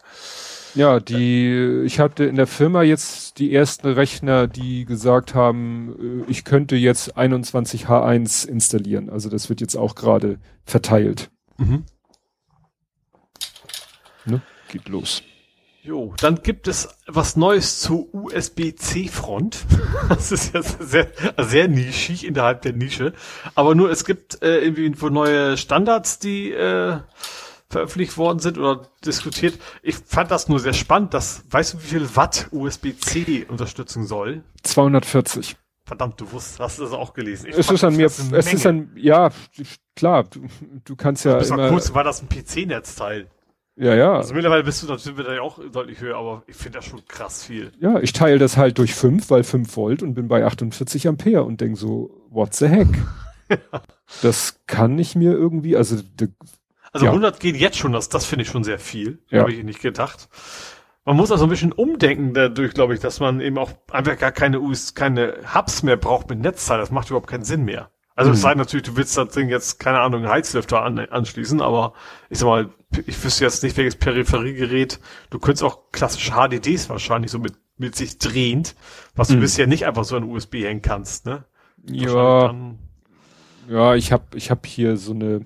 Ja, 0.77 1.01
die, 1.01 1.83
ich 1.87 2.01
hatte 2.01 2.25
in 2.25 2.37
der 2.37 2.47
Firma 2.47 2.83
jetzt 2.83 3.39
die 3.39 3.55
ersten 3.55 3.89
Rechner, 3.89 4.47
die 4.47 4.85
gesagt 4.85 5.35
haben, 5.35 6.25
äh, 6.29 6.31
ich 6.31 6.45
könnte 6.45 6.77
jetzt 6.77 7.17
21H1 7.17 8.47
installieren. 8.47 9.09
Also 9.09 9.31
das 9.31 9.49
wird 9.49 9.63
jetzt 9.63 9.75
auch 9.75 9.95
gerade 9.95 10.39
verteilt. 10.65 11.31
Mhm. 11.57 11.85
Ne? 14.27 14.43
Geht 14.69 14.89
los. 14.89 15.23
Jo, 15.83 16.13
dann 16.21 16.43
gibt 16.43 16.69
es 16.69 16.89
was 17.07 17.37
Neues 17.37 17.81
zur 17.81 18.13
USB-C-Front. 18.13 19.65
Das 20.09 20.31
ist 20.31 20.55
jetzt 20.55 20.77
sehr, 20.81 21.09
sehr 21.39 21.67
nischig 21.69 22.25
innerhalb 22.25 22.63
der 22.63 22.73
Nische. 22.73 23.13
Aber 23.57 23.75
nur 23.75 23.91
es 23.91 24.05
gibt 24.05 24.41
äh, 24.43 24.59
irgendwie 24.59 24.89
neue 25.11 25.57
Standards, 25.57 26.21
die 26.21 26.53
äh, 26.53 26.99
veröffentlicht 27.69 28.17
worden 28.17 28.39
sind 28.39 28.59
oder 28.59 28.83
diskutiert. 29.05 29.59
Ich 29.83 29.97
fand 29.97 30.31
das 30.31 30.49
nur 30.49 30.61
sehr 30.61 30.73
spannend, 30.73 31.15
dass, 31.15 31.45
weißt 31.51 31.75
du, 31.75 31.79
wie 31.79 31.87
viel 31.87 32.17
Watt 32.17 32.49
USB-C 32.53 33.47
unterstützen 33.49 34.07
soll? 34.07 34.43
240. 34.63 35.57
Verdammt, 35.85 36.21
du 36.21 36.31
wusstest, 36.33 36.59
hast 36.59 36.79
du 36.79 36.83
das 36.83 36.93
auch 36.93 37.15
gelesen. 37.15 37.47
Ich 37.49 37.57
es 37.57 37.71
ist 37.71 37.85
an 37.85 37.97
mir, 37.97 38.07
es 38.07 38.31
Menge. 38.31 38.53
ist 38.53 38.67
an, 38.67 38.91
ja, 38.97 39.31
klar, 39.95 40.25
du, 40.25 40.47
du 40.85 40.97
kannst 40.97 41.25
ja 41.25 41.35
also 41.35 41.55
immer. 41.55 41.69
Kurz 41.69 41.95
war 41.95 42.03
das 42.03 42.23
ein 42.23 42.29
PC-Netzteil. 42.29 43.29
Ja, 43.77 43.95
ja. 43.95 44.15
Also 44.15 44.35
mittlerweile 44.35 44.65
bist 44.65 44.83
du 44.83 44.87
natürlich 44.87 45.25
da 45.25 45.41
auch 45.41 45.61
deutlich 45.71 46.01
höher, 46.01 46.17
aber 46.17 46.43
ich 46.47 46.57
finde 46.57 46.79
das 46.79 46.87
schon 46.87 47.05
krass 47.07 47.45
viel. 47.45 47.73
Ja, 47.79 48.01
ich 48.01 48.13
teile 48.15 48.39
das 48.39 48.57
halt 48.57 48.79
durch 48.79 48.95
5, 48.95 49.29
weil 49.31 49.45
5 49.45 49.77
Volt 49.77 50.03
und 50.03 50.15
bin 50.15 50.29
bei 50.29 50.45
48 50.45 51.07
Ampere 51.07 51.45
und 51.45 51.61
denk 51.61 51.77
so, 51.77 52.11
what 52.31 52.55
the 52.55 52.67
heck? 52.67 52.89
das 54.23 54.59
kann 54.67 54.99
ich 54.99 55.15
mir 55.15 55.33
irgendwie, 55.33 55.77
also 55.77 55.97
also 56.93 57.07
ja. 57.07 57.13
100 57.13 57.41
gehen 57.41 57.55
jetzt 57.55 57.79
schon, 57.79 57.93
das, 57.93 58.09
das 58.09 58.25
finde 58.25 58.45
ich 58.45 58.49
schon 58.49 58.65
sehr 58.65 58.79
viel. 58.79 59.19
Ja. 59.29 59.41
Habe 59.41 59.53
ich 59.53 59.63
nicht 59.63 59.81
gedacht. 59.81 60.29
Man 61.05 61.17
muss 61.17 61.31
also 61.31 61.45
ein 61.45 61.51
bisschen 61.51 61.73
umdenken 61.73 62.35
dadurch, 62.35 62.75
glaube 62.75 62.95
ich, 62.95 63.01
dass 63.01 63.21
man 63.21 63.41
eben 63.41 63.59
auch 63.59 63.71
einfach 63.93 64.19
gar 64.19 64.33
keine 64.33 64.61
US, 64.61 64.95
keine 64.95 65.37
Hubs 65.55 65.83
mehr 65.83 65.97
braucht 65.97 66.29
mit 66.29 66.41
Netzteil. 66.41 66.79
Das 66.79 66.91
macht 66.91 67.09
überhaupt 67.09 67.29
keinen 67.29 67.45
Sinn 67.45 67.65
mehr. 67.65 67.91
Also 68.17 68.31
mhm. 68.31 68.35
es 68.35 68.41
sei 68.41 68.55
natürlich, 68.55 68.87
du 68.87 68.97
willst 68.97 69.17
das 69.17 69.29
Ding 69.29 69.51
jetzt, 69.51 69.79
keine 69.79 70.01
Ahnung, 70.01 70.23
einen 70.23 70.33
Heizlüfter 70.33 70.83
an, 70.83 70.99
anschließen, 70.99 71.61
aber 71.61 71.93
ich 72.31 72.39
sag 72.39 72.47
mal, 72.47 72.71
ich 73.07 73.23
wüsste 73.23 73.45
jetzt 73.45 73.63
nicht, 73.63 73.77
welches 73.77 73.97
Peripheriegerät, 73.97 75.01
du 75.29 75.39
könntest 75.39 75.63
auch 75.63 75.93
klassische 75.93 76.33
HDDs 76.33 76.89
wahrscheinlich 76.89 77.31
so 77.31 77.39
mit, 77.39 77.55
mit 77.77 77.95
sich 77.95 78.19
drehend, 78.19 78.75
was 79.15 79.29
mhm. 79.29 79.35
du 79.35 79.41
bisher 79.43 79.67
nicht 79.67 79.87
einfach 79.87 80.05
so 80.05 80.17
an 80.17 80.25
USB 80.25 80.55
hängen 80.65 80.83
kannst, 80.83 81.27
ne? 81.27 81.45
Ja. 81.89 82.55
Ja, 83.69 83.95
ich 83.95 84.13
habe 84.13 84.25
ich 84.35 84.51
hab 84.51 84.65
hier 84.65 84.97
so 84.97 85.13
eine, 85.13 85.45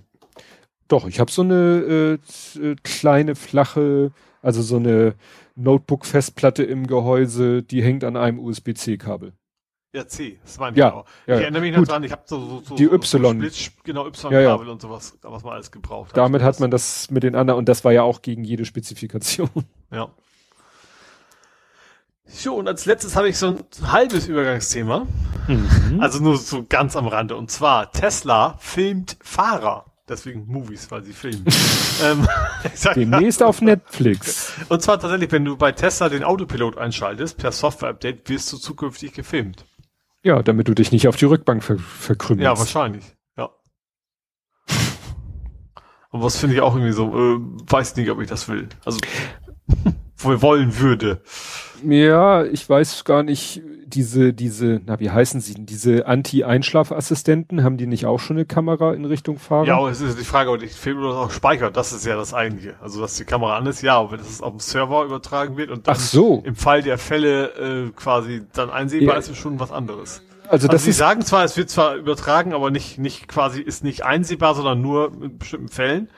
doch, 0.90 1.06
ich 1.06 1.20
habe 1.20 1.30
so 1.30 1.42
eine 1.42 2.18
äh, 2.56 2.60
äh, 2.60 2.76
kleine, 2.82 3.34
flache, 3.36 4.12
also 4.42 4.60
so 4.62 4.76
eine 4.76 5.14
Notebook-Festplatte 5.54 6.62
im 6.62 6.86
Gehäuse, 6.86 7.62
die 7.62 7.82
hängt 7.82 8.04
an 8.04 8.16
einem 8.16 8.38
USB-C-Kabel. 8.38 9.32
Ja, 9.92 10.06
C, 10.06 10.38
das 10.42 10.58
meine 10.58 10.72
ich 10.72 10.78
ja, 10.78 10.92
auch. 10.92 11.06
Ja, 11.26 11.36
ich 11.36 11.42
erinnere 11.42 11.62
mich 11.62 11.76
noch 11.76 11.84
dran, 11.84 12.02
ich 12.04 12.12
habe 12.12 12.22
so, 12.24 12.38
so, 12.38 12.62
so, 12.64 12.74
die 12.76 12.84
Y. 12.84 13.40
So 13.40 13.48
Split, 13.48 13.72
genau, 13.84 14.06
Y-Kabel 14.06 14.42
ja, 14.42 14.56
ja. 14.56 14.70
und 14.70 14.80
sowas, 14.80 15.18
was 15.22 15.42
man 15.42 15.54
alles 15.54 15.70
gebraucht 15.70 16.10
hat. 16.10 16.16
Damit 16.16 16.42
hat 16.42 16.60
man 16.60 16.70
das 16.70 17.10
mit 17.10 17.24
den 17.24 17.34
anderen, 17.34 17.58
und 17.58 17.68
das 17.68 17.84
war 17.84 17.92
ja 17.92 18.02
auch 18.02 18.22
gegen 18.22 18.44
jede 18.44 18.64
Spezifikation. 18.64 19.50
Ja. 19.92 20.08
So, 22.32 22.54
und 22.54 22.68
als 22.68 22.86
letztes 22.86 23.16
habe 23.16 23.28
ich 23.28 23.36
so 23.36 23.48
ein 23.48 23.90
halbes 23.90 24.28
Übergangsthema. 24.28 25.04
Mhm. 25.48 25.98
Also 26.00 26.22
nur 26.22 26.38
so 26.38 26.64
ganz 26.68 26.94
am 26.94 27.08
Rande. 27.08 27.34
Und 27.34 27.50
zwar, 27.50 27.90
Tesla 27.90 28.54
filmt 28.60 29.16
Fahrer. 29.20 29.89
Deswegen 30.10 30.44
Movies, 30.48 30.90
weil 30.90 31.04
sie 31.04 31.12
filmen. 31.12 31.44
ähm, 32.04 32.26
Demnächst 32.96 33.44
auf 33.44 33.62
Netflix. 33.62 34.52
Und 34.68 34.82
zwar 34.82 34.98
tatsächlich, 34.98 35.30
wenn 35.30 35.44
du 35.44 35.56
bei 35.56 35.70
Tesla 35.70 36.08
den 36.08 36.24
Autopilot 36.24 36.76
einschaltest, 36.76 37.38
per 37.38 37.52
Software-Update, 37.52 38.28
wirst 38.28 38.52
du 38.52 38.56
zukünftig 38.56 39.12
gefilmt. 39.12 39.64
Ja, 40.24 40.42
damit 40.42 40.66
du 40.66 40.74
dich 40.74 40.90
nicht 40.90 41.06
auf 41.06 41.14
die 41.14 41.26
Rückbank 41.26 41.62
ver 41.62 41.78
verkrümmelst. 41.78 42.44
Ja, 42.44 42.58
wahrscheinlich. 42.58 43.04
Ja. 43.36 43.50
Und 46.10 46.22
was 46.22 46.36
finde 46.36 46.56
ich 46.56 46.60
auch 46.60 46.74
irgendwie 46.74 46.92
so, 46.92 47.06
äh, 47.16 47.38
weiß 47.70 47.94
nicht, 47.94 48.10
ob 48.10 48.20
ich 48.20 48.28
das 48.28 48.48
will. 48.48 48.68
Also, 48.84 48.98
wohl 50.16 50.42
wollen 50.42 50.80
würde. 50.80 51.22
Ja, 51.84 52.44
ich 52.44 52.68
weiß 52.68 53.04
gar 53.04 53.22
nicht, 53.22 53.62
diese, 53.86 54.32
diese, 54.32 54.80
na, 54.86 55.00
wie 55.00 55.10
heißen 55.10 55.40
sie 55.40 55.54
denn? 55.54 55.66
Diese 55.66 56.06
Anti-Einschlafassistenten, 56.06 57.64
haben 57.64 57.76
die 57.76 57.86
nicht 57.86 58.06
auch 58.06 58.18
schon 58.18 58.36
eine 58.36 58.46
Kamera 58.46 58.94
in 58.94 59.04
Richtung 59.04 59.38
Fahrer? 59.38 59.66
Ja, 59.66 59.76
aber 59.78 59.90
es 59.90 60.00
ist 60.00 60.18
die 60.18 60.24
Frage, 60.24 60.50
ob 60.50 60.58
die 60.58 60.68
Film 60.68 60.98
oder 60.98 61.18
auch 61.18 61.30
speichert, 61.30 61.76
das 61.76 61.92
ist 61.92 62.06
ja 62.06 62.16
das 62.16 62.34
eigentliche. 62.34 62.74
Also, 62.80 63.00
dass 63.00 63.16
die 63.16 63.24
Kamera 63.24 63.56
an 63.56 63.66
ist, 63.66 63.82
ja, 63.82 63.98
aber 63.98 64.12
wenn 64.12 64.18
das 64.18 64.40
auf 64.40 64.50
dem 64.50 64.60
Server 64.60 65.04
übertragen 65.04 65.56
wird 65.56 65.70
und 65.70 65.86
dann 65.86 65.96
Ach 65.96 66.00
so. 66.00 66.42
im 66.44 66.56
Fall 66.56 66.82
der 66.82 66.98
Fälle 66.98 67.88
äh, 67.88 67.90
quasi 67.90 68.42
dann 68.52 68.70
einsehbar 68.70 69.14
ja. 69.14 69.18
ist, 69.18 69.28
ist 69.28 69.38
schon 69.38 69.58
was 69.58 69.72
anderes. 69.72 70.22
Also, 70.48 70.66
das 70.66 70.74
also 70.74 70.84
sie 70.86 70.92
sagen 70.92 71.22
zwar, 71.22 71.44
es 71.44 71.56
wird 71.56 71.70
zwar 71.70 71.94
übertragen, 71.94 72.52
aber 72.52 72.70
nicht, 72.70 72.98
nicht 72.98 73.28
quasi, 73.28 73.60
ist 73.60 73.84
nicht 73.84 74.04
einsehbar, 74.04 74.54
sondern 74.54 74.80
nur 74.80 75.12
in 75.22 75.38
bestimmten 75.38 75.68
Fällen. 75.68 76.08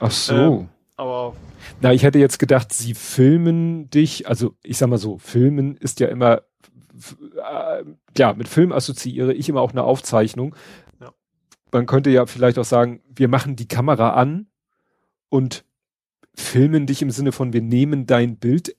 Ach 0.00 0.10
so. 0.10 0.34
Ähm, 0.34 0.68
aber 0.98 1.36
na, 1.80 1.92
ich 1.92 2.02
hätte 2.02 2.18
jetzt 2.18 2.38
gedacht, 2.38 2.72
sie 2.72 2.92
filmen 2.92 3.88
dich, 3.88 4.28
also 4.28 4.56
ich 4.64 4.78
sag 4.78 4.88
mal 4.88 4.98
so, 4.98 5.16
filmen 5.16 5.76
ist 5.76 6.00
ja 6.00 6.08
immer, 6.08 6.42
äh, 7.36 7.84
ja, 8.16 8.34
mit 8.34 8.48
Film 8.48 8.72
assoziiere 8.72 9.32
ich 9.32 9.48
immer 9.48 9.60
auch 9.60 9.70
eine 9.70 9.84
Aufzeichnung. 9.84 10.56
Ja. 11.00 11.12
Man 11.70 11.86
könnte 11.86 12.10
ja 12.10 12.26
vielleicht 12.26 12.58
auch 12.58 12.64
sagen, 12.64 13.00
wir 13.14 13.28
machen 13.28 13.54
die 13.54 13.68
Kamera 13.68 14.10
an 14.10 14.48
und 15.28 15.64
filmen 16.34 16.86
dich 16.86 17.00
im 17.00 17.12
Sinne 17.12 17.30
von, 17.30 17.52
wir 17.52 17.62
nehmen 17.62 18.06
dein 18.06 18.36
Bild 18.36 18.74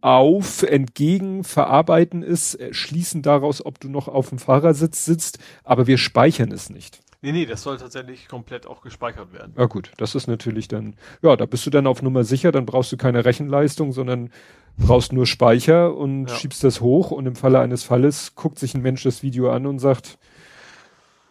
auf, 0.00 0.64
entgegen, 0.64 1.44
verarbeiten 1.44 2.24
es, 2.24 2.58
schließen 2.72 3.22
daraus, 3.22 3.64
ob 3.64 3.78
du 3.78 3.88
noch 3.88 4.08
auf 4.08 4.30
dem 4.30 4.38
Fahrersitz 4.38 5.04
sitzt, 5.04 5.38
aber 5.62 5.86
wir 5.86 5.98
speichern 5.98 6.50
es 6.50 6.68
nicht. 6.68 7.00
Nee, 7.20 7.32
nee, 7.32 7.46
das 7.46 7.62
soll 7.62 7.78
tatsächlich 7.78 8.28
komplett 8.28 8.66
auch 8.66 8.80
gespeichert 8.80 9.32
werden. 9.32 9.52
Ja 9.56 9.66
gut, 9.66 9.90
das 9.96 10.14
ist 10.14 10.28
natürlich 10.28 10.68
dann, 10.68 10.94
ja, 11.20 11.34
da 11.34 11.46
bist 11.46 11.66
du 11.66 11.70
dann 11.70 11.88
auf 11.88 12.00
Nummer 12.00 12.22
sicher, 12.22 12.52
dann 12.52 12.64
brauchst 12.64 12.92
du 12.92 12.96
keine 12.96 13.24
Rechenleistung, 13.24 13.92
sondern 13.92 14.30
brauchst 14.76 15.12
nur 15.12 15.26
Speicher 15.26 15.96
und 15.96 16.28
ja. 16.28 16.34
schiebst 16.36 16.62
das 16.62 16.80
hoch 16.80 17.10
und 17.10 17.26
im 17.26 17.34
Falle 17.34 17.58
eines 17.58 17.82
Falles 17.82 18.36
guckt 18.36 18.60
sich 18.60 18.74
ein 18.74 18.82
Mensch 18.82 19.02
das 19.02 19.24
Video 19.24 19.50
an 19.50 19.66
und 19.66 19.80
sagt, 19.80 20.18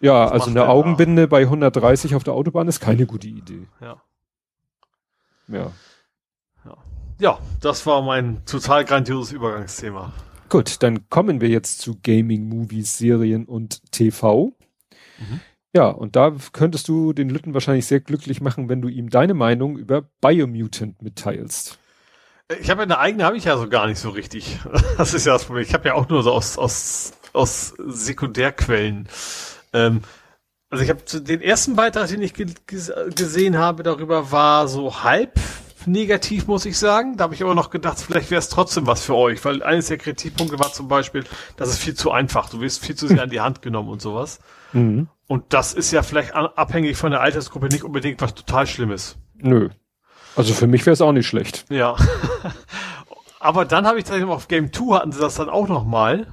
ja, 0.01 0.25
das 0.25 0.33
also 0.33 0.49
eine 0.49 0.67
Augenbinde 0.67 1.24
nach. 1.24 1.30
bei 1.30 1.41
130 1.43 2.16
auf 2.16 2.24
der 2.24 2.33
Autobahn 2.33 2.67
ist 2.67 2.82
keine 2.82 3.06
gute 3.06 3.27
Idee. 3.27 3.67
Ja. 3.80 4.01
Ja. 5.48 5.72
Ja, 6.66 6.77
ja 7.19 7.40
das 7.61 7.85
war 7.85 8.01
mein 8.01 8.43
total 8.45 8.83
grandioses 8.83 9.32
Übergangsthema. 9.32 10.11
Gut, 10.49 10.83
dann 10.83 11.09
kommen 11.09 11.41
wir 11.41 11.49
jetzt 11.49 11.80
zu 11.80 11.98
Gaming, 12.01 12.48
Movies, 12.48 12.98
Serien 12.98 13.45
und 13.45 13.91
TV. 13.91 14.53
Mhm. 15.17 15.40
Ja, 15.74 15.90
und 15.90 16.16
da 16.16 16.34
könntest 16.54 16.88
du 16.88 17.14
den 17.14 17.30
Lütten 17.30 17.54
wahrscheinlich 17.54 17.86
sehr 17.86 18.00
glücklich 18.00 18.42
machen, 18.42 18.70
wenn 18.70 18.82
du 18.82 18.88
ihm 18.88 19.10
deine 19.10 19.34
Meinung 19.34 19.78
über 19.78 20.04
Biomutant 20.22 21.02
mitteilst. 21.02 21.80
Ich 22.62 22.70
habe 22.70 22.84
eine 22.84 22.98
eigene, 22.98 23.26
habe 23.26 23.36
ich 23.36 23.44
ja 23.44 23.58
so 23.58 23.68
gar 23.68 23.88
nicht 23.88 24.00
so 24.00 24.10
richtig. 24.10 24.60
Das 24.98 25.14
ist 25.14 25.26
ja 25.26 25.34
das 25.34 25.46
Problem. 25.46 25.64
Ich 25.64 25.74
habe 25.74 25.90
ja 25.90 25.96
auch 25.96 26.08
nur 26.10 26.24
so 26.24 26.32
aus, 26.32 26.58
aus, 26.58 27.12
aus 27.34 27.74
Sekundärquellen. 27.86 29.10
Ähm, 29.74 30.02
also 30.70 30.84
ich 30.84 30.90
habe 30.90 31.02
den 31.22 31.42
ersten 31.42 31.76
Beitrag, 31.76 32.08
den 32.08 32.22
ich 32.22 32.34
gesehen 32.34 33.58
habe 33.58 33.84
darüber, 33.84 34.32
war 34.32 34.68
so 34.68 35.04
halb 35.04 35.40
negativ, 35.86 36.48
muss 36.48 36.66
ich 36.66 36.78
sagen. 36.78 37.18
Da 37.18 37.26
habe 37.26 37.36
ich 37.36 37.44
aber 37.44 37.56
noch 37.56 37.70
gedacht, 37.70 38.00
vielleicht 38.00 38.32
wäre 38.32 38.40
es 38.40 38.50
trotzdem 38.50 38.88
was 38.88 39.04
für 39.04 39.16
euch, 39.16 39.44
weil 39.46 39.64
eines 39.64 39.88
der 39.88 39.98
Kritikpunkte 39.98 40.60
war 40.60 40.74
zum 40.74 40.88
Beispiel, 40.88 41.24
das 41.56 41.70
ist 41.70 41.80
viel 41.80 41.94
zu 41.94 42.12
einfach. 42.12 42.50
Du 42.50 42.62
wirst 42.62 42.84
viel 42.86 42.96
zu 42.96 43.08
sehr 43.08 43.22
an 43.24 43.30
die 43.30 43.42
Hand 43.42 43.62
genommen 43.62 43.90
und 43.90 44.02
sowas. 44.02 44.40
Mhm. 44.74 45.08
Und 45.27 45.53
das 45.53 45.73
ist 45.73 45.91
ja 45.91 46.03
vielleicht 46.03 46.33
abhängig 46.33 46.95
von 46.95 47.11
der 47.11 47.22
Altersgruppe 47.22 47.67
nicht 47.67 47.83
unbedingt 47.83 48.22
was 48.22 48.33
total 48.33 48.65
Schlimmes. 48.65 49.17
Nö. 49.35 49.69
Also 50.35 50.53
für 50.53 50.67
mich 50.67 50.85
wäre 50.85 50.93
es 50.93 51.01
auch 51.01 51.11
nicht 51.11 51.27
schlecht. 51.27 51.65
Ja. 51.69 51.95
aber 53.39 53.65
dann 53.65 53.85
habe 53.85 53.97
ich 53.97 54.06
tatsächlich 54.06 54.30
auf 54.30 54.47
Game 54.47 54.72
2 54.72 54.95
hatten 54.95 55.11
sie 55.11 55.19
das 55.19 55.35
dann 55.35 55.49
auch 55.49 55.67
noch 55.67 55.83
mal. 55.83 56.27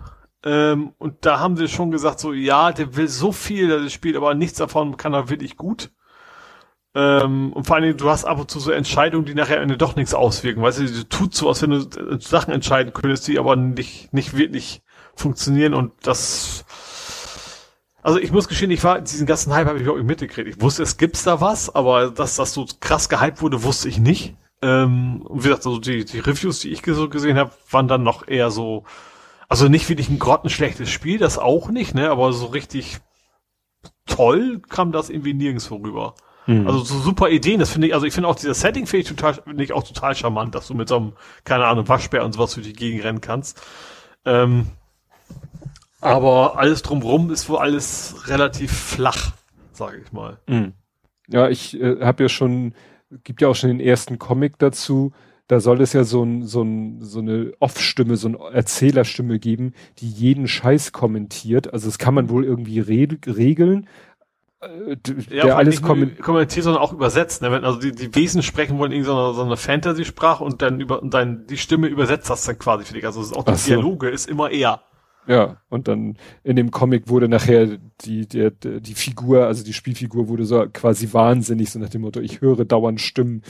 Ähm, 0.45 0.93
und 0.99 1.25
da 1.25 1.41
haben 1.41 1.57
sie 1.57 1.69
schon 1.69 1.91
gesagt, 1.91 2.21
so, 2.21 2.33
ja, 2.33 2.71
der 2.71 2.97
will 2.97 3.09
so 3.09 3.33
viel, 3.33 3.69
das 3.69 3.93
spielt, 3.93 4.17
aber 4.17 4.35
nichts 4.35 4.59
davon 4.59 4.97
kann 4.97 5.15
er 5.15 5.31
wirklich 5.31 5.57
gut. 5.57 5.91
Ähm, 6.95 7.53
und 7.53 7.67
vor 7.67 7.77
allen 7.77 7.85
Dingen, 7.85 7.97
du 7.97 8.09
hast 8.09 8.25
ab 8.25 8.39
und 8.39 8.51
zu 8.51 8.61
so 8.61 8.71
Entscheidungen, 8.71 9.25
die 9.25 9.35
nachher 9.35 9.61
Ende 9.61 9.77
doch 9.77 9.97
nichts 9.97 10.15
auswirken. 10.15 10.63
Weißt 10.63 10.79
du, 10.79 10.87
du 10.87 11.05
tut 11.09 11.35
so, 11.35 11.49
als 11.49 11.63
wenn 11.63 11.71
du 11.71 12.21
Sachen 12.21 12.53
entscheiden 12.53 12.93
könntest, 12.93 13.27
die 13.27 13.39
aber 13.39 13.57
nicht, 13.57 14.13
nicht 14.13 14.37
wirklich 14.37 14.83
funktionieren 15.17 15.75
und 15.75 15.93
das, 16.03 16.65
also 18.05 18.19
ich 18.19 18.31
muss 18.31 18.49
gestehen, 18.49 18.71
ich 18.71 18.85
war, 18.85 19.01
diesen 19.01 19.27
ganzen 19.27 19.53
Hype 19.55 19.67
habe 19.67 19.79
ich 19.79 19.83
überhaupt 19.83 20.01
nicht 20.01 20.09
mitgekriegt. 20.09 20.47
Ich 20.47 20.61
wusste, 20.61 20.83
es 20.83 20.99
gibt's 20.99 21.25
da 21.25 21.41
was, 21.41 21.75
aber 21.75 22.11
dass 22.11 22.37
das 22.37 22.53
so 22.53 22.67
krass 22.81 23.09
gehypt 23.09 23.41
wurde, 23.41 23.63
wusste 23.63 23.89
ich 23.89 23.99
nicht. 23.99 24.37
Ähm, 24.61 25.23
und 25.23 25.43
wie 25.43 25.49
gesagt, 25.49 25.67
also 25.67 25.79
die, 25.79 26.05
die 26.05 26.19
Reviews, 26.19 26.61
die 26.61 26.71
ich 26.71 26.83
so 26.85 27.09
gesehen 27.09 27.39
habe, 27.39 27.51
waren 27.71 27.89
dann 27.89 28.03
noch 28.03 28.29
eher 28.29 28.51
so, 28.51 28.85
also 29.49 29.69
nicht 29.69 29.89
wirklich 29.89 30.11
ein 30.11 30.19
grottenschlechtes 30.19 30.91
Spiel, 30.91 31.19
das 31.19 31.39
auch 31.39 31.71
nicht, 31.71 31.95
ne, 31.95 32.11
aber 32.11 32.35
so 32.35 32.47
richtig 32.47 32.99
toll 34.05 34.61
kam 34.69 34.93
das 34.93 35.09
irgendwie 35.09 35.33
nirgends 35.33 35.65
vorüber. 35.65 36.15
Mhm. 36.47 36.67
Also 36.67 36.81
so 36.81 36.99
super 36.99 37.31
Ideen, 37.31 37.59
das 37.59 37.71
finde 37.71 37.87
ich, 37.87 37.95
also 37.95 38.05
ich 38.05 38.13
finde 38.13 38.29
auch 38.29 38.37
dieses 38.37 38.61
Setting 38.61 38.87
finde 38.87 39.03
ich 39.05 39.09
total, 39.09 39.33
finde 39.33 39.65
ich 39.65 39.73
auch 39.73 39.83
total 39.83 40.15
charmant, 40.15 40.55
dass 40.55 40.67
du 40.67 40.75
mit 40.75 40.91
so 40.91 40.97
einem, 40.97 41.13
keine 41.45 41.65
Ahnung, 41.65 41.89
Waschbär 41.89 42.23
und 42.23 42.33
sowas 42.35 42.53
durch 42.53 42.67
die 42.67 42.75
Gegend 42.75 43.03
rennen 43.03 43.23
kannst. 43.23 43.63
Ähm, 44.27 44.67
aber 46.05 46.59
alles 46.59 46.83
drumrum 46.83 47.31
ist 47.31 47.49
wohl 47.49 47.59
alles 47.59 48.29
relativ 48.29 48.73
flach, 48.73 49.33
sage 49.73 50.03
ich 50.05 50.13
mal. 50.13 50.39
Mhm. 50.47 50.75
Ja, 51.29 51.49
ich 51.49 51.81
äh, 51.81 52.01
habe 52.01 52.25
ja 52.25 52.29
schon, 52.29 52.75
gibt 53.25 53.41
ja 53.41 53.49
auch 53.49 53.55
schon 53.55 53.71
den 53.71 53.81
ersten 53.81 54.19
Comic 54.19 54.59
dazu. 54.59 55.13
Da 55.47 55.61
soll 55.61 55.81
es 55.81 55.93
ja 55.93 56.05
so, 56.05 56.23
ein, 56.23 56.47
so, 56.47 56.63
ein, 56.63 57.03
so 57.03 57.19
eine 57.19 57.53
Off-Stimme, 57.61 58.17
so 58.17 58.29
eine 58.29 58.39
Erzählerstimme 58.53 59.39
geben, 59.39 59.75
die 59.99 60.09
jeden 60.09 60.49
Scheiß 60.49 60.93
kommentiert. 60.93 61.73
Also 61.73 61.89
das 61.89 61.99
kann 61.99 62.15
man 62.15 62.31
wohl 62.31 62.45
irgendwie 62.45 62.81
regeln, 62.81 63.87
äh, 64.61 64.97
ja, 65.31 65.45
der 65.45 65.57
alles 65.57 65.83
kommen 65.83 66.19
kommentiert, 66.19 66.65
sondern 66.65 66.83
auch 66.83 66.93
übersetzt. 66.93 67.43
Ne? 67.43 67.51
Wenn 67.51 67.65
also 67.65 67.79
die, 67.79 67.93
die 67.93 68.15
Wesen 68.15 68.43
sprechen 68.43 68.79
wollen 68.79 68.93
in 68.93 69.05
so 69.05 69.13
einer, 69.13 69.35
so 69.35 69.43
einer 69.43 69.57
Fantasy-Sprache 69.57 70.45
und 70.45 70.63
dann 70.63 70.81
über 70.81 71.03
und 71.03 71.15
dann 71.15 71.47
die 71.47 71.57
Stimme 71.57 71.89
übersetzt 71.89 72.31
das 72.31 72.45
dann 72.45 72.59
quasi 72.59 72.85
für 72.85 72.95
dich. 72.95 73.05
Also 73.05 73.21
auch 73.37 73.45
die 73.45 73.55
so. 73.55 73.69
Dialoge 73.69 74.09
ist 74.09 74.29
immer 74.29 74.51
eher. 74.51 74.83
Ja, 75.27 75.57
und 75.71 75.89
dann 75.89 76.19
in 76.43 76.57
dem 76.57 76.71
Comic 76.71 77.09
wurde 77.09 77.29
nachher 77.29 77.79
die, 78.03 78.27
der, 78.27 78.51
die 78.51 78.95
Figur, 78.95 79.47
also 79.47 79.65
die 79.65 79.73
Spielfigur 79.73 80.29
wurde 80.29 80.45
so 80.45 80.67
quasi 80.73 81.13
wahnsinnig, 81.13 81.71
so 81.71 81.79
nach 81.79 81.89
dem 81.89 82.03
Motto, 82.03 82.21
ich 82.21 82.41
höre 82.41 82.65
dauernd 82.65 83.01
Stimmen, 83.01 83.43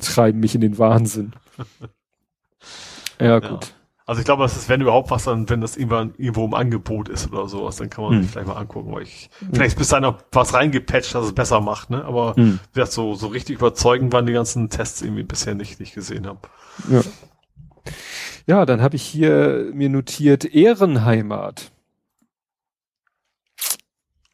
treiben 0.00 0.40
mich 0.40 0.54
in 0.54 0.60
den 0.60 0.78
Wahnsinn. 0.78 1.32
ja, 3.20 3.38
gut. 3.38 3.64
Ja. 3.64 3.70
Also 4.04 4.18
ich 4.18 4.24
glaube, 4.24 4.42
das 4.42 4.56
ist, 4.56 4.68
wenn 4.68 4.80
überhaupt 4.80 5.10
was, 5.10 5.24
dann, 5.24 5.48
wenn 5.48 5.60
das 5.60 5.76
irgendwann 5.76 6.14
irgendwo 6.18 6.44
im 6.44 6.54
Angebot 6.54 7.08
ist 7.08 7.32
oder 7.32 7.48
sowas, 7.48 7.76
dann 7.76 7.88
kann 7.88 8.04
man 8.04 8.14
hm. 8.14 8.24
vielleicht 8.24 8.48
mal 8.48 8.56
angucken, 8.56 8.92
weil 8.92 9.04
ich, 9.04 9.30
hm. 9.38 9.50
vielleicht 9.54 9.72
ist 9.72 9.78
bis 9.78 9.88
dahin 9.88 10.02
noch 10.02 10.18
was 10.32 10.54
reingepatcht, 10.54 11.14
dass 11.14 11.26
es 11.26 11.32
besser 11.32 11.60
macht, 11.60 11.90
ne? 11.90 12.04
Aber 12.04 12.34
hm. 12.34 12.58
wie 12.72 12.80
gesagt, 12.80 12.92
so, 12.92 13.14
so 13.14 13.28
richtig 13.28 13.56
überzeugend 13.56 14.12
waren 14.12 14.26
die 14.26 14.32
ganzen 14.32 14.70
Tests 14.70 15.02
irgendwie 15.02 15.22
bisher 15.22 15.54
nicht, 15.54 15.78
die 15.78 15.84
ich 15.84 15.92
gesehen 15.92 16.26
habe. 16.26 16.40
Ja. 16.90 17.00
Ja, 18.46 18.66
dann 18.66 18.82
habe 18.82 18.96
ich 18.96 19.02
hier 19.02 19.70
mir 19.72 19.88
notiert 19.88 20.44
Ehrenheimat. 20.44 21.70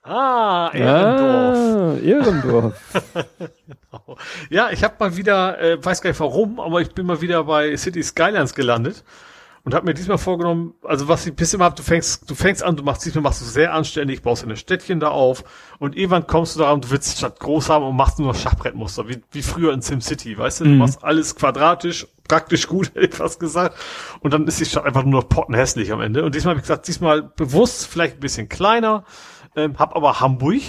Ah, 0.03 0.71
Ehrendorf. 0.73 1.59
Ah, 1.59 1.99
Ehrendorf. 2.03 2.81
ja, 4.51 4.71
ich 4.71 4.83
habe 4.83 4.95
mal 4.99 5.17
wieder, 5.17 5.61
äh, 5.61 5.85
weiß 5.85 6.01
gar 6.01 6.11
nicht 6.11 6.21
warum, 6.21 6.61
aber 6.61 6.81
ich 6.81 6.95
bin 6.95 7.05
mal 7.05 7.21
wieder 7.21 7.45
bei 7.45 7.77
City 7.77 8.03
Skylines 8.03 8.55
gelandet 8.55 9.05
und 9.65 9.75
habe 9.75 9.87
mir 9.87 9.95
diesmal 9.95 10.19
vorgenommen, 10.19 10.75
also 10.83 11.09
was 11.09 11.27
ich 11.27 11.35
bis 11.35 11.55
immer 11.55 11.65
hab, 11.65 11.77
du 11.77 11.83
fängst, 11.83 12.29
du 12.31 12.35
fängst 12.35 12.63
an, 12.63 12.77
du 12.77 12.83
machst 12.83 13.05
diesmal 13.05 13.23
machst 13.23 13.41
du 13.41 13.45
sehr 13.45 13.75
anständig, 13.75 14.23
baust 14.23 14.45
eine 14.45 14.57
Städtchen 14.57 15.01
da 15.01 15.09
auf 15.09 15.45
und 15.79 15.97
irgendwann 15.97 16.27
kommst 16.27 16.57
du 16.57 16.61
da 16.61 16.73
und 16.73 16.85
du 16.85 16.91
willst 16.91 17.13
die 17.13 17.19
Stadt 17.19 17.41
groß 17.41 17.69
haben 17.69 17.85
und 17.85 17.97
machst 17.97 18.19
nur 18.19 18.29
noch 18.29 18.39
Schachbrettmuster, 18.39 19.09
wie, 19.09 19.21
wie 19.33 19.43
früher 19.43 19.73
in 19.73 19.83
SimCity, 19.83 20.39
weißt 20.39 20.61
du? 20.61 20.65
Mhm. 20.65 20.69
Du 20.71 20.75
machst 20.77 21.05
alles 21.05 21.35
quadratisch, 21.35 22.07
praktisch 22.29 22.67
gut, 22.67 22.89
hätte 22.95 23.07
ich 23.07 23.15
fast 23.15 23.41
gesagt. 23.41 23.77
Und 24.21 24.33
dann 24.33 24.47
ist 24.47 24.61
die 24.61 24.65
Stadt 24.67 24.85
einfach 24.85 25.03
nur 25.03 25.23
noch 25.23 25.29
pottenhässlich 25.29 25.93
am 25.93 26.01
Ende. 26.01 26.25
Und 26.25 26.35
diesmal 26.35 26.53
habe 26.53 26.61
ich 26.61 26.65
gesagt, 26.65 26.87
diesmal 26.89 27.23
bewusst, 27.23 27.87
vielleicht 27.87 28.19
ein 28.19 28.21
bisschen 28.21 28.49
kleiner, 28.49 29.05
ähm, 29.57 29.79
hab 29.79 29.97
aber 29.97 30.21
Hamburg 30.21 30.63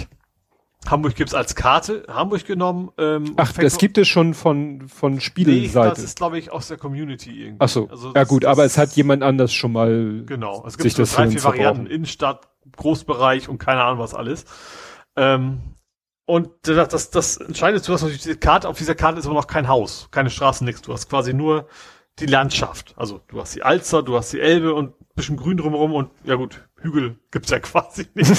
Hamburg 0.87 1.15
gibt's 1.15 1.33
als 1.33 1.55
Karte, 1.55 2.05
Hamburg 2.07 2.45
genommen. 2.45 2.91
Ähm, 2.97 3.33
Ach, 3.35 3.51
das 3.53 3.77
gibt 3.77 3.97
es 3.97 4.07
schon 4.07 4.33
von, 4.33 4.87
von 4.87 5.19
Spielseite. 5.19 5.89
Nee, 5.89 5.95
das 5.95 6.03
ist, 6.03 6.17
glaube 6.17 6.39
ich, 6.39 6.51
aus 6.51 6.69
der 6.69 6.77
Community 6.77 7.31
irgendwie. 7.31 7.57
Ach 7.59 7.69
so, 7.69 7.89
also 7.89 8.13
ja 8.15 8.23
gut, 8.23 8.45
aber 8.45 8.63
es 8.63 8.77
hat 8.77 8.93
jemand 8.93 9.21
anders 9.21 9.53
schon 9.53 9.73
mal 9.73 10.23
Genau, 10.25 10.63
es 10.65 10.77
gibt 10.77 10.95
so 10.95 11.03
drei, 11.03 11.29
vier 11.29 11.43
Varianten, 11.43 11.85
Innenstadt, 11.85 12.47
Großbereich 12.77 13.49
und 13.49 13.57
keine 13.57 13.83
Ahnung 13.83 13.99
was 13.99 14.13
alles. 14.13 14.45
Ähm, 15.15 15.59
und 16.25 16.49
das, 16.61 16.87
das, 16.89 17.09
das 17.09 17.37
Entscheidende, 17.37 17.85
du 17.85 17.91
hast 17.91 18.03
natürlich 18.03 18.23
die 18.23 18.35
Karte, 18.35 18.69
auf 18.69 18.77
dieser 18.77 18.95
Karte 18.95 19.19
ist 19.19 19.25
aber 19.25 19.35
noch 19.35 19.47
kein 19.47 19.67
Haus, 19.67 20.07
keine 20.11 20.29
Straßen, 20.29 20.63
nichts. 20.63 20.81
Du 20.81 20.93
hast 20.93 21.09
quasi 21.09 21.33
nur 21.33 21.67
die 22.19 22.27
Landschaft. 22.27 22.93
Also 22.97 23.21
du 23.27 23.41
hast 23.41 23.55
die 23.55 23.63
Alster, 23.63 24.03
du 24.03 24.15
hast 24.15 24.31
die 24.31 24.39
Elbe 24.39 24.73
und 24.73 24.93
bisschen 25.15 25.37
Grün 25.37 25.57
drumherum 25.57 25.93
und 25.93 26.11
ja 26.23 26.35
gut, 26.35 26.68
Hügel 26.81 27.17
gibt's 27.31 27.49
ja 27.49 27.59
quasi 27.59 28.07
nicht. 28.13 28.31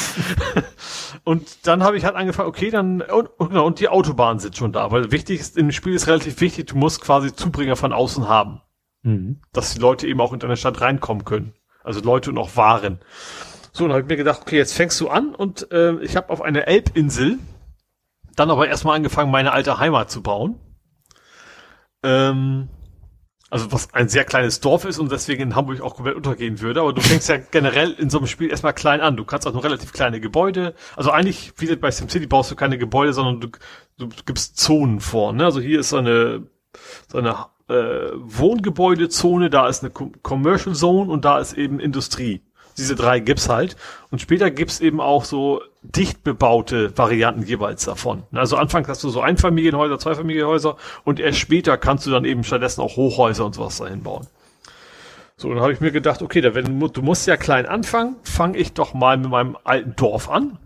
und 1.25 1.67
dann 1.67 1.83
habe 1.83 1.97
ich 1.97 2.05
halt 2.05 2.17
angefangen, 2.17 2.49
okay, 2.49 2.71
dann 2.71 3.03
und, 3.03 3.29
und, 3.39 3.49
genau, 3.49 3.67
und 3.67 3.81
die 3.81 3.89
Autobahn 3.89 4.39
sind 4.39 4.57
schon 4.57 4.73
da, 4.73 4.91
weil 4.91 5.13
wichtig 5.13 5.41
ist, 5.41 5.57
im 5.57 5.73
Spiel 5.73 5.95
ist 5.95 6.07
relativ 6.07 6.41
wichtig, 6.41 6.69
du 6.69 6.77
musst 6.77 7.01
quasi 7.01 7.35
Zubringer 7.35 7.77
von 7.77 7.93
außen 7.93 8.29
haben. 8.29 8.61
Mhm. 9.03 9.41
Dass 9.53 9.75
die 9.75 9.81
Leute 9.81 10.07
eben 10.07 10.21
auch 10.21 10.33
in 10.33 10.41
deine 10.41 10.57
Stadt 10.57 10.81
reinkommen 10.81 11.25
können. 11.25 11.55
Also 11.83 12.01
Leute 12.01 12.31
und 12.31 12.39
auch 12.39 12.57
Waren. 12.57 13.01
So, 13.73 13.85
dann 13.85 13.93
habe 13.93 14.03
ich 14.03 14.09
mir 14.09 14.17
gedacht, 14.17 14.43
okay, 14.43 14.57
jetzt 14.57 14.75
fängst 14.75 15.01
du 15.01 15.09
an 15.09 15.35
und 15.35 15.71
äh, 15.73 15.95
ich 16.03 16.17
habe 16.17 16.31
auf 16.31 16.43
einer 16.43 16.67
Elbinsel 16.69 17.39
dann 18.37 18.51
aber 18.51 18.69
erstmal 18.69 18.97
angefangen, 18.97 19.31
meine 19.31 19.53
alte 19.53 19.79
Heimat 19.79 20.11
zu 20.11 20.23
bauen. 20.23 20.59
Ähm, 22.03 22.69
also 23.51 23.73
was 23.73 23.93
ein 23.93 24.09
sehr 24.09 24.25
kleines 24.25 24.61
Dorf 24.61 24.85
ist 24.85 24.99
und 24.99 25.11
deswegen 25.11 25.43
in 25.43 25.57
Hamburg 25.57 25.81
auch 25.81 25.97
komplett 25.97 26.17
untergehen 26.17 26.61
würde. 26.61 26.81
Aber 26.81 26.93
du 26.93 27.01
fängst 27.01 27.29
ja 27.29 27.37
generell 27.37 27.93
in 27.93 28.09
so 28.09 28.19
einem 28.19 28.29
Spiel 28.29 28.49
erstmal 28.49 28.73
klein 28.73 29.01
an. 29.01 29.17
Du 29.17 29.25
kannst 29.25 29.47
auch 29.47 29.53
nur 29.53 29.65
relativ 29.65 29.93
kleine 29.93 30.21
Gebäude. 30.21 30.75
Also 30.97 31.11
eigentlich, 31.11 31.53
wie 31.57 31.75
bei 31.75 31.91
SimCity, 31.91 32.27
baust 32.27 32.53
du 32.53 32.57
keine 32.57 32.79
Gebäude, 32.79 33.13
sondern 33.13 33.41
du, 33.41 33.49
du 33.99 34.09
gibst 34.25 34.57
Zonen 34.57 35.01
vor. 35.01 35.33
Ne? 35.33 35.45
Also 35.45 35.61
hier 35.61 35.81
ist 35.81 35.91
so 35.91 35.97
eine, 35.97 36.47
so 37.09 37.19
eine 37.19 37.47
äh, 37.69 38.13
Wohngebäudezone, 38.15 39.51
da 39.51 39.69
ist 39.69 39.83
eine 39.83 39.91
Commercial 39.91 40.75
Zone 40.75 41.11
und 41.11 41.25
da 41.25 41.41
ist 41.41 41.55
eben 41.55 41.81
Industrie 41.81 42.43
diese 42.81 42.97
drei 42.97 43.21
gibt's 43.21 43.49
halt. 43.49 43.77
Und 44.11 44.21
später 44.21 44.51
gibt's 44.51 44.81
eben 44.81 45.01
auch 45.01 45.25
so 45.25 45.63
dicht 45.83 46.25
bebaute 46.25 46.97
Varianten 46.97 47.43
jeweils 47.45 47.85
davon. 47.85 48.25
Also 48.33 48.57
anfangs 48.57 48.89
hast 48.89 49.05
du 49.05 49.11
so 49.11 49.21
Einfamilienhäuser, 49.21 49.99
Zweifamilienhäuser 49.99 50.77
und 51.05 51.21
erst 51.21 51.39
später 51.39 51.77
kannst 51.79 52.07
du 52.07 52.11
dann 52.11 52.25
eben 52.25 52.45
stattdessen 52.45 52.81
auch 52.81 52.97
Hochhäuser 52.97 53.47
und 53.47 53.55
sowas 53.55 53.79
dahin 53.79 54.03
bauen. 54.03 54.27
So, 55.37 55.49
dann 55.49 55.61
habe 55.61 55.73
ich 55.73 55.81
mir 55.81 55.91
gedacht, 55.91 56.21
okay, 56.21 56.43
da 56.43 56.55
wenn, 56.55 56.81
du 56.81 57.03
musst 57.03 57.27
ja 57.27 57.39
klein 57.39 57.65
anfangen, 57.65 58.17
fange 58.25 58.59
ich 58.59 58.75
doch 58.75 58.93
mal 58.93 59.17
mit 59.17 59.31
meinem 59.31 59.57
alten 59.65 59.97
Dorf 59.97 60.29
an. 60.29 60.59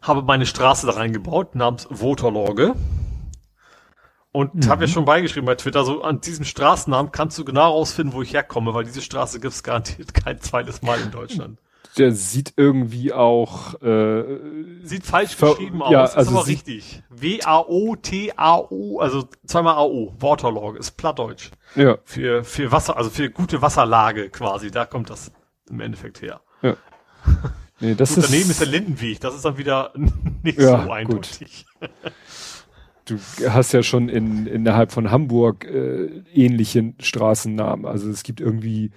Habe 0.00 0.22
meine 0.22 0.46
Straße 0.46 0.86
da 0.86 0.94
reingebaut, 0.94 1.54
namens 1.54 1.86
Voterlorge. 1.88 2.74
Und 4.32 4.54
mhm. 4.54 4.68
habe 4.68 4.84
ja 4.84 4.88
schon 4.88 5.04
beigeschrieben 5.04 5.46
bei 5.46 5.54
Twitter, 5.54 5.84
so 5.84 6.02
an 6.02 6.22
diesem 6.22 6.46
Straßennamen 6.46 7.12
kannst 7.12 7.38
du 7.38 7.44
genau 7.44 7.72
rausfinden, 7.72 8.14
wo 8.14 8.22
ich 8.22 8.32
herkomme, 8.32 8.72
weil 8.72 8.84
diese 8.84 9.02
Straße 9.02 9.40
gibt's 9.40 9.62
garantiert 9.62 10.14
kein 10.24 10.40
zweites 10.40 10.80
Mal 10.82 10.98
in 11.00 11.10
Deutschland. 11.10 11.58
Der 11.98 12.12
sieht 12.12 12.54
irgendwie 12.56 13.12
auch 13.12 13.80
äh, 13.82 14.24
sieht 14.82 15.04
falsch 15.04 15.36
geschrieben 15.36 15.82
aus, 15.82 15.92
ja, 15.92 16.04
ist 16.04 16.16
also 16.16 16.30
aber 16.30 16.46
richtig. 16.46 17.02
W-A-O-T-A-O, 17.10 18.98
also 18.98 19.28
zweimal 19.44 19.74
A-O, 19.74 20.14
Waterlog, 20.18 20.78
ist 20.78 20.92
Plattdeutsch. 20.92 21.50
Ja. 21.74 21.98
Für, 22.04 22.44
für 22.44 22.72
Wasser, 22.72 22.96
also 22.96 23.10
für 23.10 23.28
gute 23.28 23.60
Wasserlage 23.60 24.30
quasi, 24.30 24.70
da 24.70 24.86
kommt 24.86 25.10
das 25.10 25.32
im 25.68 25.80
Endeffekt 25.80 26.22
her. 26.22 26.40
Ja. 26.62 26.76
Nee, 27.82 27.96
das 27.96 28.14
Gut, 28.14 28.18
ist 28.18 28.30
daneben 28.30 28.50
ist 28.50 28.60
der 28.60 28.68
Lindenweg, 28.68 29.18
das 29.18 29.34
ist 29.34 29.44
dann 29.44 29.58
wieder 29.58 29.92
nicht 30.44 30.56
ja, 30.56 30.84
so 30.84 30.92
eindeutig. 30.92 31.66
Gut. 31.80 31.90
Du 33.04 33.18
hast 33.48 33.72
ja 33.72 33.82
schon 33.82 34.08
in, 34.08 34.46
innerhalb 34.46 34.92
von 34.92 35.10
Hamburg 35.10 35.64
äh, 35.64 36.22
ähnliche 36.32 36.94
Straßennamen. 37.00 37.86
Also 37.86 38.10
es 38.10 38.22
gibt 38.22 38.40
irgendwie 38.40 38.90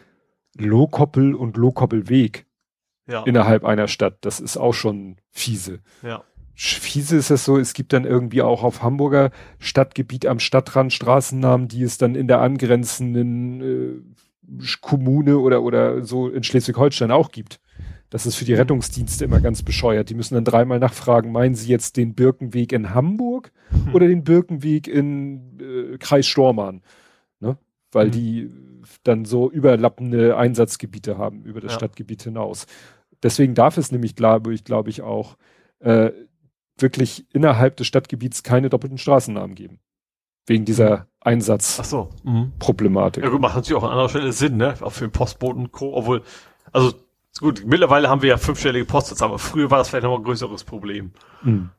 Lohkoppel 0.58 1.36
und 1.36 1.58
Lohkoppelweg 1.58 2.46
ja. 3.08 3.24
innerhalb 3.24 3.66
einer 3.66 3.88
Stadt. 3.88 4.18
Das 4.22 4.40
ist 4.40 4.58
auch 4.58 4.74
schon 4.74 5.18
fiese. 5.32 5.80
Ja. 6.02 6.24
fiese 6.56 7.18
ist 7.18 7.32
es 7.32 7.46
so, 7.46 7.58
es 7.58 7.74
gibt 7.74 7.94
dann 7.94 8.06
irgendwie 8.06 8.42
auch 8.42 8.64
auf 8.64 8.82
Hamburger 8.82 9.32
Stadtgebiet 9.60 10.26
am 10.26 10.40
Stadtrand 10.40 10.94
Straßennamen, 10.94 11.68
die 11.68 11.84
es 11.84 11.98
dann 11.98 12.16
in 12.16 12.28
der 12.28 12.42
angrenzenden 12.42 13.62
äh, 13.62 14.66
Kommune 14.82 15.40
oder, 15.40 15.64
oder 15.64 16.04
so 16.04 16.30
in 16.30 16.44
Schleswig-Holstein 16.44 17.12
auch 17.12 17.32
gibt. 17.32 17.60
Das 18.10 18.26
ist 18.26 18.36
für 18.36 18.46
die 18.46 18.54
Rettungsdienste 18.54 19.26
immer 19.26 19.40
ganz 19.40 19.64
bescheuert. 19.64 20.10
Die 20.10 20.14
müssen 20.14 20.36
dann 20.36 20.46
dreimal 20.46 20.80
nachfragen, 20.80 21.32
meinen 21.32 21.56
Sie 21.56 21.70
jetzt 21.70 21.98
den 21.98 22.14
Birkenweg 22.14 22.72
in 22.72 22.94
Hamburg 22.94 23.52
hm. 23.70 23.94
oder 23.94 24.08
den 24.08 24.24
Birkenweg 24.24 24.88
in 24.88 25.60
äh, 25.60 25.98
Kreis 25.98 26.28
Stormann? 26.28 26.82
Ne? 27.40 27.58
Weil 27.92 28.06
hm. 28.06 28.12
die 28.12 28.52
dann 29.04 29.26
so 29.26 29.50
überlappende 29.50 30.38
Einsatzgebiete 30.38 31.18
haben 31.18 31.44
über 31.44 31.62
das 31.62 31.74
ja. 31.74 31.80
Stadtgebiet 31.80 32.24
hinaus. 32.24 32.68
Deswegen 33.24 33.56
darf 33.56 33.78
es 33.78 33.92
nämlich, 33.92 34.16
glaube 34.16 34.54
ich, 34.54 34.64
glaube 34.64 34.90
ich 34.90 35.02
auch 35.02 35.36
äh, 35.80 36.12
wirklich 36.78 37.26
innerhalb 37.34 37.78
des 37.78 37.88
Stadtgebiets 37.88 38.44
keine 38.44 38.70
doppelten 38.70 38.98
Straßennamen 38.98 39.56
geben. 39.56 39.80
Wegen 40.46 40.66
dieser 40.66 40.98
mhm. 40.98 41.04
Einsatzproblematik. 41.22 41.86
So. 41.86 42.12
Mhm. 42.24 43.26
Ja 43.26 43.30
gut, 43.30 43.42
macht 43.42 43.56
natürlich 43.56 43.82
auch 43.82 43.84
an 43.84 43.92
anderer 43.92 44.10
Stelle 44.10 44.32
Sinn, 44.32 44.58
ne? 44.58 44.76
Auch 44.82 44.92
für 44.92 45.08
den 45.08 45.12
Postboten 45.12 45.72
Co. 45.72 45.96
Obwohl, 45.96 46.22
also 46.72 46.94
gut, 47.40 47.64
mittlerweile 47.66 48.10
haben 48.10 48.22
wir 48.22 48.30
ja 48.30 48.38
fünfstellige 48.38 48.86
Postsätze, 48.86 49.24
aber 49.24 49.40
früher 49.40 49.72
war 49.72 49.78
das 49.78 49.90
vielleicht 49.90 50.04
noch 50.04 50.18
ein 50.18 50.24
größeres 50.24 50.64
Problem. 50.64 51.12
Mhm. 51.44 51.70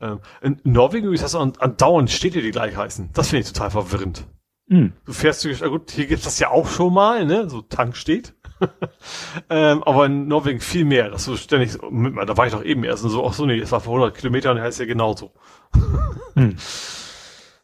Ähm, 0.00 0.20
in 0.42 0.60
Norwegen 0.64 1.12
ist 1.12 1.22
das 1.22 1.34
andauernd 1.34 2.10
Städte, 2.10 2.42
die 2.42 2.50
gleich 2.50 2.76
heißen. 2.76 3.10
Das 3.12 3.28
finde 3.28 3.42
ich 3.42 3.52
total 3.52 3.70
verwirrend. 3.70 4.26
Mhm. 4.66 4.92
Du 5.04 5.12
fährst 5.12 5.44
durch, 5.44 5.60
gut, 5.62 5.90
hier 5.90 6.06
gibt's 6.06 6.24
das 6.24 6.38
ja 6.38 6.50
auch 6.50 6.68
schon 6.68 6.92
mal, 6.92 7.26
ne? 7.26 7.48
So 7.48 7.60
Tank 7.62 7.96
steht. 7.96 8.34
ähm, 9.50 9.82
aber 9.82 10.06
in 10.06 10.26
Norwegen 10.28 10.60
viel 10.60 10.84
mehr. 10.84 11.10
Das 11.10 11.24
so 11.24 11.36
ständig, 11.36 11.72
da 11.74 12.36
war 12.36 12.46
ich 12.46 12.52
doch 12.52 12.64
eben 12.64 12.84
erst 12.84 13.04
und 13.04 13.10
so, 13.10 13.26
ach 13.26 13.34
so, 13.34 13.46
nee, 13.46 13.58
es 13.58 13.72
war 13.72 13.80
vor 13.80 13.94
100 13.94 14.16
Kilometern, 14.16 14.60
heißt 14.60 14.80
ja 14.80 14.86
genauso. 14.86 15.32
hm. 16.34 16.56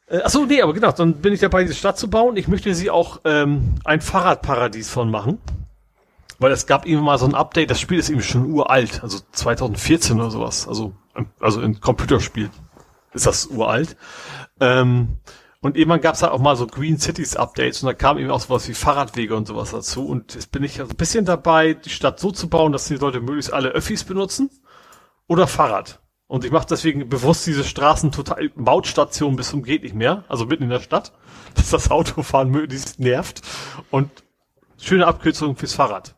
äh, 0.06 0.20
ach 0.22 0.30
so, 0.30 0.44
nee, 0.44 0.60
aber 0.60 0.74
genau, 0.74 0.92
dann 0.92 1.14
bin 1.14 1.32
ich 1.32 1.40
dabei, 1.40 1.62
diese 1.62 1.74
Stadt 1.74 1.98
zu 1.98 2.10
bauen. 2.10 2.36
Ich 2.36 2.48
möchte 2.48 2.74
sie 2.74 2.90
auch 2.90 3.20
ähm, 3.24 3.76
ein 3.84 4.00
Fahrradparadies 4.00 4.90
von 4.90 5.10
machen. 5.10 5.38
Weil 6.40 6.52
es 6.52 6.66
gab 6.66 6.86
eben 6.86 7.02
mal 7.02 7.18
so 7.18 7.26
ein 7.26 7.34
Update, 7.34 7.70
das 7.70 7.80
Spiel 7.80 7.98
ist 7.98 8.08
eben 8.08 8.22
schon 8.22 8.50
uralt, 8.50 9.02
also 9.02 9.18
2014 9.32 10.18
oder 10.18 10.30
sowas. 10.30 10.66
Also, 10.66 10.94
also 11.38 11.60
ein 11.60 11.80
Computerspiel 11.80 12.50
ist 13.12 13.26
das 13.26 13.46
uralt. 13.46 13.96
Ähm, 14.58 15.18
und 15.60 15.76
irgendwann 15.76 16.00
gab 16.00 16.14
es 16.14 16.22
halt 16.22 16.32
auch 16.32 16.40
mal 16.40 16.56
so 16.56 16.66
Green 16.66 16.98
Cities 16.98 17.36
Updates 17.36 17.82
und 17.82 17.88
da 17.88 17.92
kam 17.92 18.16
eben 18.16 18.30
auch 18.30 18.40
sowas 18.40 18.66
wie 18.68 18.74
Fahrradwege 18.74 19.36
und 19.36 19.46
sowas 19.46 19.72
dazu. 19.72 20.06
Und 20.06 20.34
jetzt 20.34 20.50
bin 20.50 20.64
ich 20.64 20.80
also 20.80 20.92
ein 20.92 20.96
bisschen 20.96 21.26
dabei, 21.26 21.74
die 21.74 21.90
Stadt 21.90 22.18
so 22.18 22.30
zu 22.30 22.48
bauen, 22.48 22.72
dass 22.72 22.88
die 22.88 22.96
Leute 22.96 23.20
möglichst 23.20 23.52
alle 23.52 23.68
Öffis 23.68 24.04
benutzen 24.04 24.50
oder 25.26 25.46
Fahrrad. 25.46 26.00
Und 26.26 26.46
ich 26.46 26.52
mache 26.52 26.68
deswegen 26.70 27.08
bewusst 27.10 27.46
diese 27.46 27.64
Straßen 27.64 28.12
total 28.12 28.50
Mautstation 28.54 29.36
bis 29.36 29.50
zum 29.50 29.62
geht 29.62 29.82
nicht 29.82 29.94
mehr, 29.94 30.24
also 30.28 30.46
mitten 30.46 30.62
in 30.62 30.70
der 30.70 30.80
Stadt, 30.80 31.12
dass 31.54 31.68
das 31.68 31.90
Autofahren 31.90 32.48
möglichst 32.48 32.98
nervt. 32.98 33.42
Und 33.90 34.10
schöne 34.78 35.06
Abkürzung 35.06 35.56
fürs 35.56 35.74
Fahrrad. 35.74 36.16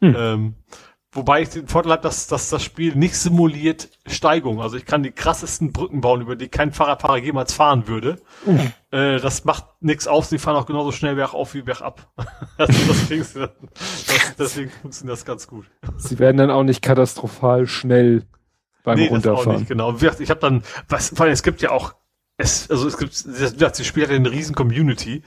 Hm. 0.00 0.16
Ähm, 0.16 0.54
Wobei 1.14 1.42
ich 1.42 1.50
den 1.50 1.68
Vorteil 1.68 1.92
habe, 1.92 2.02
dass, 2.02 2.26
dass 2.26 2.50
das 2.50 2.64
Spiel 2.64 2.96
nicht 2.96 3.16
simuliert 3.16 3.88
Steigung. 4.04 4.60
Also 4.60 4.76
ich 4.76 4.84
kann 4.84 5.04
die 5.04 5.12
krassesten 5.12 5.72
Brücken 5.72 6.00
bauen, 6.00 6.20
über 6.20 6.34
die 6.34 6.48
kein 6.48 6.72
Fahrradfahrer 6.72 7.18
jemals 7.18 7.52
fahren 7.52 7.86
würde. 7.86 8.18
Mhm. 8.44 8.72
Äh, 8.90 9.20
das 9.20 9.44
macht 9.44 9.64
nichts 9.80 10.08
aus, 10.08 10.28
die 10.28 10.38
fahren 10.38 10.56
auch 10.56 10.66
genauso 10.66 10.90
schnell 10.90 11.14
bergauf 11.14 11.54
wie 11.54 11.62
bergab. 11.62 12.10
also 12.58 12.72
deswegen, 12.88 13.24
das, 13.36 14.36
deswegen 14.36 14.70
funktioniert 14.70 15.16
das 15.16 15.24
ganz 15.24 15.46
gut. 15.46 15.66
Sie 15.98 16.18
werden 16.18 16.36
dann 16.36 16.50
auch 16.50 16.64
nicht 16.64 16.82
katastrophal 16.82 17.68
schnell 17.68 18.24
beim 18.82 18.98
nee, 18.98 19.06
Runterfahren. 19.06 19.44
Das 19.46 19.54
auch 19.54 19.58
nicht, 19.58 19.68
genau. 19.68 19.94
Ich 19.94 20.30
habe 20.30 20.40
dann, 20.40 20.64
was, 20.88 21.10
vor 21.10 21.26
allem, 21.26 21.32
es 21.32 21.44
gibt 21.44 21.62
ja 21.62 21.70
auch, 21.70 21.94
es, 22.38 22.68
also 22.68 22.88
es 22.88 22.98
gibt, 22.98 23.12
das, 23.12 23.56
das 23.56 23.86
Spiel 23.86 24.02
hat 24.02 24.10
eine 24.10 24.32
riesen 24.32 24.56
Community, 24.56 25.22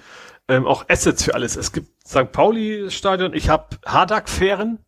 ähm, 0.48 0.66
auch 0.66 0.86
Assets 0.90 1.24
für 1.24 1.36
alles. 1.36 1.56
Es 1.56 1.72
gibt 1.72 1.90
St. 2.08 2.32
Pauli 2.32 2.90
Stadion, 2.90 3.34
ich 3.34 3.50
habe 3.50 3.78
Hardak-Fähren, 3.86 4.80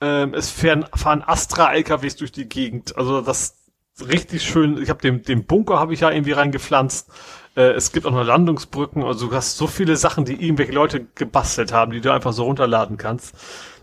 ähm, 0.00 0.34
es 0.34 0.50
fahren, 0.50 0.86
fahren 0.94 1.22
Astra-LKWs 1.24 2.16
durch 2.16 2.32
die 2.32 2.48
Gegend. 2.48 2.96
Also 2.96 3.20
das 3.20 3.56
richtig 4.00 4.42
schön. 4.42 4.82
Ich 4.82 4.90
habe 4.90 5.00
den, 5.00 5.22
den 5.22 5.44
Bunker 5.44 5.78
habe 5.78 5.94
ich 5.94 6.00
ja 6.00 6.10
irgendwie 6.10 6.32
reingepflanzt. 6.32 7.10
Äh, 7.56 7.72
es 7.72 7.92
gibt 7.92 8.06
auch 8.06 8.10
noch 8.10 8.24
Landungsbrücken. 8.24 9.02
Also 9.04 9.28
du 9.28 9.34
hast 9.34 9.56
so 9.56 9.66
viele 9.66 9.96
Sachen, 9.96 10.24
die 10.24 10.34
irgendwelche 10.34 10.72
Leute 10.72 11.06
gebastelt 11.14 11.72
haben, 11.72 11.92
die 11.92 12.00
du 12.00 12.12
einfach 12.12 12.32
so 12.32 12.44
runterladen 12.44 12.96
kannst. 12.96 13.34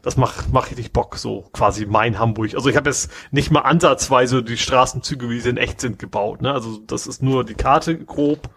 Das 0.02 0.18
macht 0.18 0.52
macht 0.52 0.72
richtig 0.72 0.94
Bock, 0.94 1.18
so 1.18 1.50
quasi 1.52 1.86
mein 1.86 2.20
Hamburg. 2.20 2.56
Also 2.56 2.70
ich 2.70 2.78
habe 2.78 2.90
jetzt 2.90 3.12
nicht 3.32 3.52
mal 3.52 3.62
ansatzweise 3.62 4.44
die 4.44 4.58
Straßenzüge, 4.58 5.30
wie 5.30 5.40
sie 5.40 5.50
in 5.50 5.58
echt 5.58 5.82
sind, 5.82 6.00
gebaut. 6.00 6.42
Ne? 6.42 6.54
Also 6.54 6.78
das 6.78 7.06
ist 7.06 7.22
nur 7.22 7.44
die 7.44 7.56
Karte 7.56 7.98
grob. 7.98 8.50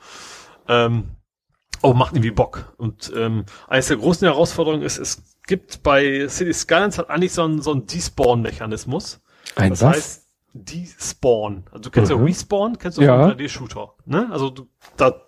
Ähm, 0.68 1.08
aber 1.82 1.94
macht 1.94 2.14
irgendwie 2.14 2.30
Bock. 2.30 2.74
Und 2.78 3.12
ähm, 3.16 3.44
eines 3.68 3.88
der 3.88 3.96
großen 3.96 4.26
Herausforderungen 4.26 4.82
ist, 4.82 4.98
es 4.98 5.22
gibt 5.46 5.82
bei 5.82 6.28
City 6.28 6.52
Skylines 6.52 6.98
hat 6.98 7.10
eigentlich 7.10 7.32
so 7.32 7.42
einen, 7.42 7.62
so 7.62 7.72
einen 7.72 7.86
Despawn-Mechanismus. 7.86 9.20
Ein 9.56 9.70
das 9.70 9.82
was? 9.82 9.96
heißt 9.96 10.28
Despawn. 10.54 11.64
Also 11.70 11.84
du 11.84 11.90
kennst 11.90 12.12
mhm. 12.12 12.18
ja 12.18 12.24
Respawn, 12.24 12.78
kennst 12.78 12.98
du 12.98 13.02
ja. 13.02 13.26
3D-Shooter. 13.26 13.94
Ne? 14.04 14.28
Also 14.30 14.50
du, 14.50 14.68
da 14.96 15.22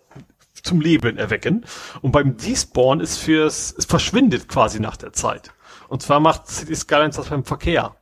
zum 0.63 0.81
Leben 0.81 1.19
erwecken. 1.19 1.67
Und 2.01 2.13
beim 2.13 2.37
Despawn 2.37 3.01
ist 3.01 3.19
fürs, 3.19 3.75
es 3.77 3.85
verschwindet 3.85 4.49
quasi 4.49 4.81
nach 4.81 4.97
der 4.97 5.13
Zeit. 5.13 5.53
Und 5.89 6.03
zwar 6.03 6.21
macht 6.21 6.49
City 6.49 6.75
Skylines 6.75 7.17
das 7.17 7.29
beim 7.29 7.45
Verkehr 7.45 7.97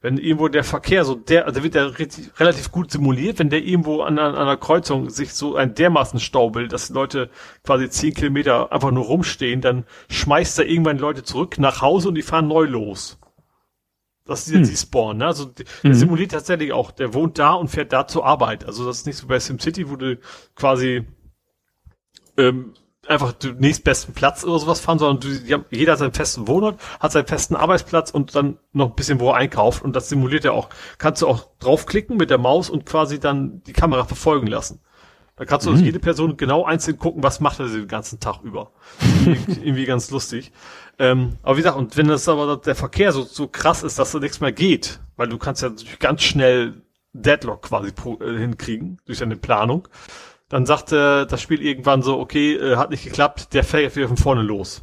wenn 0.00 0.16
irgendwo 0.16 0.48
der 0.48 0.64
Verkehr 0.64 1.04
so 1.04 1.14
der, 1.14 1.46
also 1.46 1.62
wird 1.62 1.74
der 1.74 1.92
relativ 2.38 2.72
gut 2.72 2.90
simuliert, 2.90 3.38
wenn 3.38 3.50
der 3.50 3.62
irgendwo 3.62 4.00
an, 4.00 4.18
an, 4.18 4.34
einer 4.34 4.56
Kreuzung 4.56 5.10
sich 5.10 5.34
so 5.34 5.56
ein 5.56 5.74
dermaßen 5.74 6.20
Stau 6.20 6.50
bildet, 6.50 6.72
dass 6.72 6.88
Leute 6.88 7.30
quasi 7.64 7.90
zehn 7.90 8.14
Kilometer 8.14 8.72
einfach 8.72 8.90
nur 8.90 9.04
rumstehen, 9.04 9.60
dann 9.60 9.84
schmeißt 10.08 10.58
er 10.58 10.66
irgendwann 10.66 10.98
Leute 10.98 11.22
zurück 11.22 11.58
nach 11.58 11.82
Hause 11.82 12.08
und 12.08 12.14
die 12.14 12.22
fahren 12.22 12.48
neu 12.48 12.64
los. 12.64 13.18
Das 14.24 14.46
ist 14.46 14.54
jetzt 14.54 14.68
hm. 14.68 14.70
die 14.70 14.76
Spawn, 14.76 15.16
ne? 15.18 15.26
Also 15.26 15.46
der 15.46 15.66
mhm. 15.82 15.94
simuliert 15.94 16.30
tatsächlich 16.30 16.72
auch, 16.72 16.92
der 16.92 17.14
wohnt 17.14 17.38
da 17.38 17.54
und 17.54 17.68
fährt 17.68 17.92
da 17.92 18.06
zur 18.06 18.24
Arbeit. 18.24 18.64
Also 18.64 18.86
das 18.86 18.98
ist 18.98 19.06
nicht 19.06 19.16
so 19.16 19.26
bei 19.26 19.40
SimCity, 19.40 19.90
wo 19.90 19.96
du 19.96 20.18
quasi 20.54 21.04
ähm, 22.36 22.74
einfach 23.08 23.32
den 23.32 23.56
nächstbesten 23.58 24.14
Platz 24.14 24.44
oder 24.44 24.58
sowas 24.58 24.80
fahren, 24.80 24.98
sondern 24.98 25.20
du, 25.20 25.38
die 25.40 25.52
haben, 25.52 25.64
jeder 25.70 25.92
hat 25.92 25.98
seinen 25.98 26.12
festen 26.12 26.46
Wohnort, 26.46 26.80
hat 27.00 27.12
seinen 27.12 27.26
festen 27.26 27.56
Arbeitsplatz 27.56 28.10
und 28.10 28.34
dann 28.34 28.58
noch 28.72 28.90
ein 28.90 28.94
bisschen, 28.94 29.20
wo 29.20 29.30
er 29.30 29.36
einkauft. 29.36 29.82
Und 29.82 29.96
das 29.96 30.08
simuliert 30.08 30.44
er 30.44 30.52
auch. 30.52 30.68
Kannst 30.98 31.22
du 31.22 31.28
auch 31.28 31.48
draufklicken 31.58 32.16
mit 32.16 32.30
der 32.30 32.38
Maus 32.38 32.70
und 32.70 32.86
quasi 32.86 33.18
dann 33.18 33.62
die 33.64 33.72
Kamera 33.72 34.04
verfolgen 34.04 34.46
lassen. 34.46 34.80
Da 35.36 35.46
kannst 35.46 35.66
du 35.66 35.70
mhm. 35.70 35.82
jede 35.82 35.98
Person 35.98 36.36
genau 36.36 36.66
einzeln 36.66 36.98
gucken, 36.98 37.22
was 37.22 37.40
macht 37.40 37.60
er 37.60 37.68
den 37.68 37.88
ganzen 37.88 38.20
Tag 38.20 38.42
über. 38.42 38.72
irgendwie 39.46 39.86
ganz 39.86 40.10
lustig. 40.10 40.52
Ähm, 40.98 41.38
aber 41.42 41.56
wie 41.56 41.62
gesagt, 41.62 41.78
und 41.78 41.96
wenn 41.96 42.08
das 42.08 42.28
aber 42.28 42.58
der 42.58 42.74
Verkehr 42.74 43.10
so, 43.12 43.22
so 43.22 43.48
krass 43.48 43.82
ist, 43.82 43.98
dass 43.98 44.12
da 44.12 44.18
nichts 44.18 44.40
mehr 44.40 44.52
geht, 44.52 45.00
weil 45.16 45.28
du 45.28 45.38
kannst 45.38 45.62
ja 45.62 45.70
ganz 45.98 46.22
schnell 46.22 46.82
Deadlock 47.14 47.62
quasi 47.62 47.88
äh, 47.88 48.38
hinkriegen 48.38 48.98
durch 49.06 49.20
deine 49.20 49.36
Planung, 49.36 49.88
dann 50.50 50.66
sagte 50.66 51.26
das 51.30 51.40
Spiel 51.40 51.62
irgendwann 51.62 52.02
so, 52.02 52.18
okay, 52.18 52.54
äh, 52.54 52.76
hat 52.76 52.90
nicht 52.90 53.04
geklappt, 53.04 53.54
der 53.54 53.64
fährt 53.64 53.96
wieder 53.96 54.08
von 54.08 54.18
vorne 54.18 54.42
los. 54.42 54.82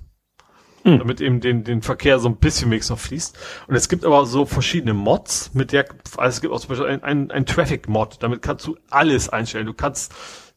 Hm. 0.84 1.00
Damit 1.00 1.22
eben 1.22 1.42
den, 1.42 1.64
den 1.64 1.82
Verkehr 1.82 2.20
so 2.20 2.30
ein 2.30 2.38
bisschen 2.38 2.72
wenigstens 2.72 2.98
noch 2.98 3.00
fließt. 3.06 3.38
Und 3.68 3.76
es 3.76 3.90
gibt 3.90 4.06
aber 4.06 4.26
so 4.26 4.46
verschiedene 4.46 4.94
Mods, 4.94 5.54
mit 5.54 5.74
der, 5.74 5.86
also 6.16 6.36
es 6.36 6.42
gibt 6.42 6.54
auch 6.54 6.60
zum 6.60 6.70
Beispiel 6.70 6.88
ein, 6.88 7.04
ein, 7.04 7.32
ein 7.32 7.46
Traffic-Mod, 7.46 8.24
damit 8.24 8.42
kannst 8.42 8.66
du 8.66 8.78
alles 8.90 9.30
einstellen. 9.30 9.66
Du 9.66 9.74
kannst 9.74 10.14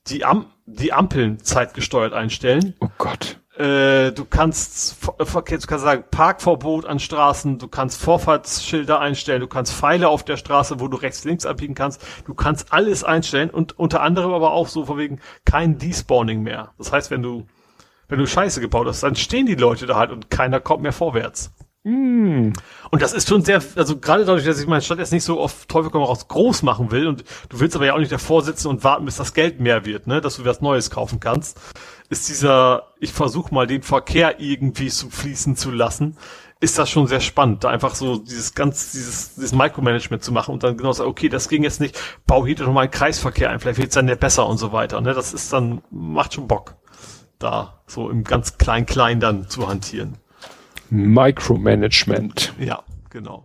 die, 0.06 0.24
Am 0.24 0.46
die 0.66 0.92
Ampeln 0.92 1.40
zeitgesteuert 1.40 2.12
einstellen. 2.12 2.74
Oh 2.80 2.88
Gott. 2.96 3.40
Äh, 3.60 4.12
du 4.12 4.24
kannst 4.24 4.96
Verkehr, 5.18 5.58
du 5.58 5.66
kannst 5.66 5.84
sagen 5.84 6.04
Parkverbot 6.10 6.86
an 6.86 6.98
Straßen, 6.98 7.58
du 7.58 7.68
kannst 7.68 8.00
Vorfahrtsschilder 8.00 9.00
einstellen, 9.00 9.40
du 9.40 9.48
kannst 9.48 9.74
Pfeile 9.74 10.08
auf 10.08 10.24
der 10.24 10.38
Straße, 10.38 10.80
wo 10.80 10.88
du 10.88 10.96
rechts 10.96 11.24
links 11.24 11.44
abbiegen 11.44 11.74
kannst. 11.74 12.02
Du 12.24 12.32
kannst 12.32 12.72
alles 12.72 13.04
einstellen 13.04 13.50
und 13.50 13.78
unter 13.78 14.00
anderem 14.00 14.32
aber 14.32 14.52
auch 14.52 14.68
so 14.68 14.86
von 14.86 14.96
wegen 14.96 15.20
kein 15.44 15.76
Despawning 15.76 16.42
mehr. 16.42 16.72
Das 16.78 16.90
heißt, 16.90 17.10
wenn 17.10 17.22
du 17.22 17.46
wenn 18.08 18.18
du 18.18 18.26
Scheiße 18.26 18.60
gebaut 18.60 18.86
hast, 18.88 19.02
dann 19.02 19.14
stehen 19.14 19.46
die 19.46 19.54
Leute 19.54 19.86
da 19.86 19.96
halt 19.96 20.10
und 20.10 20.30
keiner 20.30 20.58
kommt 20.58 20.82
mehr 20.82 20.92
vorwärts. 20.92 21.52
Mm. 21.84 22.52
Und 22.90 23.02
das 23.02 23.12
ist 23.12 23.28
schon 23.28 23.42
sehr, 23.42 23.62
also 23.76 23.98
gerade 23.98 24.24
dadurch, 24.24 24.44
dass 24.44 24.60
ich 24.60 24.66
meine 24.66 24.82
Stadt 24.82 24.98
jetzt 24.98 25.12
nicht 25.12 25.24
so 25.24 25.40
auf 25.40 25.66
Teufel 25.66 25.90
komm 25.90 26.02
raus 26.02 26.28
groß 26.28 26.62
machen 26.62 26.90
will 26.90 27.06
und 27.06 27.24
du 27.48 27.60
willst 27.60 27.76
aber 27.76 27.86
ja 27.86 27.94
auch 27.94 27.98
nicht 27.98 28.12
davor 28.12 28.42
sitzen 28.42 28.68
und 28.68 28.84
warten, 28.84 29.04
bis 29.04 29.16
das 29.16 29.32
Geld 29.32 29.60
mehr 29.60 29.86
wird, 29.86 30.06
ne, 30.06 30.20
dass 30.20 30.36
du 30.36 30.44
was 30.44 30.60
Neues 30.60 30.90
kaufen 30.90 31.20
kannst, 31.20 31.58
ist 32.10 32.28
dieser, 32.28 32.88
ich 32.98 33.12
versuche 33.12 33.54
mal 33.54 33.66
den 33.66 33.82
Verkehr 33.82 34.40
irgendwie 34.40 34.88
zu 34.88 35.08
fließen 35.08 35.56
zu 35.56 35.70
lassen, 35.70 36.16
ist 36.60 36.78
das 36.78 36.90
schon 36.90 37.06
sehr 37.06 37.20
spannend, 37.20 37.64
da 37.64 37.70
einfach 37.70 37.94
so 37.94 38.18
dieses 38.18 38.54
ganz, 38.54 38.92
dieses, 38.92 39.34
dieses 39.36 39.52
Micromanagement 39.54 40.22
zu 40.22 40.32
machen 40.32 40.52
und 40.52 40.62
dann 40.62 40.76
genau 40.76 40.92
sagen, 40.92 41.08
okay, 41.08 41.30
das 41.30 41.48
ging 41.48 41.62
jetzt 41.62 41.80
nicht, 41.80 41.98
bau 42.26 42.44
hier 42.44 42.56
doch 42.56 42.70
mal 42.70 42.82
einen 42.82 42.90
Kreisverkehr 42.90 43.48
ein, 43.48 43.60
vielleicht 43.60 43.78
wird's 43.78 43.94
dann 43.94 44.08
ja 44.08 44.16
besser 44.16 44.46
und 44.46 44.58
so 44.58 44.72
weiter, 44.72 45.00
ne, 45.00 45.14
das 45.14 45.32
ist 45.32 45.52
dann, 45.52 45.82
macht 45.90 46.34
schon 46.34 46.48
Bock, 46.48 46.74
da 47.38 47.80
so 47.86 48.10
im 48.10 48.24
ganz 48.24 48.58
klein-klein 48.58 49.20
dann 49.20 49.48
zu 49.48 49.68
hantieren. 49.68 50.18
Micromanagement. 50.90 52.52
Ja, 52.58 52.82
genau. 53.08 53.44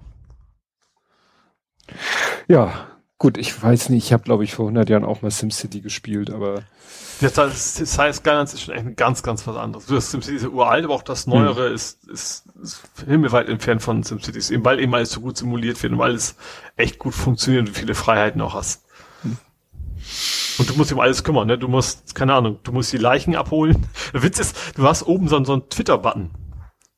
Ja, 2.48 2.88
Gut, 3.18 3.38
ich 3.38 3.61
weiß 3.64 3.90
nicht, 3.90 4.06
ich 4.06 4.14
habe 4.14 4.24
glaube 4.24 4.44
ich 4.44 4.53
vor 4.53 4.66
100 4.66 4.90
Jahren 4.90 5.06
auch 5.06 5.22
mal 5.22 5.32
SimCity 5.32 5.80
gespielt, 5.82 6.30
aber 6.30 6.64
das, 7.22 7.98
heißt, 7.98 8.19
Skylands 8.19 8.53
ist 8.53 8.64
schon 8.64 8.76
echt 8.76 8.98
ganz, 8.98 9.24
ganz 9.24 9.45
was 9.48 9.56
anderes. 9.56 9.85
Das 9.85 10.11
SimCity 10.11 10.35
ist 10.35 10.45
uralt, 10.45 10.85
aber 10.85 10.94
auch 10.94 11.03
das 11.03 11.27
Neuere 11.27 11.68
hm. 11.68 11.76
ist, 11.76 12.03
ist, 12.10 12.45
ist 12.61 12.82
himmelweit 13.06 13.50
entfernt 13.50 13.82
von 13.82 14.03
SimCity, 14.03 14.53
eben 14.53 14.66
weil 14.66 14.80
eben 14.80 14.94
alles 14.94 15.11
so 15.11 15.22
gut 15.22 15.38
simuliert 15.38 15.82
wird 15.82 15.94
und 15.94 16.00
weil 16.00 16.16
es 16.16 16.35
echt 16.76 17.00
gut 17.00 17.14
funktioniert 17.14 17.68
und 17.68 17.74
viele 17.76 17.95
Freiheiten 17.95 18.42
auch 18.42 18.53
hast. 18.53 18.85
Hm. 19.24 19.38
Und 20.58 20.69
du 20.69 20.76
musst 20.76 20.92
ihm 20.92 21.00
alles 21.00 21.24
kümmern, 21.24 21.48
ne? 21.48 21.58
Du 21.58 21.68
musst, 21.68 22.16
keine 22.16 22.34
Ahnung, 22.34 22.60
du 22.64 22.72
musst 22.72 22.92
die 22.94 22.98
Leichen 22.98 23.35
abholen. 23.35 23.85
Der 24.14 24.24
Witz 24.24 24.40
ist, 24.40 24.77
du 24.77 24.84
hast 24.88 25.03
oben 25.03 25.27
so, 25.27 25.44
so 25.44 25.53
einen 25.53 25.69
Twitter-Button. 25.69 26.32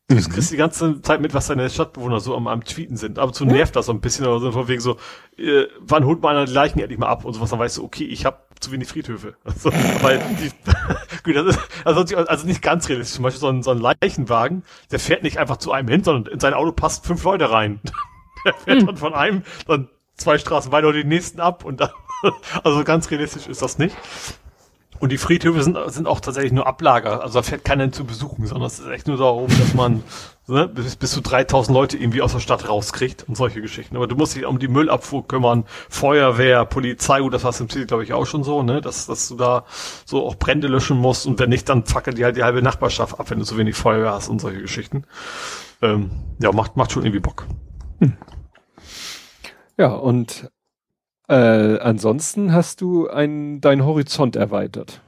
Du 0.09 0.15
mhm. 0.15 0.21
kriegst 0.29 0.51
die 0.51 0.57
ganze 0.57 1.01
Zeit 1.01 1.19
mit, 1.19 1.33
was 1.33 1.47
deine 1.47 1.69
Stadtbewohner 1.69 2.21
so 2.21 2.35
am, 2.35 2.47
am 2.47 2.63
Tweeten 2.63 2.95
sind. 2.95 3.19
Aber 3.19 3.33
zu 3.33 3.43
nervt 3.43 3.75
das 3.75 3.87
so 3.87 3.91
ein 3.91 3.99
bisschen 3.99 4.25
oder 4.25 4.39
so 4.39 4.51
von 4.53 4.69
wegen 4.69 4.79
so, 4.79 4.97
äh, 5.37 5.65
wann 5.79 6.05
holt 6.05 6.21
man 6.21 6.45
die 6.45 6.53
Leichen 6.53 6.79
endlich 6.79 6.97
mal 6.97 7.07
ab 7.07 7.25
und 7.25 7.33
sowas, 7.33 7.49
dann 7.49 7.59
weißt 7.59 7.77
du, 7.77 7.83
okay, 7.83 8.05
ich 8.05 8.25
habe 8.25 8.37
zu 8.61 8.71
wenig 8.71 8.87
Friedhöfe. 8.87 9.35
Also, 9.43 9.69
weil 10.01 10.23
die, 10.39 10.49
gut, 11.23 11.35
das 11.35 11.57
ist 11.57 11.59
also, 11.83 12.15
also 12.15 12.47
nicht 12.47 12.61
ganz 12.61 12.87
realistisch. 12.87 13.15
Zum 13.15 13.23
Beispiel 13.23 13.41
so 13.41 13.49
ein, 13.49 13.63
so 13.63 13.71
ein 13.71 13.79
Leichenwagen, 13.79 14.63
der 14.91 14.99
fährt 14.99 15.23
nicht 15.23 15.39
einfach 15.39 15.57
zu 15.57 15.73
einem 15.73 15.89
hin, 15.89 16.03
sondern 16.05 16.31
in 16.31 16.39
sein 16.39 16.53
Auto 16.53 16.71
passt 16.71 17.05
fünf 17.05 17.23
Leute 17.25 17.51
rein. 17.51 17.81
der 18.45 18.53
fährt 18.53 18.81
mhm. 18.81 18.85
dann 18.85 18.97
von 18.97 19.13
einem, 19.13 19.43
dann 19.67 19.89
zwei 20.15 20.37
Straßen 20.37 20.71
weiter 20.71 20.87
oder 20.87 20.99
den 20.99 21.09
nächsten 21.09 21.41
ab 21.41 21.65
und 21.65 21.81
dann, 21.81 21.89
also 22.63 22.81
ganz 22.85 23.11
realistisch 23.11 23.47
ist 23.47 23.61
das 23.61 23.77
nicht. 23.77 23.95
Und 24.99 25.11
die 25.11 25.17
Friedhöfe 25.17 25.61
sind, 25.61 25.77
sind 25.87 26.07
auch 26.07 26.19
tatsächlich 26.19 26.51
nur 26.51 26.67
Ablager. 26.67 27.21
Also 27.21 27.39
da 27.39 27.43
fährt 27.43 27.65
keiner 27.65 27.91
zu 27.91 28.05
besuchen, 28.05 28.47
sondern 28.47 28.67
es 28.67 28.79
ist 28.79 28.87
echt 28.87 29.07
nur 29.07 29.17
darum, 29.17 29.47
dass 29.47 29.73
man 29.73 30.03
ne, 30.47 30.67
bis, 30.67 30.95
bis 30.95 31.11
zu 31.11 31.21
3000 31.21 31.73
Leute 31.73 31.97
irgendwie 31.97 32.21
aus 32.21 32.33
der 32.33 32.39
Stadt 32.39 32.67
rauskriegt 32.67 33.25
und 33.27 33.35
solche 33.35 33.61
Geschichten. 33.61 33.95
Aber 33.95 34.07
du 34.07 34.15
musst 34.15 34.35
dich 34.35 34.45
um 34.45 34.59
die 34.59 34.67
Müllabfuhr 34.67 35.27
kümmern, 35.27 35.65
Feuerwehr, 35.89 36.65
Polizei, 36.65 37.21
gut, 37.21 37.33
das 37.33 37.43
du 37.43 37.63
im 37.63 37.69
Ziel, 37.69 37.85
glaube 37.85 38.03
ich, 38.03 38.13
auch 38.13 38.25
schon 38.25 38.43
so, 38.43 38.63
ne, 38.63 38.81
dass, 38.81 39.05
dass 39.05 39.27
du 39.27 39.35
da 39.35 39.65
so 40.05 40.25
auch 40.25 40.35
Brände 40.35 40.67
löschen 40.67 40.97
musst 40.97 41.25
und 41.25 41.39
wenn 41.39 41.49
nicht, 41.49 41.69
dann 41.69 41.85
fackelt 41.85 42.17
die 42.17 42.25
halt 42.25 42.37
die 42.37 42.43
halbe 42.43 42.61
Nachbarschaft 42.61 43.19
ab, 43.19 43.29
wenn 43.29 43.39
du 43.39 43.45
zu 43.45 43.57
wenig 43.57 43.75
Feuerwehr 43.75 44.11
hast 44.11 44.29
und 44.29 44.39
solche 44.39 44.61
Geschichten. 44.61 45.03
Ähm, 45.81 46.11
ja, 46.39 46.51
macht, 46.51 46.75
macht 46.75 46.91
schon 46.91 47.03
irgendwie 47.03 47.19
Bock. 47.19 47.45
Hm. 47.99 48.17
Ja, 49.77 49.93
und 49.93 50.49
äh, 51.27 51.79
ansonsten 51.79 52.53
hast 52.53 52.81
du 52.81 53.07
ein, 53.07 53.61
deinen 53.61 53.85
Horizont 53.85 54.35
erweitert. 54.35 55.01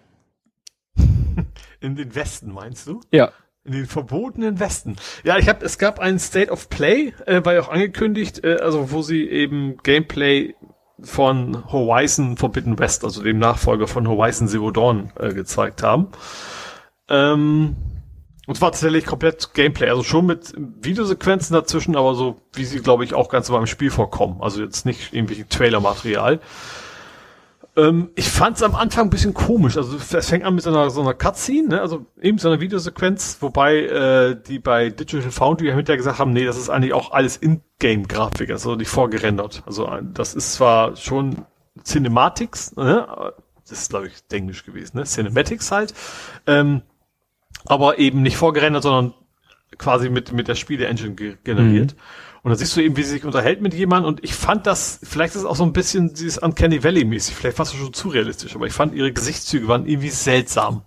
In 1.80 1.96
den 1.96 2.14
Westen, 2.16 2.52
meinst 2.52 2.88
du? 2.88 3.02
Ja. 3.12 3.32
In 3.64 3.74
den 3.74 3.86
verbotenen 3.86 4.60
Westen. 4.60 4.96
Ja, 5.24 5.38
ich 5.38 5.48
habe, 5.48 5.66
es 5.66 5.78
gab 5.78 6.00
ein 6.00 6.20
State 6.20 6.52
of 6.52 6.70
Play, 6.70 7.14
äh, 7.26 7.44
war 7.44 7.54
ja 7.54 7.62
auch 7.62 7.70
angekündigt, 7.70 8.44
äh, 8.44 8.58
also 8.58 8.92
wo 8.92 9.02
sie 9.02 9.30
eben 9.30 9.78
Gameplay 9.84 10.56
von 11.02 11.72
Horizon 11.72 12.36
Forbidden 12.38 12.78
West, 12.80 13.04
also 13.04 13.24
dem 13.24 13.40
Nachfolger 13.40 13.88
von 13.88 14.08
Horizon 14.08 14.48
Zero 14.48 14.72
Dawn, 14.72 15.12
äh, 15.18 15.34
gezeigt 15.34 15.84
haben. 15.84 16.08
Ähm, 17.08 17.76
und 18.50 18.56
zwar 18.56 18.72
tatsächlich 18.72 19.06
komplett 19.06 19.54
Gameplay, 19.54 19.90
also 19.90 20.02
schon 20.02 20.26
mit 20.26 20.56
Videosequenzen 20.58 21.54
dazwischen, 21.54 21.96
aber 21.96 22.16
so, 22.16 22.42
wie 22.54 22.66
sie, 22.66 22.80
glaube 22.80 23.04
ich, 23.04 23.14
auch 23.14 23.30
ganz 23.30 23.52
beim 23.52 23.68
Spiel 23.68 23.92
vorkommen. 23.92 24.42
Also 24.42 24.64
jetzt 24.64 24.88
nicht 24.88 25.14
irgendwie 25.14 25.44
Trailer-Material. 25.44 26.40
Ähm, 27.78 28.10
ich 28.16 28.28
fand 28.28 28.58
es 28.58 28.64
am 28.64 28.74
Anfang 28.74 29.06
ein 29.06 29.10
bisschen 29.12 29.36
komisch. 29.36 29.78
Also 29.78 29.98
es 29.98 30.28
fängt 30.28 30.46
an 30.46 30.56
mit 30.56 30.64
so 30.64 30.72
einer, 30.72 30.90
so 30.90 31.02
einer 31.02 31.14
Cutscene, 31.14 31.68
ne? 31.68 31.82
also 31.82 32.08
eben 32.20 32.40
so 32.40 32.50
einer 32.50 32.60
Videosequenz, 32.60 33.38
wobei 33.40 33.82
äh, 33.84 34.36
die 34.36 34.58
bei 34.58 34.90
Digital 34.90 35.30
Foundry 35.30 35.68
hinterher 35.68 35.98
gesagt 35.98 36.18
haben, 36.18 36.34
nee, 36.34 36.46
das 36.46 36.58
ist 36.58 36.72
eigentlich 36.72 36.94
auch 36.94 37.12
alles 37.12 37.38
In-Game-Grafik, 37.38 38.50
also 38.50 38.74
nicht 38.74 38.90
vorgerendert. 38.90 39.62
Also 39.68 39.88
das 40.02 40.34
ist 40.34 40.54
zwar 40.54 40.96
schon 40.96 41.46
Cinematics, 41.84 42.76
ne? 42.76 43.32
das 43.70 43.82
ist 43.82 43.90
glaube 43.92 44.08
ich 44.08 44.16
Englisch 44.32 44.66
gewesen, 44.66 44.98
ne? 44.98 45.04
Cinematics 45.04 45.72
halt. 45.72 45.94
Ähm, 46.48 46.82
aber 47.66 48.00
eben 48.00 48.22
nicht 48.22 48.38
vorgerendert, 48.38 48.84
sondern 48.84 49.14
quasi 49.78 50.10
mit, 50.10 50.32
mit 50.34 50.48
der 50.48 50.56
Spiele-Engine 50.56 51.16
ge 51.16 51.38
generiert. 51.44 51.94
Mhm. 51.94 52.00
Und 52.42 52.52
da 52.52 52.56
siehst 52.56 52.76
du 52.76 52.82
eben, 52.82 52.96
wie 52.96 53.04
sie 53.04 53.12
sich 53.12 53.26
unterhält 53.26 53.62
mit 53.62 53.74
jemandem 53.74 54.08
und 54.08 54.24
ich 54.24 54.34
fand 54.34 54.66
das, 54.66 55.00
vielleicht 55.04 55.36
ist 55.36 55.42
es 55.42 55.46
auch 55.46 55.58
so 55.58 55.64
ein 55.64 55.74
bisschen 55.74 56.14
dieses 56.14 56.38
Uncanny 56.38 56.84
Valley-mäßig, 56.84 57.36
vielleicht 57.36 57.58
fast 57.58 57.76
schon 57.76 57.94
zu 57.94 58.10
realistisch, 58.10 58.56
aber 58.56 58.66
ich 58.66 58.74
fand 58.74 58.94
ihre 58.94 59.12
Gesichtszüge 59.12 59.68
waren 59.68 59.86
irgendwie 59.86 60.10
seltsam. 60.10 60.84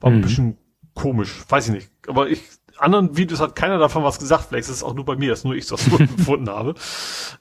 War 0.00 0.10
mhm. 0.10 0.16
ein 0.16 0.22
bisschen 0.22 0.58
komisch, 0.94 1.44
weiß 1.48 1.68
ich 1.68 1.74
nicht. 1.74 1.90
Aber 2.08 2.28
ich, 2.28 2.42
anderen 2.82 3.16
Videos 3.16 3.40
hat 3.40 3.56
keiner 3.56 3.78
davon 3.78 4.04
was 4.04 4.18
gesagt, 4.18 4.46
vielleicht 4.48 4.68
ist 4.68 4.76
es 4.76 4.82
auch 4.82 4.94
nur 4.94 5.04
bei 5.04 5.16
mir, 5.16 5.30
dass 5.30 5.44
nur 5.44 5.54
ich 5.54 5.66
das 5.66 5.84
so 5.90 5.96
empfunden 5.98 6.50
habe. 6.50 6.74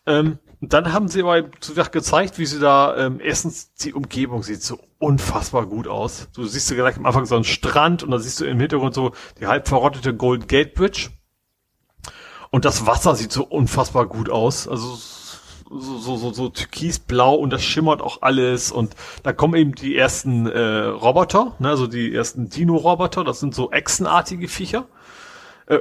Ähm, 0.06 0.40
dann 0.62 0.94
haben 0.94 1.08
sie 1.08 1.22
aber 1.22 1.44
gezeigt, 1.44 2.38
wie 2.38 2.46
sie 2.46 2.60
da, 2.60 2.96
ähm, 2.98 3.20
erstens 3.22 3.74
die 3.74 3.94
Umgebung 3.94 4.44
sieht 4.44 4.62
so 4.62 4.80
unfassbar 5.00 5.66
gut 5.66 5.88
aus. 5.88 6.28
Du 6.36 6.46
siehst 6.46 6.70
du 6.70 6.76
gleich 6.76 6.98
am 6.98 7.06
Anfang 7.06 7.26
so 7.26 7.36
einen 7.36 7.44
Strand 7.44 8.04
und 8.04 8.12
dann 8.12 8.20
siehst 8.20 8.40
du 8.40 8.46
im 8.46 8.60
Hintergrund 8.60 8.94
so 8.94 9.12
die 9.40 9.48
halb 9.48 9.68
verrottete 9.68 10.16
Golden 10.16 10.48
Gate 10.48 10.76
Bridge. 10.76 11.10
Und 12.52 12.66
das 12.66 12.86
Wasser 12.86 13.16
sieht 13.16 13.32
so 13.32 13.44
unfassbar 13.44 14.06
gut 14.06 14.30
aus. 14.30 14.68
Also 14.68 14.98
so, 15.72 15.98
so, 15.98 16.18
so, 16.18 16.34
so 16.34 16.50
türkisblau 16.50 17.36
und 17.36 17.52
das 17.52 17.64
schimmert 17.64 18.02
auch 18.02 18.22
alles 18.22 18.72
und 18.72 18.96
da 19.24 19.32
kommen 19.32 19.56
eben 19.56 19.74
die 19.74 19.96
ersten 19.96 20.46
äh, 20.46 20.60
Roboter, 20.60 21.56
ne, 21.60 21.70
also 21.70 21.88
die 21.88 22.14
ersten 22.14 22.50
Dino-Roboter, 22.50 23.24
das 23.24 23.40
sind 23.40 23.56
so 23.56 23.72
echsenartige 23.72 24.50
Viecher, 24.50 24.88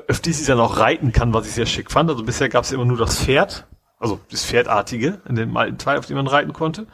auf 0.09 0.21
die 0.21 0.33
sie 0.33 0.47
dann 0.47 0.61
auch 0.61 0.79
reiten 0.79 1.13
kann, 1.13 1.35
was 1.35 1.47
ich 1.47 1.53
sehr 1.53 1.67
schick 1.67 1.91
fand. 1.91 2.11
Also 2.11 2.23
bisher 2.23 2.49
gab 2.49 2.65
es 2.65 2.73
immer 2.73 2.85
nur 2.85 2.97
das 2.97 3.25
Pferd, 3.25 3.67
also 3.99 4.21
das 4.31 4.45
Pferdartige 4.45 5.21
in 5.29 5.35
dem 5.35 5.57
alten 5.57 5.79
Teil, 5.79 5.99
auf 5.99 6.07
dem 6.07 6.17
man 6.17 6.27
reiten 6.27 6.53
konnte. 6.53 6.87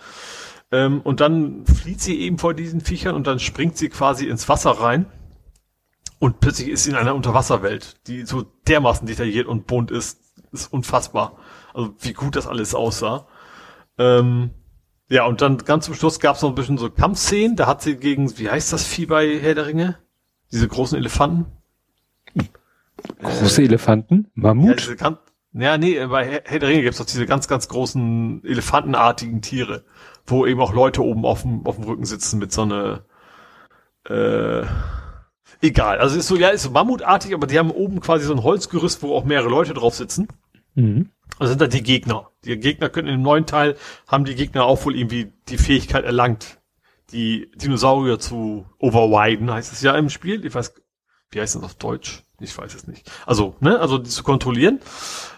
Ähm, 0.73 1.01
und 1.03 1.21
dann 1.21 1.65
flieht 1.67 2.01
sie 2.01 2.21
eben 2.21 2.39
vor 2.39 2.55
diesen 2.55 2.81
Viechern 2.81 3.15
und 3.15 3.27
dann 3.27 3.39
springt 3.39 3.77
sie 3.77 3.89
quasi 3.89 4.27
ins 4.27 4.49
Wasser 4.49 4.71
rein. 4.73 5.07
Und 6.19 6.41
plötzlich 6.41 6.69
ist 6.69 6.85
sie 6.85 6.91
in 6.91 6.97
einer 6.97 7.15
Unterwasserwelt, 7.15 7.97
die 8.07 8.25
so 8.25 8.43
dermaßen 8.67 9.07
detailliert 9.07 9.47
und 9.47 9.67
bunt 9.67 9.91
ist, 9.91 10.19
ist 10.51 10.73
unfassbar. 10.73 11.37
Also 11.75 11.95
wie 12.01 12.15
gut 12.15 12.37
das 12.37 12.47
alles 12.47 12.75
aussah. 12.75 13.27
Ähm, 13.99 14.51
ja, 15.09 15.27
und 15.27 15.41
dann 15.43 15.59
ganz 15.59 15.85
zum 15.85 15.95
Schluss 15.95 16.19
gab 16.19 16.37
es 16.37 16.43
noch 16.43 16.49
ein 16.49 16.55
bisschen 16.55 16.79
so 16.79 16.91
Kampfszenen. 16.91 17.57
Da 17.57 17.67
hat 17.67 17.83
sie 17.83 17.97
gegen, 17.97 18.37
wie 18.39 18.51
heißt 18.51 18.73
das 18.73 18.85
Vieh 18.85 19.07
bei 19.07 19.39
Herr 19.39 19.55
der 19.55 19.67
Ringe? 19.67 19.99
Diese 20.51 20.67
großen 20.67 20.97
Elefanten. 20.97 21.47
Große 23.23 23.63
äh, 23.63 23.67
Elefanten? 23.67 24.31
Mammut? 24.35 24.97
Ja, 25.01 25.19
ja, 25.53 25.79
nee, 25.79 26.05
bei 26.07 26.43
Herr 26.45 26.59
der 26.59 26.69
Ringe 26.69 26.83
gibt's 26.83 26.99
doch 26.99 27.07
diese 27.07 27.25
ganz, 27.25 27.49
ganz 27.49 27.69
großen 27.69 28.45
elefantenartigen 28.45 29.41
Tiere, 29.41 29.85
wo 30.27 30.45
eben 30.45 30.61
auch 30.61 30.75
Leute 30.75 31.03
oben 31.03 31.25
auf 31.25 31.43
dem, 31.43 31.65
auf 31.67 31.77
dem 31.77 31.85
Rücken 31.85 32.05
sitzen 32.05 32.39
mit 32.39 32.53
so 32.53 32.63
einer 32.63 33.05
äh, 34.09 34.67
egal. 35.63 35.99
Also 35.99 36.19
ist 36.19 36.29
so, 36.29 36.37
ja, 36.37 36.49
ist 36.49 36.63
so 36.63 36.71
mammutartig, 36.71 37.35
aber 37.35 37.47
die 37.47 37.59
haben 37.59 37.71
oben 37.71 38.01
quasi 38.01 38.27
so 38.27 38.35
ein 38.35 38.43
Holzgerüst, 38.43 39.03
wo 39.03 39.15
auch 39.15 39.25
mehrere 39.25 39.49
Leute 39.49 39.75
drauf 39.75 39.95
sitzen. 39.95 40.29
Mhm. 40.75 41.11
Das 41.39 41.49
sind 41.49 41.61
dann 41.61 41.71
die 41.71 41.83
Gegner. 41.83 42.31
Die 42.45 42.59
Gegner 42.59 42.89
können 42.89 43.09
in 43.09 43.17
dem 43.17 43.23
neuen 43.23 43.47
Teil, 43.47 43.77
haben 44.07 44.25
die 44.25 44.35
Gegner 44.35 44.65
auch 44.65 44.85
wohl 44.85 44.97
irgendwie 44.97 45.33
die 45.49 45.59
Fähigkeit 45.59 46.05
erlangt, 46.05 46.61
die 47.13 47.51
Dinosaurier 47.57 48.19
zu 48.19 48.67
overwiden, 48.79 49.51
heißt 49.51 49.73
es 49.73 49.83
ja 49.83 49.97
im 49.97 50.11
Spiel. 50.11 50.45
Ich 50.45 50.55
weiß, 50.55 50.75
wie 51.31 51.41
heißt 51.41 51.57
das 51.57 51.63
auf 51.63 51.75
Deutsch? 51.75 52.26
Ich 52.41 52.57
weiß 52.57 52.75
es 52.75 52.87
nicht. 52.87 53.11
Also, 53.25 53.57
ne, 53.61 53.79
also 53.81 53.99
die 53.99 54.11
zu 54.11 54.23
kontrollieren. 54.23 54.81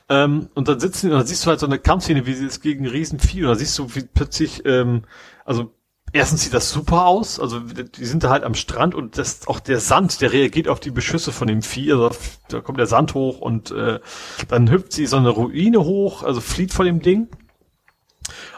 Ähm, 0.08 0.48
und 0.54 0.68
dann 0.68 0.80
sitzen, 0.80 1.10
und 1.10 1.18
dann 1.18 1.26
siehst 1.26 1.44
du 1.44 1.50
halt 1.50 1.60
so 1.60 1.66
eine 1.66 1.78
Kampfszene, 1.78 2.26
wie 2.26 2.34
sie 2.34 2.46
es 2.46 2.60
gegen 2.60 2.86
Riesenvieh, 2.86 3.42
und 3.42 3.48
dann 3.48 3.58
siehst 3.58 3.78
du, 3.78 3.94
wie 3.94 4.02
plötzlich, 4.02 4.64
ähm, 4.64 5.04
also 5.44 5.72
erstens 6.12 6.42
sieht 6.42 6.54
das 6.54 6.70
super 6.70 7.06
aus, 7.06 7.38
also 7.38 7.60
die 7.60 8.04
sind 8.06 8.24
da 8.24 8.30
halt 8.30 8.42
am 8.42 8.54
Strand 8.54 8.94
und 8.94 9.18
das 9.18 9.46
auch 9.46 9.60
der 9.60 9.80
Sand, 9.80 10.22
der 10.22 10.32
reagiert 10.32 10.66
auf 10.66 10.80
die 10.80 10.90
Beschüsse 10.90 11.30
von 11.30 11.46
dem 11.46 11.60
Vieh, 11.60 11.92
also 11.92 12.10
da 12.48 12.60
kommt 12.60 12.78
der 12.78 12.86
Sand 12.86 13.12
hoch 13.14 13.40
und 13.40 13.70
äh, 13.70 14.00
dann 14.48 14.70
hüpft 14.70 14.92
sie 14.92 15.06
so 15.06 15.18
eine 15.18 15.28
Ruine 15.28 15.84
hoch, 15.84 16.22
also 16.22 16.40
flieht 16.40 16.72
vor 16.72 16.86
dem 16.86 17.02
Ding. 17.02 17.28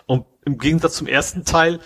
Und 0.06 0.24
im 0.44 0.58
Gegensatz 0.58 0.94
zum 0.94 1.08
ersten 1.08 1.44
Teil 1.44 1.80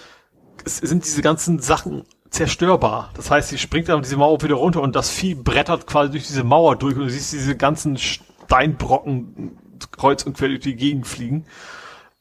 es 0.65 0.78
sind 0.78 1.05
diese 1.05 1.23
ganzen 1.23 1.60
Sachen 1.60 2.05
zerstörbar. 2.34 3.10
Das 3.14 3.30
heißt, 3.30 3.48
sie 3.48 3.58
springt 3.58 3.88
dann 3.88 4.02
diese 4.02 4.16
Mauer 4.16 4.42
wieder 4.42 4.56
runter 4.56 4.82
und 4.82 4.94
das 4.96 5.10
Vieh 5.10 5.34
brettert 5.34 5.86
quasi 5.86 6.10
durch 6.10 6.26
diese 6.26 6.44
Mauer 6.44 6.76
durch 6.76 6.96
und 6.96 7.02
du 7.02 7.10
siehst 7.10 7.32
diese 7.32 7.56
ganzen 7.56 7.96
Steinbrocken 7.96 9.58
kreuz 9.90 10.24
und 10.24 10.36
quer 10.36 10.48
durch 10.48 10.60
die 10.60 10.76
Gegend 10.76 11.06
fliegen. 11.06 11.46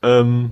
Ähm, 0.02 0.52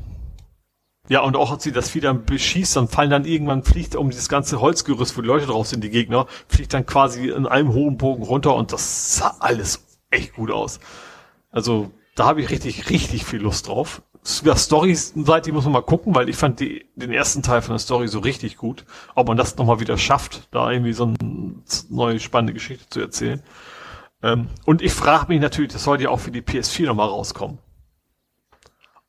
ja, 1.10 1.22
und 1.22 1.36
auch 1.36 1.52
als 1.52 1.64
sie 1.64 1.72
das 1.72 1.90
Vieh 1.90 2.00
dann 2.00 2.26
beschießt, 2.26 2.76
dann 2.76 2.88
fallen 2.88 3.10
dann 3.10 3.26
irgendwann, 3.26 3.64
fliegt 3.64 3.96
um 3.96 4.10
dieses 4.10 4.30
ganze 4.30 4.62
Holzgerüst, 4.62 5.18
wo 5.18 5.22
die 5.22 5.28
Leute 5.28 5.46
drauf 5.46 5.68
sind, 5.68 5.84
die 5.84 5.90
Gegner, 5.90 6.28
fliegt 6.48 6.74
dann 6.74 6.86
quasi 6.86 7.30
in 7.30 7.46
einem 7.46 7.74
hohen 7.74 7.98
Bogen 7.98 8.24
runter 8.24 8.56
und 8.56 8.72
das 8.72 9.18
sah 9.18 9.36
alles 9.40 9.86
echt 10.10 10.34
gut 10.36 10.52
aus. 10.52 10.80
Also, 11.50 11.92
da 12.16 12.26
habe 12.26 12.42
ich 12.42 12.50
richtig, 12.50 12.90
richtig 12.90 13.26
viel 13.26 13.42
Lust 13.42 13.68
drauf. 13.68 14.02
Ja, 14.44 14.56
Story-Seite 14.56 15.52
muss 15.52 15.64
man 15.64 15.74
mal 15.74 15.82
gucken, 15.82 16.14
weil 16.14 16.30
ich 16.30 16.36
fand 16.36 16.60
die, 16.60 16.86
den 16.96 17.12
ersten 17.12 17.42
Teil 17.42 17.62
von 17.62 17.74
der 17.74 17.80
Story 17.80 18.08
so 18.08 18.20
richtig 18.20 18.56
gut. 18.58 18.86
Ob 19.16 19.28
man 19.28 19.38
das 19.38 19.58
nochmal 19.58 19.80
wieder 19.80 19.98
schafft, 19.98 20.48
da 20.52 20.72
irgendwie 20.72 20.94
so 20.94 21.06
eine 21.06 21.56
neue 21.90 22.20
spannende 22.20 22.54
Geschichte 22.54 22.88
zu 22.88 23.00
erzählen. 23.00 23.42
Ähm, 24.22 24.48
und 24.66 24.84
ich 24.84 24.94
frage 24.94 25.28
mich 25.30 25.42
natürlich, 25.42 25.74
das 25.74 25.84
soll 25.84 26.02
ja 26.02 26.10
auch 26.10 26.20
für 26.20 26.32
die 26.32 26.44
PS4 26.44 26.86
nochmal 26.86 27.08
rauskommen. 27.08 27.58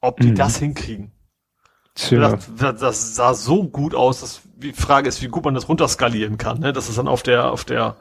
Ob 0.00 0.18
die 0.18 0.30
mhm. 0.30 0.36
das 0.36 0.56
hinkriegen. 0.56 1.12
Tja. 1.94 2.38
Das, 2.56 2.80
das 2.80 3.14
sah 3.16 3.34
so 3.34 3.64
gut 3.64 3.94
aus, 3.94 4.20
dass 4.20 4.40
die 4.56 4.72
Frage 4.72 5.08
ist, 5.08 5.20
wie 5.20 5.28
gut 5.28 5.44
man 5.44 5.54
das 5.54 5.68
runterskalieren 5.68 6.38
kann, 6.38 6.60
ne? 6.60 6.72
dass 6.72 6.88
es 6.88 6.96
dann 6.96 7.06
auf 7.06 7.22
der, 7.22 7.52
auf 7.52 7.64
der 7.64 7.96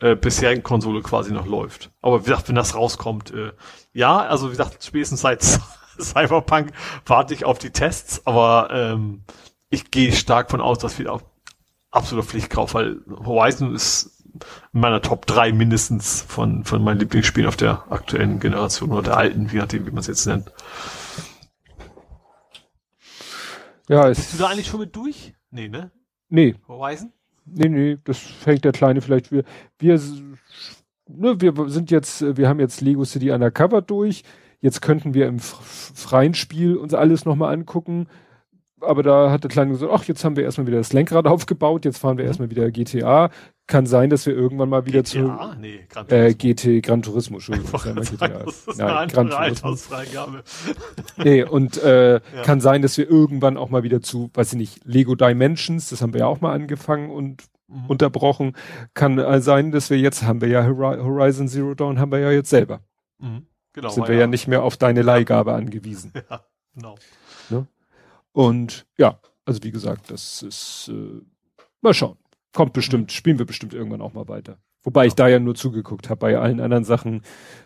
äh, 0.00 0.16
bisherigen 0.16 0.62
Konsole 0.62 1.02
quasi 1.02 1.32
noch 1.32 1.46
läuft. 1.46 1.90
Aber 2.00 2.20
wie 2.20 2.30
gesagt, 2.30 2.48
wenn 2.48 2.54
das 2.54 2.74
rauskommt, 2.74 3.32
äh, 3.32 3.52
ja, 3.92 4.18
also 4.18 4.46
wie 4.46 4.52
gesagt, 4.52 4.82
spätestens 4.82 5.20
seit 5.20 5.42
Cyberpunk 6.00 6.72
warte 7.04 7.34
ich 7.34 7.44
auf 7.44 7.58
die 7.58 7.70
Tests, 7.70 8.22
aber 8.26 8.68
ähm, 8.72 9.24
ich 9.70 9.90
gehe 9.90 10.12
stark 10.12 10.50
von 10.50 10.60
aus, 10.60 10.78
dass 10.78 10.98
wieder 10.98 11.20
absoluter 11.90 12.28
Pflichtkauf, 12.28 12.74
weil 12.74 13.00
Horizon 13.08 13.74
ist 13.74 14.24
in 14.72 14.80
meiner 14.80 15.00
Top 15.00 15.26
3 15.26 15.52
mindestens 15.52 16.22
von, 16.22 16.64
von 16.64 16.84
meinen 16.84 17.00
Lieblingsspielen 17.00 17.48
auf 17.48 17.56
der 17.56 17.90
aktuellen 17.90 18.38
Generation 18.38 18.92
oder 18.92 19.02
der 19.02 19.16
alten, 19.16 19.48
je 19.48 19.58
nachdem, 19.58 19.86
wie 19.86 19.90
man 19.90 20.00
es 20.00 20.06
jetzt 20.06 20.26
nennt. 20.26 20.52
Ja, 23.88 24.08
Bist 24.08 24.34
du 24.34 24.38
da 24.38 24.48
eigentlich 24.48 24.66
schon 24.66 24.80
mit 24.80 24.94
durch? 24.94 25.34
Nee, 25.50 25.68
ne? 25.68 25.90
Nee. 26.28 26.56
Horizon? 26.66 27.12
Nee, 27.44 27.68
nee, 27.68 27.98
das 28.02 28.18
fängt 28.18 28.64
der 28.64 28.72
Kleine 28.72 29.00
vielleicht 29.00 29.30
wir 29.30 29.44
wir 29.78 30.00
ne, 31.08 31.40
wir 31.40 31.70
sind 31.70 31.92
jetzt 31.92 32.36
wir 32.36 32.48
haben 32.48 32.58
jetzt 32.58 32.80
Lego 32.80 33.04
City 33.04 33.30
Undercover 33.30 33.82
durch. 33.82 34.24
Jetzt 34.60 34.82
könnten 34.82 35.14
wir 35.14 35.26
im 35.26 35.38
freien 35.38 36.34
Spiel 36.34 36.76
uns 36.76 36.94
alles 36.94 37.24
nochmal 37.24 37.52
angucken 37.52 38.06
aber 38.80 39.02
da 39.02 39.30
hat 39.30 39.42
der 39.42 39.50
Kleine 39.50 39.72
gesagt, 39.72 39.92
ach, 39.92 40.04
jetzt 40.04 40.24
haben 40.24 40.36
wir 40.36 40.44
erstmal 40.44 40.66
wieder 40.66 40.78
das 40.78 40.92
Lenkrad 40.92 41.26
aufgebaut, 41.26 41.84
jetzt 41.84 41.98
fahren 41.98 42.18
wir 42.18 42.24
mhm. 42.24 42.28
erstmal 42.28 42.50
wieder 42.50 42.70
GTA. 42.70 43.30
Kann 43.66 43.86
sein, 43.86 44.10
dass 44.10 44.26
wir 44.26 44.34
irgendwann 44.34 44.68
mal 44.68 44.86
wieder 44.86 45.02
GTA? 45.02 45.52
zu 45.52 45.60
nee, 45.60 45.86
Gran 45.88 46.08
äh, 46.10 46.34
GT 46.34 46.82
Gran 46.82 47.02
Turismo, 47.02 47.36
Entschuldigung. 47.36 47.70
GTA. 47.72 48.28
Das 48.28 48.66
ist 48.66 48.78
Nein, 48.78 48.90
eine 48.96 49.12
Gran 49.12 49.30
Turismo. 49.30 49.74
nee, 51.16 51.42
und 51.42 51.82
äh, 51.82 52.14
ja. 52.14 52.20
kann 52.44 52.60
sein, 52.60 52.82
dass 52.82 52.96
wir 52.98 53.08
irgendwann 53.08 53.56
auch 53.56 53.70
mal 53.70 53.82
wieder 53.82 54.02
zu, 54.02 54.30
weiß 54.34 54.52
ich 54.52 54.58
nicht, 54.58 54.84
Lego 54.84 55.14
Dimensions, 55.14 55.88
das 55.90 56.02
haben 56.02 56.12
wir 56.12 56.20
ja 56.20 56.26
auch 56.26 56.40
mal 56.40 56.52
angefangen 56.52 57.10
und 57.10 57.44
mhm. 57.68 57.86
unterbrochen. 57.86 58.52
Kann 58.94 59.18
äh, 59.18 59.40
sein, 59.40 59.72
dass 59.72 59.90
wir 59.90 59.98
jetzt, 59.98 60.22
haben 60.22 60.40
wir 60.40 60.48
ja 60.48 60.64
Horizon 60.66 61.48
Zero 61.48 61.74
Dawn, 61.74 61.98
haben 61.98 62.12
wir 62.12 62.20
ja 62.20 62.30
jetzt 62.30 62.50
selber. 62.50 62.80
Mhm. 63.18 63.46
Genau, 63.76 63.90
Sind 63.90 64.08
wir 64.08 64.14
ja. 64.14 64.22
ja 64.22 64.26
nicht 64.26 64.48
mehr 64.48 64.62
auf 64.62 64.78
deine 64.78 65.02
Leihgabe 65.02 65.52
angewiesen. 65.52 66.12
Ja, 66.30 66.40
genau. 66.74 66.94
Ne? 67.50 67.66
Und 68.32 68.86
ja, 68.98 69.18
also 69.44 69.62
wie 69.62 69.70
gesagt, 69.70 70.10
das 70.10 70.42
ist 70.42 70.88
äh, 70.88 71.20
mal 71.82 71.94
schauen. 71.94 72.18
Kommt 72.54 72.72
bestimmt, 72.72 73.12
spielen 73.12 73.38
wir 73.38 73.46
bestimmt 73.46 73.74
irgendwann 73.74 74.00
auch 74.00 74.14
mal 74.14 74.28
weiter. 74.28 74.58
Wobei 74.82 75.02
ja. 75.02 75.08
ich 75.08 75.14
da 75.14 75.28
ja 75.28 75.38
nur 75.38 75.54
zugeguckt 75.54 76.08
habe. 76.08 76.18
Bei 76.18 76.38
allen 76.38 76.60
anderen 76.60 76.84
Sachen 76.84 77.22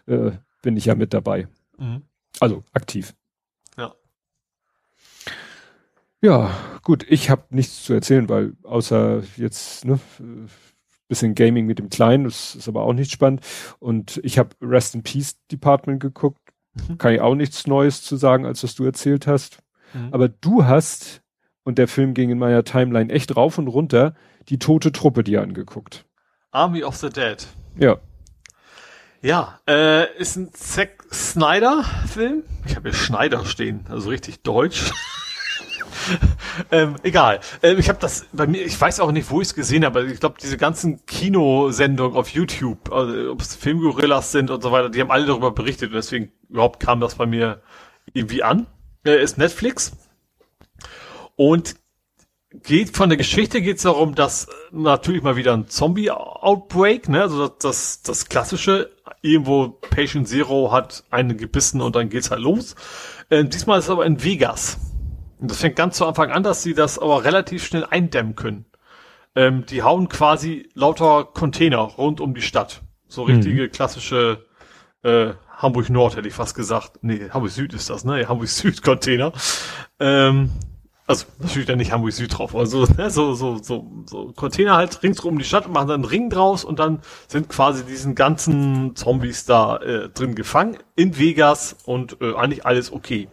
äh, 0.07 0.33
bin 0.63 0.77
ich 0.77 0.85
ja 0.85 0.97
mit 0.97 1.15
dabei. 1.15 1.47
Mhm. 1.79 2.03
Also 2.41 2.65
aktiv. 2.73 3.15
Ja. 3.77 3.95
Ja, 6.21 6.55
gut, 6.83 7.07
ich 7.09 7.31
habe 7.31 7.45
nichts 7.51 7.85
zu 7.85 7.93
erzählen, 7.93 8.29
weil 8.29 8.57
außer 8.65 9.23
jetzt 9.37 9.85
ne, 9.85 10.01
bisschen 11.11 11.35
Gaming 11.35 11.67
mit 11.67 11.79
dem 11.79 11.91
Kleinen, 11.91 12.25
das 12.25 12.55
ist 12.55 12.69
aber 12.69 12.85
auch 12.85 12.95
nicht 12.95 13.11
spannend. 13.11 13.43
Und 13.79 14.19
ich 14.25 14.39
habe 14.39 14.51
Rest 14.63 14.95
in 14.95 15.03
Peace 15.03 15.37
Department 15.53 16.01
geguckt. 16.01 16.41
Mhm. 16.73 16.97
Kann 16.97 17.13
ich 17.13 17.21
auch 17.21 17.35
nichts 17.35 17.67
Neues 17.67 18.03
zu 18.03 18.17
sagen, 18.17 18.47
als 18.47 18.65
was 18.65 18.75
du 18.75 18.85
erzählt 18.85 19.27
hast. 19.27 19.59
Mhm. 19.93 20.09
Aber 20.13 20.29
du 20.29 20.65
hast, 20.65 21.21
und 21.65 21.77
der 21.77 21.89
Film 21.89 22.15
ging 22.15 22.31
in 22.31 22.39
meiner 22.39 22.65
Timeline 22.65 23.13
echt 23.13 23.37
rauf 23.37 23.59
und 23.59 23.69
runter, 23.69 24.15
die 24.49 24.59
tote 24.59 24.93
Truppe 24.93 25.23
dir 25.23 25.43
angeguckt. 25.43 26.07
Army 26.53 26.83
of 26.83 26.97
the 26.97 27.11
Dead. 27.11 27.47
Ja. 27.79 27.99
Ja, 29.23 29.61
äh, 29.69 30.17
ist 30.17 30.37
ein 30.37 30.51
Zack 30.55 31.05
Snyder-Film. 31.13 32.45
Ich 32.67 32.77
habe 32.77 32.89
hier 32.89 32.99
Schneider 32.99 33.45
stehen, 33.45 33.85
also 33.91 34.09
richtig 34.09 34.43
deutsch. 34.43 34.93
ähm, 36.71 36.97
egal. 37.03 37.41
Ähm, 37.63 37.79
ich 37.79 37.89
habe 37.89 37.99
das 37.99 38.27
bei 38.33 38.47
mir, 38.47 38.65
ich 38.65 38.81
weiß 38.81 39.01
auch 39.01 39.13
nicht, 39.13 39.31
wo 39.31 39.41
ich 39.41 39.49
es 39.49 39.55
gesehen 39.55 39.85
habe. 39.85 40.05
Ich 40.07 40.21
glaube, 40.21 40.37
diese 40.41 40.57
ganzen 40.57 41.05
Kinosendungen 41.07 42.17
auf 42.17 42.29
YouTube, 42.29 42.93
also, 42.93 43.33
ob 43.33 43.41
es 43.41 43.55
Filmgorillas 43.55 44.33
sind 44.33 44.51
und 44.51 44.63
so 44.63 44.73
weiter, 44.73 44.91
die 44.91 45.01
haben 45.01 45.11
alle 45.11 45.27
darüber 45.27 45.51
berichtet 45.51 45.91
und 45.91 45.97
deswegen 45.97 46.33
überhaupt 46.49 46.81
kam 46.81 47.01
das 47.01 47.15
bei 47.15 47.27
mir 47.27 47.63
irgendwie 48.13 48.43
an 48.43 48.67
äh, 49.05 49.23
ist 49.23 49.39
Netflix. 49.39 49.93
Und 51.37 51.77
geht 52.53 52.97
von 52.97 53.09
der 53.09 53.19
Geschichte 53.19 53.63
geht 53.63 53.77
es 53.77 53.85
darum, 53.85 54.15
dass 54.15 54.45
äh, 54.45 54.51
natürlich 54.73 55.23
mal 55.23 55.37
wieder 55.37 55.55
ein 55.55 55.69
Zombie-Outbreak, 55.69 57.09
ne, 57.09 57.23
also 57.23 57.49
das, 57.49 57.59
das, 57.59 58.03
das 58.03 58.29
klassische, 58.29 58.91
irgendwo 59.23 59.69
Patient 59.69 60.29
Zero 60.29 60.73
hat 60.73 61.05
einen 61.11 61.37
gebissen 61.37 61.81
und 61.81 61.95
dann 61.95 62.09
geht's 62.09 62.31
halt 62.31 62.41
los. 62.41 62.75
Äh, 63.29 63.45
diesmal 63.45 63.79
ist 63.79 63.87
es 63.87 63.91
aber 63.91 64.07
in 64.07 64.23
Vegas. 64.23 64.79
Und 65.41 65.51
das 65.51 65.61
fängt 65.61 65.77
ganz 65.77 65.97
zu 65.97 66.07
Anfang 66.07 66.31
an, 66.31 66.43
dass 66.43 66.63
sie 66.63 66.75
das 66.75 66.99
aber 66.99 67.25
relativ 67.25 67.65
schnell 67.65 67.87
eindämmen 67.89 68.37
können. 68.37 68.67
Ähm, 69.35 69.65
die 69.67 69.83
hauen 69.83 70.09
quasi 70.09 70.69
lauter 70.75 71.25
Container 71.25 71.79
rund 71.79 72.21
um 72.21 72.35
die 72.35 72.43
Stadt. 72.43 72.83
So 73.07 73.23
richtige 73.23 73.63
mhm. 73.63 73.73
klassische 73.73 74.45
äh, 75.03 75.33
Hamburg 75.57 75.91
Nord 75.91 76.17
hätte 76.17 76.29
ich 76.29 76.35
fast 76.35 76.55
gesagt. 76.55 77.03
Nee, 77.03 77.31
Hamburg 77.31 77.51
Süd 77.51 77.73
ist 77.75 77.91
das, 77.91 78.05
ne? 78.05 78.25
Hamburg 78.29 78.49
Süd 78.49 78.83
Container. 78.83 79.33
Ähm, 79.99 80.51
also 81.07 81.27
natürlich 81.39 81.67
dann 81.67 81.79
nicht 81.79 81.91
Hamburg 81.91 82.13
Süd 82.13 82.37
drauf, 82.39 82.55
aber 82.55 82.67
so, 82.67 82.87
ne, 82.97 83.11
so, 83.11 83.35
so, 83.35 83.59
so, 83.59 84.05
so 84.07 84.33
Container 84.33 84.77
halt 84.77 85.03
ringsrum 85.03 85.39
die 85.39 85.45
Stadt, 85.45 85.69
machen 85.69 85.89
dann 85.89 86.03
einen 86.03 86.05
Ring 86.05 86.31
draus 86.31 86.65
und 86.65 86.79
dann 86.79 87.01
sind 87.27 87.49
quasi 87.49 87.85
diesen 87.85 88.15
ganzen 88.15 88.95
Zombies 88.95 89.45
da 89.45 89.79
äh, 89.79 90.09
drin 90.09 90.37
gefangen 90.37 90.77
in 90.95 91.19
Vegas 91.19 91.77
und 91.85 92.19
äh, 92.21 92.35
eigentlich 92.35 92.65
alles 92.65 92.93
okay. 92.93 93.29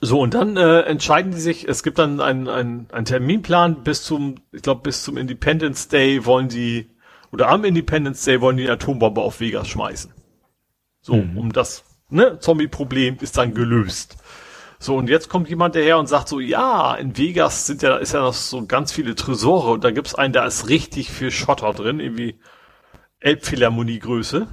So, 0.00 0.20
und 0.20 0.34
dann 0.34 0.56
äh, 0.56 0.82
entscheiden 0.82 1.32
die 1.32 1.40
sich, 1.40 1.66
es 1.66 1.82
gibt 1.82 1.98
dann 1.98 2.20
einen, 2.20 2.48
einen, 2.48 2.88
einen 2.92 3.04
Terminplan 3.04 3.82
bis 3.82 4.04
zum, 4.04 4.36
ich 4.52 4.62
glaube, 4.62 4.82
bis 4.82 5.02
zum 5.02 5.16
Independence 5.16 5.88
Day 5.88 6.24
wollen 6.24 6.48
die, 6.48 6.90
oder 7.32 7.48
am 7.48 7.64
Independence 7.64 8.24
Day 8.24 8.40
wollen 8.40 8.56
die 8.56 8.64
eine 8.64 8.74
Atombombe 8.74 9.20
auf 9.20 9.40
Vegas 9.40 9.66
schmeißen. 9.68 10.12
So, 11.00 11.16
mhm. 11.16 11.36
um 11.36 11.52
das 11.52 11.84
ne, 12.10 12.38
Zombie-Problem 12.38 13.16
ist 13.20 13.36
dann 13.38 13.54
gelöst. 13.54 14.18
So, 14.78 14.96
und 14.96 15.08
jetzt 15.08 15.28
kommt 15.28 15.48
jemand 15.48 15.74
daher 15.74 15.98
und 15.98 16.06
sagt 16.06 16.28
so, 16.28 16.38
ja, 16.38 16.94
in 16.94 17.16
Vegas 17.18 17.66
sind 17.66 17.82
ja, 17.82 17.96
ist 17.96 18.14
ja 18.14 18.20
noch 18.20 18.34
so 18.34 18.64
ganz 18.66 18.92
viele 18.92 19.16
Tresore 19.16 19.72
und 19.72 19.82
da 19.82 19.90
gibt's 19.90 20.14
einen, 20.14 20.32
da 20.32 20.46
ist 20.46 20.68
richtig 20.68 21.10
viel 21.10 21.32
Schotter 21.32 21.72
drin, 21.72 21.98
irgendwie 21.98 22.38
Elbphilharmonie-Größe. 23.18 24.46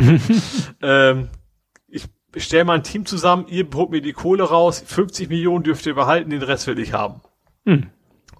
ähm, 0.82 1.28
ich 2.34 2.44
stelle 2.44 2.64
mal 2.64 2.74
ein 2.74 2.82
Team 2.82 3.06
zusammen, 3.06 3.46
ihr 3.48 3.66
holt 3.74 3.90
mir 3.90 4.02
die 4.02 4.12
Kohle 4.12 4.44
raus, 4.44 4.82
50 4.86 5.28
Millionen 5.28 5.64
dürft 5.64 5.86
ihr 5.86 5.94
behalten, 5.94 6.30
den 6.30 6.42
Rest 6.42 6.66
will 6.66 6.78
ich 6.78 6.92
haben. 6.92 7.20
Mhm. 7.64 7.90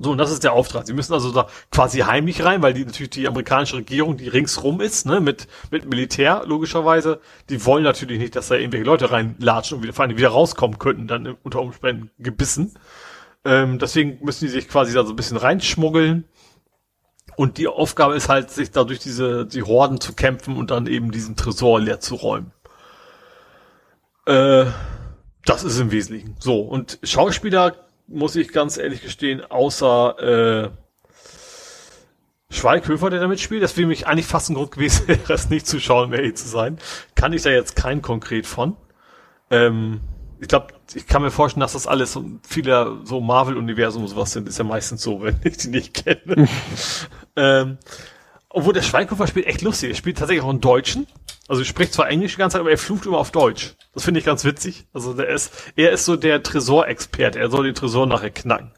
So, 0.01 0.13
und 0.13 0.19
das 0.19 0.31
ist 0.31 0.45
der 0.45 0.53
Auftrag. 0.53 0.87
Sie 0.87 0.93
müssen 0.93 1.13
also 1.13 1.33
da 1.33 1.49
quasi 1.73 2.01
heimlich 2.01 2.45
rein, 2.45 2.63
weil 2.63 2.73
die 2.73 2.85
natürlich 2.85 3.11
die 3.11 3.27
amerikanische 3.27 3.79
Regierung, 3.79 4.17
die 4.17 4.29
ringsrum 4.29 4.81
ist, 4.81 5.07
ne, 5.07 5.21
mit, 5.21 5.49
mit 5.73 5.87
Militär, 5.87 6.45
logischerweise, 6.47 7.21
die 7.49 7.65
wollen 7.65 7.83
natürlich 7.83 8.21
nicht, 8.21 8.37
dass 8.37 8.49
da 8.49 8.55
irgendwelche 8.55 8.87
Leute 8.87 9.11
reinlatschen 9.11 9.77
und 9.77 9.83
wieder, 9.83 9.93
vor 9.93 10.05
allem 10.05 10.17
wieder 10.17 10.29
rauskommen 10.29 10.79
könnten, 10.79 11.09
dann 11.09 11.37
unter 11.43 11.61
Umständen 11.61 12.11
gebissen. 12.19 12.75
Ähm, 13.45 13.79
deswegen 13.81 14.19
müssen 14.25 14.45
die 14.45 14.51
sich 14.51 14.69
quasi 14.69 14.93
da 14.93 15.05
so 15.05 15.13
ein 15.13 15.17
bisschen 15.17 15.37
reinschmuggeln. 15.37 16.25
Und 17.37 17.59
die 17.59 17.69
Aufgabe 17.69 18.15
ist 18.15 18.29
halt, 18.29 18.51
sich 18.51 18.71
da 18.71 18.85
durch 18.85 18.99
diese, 18.99 19.47
die 19.47 19.63
Horden 19.63 20.01
zu 20.01 20.13
kämpfen 20.13 20.57
und 20.57 20.71
dann 20.71 20.87
eben 20.87 21.13
diesen 21.13 21.37
Tresor 21.37 21.81
leer 21.81 22.01
zu 22.01 22.17
räumen. 22.17 22.53
Äh, 24.29 24.67
das 25.47 25.65
ist 25.65 25.81
im 25.81 25.91
Wesentlichen. 25.91 26.37
So, 26.39 26.61
und 26.61 26.99
Schauspieler 27.03 27.75
muss 28.07 28.37
ich 28.37 28.53
ganz 28.53 28.77
ehrlich 28.77 29.01
gestehen, 29.01 29.43
außer 29.43 30.69
äh, 30.69 30.71
Schweighöfer, 32.51 33.09
der 33.09 33.21
da 33.21 33.29
mitspielt, 33.29 33.63
das 33.63 33.77
wäre 33.79 33.89
mich 33.89 34.07
eigentlich 34.07 34.27
fast 34.27 34.51
ein 34.51 34.55
Grund 34.55 34.73
gewesen, 34.73 35.07
es 35.29 35.49
nicht 35.49 35.67
zu 35.67 35.81
schauen, 35.81 36.13
um 36.13 36.35
zu 36.35 36.47
sein. 36.47 36.79
Kann 37.15 37.33
ich 37.33 37.43
da 37.43 37.51
jetzt 37.51 37.75
kein 37.75 38.03
konkret 38.03 38.47
von. 38.47 38.77
Ähm, 39.51 40.01
ich 40.41 40.49
glaube, 40.49 40.69
ich 40.95 41.07
kann 41.07 41.23
mir 41.23 41.31
vorstellen, 41.31 41.63
dass 41.63 41.73
das 41.73 41.87
alles 41.87 42.13
so 42.13 42.25
viele 42.47 42.99
so 43.05 43.21
Marvel-Universum 43.21 44.03
und 44.03 44.09
sowas 44.09 44.33
sind. 44.33 44.47
Ist 44.47 44.59
ja 44.59 44.65
meistens 44.65 45.03
so, 45.03 45.23
wenn 45.23 45.41
ich 45.43 45.57
die 45.57 45.69
nicht 45.69 45.95
kenne. 45.95 46.49
ähm, 47.37 47.79
obwohl 48.51 48.73
der 48.73 48.83
Schweighöfer 48.83 49.27
spielt 49.27 49.47
echt 49.47 49.63
lustig. 49.63 49.91
Er 49.91 49.97
spielt 49.97 50.19
tatsächlich 50.19 50.45
auch 50.45 50.51
einen 50.51 50.61
Deutschen. 50.61 51.07
Also 51.49 51.63
er 51.63 51.67
spricht 51.67 51.93
zwar 51.93 52.09
Englisch 52.09 52.33
die 52.33 52.39
ganze 52.39 52.55
Zeit, 52.55 52.61
aber 52.61 52.71
er 52.71 52.79
flucht 52.79 53.07
immer 53.07 53.19
auf 53.19 53.31
Deutsch. 53.31 53.75
Das 53.95 54.05
finde 54.05 54.21
ich 54.21 54.27
ganz 54.27 54.45
witzig. 54.45 54.87
Also 54.93 55.13
der 55.15 55.29
ist, 55.29 55.53
er 55.77 55.93
ist 55.93 56.05
so 56.05 56.17
der 56.17 56.43
Tresorexperte. 56.43 57.39
Er 57.39 57.51
soll 57.51 57.65
den 57.65 57.75
Tresor 57.75 58.07
nachher 58.07 58.31
knacken. 58.31 58.73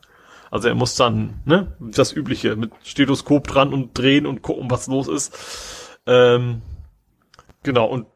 Also 0.51 0.69
er 0.69 0.75
muss 0.75 0.97
dann, 0.97 1.41
ne, 1.45 1.77
das 1.79 2.13
Übliche 2.13 2.57
mit 2.57 2.73
Stethoskop 2.83 3.47
dran 3.47 3.73
und 3.73 3.97
drehen 3.97 4.27
und 4.27 4.43
gucken, 4.43 4.71
was 4.71 4.89
los 4.89 5.07
ist. 5.07 5.37
Ähm, 6.07 6.63
genau, 7.63 7.87
und 7.87 8.07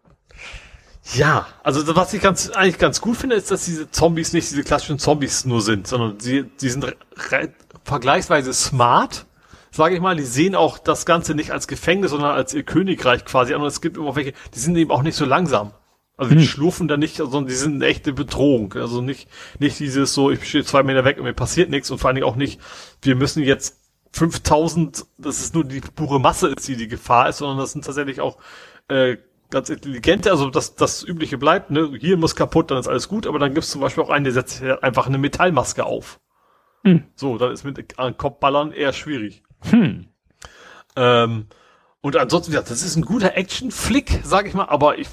ja, 1.13 1.47
also 1.63 1.95
was 1.95 2.15
ich 2.15 2.23
ganz, 2.23 2.51
eigentlich 2.51 2.79
ganz 2.79 3.01
gut 3.01 3.17
finde, 3.17 3.37
ist, 3.37 3.51
dass 3.51 3.67
diese 3.67 3.91
Zombies 3.91 4.33
nicht 4.33 4.51
diese 4.51 4.65
klassischen 4.65 4.99
Zombies 4.99 5.45
nur 5.45 5.61
sind, 5.61 5.87
sondern 5.87 6.19
sie, 6.19 6.45
die 6.61 6.71
sind 6.71 6.97
vergleichsweise 7.85 8.55
smart 8.55 9.27
sage 9.75 9.97
ich 9.97 10.01
mal, 10.01 10.17
die 10.17 10.23
sehen 10.23 10.55
auch 10.55 10.79
das 10.79 11.05
Ganze 11.05 11.35
nicht 11.35 11.51
als 11.51 11.67
Gefängnis, 11.67 12.13
sondern 12.13 12.31
als 12.31 12.55
ihr 12.55 12.63
Königreich 12.63 13.25
quasi 13.25 13.55
an. 13.55 13.61
Und 13.61 13.67
es 13.67 13.81
gibt 13.81 13.97
immer 13.97 14.15
welche, 14.15 14.33
die 14.55 14.59
sind 14.59 14.77
eben 14.77 14.91
auch 14.91 15.03
nicht 15.03 15.17
so 15.17 15.25
langsam. 15.25 15.73
Also 16.17 16.31
hm. 16.31 16.39
die 16.39 16.47
schlurfen 16.47 16.87
da 16.87 16.97
nicht, 16.97 17.17
sondern 17.17 17.47
die 17.47 17.55
sind 17.55 17.75
eine 17.75 17.87
echte 17.87 18.13
Bedrohung. 18.13 18.73
Also 18.75 19.01
nicht, 19.01 19.29
nicht 19.59 19.81
dieses 19.81 20.15
so, 20.15 20.31
ich 20.31 20.49
stehe 20.49 20.65
zwei 20.65 20.85
Meter 20.85 21.05
weg 21.05 21.19
und 21.19 21.25
mir 21.25 21.33
passiert 21.33 21.71
nichts 21.71 21.91
und 21.91 21.99
vor 21.99 22.09
allen 22.09 22.15
Dingen 22.15 22.27
auch 22.27 22.37
nicht, 22.37 22.61
wir 23.03 23.17
müssen 23.17 23.43
jetzt 23.43 23.81
5000, 24.13 25.07
das 25.19 25.41
ist 25.41 25.55
nur 25.55 25.65
die 25.65 25.81
pure 25.81 26.21
Masse 26.21 26.49
ist, 26.49 26.69
die 26.69 26.77
die 26.77 26.87
Gefahr 26.87 27.29
ist, 27.29 27.39
sondern 27.39 27.59
das 27.59 27.73
sind 27.73 27.85
tatsächlich 27.85 28.21
auch 28.21 28.39
äh, 28.87 29.17
ganz 29.51 29.71
intelligente, 29.71 30.31
also 30.31 30.51
das, 30.51 30.77
das 30.77 31.03
Übliche 31.03 31.37
bleibt, 31.37 31.73
ne, 31.73 31.91
hier 31.99 32.17
muss 32.17 32.37
kaputt, 32.37 32.71
dann 32.71 32.79
ist 32.79 32.87
alles 32.87 33.09
gut, 33.09 33.27
aber 33.27 33.41
dann 33.41 33.55
gibt's 33.55 33.71
zum 33.71 33.81
Beispiel 33.81 34.05
auch 34.05 34.11
einen, 34.11 34.25
der 34.25 34.33
setzt 34.33 34.63
einfach 34.63 35.09
eine 35.09 35.19
Metallmaske 35.19 35.85
auf. 35.85 36.21
Hm. 36.85 37.05
So, 37.17 37.39
dann 37.39 37.51
ist 37.51 37.65
mit 37.65 37.99
an 37.99 38.17
Kopfballern 38.17 38.71
eher 38.71 38.93
schwierig. 38.93 39.43
Hm. 39.71 40.09
Ähm, 40.97 41.47
und 42.01 42.17
ansonsten, 42.17 42.53
ja, 42.53 42.63
das 42.63 42.83
ist 42.83 42.97
ein 42.97 43.05
guter 43.05 43.37
Action-Flick, 43.37 44.21
sag 44.25 44.47
ich 44.47 44.55
mal, 44.55 44.67
aber 44.67 44.99
ich 44.99 45.09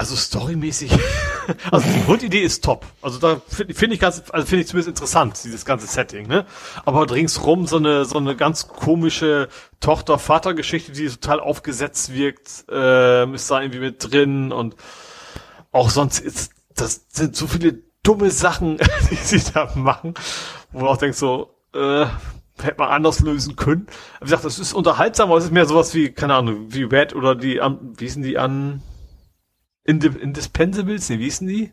also 0.00 0.16
storymäßig, 0.16 0.92
also 1.70 1.86
die 1.86 2.02
Grundidee 2.06 2.40
ist 2.40 2.64
top. 2.64 2.86
Also 3.02 3.18
da 3.18 3.38
finde 3.46 3.74
find 3.74 3.92
ich 3.92 4.00
ganz, 4.00 4.22
also 4.30 4.46
finde 4.46 4.62
ich 4.62 4.68
zumindest 4.68 4.88
interessant, 4.88 5.38
dieses 5.44 5.66
ganze 5.66 5.86
Setting, 5.86 6.26
ne? 6.26 6.46
Aber 6.86 7.10
ringsrum 7.10 7.66
so 7.66 7.76
eine, 7.76 8.06
so 8.06 8.16
eine 8.16 8.34
ganz 8.34 8.66
komische 8.66 9.48
Tochter-Vater-Geschichte, 9.80 10.92
die 10.92 11.06
total 11.06 11.38
aufgesetzt 11.38 12.14
wirkt, 12.14 12.64
äh, 12.70 13.30
ist 13.34 13.50
da 13.50 13.60
irgendwie 13.60 13.80
mit 13.80 14.10
drin 14.10 14.52
und 14.52 14.74
auch 15.70 15.90
sonst 15.90 16.20
ist, 16.20 16.52
das 16.74 17.04
sind 17.10 17.36
so 17.36 17.46
viele 17.46 17.82
dumme 18.02 18.30
Sachen, 18.30 18.78
die 19.10 19.16
sie 19.16 19.52
da 19.52 19.70
machen, 19.74 20.14
wo 20.72 20.78
man 20.78 20.88
auch 20.88 20.96
denkt 20.96 21.16
so, 21.16 21.54
äh, 21.74 22.06
hätte 22.62 22.78
man 22.78 22.88
anders 22.88 23.20
lösen 23.20 23.56
können. 23.56 23.86
Wie 24.20 24.24
gesagt, 24.24 24.44
das 24.44 24.58
ist 24.58 24.72
unterhaltsam, 24.72 25.30
aber 25.30 25.38
es 25.38 25.44
ist 25.44 25.52
mehr 25.52 25.66
sowas 25.66 25.94
wie, 25.94 26.10
keine 26.10 26.34
Ahnung, 26.34 26.66
wie 26.68 26.84
Red 26.84 27.14
oder 27.14 27.34
die, 27.34 27.60
wie 27.96 28.08
sind 28.08 28.22
die 28.22 28.38
an, 28.38 28.82
Indispensables, 29.84 31.08
ne, 31.10 31.18
wie 31.18 31.24
hießen 31.24 31.48
die? 31.48 31.72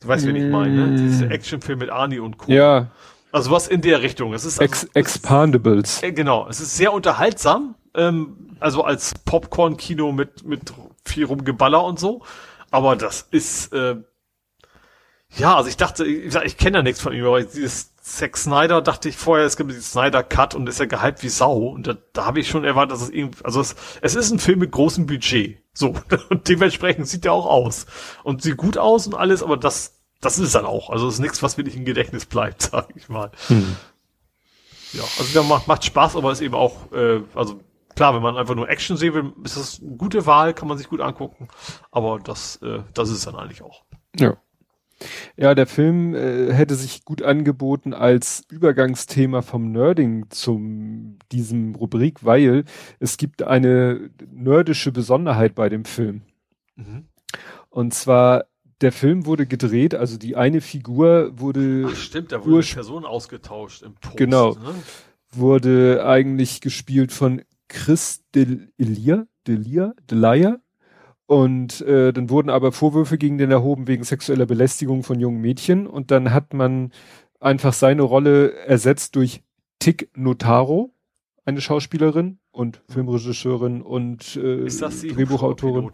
Du 0.00 0.08
weißt, 0.08 0.26
wen 0.26 0.36
ich 0.36 0.50
meine, 0.50 0.86
ne? 0.86 0.96
Diese 0.96 1.26
mm. 1.26 1.30
Actionfilm 1.30 1.78
mit 1.78 1.90
Arnie 1.90 2.20
und 2.20 2.38
Co. 2.38 2.50
Ja. 2.50 2.90
Also 3.32 3.50
was 3.50 3.68
in 3.68 3.82
der 3.82 4.00
Richtung. 4.02 4.32
Es 4.32 4.44
ist 4.44 4.58
also, 4.60 4.64
Ex 4.72 4.84
Expandables. 4.94 6.02
Äh, 6.02 6.12
genau. 6.12 6.48
Es 6.48 6.60
ist 6.60 6.76
sehr 6.76 6.92
unterhaltsam. 6.92 7.74
Ähm, 7.94 8.56
also 8.60 8.82
als 8.82 9.14
Popcorn-Kino 9.24 10.12
mit, 10.12 10.44
mit 10.44 10.72
viel 11.04 11.26
Rumgeballer 11.26 11.84
und 11.84 11.98
so. 11.98 12.22
Aber 12.70 12.96
das 12.96 13.26
ist, 13.30 13.72
äh, 13.74 13.96
ja, 15.36 15.56
also 15.56 15.68
ich 15.68 15.76
dachte, 15.76 16.04
ich, 16.06 16.34
ich 16.34 16.56
kenne 16.56 16.78
ja 16.78 16.82
nichts 16.82 17.00
von 17.00 17.12
ihm, 17.12 17.24
aber 17.24 17.42
dieses 17.42 17.92
Zack 18.10 18.36
Snyder 18.36 18.82
dachte 18.82 19.08
ich 19.08 19.16
vorher, 19.16 19.46
es 19.46 19.56
gibt 19.56 19.70
diesen 19.70 19.82
Snyder 19.82 20.22
Cut 20.22 20.54
und 20.54 20.68
ist 20.68 20.80
ja 20.80 20.86
gehypt 20.86 21.22
wie 21.22 21.28
Sau. 21.28 21.68
Und 21.68 21.86
da, 21.86 21.96
da 22.12 22.24
habe 22.26 22.40
ich 22.40 22.48
schon 22.48 22.64
erwartet, 22.64 22.92
dass 22.92 23.02
es 23.02 23.10
irgendwie, 23.10 23.44
also 23.44 23.60
es, 23.60 23.76
es 24.02 24.14
ist 24.16 24.32
ein 24.32 24.40
Film 24.40 24.58
mit 24.58 24.72
großem 24.72 25.06
Budget. 25.06 25.62
So. 25.72 25.94
Und 26.28 26.48
dementsprechend 26.48 27.06
sieht 27.06 27.24
er 27.24 27.32
auch 27.32 27.46
aus. 27.46 27.86
Und 28.24 28.42
sieht 28.42 28.56
gut 28.56 28.76
aus 28.76 29.06
und 29.06 29.14
alles, 29.14 29.42
aber 29.42 29.56
das, 29.56 30.00
das 30.20 30.38
ist 30.38 30.54
dann 30.54 30.66
auch. 30.66 30.90
Also 30.90 31.06
es 31.06 31.14
ist 31.14 31.20
nichts, 31.20 31.42
was 31.42 31.56
wirklich 31.56 31.76
im 31.76 31.84
Gedächtnis 31.84 32.26
bleibt, 32.26 32.62
sag 32.72 32.88
ich 32.96 33.08
mal. 33.08 33.30
Hm. 33.46 33.76
Ja, 34.92 35.04
also 35.18 35.32
der 35.32 35.44
macht, 35.44 35.68
macht 35.68 35.84
Spaß, 35.84 36.16
aber 36.16 36.32
ist 36.32 36.40
eben 36.40 36.54
auch, 36.54 36.90
äh, 36.92 37.22
also 37.34 37.60
klar, 37.94 38.14
wenn 38.14 38.22
man 38.22 38.36
einfach 38.36 38.56
nur 38.56 38.68
Action 38.68 38.96
sehen 38.96 39.14
will, 39.14 39.32
ist 39.44 39.56
das 39.56 39.80
eine 39.80 39.96
gute 39.96 40.26
Wahl, 40.26 40.52
kann 40.52 40.66
man 40.66 40.78
sich 40.78 40.88
gut 40.88 41.00
angucken. 41.00 41.46
Aber 41.92 42.18
das, 42.18 42.56
äh, 42.56 42.82
das 42.92 43.08
ist 43.08 43.18
es 43.18 43.24
dann 43.24 43.36
eigentlich 43.36 43.62
auch. 43.62 43.84
Ja. 44.18 44.36
Ja, 45.36 45.54
der 45.54 45.66
Film 45.66 46.14
äh, 46.14 46.52
hätte 46.52 46.74
sich 46.74 47.04
gut 47.04 47.22
angeboten 47.22 47.94
als 47.94 48.44
Übergangsthema 48.50 49.42
vom 49.42 49.72
Nerding 49.72 50.26
zum 50.30 51.18
diesem 51.32 51.74
Rubrik, 51.74 52.24
weil 52.24 52.64
es 52.98 53.16
gibt 53.16 53.42
eine 53.42 54.10
nerdische 54.30 54.92
Besonderheit 54.92 55.54
bei 55.54 55.68
dem 55.68 55.84
Film. 55.84 56.22
Mhm. 56.76 57.08
Und 57.70 57.94
zwar 57.94 58.44
der 58.80 58.92
Film 58.92 59.26
wurde 59.26 59.46
gedreht, 59.46 59.94
also 59.94 60.16
die 60.16 60.36
eine 60.36 60.60
Figur 60.60 61.38
wurde. 61.38 61.86
Ach 61.88 61.96
stimmt, 61.96 62.32
da 62.32 62.44
wurde 62.44 62.66
eine 62.66 62.74
Person 62.74 63.04
ausgetauscht 63.04 63.82
im 63.82 63.94
Post. 63.94 64.16
Genau. 64.16 64.54
Ne? 64.54 64.74
Wurde 65.32 66.04
eigentlich 66.04 66.60
gespielt 66.60 67.12
von 67.12 67.42
Chris 67.68 68.24
Delia, 68.34 69.26
Delia, 69.46 69.94
Delia, 70.10 70.58
und 71.30 71.80
äh, 71.82 72.12
dann 72.12 72.28
wurden 72.28 72.50
aber 72.50 72.72
Vorwürfe 72.72 73.16
gegen 73.16 73.38
den 73.38 73.52
erhoben 73.52 73.86
wegen 73.86 74.02
sexueller 74.02 74.46
Belästigung 74.46 75.04
von 75.04 75.20
jungen 75.20 75.40
Mädchen. 75.40 75.86
Und 75.86 76.10
dann 76.10 76.34
hat 76.34 76.54
man 76.54 76.90
einfach 77.38 77.72
seine 77.72 78.02
Rolle 78.02 78.52
ersetzt 78.66 79.14
durch 79.14 79.44
Tick 79.78 80.10
Notaro, 80.16 80.92
eine 81.44 81.60
Schauspielerin 81.60 82.40
und 82.50 82.82
Filmregisseurin 82.88 83.80
und 83.80 84.34
äh, 84.34 84.64
Ist 84.64 84.82
das 84.82 85.02
die 85.02 85.12
Drehbuchautorin. 85.12 85.88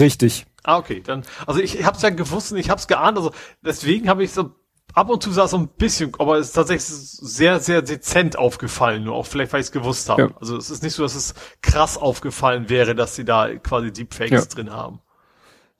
Richtig. 0.00 0.46
Ah, 0.62 0.78
okay. 0.78 1.02
Dann, 1.04 1.22
also 1.46 1.60
ich, 1.60 1.78
ich 1.78 1.84
habe 1.84 1.98
es 1.98 2.02
ja 2.02 2.08
gewusst 2.08 2.52
und 2.52 2.58
ich 2.58 2.70
habe 2.70 2.78
es 2.78 2.86
geahnt. 2.86 3.18
Also 3.18 3.32
deswegen 3.62 4.08
habe 4.08 4.24
ich 4.24 4.32
so 4.32 4.54
ab 4.94 5.10
und 5.10 5.22
zu 5.22 5.30
sah 5.30 5.44
es 5.44 5.52
so 5.52 5.58
ein 5.58 5.68
bisschen, 5.68 6.12
aber 6.18 6.38
es 6.38 6.48
ist 6.48 6.52
tatsächlich 6.52 6.84
sehr, 6.84 7.60
sehr 7.60 7.82
dezent 7.82 8.38
aufgefallen, 8.38 9.04
nur 9.04 9.14
auch 9.14 9.26
vielleicht, 9.26 9.52
weil 9.52 9.60
ich 9.60 9.66
es 9.66 9.72
gewusst 9.72 10.08
habe. 10.08 10.22
Ja. 10.22 10.30
Also 10.40 10.56
es 10.56 10.70
ist 10.70 10.82
nicht 10.82 10.94
so, 10.94 11.02
dass 11.02 11.14
es 11.14 11.34
krass 11.62 11.96
aufgefallen 11.96 12.68
wäre, 12.68 12.94
dass 12.94 13.14
sie 13.14 13.24
da 13.24 13.54
quasi 13.56 13.92
Deepfakes 13.92 14.30
ja. 14.30 14.54
drin 14.54 14.72
haben. 14.72 15.00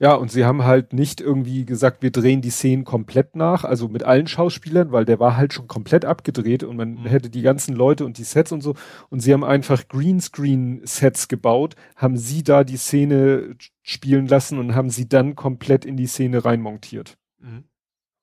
Ja, 0.01 0.13
und 0.13 0.31
sie 0.31 0.45
haben 0.45 0.63
halt 0.63 0.93
nicht 0.93 1.19
irgendwie 1.19 1.65
gesagt, 1.65 2.01
wir 2.01 2.11
drehen 2.11 2.39
die 2.41 2.51
Szenen 2.51 2.85
komplett 2.85 3.35
nach, 3.35 3.65
also 3.65 3.89
mit 3.89 4.03
allen 4.03 4.27
Schauspielern, 4.27 4.93
weil 4.93 5.03
der 5.03 5.19
war 5.19 5.35
halt 5.35 5.51
schon 5.51 5.67
komplett 5.67 6.05
abgedreht 6.05 6.63
und 6.63 6.77
man 6.77 6.91
mhm. 6.93 7.05
hätte 7.05 7.29
die 7.29 7.41
ganzen 7.41 7.75
Leute 7.75 8.05
und 8.05 8.17
die 8.17 8.23
Sets 8.23 8.53
und 8.53 8.61
so. 8.61 8.75
Und 9.09 9.19
sie 9.19 9.33
haben 9.33 9.43
einfach 9.43 9.89
Greenscreen-Sets 9.89 11.27
gebaut, 11.27 11.75
haben 11.97 12.15
sie 12.15 12.43
da 12.43 12.63
die 12.63 12.77
Szene 12.77 13.57
spielen 13.81 14.27
lassen 14.27 14.57
und 14.57 14.73
haben 14.73 14.89
sie 14.89 15.09
dann 15.09 15.35
komplett 15.35 15.83
in 15.83 15.97
die 15.97 16.07
Szene 16.07 16.45
reinmontiert. 16.45 17.17
Mhm 17.41 17.65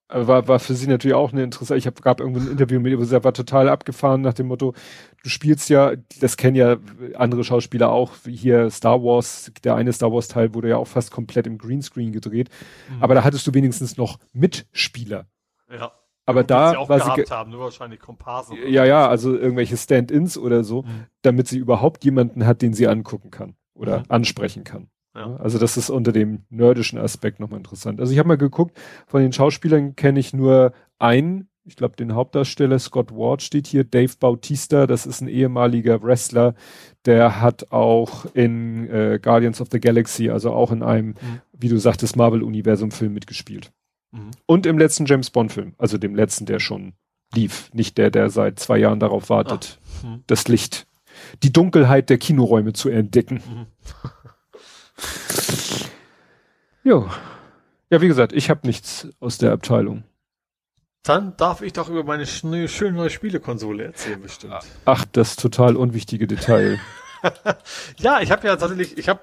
war, 0.09 0.47
war 0.47 0.59
für 0.59 0.75
sie 0.75 0.87
natürlich 0.87 1.15
auch 1.15 1.33
eine 1.33 1.43
interessante, 1.43 1.79
ich 1.79 1.87
hab, 1.87 2.01
gab 2.03 2.21
irgendwo 2.21 2.41
ein 2.41 2.51
Interview 2.51 2.81
mit 2.81 2.93
ihr, 2.93 2.99
wo 2.99 3.05
sie 3.05 3.25
war 3.25 3.33
total 3.33 3.69
abgefahren 3.69 4.21
nach 4.21 4.35
dem 4.35 4.47
Motto, 4.47 4.75
du 5.23 5.29
spielst 5.29 5.69
ja, 5.69 5.93
das 6.21 6.37
kennen 6.37 6.57
ja 6.57 6.77
andere 7.15 7.43
Schauspieler 7.45 7.91
auch, 7.91 8.13
wie 8.25 8.37
hier 8.37 8.71
Star 8.71 9.03
Wars, 9.03 9.51
der 9.65 9.75
eine 9.75 9.93
Star 9.93 10.13
Wars 10.13 10.29
Teil 10.29 10.55
wurde 10.55 10.69
ja 10.69 10.77
auch 10.77 10.87
fast 10.87 11.11
komplett 11.11 11.47
im 11.47 11.59
Greenscreen 11.59 12.13
gedreht, 12.13 12.51
mhm. 12.89 13.03
aber 13.03 13.15
da 13.15 13.25
hattest 13.25 13.47
du 13.47 13.55
wenigstens 13.55 13.97
noch 13.97 14.19
Mitspieler. 14.33 15.27
Ja. 15.71 15.93
Aber 16.29 16.43
da 16.43 16.71
sie 16.71 16.77
auch 16.77 16.89
war 16.89 17.01
sie 17.01 17.23
haben, 17.31 17.53
nur 17.53 17.61
wahrscheinlich 17.61 18.01
Komparsen. 18.01 18.57
Ja, 18.69 18.85
ja, 18.85 19.09
also 19.09 19.37
irgendwelche 19.37 19.77
Stand-ins 19.77 20.37
oder 20.37 20.65
so, 20.65 20.83
mhm. 20.83 21.07
damit 21.23 21.47
sie 21.47 21.59
überhaupt 21.59 22.05
jemanden 22.05 22.47
hat, 22.47 22.63
den 22.63 22.75
sie 22.75 22.89
angucken 22.89 23.31
kann 23.31 23.55
oder 23.75 24.01
mhm. 24.01 24.05
ansprechen 24.09 24.65
kann. 24.65 24.89
Ja. 25.17 25.37
Also 25.37 25.59
das 25.59 25.77
ist 25.77 25.89
unter 25.89 26.13
dem 26.13 26.45
nerdischen 26.51 26.99
Aspekt 26.99 27.41
nochmal 27.41 27.59
interessant. 27.59 28.01
Also 28.01 28.13
ich 28.13 28.19
habe 28.19 28.29
mal 28.29 28.37
geguckt, 28.37 28.79
von 29.07 29.23
den 29.23 29.33
Schauspielern 29.33 29.97
kenne 29.97 30.21
ich 30.21 30.35
nur 30.35 30.73
einen, 30.99 31.49
ich 31.65 31.75
glaube 31.75 31.97
den 31.97 32.15
Hauptdarsteller, 32.15 32.79
Scott 32.79 33.13
Ward 33.13 33.43
steht 33.43 33.67
hier, 33.67 33.85
Dave 33.85 34.13
Bautista, 34.21 34.87
das 34.87 35.07
ist 35.07 35.23
ein 35.23 35.29
ehemaliger 35.29 36.03
Wrestler, 36.03 36.55
der 37.07 37.41
hat 37.41 37.73
auch 37.73 38.27
in 38.35 38.89
äh, 38.91 39.19
Guardians 39.21 39.61
of 39.61 39.69
the 39.73 39.81
Galaxy, 39.81 40.29
also 40.29 40.53
auch 40.53 40.71
in 40.71 40.83
einem, 40.83 41.09
mhm. 41.09 41.41
wie 41.53 41.69
du 41.69 41.79
sagtest, 41.79 42.17
Marvel-Universum-Film 42.17 43.15
mitgespielt. 43.15 43.73
Mhm. 44.13 44.31
Und 44.45 44.67
im 44.67 44.79
letzten 44.79 45.07
James 45.07 45.31
Bond-Film, 45.31 45.75
also 45.79 45.97
dem 45.97 46.15
letzten, 46.15 46.45
der 46.45 46.61
schon 46.61 46.93
lief, 47.35 47.71
nicht 47.73 47.97
der, 47.99 48.11
der 48.11 48.29
seit 48.29 48.61
zwei 48.61 48.79
Jahren 48.79 49.01
darauf 49.01 49.31
wartet, 49.31 49.81
mhm. 50.05 50.23
das 50.27 50.47
Licht, 50.47 50.87
die 51.43 51.53
Dunkelheit 51.53 52.11
der 52.11 52.19
Kinoräume 52.19 52.75
zu 52.75 52.91
entdecken. 52.91 53.41
Jo. 56.85 57.11
Ja, 57.91 58.01
wie 58.01 58.09
gesagt, 58.09 58.33
ich 58.33 58.51
habe 58.51 58.67
nichts 58.67 59.09
aus 59.21 59.39
der 59.39 59.53
Abteilung. 59.53 60.05
Dann 61.03 61.37
darf 61.37 61.63
ich 61.63 61.73
doch 61.73 61.89
über 61.89 62.03
meine 62.03 62.27
schöne 62.27 62.93
neue 62.93 63.11
Spielekonsole 63.11 63.85
erzählen, 63.85 64.21
bestimmt. 64.21 64.55
Ach, 64.85 65.05
das 65.13 65.37
total 65.37 65.77
unwichtige 65.77 66.27
Detail. 66.27 66.81
ja, 67.99 68.21
ich 68.21 68.33
habe 68.33 68.47
ja 68.47 68.57
tatsächlich, 68.57 68.99
ich 68.99 69.09
habe 69.09 69.21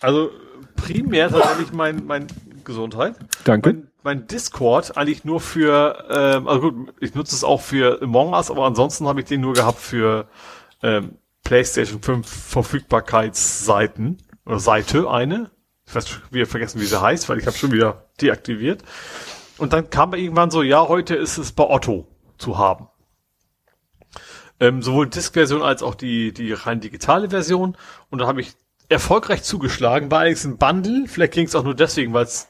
also 0.00 0.30
primär 0.76 1.28
tatsächlich 1.28 1.72
mein, 1.72 2.06
mein 2.06 2.26
Gesundheit. 2.64 3.16
Danke. 3.44 3.72
Mein, 3.72 3.88
mein 4.02 4.26
Discord 4.26 4.96
eigentlich 4.96 5.24
nur 5.24 5.40
für, 5.40 6.04
ähm, 6.10 6.48
also 6.48 6.72
gut, 6.72 6.94
ich 7.00 7.14
nutze 7.14 7.34
es 7.34 7.44
auch 7.44 7.60
für 7.60 8.00
Among 8.02 8.32
Us, 8.32 8.50
aber 8.50 8.64
ansonsten 8.64 9.06
habe 9.06 9.20
ich 9.20 9.26
den 9.26 9.42
nur 9.42 9.52
gehabt 9.52 9.80
für 9.80 10.26
ähm, 10.82 11.18
PlayStation 11.42 12.00
5 12.00 12.26
Verfügbarkeitsseiten 12.26 14.18
oder 14.46 14.58
Seite 14.58 15.10
eine. 15.10 15.50
Ich 15.86 15.94
weiß 15.94 16.20
wieder 16.30 16.46
vergessen, 16.46 16.80
wie 16.80 16.86
sie 16.86 17.00
heißt, 17.00 17.28
weil 17.28 17.38
ich 17.38 17.46
habe 17.46 17.56
schon 17.56 17.72
wieder 17.72 18.08
deaktiviert. 18.20 18.82
Und 19.58 19.72
dann 19.72 19.90
kam 19.90 20.14
irgendwann 20.14 20.50
so, 20.50 20.62
ja, 20.62 20.88
heute 20.88 21.14
ist 21.14 21.38
es 21.38 21.52
bei 21.52 21.64
Otto 21.68 22.08
zu 22.38 22.58
haben. 22.58 22.88
Ähm, 24.60 24.82
sowohl 24.82 25.08
Disk-Version 25.08 25.62
als 25.62 25.82
auch 25.82 25.94
die, 25.94 26.32
die 26.32 26.52
rein 26.52 26.80
digitale 26.80 27.30
Version. 27.30 27.76
Und 28.10 28.20
da 28.20 28.26
habe 28.26 28.40
ich 28.40 28.54
erfolgreich 28.88 29.42
zugeschlagen. 29.42 30.10
War 30.10 30.20
eigentlich 30.20 30.44
ein 30.44 30.58
Bundle. 30.58 31.04
Vielleicht 31.06 31.34
ging 31.34 31.46
es 31.46 31.54
auch 31.54 31.64
nur 31.64 31.74
deswegen, 31.74 32.14
weil 32.14 32.24
es 32.24 32.48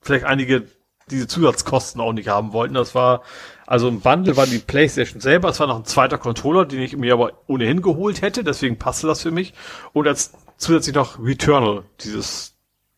vielleicht 0.00 0.24
einige 0.24 0.66
diese 1.10 1.26
Zusatzkosten 1.26 2.00
auch 2.00 2.12
nicht 2.12 2.28
haben 2.28 2.52
wollten. 2.52 2.74
Das 2.74 2.94
war 2.94 3.22
Also 3.66 3.88
im 3.88 4.00
Bundle 4.00 4.36
war 4.36 4.46
die 4.46 4.58
Playstation 4.58 5.20
selber, 5.20 5.48
es 5.48 5.60
war 5.60 5.66
noch 5.66 5.78
ein 5.78 5.84
zweiter 5.84 6.18
Controller, 6.18 6.64
den 6.64 6.80
ich 6.80 6.96
mir 6.96 7.12
aber 7.12 7.32
ohnehin 7.46 7.82
geholt 7.82 8.22
hätte, 8.22 8.44
deswegen 8.44 8.78
passte 8.78 9.06
das 9.06 9.22
für 9.22 9.30
mich. 9.30 9.54
Und 9.92 10.06
als 10.06 10.32
zusätzlich 10.56 10.94
noch 10.94 11.18
Returnal, 11.22 11.84
dieses 12.00 12.56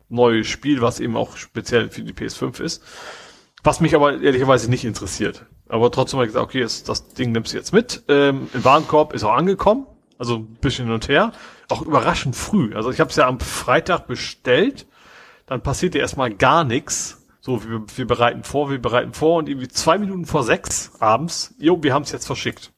neue 0.09 0.45
Spiel, 0.45 0.81
was 0.81 1.01
eben 1.01 1.17
auch 1.17 1.37
speziell 1.37 1.91
für 1.91 2.03
die 2.03 2.13
PS5 2.13 2.61
ist. 2.61 2.83
Was 3.63 3.81
mich 3.81 3.95
aber 3.95 4.21
ehrlicherweise 4.21 4.71
nicht 4.71 4.85
interessiert. 4.85 5.47
Aber 5.69 5.91
trotzdem 5.91 6.19
habe 6.19 6.27
ich 6.27 6.33
gesagt, 6.33 6.45
okay, 6.45 6.61
das, 6.61 6.85
das 6.85 7.09
Ding 7.15 7.33
nimmst 7.33 7.53
du 7.53 7.57
jetzt 7.57 7.73
mit. 7.73 8.05
Ähm, 8.09 8.49
Im 8.53 8.65
Warenkorb 8.65 9.15
ist 9.15 9.25
auch 9.25 9.33
angekommen, 9.33 9.87
also 10.19 10.37
ein 10.37 10.57
bisschen 10.61 10.87
hin 10.87 10.95
und 10.95 11.09
her. 11.09 11.33
Auch 11.71 11.83
überraschend 11.83 12.37
früh. 12.37 12.75
Also 12.75 12.91
ich 12.91 13.01
habe 13.01 13.11
es 13.11 13.17
ja 13.17 13.27
am 13.27 13.41
Freitag 13.41 14.07
bestellt, 14.07 14.87
dann 15.47 15.63
passierte 15.63 15.99
erstmal 15.99 16.35
gar 16.35 16.65
nichts 16.65 17.25
so, 17.45 17.63
wir, 17.63 17.85
wir 17.95 18.07
bereiten 18.07 18.43
vor, 18.43 18.71
wir 18.71 18.81
bereiten 18.81 19.13
vor 19.13 19.37
und 19.37 19.51
irgendwie 19.51 19.69
zwei 19.69 19.99
Minuten 19.99 20.25
vor 20.25 20.45
sechs 20.45 20.93
abends, 20.99 21.55
jo, 21.59 21.83
wir 21.83 21.93
haben 21.93 22.05
es 22.05 22.11
jetzt 22.11 22.25
verschickt. 22.25 22.73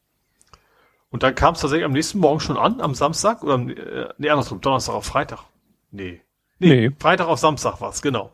Und 1.17 1.23
dann 1.23 1.33
kam 1.33 1.55
es 1.55 1.61
tatsächlich 1.61 1.83
am 1.83 1.93
nächsten 1.93 2.19
Morgen 2.19 2.39
schon 2.39 2.57
an, 2.57 2.79
am 2.79 2.93
Samstag, 2.93 3.41
oder 3.41 3.55
äh, 3.55 4.07
nee, 4.19 4.29
andersrum, 4.29 4.61
Donnerstag 4.61 4.93
auf 4.93 5.05
Freitag. 5.05 5.39
Nee. 5.89 6.21
Nee, 6.59 6.89
nee. 6.89 6.91
Freitag 6.99 7.27
auf 7.27 7.39
Samstag 7.39 7.81
war's, 7.81 8.03
genau. 8.03 8.29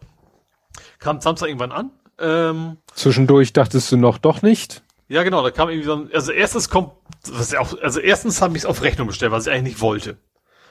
Kam 1.00 1.22
Samstag 1.22 1.48
irgendwann 1.48 1.72
an. 1.72 1.92
Ähm, 2.20 2.76
Zwischendurch 2.94 3.54
dachtest 3.54 3.90
du 3.94 3.96
noch 3.96 4.18
doch 4.18 4.42
nicht? 4.42 4.84
Ja, 5.08 5.24
genau, 5.24 5.42
da 5.44 5.52
kam 5.52 5.70
irgendwie 5.70 5.88
so 5.88 5.96
ein, 5.96 6.10
also 6.14 6.34
erstes 6.34 6.70
kommt, 6.70 6.92
was 7.32 7.56
auch, 7.56 7.82
also 7.82 8.02
erstens 8.02 8.42
habe 8.42 8.58
ich 8.58 8.64
es 8.64 8.66
auf 8.66 8.82
Rechnung 8.82 9.08
bestellt, 9.08 9.32
was 9.32 9.48
ich 9.48 9.54
eigentlich 9.54 9.76
nicht 9.76 9.82
wollte. 9.82 10.18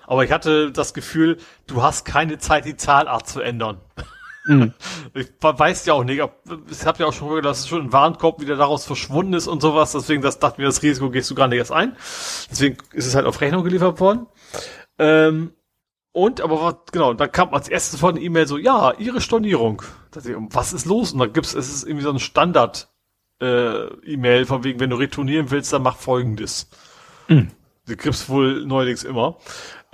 Aber 0.06 0.22
ich 0.22 0.32
hatte 0.32 0.70
das 0.70 0.92
Gefühl, 0.92 1.38
du 1.66 1.82
hast 1.82 2.04
keine 2.04 2.36
Zeit, 2.36 2.66
die 2.66 2.76
Zahlart 2.76 3.26
zu 3.26 3.40
ändern. 3.40 3.80
Mhm. 4.44 4.72
Ich 5.14 5.28
weiß 5.40 5.86
ja 5.86 5.94
auch 5.94 6.04
nicht, 6.04 6.22
ob, 6.22 6.42
ich 6.70 6.86
habe 6.86 7.00
ja 7.00 7.06
auch 7.06 7.12
schon 7.12 7.28
gehört, 7.28 7.44
dass 7.44 7.60
es 7.60 7.68
schon 7.68 7.82
ein 7.82 7.92
Warenkorb 7.92 8.40
wieder 8.40 8.56
daraus 8.56 8.86
verschwunden 8.86 9.34
ist 9.34 9.46
und 9.46 9.60
sowas, 9.60 9.92
deswegen 9.92 10.22
das 10.22 10.38
dachten 10.38 10.58
wir, 10.58 10.66
das 10.66 10.82
Risiko 10.82 11.10
gehst 11.10 11.30
du 11.30 11.34
gar 11.34 11.48
nicht 11.48 11.58
erst 11.58 11.72
ein. 11.72 11.96
Deswegen 12.50 12.78
ist 12.92 13.06
es 13.06 13.14
halt 13.14 13.26
auf 13.26 13.40
Rechnung 13.40 13.62
geliefert 13.64 14.00
worden. 14.00 14.26
Ähm, 14.98 15.52
und, 16.12 16.40
aber 16.40 16.62
was, 16.62 16.74
genau, 16.92 17.14
dann 17.14 17.32
kam 17.32 17.54
als 17.54 17.68
erstes 17.68 18.00
von 18.00 18.16
E-Mail 18.16 18.46
so, 18.46 18.58
ja, 18.58 18.92
ihre 18.98 19.20
Stornierung. 19.20 19.82
Ich, 20.16 20.34
was 20.50 20.72
ist 20.72 20.84
los? 20.84 21.12
Und 21.12 21.20
dann 21.20 21.32
gibt's, 21.32 21.54
es 21.54 21.72
ist 21.72 21.84
irgendwie 21.84 22.04
so 22.04 22.10
ein 22.10 22.18
Standard, 22.18 22.88
äh, 23.40 23.86
E-Mail 24.04 24.44
von 24.44 24.62
wegen, 24.62 24.78
wenn 24.78 24.90
du 24.90 24.96
retournieren 24.96 25.50
willst, 25.50 25.72
dann 25.72 25.82
mach 25.82 25.96
folgendes. 25.96 26.68
Mhm. 27.28 27.50
Die 27.88 27.96
gibt's 27.96 28.28
wohl 28.28 28.64
neuerdings 28.66 29.04
immer. 29.04 29.38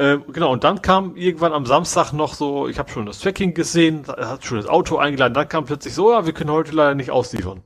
Ähm, 0.01 0.25
genau, 0.33 0.53
und 0.53 0.63
dann 0.63 0.81
kam 0.81 1.17
irgendwann 1.17 1.53
am 1.53 1.67
Samstag 1.67 2.13
noch 2.13 2.35
so, 2.35 2.69
ich 2.69 2.79
habe 2.79 2.89
schon 2.91 3.07
das 3.07 3.19
Tracking 3.19 3.53
gesehen, 3.53 4.07
hat 4.07 4.45
schon 4.45 4.59
das 4.59 4.67
Auto 4.67 4.97
eingeladen, 4.97 5.35
dann 5.35 5.49
kam 5.49 5.65
plötzlich 5.65 5.93
so, 5.93 6.13
ja, 6.13 6.25
wir 6.25 6.33
können 6.33 6.53
heute 6.53 6.73
leider 6.73 6.95
nicht 6.95 7.11
ausliefern. 7.11 7.63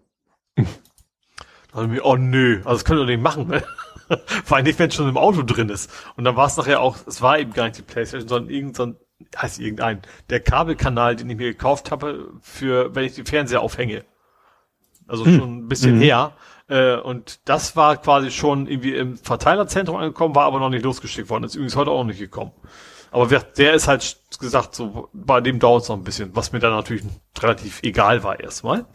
dann 1.74 1.90
mir, 1.90 2.04
oh 2.04 2.16
nö, 2.16 2.56
also 2.64 2.70
das 2.70 2.84
können 2.86 3.00
wir 3.00 3.06
nicht 3.06 3.22
machen, 3.22 3.48
ne? 3.48 3.62
Vor 4.44 4.56
allem 4.56 4.64
nicht, 4.64 4.78
wenn 4.78 4.88
es 4.88 4.94
schon 4.94 5.08
im 5.08 5.16
Auto 5.16 5.42
drin 5.42 5.68
ist. 5.68 5.90
Und 6.16 6.24
dann 6.24 6.36
war 6.36 6.46
es 6.46 6.56
nachher 6.56 6.80
auch, 6.80 6.96
es 7.06 7.20
war 7.20 7.38
eben 7.38 7.52
gar 7.52 7.64
nicht 7.64 7.78
die 7.78 7.82
Playstation, 7.82 8.28
sondern 8.28 8.50
irgendein, 8.50 8.96
heißt 9.36 9.60
irgendein, 9.60 10.02
der 10.30 10.40
Kabelkanal, 10.40 11.16
den 11.16 11.28
ich 11.30 11.36
mir 11.36 11.52
gekauft 11.52 11.90
habe, 11.90 12.30
für, 12.40 12.94
wenn 12.94 13.04
ich 13.04 13.14
den 13.14 13.26
Fernseher 13.26 13.60
aufhänge. 13.60 14.04
Also 15.06 15.24
hm. 15.26 15.38
schon 15.38 15.58
ein 15.58 15.68
bisschen 15.68 15.96
mhm. 15.96 16.02
her. 16.02 16.32
Äh, 16.68 16.96
und 16.96 17.40
das 17.48 17.76
war 17.76 17.96
quasi 17.96 18.30
schon 18.30 18.66
irgendwie 18.66 18.94
im 18.94 19.16
Verteilerzentrum 19.16 19.96
angekommen, 19.96 20.34
war 20.34 20.46
aber 20.46 20.60
noch 20.60 20.70
nicht 20.70 20.84
losgeschickt 20.84 21.30
worden. 21.30 21.44
Ist 21.44 21.54
übrigens 21.54 21.76
heute 21.76 21.90
auch 21.90 22.04
nicht 22.04 22.18
gekommen. 22.18 22.52
Aber 23.10 23.30
wer, 23.30 23.40
der 23.40 23.74
ist 23.74 23.88
halt 23.88 24.18
gesagt, 24.40 24.74
so 24.74 25.08
bei 25.12 25.40
dem 25.40 25.58
dauert 25.58 25.82
es 25.82 25.88
noch 25.88 25.96
ein 25.96 26.04
bisschen, 26.04 26.34
was 26.34 26.52
mir 26.52 26.60
dann 26.60 26.72
natürlich 26.72 27.04
relativ 27.38 27.82
egal 27.82 28.22
war 28.24 28.40
erstmal. 28.40 28.86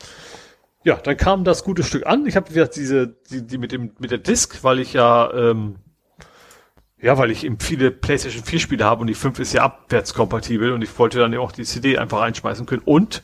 Ja, 0.84 0.96
dann 0.96 1.18
kam 1.18 1.44
das 1.44 1.64
gute 1.64 1.84
Stück 1.84 2.08
an. 2.08 2.26
Ich 2.26 2.36
habe 2.36 2.50
wieder 2.50 2.68
diese, 2.68 3.16
die, 3.30 3.46
die 3.46 3.58
mit 3.58 3.72
dem 3.72 3.92
mit 4.00 4.10
der 4.10 4.18
Disc, 4.18 4.64
weil 4.64 4.80
ich 4.80 4.94
ja 4.94 5.32
ähm, 5.34 5.76
ja, 7.00 7.18
weil 7.18 7.30
ich 7.30 7.44
eben 7.44 7.60
viele 7.60 7.92
PlayStation 7.92 8.44
4 8.44 8.60
Spiele 8.60 8.86
habe 8.86 9.02
und 9.02 9.08
die 9.08 9.14
5 9.14 9.38
ist 9.40 9.54
ja 9.54 9.64
abwärtskompatibel 9.64 10.72
und 10.72 10.82
ich 10.82 10.98
wollte 10.98 11.20
dann 11.20 11.32
ja 11.34 11.40
auch 11.40 11.52
die 11.52 11.64
CD 11.64 11.98
einfach 11.98 12.22
reinschmeißen 12.22 12.66
können 12.66 12.82
und 12.86 13.22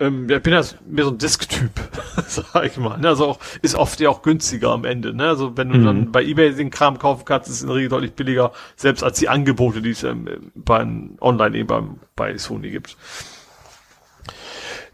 ähm, 0.00 0.28
ich 0.28 0.42
bin 0.42 0.52
ja 0.52 0.62
mehr 0.86 1.04
so 1.04 1.10
ein 1.10 1.18
Disk-Typ, 1.18 1.70
sag 2.26 2.64
ich 2.64 2.76
mal. 2.76 2.98
Ne? 2.98 3.08
Also 3.08 3.26
auch, 3.26 3.38
ist 3.62 3.74
oft 3.74 4.00
ja 4.00 4.10
auch 4.10 4.22
günstiger 4.22 4.70
am 4.70 4.84
Ende. 4.84 5.14
Ne? 5.14 5.28
Also 5.28 5.56
wenn 5.56 5.68
du 5.68 5.78
mhm. 5.78 5.84
dann 5.84 6.12
bei 6.12 6.22
Ebay 6.22 6.54
den 6.54 6.70
Kram 6.70 6.98
kaufen 6.98 7.24
kannst, 7.24 7.48
ist 7.48 7.56
es 7.56 7.62
in 7.62 7.68
der 7.68 7.76
Regel 7.76 7.88
deutlich 7.90 8.14
billiger, 8.14 8.52
selbst 8.76 9.02
als 9.04 9.18
die 9.18 9.28
Angebote, 9.28 9.82
die 9.82 9.90
es 9.90 10.02
ähm, 10.02 10.50
beim 10.54 11.16
online 11.20 11.56
eben 11.56 11.66
beim, 11.66 12.00
bei 12.16 12.36
Sony 12.36 12.70
gibt. 12.70 12.96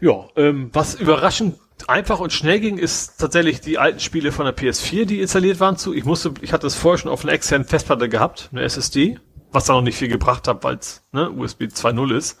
Ja, 0.01 0.25
ähm, 0.35 0.69
was 0.73 0.95
überraschend 0.95 1.55
einfach 1.87 2.19
und 2.19 2.33
schnell 2.33 2.59
ging, 2.59 2.77
ist 2.77 3.19
tatsächlich 3.19 3.61
die 3.61 3.77
alten 3.77 3.99
Spiele 3.99 4.31
von 4.31 4.45
der 4.45 4.55
PS4, 4.55 5.05
die 5.05 5.21
installiert 5.21 5.59
waren 5.59 5.77
zu. 5.77 5.93
Ich 5.93 6.05
musste, 6.05 6.33
ich 6.41 6.53
hatte 6.53 6.67
es 6.67 6.75
vorher 6.75 6.97
schon 6.97 7.11
auf 7.11 7.23
einer 7.23 7.33
externen 7.33 7.67
Festplatte 7.67 8.09
gehabt, 8.09 8.49
eine 8.51 8.61
SSD, 8.61 9.19
was 9.51 9.65
da 9.65 9.73
noch 9.73 9.81
nicht 9.81 9.97
viel 9.97 10.07
gebracht 10.07 10.47
hat, 10.47 10.63
weil 10.63 10.75
es 10.75 11.03
ne, 11.11 11.29
USB 11.31 11.63
2.0 11.63 12.15
ist. 12.15 12.39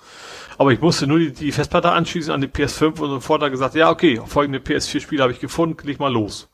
Aber 0.59 0.73
ich 0.73 0.81
musste 0.81 1.07
nur 1.07 1.19
die, 1.19 1.31
die 1.31 1.53
Festplatte 1.53 1.89
anschließen 1.93 2.33
an 2.33 2.41
die 2.41 2.47
PS5 2.47 2.99
und 2.99 3.09
sofort 3.09 3.41
da 3.41 3.47
gesagt, 3.47 3.75
ja, 3.75 3.89
okay, 3.89 4.21
folgende 4.25 4.59
PS4-Spiele 4.59 5.23
habe 5.23 5.31
ich 5.31 5.39
gefunden, 5.39 5.77
klick 5.77 6.01
mal 6.01 6.11
los. 6.11 6.49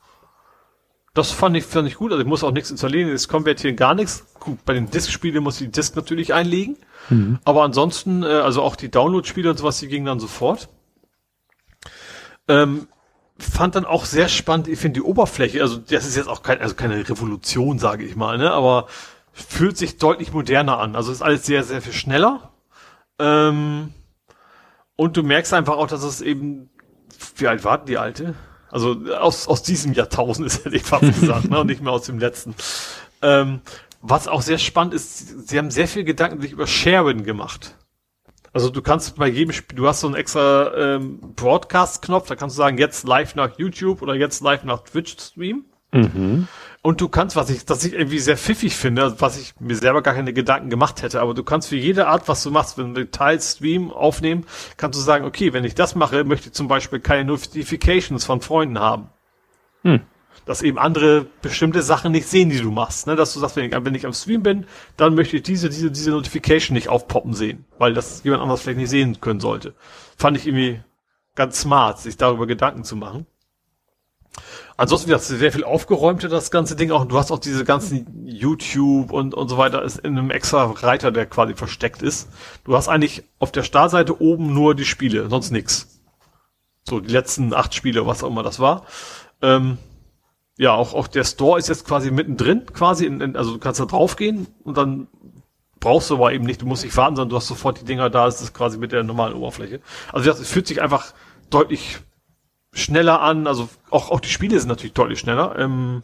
Das 1.15 1.31
fand 1.31 1.57
ich, 1.57 1.63
fand 1.63 1.87
ich 1.87 1.95
gut, 1.95 2.11
also 2.11 2.21
ich 2.21 2.27
muss 2.27 2.43
auch 2.43 2.51
nichts 2.51 2.69
installieren, 2.69 3.09
das 3.09 3.27
konvertieren 3.27 3.75
gar 3.75 3.95
nichts. 3.95 4.27
Gut, 4.39 4.63
bei 4.63 4.75
den 4.75 4.91
Disk-Spielen 4.91 5.43
muss 5.43 5.59
ich 5.59 5.67
die 5.67 5.71
Disk 5.71 5.95
natürlich 5.95 6.35
einlegen. 6.35 6.77
Mhm. 7.09 7.39
Aber 7.45 7.63
ansonsten, 7.63 8.21
äh, 8.21 8.27
also 8.27 8.61
auch 8.61 8.75
die 8.75 8.91
Download-Spiele 8.91 9.49
und 9.49 9.57
sowas, 9.57 9.79
die 9.79 9.87
gingen 9.87 10.05
dann 10.05 10.19
sofort. 10.19 10.69
Ähm, 12.47 12.87
fand 13.39 13.73
dann 13.73 13.85
auch 13.85 14.05
sehr 14.05 14.29
spannend, 14.29 14.67
ich 14.67 14.77
finde 14.77 14.99
die 14.99 15.03
Oberfläche, 15.03 15.61
also 15.63 15.77
das 15.77 16.05
ist 16.05 16.15
jetzt 16.15 16.29
auch 16.29 16.43
kein, 16.43 16.61
also 16.61 16.75
keine 16.75 17.09
Revolution, 17.09 17.79
sage 17.79 18.05
ich 18.05 18.15
mal, 18.15 18.37
ne? 18.37 18.51
Aber 18.51 18.85
fühlt 19.33 19.77
sich 19.77 19.97
deutlich 19.97 20.31
moderner 20.31 20.77
an. 20.77 20.95
Also 20.95 21.11
ist 21.11 21.23
alles 21.23 21.43
sehr, 21.43 21.63
sehr 21.63 21.81
viel 21.81 21.91
schneller. 21.91 22.51
Ähm, 23.19 23.93
und 24.95 25.17
du 25.17 25.23
merkst 25.23 25.53
einfach 25.53 25.77
auch, 25.77 25.87
dass 25.87 26.03
es 26.03 26.21
eben, 26.21 26.69
wie 27.37 27.47
alt 27.47 27.63
war 27.63 27.83
die 27.83 27.97
alte? 27.97 28.35
Also 28.69 28.95
aus, 29.17 29.47
aus 29.47 29.63
diesem 29.63 29.93
Jahrtausend 29.93 30.47
ist 30.47 30.65
hätte 30.65 30.75
ich 30.75 30.83
fast 30.83 31.03
gesagt, 31.19 31.49
ne? 31.49 31.59
und 31.59 31.67
nicht 31.67 31.81
mehr 31.81 31.93
aus 31.93 32.03
dem 32.03 32.19
letzten. 32.19 32.55
Ähm, 33.21 33.61
was 34.01 34.27
auch 34.27 34.41
sehr 34.41 34.57
spannend 34.57 34.93
ist, 34.93 35.47
sie 35.49 35.57
haben 35.57 35.71
sehr 35.71 35.87
viel 35.87 36.03
Gedanken 36.03 36.41
sich 36.41 36.51
über 36.51 36.67
Sharing 36.67 37.23
gemacht. 37.23 37.75
Also 38.53 38.69
du 38.69 38.81
kannst 38.81 39.15
bei 39.17 39.27
jedem 39.27 39.51
Spiel, 39.51 39.77
du 39.77 39.87
hast 39.87 40.01
so 40.01 40.07
einen 40.07 40.15
extra 40.15 40.73
ähm, 40.75 41.19
Broadcast-Knopf, 41.35 42.27
da 42.27 42.35
kannst 42.35 42.55
du 42.55 42.57
sagen, 42.57 42.77
jetzt 42.77 43.05
live 43.05 43.35
nach 43.35 43.57
YouTube 43.57 44.01
oder 44.01 44.15
jetzt 44.15 44.41
live 44.41 44.63
nach 44.63 44.81
Twitch 44.81 45.17
stream. 45.19 45.65
Mhm. 45.91 46.47
Und 46.85 47.01
du 47.01 47.09
kannst, 47.09 47.35
was 47.35 47.49
ich, 47.49 47.65
das 47.65 47.83
ich 47.83 47.93
irgendwie 47.93 48.19
sehr 48.19 48.37
pfiffig 48.37 48.75
finde, 48.75 49.19
was 49.19 49.39
ich 49.39 49.55
mir 49.59 49.75
selber 49.75 50.03
gar 50.03 50.13
keine 50.13 50.33
Gedanken 50.33 50.69
gemacht 50.69 51.01
hätte, 51.01 51.19
aber 51.19 51.33
du 51.33 51.43
kannst 51.43 51.69
für 51.69 51.77
jede 51.77 52.05
Art, 52.05 52.27
was 52.27 52.43
du 52.43 52.51
machst, 52.51 52.77
wenn 52.77 52.93
du 52.93 53.09
Teils 53.09 53.53
Stream 53.53 53.89
aufnehmen, 53.89 54.45
kannst 54.77 54.99
du 54.99 55.01
sagen, 55.01 55.25
okay, 55.25 55.51
wenn 55.51 55.63
ich 55.63 55.73
das 55.73 55.95
mache, 55.95 56.23
möchte 56.25 56.49
ich 56.49 56.53
zum 56.53 56.67
Beispiel 56.67 56.99
keine 56.99 57.25
Notifications 57.25 58.23
von 58.23 58.39
Freunden 58.39 58.77
haben. 58.77 59.09
Hm. 59.81 60.01
Dass 60.45 60.61
eben 60.61 60.77
andere 60.77 61.25
bestimmte 61.41 61.81
Sachen 61.81 62.11
nicht 62.11 62.27
sehen, 62.27 62.51
die 62.51 62.61
du 62.61 62.69
machst. 62.69 63.07
Ne? 63.07 63.15
Dass 63.15 63.33
du 63.33 63.39
sagst, 63.39 63.55
wenn 63.55 63.65
ich, 63.65 63.71
wenn 63.71 63.95
ich 63.95 64.05
am 64.05 64.13
Stream 64.13 64.43
bin, 64.43 64.67
dann 64.95 65.15
möchte 65.15 65.37
ich 65.37 65.41
diese, 65.41 65.69
diese, 65.69 65.89
diese 65.89 66.11
Notification 66.11 66.75
nicht 66.75 66.89
aufpoppen 66.89 67.33
sehen, 67.33 67.65
weil 67.79 67.95
das 67.95 68.23
jemand 68.23 68.43
anderes 68.43 68.61
vielleicht 68.61 68.77
nicht 68.77 68.91
sehen 68.91 69.19
können 69.21 69.39
sollte. 69.39 69.73
Fand 70.17 70.37
ich 70.37 70.45
irgendwie 70.45 70.81
ganz 71.33 71.61
smart, 71.61 71.97
sich 71.97 72.15
darüber 72.15 72.45
Gedanken 72.45 72.83
zu 72.83 72.95
machen. 72.95 73.25
Ansonsten 74.77 75.09
wird 75.09 75.21
sehr 75.21 75.51
viel 75.51 75.63
aufgeräumter, 75.63 76.27
das 76.27 76.51
ganze 76.51 76.75
Ding 76.75 76.91
auch. 76.91 77.05
Du 77.05 77.17
hast 77.17 77.31
auch 77.31 77.39
diese 77.39 77.63
ganzen 77.63 78.25
YouTube 78.25 79.11
und, 79.11 79.33
und 79.33 79.47
so 79.47 79.57
weiter 79.57 79.81
ist 79.83 79.99
in 79.99 80.17
einem 80.17 80.31
extra 80.31 80.65
Reiter, 80.65 81.11
der 81.11 81.25
quasi 81.25 81.53
versteckt 81.53 82.01
ist. 82.01 82.29
Du 82.65 82.75
hast 82.75 82.89
eigentlich 82.89 83.23
auf 83.39 83.51
der 83.51 83.63
Startseite 83.63 84.21
oben 84.21 84.53
nur 84.53 84.75
die 84.75 84.85
Spiele, 84.85 85.29
sonst 85.29 85.51
nix. 85.51 86.01
So, 86.87 86.99
die 86.99 87.11
letzten 87.11 87.53
acht 87.53 87.73
Spiele, 87.73 88.05
was 88.05 88.23
auch 88.23 88.29
immer 88.29 88.43
das 88.43 88.59
war. 88.59 88.85
Ähm, 89.41 89.77
ja, 90.57 90.73
auch, 90.73 90.93
auch 90.93 91.07
der 91.07 91.23
Store 91.23 91.57
ist 91.57 91.67
jetzt 91.67 91.85
quasi 91.85 92.11
mittendrin, 92.11 92.65
quasi, 92.65 93.05
in, 93.05 93.21
in, 93.21 93.35
also 93.35 93.53
du 93.53 93.59
kannst 93.59 93.79
da 93.79 93.85
draufgehen 93.85 94.47
und 94.63 94.77
dann 94.77 95.07
brauchst 95.79 96.09
du 96.09 96.15
aber 96.15 96.33
eben 96.33 96.45
nicht, 96.45 96.61
du 96.61 96.65
musst 96.65 96.83
nicht 96.83 96.95
warten, 96.95 97.15
sondern 97.15 97.29
du 97.29 97.35
hast 97.35 97.47
sofort 97.47 97.81
die 97.81 97.85
Dinger 97.85 98.09
da, 98.09 98.27
es 98.27 98.41
ist 98.41 98.53
quasi 98.53 98.77
mit 98.77 98.91
der 98.91 99.03
normalen 99.03 99.33
Oberfläche. 99.33 99.81
Also 100.11 100.29
das 100.29 100.47
fühlt 100.47 100.67
sich 100.67 100.81
einfach 100.81 101.13
deutlich 101.49 101.99
schneller 102.75 103.21
an. 103.21 103.47
Also 103.47 103.69
auch, 103.89 104.11
auch 104.11 104.19
die 104.19 104.29
Spiele 104.29 104.59
sind 104.59 104.69
natürlich 104.69 104.93
deutlich 104.93 105.19
schneller. 105.19 105.55
Ähm, 105.57 106.01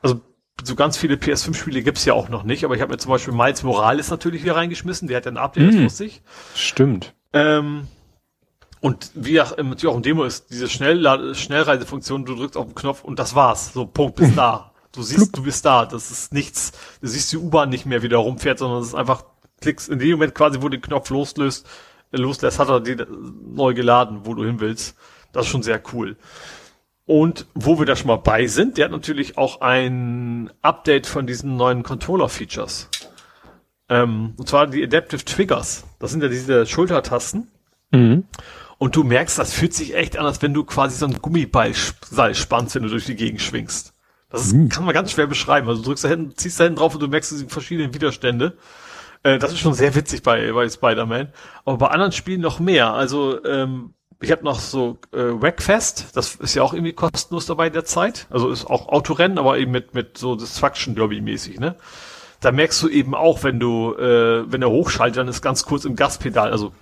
also 0.00 0.20
so 0.62 0.76
ganz 0.76 0.96
viele 0.96 1.16
PS5-Spiele 1.16 1.82
gibt's 1.82 2.04
ja 2.04 2.14
auch 2.14 2.28
noch 2.28 2.44
nicht, 2.44 2.64
aber 2.64 2.76
ich 2.76 2.80
habe 2.80 2.92
mir 2.92 2.98
zum 2.98 3.10
Beispiel 3.10 3.34
Miles 3.34 3.62
Morales 3.64 4.10
natürlich 4.10 4.44
wieder 4.44 4.54
reingeschmissen, 4.54 5.08
der 5.08 5.16
hat 5.16 5.24
ja 5.24 5.32
ein 5.32 5.36
Update, 5.36 5.68
das 5.68 5.74
hm, 5.74 5.84
wusste 5.84 6.04
ich. 6.04 6.22
Stimmt. 6.54 7.14
Ähm, 7.32 7.88
und 8.80 9.10
wie 9.14 9.40
auch, 9.40 9.56
natürlich 9.56 9.86
auch 9.86 9.96
im 9.96 10.02
Demo 10.02 10.24
ist 10.24 10.50
diese 10.50 10.68
Schnell 10.68 11.34
Schnellreisefunktion, 11.34 12.24
du 12.24 12.36
drückst 12.36 12.56
auf 12.56 12.66
den 12.66 12.74
Knopf 12.74 13.02
und 13.02 13.18
das 13.18 13.34
war's. 13.34 13.72
So, 13.72 13.86
Punkt, 13.86 14.16
bist 14.16 14.32
da. 14.36 14.72
Du 14.92 15.02
siehst, 15.02 15.36
du 15.36 15.42
bist 15.42 15.64
da. 15.64 15.86
Das 15.86 16.10
ist 16.10 16.32
nichts, 16.32 16.72
du 17.00 17.08
siehst 17.08 17.32
die 17.32 17.38
U-Bahn 17.38 17.68
nicht 17.68 17.86
mehr, 17.86 18.02
wie 18.02 18.08
da 18.08 18.18
rumfährt, 18.18 18.58
sondern 18.58 18.80
es 18.80 18.88
ist 18.88 18.94
einfach, 18.94 19.24
klickst 19.60 19.88
in 19.88 19.98
dem 19.98 20.12
Moment 20.12 20.34
quasi, 20.34 20.58
wo 20.58 20.68
du 20.68 20.76
den 20.76 20.82
Knopf 20.82 21.10
loslöst, 21.10 21.66
loslässt, 22.12 22.58
hat 22.58 22.68
er 22.68 22.80
die 22.80 22.96
neu 23.44 23.74
geladen, 23.74 24.20
wo 24.24 24.34
du 24.34 24.44
hin 24.44 24.60
willst. 24.60 24.96
Das 25.34 25.46
ist 25.46 25.52
schon 25.52 25.62
sehr 25.62 25.82
cool. 25.92 26.16
Und 27.06 27.46
wo 27.54 27.78
wir 27.78 27.84
da 27.84 27.96
schon 27.96 28.06
mal 28.06 28.16
bei 28.16 28.46
sind, 28.46 28.78
der 28.78 28.86
hat 28.86 28.92
natürlich 28.92 29.36
auch 29.36 29.60
ein 29.60 30.50
Update 30.62 31.06
von 31.06 31.26
diesen 31.26 31.56
neuen 31.56 31.82
Controller-Features. 31.82 32.88
Ähm, 33.90 34.32
und 34.38 34.48
zwar 34.48 34.66
die 34.66 34.82
Adaptive 34.82 35.24
Triggers. 35.24 35.84
Das 35.98 36.12
sind 36.12 36.22
ja 36.22 36.28
diese 36.28 36.64
Schultertasten. 36.64 37.48
Mhm. 37.90 38.24
Und 38.78 38.96
du 38.96 39.04
merkst, 39.04 39.38
das 39.38 39.52
fühlt 39.52 39.74
sich 39.74 39.94
echt 39.94 40.16
an, 40.16 40.26
als 40.26 40.40
wenn 40.40 40.54
du 40.54 40.64
quasi 40.64 40.96
so 40.96 41.06
ein 41.06 41.20
Gummiball 41.20 41.74
spannst, 41.74 42.74
wenn 42.74 42.82
du 42.82 42.88
durch 42.88 43.04
die 43.04 43.16
Gegend 43.16 43.42
schwingst. 43.42 43.92
Das 44.30 44.52
mhm. 44.52 44.68
kann 44.68 44.84
man 44.84 44.94
ganz 44.94 45.12
schwer 45.12 45.26
beschreiben. 45.26 45.68
Also 45.68 45.82
du 45.82 45.88
drückst 45.88 46.04
da 46.04 46.08
hinten, 46.08 46.36
ziehst 46.36 46.58
da 46.58 46.64
hinten 46.64 46.78
drauf 46.78 46.94
und 46.94 47.02
du 47.02 47.08
merkst 47.08 47.32
die 47.38 47.48
verschiedenen 47.48 47.94
Widerstände. 47.94 48.56
Äh, 49.22 49.38
das 49.38 49.52
ist 49.52 49.60
schon 49.60 49.74
sehr 49.74 49.94
witzig 49.94 50.22
bei, 50.22 50.52
bei 50.52 50.68
Spider-Man. 50.68 51.32
Aber 51.64 51.78
bei 51.78 51.88
anderen 51.88 52.12
Spielen 52.12 52.40
noch 52.40 52.60
mehr. 52.60 52.92
Also 52.94 53.44
ähm, 53.44 53.94
ich 54.24 54.32
habe 54.32 54.44
noch 54.44 54.58
so 54.58 54.98
äh, 55.12 55.18
Wreckfest, 55.18 56.08
das 56.14 56.34
ist 56.36 56.54
ja 56.54 56.62
auch 56.62 56.74
irgendwie 56.74 56.92
kostenlos 56.92 57.46
dabei 57.46 57.70
derzeit. 57.70 58.26
Also 58.30 58.50
ist 58.50 58.66
auch 58.66 58.88
Autorennen, 58.88 59.38
aber 59.38 59.58
eben 59.58 59.70
mit, 59.70 59.94
mit 59.94 60.18
so 60.18 60.34
Destruction 60.34 60.94
Derby 60.94 61.20
mäßig, 61.20 61.60
ne? 61.60 61.76
Da 62.40 62.52
merkst 62.52 62.82
du 62.82 62.88
eben 62.88 63.14
auch, 63.14 63.42
wenn 63.42 63.58
du, 63.60 63.94
äh, 63.94 64.50
wenn 64.50 64.60
er 64.60 64.70
hochschaltet, 64.70 65.18
dann 65.18 65.28
ist 65.28 65.40
ganz 65.40 65.64
kurz 65.64 65.84
im 65.84 65.96
Gaspedal, 65.96 66.50
also 66.50 66.72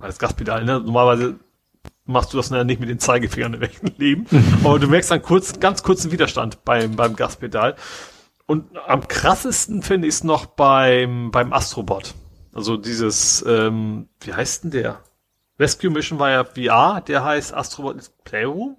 das 0.00 0.18
Gaspedal, 0.18 0.64
ne? 0.64 0.80
Normalerweise 0.80 1.36
machst 2.04 2.32
du 2.32 2.36
das 2.38 2.50
nicht 2.50 2.80
mit 2.80 2.88
den 2.88 2.98
Zeigefingern 2.98 3.54
im 3.54 3.62
echten 3.62 3.92
Leben. 3.96 4.26
aber 4.64 4.78
du 4.78 4.88
merkst 4.88 5.10
dann 5.10 5.22
kurz, 5.22 5.60
ganz 5.60 5.82
kurzen 5.82 6.10
Widerstand 6.10 6.64
beim, 6.64 6.96
beim 6.96 7.14
Gaspedal. 7.16 7.76
Und 8.46 8.64
am 8.86 9.06
krassesten 9.06 9.82
finde 9.82 10.08
ich 10.08 10.14
es 10.14 10.24
noch 10.24 10.46
beim, 10.46 11.30
beim 11.30 11.52
Astrobot. 11.52 12.14
Also 12.54 12.76
dieses, 12.76 13.44
ähm, 13.46 14.08
wie 14.20 14.32
heißt 14.32 14.64
denn 14.64 14.70
der? 14.70 15.00
Rescue 15.58 15.90
Mission 15.90 16.18
war 16.18 16.30
ja 16.30 16.44
VR, 16.44 17.00
der 17.00 17.24
heißt 17.24 17.54
Astrobot 17.54 18.10
Playroom. 18.24 18.76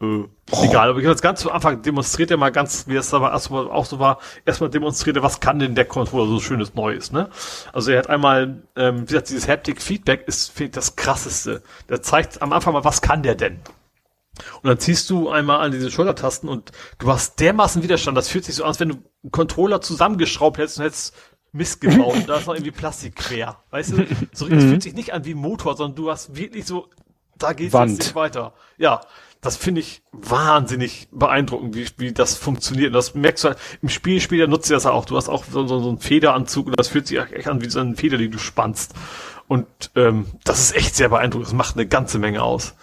Äh, 0.00 0.24
egal, 0.64 0.90
aber 0.90 0.98
ich 0.98 1.04
habe 1.04 1.12
jetzt 1.12 1.22
ganz 1.22 1.40
zu 1.40 1.50
Anfang 1.50 1.82
demonstriert 1.82 2.30
er 2.30 2.36
mal 2.36 2.50
ganz, 2.50 2.88
wie 2.88 2.94
das 2.94 3.10
da 3.10 3.20
bei 3.20 3.30
Astrobot 3.30 3.70
auch 3.70 3.86
so 3.86 3.98
war, 3.98 4.18
erstmal 4.44 4.68
demonstriert 4.68 5.16
er, 5.16 5.22
was 5.22 5.40
kann 5.40 5.58
denn 5.58 5.74
der 5.74 5.84
Controller 5.84 6.26
so 6.26 6.40
schönes 6.40 6.74
Neues, 6.74 7.12
ne? 7.12 7.30
Also 7.72 7.92
er 7.92 8.00
hat 8.00 8.10
einmal, 8.10 8.62
ähm, 8.76 9.02
wie 9.02 9.06
gesagt, 9.06 9.30
dieses 9.30 9.48
Haptic 9.48 9.80
Feedback 9.80 10.26
ist, 10.26 10.52
das 10.72 10.96
krasseste. 10.96 11.62
Der 11.88 12.02
zeigt 12.02 12.42
am 12.42 12.52
Anfang 12.52 12.72
mal, 12.72 12.84
was 12.84 13.00
kann 13.00 13.22
der 13.22 13.36
denn? 13.36 13.60
Und 14.62 14.68
dann 14.68 14.78
ziehst 14.78 15.10
du 15.10 15.28
einmal 15.28 15.60
an 15.60 15.72
diese 15.72 15.90
Schultertasten 15.90 16.48
und 16.48 16.72
du 16.98 17.10
hast 17.10 17.38
dermaßen 17.38 17.82
Widerstand. 17.82 18.16
Das 18.16 18.28
fühlt 18.28 18.44
sich 18.44 18.54
so 18.54 18.64
an, 18.64 18.68
als 18.68 18.80
wenn 18.80 18.88
du 18.88 18.94
einen 19.22 19.30
Controller 19.30 19.80
zusammengeschraubt 19.82 20.58
hättest 20.58 20.78
und 20.78 20.84
hättest 20.84 21.14
Mist 21.52 21.80
gebaut 21.80 22.14
und 22.14 22.28
da 22.28 22.38
ist 22.38 22.46
noch 22.46 22.54
irgendwie 22.54 22.70
Plastik 22.70 23.16
quer. 23.16 23.58
Weißt 23.70 23.92
du, 23.92 24.06
so, 24.32 24.48
das 24.48 24.64
mhm. 24.64 24.68
fühlt 24.70 24.82
sich 24.82 24.94
nicht 24.94 25.12
an 25.12 25.24
wie 25.24 25.34
Motor, 25.34 25.76
sondern 25.76 25.96
du 25.96 26.10
hast 26.10 26.34
wirklich 26.34 26.64
so, 26.64 26.88
da 27.38 27.52
geht 27.52 27.72
es 27.72 27.90
nicht 27.90 28.14
weiter. 28.14 28.54
Ja, 28.78 29.02
das 29.42 29.56
finde 29.56 29.80
ich 29.80 30.02
wahnsinnig 30.12 31.08
beeindruckend, 31.10 31.74
wie, 31.74 31.86
wie 31.98 32.12
das 32.12 32.36
funktioniert. 32.36 32.88
Und 32.88 32.92
das 32.94 33.14
merkst 33.14 33.44
du 33.44 33.48
halt, 33.48 33.58
im 33.82 33.88
Spiel 33.88 34.20
später 34.20 34.46
nutzt 34.46 34.70
du 34.70 34.74
das 34.74 34.86
auch. 34.86 35.04
Du 35.04 35.16
hast 35.16 35.28
auch 35.28 35.44
so, 35.44 35.66
so, 35.66 35.80
so 35.80 35.88
einen 35.88 35.98
Federanzug 35.98 36.68
und 36.68 36.78
das 36.78 36.88
fühlt 36.88 37.08
sich 37.08 37.18
echt 37.18 37.48
an 37.48 37.60
wie 37.60 37.68
so 37.68 37.80
eine 37.80 37.96
Feder, 37.96 38.18
die 38.18 38.30
du 38.30 38.38
spannst. 38.38 38.94
Und 39.48 39.66
ähm, 39.96 40.26
das 40.44 40.60
ist 40.60 40.76
echt 40.76 40.94
sehr 40.94 41.08
beeindruckend. 41.08 41.48
Das 41.48 41.54
macht 41.54 41.76
eine 41.76 41.86
ganze 41.86 42.18
Menge 42.18 42.42
aus. 42.42 42.74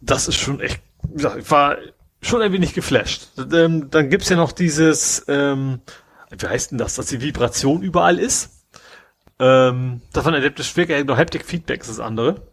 Das 0.00 0.26
ist 0.26 0.36
schon 0.36 0.60
echt, 0.60 0.82
gesagt, 1.14 1.38
ich 1.38 1.50
war 1.50 1.76
schon 2.20 2.42
ein 2.42 2.52
wenig 2.52 2.74
geflasht. 2.74 3.28
Ähm, 3.52 3.88
dann 3.88 4.10
gibt's 4.10 4.28
ja 4.28 4.36
noch 4.36 4.50
dieses, 4.50 5.24
ähm, 5.28 5.80
wie 6.38 6.46
heißt 6.46 6.72
denn 6.72 6.78
das, 6.78 6.94
dass 6.94 7.06
die 7.06 7.20
Vibration 7.20 7.82
überall 7.82 8.18
ist. 8.18 8.66
Ähm, 9.38 10.02
davon 10.12 10.34
erlebt 10.34 10.58
das 10.58 10.66
Schwergewicht 10.66 11.06
noch 11.06 11.16
Haptic 11.16 11.44
Feedback 11.44 11.80
ist 11.80 11.90
das 11.90 12.00
andere. 12.00 12.46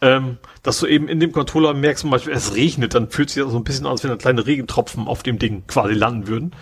Ähm, 0.00 0.38
dass 0.62 0.80
du 0.80 0.86
eben 0.86 1.08
in 1.08 1.20
dem 1.20 1.32
Controller 1.32 1.74
merkst, 1.74 2.02
zum 2.02 2.10
Beispiel, 2.10 2.32
es 2.32 2.54
regnet, 2.54 2.94
dann 2.94 3.08
fühlt 3.08 3.30
sich 3.30 3.42
das 3.42 3.52
so 3.52 3.58
ein 3.58 3.64
bisschen 3.64 3.86
an, 3.86 3.92
als 3.92 4.02
wenn 4.02 4.10
da 4.10 4.16
kleine 4.16 4.46
Regentropfen 4.46 5.06
auf 5.06 5.22
dem 5.22 5.38
Ding 5.38 5.66
quasi 5.66 5.94
landen 5.94 6.26
würden. 6.26 6.56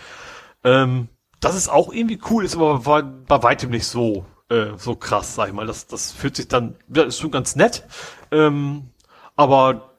Ähm, 0.62 1.08
das 1.40 1.56
ist 1.56 1.68
auch 1.68 1.92
irgendwie 1.92 2.20
cool, 2.30 2.44
ist 2.44 2.54
aber 2.54 2.80
bei, 2.80 3.02
bei 3.02 3.42
weitem 3.42 3.70
nicht 3.70 3.86
so, 3.86 4.26
äh, 4.50 4.76
so 4.76 4.94
krass, 4.94 5.34
sag 5.34 5.48
ich 5.48 5.54
mal. 5.54 5.66
Das, 5.66 5.86
das 5.86 6.12
fühlt 6.12 6.36
sich 6.36 6.48
dann, 6.48 6.76
ja, 6.94 7.04
ist 7.04 7.18
schon 7.18 7.30
ganz 7.30 7.56
nett. 7.56 7.84
Ähm, 8.30 8.90
aber 9.36 9.89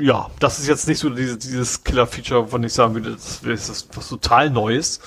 ja, 0.00 0.30
das 0.40 0.58
ist 0.58 0.68
jetzt 0.68 0.88
nicht 0.88 0.98
so 0.98 1.10
dieses, 1.10 1.38
dieses 1.38 1.84
Killer-Feature, 1.84 2.48
von 2.48 2.62
ich 2.64 2.72
sagen 2.72 2.94
würde, 2.94 3.12
das 3.12 3.42
ist 3.42 3.88
was 3.96 4.08
total 4.08 4.50
Neues. 4.50 5.00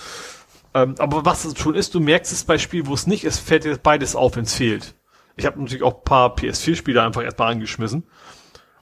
Ähm, 0.74 0.96
aber 1.00 1.26
was 1.26 1.46
es 1.46 1.58
schon 1.58 1.76
ist, 1.76 1.96
du 1.96 2.00
merkst 2.00 2.32
es 2.32 2.44
bei 2.44 2.58
Spielen, 2.58 2.88
wo 2.88 2.94
es 2.94 3.08
nicht 3.08 3.24
ist, 3.24 3.40
fällt 3.40 3.64
dir 3.64 3.78
beides 3.78 4.16
auf, 4.16 4.36
wenn 4.36 4.44
es 4.44 4.54
fehlt. 4.54 4.96
Ich 5.36 5.46
habe 5.46 5.60
natürlich 5.60 5.84
auch 5.84 6.04
paar 6.04 6.36
PS4-Spiele 6.36 7.02
einfach 7.02 7.24
erstmal 7.24 7.52
angeschmissen. 7.52 8.04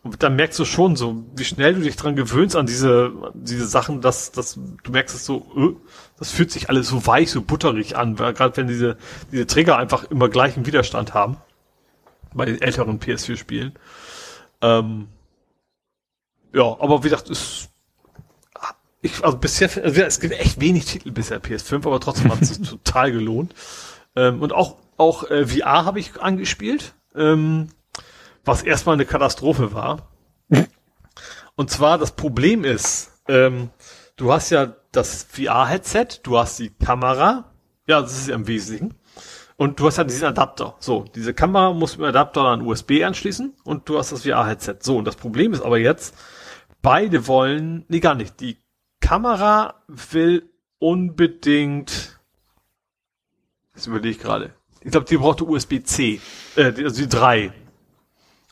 Und 0.03 0.24
dann 0.24 0.36
merkst 0.36 0.58
du 0.60 0.66
schon 0.66 0.95
so, 0.95 1.26
wie 1.36 1.44
schnell 1.44 1.74
du 1.74 1.82
dich 1.82 1.95
dran 1.95 2.16
gewöhnst 2.16 2.56
an 2.56 2.66
diese, 2.66 3.11
diese 3.34 3.68
Sachen, 3.68 4.02
dass, 4.02 4.32
dass 4.32 4.56
du 4.56 4.92
merkst 4.92 5.16
es 5.16 5.26
so, 5.26 5.52
öh, 5.56 5.76
das 6.18 6.32
fühlt 6.32 6.52
sich 6.52 6.69
alles 6.69 6.88
so 6.88 7.06
weich, 7.06 7.30
so 7.30 7.42
butterig 7.42 7.98
an, 7.98 8.16
gerade 8.16 8.56
wenn 8.58 8.68
diese, 8.68 8.98
diese 9.32 9.48
Trigger 9.48 9.77
einfach 9.77 10.06
immer 10.06 10.30
gleichen 10.30 10.66
Widerstand 10.66 11.14
haben. 11.14 11.38
Bei 12.34 12.45
älteren 12.45 13.00
PS4-Spielen. 13.00 13.74
Ähm, 14.61 15.08
ja, 16.58 16.76
aber 16.80 17.03
wie 17.03 17.10
gesagt, 17.10 17.30
ist 17.30 17.69
ich, 19.02 19.24
also 19.24 19.38
bisher, 19.38 19.69
also 19.84 20.02
es 20.02 20.19
gibt 20.19 20.34
echt 20.34 20.60
wenig 20.60 20.86
Titel 20.86 21.11
bisher 21.11 21.40
PS5, 21.40 21.86
aber 21.86 22.00
trotzdem 22.00 22.32
hat 22.32 22.42
es 22.42 22.50
sich 22.50 22.68
total 22.69 23.11
gelohnt. 23.11 23.53
Ähm, 24.16 24.42
und 24.42 24.53
auch, 24.53 24.77
auch 24.98 25.30
äh, 25.30 25.45
VR 25.45 25.86
habe 25.86 26.00
ich 26.00 26.19
angespielt, 26.19 26.95
ähm, 27.16 27.69
was 28.44 28.64
erstmal 28.64 28.94
eine 28.95 29.06
Katastrophe 29.06 29.72
war. 29.74 30.10
Und 31.56 31.69
zwar 31.69 32.00
das 32.00 32.11
Problem 32.11 32.64
ist, 32.64 33.11
ähm, 33.27 33.69
du 34.16 34.34
hast 34.34 34.50
ja 34.50 34.76
das 34.92 35.27
VR-Headset, 35.30 36.08
du 36.24 36.38
hast 36.40 36.58
die 36.58 36.69
Kamera, 36.69 37.52
ja, 37.88 38.02
das 38.02 38.18
ist 38.18 38.30
ja 38.30 38.36
im 38.36 38.48
Wesentlichen. 38.48 38.95
Und 39.58 39.80
du 39.80 39.88
hast 39.88 39.98
ja 39.98 40.03
diesen 40.03 40.27
Adapter. 40.27 40.76
So, 40.80 41.06
diese 41.16 41.34
Kamera 41.34 41.74
muss 41.74 41.98
mit 41.98 42.06
dem 42.06 42.10
Adapter 42.10 42.42
an 42.42 42.61
USB 42.61 43.03
anschließen 43.03 43.56
und 43.64 43.90
du 43.90 43.98
hast 43.98 44.11
das 44.11 44.24
VR-Headset. 44.24 44.77
So, 44.82 44.98
und 44.98 45.06
das 45.06 45.16
Problem 45.16 45.53
ist 45.53 45.61
aber 45.61 45.77
jetzt, 45.77 46.16
beide 46.88 47.28
wollen, 47.28 47.84
nee, 47.90 48.00
gar 48.00 48.16
nicht. 48.16 48.40
Die 48.40 48.56
Kamera 49.02 49.84
will 49.88 50.50
unbedingt, 50.80 52.18
das 53.74 53.88
überlege 53.88 54.08
ich 54.08 54.20
gerade. 54.20 54.54
Ich 54.80 54.92
glaube, 54.92 55.06
die 55.06 55.18
braucht 55.18 55.42
USB-C, 55.42 56.22
äh, 56.56 56.64
also 56.64 57.02
die 57.02 57.10
drei. 57.10 57.52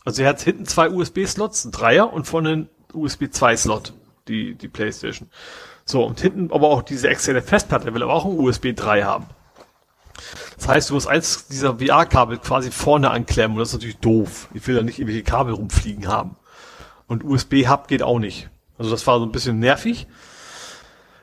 Also 0.04 0.22
er 0.22 0.28
hat 0.28 0.42
hinten 0.42 0.66
zwei 0.66 0.90
USB-Slots, 0.90 1.64
ein 1.64 1.72
Dreier 1.72 2.12
und 2.12 2.28
vorne 2.28 2.50
einen 2.50 2.70
USB 2.92 3.32
2 3.32 3.56
Slot, 3.56 3.94
die, 4.28 4.56
die 4.56 4.68
Playstation. 4.68 5.30
So, 5.86 6.04
und 6.04 6.20
hinten 6.20 6.52
aber 6.52 6.68
auch 6.68 6.82
diese 6.82 7.08
externe 7.08 7.42
Festplatte 7.42 7.94
will 7.94 8.04
aber 8.04 8.14
auch 8.14 8.26
ein 8.26 8.38
USB 8.38 8.76
3 8.76 9.04
haben. 9.04 9.28
Das 10.58 10.68
heißt, 10.68 10.90
du 10.90 10.96
musst 10.96 11.08
eins 11.08 11.48
dieser 11.48 11.80
VR-Kabel 11.80 12.40
quasi 12.40 12.70
vorne 12.70 13.12
anklemmen 13.12 13.56
und 13.56 13.60
das 13.62 13.70
ist 13.70 13.76
natürlich 13.76 14.00
doof. 14.00 14.50
Ich 14.54 14.68
will 14.68 14.76
da 14.76 14.82
nicht 14.82 15.00
irgendwelche 15.00 15.24
Kabel 15.24 15.54
rumfliegen 15.54 16.10
haben. 16.10 16.36
Und 17.08 17.24
USB-Hub 17.24 17.88
geht 17.88 18.04
auch 18.04 18.20
nicht. 18.20 18.50
Also 18.78 18.92
das 18.92 19.06
war 19.08 19.20
so 19.20 19.26
ein 19.26 19.32
bisschen 19.32 19.60
nervig. 19.60 20.08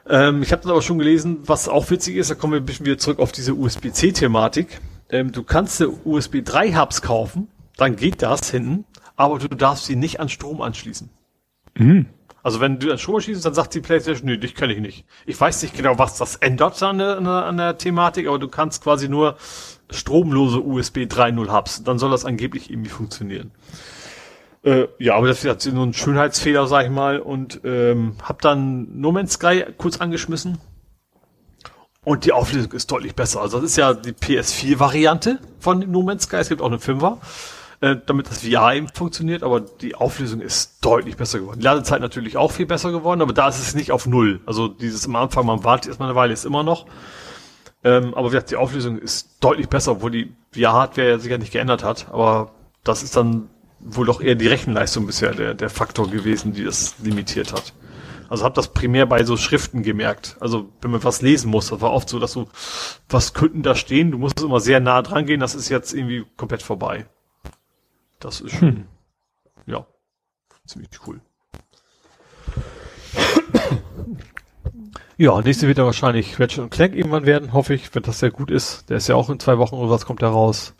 Ähm, 0.08 0.42
ich 0.42 0.52
habe 0.52 0.62
dann 0.62 0.72
aber 0.72 0.82
schon 0.82 0.98
gelesen, 0.98 1.38
was 1.46 1.68
auch 1.68 1.90
witzig 1.90 2.16
ist, 2.16 2.30
da 2.30 2.34
kommen 2.34 2.54
wir 2.54 2.60
ein 2.60 2.66
bisschen 2.66 2.86
wieder 2.86 2.98
zurück 2.98 3.18
auf 3.18 3.32
diese 3.32 3.54
USB-C-Thematik. 3.54 4.80
Ähm, 5.10 5.32
du 5.32 5.42
kannst 5.42 5.82
USB 6.04 6.42
3 6.44 6.74
Hubs 6.74 7.02
kaufen, 7.02 7.48
dann 7.76 7.96
geht 7.96 8.22
das 8.22 8.50
hinten, 8.50 8.84
aber 9.16 9.38
du 9.38 9.48
darfst 9.48 9.86
sie 9.86 9.96
nicht 9.96 10.20
an 10.20 10.28
Strom 10.28 10.60
anschließen. 10.60 11.10
Mhm. 11.76 12.06
Also 12.42 12.60
wenn 12.60 12.80
du 12.80 12.90
an 12.90 12.98
Strom 12.98 13.16
anschließt, 13.16 13.44
dann 13.44 13.54
sagt 13.54 13.74
die 13.74 13.80
PlayStation, 13.80 14.26
nö, 14.26 14.38
dich 14.38 14.54
kenne 14.56 14.72
ich 14.72 14.80
nicht. 14.80 15.04
Ich 15.26 15.40
weiß 15.40 15.62
nicht 15.62 15.76
genau, 15.76 15.98
was 15.98 16.18
das 16.18 16.36
ändert 16.36 16.82
an 16.82 16.98
der, 16.98 17.18
an 17.18 17.56
der 17.56 17.78
Thematik, 17.78 18.26
aber 18.26 18.40
du 18.40 18.48
kannst 18.48 18.82
quasi 18.82 19.08
nur 19.08 19.36
stromlose 19.90 20.60
USB 20.60 20.98
3.0 20.98 21.52
Hubs. 21.52 21.84
Dann 21.84 21.98
soll 21.98 22.10
das 22.10 22.24
angeblich 22.24 22.70
irgendwie 22.70 22.90
funktionieren. 22.90 23.52
Äh, 24.64 24.86
ja, 24.98 25.16
aber 25.16 25.26
das 25.26 25.44
ist 25.44 25.72
nur 25.72 25.86
ein 25.86 25.92
Schönheitsfehler, 25.92 26.66
sag 26.66 26.84
ich 26.84 26.90
mal. 26.90 27.18
Und 27.18 27.60
ähm, 27.64 28.16
hab 28.22 28.40
dann 28.42 29.00
No 29.00 29.12
Man's 29.12 29.34
Sky 29.34 29.64
kurz 29.76 30.00
angeschmissen. 30.00 30.58
Und 32.04 32.24
die 32.24 32.32
Auflösung 32.32 32.72
ist 32.72 32.90
deutlich 32.90 33.14
besser. 33.14 33.40
Also 33.40 33.60
das 33.60 33.70
ist 33.70 33.76
ja 33.76 33.94
die 33.94 34.12
PS4-Variante 34.12 35.38
von 35.60 35.78
No 35.90 36.02
Man's 36.02 36.24
Sky. 36.24 36.36
Es 36.36 36.48
gibt 36.48 36.60
auch 36.60 36.66
eine 36.66 36.78
5er, 36.78 37.18
äh, 37.80 37.96
damit 38.06 38.28
das 38.28 38.42
VR 38.42 38.74
eben 38.74 38.88
funktioniert. 38.88 39.42
Aber 39.42 39.60
die 39.60 39.94
Auflösung 39.96 40.40
ist 40.40 40.84
deutlich 40.84 41.16
besser 41.16 41.40
geworden. 41.40 41.58
Die 41.60 41.64
Ladezeit 41.64 42.00
natürlich 42.00 42.36
auch 42.36 42.52
viel 42.52 42.66
besser 42.66 42.92
geworden, 42.92 43.20
aber 43.20 43.32
da 43.32 43.48
ist 43.48 43.60
es 43.60 43.74
nicht 43.74 43.90
auf 43.90 44.06
Null. 44.06 44.40
Also 44.46 44.68
dieses 44.68 45.06
am 45.06 45.16
Anfang, 45.16 45.46
man 45.46 45.64
wartet 45.64 45.88
erstmal 45.88 46.08
eine 46.08 46.16
Weile, 46.16 46.32
ist 46.32 46.44
immer 46.44 46.62
noch. 46.62 46.86
Ähm, 47.84 48.14
aber 48.14 48.28
wie 48.28 48.32
gesagt, 48.32 48.52
die 48.52 48.56
Auflösung 48.56 48.98
ist 48.98 49.38
deutlich 49.40 49.68
besser, 49.68 49.92
obwohl 49.92 50.12
die 50.12 50.32
VR-Hardware 50.52 51.10
ja 51.10 51.18
sicher 51.18 51.38
nicht 51.38 51.52
geändert 51.52 51.82
hat. 51.82 52.06
Aber 52.12 52.52
das 52.84 53.02
ist 53.02 53.16
dann 53.16 53.48
wohl 53.82 54.06
doch 54.06 54.20
eher 54.20 54.34
die 54.34 54.46
Rechenleistung 54.46 55.06
bisher 55.06 55.32
der, 55.34 55.54
der 55.54 55.70
Faktor 55.70 56.10
gewesen, 56.10 56.52
die 56.52 56.64
das 56.64 56.94
limitiert 57.02 57.52
hat. 57.52 57.74
Also 58.28 58.44
habe 58.44 58.54
das 58.54 58.68
primär 58.68 59.04
bei 59.04 59.24
so 59.24 59.36
Schriften 59.36 59.82
gemerkt. 59.82 60.36
Also 60.40 60.72
wenn 60.80 60.90
man 60.90 61.04
was 61.04 61.20
lesen 61.20 61.50
muss, 61.50 61.68
das 61.68 61.80
war 61.80 61.92
oft 61.92 62.08
so, 62.08 62.18
dass 62.18 62.32
du, 62.32 62.48
was 63.08 63.34
könnten 63.34 63.62
da 63.62 63.74
stehen? 63.74 64.10
Du 64.10 64.18
musst 64.18 64.40
immer 64.40 64.60
sehr 64.60 64.80
nah 64.80 65.02
dran 65.02 65.26
gehen, 65.26 65.40
das 65.40 65.54
ist 65.54 65.68
jetzt 65.68 65.92
irgendwie 65.92 66.24
komplett 66.36 66.62
vorbei. 66.62 67.06
Das 68.20 68.40
ist 68.40 68.52
schon, 68.52 68.68
hm. 68.68 68.84
ja. 69.66 69.86
ziemlich 70.64 70.88
cool. 71.06 71.20
Ja, 75.18 75.40
nächste 75.40 75.68
wird 75.68 75.78
dann 75.78 75.86
wahrscheinlich 75.86 76.40
Ratchet 76.40 76.70
Clank 76.70 76.94
irgendwann 76.94 77.26
werden, 77.26 77.52
hoffe 77.52 77.74
ich, 77.74 77.94
wenn 77.94 78.02
das 78.02 78.18
sehr 78.18 78.30
gut 78.30 78.50
ist. 78.50 78.88
Der 78.88 78.96
ist 78.96 79.08
ja 79.08 79.14
auch 79.14 79.30
in 79.30 79.38
zwei 79.38 79.58
Wochen 79.58 79.76
oder 79.76 79.90
was 79.90 80.06
kommt 80.06 80.22
da 80.22 80.28
raus. 80.28 80.74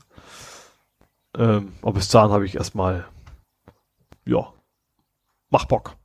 Ähm, 1.37 1.73
aber 1.83 1.95
bis 1.95 2.09
dahin 2.09 2.31
habe 2.31 2.45
ich 2.45 2.57
erstmal, 2.57 3.07
ja, 4.25 4.53
mach 5.51 5.65
Bock. 5.65 5.97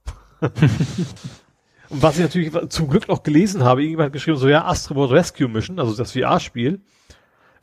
Und 0.42 0.52
was 2.02 2.16
ich 2.18 2.24
natürlich 2.24 2.70
zum 2.70 2.90
Glück 2.90 3.08
noch 3.08 3.24
gelesen 3.24 3.64
habe, 3.64 3.82
irgendjemand 3.82 4.08
hat 4.08 4.14
geschrieben, 4.14 4.38
so 4.38 4.48
ja, 4.48 4.66
Astrobot 4.66 5.12
Rescue 5.12 5.48
Mission, 5.48 5.80
also 5.80 5.96
das 5.96 6.14
VR-Spiel, 6.14 6.82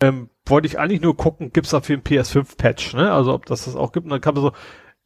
ähm, 0.01 0.29
wollte 0.47 0.67
ich 0.67 0.79
eigentlich 0.79 1.01
nur 1.01 1.17
gucken, 1.17 1.53
gibt's 1.53 1.71
da 1.71 1.81
für 1.81 1.97
den 1.97 2.03
PS5-Patch, 2.03 2.95
ne? 2.95 3.13
Also 3.13 3.33
ob 3.33 3.47
das 3.47 3.65
das 3.65 3.77
auch 3.77 3.93
gibt. 3.93 4.05
Und 4.05 4.11
dann 4.11 4.21
kam 4.21 4.37
so, 4.37 4.53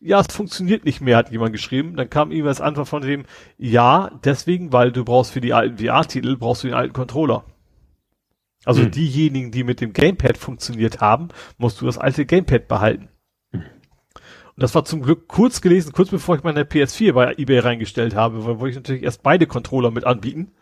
ja, 0.01 0.20
es 0.20 0.35
funktioniert 0.35 0.85
nicht 0.85 1.01
mehr, 1.01 1.17
hat 1.17 1.31
jemand 1.31 1.53
geschrieben. 1.53 1.97
Dann 1.97 2.11
kam 2.11 2.33
als 2.47 2.61
Antwort 2.61 2.89
von 2.89 3.03
dem, 3.03 3.25
ja, 3.57 4.11
deswegen, 4.25 4.73
weil 4.73 4.93
du 4.93 5.05
brauchst 5.05 5.33
für 5.33 5.41
die 5.41 5.53
alten 5.53 5.78
VR-Titel, 5.78 6.37
brauchst 6.37 6.62
du 6.62 6.69
den 6.69 6.77
alten 6.77 6.93
Controller. 6.93 7.45
Also 8.65 8.83
hm. 8.83 8.91
diejenigen, 8.91 9.51
die 9.51 9.65
mit 9.65 9.81
dem 9.81 9.93
Gamepad 9.93 10.37
funktioniert 10.37 11.01
haben, 11.01 11.28
musst 11.57 11.81
du 11.81 11.87
das 11.87 11.99
alte 11.99 12.27
Gamepad 12.27 12.69
behalten. 12.69 13.09
Hm. 13.53 13.62
Und 13.62 14.62
das 14.62 14.75
war 14.75 14.85
zum 14.85 15.03
Glück 15.03 15.28
kurz 15.28 15.61
gelesen, 15.61 15.93
kurz 15.93 16.11
bevor 16.11 16.37
ich 16.37 16.43
meine 16.43 16.65
PS4 16.65 17.12
bei 17.12 17.35
eBay 17.37 17.61
reingestellt 17.61 18.15
habe, 18.15 18.45
weil 18.45 18.59
wollte 18.59 18.70
ich 18.70 18.77
natürlich 18.77 19.03
erst 19.03 19.23
beide 19.23 19.47
Controller 19.47 19.91
mit 19.91 20.05
anbieten. 20.05 20.53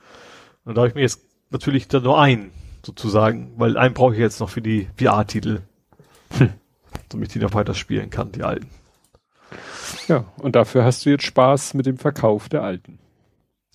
Und 0.64 0.76
da 0.76 0.82
habe 0.82 0.88
ich 0.88 0.94
mir 0.94 1.02
jetzt 1.02 1.22
natürlich 1.50 1.88
dann 1.88 2.02
nur 2.02 2.20
einen, 2.20 2.50
sozusagen, 2.84 3.54
weil 3.56 3.76
einen 3.76 3.94
brauche 3.94 4.12
ich 4.12 4.20
jetzt 4.20 4.40
noch 4.40 4.50
für 4.50 4.62
die 4.62 4.88
VR-Titel. 4.98 5.62
Hm. 6.36 6.50
Damit 7.08 7.28
ich 7.28 7.32
die 7.34 7.38
noch 7.38 7.54
weiter 7.54 7.74
spielen 7.74 8.10
kann, 8.10 8.32
die 8.32 8.42
alten. 8.42 8.68
Ja, 10.08 10.24
und 10.38 10.56
dafür 10.56 10.84
hast 10.84 11.06
du 11.06 11.10
jetzt 11.10 11.24
Spaß 11.24 11.74
mit 11.74 11.86
dem 11.86 11.98
Verkauf 11.98 12.48
der 12.48 12.62
alten. 12.62 12.98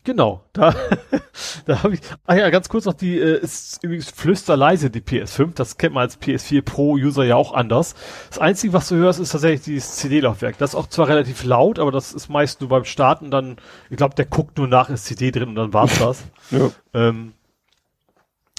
Genau, 0.03 0.43
da, 0.53 0.73
da 1.65 1.83
habe 1.83 1.93
ich, 1.93 2.01
ah 2.25 2.35
ja, 2.35 2.49
ganz 2.49 2.69
kurz 2.69 2.85
noch 2.85 2.93
die, 2.93 3.19
äh, 3.19 3.39
ist 3.39 3.83
übrigens 3.83 4.09
flüsterleise 4.09 4.89
die 4.89 5.01
PS5, 5.01 5.53
das 5.53 5.77
kennt 5.77 5.93
man 5.93 6.01
als 6.01 6.19
PS4 6.19 6.63
Pro-User 6.63 7.23
ja 7.23 7.35
auch 7.35 7.53
anders. 7.53 7.93
Das 8.29 8.39
Einzige, 8.39 8.73
was 8.73 8.89
du 8.89 8.95
hörst, 8.95 9.19
ist 9.19 9.31
tatsächlich 9.31 9.61
dieses 9.61 9.97
CD-Laufwerk. 9.97 10.57
Das 10.57 10.71
ist 10.71 10.75
auch 10.75 10.87
zwar 10.87 11.07
relativ 11.07 11.43
laut, 11.43 11.77
aber 11.77 11.91
das 11.91 12.13
ist 12.13 12.29
meist 12.29 12.61
nur 12.61 12.69
beim 12.69 12.83
Starten 12.83 13.29
dann, 13.29 13.57
ich 13.91 13.97
glaube, 13.97 14.15
der 14.15 14.25
guckt 14.25 14.57
nur 14.57 14.67
nach, 14.67 14.89
ist 14.89 15.05
CD 15.05 15.29
drin 15.29 15.49
und 15.49 15.55
dann 15.55 15.73
war's 15.73 15.99
das. 15.99 16.23
ja. 16.49 16.71
ähm, 16.95 17.33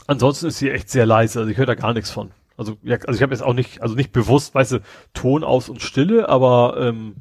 ansonsten 0.07 0.47
ist 0.47 0.59
sie 0.59 0.71
echt 0.71 0.91
sehr 0.91 1.07
leise, 1.07 1.41
also 1.41 1.51
ich 1.51 1.57
höre 1.57 1.67
da 1.67 1.75
gar 1.75 1.93
nichts 1.93 2.11
von. 2.11 2.31
Also, 2.57 2.77
ja, 2.85 2.99
also 2.99 3.17
ich 3.17 3.23
habe 3.23 3.35
jetzt 3.35 3.43
auch 3.43 3.55
nicht, 3.55 3.83
also 3.83 3.97
nicht 3.97 4.13
bewusst, 4.13 4.55
weißt 4.55 4.73
du, 4.73 4.81
Ton 5.13 5.43
aus 5.43 5.69
und 5.69 5.83
Stille, 5.83 6.29
aber 6.29 6.77
ähm, 6.79 7.17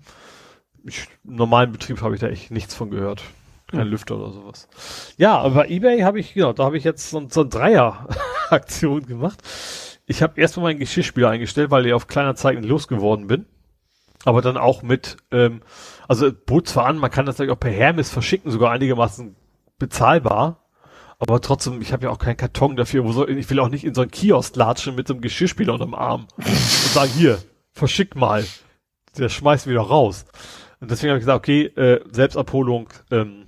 ich, 0.83 1.07
im 1.23 1.37
normalen 1.37 1.71
Betrieb 1.71 2.01
habe 2.01 2.13
ich 2.13 2.21
da 2.21 2.27
echt 2.27 2.51
nichts 2.51 2.75
von 2.75 2.91
gehört. 2.91 3.23
Kein 3.71 3.81
hm. 3.81 3.89
Lüfter 3.89 4.17
oder 4.17 4.31
sowas. 4.31 4.67
Ja, 5.17 5.37
aber 5.39 5.55
bei 5.55 5.69
eBay 5.69 6.01
habe 6.01 6.19
ich, 6.19 6.33
genau, 6.33 6.53
da 6.53 6.65
habe 6.65 6.77
ich 6.77 6.83
jetzt 6.83 7.09
so, 7.09 7.25
so 7.29 7.41
eine 7.41 7.49
Dreier-Aktion 7.49 9.05
gemacht. 9.07 9.41
Ich 10.05 10.21
habe 10.21 10.39
erstmal 10.39 10.71
meinen 10.71 10.79
Geschirrspüler 10.79 11.29
eingestellt, 11.29 11.71
weil 11.71 11.85
ich 11.85 11.93
auf 11.93 12.07
kleiner 12.07 12.35
Zeichen 12.35 12.63
losgeworden 12.63 13.27
bin. 13.27 13.45
Aber 14.25 14.41
dann 14.41 14.57
auch 14.57 14.83
mit, 14.83 15.17
ähm, 15.31 15.61
also 16.07 16.31
bot 16.31 16.67
zwar 16.67 16.85
an, 16.85 16.97
man 16.97 17.09
kann 17.09 17.25
das 17.25 17.37
natürlich 17.37 17.53
auch 17.53 17.59
per 17.59 17.71
Hermes 17.71 18.09
verschicken, 18.09 18.51
sogar 18.51 18.71
einigermaßen 18.71 19.35
bezahlbar. 19.79 20.61
Aber 21.17 21.39
trotzdem, 21.39 21.81
ich 21.81 21.93
habe 21.93 22.05
ja 22.05 22.09
auch 22.09 22.17
keinen 22.17 22.37
Karton 22.37 22.75
dafür. 22.75 23.05
Wo 23.05 23.11
soll, 23.11 23.29
ich 23.29 23.49
will 23.49 23.59
auch 23.59 23.69
nicht 23.69 23.83
in 23.83 23.93
so 23.93 24.01
einen 24.01 24.11
Kiosk 24.11 24.55
latschen 24.55 24.95
mit 24.95 25.07
so 25.07 25.13
einem 25.13 25.21
Geschirrspüler 25.21 25.73
unterm 25.73 25.93
Arm 25.93 26.27
und 26.35 26.47
sagen, 26.47 27.11
hier, 27.15 27.37
verschick 27.73 28.15
mal. 28.15 28.43
Der 29.17 29.29
schmeißt 29.29 29.67
wieder 29.67 29.81
raus. 29.81 30.25
Und 30.79 30.89
deswegen 30.89 31.11
habe 31.11 31.19
ich 31.19 31.21
gesagt, 31.21 31.37
okay, 31.37 31.65
äh, 31.65 32.01
Selbstabholung, 32.11 32.89
ähm, 33.11 33.40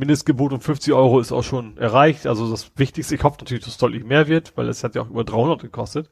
Mindestgebot 0.00 0.52
um 0.52 0.60
50 0.60 0.92
Euro 0.92 1.20
ist 1.20 1.30
auch 1.30 1.44
schon 1.44 1.76
erreicht. 1.76 2.26
Also 2.26 2.50
das 2.50 2.72
Wichtigste, 2.76 3.14
ich 3.14 3.22
hoffe 3.22 3.36
natürlich, 3.38 3.64
dass 3.64 3.74
es 3.74 3.78
deutlich 3.78 4.04
mehr 4.04 4.26
wird, 4.26 4.56
weil 4.56 4.68
es 4.68 4.82
hat 4.82 4.94
ja 4.94 5.02
auch 5.02 5.10
über 5.10 5.24
300 5.24 5.60
gekostet. 5.60 6.10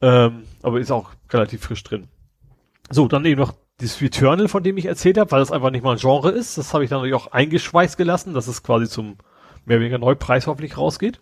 Ähm, 0.00 0.44
aber 0.62 0.80
ist 0.80 0.90
auch 0.90 1.10
relativ 1.30 1.62
frisch 1.62 1.82
drin. 1.82 2.08
So, 2.90 3.08
dann 3.08 3.24
eben 3.24 3.40
noch 3.40 3.54
dieses 3.80 4.00
Returnal, 4.00 4.48
von 4.48 4.62
dem 4.62 4.76
ich 4.76 4.86
erzählt 4.86 5.18
habe, 5.18 5.30
weil 5.30 5.40
das 5.40 5.50
einfach 5.50 5.70
nicht 5.70 5.84
mal 5.84 5.92
ein 5.92 5.98
Genre 5.98 6.30
ist. 6.30 6.56
Das 6.56 6.72
habe 6.72 6.84
ich 6.84 6.90
dann 6.90 7.00
natürlich 7.00 7.14
auch 7.14 7.32
eingeschweißt 7.32 7.96
gelassen, 7.96 8.34
dass 8.34 8.46
es 8.46 8.62
quasi 8.62 8.88
zum 8.88 9.18
mehr 9.64 9.76
oder 9.76 9.80
weniger 9.80 9.98
Neupreis 9.98 10.46
hoffentlich 10.46 10.78
rausgeht. 10.78 11.20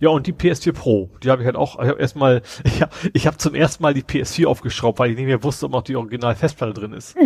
Ja, 0.00 0.08
und 0.08 0.26
die 0.26 0.32
PS4 0.32 0.72
Pro, 0.72 1.10
die 1.22 1.30
habe 1.30 1.42
ich 1.42 1.46
halt 1.46 1.56
auch, 1.56 1.78
ich 1.78 1.88
habe 1.88 2.00
erstmal, 2.00 2.42
ich 2.64 2.80
habe 2.80 2.92
ich 3.12 3.26
hab 3.26 3.40
zum 3.40 3.54
ersten 3.54 3.82
Mal 3.82 3.92
die 3.92 4.02
PS4 4.02 4.46
aufgeschraubt, 4.46 4.98
weil 4.98 5.10
ich 5.10 5.16
nicht 5.16 5.26
mehr 5.26 5.42
wusste, 5.44 5.66
ob 5.66 5.72
noch 5.72 5.82
die 5.82 5.94
Original-Festplatte 5.94 6.72
drin 6.72 6.94
ist. 6.94 7.16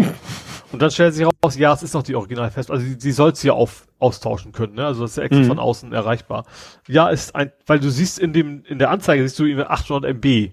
und 0.72 0.82
dann 0.82 0.90
stellt 0.90 1.14
sich 1.14 1.24
raus, 1.24 1.56
ja, 1.56 1.72
es 1.72 1.84
ist 1.84 1.94
noch 1.94 2.02
die 2.02 2.16
Original-Festplatte, 2.16 2.82
also 2.82 2.92
sie, 2.92 3.00
sie 3.00 3.12
soll 3.12 3.34
sie 3.36 3.46
ja 3.46 3.52
auf, 3.54 3.86
austauschen 4.00 4.50
können, 4.50 4.74
ne? 4.74 4.84
also 4.86 5.02
das 5.02 5.12
ist 5.12 5.16
ja 5.18 5.22
extra 5.22 5.42
mhm. 5.42 5.46
von 5.46 5.58
außen 5.60 5.92
erreichbar. 5.92 6.44
Ja, 6.88 7.08
ist 7.08 7.36
ein, 7.36 7.52
weil 7.66 7.78
du 7.78 7.90
siehst 7.90 8.18
in 8.18 8.32
dem, 8.32 8.64
in 8.64 8.80
der 8.80 8.90
Anzeige 8.90 9.22
siehst 9.22 9.38
du 9.38 9.44
irgendwie 9.44 9.66
800 9.66 10.10
MB. 10.16 10.50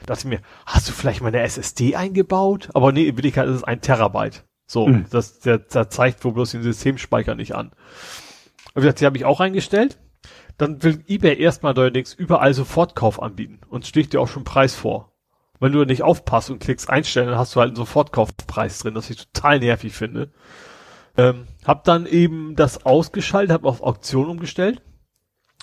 Da 0.00 0.06
dachte 0.06 0.20
ich 0.20 0.38
mir, 0.38 0.40
hast 0.64 0.88
du 0.88 0.92
vielleicht 0.92 1.20
meine 1.20 1.40
SSD 1.40 1.96
eingebaut? 1.96 2.70
Aber 2.72 2.92
nee, 2.92 3.04
in 3.04 3.16
Wirklichkeit 3.16 3.46
ist 3.46 3.56
es 3.56 3.64
ein 3.64 3.82
Terabyte. 3.82 4.44
So, 4.66 4.86
mhm. 4.86 5.04
das, 5.10 5.40
der, 5.40 5.58
der 5.58 5.90
zeigt 5.90 6.24
wohl 6.24 6.32
bloß 6.32 6.52
den 6.52 6.62
Systemspeicher 6.62 7.34
nicht 7.34 7.54
an. 7.54 7.72
Und 8.74 8.76
wie 8.76 8.80
gesagt, 8.82 9.00
die 9.00 9.06
habe 9.06 9.16
ich 9.16 9.24
auch 9.24 9.40
eingestellt 9.40 9.98
dann 10.58 10.82
will 10.82 11.02
eBay 11.06 11.40
erstmal 11.40 11.76
allerdings 11.78 12.12
überall 12.12 12.52
Sofortkauf 12.52 13.22
anbieten 13.22 13.60
und 13.70 13.86
sticht 13.86 14.12
dir 14.12 14.20
auch 14.20 14.28
schon 14.28 14.44
Preis 14.44 14.74
vor. 14.74 15.12
Wenn 15.60 15.72
du 15.72 15.84
nicht 15.84 16.02
aufpasst 16.02 16.50
und 16.50 16.60
klickst 16.60 16.88
einstellen, 16.88 17.28
dann 17.28 17.38
hast 17.38 17.54
du 17.54 17.60
halt 17.60 17.70
einen 17.70 17.76
Sofortkaufpreis 17.76 18.80
drin, 18.80 18.94
was 18.94 19.10
ich 19.10 19.26
total 19.26 19.58
nervig 19.58 19.94
finde. 19.94 20.30
Ähm, 21.16 21.46
hab 21.64 21.84
dann 21.84 22.06
eben 22.06 22.54
das 22.54 22.84
ausgeschaltet, 22.86 23.52
hab 23.52 23.64
auf 23.64 23.82
Auktion 23.82 24.28
umgestellt 24.28 24.82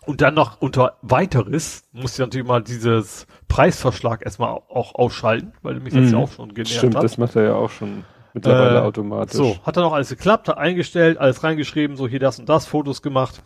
und 0.06 0.22
dann 0.22 0.33
noch 0.33 0.61
unter 0.61 0.98
weiteres 1.01 1.83
musste 1.91 2.22
ich 2.22 2.27
natürlich 2.27 2.48
mal 2.48 2.61
dieses 2.61 3.25
Preisverschlag 3.48 4.24
erstmal 4.24 4.49
auch 4.49 4.95
ausschalten, 4.95 5.53
weil 5.61 5.80
mich 5.80 5.93
das 5.93 6.03
mhm. 6.03 6.11
ja 6.11 6.17
auch 6.17 6.32
schon 6.32 6.53
genervt 6.53 6.77
Stimmt, 6.77 6.95
hat. 6.95 7.03
das 7.03 7.17
macht 7.17 7.35
er 7.35 7.43
ja 7.43 7.56
auch 7.56 7.69
schon 7.69 8.03
mittlerweile 8.33 8.80
äh, 8.80 8.82
automatisch. 8.82 9.35
So, 9.35 9.57
hat 9.64 9.77
dann 9.77 9.83
auch 9.83 9.93
alles 9.93 10.09
geklappt, 10.09 10.48
hat 10.49 10.57
eingestellt, 10.57 11.17
alles 11.17 11.43
reingeschrieben, 11.43 11.95
so 11.95 12.07
hier 12.07 12.19
das 12.19 12.40
und 12.40 12.49
das, 12.49 12.65
Fotos 12.65 13.01
gemacht. 13.01 13.41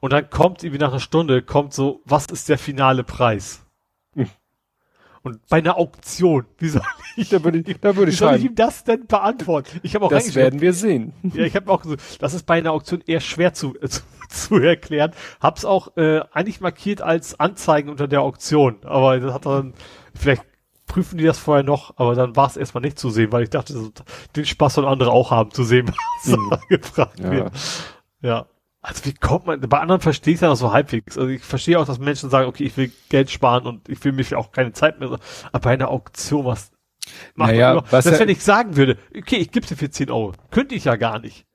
Und 0.00 0.12
dann 0.12 0.28
kommt 0.30 0.62
irgendwie 0.62 0.80
nach 0.80 0.90
einer 0.90 1.00
Stunde, 1.00 1.42
kommt 1.42 1.72
so, 1.72 2.00
was 2.04 2.26
ist 2.26 2.48
der 2.48 2.58
finale 2.58 3.04
Preis? 3.04 3.64
Hm. 4.14 4.28
Und 5.22 5.44
bei 5.48 5.58
einer 5.58 5.76
Auktion, 5.76 6.46
wie 6.58 6.68
soll 6.68 6.82
ich, 7.16 7.28
da 7.30 7.42
würde 7.42 7.58
ich, 7.58 7.80
da 7.80 7.96
würde 7.96 8.12
ich, 8.12 8.16
wie 8.16 8.24
soll 8.24 8.36
ich 8.36 8.44
ihm 8.44 8.54
das 8.54 8.84
denn 8.84 9.06
beantworten? 9.06 9.80
Ich 9.82 9.94
habe 9.94 10.04
auch 10.04 10.10
Das 10.10 10.34
werden 10.34 10.60
wir 10.60 10.72
sehen. 10.72 11.12
Ja, 11.34 11.44
ich 11.44 11.56
habe 11.56 11.70
auch 11.70 11.82
so, 11.82 11.96
das 12.20 12.34
ist 12.34 12.44
bei 12.46 12.58
einer 12.58 12.72
Auktion 12.72 13.02
eher 13.06 13.20
schwer 13.20 13.52
zu, 13.52 13.74
äh, 13.80 13.88
zu, 13.88 14.02
zu 14.28 14.58
erklären. 14.58 15.12
Hab's 15.40 15.64
auch 15.64 15.96
äh, 15.96 16.20
eigentlich 16.32 16.60
markiert 16.60 17.02
als 17.02 17.40
Anzeigen 17.40 17.88
unter 17.88 18.06
der 18.06 18.22
Auktion, 18.22 18.76
aber 18.84 19.18
das 19.18 19.34
hat 19.34 19.46
dann 19.46 19.74
vielleicht 20.14 20.44
prüfen 20.86 21.18
die 21.18 21.24
das 21.24 21.38
vorher 21.38 21.64
noch, 21.64 21.94
aber 21.96 22.14
dann 22.14 22.36
war 22.36 22.46
es 22.46 22.56
erstmal 22.56 22.82
nicht 22.82 22.98
zu 22.98 23.10
sehen, 23.10 23.32
weil 23.32 23.42
ich 23.42 23.50
dachte, 23.50 23.72
so, 23.72 23.90
den 24.36 24.46
Spaß 24.46 24.74
sollen 24.74 24.86
andere 24.86 25.10
auch 25.10 25.30
haben 25.30 25.50
zu 25.50 25.64
sehen, 25.64 25.90
was 26.24 26.36
mhm. 26.36 26.50
gefragt 26.68 27.18
ja. 27.18 27.30
wird. 27.30 27.52
Ja. 28.22 28.46
Also 28.86 29.04
wie 29.04 29.14
kommt 29.14 29.46
man, 29.46 29.60
bei 29.60 29.80
anderen 29.80 30.00
verstehe 30.00 30.34
ich 30.34 30.40
ja 30.40 30.46
noch 30.46 30.54
so 30.54 30.72
halbwegs. 30.72 31.18
Also 31.18 31.28
ich 31.28 31.42
verstehe 31.42 31.76
auch, 31.80 31.86
dass 31.86 31.98
Menschen 31.98 32.30
sagen, 32.30 32.46
okay, 32.46 32.62
ich 32.62 32.76
will 32.76 32.92
Geld 33.08 33.32
sparen 33.32 33.66
und 33.66 33.88
ich 33.88 34.02
will 34.04 34.12
mir 34.12 34.24
auch 34.38 34.52
keine 34.52 34.72
Zeit 34.72 35.00
mehr. 35.00 35.18
Aber 35.50 35.60
bei 35.60 35.72
einer 35.72 35.88
Auktion, 35.88 36.44
was 36.44 36.70
macht 37.34 37.50
naja, 37.50 37.74
man 37.74 37.84
was 37.90 38.04
Das, 38.04 38.20
wenn 38.20 38.28
ich 38.28 38.44
sagen 38.44 38.76
würde, 38.76 38.96
okay, 39.16 39.38
ich 39.38 39.50
gebe 39.50 39.66
dir 39.66 39.74
für 39.74 39.90
10 39.90 40.08
Euro. 40.12 40.34
Könnte 40.52 40.76
ich 40.76 40.84
ja 40.84 40.94
gar 40.94 41.18
nicht. 41.18 41.46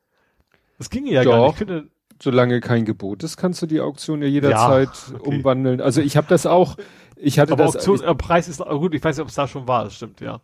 Das 0.78 0.90
ginge 0.90 1.10
ja 1.10 1.24
Doch. 1.24 1.32
gar 1.32 1.48
nicht. 1.48 1.58
Könnte, 1.58 1.88
solange 2.22 2.60
kein 2.60 2.84
Gebot 2.84 3.24
ist, 3.24 3.38
kannst 3.38 3.62
du 3.62 3.66
die 3.66 3.80
Auktion 3.80 4.22
ja 4.22 4.28
jederzeit 4.28 4.90
ja, 4.90 5.16
okay. 5.16 5.30
umwandeln. 5.30 5.80
Also 5.80 6.02
ich 6.02 6.18
habe 6.18 6.28
das 6.28 6.46
auch, 6.46 6.76
ich 7.22 7.40
hatte 7.40 7.54
aber 7.54 7.66
das. 7.66 7.76
Auktionspreis 7.76 8.48
ist 8.48 8.60
gut, 8.60 8.94
ich 8.94 9.04
weiß 9.04 9.18
nicht, 9.18 9.22
ob 9.22 9.30
es 9.30 9.36
da 9.36 9.48
schon 9.48 9.68
war, 9.68 9.86
das 9.86 9.96
stimmt, 9.96 10.22
ja. 10.22 10.42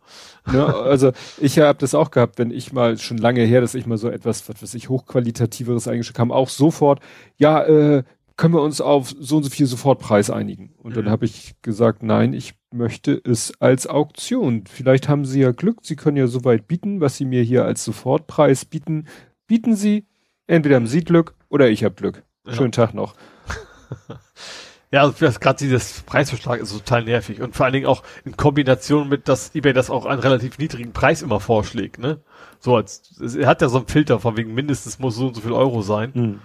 ja 0.52 0.66
also 0.66 1.12
ich 1.38 1.58
habe 1.58 1.78
das 1.78 1.94
auch 1.94 2.10
gehabt, 2.10 2.38
wenn 2.38 2.50
ich 2.50 2.72
mal 2.72 2.98
schon 2.98 3.18
lange 3.18 3.42
her, 3.42 3.60
dass 3.60 3.74
ich 3.74 3.86
mal 3.86 3.98
so 3.98 4.08
etwas, 4.08 4.48
was 4.48 4.62
weiß 4.62 4.74
ich, 4.74 4.88
hochqualitativeres 4.88 5.88
eingeschickt 5.88 6.16
kam, 6.16 6.32
auch 6.32 6.48
sofort, 6.48 7.00
ja, 7.36 7.62
äh, 7.64 8.04
können 8.36 8.54
wir 8.54 8.62
uns 8.62 8.80
auf 8.80 9.12
so 9.18 9.38
und 9.38 9.42
so 9.42 9.50
viel 9.50 9.66
Sofortpreis 9.66 10.30
einigen. 10.30 10.72
Und 10.78 10.92
mhm. 10.92 10.94
dann 10.94 11.10
habe 11.10 11.24
ich 11.24 11.56
gesagt, 11.60 12.04
nein, 12.04 12.32
ich 12.32 12.54
möchte 12.70 13.20
es 13.24 13.52
als 13.60 13.88
Auktion. 13.88 14.64
Vielleicht 14.66 15.08
haben 15.08 15.24
Sie 15.24 15.40
ja 15.40 15.50
Glück, 15.50 15.80
Sie 15.82 15.96
können 15.96 16.16
ja 16.16 16.28
soweit 16.28 16.68
bieten, 16.68 17.00
was 17.00 17.16
Sie 17.16 17.24
mir 17.24 17.42
hier 17.42 17.64
als 17.64 17.84
Sofortpreis 17.84 18.64
bieten. 18.64 19.08
Bieten 19.48 19.74
Sie, 19.74 20.06
entweder 20.46 20.76
haben 20.76 20.86
Sie 20.86 21.02
Glück 21.02 21.34
oder 21.48 21.68
ich 21.68 21.82
habe 21.82 21.96
Glück. 21.96 22.22
Schönen 22.46 22.70
ja. 22.72 22.86
Tag 22.86 22.94
noch. 22.94 23.14
Ja, 24.90 25.02
also 25.02 25.14
gerade 25.38 25.58
dieses 25.58 26.00
Preisverschlag 26.02 26.60
ist 26.60 26.72
total 26.72 27.04
nervig 27.04 27.42
und 27.42 27.54
vor 27.54 27.66
allen 27.66 27.74
Dingen 27.74 27.86
auch 27.86 28.02
in 28.24 28.36
Kombination 28.36 29.08
mit, 29.08 29.28
dass 29.28 29.54
eBay 29.54 29.74
das 29.74 29.90
auch 29.90 30.06
einen 30.06 30.20
relativ 30.20 30.58
niedrigen 30.58 30.92
Preis 30.92 31.20
immer 31.20 31.40
vorschlägt, 31.40 31.98
ne? 31.98 32.20
So 32.58 32.76
als, 32.76 33.20
er 33.20 33.46
hat 33.46 33.60
ja 33.60 33.68
so 33.68 33.78
einen 33.78 33.86
Filter 33.86 34.18
von 34.18 34.36
wegen 34.38 34.54
mindestens 34.54 34.98
muss 34.98 35.16
so 35.16 35.28
und 35.28 35.34
so 35.34 35.42
viel 35.42 35.52
Euro 35.52 35.82
sein. 35.82 36.10
Mhm. 36.14 36.40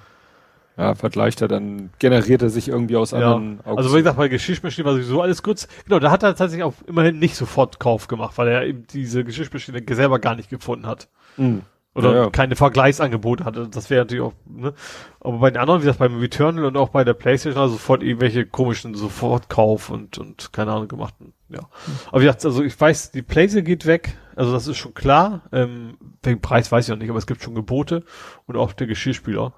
Ja, 0.76 0.96
vergleicht 0.96 1.42
er 1.42 1.48
dann, 1.48 1.92
generiert 2.00 2.42
er 2.42 2.50
sich 2.50 2.68
irgendwie 2.68 2.96
aus 2.96 3.14
anderen 3.14 3.60
ja. 3.64 3.76
Also 3.76 3.94
wie 3.94 4.00
gesagt, 4.00 4.18
bei 4.18 4.28
Geschirrmaschinen 4.28 4.88
war 4.88 4.94
sowieso 4.94 5.22
alles 5.22 5.44
kurz. 5.44 5.68
Genau, 5.86 6.00
da 6.00 6.10
hat 6.10 6.24
er 6.24 6.36
tatsächlich 6.36 6.64
auch 6.64 6.74
immerhin 6.88 7.20
nicht 7.20 7.36
sofort 7.36 7.80
Kauf 7.80 8.08
gemacht, 8.08 8.38
weil 8.38 8.48
er 8.48 8.66
eben 8.66 8.86
diese 8.92 9.24
Geschirrmaschine 9.24 9.84
selber 9.92 10.20
gar 10.20 10.36
nicht 10.36 10.50
gefunden 10.50 10.88
hat. 10.88 11.08
Mhm. 11.38 11.62
Oder 11.96 12.12
ja, 12.12 12.24
ja. 12.24 12.30
keine 12.32 12.56
Vergleichsangebote 12.56 13.46
hatte. 13.46 13.68
Das 13.70 13.90
wäre 13.92 14.02
natürlich 14.02 14.24
auch, 14.24 14.34
ne? 14.48 14.74
Aber 15.20 15.38
bei 15.38 15.52
den 15.52 15.60
anderen, 15.60 15.82
wie 15.82 15.86
gesagt, 15.86 16.00
beim 16.00 16.20
Returnal 16.20 16.66
und 16.66 16.76
auch 16.76 16.90
bei 16.90 17.04
der 17.04 17.14
Playstation, 17.14 17.62
also 17.62 17.74
sofort 17.74 18.02
irgendwelche 18.02 18.48
komischen 18.48 18.96
Sofortkauf 18.96 19.92
und, 19.92 20.18
und 20.18 20.52
keine 20.54 20.72
Ahnung 20.72 20.88
gemacht. 20.88 21.14
Ja. 21.50 21.70
Aber 22.08 22.22
wie 22.22 22.26
gesagt, 22.26 22.46
also 22.46 22.64
ich 22.64 22.80
weiß, 22.80 23.12
die 23.12 23.22
Playstation 23.22 23.66
geht 23.66 23.86
weg. 23.86 24.18
Also 24.36 24.52
das 24.52 24.68
ist 24.68 24.78
schon 24.78 24.96
klar. 24.96 25.44
Ähm, 25.52 25.98
wegen 26.24 26.42
Preis 26.42 26.72
weiß 26.72 26.86
ich 26.86 26.90
noch 26.90 26.98
nicht, 26.98 27.10
aber 27.10 27.20
es 27.20 27.28
gibt 27.28 27.44
schon 27.44 27.54
Gebote 27.54 28.04
und 28.48 28.58
auch 28.58 28.74
der 28.74 28.88
Geschirrspüler. 28.88 29.54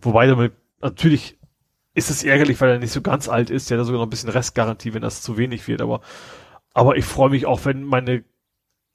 Wobei 0.00 0.26
damit, 0.26 0.54
natürlich 0.80 1.38
ist 1.92 2.10
es 2.10 2.24
ärgerlich, 2.24 2.60
weil 2.62 2.70
er 2.70 2.78
nicht 2.78 2.92
so 2.92 3.02
ganz 3.02 3.28
alt 3.28 3.50
ist. 3.50 3.70
Der 3.70 3.78
hat 3.78 3.84
sogar 3.84 4.00
noch 4.00 4.06
ein 4.06 4.10
bisschen 4.10 4.30
Restgarantie, 4.30 4.94
wenn 4.94 5.02
das 5.02 5.20
zu 5.20 5.36
wenig 5.36 5.68
wird. 5.68 5.82
Aber, 5.82 6.00
aber 6.72 6.96
ich 6.96 7.04
freue 7.04 7.30
mich 7.30 7.44
auch, 7.44 7.64
wenn 7.66 7.84
meine 7.84 8.24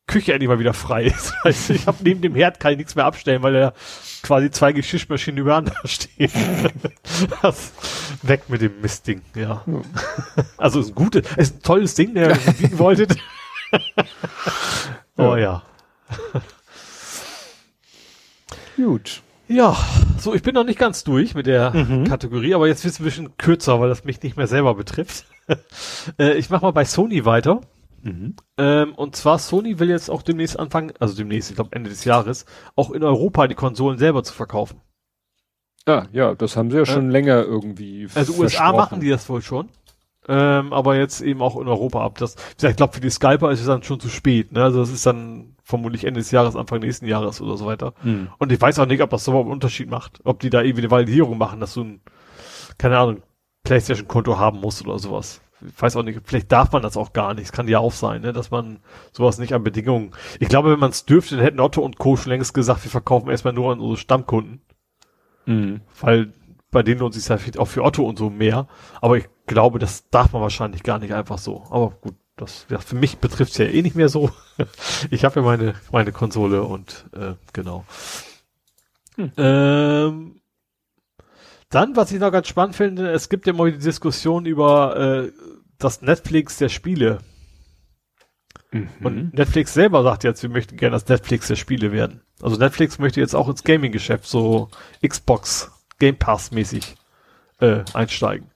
Küche 0.10 0.34
endlich 0.34 0.50
mal 0.50 0.60
wieder 0.60 0.74
frei 0.74 1.06
ist. 1.06 1.34
Also 1.44 1.74
ich 1.74 1.88
habe 1.88 1.98
neben 2.04 2.22
dem 2.22 2.36
Herd 2.36 2.60
kann 2.60 2.72
ich 2.72 2.78
nichts 2.78 2.96
mehr 2.96 3.06
abstellen, 3.06 3.44
weil 3.44 3.54
da 3.54 3.74
quasi 4.24 4.52
zwei 4.52 4.74
Geschirrmaschinen 4.74 5.38
übereinander 5.38 5.76
stehen. 5.86 6.32
das, 7.42 7.72
weg 8.24 8.50
mit 8.50 8.62
dem 8.62 8.82
Mistding, 8.82 9.22
ja. 9.36 9.64
ja. 9.66 9.82
Also 10.58 10.82
ist 10.82 10.90
ein 10.90 10.96
gutes, 10.96 11.26
ist 11.38 11.58
ein 11.58 11.62
tolles 11.62 11.94
Ding, 11.94 12.14
der 12.16 12.32
ihr 12.46 12.54
bieten 12.54 12.80
wolltet. 12.80 13.16
oh 15.16 15.36
ja. 15.36 15.62
Gut. 18.76 19.22
Ja, 19.48 19.78
so, 20.20 20.34
ich 20.34 20.42
bin 20.42 20.54
noch 20.54 20.64
nicht 20.64 20.80
ganz 20.80 21.04
durch 21.04 21.34
mit 21.36 21.48
der 21.48 21.72
mhm. 21.72 22.04
Kategorie, 22.06 22.54
aber 22.54 22.68
jetzt 22.68 22.84
wird 22.84 22.94
es 22.94 23.00
ein 23.00 23.04
bisschen 23.04 23.38
kürzer, 23.38 23.80
weil 23.80 23.90
das 23.90 24.04
mich 24.04 24.22
nicht 24.22 24.38
mehr 24.38 24.48
selber 24.48 24.76
betrifft. 24.76 25.26
äh, 26.20 26.34
ich 26.34 26.50
mach 26.50 26.62
mal 26.62 26.72
bei 26.72 26.86
Sony 26.86 27.26
weiter. 27.26 27.62
Mhm. 28.03 28.36
Ähm, 28.58 28.94
und 28.95 29.16
zwar 29.16 29.40
Sony 29.40 29.80
will 29.80 29.90
jetzt 29.90 30.10
auch 30.10 30.22
demnächst 30.22 30.60
anfangen, 30.60 30.94
also 31.00 31.16
demnächst, 31.16 31.50
ich 31.50 31.56
glaube 31.56 31.76
Ende 31.76 31.90
des 31.90 32.06
Jahres, 32.06 32.45
auch 32.76 32.92
in 32.92 33.03
Europa 33.03 33.48
die 33.48 33.56
Konsolen 33.56 33.98
selber 33.98 34.24
zu 34.24 34.34
verkaufen. 34.34 34.82
Ja, 35.88 36.06
ja, 36.11 36.36
das 36.36 36.56
haben 36.56 36.69
sie 36.69 36.78
ja, 36.78 36.84
ja. 36.84 36.86
schon 36.86 37.10
länger 37.10 37.44
irgendwie. 37.44 38.08
Also 38.14 38.34
USA 38.34 38.72
machen 38.72 39.00
die 39.00 39.10
das 39.10 39.28
wohl 39.30 39.42
schon. 39.42 39.69
Ähm, 40.28 40.74
aber 40.74 40.95
jetzt 40.95 41.22
eben 41.22 41.42
auch 41.42 41.60
in 41.60 41.68
Europa 41.68 42.06
ab. 42.06 42.19
Das, 42.19 42.36
ich 42.61 42.76
glaube, 42.76 42.94
für 42.94 43.02
die 43.02 43.10
Skyper 43.10 43.50
ist 43.52 43.61
es 43.61 43.66
dann 43.66 43.82
schon 43.82 44.00
zu 44.00 44.10
spät. 44.10 44.52
Ne? 44.52 44.64
Also 44.64 44.80
das 44.80 44.92
ist 44.92 45.06
dann 45.06 45.56
vermutlich 45.64 46.03
Ende 46.03 46.19
des 46.19 46.30
Jahres, 46.30 46.56
Anfang 46.56 46.82
nächsten 46.82 47.08
Jahres 47.08 47.42
oder 47.42 47.58
so 47.58 47.66
weiter. 47.66 47.94
Mhm. 48.03 48.30
Und 48.38 48.52
ich 48.52 48.61
weiß 48.61 48.78
auch 48.78 48.86
nicht, 48.86 49.02
ob 49.02 49.10
das 49.10 49.24
so 49.24 49.40
einen 49.40 49.50
Unterschied 49.50 49.90
macht. 49.90 50.19
Ob 50.26 50.40
die 50.40 50.52
da 50.52 50.61
irgendwie 50.61 50.82
eine 50.82 50.92
Validierung 50.92 51.40
machen, 51.40 51.60
dass 51.60 51.74
du 51.74 51.84
ein, 51.84 52.02
keine 52.78 53.00
Ahnung, 53.00 53.24
Playstation-Konto 53.64 54.38
haben 54.38 54.60
musst 54.60 54.86
oder 54.86 55.00
sowas 55.00 55.42
ich 55.66 55.82
weiß 55.82 55.96
auch 55.96 56.04
nicht, 56.04 56.20
vielleicht 56.24 56.52
darf 56.52 56.72
man 56.72 56.82
das 56.82 56.98
auch 56.98 57.14
gar 57.14 57.34
nicht. 57.34 57.46
Es 57.46 57.52
kann 57.52 57.68
ja 57.68 57.80
auch 57.80 57.92
sein, 57.92 58.22
ne, 58.22 58.34
dass 58.34 58.52
man 58.52 58.80
sowas 59.12 59.38
nicht 59.38 59.54
an 59.54 59.64
Bedingungen. 59.64 60.12
Ich 60.40 60.50
glaube, 60.50 60.72
wenn 60.72 60.80
man 60.80 60.92
es 60.92 61.06
dürfte, 61.06 61.36
dann 61.36 61.44
hätten 61.44 61.60
Otto 61.60 61.82
und 61.82 61.98
Co. 61.98 62.16
schon 62.16 62.32
längst 62.32 62.54
gesagt, 62.54 62.84
wir 62.84 62.92
verkaufen 62.92 63.30
erstmal 63.30 63.54
nur 63.54 63.72
an 63.72 63.80
unsere 63.80 63.98
Stammkunden. 63.98 64.62
Mhm. 65.46 65.82
Weil 66.00 66.34
bei 66.72 66.84
denen 66.84 67.00
lohnt 67.00 67.14
sich 67.14 67.30
halt 67.30 67.58
auch 67.58 67.66
für 67.66 67.84
Otto 67.84 68.04
und 68.04 68.18
so 68.18 68.30
mehr. 68.30 68.68
Aber 69.02 69.18
ich 69.18 69.28
glaube, 69.48 69.80
das 69.80 70.10
darf 70.10 70.34
man 70.34 70.42
wahrscheinlich 70.42 70.84
gar 70.84 71.00
nicht 71.00 71.14
einfach 71.14 71.38
so. 71.38 71.64
Aber 71.70 71.92
gut, 72.02 72.16
das 72.36 72.66
ja, 72.70 72.80
für 72.80 72.96
mich 72.96 73.18
betrifft 73.18 73.52
es 73.52 73.58
ja 73.58 73.66
eh 73.66 73.82
nicht 73.82 73.96
mehr 73.96 74.10
so. 74.10 74.32
ich 75.10 75.26
habe 75.26 75.40
ja 75.40 75.46
meine, 75.46 75.74
meine 75.92 76.12
Konsole 76.12 76.64
und 76.64 77.06
äh, 77.14 77.34
genau. 77.54 77.86
Hm. 79.16 79.32
Ähm, 79.38 80.42
dann, 81.70 81.96
was 81.96 82.12
ich 82.12 82.20
noch 82.20 82.32
ganz 82.32 82.48
spannend 82.48 82.76
finde, 82.76 83.12
es 83.12 83.30
gibt 83.30 83.46
ja 83.46 83.54
mal 83.54 83.72
die 83.72 83.78
Diskussion 83.78 84.46
über 84.46 84.96
äh, 84.98 85.32
das 85.80 86.01
Netflix 86.01 86.58
der 86.58 86.69
Spiele. 86.69 87.19
Mhm. 88.72 88.90
Und 89.01 89.33
Netflix 89.33 89.74
selber 89.74 90.03
sagt 90.03 90.24
jetzt, 90.24 90.43
wir 90.43 90.49
möchten 90.49 90.77
gerne 90.77 90.93
das 90.93 91.08
Netflix 91.08 91.48
der 91.48 91.56
Spiele 91.56 91.91
werden. 91.91 92.22
Also 92.41 92.58
Netflix 92.58 92.99
möchte 92.99 93.19
jetzt 93.19 93.35
auch 93.35 93.49
ins 93.49 93.64
Gaming-Geschäft 93.64 94.25
so 94.25 94.69
Xbox 95.06 95.72
Game 95.98 96.17
Pass 96.17 96.51
mäßig 96.51 96.95
äh, 97.59 97.83
einsteigen. 97.93 98.51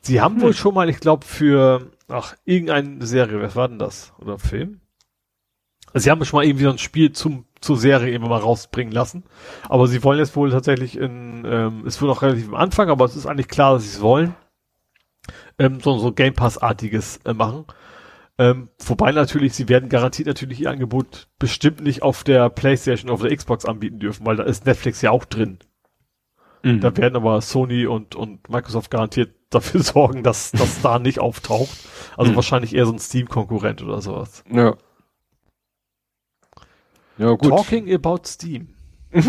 Sie 0.00 0.20
haben 0.20 0.36
hm. 0.36 0.42
wohl 0.42 0.54
schon 0.54 0.74
mal, 0.74 0.88
ich 0.88 1.00
glaube, 1.00 1.26
für 1.26 1.90
ach, 2.08 2.34
irgendeine 2.44 3.04
Serie, 3.06 3.42
was 3.42 3.54
war 3.54 3.68
denn 3.68 3.78
das? 3.78 4.12
Oder 4.18 4.38
Film? 4.38 4.80
Also 5.92 6.04
sie 6.04 6.10
haben 6.10 6.24
schon 6.24 6.38
mal 6.38 6.46
irgendwie 6.46 6.64
so 6.64 6.70
ein 6.70 6.78
Spiel 6.78 7.12
zum 7.12 7.44
zur 7.60 7.76
Serie 7.76 8.14
eben 8.14 8.26
mal 8.26 8.38
rausbringen 8.38 8.92
lassen. 8.92 9.24
Aber 9.68 9.86
sie 9.86 10.02
wollen 10.02 10.18
jetzt 10.18 10.34
wohl 10.34 10.50
tatsächlich 10.50 10.96
in, 10.96 11.44
ähm, 11.44 11.84
es 11.86 12.00
wird 12.00 12.08
noch 12.08 12.22
relativ 12.22 12.48
am 12.48 12.54
Anfang, 12.54 12.88
aber 12.88 13.04
es 13.04 13.16
ist 13.16 13.26
eigentlich 13.26 13.48
klar, 13.48 13.74
dass 13.74 13.82
sie 13.82 13.96
es 13.96 14.00
wollen, 14.00 14.34
ähm, 15.60 15.80
so, 15.80 15.98
so 15.98 16.10
Game 16.10 16.34
Pass-artiges 16.34 17.20
äh, 17.24 17.34
machen. 17.34 17.66
Ähm, 18.38 18.70
wobei 18.78 19.12
natürlich, 19.12 19.52
sie 19.52 19.68
werden 19.68 19.90
garantiert 19.90 20.26
natürlich 20.26 20.62
ihr 20.62 20.70
Angebot 20.70 21.28
bestimmt 21.38 21.82
nicht 21.82 22.02
auf 22.02 22.24
der 22.24 22.48
Playstation, 22.48 23.10
auf 23.10 23.20
der 23.20 23.36
Xbox 23.36 23.66
anbieten 23.66 23.98
dürfen, 23.98 24.24
weil 24.24 24.36
da 24.36 24.44
ist 24.44 24.64
Netflix 24.64 25.02
ja 25.02 25.10
auch 25.10 25.26
drin. 25.26 25.58
Mhm. 26.62 26.80
Da 26.80 26.96
werden 26.96 27.16
aber 27.16 27.42
Sony 27.42 27.86
und, 27.86 28.14
und 28.14 28.48
Microsoft 28.48 28.90
garantiert 28.90 29.34
dafür 29.50 29.82
sorgen, 29.82 30.22
dass 30.22 30.52
das 30.52 30.80
da 30.80 30.98
nicht 30.98 31.20
auftaucht. 31.20 31.76
Also 32.16 32.32
mhm. 32.32 32.36
wahrscheinlich 32.36 32.74
eher 32.74 32.86
so 32.86 32.92
ein 32.92 32.98
Steam-Konkurrent 32.98 33.82
oder 33.82 34.00
sowas. 34.00 34.42
Ja. 34.50 34.74
Ja, 37.18 37.32
gut. 37.32 37.50
Talking 37.50 37.94
about 37.94 38.20
Steam. 38.24 38.68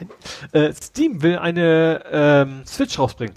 Mhm. 0.00 0.10
äh, 0.52 0.72
Steam 0.74 1.22
will 1.22 1.38
eine 1.38 2.02
ähm, 2.10 2.62
Switch 2.66 2.98
rausbringen. 2.98 3.34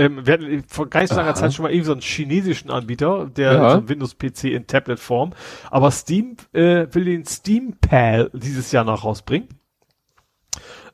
Ähm, 0.00 0.26
wir 0.26 0.32
hatten 0.32 0.64
vor 0.66 0.88
gar 0.88 1.00
nicht 1.00 1.10
so 1.10 1.16
langer 1.16 1.30
Aha. 1.30 1.34
Zeit 1.34 1.52
schon 1.52 1.64
mal 1.64 1.70
irgendwie 1.70 1.86
so 1.86 1.92
einen 1.92 2.00
chinesischen 2.00 2.70
Anbieter, 2.70 3.26
der 3.26 3.52
ja. 3.52 3.70
so 3.76 3.88
Windows-PC 3.88 4.44
in 4.44 4.66
Tablet-Form. 4.66 5.34
Aber 5.70 5.90
Steam 5.90 6.36
äh, 6.54 6.86
will 6.90 7.04
den 7.04 7.26
Steam 7.26 7.74
Pal 7.82 8.30
dieses 8.32 8.72
Jahr 8.72 8.84
noch 8.84 9.04
rausbringen. 9.04 9.48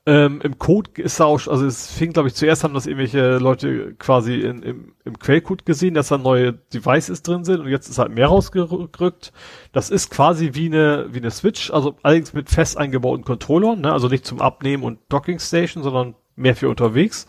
Ähm, 0.08 0.40
Im 0.42 0.58
Code 0.58 1.00
ist 1.00 1.20
da 1.20 1.24
auch, 1.24 1.46
also 1.46 1.66
es 1.66 1.90
fing, 1.92 2.12
glaube 2.12 2.28
ich, 2.28 2.34
zuerst 2.34 2.64
haben 2.64 2.74
das 2.74 2.86
irgendwelche 2.86 3.38
Leute 3.38 3.94
quasi 3.94 4.40
in, 4.40 4.62
im, 4.62 4.92
im 5.04 5.18
Quellcode 5.18 5.64
gesehen, 5.66 5.94
dass 5.94 6.08
da 6.08 6.18
neue 6.18 6.52
Devices 6.52 7.22
drin 7.22 7.44
sind 7.44 7.60
und 7.60 7.68
jetzt 7.68 7.88
ist 7.88 7.98
halt 7.98 8.12
mehr 8.12 8.28
rausgerückt. 8.28 9.32
Das 9.72 9.90
ist 9.90 10.10
quasi 10.10 10.50
wie 10.54 10.66
eine, 10.66 11.06
wie 11.10 11.18
eine 11.18 11.30
Switch, 11.30 11.72
also 11.72 11.96
allerdings 12.02 12.34
mit 12.34 12.50
fest 12.50 12.76
eingebauten 12.76 13.24
Controllern, 13.24 13.80
ne? 13.80 13.92
also 13.92 14.08
nicht 14.08 14.24
zum 14.24 14.40
Abnehmen 14.40 14.82
und 14.82 14.98
Docking 15.08 15.38
Station, 15.38 15.82
sondern 15.82 16.14
mehr 16.36 16.54
für 16.54 16.68
unterwegs. 16.68 17.26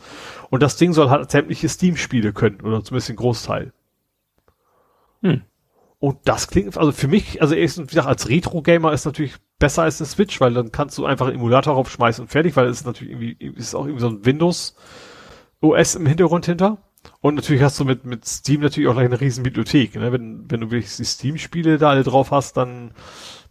Und 0.50 0.64
das 0.64 0.78
Ding 0.78 0.94
soll 0.94 1.10
halt 1.10 1.30
sämtliche 1.32 1.70
Steam-Spiele 1.70 2.34
können, 2.34 2.62
oder 2.62 2.84
zumindest 2.84 3.10
den 3.10 3.16
Großteil. 3.18 3.74
Hm. 5.22 5.42
Und 6.00 6.20
das 6.26 6.48
klingt, 6.48 6.78
also 6.78 6.92
für 6.92 7.08
mich, 7.08 7.42
also 7.42 7.56
erstens, 7.56 7.88
wie 7.88 7.96
gesagt, 7.96 8.08
als 8.08 8.30
Retro-Gamer 8.30 8.94
ist 8.94 9.06
natürlich 9.06 9.36
besser 9.58 9.84
als 9.84 10.00
eine 10.00 10.08
Switch, 10.08 10.40
weil 10.40 10.54
dann 10.54 10.72
kannst 10.72 10.98
du 10.98 11.06
einfach 11.06 11.26
einen 11.28 11.38
Emulator 11.38 11.74
raufschmeißen 11.74 12.24
und 12.24 12.28
fertig, 12.28 12.56
weil 12.56 12.68
es 12.68 12.82
ist 12.82 12.86
natürlich 12.86 13.14
irgendwie, 13.14 13.46
ist 13.56 13.74
auch 13.74 13.86
irgendwie 13.86 14.02
so 14.02 14.10
ein 14.10 14.26
Windows 14.26 14.76
OS 15.60 15.96
im 15.96 16.06
Hintergrund 16.06 16.46
hinter. 16.46 16.78
Und 17.20 17.36
natürlich 17.36 17.64
hast 17.64 17.80
du 17.80 17.86
mit, 17.86 18.06
mit 18.06 18.26
Steam 18.26 18.62
natürlich 18.62 18.90
auch 18.90 18.94
gleich 18.94 19.06
eine 19.06 19.20
riesen 19.20 19.44
Bibliothek. 19.44 19.96
Ne? 19.96 20.12
Wenn, 20.12 20.46
wenn 20.50 20.62
du 20.62 20.72
wirklich 20.72 20.96
die 20.96 21.06
Steam-Spiele 21.06 21.78
da 21.78 21.90
alle 21.90 22.04
drauf 22.04 22.32
hast, 22.32 22.58
dann, 22.58 22.92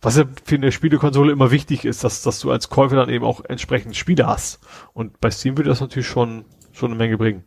was 0.00 0.16
ja 0.16 0.25
für 0.44 0.57
eine 0.57 0.70
Spielekonsole 0.70 1.33
immer 1.33 1.50
wichtig 1.50 1.84
ist, 1.84 2.05
dass, 2.05 2.23
dass 2.23 2.39
du 2.39 2.50
als 2.50 2.68
Käufer 2.68 2.97
dann 2.97 3.08
eben 3.08 3.25
auch 3.25 3.44
entsprechend 3.44 3.97
Spiele 3.97 4.26
hast. 4.26 4.60
Und 4.92 5.20
bei 5.20 5.31
Steam 5.31 5.57
würde 5.57 5.70
das 5.70 5.81
natürlich 5.81 6.07
schon, 6.07 6.44
schon 6.76 6.90
eine 6.90 6.98
Menge 6.98 7.18
bringen. 7.18 7.44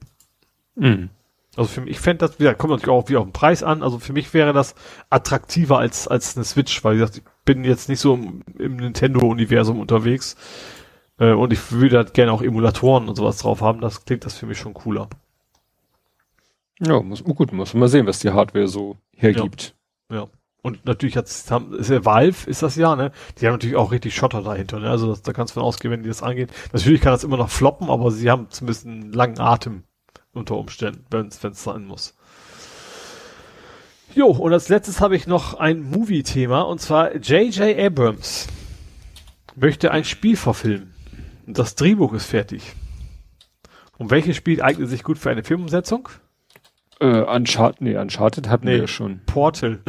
Mhm. 0.76 1.10
Also 1.56 1.70
für 1.70 1.82
mich, 1.82 1.92
ich 1.92 2.00
fände 2.00 2.28
das, 2.28 2.38
ja, 2.40 2.54
kommt 2.54 2.72
natürlich 2.72 2.90
auch 2.90 3.10
wieder 3.10 3.20
auf 3.20 3.26
den 3.26 3.34
Preis 3.34 3.64
an. 3.64 3.84
Also 3.84 4.00
für 4.00 4.14
mich 4.14 4.34
wäre 4.34 4.54
das 4.54 4.76
attraktiver 5.10 5.80
als, 5.80 6.08
als 6.08 6.36
eine 6.36 6.46
Switch, 6.46 6.84
weil 6.84 6.96
wie 6.96 7.00
gesagt, 7.00 7.18
ich 7.18 7.24
bin 7.46 7.64
jetzt 7.64 7.90
nicht 7.90 8.00
so 8.00 8.14
im, 8.14 8.44
im 8.58 8.78
Nintendo-Universum 8.78 9.80
unterwegs. 9.80 10.36
Äh, 11.18 11.34
und 11.34 11.52
ich 11.52 11.72
würde 11.72 11.98
halt 11.98 12.14
gerne 12.14 12.32
auch 12.32 12.42
Emulatoren 12.42 13.10
und 13.10 13.16
sowas 13.16 13.38
drauf 13.38 13.62
haben. 13.62 13.82
Das 13.82 14.06
klingt 14.06 14.26
das 14.26 14.36
für 14.36 14.46
mich 14.46 14.58
schon 14.58 14.74
cooler. 14.74 15.10
Ja, 16.80 17.02
muss, 17.02 17.24
gut, 17.24 17.52
muss 17.52 17.74
man 17.74 17.82
mal 17.82 17.90
sehen, 17.90 18.06
was 18.06 18.20
die 18.20 18.30
Hardware 18.30 18.68
so 18.68 18.98
hergibt. 19.16 19.76
Ja. 20.10 20.18
ja. 20.18 20.28
Und 20.62 20.86
natürlich 20.86 21.16
hat's, 21.16 21.50
ist 21.78 21.90
ja 21.90 22.06
Valve, 22.06 22.50
ist 22.50 22.64
das 22.64 22.76
ja, 22.76 22.96
ne? 22.96 23.12
Die 23.38 23.48
haben 23.48 23.54
natürlich 23.54 23.78
auch 23.78 23.92
richtig 23.92 24.14
Schotter 24.14 24.42
dahinter, 24.42 24.80
ne? 24.80 24.90
Also 24.90 25.08
das, 25.08 25.22
da 25.22 25.32
kannst 25.32 25.52
du 25.52 25.60
von 25.60 25.64
ausgehen, 25.64 25.92
wenn 25.92 26.04
die 26.04 26.10
das 26.10 26.22
angehen. 26.22 26.50
Natürlich 26.74 27.00
kann 27.02 27.14
das 27.14 27.24
immer 27.24 27.38
noch 27.38 27.50
floppen, 27.50 27.90
aber 27.90 28.12
sie 28.12 28.30
haben 28.30 28.48
zumindest 28.50 28.86
einen 28.86 29.14
langen 29.14 29.40
Atem 29.40 29.84
unter 30.34 30.58
Umständen, 30.58 31.06
wenn 31.12 31.28
es 31.28 31.64
sein 31.64 31.86
muss. 31.86 32.16
Jo, 34.16 34.28
und 34.28 34.52
als 34.52 34.70
letztes 34.70 35.02
habe 35.02 35.16
ich 35.16 35.28
noch 35.28 35.54
ein 35.54 35.82
Movie-Thema, 35.82 36.62
und 36.62 36.82
zwar 36.82 37.16
J.J. 37.16 37.78
Abrams 37.78 38.48
möchte 39.56 39.92
ein 39.92 40.04
Spiel 40.04 40.36
verfilmen. 40.36 40.94
Und 41.46 41.58
das 41.58 41.76
Drehbuch 41.76 42.14
ist 42.14 42.26
fertig. 42.26 42.74
Und 43.98 44.12
welches 44.12 44.36
Spiel 44.36 44.62
eignet 44.62 44.90
sich 44.90 45.04
gut 45.04 45.18
für 45.18 45.30
eine 45.30 45.44
Filmumsetzung? 45.44 46.10
Äh, 47.00 47.22
Uncharted, 47.22 47.82
nee, 47.82 47.98
Uncharted 47.98 48.50
hatten 48.50 48.66
nee, 48.66 48.80
wir 48.80 48.88
schon. 48.88 49.22
Portal. 49.26 49.80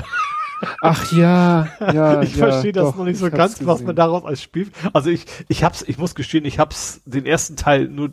Ach 0.83 1.13
ja, 1.13 1.69
ja. 1.81 2.23
ich 2.23 2.37
ja, 2.37 2.49
verstehe 2.49 2.73
das 2.73 2.91
doch, 2.91 2.97
noch 2.97 3.05
nicht 3.05 3.19
so 3.19 3.31
ganz, 3.31 3.55
hab's 3.55 3.67
was 3.67 3.75
gesehen. 3.75 3.87
man 3.87 3.97
daraus 3.97 4.25
als 4.25 4.43
Spiel. 4.43 4.71
Also 4.93 5.11
ich, 5.11 5.27
ich 5.49 5.65
hab's, 5.65 5.83
ich 5.87 5.99
muss 5.99 6.15
gestehen, 6.15 6.45
ich 6.45 6.59
hab's 6.59 7.01
den 7.05 7.27
ersten 7.27 7.57
Teil 7.57 7.89
nur 7.89 8.13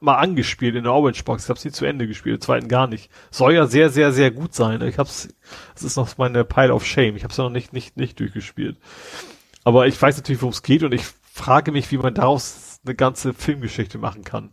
mal 0.00 0.16
angespielt 0.16 0.74
in 0.74 0.84
der 0.84 0.92
Orange 0.92 1.24
Box. 1.24 1.44
Ich 1.44 1.50
hab's 1.50 1.64
nie 1.64 1.70
zu 1.70 1.84
Ende 1.84 2.06
gespielt, 2.06 2.36
den 2.36 2.40
zweiten 2.40 2.68
gar 2.68 2.86
nicht. 2.86 3.10
Soll 3.30 3.54
ja 3.54 3.66
sehr, 3.66 3.90
sehr, 3.90 4.12
sehr 4.12 4.30
gut 4.30 4.54
sein. 4.54 4.82
Ich 4.82 4.98
hab's, 4.98 5.28
das 5.74 5.84
ist 5.84 5.96
noch 5.96 6.16
meine 6.18 6.44
Pile 6.44 6.74
of 6.74 6.84
Shame. 6.84 7.16
Ich 7.16 7.24
hab's 7.24 7.36
ja 7.36 7.44
noch 7.44 7.50
nicht, 7.50 7.72
nicht, 7.72 7.96
nicht 7.96 8.18
durchgespielt. 8.18 8.78
Aber 9.64 9.86
ich 9.86 10.00
weiß 10.00 10.16
natürlich, 10.16 10.42
worum 10.42 10.52
es 10.52 10.62
geht 10.62 10.82
und 10.82 10.92
ich 10.92 11.04
frage 11.32 11.72
mich, 11.72 11.90
wie 11.90 11.98
man 11.98 12.14
daraus 12.14 12.80
eine 12.84 12.94
ganze 12.94 13.34
Filmgeschichte 13.34 13.98
machen 13.98 14.24
kann. 14.24 14.50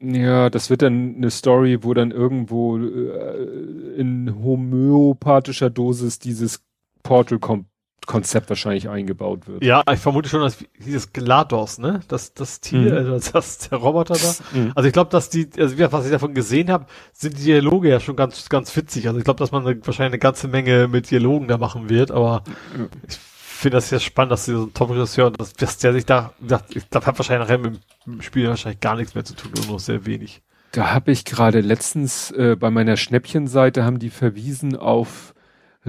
Ja, 0.00 0.48
das 0.48 0.70
wird 0.70 0.82
dann 0.82 1.16
eine 1.16 1.30
Story, 1.30 1.82
wo 1.82 1.92
dann 1.92 2.12
irgendwo 2.12 2.78
äh, 2.78 3.96
in 3.96 4.32
homöopathischer 4.42 5.70
Dosis 5.70 6.20
dieses 6.20 6.62
Portal-Konzept 7.08 8.48
wahrscheinlich 8.48 8.88
eingebaut 8.88 9.46
wird. 9.48 9.64
Ja, 9.64 9.82
ich 9.92 9.98
vermute 9.98 10.28
schon, 10.28 10.40
dass 10.42 10.58
dieses 10.78 11.12
GLaDOS, 11.12 11.78
ne? 11.78 12.00
Das, 12.08 12.34
das 12.34 12.60
Tier, 12.60 12.92
Mhm. 12.92 12.96
also 12.96 13.10
das, 13.12 13.32
das 13.32 13.58
der 13.68 13.78
Roboter 13.78 14.14
da. 14.14 14.34
Mhm. 14.58 14.72
Also 14.74 14.86
ich 14.86 14.92
glaube, 14.92 15.10
dass 15.10 15.30
die, 15.30 15.48
also 15.58 15.78
was 15.92 16.04
ich 16.06 16.12
davon 16.12 16.34
gesehen 16.34 16.70
habe, 16.70 16.86
sind 17.12 17.38
die 17.38 17.44
Dialoge 17.44 17.88
ja 17.88 18.00
schon 18.00 18.16
ganz, 18.16 18.48
ganz 18.48 18.74
witzig. 18.76 19.06
Also 19.08 19.18
ich 19.18 19.24
glaube, 19.24 19.38
dass 19.38 19.50
man 19.52 19.66
eine, 19.66 19.76
wahrscheinlich 19.86 20.12
eine 20.12 20.18
ganze 20.20 20.48
Menge 20.48 20.88
mit 20.88 21.10
Dialogen 21.10 21.48
da 21.48 21.58
machen 21.58 21.88
wird, 21.90 22.10
aber 22.10 22.44
Ja. 22.78 22.86
ich 23.08 23.16
finde 23.16 23.78
das 23.78 23.88
sehr 23.88 24.00
spannend, 24.00 24.32
dass 24.32 24.44
sie 24.44 24.52
so 24.54 24.64
ein 24.66 24.72
Top-Regisseur, 24.74 25.30
dass, 25.32 25.52
dass 25.54 25.78
der 25.78 25.92
sich 25.92 26.06
da, 26.06 26.32
da 26.40 26.60
ich 26.68 26.88
glaube, 26.90 27.06
hat 27.06 27.18
wahrscheinlich 27.18 27.48
nachher 27.48 27.58
mit 27.58 27.80
dem 28.06 28.22
Spiel 28.22 28.46
wahrscheinlich 28.48 28.80
gar 28.80 28.94
nichts 28.96 29.14
mehr 29.14 29.24
zu 29.24 29.34
tun, 29.34 29.50
nur 29.56 29.66
noch 29.66 29.80
sehr 29.80 30.06
wenig. 30.06 30.42
Da 30.72 30.92
habe 30.92 31.10
ich 31.12 31.24
gerade 31.24 31.60
letztens 31.60 32.30
äh, 32.30 32.54
bei 32.54 32.70
meiner 32.70 32.96
Schnäppchenseite 32.96 33.84
haben 33.84 33.98
die 33.98 34.10
verwiesen 34.10 34.76
auf 34.76 35.34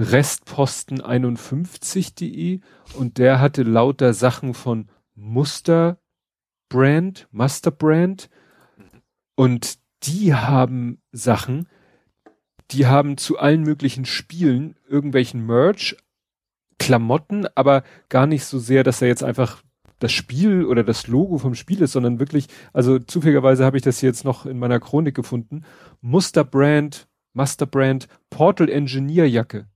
restposten51.de 0.00 2.60
und 2.94 3.18
der 3.18 3.40
hatte 3.40 3.62
lauter 3.62 4.14
Sachen 4.14 4.54
von 4.54 4.88
Muster 5.14 6.00
Brand, 6.68 7.28
Master 7.30 7.70
Brand 7.70 8.30
und 9.34 9.78
die 10.04 10.34
haben 10.34 11.02
Sachen, 11.12 11.68
die 12.70 12.86
haben 12.86 13.16
zu 13.16 13.38
allen 13.38 13.62
möglichen 13.62 14.04
Spielen 14.04 14.76
irgendwelchen 14.88 15.44
Merch, 15.44 15.96
Klamotten, 16.78 17.46
aber 17.54 17.82
gar 18.08 18.26
nicht 18.26 18.44
so 18.44 18.58
sehr, 18.58 18.84
dass 18.84 19.02
er 19.02 19.08
jetzt 19.08 19.24
einfach 19.24 19.62
das 19.98 20.12
Spiel 20.12 20.64
oder 20.64 20.82
das 20.82 21.08
Logo 21.08 21.38
vom 21.38 21.54
Spiel 21.54 21.82
ist, 21.82 21.92
sondern 21.92 22.18
wirklich, 22.18 22.46
also 22.72 22.98
zufälligerweise 22.98 23.64
habe 23.64 23.76
ich 23.76 23.82
das 23.82 24.00
jetzt 24.00 24.24
noch 24.24 24.46
in 24.46 24.58
meiner 24.58 24.80
Chronik 24.80 25.14
gefunden. 25.14 25.64
Musterbrand, 26.00 27.06
Masterbrand, 27.34 28.08
Portal 28.30 28.70
Engineer 28.70 29.28
Jacke. 29.28 29.68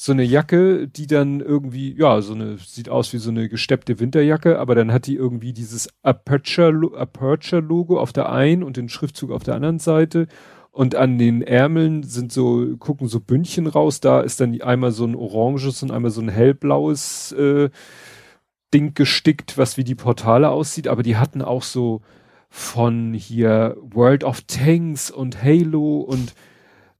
So 0.00 0.12
eine 0.12 0.22
Jacke, 0.22 0.86
die 0.86 1.08
dann 1.08 1.40
irgendwie, 1.40 1.92
ja, 1.98 2.22
so 2.22 2.32
eine, 2.32 2.56
sieht 2.58 2.88
aus 2.88 3.12
wie 3.12 3.18
so 3.18 3.30
eine 3.30 3.48
gesteppte 3.48 3.98
Winterjacke, 3.98 4.60
aber 4.60 4.76
dann 4.76 4.92
hat 4.92 5.08
die 5.08 5.16
irgendwie 5.16 5.52
dieses 5.52 5.88
Aperture, 6.04 6.96
Aperture 6.96 7.60
Logo 7.60 7.98
auf 7.98 8.12
der 8.12 8.30
einen 8.30 8.62
und 8.62 8.76
den 8.76 8.88
Schriftzug 8.88 9.32
auf 9.32 9.42
der 9.42 9.56
anderen 9.56 9.80
Seite. 9.80 10.28
Und 10.70 10.94
an 10.94 11.18
den 11.18 11.42
Ärmeln 11.42 12.04
sind 12.04 12.30
so, 12.30 12.76
gucken 12.78 13.08
so 13.08 13.18
Bündchen 13.18 13.66
raus. 13.66 13.98
Da 13.98 14.20
ist 14.20 14.40
dann 14.40 14.60
einmal 14.62 14.92
so 14.92 15.04
ein 15.04 15.16
oranges 15.16 15.82
und 15.82 15.90
einmal 15.90 16.12
so 16.12 16.20
ein 16.20 16.28
hellblaues 16.28 17.32
äh, 17.32 17.68
Ding 18.72 18.94
gestickt, 18.94 19.58
was 19.58 19.78
wie 19.78 19.84
die 19.84 19.96
Portale 19.96 20.50
aussieht. 20.50 20.86
Aber 20.86 21.02
die 21.02 21.16
hatten 21.16 21.42
auch 21.42 21.64
so 21.64 22.02
von 22.50 23.14
hier 23.14 23.76
World 23.80 24.22
of 24.22 24.42
Tanks 24.42 25.10
und 25.10 25.42
Halo 25.42 26.02
und 26.02 26.36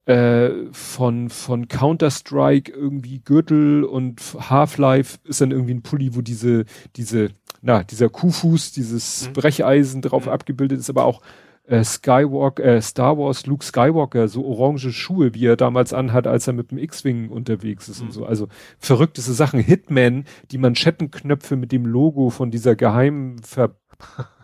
äh, 0.09 0.51
von, 0.73 1.29
von 1.29 1.69
Counter-Strike 1.69 2.73
irgendwie 2.73 3.21
Gürtel 3.21 3.85
und 3.85 4.21
Half-Life 4.39 5.19
ist 5.25 5.41
dann 5.41 5.51
irgendwie 5.51 5.75
ein 5.75 5.83
Pulli, 5.83 6.15
wo 6.17 6.23
diese, 6.23 6.65
diese, 6.97 7.29
na, 7.61 7.83
dieser 7.85 8.09
Kuhfuß, 8.09 8.73
dieses 8.73 9.29
Mhm. 9.29 9.33
Brecheisen 9.35 10.03
drauf 10.03 10.25
Mhm. 10.27 10.33
abgebildet 10.33 10.79
ist, 10.81 10.89
aber 10.91 11.05
auch 11.05 11.21
äh, 11.67 11.85
Skywalker, 11.85 12.65
äh, 12.65 12.81
Star 12.81 13.19
Wars, 13.19 13.45
Luke 13.45 13.63
Skywalker, 13.63 14.29
so 14.29 14.47
orange 14.47 14.91
Schuhe, 14.91 15.35
wie 15.35 15.45
er 15.45 15.57
damals 15.57 15.93
anhat, 15.93 16.27
als 16.27 16.47
er 16.47 16.55
mit 16.55 16.71
dem 16.71 16.79
X-Wing 16.79 17.29
unterwegs 17.29 17.91
ist 17.91 18.01
Mhm. 18.01 18.07
und 18.07 18.13
so. 18.13 18.25
Also 18.25 18.49
verrückteste 18.79 19.35
Sachen. 19.35 19.61
Hitman, 19.61 20.25
die 20.51 20.57
Manschettenknöpfe 20.57 21.57
mit 21.57 21.71
dem 21.71 21.85
Logo 21.85 22.31
von 22.31 22.51
dieser 22.51 22.75
geheimen 22.75 23.43
Ver 23.43 23.77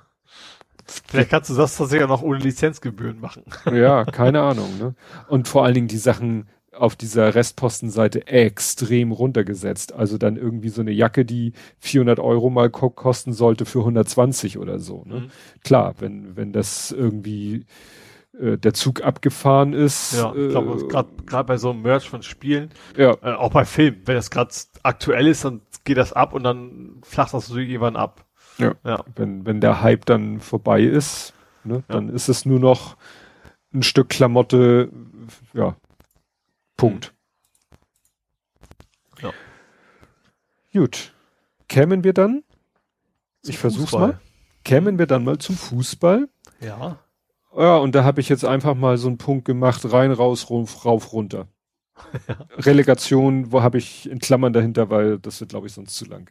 Vielleicht 1.07 1.31
kannst 1.31 1.51
du 1.51 1.55
das 1.55 1.77
tatsächlich 1.77 2.05
auch 2.05 2.09
noch 2.09 2.23
ohne 2.23 2.39
Lizenzgebühren 2.39 3.21
machen. 3.21 3.45
Ja, 3.73 4.05
keine 4.05 4.43
Ahnung. 4.43 4.79
Ne? 4.79 4.95
Und 5.29 5.49
vor 5.49 5.65
allen 5.65 5.75
Dingen 5.75 5.89
die 5.89 5.99
Sachen 5.99 6.47
auf 6.73 6.97
dieser 6.97 7.35
Restpostenseite 7.35 8.27
extrem 8.27 9.13
runtergesetzt. 9.13 9.93
Also 9.93 10.19
dann 10.19 10.37
irgendwie 10.37 10.69
so 10.69 10.81
eine 10.81 10.91
Jacke, 10.91 11.25
die 11.25 11.53
400 11.79 12.19
Euro 12.19 12.51
mal 12.51 12.71
ko 12.71 12.91
kosten 12.91 13.33
sollte 13.33 13.65
für 13.65 13.81
120 13.81 14.59
oder 14.59 14.79
so. 14.79 15.05
Ne? 15.07 15.21
Mhm. 15.21 15.31
Klar, 15.63 15.95
wenn, 15.99 16.37
wenn 16.37 16.53
das 16.53 16.91
irgendwie 16.91 17.67
äh, 18.39 18.59
der 18.59 18.75
Zug 18.75 19.03
abgefahren 19.03 19.73
ist. 19.73 20.15
Ja, 20.15 20.35
ich 20.35 20.51
glaube, 20.51 20.83
äh, 20.83 20.89
gerade 20.89 21.45
bei 21.45 21.57
so 21.57 21.71
einem 21.71 21.83
Merch 21.83 22.09
von 22.09 22.23
Spielen, 22.23 22.71
ja, 22.97 23.17
äh, 23.23 23.35
auch 23.35 23.51
bei 23.51 23.65
Filmen, 23.65 24.03
wenn 24.07 24.17
das 24.17 24.31
gerade 24.31 24.55
aktuell 24.83 25.27
ist, 25.29 25.45
dann 25.45 25.61
geht 25.85 25.97
das 25.97 26.13
ab 26.13 26.33
und 26.33 26.43
dann 26.43 27.01
flacht 27.03 27.35
das 27.35 27.49
natürlich 27.49 27.71
irgendwann 27.71 27.97
ab. 27.97 28.25
Ja. 28.58 28.74
Ja. 28.84 29.05
wenn, 29.16 29.44
wenn 29.47 29.60
der 29.60 29.83
Hype 29.83 30.05
dann 30.07 30.41
vorbei 30.41 30.83
ist, 30.83 31.34
ne, 31.65 31.76
Ja. 31.89 31.94
dann 31.94 32.08
ist 32.08 32.28
es 32.28 32.44
nur 32.44 32.60
noch 32.60 32.97
ein 33.73 33.83
Stück 33.83 34.08
Klamotte, 34.10 34.91
ja, 35.52 35.76
Punkt. 36.76 37.12
Ja. 39.20 39.33
Gut. 40.73 41.12
Kämen 41.68 42.05
wir 42.05 42.12
dann? 42.12 42.42
ich 43.47 43.58
versuch's 43.58 43.91
Fußball. 43.91 44.08
mal. 44.08 44.20
Kämen 44.65 44.99
wir 44.99 45.07
dann 45.07 45.24
mal 45.24 45.39
zum 45.39 45.57
Fußball? 45.57 46.28
Ja. 46.60 46.99
Ja, 47.57 47.76
und 47.76 47.94
da 47.94 48.02
habe 48.05 48.20
ich 48.20 48.28
jetzt 48.28 48.44
einfach 48.44 48.74
mal 48.74 48.97
so 48.99 49.07
einen 49.08 49.18
Punkt 49.18 49.44
gemacht, 49.44 49.92
rein, 49.92 50.10
raus, 50.12 50.50
rauf, 50.50 50.84
rauf 50.84 51.12
runter. 51.12 51.47
Relegation, 52.58 53.52
wo 53.52 53.62
habe 53.62 53.78
ich 53.78 54.08
in 54.10 54.18
Klammern 54.18 54.52
dahinter, 54.52 54.91
weil 54.91 55.18
das 55.18 55.39
wird, 55.41 55.50
glaube 55.50 55.66
ich, 55.68 55.73
sonst 55.73 55.94
zu 55.94 56.05
lang. 56.07 56.31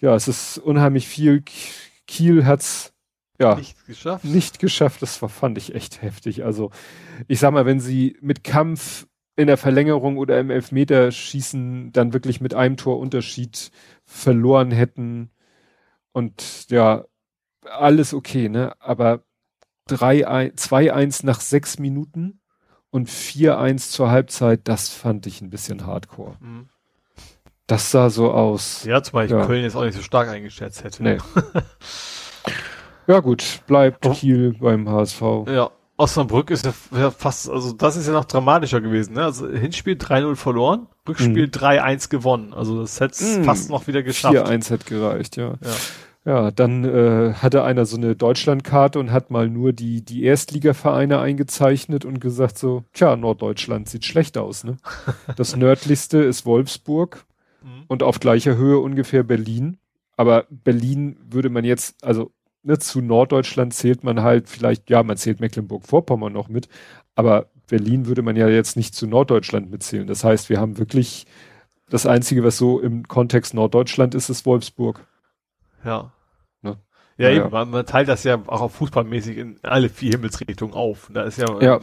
Ja, 0.00 0.14
es 0.14 0.28
ist 0.28 0.58
unheimlich 0.58 1.08
viel. 1.08 1.42
Kiel 2.06 2.44
hat's 2.46 2.92
ja 3.40 3.56
Nicht 3.56 3.86
geschafft. 3.86 4.24
nicht 4.24 4.58
geschafft. 4.58 5.02
Das 5.02 5.20
war, 5.22 5.28
fand 5.28 5.58
ich 5.58 5.74
echt 5.74 6.02
heftig. 6.02 6.44
Also, 6.44 6.70
ich 7.28 7.40
sag 7.40 7.52
mal, 7.52 7.66
wenn 7.66 7.80
sie 7.80 8.16
mit 8.20 8.44
Kampf 8.44 9.06
in 9.36 9.46
der 9.48 9.56
Verlängerung 9.56 10.16
oder 10.18 10.38
im 10.38 10.50
Elfmeterschießen 10.50 11.92
dann 11.92 12.12
wirklich 12.12 12.40
mit 12.40 12.54
einem 12.54 12.76
Torunterschied 12.76 13.70
verloren 14.04 14.70
hätten 14.70 15.30
und 16.12 16.66
ja, 16.70 17.04
alles 17.64 18.14
okay, 18.14 18.48
ne? 18.48 18.74
Aber 18.80 19.24
3-1 19.88 20.54
2-1 20.56 21.26
nach 21.26 21.40
sechs 21.40 21.78
Minuten 21.78 22.40
und 22.90 23.08
4-1 23.08 23.90
zur 23.90 24.10
Halbzeit, 24.10 24.68
das 24.68 24.90
fand 24.90 25.26
ich 25.26 25.40
ein 25.40 25.50
bisschen 25.50 25.86
hardcore. 25.86 26.36
Mhm. 26.40 26.68
Das 27.66 27.90
sah 27.90 28.10
so 28.10 28.30
aus. 28.30 28.84
Ja, 28.84 29.02
zum 29.02 29.14
Beispiel 29.14 29.38
Ja. 29.38 29.46
Köln 29.46 29.62
jetzt 29.62 29.74
auch 29.76 29.84
nicht 29.84 29.96
so 29.96 30.02
stark 30.02 30.28
eingeschätzt 30.28 30.84
hätte. 30.84 31.02
Nee. 31.02 31.18
Ja 33.06 33.20
gut, 33.20 33.60
bleibt 33.66 34.06
Oh. 34.06 34.12
Kiel 34.12 34.54
beim 34.58 34.88
HSV. 34.88 35.20
Ja. 35.48 35.70
Osnabrück 35.96 36.50
ist 36.50 36.64
ja, 36.64 37.10
fast, 37.10 37.48
also 37.50 37.72
das 37.72 37.96
ist 37.96 38.06
ja 38.06 38.14
noch 38.14 38.24
dramatischer 38.24 38.80
gewesen, 38.80 39.12
ne? 39.14 39.24
Also 39.24 39.46
Hinspiel 39.46 39.94
3-0 39.94 40.34
verloren, 40.36 40.86
Rückspiel 41.08 41.46
Mhm. 41.46 41.50
3-1 41.50 42.08
gewonnen. 42.08 42.52
Also 42.54 42.80
das 42.80 42.98
hätte 43.00 43.12
es 43.12 43.38
Mhm. 43.38 43.44
fast 43.44 43.68
noch 43.70 43.86
wieder 43.86 44.02
geschafft. 44.02 44.34
4-1 44.34 44.70
hat 44.70 44.86
gereicht, 44.86 45.36
ja. 45.36 45.54
Ja. 45.62 45.70
Ja, 46.26 46.50
dann 46.50 46.84
äh, 46.84 47.34
hatte 47.34 47.62
einer 47.64 47.84
so 47.84 47.98
eine 47.98 48.16
Deutschlandkarte 48.16 48.98
und 48.98 49.12
hat 49.12 49.30
mal 49.30 49.48
nur 49.50 49.74
die, 49.74 50.02
die 50.02 50.24
Erstligavereine 50.24 51.20
eingezeichnet 51.20 52.06
und 52.06 52.18
gesagt 52.20 52.56
so, 52.58 52.84
tja, 52.94 53.14
Norddeutschland 53.14 53.88
sieht 53.90 54.06
schlecht 54.06 54.38
aus, 54.38 54.64
ne? 54.64 54.78
Das 55.36 55.54
nördlichste 55.54 56.18
ist 56.18 56.46
Wolfsburg 56.46 57.24
Mhm. 57.84 57.88
und 57.88 58.02
auf 58.02 58.20
gleicher 58.20 58.56
Höhe 58.56 58.78
ungefähr 58.78 59.22
Berlin. 59.22 59.78
Aber 60.16 60.46
Berlin 60.50 61.16
würde 61.28 61.48
man 61.50 61.64
jetzt, 61.64 62.04
also 62.04 62.32
ne, 62.62 62.78
zu 62.78 63.00
Norddeutschland 63.00 63.74
zählt 63.74 64.04
man 64.04 64.22
halt 64.22 64.48
vielleicht, 64.48 64.90
ja, 64.90 65.02
man 65.02 65.16
zählt 65.16 65.40
Mecklenburg-Vorpommern 65.40 66.32
noch 66.32 66.48
mit, 66.48 66.68
aber 67.14 67.50
Berlin 67.68 68.06
würde 68.06 68.22
man 68.22 68.36
ja 68.36 68.48
jetzt 68.48 68.76
nicht 68.76 68.94
zu 68.94 69.06
Norddeutschland 69.06 69.70
mitzählen. 69.70 70.06
Das 70.06 70.22
heißt, 70.22 70.50
wir 70.50 70.60
haben 70.60 70.78
wirklich 70.78 71.26
das 71.88 72.06
Einzige, 72.06 72.44
was 72.44 72.58
so 72.58 72.80
im 72.80 73.08
Kontext 73.08 73.54
Norddeutschland 73.54 74.14
ist, 74.14 74.28
ist 74.28 74.46
Wolfsburg. 74.46 75.06
Ja. 75.84 76.12
Ja, 77.16 77.28
Ja, 77.30 77.42
eben. 77.44 77.50
Man, 77.52 77.70
man 77.70 77.86
teilt 77.86 78.08
das 78.08 78.24
ja 78.24 78.38
auch 78.46 78.60
auf 78.60 78.74
fußballmäßig 78.74 79.36
in 79.38 79.56
alle 79.62 79.88
vier 79.88 80.10
Himmelsrichtungen 80.12 80.74
auf. 80.74 81.08
Da 81.12 81.22
ist 81.22 81.38
ja, 81.38 81.46
Ja. 81.60 81.78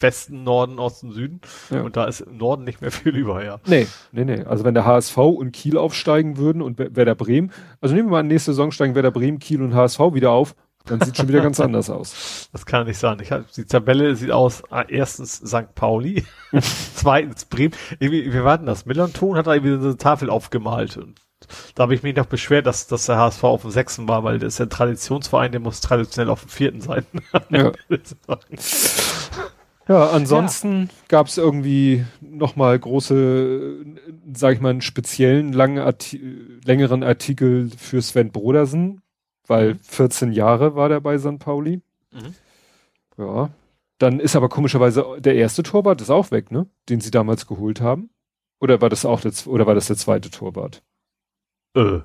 Westen, 0.00 0.44
Norden, 0.44 0.78
Osten, 0.78 1.10
Süden. 1.12 1.40
Ja. 1.70 1.82
Und 1.82 1.96
da 1.96 2.04
ist 2.04 2.20
im 2.20 2.36
Norden 2.36 2.64
nicht 2.64 2.80
mehr 2.80 2.90
viel 2.92 3.16
über, 3.16 3.44
ja. 3.44 3.58
Nee, 3.66 3.86
nee, 4.12 4.24
nee. 4.24 4.44
Also 4.44 4.64
wenn 4.64 4.74
der 4.74 4.84
HSV 4.86 5.16
und 5.16 5.52
Kiel 5.52 5.76
aufsteigen 5.76 6.36
würden 6.36 6.62
und 6.62 6.78
Wer- 6.78 6.94
Werder 6.94 7.14
Bremen, 7.14 7.50
also 7.80 7.94
nehmen 7.94 8.08
wir 8.08 8.12
mal 8.12 8.22
nächste 8.22 8.52
Saison 8.52 8.70
steigen 8.70 8.94
Werder 8.94 9.10
Bremen, 9.10 9.38
Kiel 9.38 9.62
und 9.62 9.74
HSV 9.74 9.98
wieder 10.12 10.30
auf, 10.30 10.54
dann 10.86 11.00
sieht 11.02 11.16
schon 11.18 11.28
wieder 11.28 11.42
ganz 11.42 11.60
anders 11.60 11.90
aus. 11.90 12.48
Das 12.52 12.64
kann 12.64 12.86
nicht 12.86 12.96
sein. 12.98 13.18
Ich 13.20 13.30
hab, 13.30 13.50
die 13.52 13.64
Tabelle 13.66 14.14
sieht 14.16 14.30
aus, 14.30 14.62
ah, 14.70 14.84
erstens 14.88 15.34
St. 15.36 15.74
Pauli, 15.74 16.24
zweitens 16.94 17.44
Bremen. 17.44 17.74
Irgendwie, 17.98 18.32
wir 18.32 18.44
warten 18.44 18.64
das. 18.66 18.86
Millanton 18.86 19.36
hat 19.36 19.46
da 19.46 19.54
irgendwie 19.54 19.78
so 19.82 19.88
eine 19.88 19.96
Tafel 19.98 20.30
aufgemalt 20.30 20.96
und 20.96 21.20
da 21.74 21.84
habe 21.84 21.94
ich 21.94 22.02
mich 22.02 22.16
noch 22.16 22.26
beschwert, 22.26 22.66
dass, 22.66 22.86
dass 22.86 23.06
der 23.06 23.16
HSV 23.16 23.44
auf 23.44 23.62
dem 23.62 23.70
sechsten 23.70 24.08
war, 24.08 24.24
weil 24.24 24.38
das 24.38 24.54
ist 24.54 24.58
ja 24.58 24.66
ein 24.66 24.70
Traditionsverein, 24.70 25.52
der 25.52 25.60
muss 25.60 25.80
traditionell 25.80 26.30
auf 26.30 26.42
dem 26.42 26.50
vierten 26.50 26.80
sein. 26.80 27.04
Ja. 27.50 27.72
Ja, 29.88 30.10
ansonsten 30.10 30.82
ja. 30.82 30.88
gab 31.08 31.28
es 31.28 31.38
irgendwie 31.38 32.04
nochmal 32.20 32.78
große, 32.78 33.86
sag 34.34 34.54
ich 34.54 34.60
mal, 34.60 34.68
einen 34.68 34.82
speziellen 34.82 35.54
langen 35.54 35.78
Arti 35.78 36.20
längeren 36.62 37.02
Artikel 37.02 37.70
für 37.70 38.02
Sven 38.02 38.30
Brodersen, 38.30 39.00
weil 39.46 39.76
14 39.76 40.28
mhm. 40.28 40.34
Jahre 40.34 40.74
war 40.74 40.90
der 40.90 41.00
bei 41.00 41.16
St. 41.16 41.38
Pauli. 41.38 41.80
Mhm. 42.12 42.34
Ja. 43.16 43.50
Dann 43.96 44.20
ist 44.20 44.36
aber 44.36 44.50
komischerweise 44.50 45.06
der 45.18 45.36
erste 45.36 45.62
Torwart 45.62 46.02
ist 46.02 46.10
auch 46.10 46.30
weg, 46.30 46.52
ne? 46.52 46.66
Den 46.90 47.00
sie 47.00 47.10
damals 47.10 47.46
geholt 47.46 47.80
haben. 47.80 48.10
Oder 48.60 48.82
war 48.82 48.90
das 48.90 49.06
auch 49.06 49.22
der, 49.22 49.32
oder 49.46 49.66
war 49.66 49.74
das 49.74 49.86
der 49.86 49.96
zweite 49.96 50.30
Torwart? 50.30 50.82
Äh. 51.78 52.00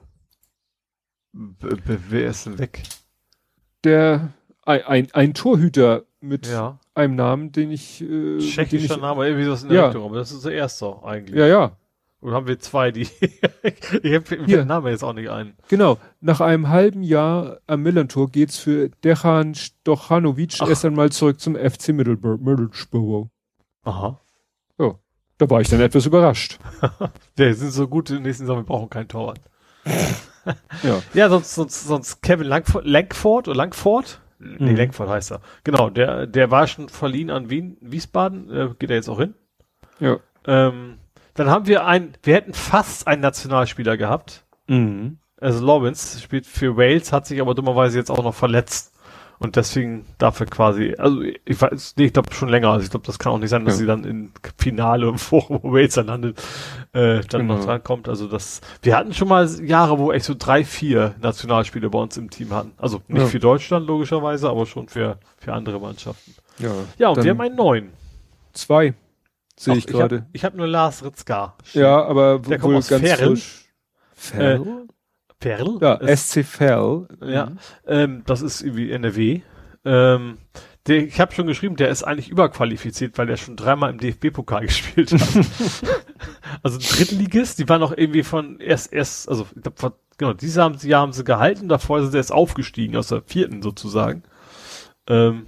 Wer 1.34 2.28
ist 2.28 2.46
denn 2.46 2.60
weg? 2.60 2.84
Der, 3.84 4.34
ein, 4.66 4.84
ein, 4.84 5.08
ein 5.14 5.34
Torhüter 5.34 6.04
mit 6.22 6.48
ja. 6.48 6.80
einem 6.94 7.16
Namen, 7.16 7.52
den 7.52 7.72
ich. 7.72 8.02
Äh, 8.02 8.38
Tschechischer 8.38 8.96
ich, 8.96 9.02
Name, 9.02 9.28
irgendwie 9.28 9.48
das 9.48 9.64
in 9.64 9.70
der 9.70 9.78
ja. 9.78 9.86
Richtung, 9.86 10.06
aber 10.06 10.18
das 10.18 10.32
ist 10.32 10.46
der 10.46 10.54
erste 10.54 11.04
eigentlich. 11.04 11.38
Ja, 11.38 11.48
ja. 11.48 11.78
Und 12.22 12.34
haben 12.34 12.48
wir 12.48 12.60
zwei, 12.60 12.92
die. 12.92 13.02
ich 13.64 14.16
habe 14.16 14.46
den 14.46 14.68
Namen 14.68 14.88
jetzt 14.88 15.04
auch 15.04 15.14
nicht 15.14 15.30
ein. 15.30 15.58
Genau. 15.68 15.98
Nach 16.22 16.40
einem 16.40 16.70
halben 16.70 17.04
Jahr 17.04 17.58
am 17.68 17.82
Millantor 17.82 18.30
geht's 18.30 18.60
für 18.60 18.90
Dejan 19.04 19.56
Stochanovic 19.56 20.62
erst 20.62 20.86
einmal 20.86 21.12
zurück 21.12 21.42
zum 21.42 21.56
FC 21.56 21.90
Middlesbrough. 21.90 23.28
Aha. 23.84 24.22
Ja. 24.80 24.96
Da 25.38 25.50
war 25.50 25.60
ich 25.60 25.68
dann 25.68 25.82
etwas 25.82 26.06
überrascht. 26.06 26.60
wir 27.36 27.54
sind 27.56 27.72
so 27.72 27.88
gut 27.90 28.12
im 28.12 28.22
nächsten 28.22 28.46
Sommer, 28.46 28.62
wir 28.62 28.68
brauchen 28.68 28.90
keinen 28.90 29.10
Torwart. 29.10 29.42
Ja. 30.84 31.02
ja, 31.14 31.30
sonst, 31.30 31.56
sonst, 31.56 31.84
sonst 31.86 32.22
Kevin 32.22 32.48
Langford, 32.48 32.86
Langford 32.86 33.48
oder 33.48 33.58
Langford? 33.58 34.20
Nee, 34.40 34.72
mhm. 34.72 34.76
Lenkford 34.76 35.10
heißt 35.10 35.32
er. 35.32 35.42
Genau, 35.64 35.90
der, 35.90 36.28
der 36.28 36.52
war 36.52 36.68
schon 36.68 36.90
verliehen 36.90 37.30
an 37.30 37.50
Wien, 37.50 37.78
Wiesbaden, 37.82 38.52
äh, 38.52 38.70
geht 38.78 38.90
er 38.90 38.98
jetzt 38.98 39.10
auch 39.10 39.20
hin. 39.20 39.36
Ja. 40.00 40.18
Ähm, 40.46 40.98
dann 41.34 41.50
haben 41.50 41.66
wir 41.68 41.86
ein, 41.86 42.14
wir 42.24 42.36
hätten 42.36 42.54
fast 42.54 43.08
einen 43.08 43.22
Nationalspieler 43.22 43.98
gehabt. 43.98 44.46
Mhm. 44.68 45.18
Also 45.40 45.66
Lawrence 45.66 46.22
spielt 46.22 46.46
für 46.46 46.78
Wales, 46.78 47.12
hat 47.12 47.26
sich 47.26 47.42
aber 47.42 47.56
dummerweise 47.56 47.98
jetzt 47.98 48.12
auch 48.12 48.24
noch 48.24 48.36
verletzt. 48.36 48.93
Und 49.40 49.56
deswegen 49.56 50.06
dafür 50.18 50.46
quasi, 50.46 50.96
also 50.98 51.22
ich 51.22 51.62
weiß, 51.62 51.96
nee, 51.98 52.06
ich 52.06 52.14
glaube 52.14 52.34
schon 52.34 52.50
länger, 52.50 52.70
also 52.70 52.84
ich 52.86 52.90
glaube, 52.90 53.06
das 53.06 53.20
kann 53.20 53.34
auch 53.34 53.40
nicht 53.40 53.50
sein, 53.50 53.66
dass 53.66 53.76
ja. 53.76 53.80
sie 53.80 53.86
dann 53.86 54.04
im 54.06 54.32
Finale 54.58 55.08
im 55.10 55.18
Forum, 55.18 55.60
wo 55.62 55.74
Wales 55.74 55.96
dann 55.96 56.08
landet, 56.08 56.40
äh, 56.94 57.22
dann 57.22 57.42
genau. 57.42 57.56
noch 57.56 57.66
dran 57.66 57.84
kommt. 57.84 58.08
Also 58.08 58.28
das, 58.28 58.62
wir 58.82 58.96
hatten 58.96 59.14
schon 59.14 59.28
mal 59.28 59.50
Jahre, 59.62 60.00
wo 60.00 60.12
echt 60.12 60.26
so 60.26 60.36
drei, 60.38 60.64
vier 60.64 61.16
Nationalspiele 61.22 61.90
bei 61.90 62.00
uns 62.00 62.16
im 62.18 62.30
Team 62.30 62.52
hatten. 62.54 62.72
Also 62.78 63.02
nicht 63.08 63.22
ja. 63.22 63.28
für 63.28 63.40
Deutschland 63.40 63.88
logischerweise, 63.88 64.50
aber 64.50 64.66
schon 64.66 64.88
für, 64.88 65.18
für 65.38 65.54
andere 65.54 65.80
Mannschaften. 65.80 66.36
Ja, 66.60 66.72
ja 66.98 67.10
und 67.10 67.24
wir 67.24 67.32
haben 67.32 67.42
einen 67.42 67.56
neuen. 67.56 67.90
Zwei. 68.54 68.94
Sehe 69.56 69.76
ich 69.76 69.88
gerade. 69.88 70.26
Ich 70.34 70.44
habe 70.44 70.54
hab 70.54 70.58
nur 70.58 70.68
Lars 70.68 71.04
Ritzka. 71.04 71.56
Ja, 71.74 72.04
aber 72.04 72.40
der 72.40 72.60
kommt 72.60 72.76
aus 72.76 72.88
ganz 72.88 73.04
Ferl. 73.04 73.28
frisch. 73.28 73.66
Ferl? 74.14 74.62
Äh, 74.62 74.93
Ferl? 75.44 75.78
Ja, 75.82 76.16
SC 76.16 76.44
Ferl. 76.44 77.08
Ja, 77.22 77.48
mhm. 77.48 77.58
ähm, 77.88 78.24
das 78.26 78.42
ist 78.42 78.62
irgendwie 78.62 78.92
NRW. 78.92 79.42
Ähm, 79.86 80.38
der, 80.88 81.06
ich 81.06 81.20
habe 81.20 81.34
schon 81.34 81.48
geschrieben, 81.48 81.76
der 81.76 81.90
ist 81.90 82.04
eigentlich 82.04 82.30
überqualifiziert, 82.30 83.18
weil 83.18 83.30
er 83.30 83.38
schon 83.38 83.56
dreimal 83.56 83.92
im 83.92 84.00
DFB-Pokal 84.00 84.62
gespielt 84.68 85.14
hat. 85.14 85.46
also 86.64 86.78
Drittligist, 86.78 87.60
die 87.60 87.70
waren 87.70 87.80
noch 87.80 87.96
irgendwie 87.96 88.24
von 88.24 88.60
erst, 88.60 89.30
also 89.30 89.48
glaub, 89.62 89.98
genau, 90.18 90.34
dieses 90.34 90.56
Jahr 90.56 90.66
haben 90.66 90.78
sie, 90.78 90.94
haben 90.94 91.14
sie 91.14 91.24
gehalten, 91.24 91.70
davor 91.70 92.02
sind 92.02 92.12
sie 92.12 92.18
erst 92.18 92.32
aufgestiegen, 92.34 92.98
aus 92.98 93.08
der 93.08 93.22
vierten 93.22 93.62
sozusagen. 93.62 94.24
Ähm, 95.08 95.46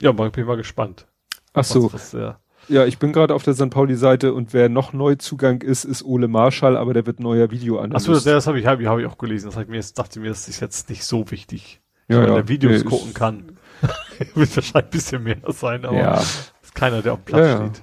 ja, 0.00 0.12
bin 0.12 0.30
ich 0.34 0.44
mal 0.44 0.56
gespannt. 0.56 1.06
Ach 1.54 1.64
so. 1.64 1.92
Was, 1.92 1.94
was, 1.94 2.12
ja. 2.12 2.38
Ja, 2.72 2.86
ich 2.86 2.98
bin 2.98 3.12
gerade 3.12 3.34
auf 3.34 3.42
der 3.42 3.52
St. 3.52 3.68
Pauli-Seite 3.68 4.32
und 4.32 4.54
wer 4.54 4.70
noch 4.70 4.94
Neuzugang 4.94 5.60
ist, 5.60 5.84
ist 5.84 6.02
Ole 6.02 6.26
Marschall, 6.26 6.78
aber 6.78 6.94
der 6.94 7.04
wird 7.04 7.20
neuer 7.20 7.50
Videoanalyst. 7.50 7.96
Achso, 7.96 8.14
das, 8.14 8.24
das 8.24 8.46
habe 8.46 8.58
ich, 8.58 8.64
hab 8.64 8.82
hab 8.82 8.98
ich 8.98 9.04
auch 9.06 9.18
gelesen. 9.18 9.46
Das 9.46 9.56
hab 9.56 9.64
ich 9.64 9.68
mir 9.68 9.76
jetzt, 9.76 9.98
dachte 9.98 10.20
mir, 10.20 10.30
das 10.30 10.48
ist 10.48 10.60
jetzt 10.60 10.88
nicht 10.88 11.04
so 11.04 11.30
wichtig. 11.30 11.82
Ja, 12.08 12.22
wenn 12.22 12.30
ja. 12.30 12.36
er 12.36 12.48
Videos 12.48 12.82
nee, 12.82 12.88
gucken 12.88 13.12
kann. 13.12 13.58
wird 14.34 14.56
wahrscheinlich 14.56 14.74
ein 14.74 14.90
bisschen 14.90 15.22
mehr 15.22 15.36
sein, 15.48 15.84
aber 15.84 15.98
ja. 15.98 16.14
ist 16.14 16.74
keiner, 16.74 17.02
der 17.02 17.12
auf 17.12 17.24
Platz 17.26 17.46
ja, 17.46 17.56
steht. 17.56 17.82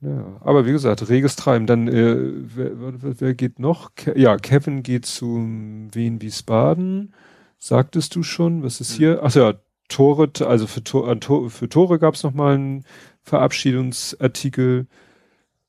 Ja, 0.00 0.40
aber 0.40 0.64
wie 0.64 0.72
gesagt, 0.72 1.06
reges 1.10 1.36
Treiben. 1.36 1.66
Dann, 1.66 1.86
äh, 1.88 2.16
wer, 2.56 2.70
wer, 2.74 3.20
wer 3.20 3.34
geht 3.34 3.58
noch? 3.58 3.94
Ke 3.96 4.18
ja, 4.18 4.38
Kevin 4.38 4.82
geht 4.82 5.04
zum 5.04 5.94
Wien 5.94 6.22
Wiesbaden. 6.22 7.12
Sagtest 7.58 8.16
du 8.16 8.22
schon? 8.22 8.62
Was 8.62 8.80
ist 8.80 8.92
hier? 8.92 9.20
Ach 9.22 9.34
ja, 9.34 9.54
Tore, 9.88 10.30
also 10.46 10.66
für, 10.66 10.82
Tor, 10.82 11.50
für 11.50 11.68
Tore 11.68 11.98
gab 11.98 12.14
es 12.14 12.22
nochmal 12.22 12.54
einen 12.54 12.84
Verabschiedungsartikel. 13.22 14.86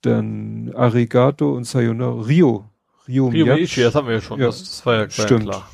Dann 0.01 0.73
Arigato 0.75 1.56
und 1.56 1.64
Sayonara. 1.64 2.22
Rio. 2.22 2.69
Rio, 3.07 3.27
Rio 3.27 3.45
Miyachi, 3.45 3.82
das 3.82 3.95
haben 3.95 4.07
wir 4.07 4.15
ja 4.15 4.22
schon. 4.22 4.40
Ja, 4.40 4.48
das, 4.48 4.59
das 4.59 4.85
war 4.85 4.95
ja 4.95 5.09
stimmt. 5.09 5.43
klar. 5.43 5.69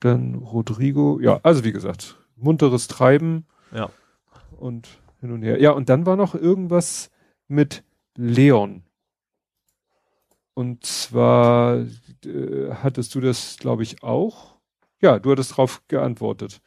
Dann 0.00 0.34
Rodrigo. 0.34 1.18
Ja, 1.20 1.40
also 1.42 1.64
wie 1.64 1.72
gesagt, 1.72 2.16
munteres 2.36 2.88
Treiben. 2.88 3.46
Ja. 3.72 3.90
Und 4.58 4.88
hin 5.20 5.32
und 5.32 5.42
her. 5.42 5.60
Ja, 5.60 5.70
und 5.70 5.88
dann 5.88 6.06
war 6.06 6.16
noch 6.16 6.34
irgendwas 6.34 7.10
mit 7.48 7.82
Leon. 8.16 8.82
Und 10.54 10.84
zwar 10.84 11.78
äh, 12.24 12.70
hattest 12.82 13.14
du 13.14 13.20
das, 13.20 13.56
glaube 13.58 13.82
ich, 13.82 14.02
auch. 14.02 14.54
Ja, 15.00 15.18
du 15.18 15.32
hattest 15.32 15.56
drauf 15.56 15.82
geantwortet. 15.88 16.60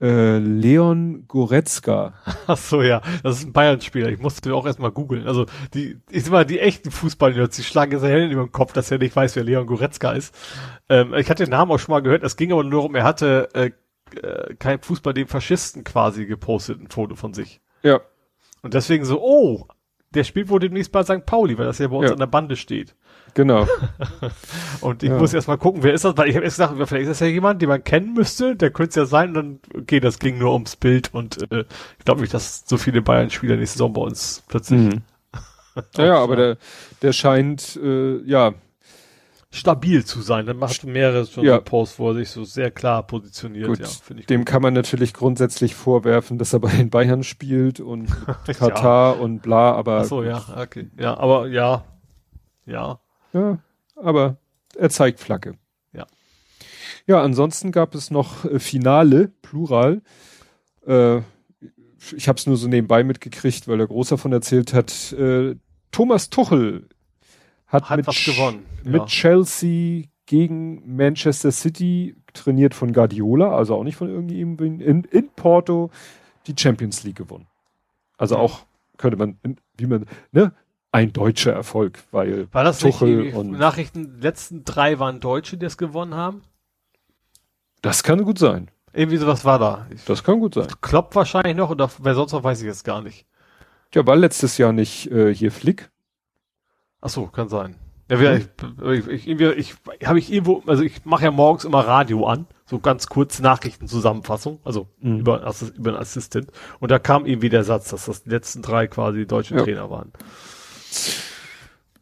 Äh, 0.00 0.38
Leon 0.38 1.26
Goretzka. 1.28 2.14
Ach 2.46 2.56
so, 2.56 2.82
ja, 2.82 3.00
das 3.22 3.38
ist 3.38 3.46
ein 3.46 3.52
Bayern-Spieler. 3.52 4.08
Ich 4.08 4.18
musste 4.18 4.54
auch 4.54 4.66
erstmal 4.66 4.90
googeln. 4.90 5.26
Also 5.26 5.46
die, 5.72 6.00
ich 6.10 6.24
sag 6.24 6.32
mal, 6.32 6.44
die 6.44 6.58
echten 6.58 6.90
Fußballnerds, 6.90 7.56
die 7.56 7.62
schlagen 7.62 7.92
jetzt 7.92 8.02
Hellen 8.02 8.30
über 8.30 8.42
den 8.42 8.52
Kopf, 8.52 8.72
dass 8.72 8.90
er 8.90 8.98
nicht 8.98 9.14
weiß, 9.14 9.36
wer 9.36 9.44
Leon 9.44 9.66
Goretzka 9.66 10.12
ist. 10.12 10.34
Ähm, 10.88 11.14
ich 11.14 11.30
hatte 11.30 11.44
den 11.44 11.50
Namen 11.50 11.70
auch 11.70 11.78
schon 11.78 11.92
mal 11.92 12.02
gehört. 12.02 12.24
Es 12.24 12.36
ging 12.36 12.52
aber 12.52 12.64
nur 12.64 12.72
darum, 12.72 12.94
er 12.94 13.04
hatte 13.04 13.48
äh, 13.54 13.70
äh, 14.16 14.54
kein 14.56 14.80
Fußball 14.80 15.14
dem 15.14 15.28
Faschisten 15.28 15.84
quasi 15.84 16.26
gepostet, 16.26 16.80
ein 16.80 16.90
Foto 16.90 17.14
von 17.14 17.34
sich. 17.34 17.60
Ja. 17.82 18.00
Und 18.62 18.74
deswegen 18.74 19.04
so, 19.04 19.22
oh, 19.22 19.68
der 20.14 20.24
spielt 20.24 20.48
wohl 20.48 20.60
demnächst 20.60 20.92
bei 20.92 21.02
St. 21.02 21.26
Pauli, 21.26 21.58
weil 21.58 21.66
das 21.66 21.78
ja 21.78 21.88
bei 21.88 21.96
uns 21.96 22.06
ja. 22.06 22.12
an 22.12 22.18
der 22.18 22.26
Bande 22.26 22.56
steht. 22.56 22.94
Genau. 23.34 23.66
und 24.80 25.02
ich 25.02 25.10
ja. 25.10 25.18
muss 25.18 25.34
erst 25.34 25.48
mal 25.48 25.58
gucken, 25.58 25.82
wer 25.82 25.92
ist 25.92 26.04
das, 26.04 26.16
weil 26.16 26.28
ich 26.28 26.36
habe 26.36 26.44
erst 26.44 26.56
gesagt, 26.56 26.74
vielleicht 26.88 27.02
ist 27.02 27.08
das 27.08 27.20
ja 27.20 27.26
jemand, 27.26 27.60
den 27.60 27.68
man 27.68 27.82
kennen 27.82 28.14
müsste, 28.14 28.56
der 28.56 28.70
könnte 28.70 28.90
es 28.90 28.96
ja 28.96 29.06
sein, 29.06 29.28
und 29.28 29.34
dann, 29.34 29.60
okay, 29.76 30.00
das 30.00 30.18
ging 30.18 30.38
nur 30.38 30.52
ums 30.52 30.76
Bild 30.76 31.12
und 31.12 31.50
äh, 31.50 31.64
ich 31.98 32.04
glaube 32.04 32.20
nicht, 32.20 32.32
dass 32.32 32.64
so 32.66 32.76
viele 32.76 33.02
Bayern-Spieler 33.02 33.56
nächste 33.56 33.78
Saison 33.78 33.92
bei 33.92 34.02
uns 34.02 34.42
plötzlich. 34.48 34.80
Mhm. 34.80 35.02
ja, 35.96 36.04
ja, 36.04 36.18
aber 36.18 36.36
der, 36.36 36.58
der 37.02 37.12
scheint, 37.12 37.76
äh, 37.82 38.18
ja, 38.24 38.54
stabil 39.54 40.04
zu 40.04 40.20
sein. 40.20 40.46
Dann 40.46 40.56
macht 40.56 40.84
mehrere 40.84 41.26
schon 41.26 41.44
ja. 41.44 41.56
so 41.56 41.62
Posts, 41.62 41.98
wo 41.98 42.08
er 42.10 42.14
sich 42.14 42.30
so 42.30 42.44
sehr 42.44 42.70
klar 42.70 43.04
positioniert. 43.04 43.68
Gut, 43.68 43.78
ja, 43.78 43.86
ich 44.16 44.26
dem 44.26 44.40
gut. 44.40 44.46
kann 44.48 44.62
man 44.62 44.74
natürlich 44.74 45.14
grundsätzlich 45.14 45.74
vorwerfen, 45.74 46.38
dass 46.38 46.52
er 46.52 46.58
bei 46.58 46.70
den 46.70 46.90
Bayern 46.90 47.22
spielt 47.22 47.80
und 47.80 48.08
Katar 48.46 49.14
ja. 49.14 49.20
und 49.20 49.42
bla, 49.42 49.72
aber. 49.72 50.00
Ach 50.00 50.04
so, 50.04 50.22
ja, 50.22 50.42
okay. 50.56 50.90
Ja, 50.98 51.16
aber 51.16 51.46
ja. 51.48 51.84
Ja. 52.66 53.00
Ja, 53.34 53.58
aber 53.96 54.38
er 54.76 54.90
zeigt 54.90 55.20
Flagge. 55.20 55.56
Ja. 55.92 56.06
Ja, 57.06 57.22
ansonsten 57.22 57.72
gab 57.72 57.94
es 57.94 58.10
noch 58.10 58.44
äh, 58.44 58.58
Finale, 58.58 59.28
Plural. 59.42 60.00
Äh, 60.86 61.18
ich 62.16 62.28
habe 62.28 62.38
es 62.38 62.46
nur 62.46 62.56
so 62.56 62.68
nebenbei 62.68 63.02
mitgekriegt, 63.02 63.68
weil 63.68 63.78
der 63.78 63.86
Groß 63.86 64.10
davon 64.10 64.32
erzählt 64.32 64.72
hat. 64.72 65.12
Äh, 65.12 65.56
Thomas 65.90 66.30
Tuchel 66.30 66.88
hat, 67.66 67.90
hat 67.90 67.96
mit, 67.98 68.24
gewonnen. 68.24 68.64
mit 68.84 69.02
ja. 69.02 69.06
Chelsea 69.06 70.04
gegen 70.26 70.96
Manchester 70.96 71.52
City 71.52 72.16
trainiert 72.32 72.74
von 72.74 72.92
Guardiola, 72.92 73.56
also 73.56 73.74
auch 73.74 73.84
nicht 73.84 73.96
von 73.96 74.08
irgendjemandem 74.08 74.80
in, 74.80 75.04
in 75.04 75.28
Porto 75.30 75.90
die 76.46 76.54
Champions 76.56 77.04
League 77.04 77.16
gewonnen. 77.16 77.46
Also 78.16 78.36
auch 78.36 78.64
könnte 78.96 79.16
man, 79.16 79.38
wie 79.76 79.86
man, 79.86 80.06
ne, 80.32 80.52
ein 80.94 81.12
deutscher 81.12 81.52
Erfolg, 81.52 81.98
weil 82.12 82.46
War 82.52 82.62
das 82.62 82.78
Tuchel 82.78 83.24
nicht 83.24 83.34
und 83.34 83.50
Nachrichten, 83.50 84.20
letzten 84.20 84.64
drei 84.64 85.00
waren 85.00 85.18
Deutsche, 85.18 85.56
die 85.56 85.66
es 85.66 85.76
gewonnen 85.76 86.14
haben? 86.14 86.42
Das 87.82 88.04
kann 88.04 88.22
gut 88.22 88.38
sein. 88.38 88.70
Irgendwie 88.92 89.16
sowas 89.16 89.44
war 89.44 89.58
da. 89.58 89.88
Ich 89.90 90.04
das 90.04 90.22
kann 90.22 90.38
gut 90.38 90.54
sein. 90.54 90.68
Klopp 90.82 91.16
wahrscheinlich 91.16 91.56
noch 91.56 91.70
oder 91.70 91.90
wer 91.98 92.14
sonst 92.14 92.30
noch 92.30 92.44
weiß 92.44 92.60
ich 92.60 92.66
jetzt 92.66 92.84
gar 92.84 93.02
nicht. 93.02 93.26
Ja, 93.92 94.06
war 94.06 94.14
letztes 94.14 94.56
Jahr 94.56 94.72
nicht 94.72 95.10
äh, 95.10 95.34
hier 95.34 95.50
Flick. 95.50 95.90
Ach 97.00 97.08
so, 97.08 97.26
kann 97.26 97.48
sein. 97.48 97.74
Ja, 98.08 98.20
wir, 98.20 98.36
ich, 98.92 99.08
ich, 99.08 99.28
ich, 99.28 99.74
ich 99.98 100.06
habe 100.06 100.18
ich 100.20 100.32
irgendwo, 100.32 100.62
also 100.66 100.84
ich 100.84 101.04
mache 101.04 101.24
ja 101.24 101.32
morgens 101.32 101.64
immer 101.64 101.80
Radio 101.80 102.26
an, 102.26 102.46
so 102.66 102.78
ganz 102.78 103.08
kurz 103.08 103.40
Nachrichtenzusammenfassung, 103.40 104.60
also 104.62 104.86
mhm. 105.00 105.20
über, 105.20 105.54
über 105.76 105.90
einen 105.90 105.98
Assistent. 106.00 106.52
Und 106.78 106.92
da 106.92 107.00
kam 107.00 107.26
irgendwie 107.26 107.48
der 107.48 107.64
Satz, 107.64 107.88
dass 107.88 108.06
das 108.06 108.22
die 108.22 108.30
letzten 108.30 108.62
drei 108.62 108.86
quasi 108.86 109.18
die 109.18 109.26
deutschen 109.26 109.56
ja. 109.58 109.64
Trainer 109.64 109.90
waren. 109.90 110.12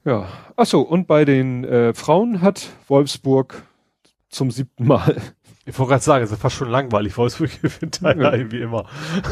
Ja. 0.05 0.29
Ach 0.57 0.67
so, 0.67 0.81
und 0.83 1.07
bei 1.07 1.25
den 1.25 1.65
äh, 1.65 1.95
Frauen 1.95 2.41
hat 2.41 2.71
Wolfsburg 2.89 3.63
zum 4.29 4.51
siebten 4.51 4.87
Mal. 4.87 5.17
Ich 5.65 5.79
wollte 5.79 5.91
gerade 5.91 6.03
sagen, 6.03 6.25
es 6.25 6.33
ist 6.33 6.41
fast 6.41 6.57
schon 6.57 6.71
langweilig. 6.71 7.17
Wolfsburg 7.17 7.63
gewinnt 7.63 8.01
ja. 8.03 8.51
wie 8.51 8.63
immer. 8.63 8.87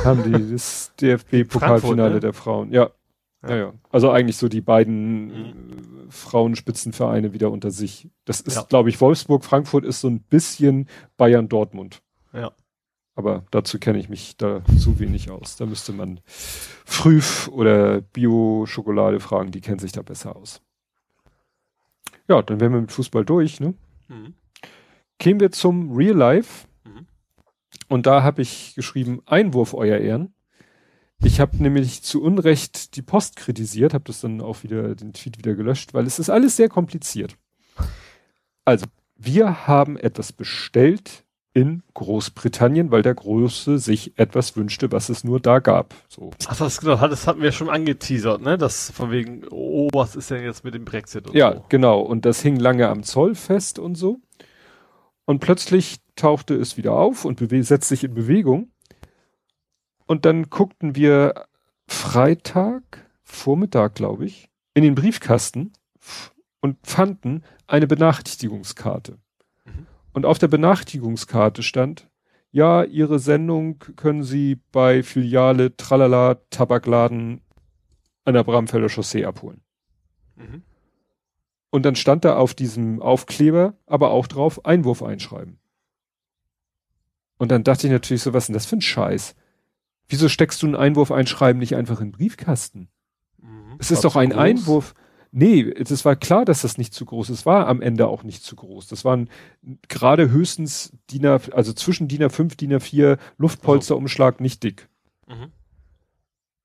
Haben 0.05 0.23
die 0.23 0.53
das 0.53 0.93
DFB-Pokalfinale 1.01 2.15
ne? 2.15 2.21
der 2.21 2.33
Frauen. 2.33 2.71
Ja. 2.73 2.91
ja. 3.49 3.57
Ja, 3.57 3.73
Also 3.91 4.13
eigentlich 4.13 4.37
so 4.37 4.49
die 4.49 4.61
beiden 4.61 5.27
mhm. 5.27 6.11
Frauenspitzenvereine 6.11 7.33
wieder 7.33 7.51
unter 7.51 7.73
sich. 7.73 8.09
Das 8.25 8.41
ist, 8.41 8.55
ja. 8.55 8.63
glaube 8.63 8.91
ich, 8.91 9.01
Wolfsburg, 9.01 9.45
Frankfurt 9.45 9.85
ist 9.85 10.01
so 10.01 10.09
ein 10.09 10.21
bisschen 10.21 10.89
Bayern 11.17 11.49
Dortmund. 11.49 12.01
Ja. 12.33 12.53
Aber 13.15 13.45
dazu 13.51 13.79
kenne 13.79 13.99
ich 13.99 14.09
mich 14.09 14.37
da 14.37 14.63
zu 14.79 14.99
wenig 14.99 15.31
aus. 15.31 15.57
Da 15.57 15.67
müsste 15.67 15.93
man 15.93 16.21
Früh 16.27 17.21
oder 17.51 18.01
Bio-Schokolade 18.01 19.21
fragen, 19.21 19.51
die 19.51 19.61
kennen 19.61 19.79
sich 19.79 19.93
da 19.93 20.03
besser 20.03 20.37
aus. 20.37 20.63
Ja, 22.29 22.43
dann 22.43 22.61
wären 22.61 22.73
wir 22.73 22.81
mit 22.81 22.93
Fußball 22.93 23.25
durch, 23.25 23.61
ne? 23.61 23.75
Mhm. 24.09 24.35
Kämen 25.19 25.41
wir 25.41 25.51
zum 25.51 25.95
Real 25.95 26.17
Life. 26.17 26.67
Mhm. 26.85 27.07
Und 27.89 28.07
da 28.07 28.23
habe 28.23 28.43
ich 28.43 28.75
geschrieben, 28.75 29.21
Einwurf, 29.27 29.75
euer 29.75 29.99
Ehren. 29.99 30.33
Ich 31.23 31.41
habe 31.41 31.63
nämlich 31.63 32.03
zu 32.03 32.23
Unrecht 32.23 32.97
die 32.97 33.03
Post 33.03 33.37
kritisiert, 33.37 33.93
habe 33.93 34.05
das 34.05 34.21
dann 34.23 34.41
auch 34.41 34.63
wieder, 34.63 34.95
den 34.95 35.13
Tweet 35.13 35.37
wieder 35.37 35.55
gelöscht, 35.55 35.93
weil 35.93 36.07
es 36.07 36.19
ist 36.19 36.31
alles 36.31 36.57
sehr 36.57 36.69
kompliziert. 36.69 37.37
Also, 38.65 38.87
wir 39.17 39.67
haben 39.67 39.99
etwas 39.99 40.33
bestellt 40.33 41.25
in 41.53 41.83
Großbritannien, 41.95 42.91
weil 42.91 43.03
der 43.03 43.15
Große 43.15 43.79
sich 43.79 44.17
etwas 44.19 44.57
wünschte, 44.57 44.93
was 44.93 45.09
es 45.09 45.25
nur 45.25 45.41
da 45.41 45.59
gab. 45.59 45.95
So. 46.09 46.31
Ach, 46.47 46.57
das, 46.57 46.81
genau, 46.81 46.97
das 47.09 47.27
hatten 47.27 47.43
wir 47.43 47.53
schon 47.53 47.69
angeteasert, 47.69 48.41
ne? 48.41 48.57
Das 48.57 48.91
von 48.91 49.11
wegen, 49.11 49.45
oh, 49.51 49.89
was 49.93 50.15
ist 50.15 50.31
denn 50.31 50.45
jetzt 50.45 50.65
mit 50.65 50.75
dem 50.75 50.85
Brexit 50.85 51.27
und 51.27 51.35
ja, 51.35 51.53
so. 51.53 51.59
Ja, 51.59 51.65
genau. 51.69 52.01
Und 52.01 52.25
das 52.25 52.41
hing 52.41 52.57
lange 52.57 52.89
am 52.89 53.03
Zoll 53.03 53.35
fest 53.35 53.79
und 53.79 53.97
so. 53.97 54.21
Und 55.25 55.41
plötzlich 55.41 55.99
tauchte 56.17 56.55
es 56.55 56.77
wieder 56.77 56.93
auf 56.93 57.25
und 57.25 57.41
setzte 57.41 57.95
sich 57.95 58.05
in 58.05 58.15
Bewegung. 58.15 58.71
Und 60.07 60.25
dann 60.25 60.51
guckten 60.51 60.97
wir 60.97 61.47
Freitag, 61.87 63.09
Vormittag, 63.23 63.95
glaube 63.95 64.27
ich, 64.27 64.49
in 64.75 64.83
den 64.83 64.95
Briefkasten 64.95 65.73
und 66.61 66.79
fanden 66.83 67.43
eine 67.67 67.87
Benachrichtigungskarte. 67.87 69.19
Und 70.13 70.27
auf 70.27 70.39
der 70.39 70.49
Benachrichtigungskarte 70.49 71.63
stand, 71.63 72.09
ja, 72.53 72.83
Ihre 72.83 73.19
Sendung 73.19 73.79
können 73.97 74.25
Sie 74.25 74.57
bei 74.73 75.03
Filiale 75.03 75.77
Tralala 75.77 76.37
Tabakladen 76.51 77.43
an 78.25 78.35
der 78.35 78.45
Bramfelder 78.45 78.89
Chaussee 78.89 79.25
abholen. 79.25 79.61
Mhm. 80.37 80.63
Und 81.71 81.85
dann 81.85 81.95
stand 81.95 82.25
da 82.25 82.37
auf 82.37 82.55
diesem 82.55 83.01
Aufkleber 83.01 83.75
aber 83.87 84.11
auch 84.11 84.27
drauf 84.27 84.65
Einwurf 84.65 85.03
einschreiben. 85.03 85.59
Und 87.39 87.51
dann 87.51 87.65
dachte 87.65 87.87
ich 87.87 87.93
natürlich 87.93 88.23
so, 88.23 88.35
was 88.35 88.45
ist 88.45 88.49
denn 88.49 88.55
das 88.55 88.67
für 88.67 88.77
ein 88.77 88.83
Scheiß? 88.83 89.37
Wieso 90.09 90.29
steckst 90.29 90.61
du 90.63 90.67
einen 90.67 90.75
Einwurf 90.75 91.13
einschreiben 91.13 91.61
nicht 91.61 91.77
einfach 91.77 92.01
in 92.01 92.09
den 92.09 92.13
Briefkasten? 92.13 92.89
Mhm. 93.39 93.77
Es 93.79 93.93
ist 93.93 94.05
doch 94.05 94.17
ein 94.17 94.31
groß. 94.31 94.39
Einwurf. 94.39 94.95
Nee, 95.33 95.63
es 95.63 96.05
war 96.05 96.17
klar, 96.17 96.45
dass 96.45 96.63
das 96.63 96.77
nicht 96.77 96.93
zu 96.93 97.05
groß 97.05 97.31
ist. 97.31 97.41
Es 97.41 97.47
war 97.47 97.69
am 97.69 97.81
Ende 97.81 98.09
auch 98.09 98.25
nicht 98.25 98.43
zu 98.43 98.57
groß. 98.57 98.89
Das 98.89 99.05
waren 99.05 99.29
gerade 99.89 100.31
höchstens 100.31 100.93
DIN 101.11 101.27
A, 101.27 101.41
also 101.53 101.73
zwischen 101.73 102.09
DIN 102.09 102.23
A5, 102.23 102.57
DIN 102.57 102.75
A4 102.75 103.19
Luftpolsterumschlag 103.39 104.41
nicht 104.41 104.65
dick. 104.65 104.89
Mhm. 105.29 105.53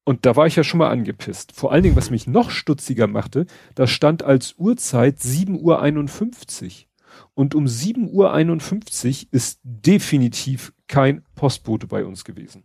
Und 0.03 0.25
da 0.25 0.35
war 0.35 0.47
ich 0.47 0.55
ja 0.55 0.63
schon 0.63 0.77
mal 0.79 0.89
angepisst. 0.89 1.51
Vor 1.51 1.71
allen 1.71 1.83
Dingen, 1.83 1.95
was 1.95 2.11
mich 2.11 2.27
noch 2.27 2.49
stutziger 2.51 3.07
machte, 3.07 3.45
da 3.73 3.87
stand 3.87 4.23
als 4.23 4.55
Uhrzeit 4.57 5.17
7.51 5.19 5.61
Uhr. 5.61 6.85
Und 7.33 7.55
um 7.55 7.65
7.51 7.65 9.23
Uhr 9.23 9.27
ist 9.31 9.59
definitiv 9.63 10.73
kein 10.87 11.23
Postbote 11.35 11.87
bei 11.87 12.05
uns 12.05 12.23
gewesen. 12.23 12.63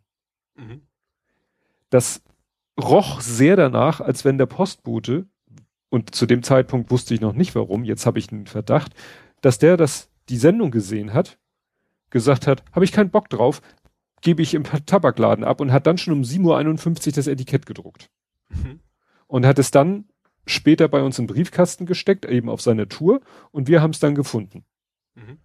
Mhm. 0.57 0.83
Das 1.89 2.23
roch 2.81 3.20
sehr 3.20 3.57
danach, 3.57 4.01
als 4.01 4.25
wenn 4.25 4.39
der 4.39 4.47
Postbote 4.47 5.27
und 5.91 6.15
zu 6.15 6.25
dem 6.25 6.43
Zeitpunkt 6.43 6.91
wusste 6.91 7.12
ich 7.15 7.20
noch 7.20 7.35
nicht 7.35 7.55
warum, 7.55 7.85
jetzt 7.85 8.07
habe 8.07 8.19
ich 8.19 8.33
einen 8.33 8.47
Verdacht, 8.47 8.94
dass 9.43 9.59
der 9.59 9.77
das 9.77 10.09
die 10.28 10.36
Sendung 10.36 10.70
gesehen 10.70 11.12
hat, 11.12 11.39
gesagt 12.09 12.47
hat, 12.47 12.65
habe 12.73 12.85
ich 12.85 12.93
keinen 12.93 13.10
Bock 13.10 13.28
drauf, 13.28 13.60
gebe 14.23 14.43
ich 14.43 14.55
im 14.55 14.65
Tabakladen 14.65 15.44
ab 15.44 15.60
und 15.60 15.73
hat 15.73 15.86
dann 15.86 15.99
schon 15.99 16.15
um 16.15 16.23
7.51 16.23 17.09
Uhr 17.09 17.12
das 17.12 17.27
Etikett 17.27 17.67
gedruckt. 17.67 18.10
Mhm. 18.49 18.81
Und 19.27 19.47
hat 19.47 19.59
es 19.59 19.70
dann 19.70 20.07
später 20.47 20.89
bei 20.89 21.02
uns 21.02 21.19
im 21.19 21.27
Briefkasten 21.27 21.86
gesteckt, 21.86 22.25
eben 22.25 22.49
auf 22.49 22.60
seiner 22.60 22.89
Tour, 22.89 23.20
und 23.51 23.69
wir 23.69 23.83
haben 23.83 23.91
es 23.91 24.01
dann 24.01 24.15
gefunden. 24.15 24.65
Mhm. 25.15 25.39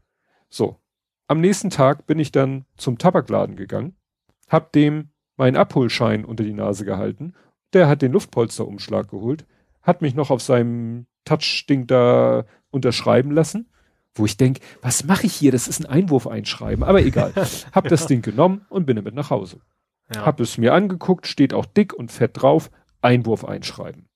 So. 0.49 0.79
Am 1.27 1.41
nächsten 1.41 1.71
Tag 1.71 2.05
bin 2.05 2.19
ich 2.19 2.31
dann 2.31 2.65
zum 2.77 2.99
Tabakladen 2.99 3.55
gegangen, 3.55 3.95
hab 4.47 4.71
dem 4.73 5.09
meinen 5.37 5.57
Abholschein 5.57 6.23
unter 6.23 6.43
die 6.43 6.53
Nase 6.53 6.85
gehalten, 6.85 7.33
der 7.73 7.87
hat 7.87 8.03
den 8.03 8.11
Luftpolsterumschlag 8.11 9.09
geholt, 9.09 9.45
hat 9.85 10.01
mich 10.01 10.15
noch 10.15 10.31
auf 10.31 10.41
seinem 10.41 11.05
Touch-Ding 11.23 11.87
da 11.87 12.45
unterschreiben 12.71 13.31
lassen, 13.31 13.69
wo 14.13 14.25
ich 14.25 14.37
denk, 14.37 14.59
was 14.81 15.05
mache 15.05 15.27
ich 15.27 15.33
hier? 15.33 15.51
Das 15.51 15.67
ist 15.67 15.79
ein 15.79 15.85
Einwurf 15.85 16.27
einschreiben, 16.27 16.83
aber 16.83 17.01
egal. 17.01 17.33
Hab 17.71 17.87
das 17.87 18.07
Ding 18.07 18.21
genommen 18.21 18.65
und 18.69 18.85
bin 18.85 18.95
damit 18.95 19.13
nach 19.13 19.29
Hause. 19.29 19.59
Ja. 20.13 20.25
Hab 20.25 20.39
es 20.39 20.57
mir 20.57 20.73
angeguckt, 20.73 21.27
steht 21.27 21.53
auch 21.53 21.65
dick 21.65 21.93
und 21.93 22.11
fett 22.11 22.31
drauf, 22.33 22.71
Einwurf 23.01 23.45
einschreiben. 23.45 24.07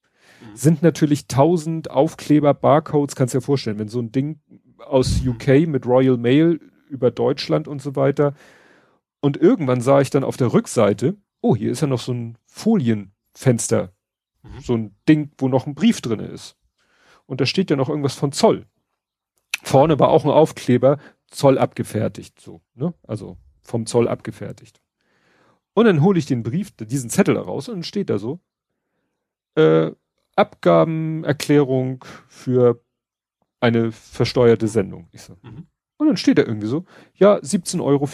Mhm. 0.42 0.56
Sind 0.56 0.82
natürlich 0.82 1.28
tausend 1.28 1.92
Aufkleber, 1.92 2.54
Barcodes, 2.54 3.16
kannst 3.16 3.34
dir 3.34 3.42
vorstellen, 3.42 3.80
wenn 3.80 3.88
so 3.88 4.00
ein 4.00 4.12
Ding 4.12 4.40
aus 4.80 5.22
UK 5.26 5.68
mit 5.68 5.86
Royal 5.86 6.18
Mail 6.18 6.60
über 6.90 7.12
Deutschland 7.12 7.68
und 7.68 7.82
so 7.82 7.96
weiter. 7.96 8.34
Und 9.20 9.38
irgendwann 9.38 9.82
sah 9.82 10.02
ich 10.02 10.10
dann 10.10 10.24
auf 10.24 10.38
der 10.38 10.54
Rückseite, 10.54 11.18
oh, 11.42 11.56
hier 11.56 11.72
ist 11.72 11.82
ja 11.82 11.88
noch 11.88 12.00
so 12.00 12.14
ein 12.14 12.38
Folienfenster 12.46 13.92
Mhm. 14.44 14.60
So 14.62 14.76
ein 14.76 14.96
Ding, 15.08 15.32
wo 15.38 15.48
noch 15.48 15.68
ein 15.68 15.76
Brief 15.76 16.02
drinne 16.02 16.28
ist. 16.28 16.58
Und 17.26 17.42
da 17.42 17.46
steht 17.46 17.70
ja 17.70 17.76
noch 17.76 17.90
irgendwas 17.90 18.16
von 18.16 18.32
Zoll. 18.32 18.66
Vorne 19.62 20.00
war 20.00 20.10
auch 20.10 20.24
ein 20.26 20.32
Aufkleber, 20.32 20.98
Zoll 21.28 21.58
abgefertigt, 21.58 22.40
so, 22.40 22.62
ne? 22.74 22.94
Also 23.04 23.38
vom 23.62 23.86
Zoll 23.86 24.08
abgefertigt. 24.08 24.82
Und 25.74 25.86
dann 25.86 26.02
hole 26.02 26.18
ich 26.18 26.26
den 26.26 26.44
Brief, 26.44 26.72
diesen 26.72 27.10
Zettel 27.10 27.38
raus 27.38 27.70
und 27.70 27.76
dann 27.76 27.84
steht 27.84 28.10
da 28.10 28.18
so, 28.18 28.40
äh, 29.56 29.92
Abgabenerklärung 30.36 32.06
für 32.28 32.84
eine 33.60 33.92
versteuerte 33.92 34.68
Sendung. 34.68 35.10
Ich 35.12 35.22
so. 35.22 35.38
Mhm. 35.42 35.68
Und 35.98 36.08
dann 36.08 36.18
steht 36.18 36.38
da 36.38 36.44
irgendwie 36.44 36.68
so, 36.68 36.86
ja, 37.14 37.36
17,04 37.36 37.82
Euro. 37.84 38.10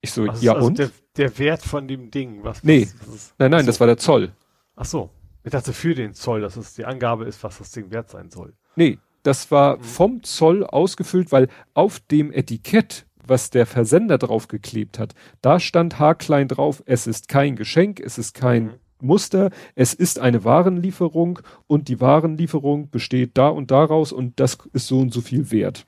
Ich 0.00 0.10
so, 0.12 0.22
also 0.22 0.44
ja 0.44 0.54
also 0.54 0.66
und? 0.66 0.78
Der, 0.78 0.90
der, 1.16 1.38
Wert 1.38 1.62
von 1.62 1.86
dem 1.86 2.10
Ding, 2.10 2.42
was? 2.42 2.64
Nee, 2.64 2.88
was, 3.00 3.12
was, 3.12 3.34
nein, 3.38 3.50
nein, 3.50 3.60
so. 3.60 3.66
das 3.66 3.80
war 3.80 3.86
der 3.86 3.98
Zoll. 3.98 4.32
Ach 4.76 4.84
so. 4.84 5.10
Ich 5.44 5.50
dachte 5.50 5.72
für 5.72 5.94
den 5.94 6.14
Zoll, 6.14 6.40
dass 6.40 6.56
es 6.56 6.74
die 6.74 6.84
Angabe 6.84 7.24
ist, 7.24 7.42
was 7.42 7.58
das 7.58 7.72
Ding 7.72 7.90
wert 7.90 8.10
sein 8.10 8.30
soll. 8.30 8.54
Nee, 8.76 8.98
das 9.22 9.50
war 9.50 9.76
mhm. 9.76 9.82
vom 9.82 10.22
Zoll 10.22 10.64
ausgefüllt, 10.64 11.32
weil 11.32 11.48
auf 11.74 12.00
dem 12.00 12.32
Etikett, 12.32 13.06
was 13.26 13.50
der 13.50 13.66
Versender 13.66 14.18
draufgeklebt 14.18 14.98
hat, 14.98 15.14
da 15.40 15.60
stand 15.60 15.98
haarklein 15.98 16.48
drauf, 16.48 16.82
es 16.86 17.06
ist 17.06 17.28
kein 17.28 17.56
Geschenk, 17.56 18.00
es 18.00 18.18
ist 18.18 18.34
kein 18.34 18.64
mhm. 18.64 18.74
Muster, 19.00 19.50
es 19.74 19.94
ist 19.94 20.20
eine 20.20 20.44
Warenlieferung 20.44 21.40
und 21.66 21.88
die 21.88 22.00
Warenlieferung 22.00 22.90
besteht 22.90 23.32
da 23.36 23.48
und 23.48 23.72
daraus 23.72 24.12
und 24.12 24.38
das 24.38 24.58
ist 24.72 24.86
so 24.86 25.00
und 25.00 25.12
so 25.12 25.20
viel 25.20 25.50
wert. 25.50 25.86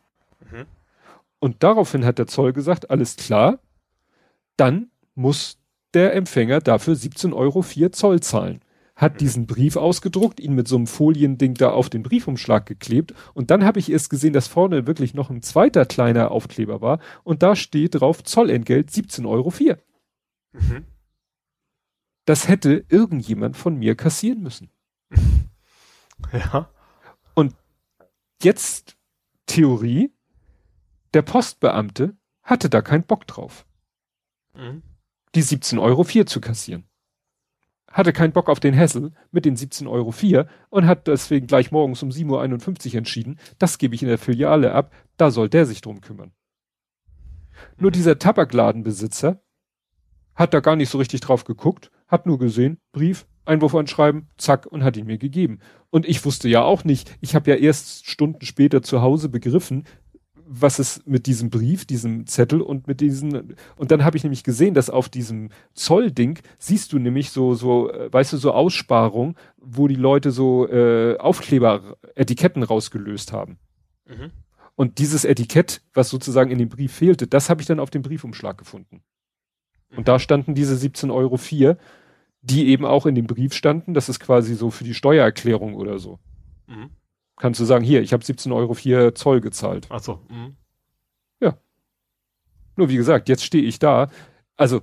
Mhm. 0.51 0.67
Und 1.39 1.63
daraufhin 1.63 2.05
hat 2.05 2.19
der 2.19 2.27
Zoll 2.27 2.53
gesagt, 2.53 2.91
alles 2.91 3.17
klar, 3.17 3.61
dann 4.57 4.91
muss 5.15 5.59
der 5.93 6.15
Empfänger 6.15 6.59
dafür 6.61 6.95
17,04 6.95 7.35
Euro 7.35 7.91
Zoll 7.91 8.21
zahlen 8.21 8.61
hat 8.97 9.21
diesen 9.21 9.47
Brief 9.47 9.77
ausgedruckt, 9.77 10.39
ihn 10.39 10.55
mit 10.55 10.69
so 10.69 10.77
einem 10.77 10.87
Foliending 10.87 11.55
da 11.55 11.71
auf 11.71 11.91
den 11.91 12.03
Briefumschlag 12.03 12.67
geklebt 12.67 13.13
und 13.35 13.51
dann 13.51 13.65
habe 13.65 13.81
ich 13.81 13.91
erst 13.91 14.09
gesehen, 14.09 14.33
dass 14.33 14.47
vorne 14.47 14.87
wirklich 14.87 15.15
noch 15.15 15.31
ein 15.31 15.43
zweiter 15.43 15.85
kleiner 15.85 16.31
Aufkleber 16.31 16.81
war 16.81 17.01
und 17.25 17.43
da 17.43 17.57
steht 17.57 17.97
drauf 17.97 18.23
Zollentgelt 18.23 18.91
17,04 18.91 19.27
Euro. 19.27 19.53
Mhm. 20.53 20.85
Das 22.25 22.49
hätte 22.49 22.85
irgendjemand 22.89 23.57
von 23.57 23.77
mir 23.77 23.97
kassieren 23.97 24.43
müssen. 24.43 24.71
Ja. 26.33 26.71
Und 27.35 27.55
jetzt 28.41 28.97
Theorie, 29.47 30.15
der 31.13 31.23
Postbeamte 31.23 32.17
hatte 32.43 32.71
da 32.71 32.81
keinen 32.83 33.03
Bock 33.03 33.27
drauf. 33.27 33.67
Mhm. 34.55 34.83
Die 35.35 35.43
17,04 35.43 35.81
Euro 35.81 36.25
zu 36.25 36.41
kassieren 36.41 36.89
hatte 37.95 38.13
keinen 38.13 38.33
Bock 38.33 38.51
auf 38.51 38.61
den 38.61 38.75
Hessel 38.75 39.13
mit 39.31 39.45
den 39.45 39.57
17,04 39.57 39.89
Euro 39.89 40.49
und 40.69 40.87
hat 40.87 41.07
deswegen 41.07 41.47
gleich 41.47 41.71
morgens 41.71 42.03
um 42.03 42.11
7.51 42.11 42.89
Uhr 42.89 42.95
entschieden, 42.99 43.39
das 43.59 43.79
gebe 43.79 43.95
ich 43.95 44.03
in 44.03 44.09
der 44.09 44.19
Filiale 44.19 44.73
ab, 44.73 44.93
da 45.17 45.31
soll 45.31 45.49
der 45.49 45.65
sich 45.65 45.81
drum 45.81 46.01
kümmern. 46.01 46.33
Nur 47.79 47.93
dieser 47.93 48.19
Tabakladenbesitzer 48.19 49.41
hat 50.35 50.53
da 50.53 50.59
gar 50.59 50.75
nicht 50.75 50.91
so 50.91 50.99
richtig 50.99 51.21
drauf 51.21 51.45
geguckt, 51.45 51.93
hat 52.09 52.27
nur 52.27 52.39
gesehen, 52.41 52.79
Brief, 52.91 53.27
Einwurf 53.45 53.77
anschreiben, 53.77 54.29
zack, 54.39 54.67
und 54.67 54.83
hat 54.83 54.97
ihn 54.97 55.07
mir 55.07 55.19
gegeben. 55.19 55.61
Und 55.91 56.05
ich 56.09 56.25
wusste 56.25 56.49
ja 56.49 56.63
auch 56.63 56.83
nicht, 56.83 57.17
ich 57.21 57.37
habe 57.37 57.49
ja 57.51 57.57
erst 57.57 58.07
Stunden 58.07 58.45
später 58.45 58.83
zu 58.83 59.03
Hause 59.03 59.29
begriffen, 59.29 59.85
was 60.47 60.79
es 60.79 61.03
mit 61.07 61.27
diesem 61.27 61.51
Brief, 61.51 61.85
diesem 61.85 62.27
Zettel 62.27 62.61
und 62.61 62.87
mit 62.87 63.01
diesen 63.01 63.57
und 63.77 63.91
dann 63.91 64.05
habe 64.05 64.17
ich 64.17 64.25
nämlich 64.25 64.45
gesehen, 64.45 64.75
dass 64.75 64.91
auf 64.91 65.09
diesem 65.09 65.51
Zollding 65.73 66.39
siehst 66.59 66.93
du 66.93 66.99
nämlich 66.99 67.31
so 67.31 67.55
so 67.55 67.91
äh, 67.91 68.13
weißt 68.13 68.33
du 68.33 68.37
so 68.37 68.53
Aussparung, 68.53 69.37
wo 69.57 69.89
die 69.89 69.95
Leute 69.95 70.31
so 70.31 70.69
äh, 70.69 71.17
Aufkleber 71.19 71.97
Etiketten 72.15 72.63
rausgelöst 72.63 73.33
haben. 73.33 73.59
Mhm. 74.07 74.31
Und 74.77 74.99
dieses 74.99 75.25
Etikett, 75.25 75.83
was 75.95 76.11
sozusagen 76.11 76.51
in 76.51 76.59
dem 76.59 76.69
Brief 76.69 76.93
fehlte, 76.93 77.27
das 77.27 77.49
habe 77.49 77.61
ich 77.61 77.67
dann 77.67 77.81
auf 77.81 77.91
dem 77.91 78.03
Briefumschlag 78.03 78.59
gefunden. 78.59 79.03
Mhm. 79.91 79.99
Und 79.99 80.09
da 80.09 80.19
standen 80.19 80.55
diese 80.55 80.75
17,04 80.75 81.13
Euro, 81.13 81.77
die 82.43 82.69
eben 82.69 82.85
auch 82.85 83.07
in 83.07 83.15
dem 83.15 83.27
Brief 83.27 83.55
standen. 83.55 83.95
Das 83.95 84.09
ist 84.09 84.21
quasi 84.21 84.55
so 84.55 84.71
für 84.71 84.85
die 84.85 84.95
Steuererklärung 84.95 85.75
oder 85.75 85.99
so. 85.99 86.19
Mhm 86.67 86.91
kannst 87.37 87.61
du 87.61 87.65
sagen, 87.65 87.85
hier, 87.85 88.03
ich 88.03 88.13
habe 88.13 88.25
17 88.25 88.53
Euro 88.53 88.75
4 88.75 89.15
Zoll 89.15 89.41
gezahlt. 89.41 89.87
Ach 89.91 90.01
so. 90.01 90.21
Mhm. 90.29 90.57
Ja. 91.41 91.59
Nur 92.77 92.89
wie 92.89 92.97
gesagt, 92.97 93.29
jetzt 93.29 93.45
stehe 93.45 93.65
ich 93.65 93.79
da. 93.79 94.11
Also, 94.57 94.81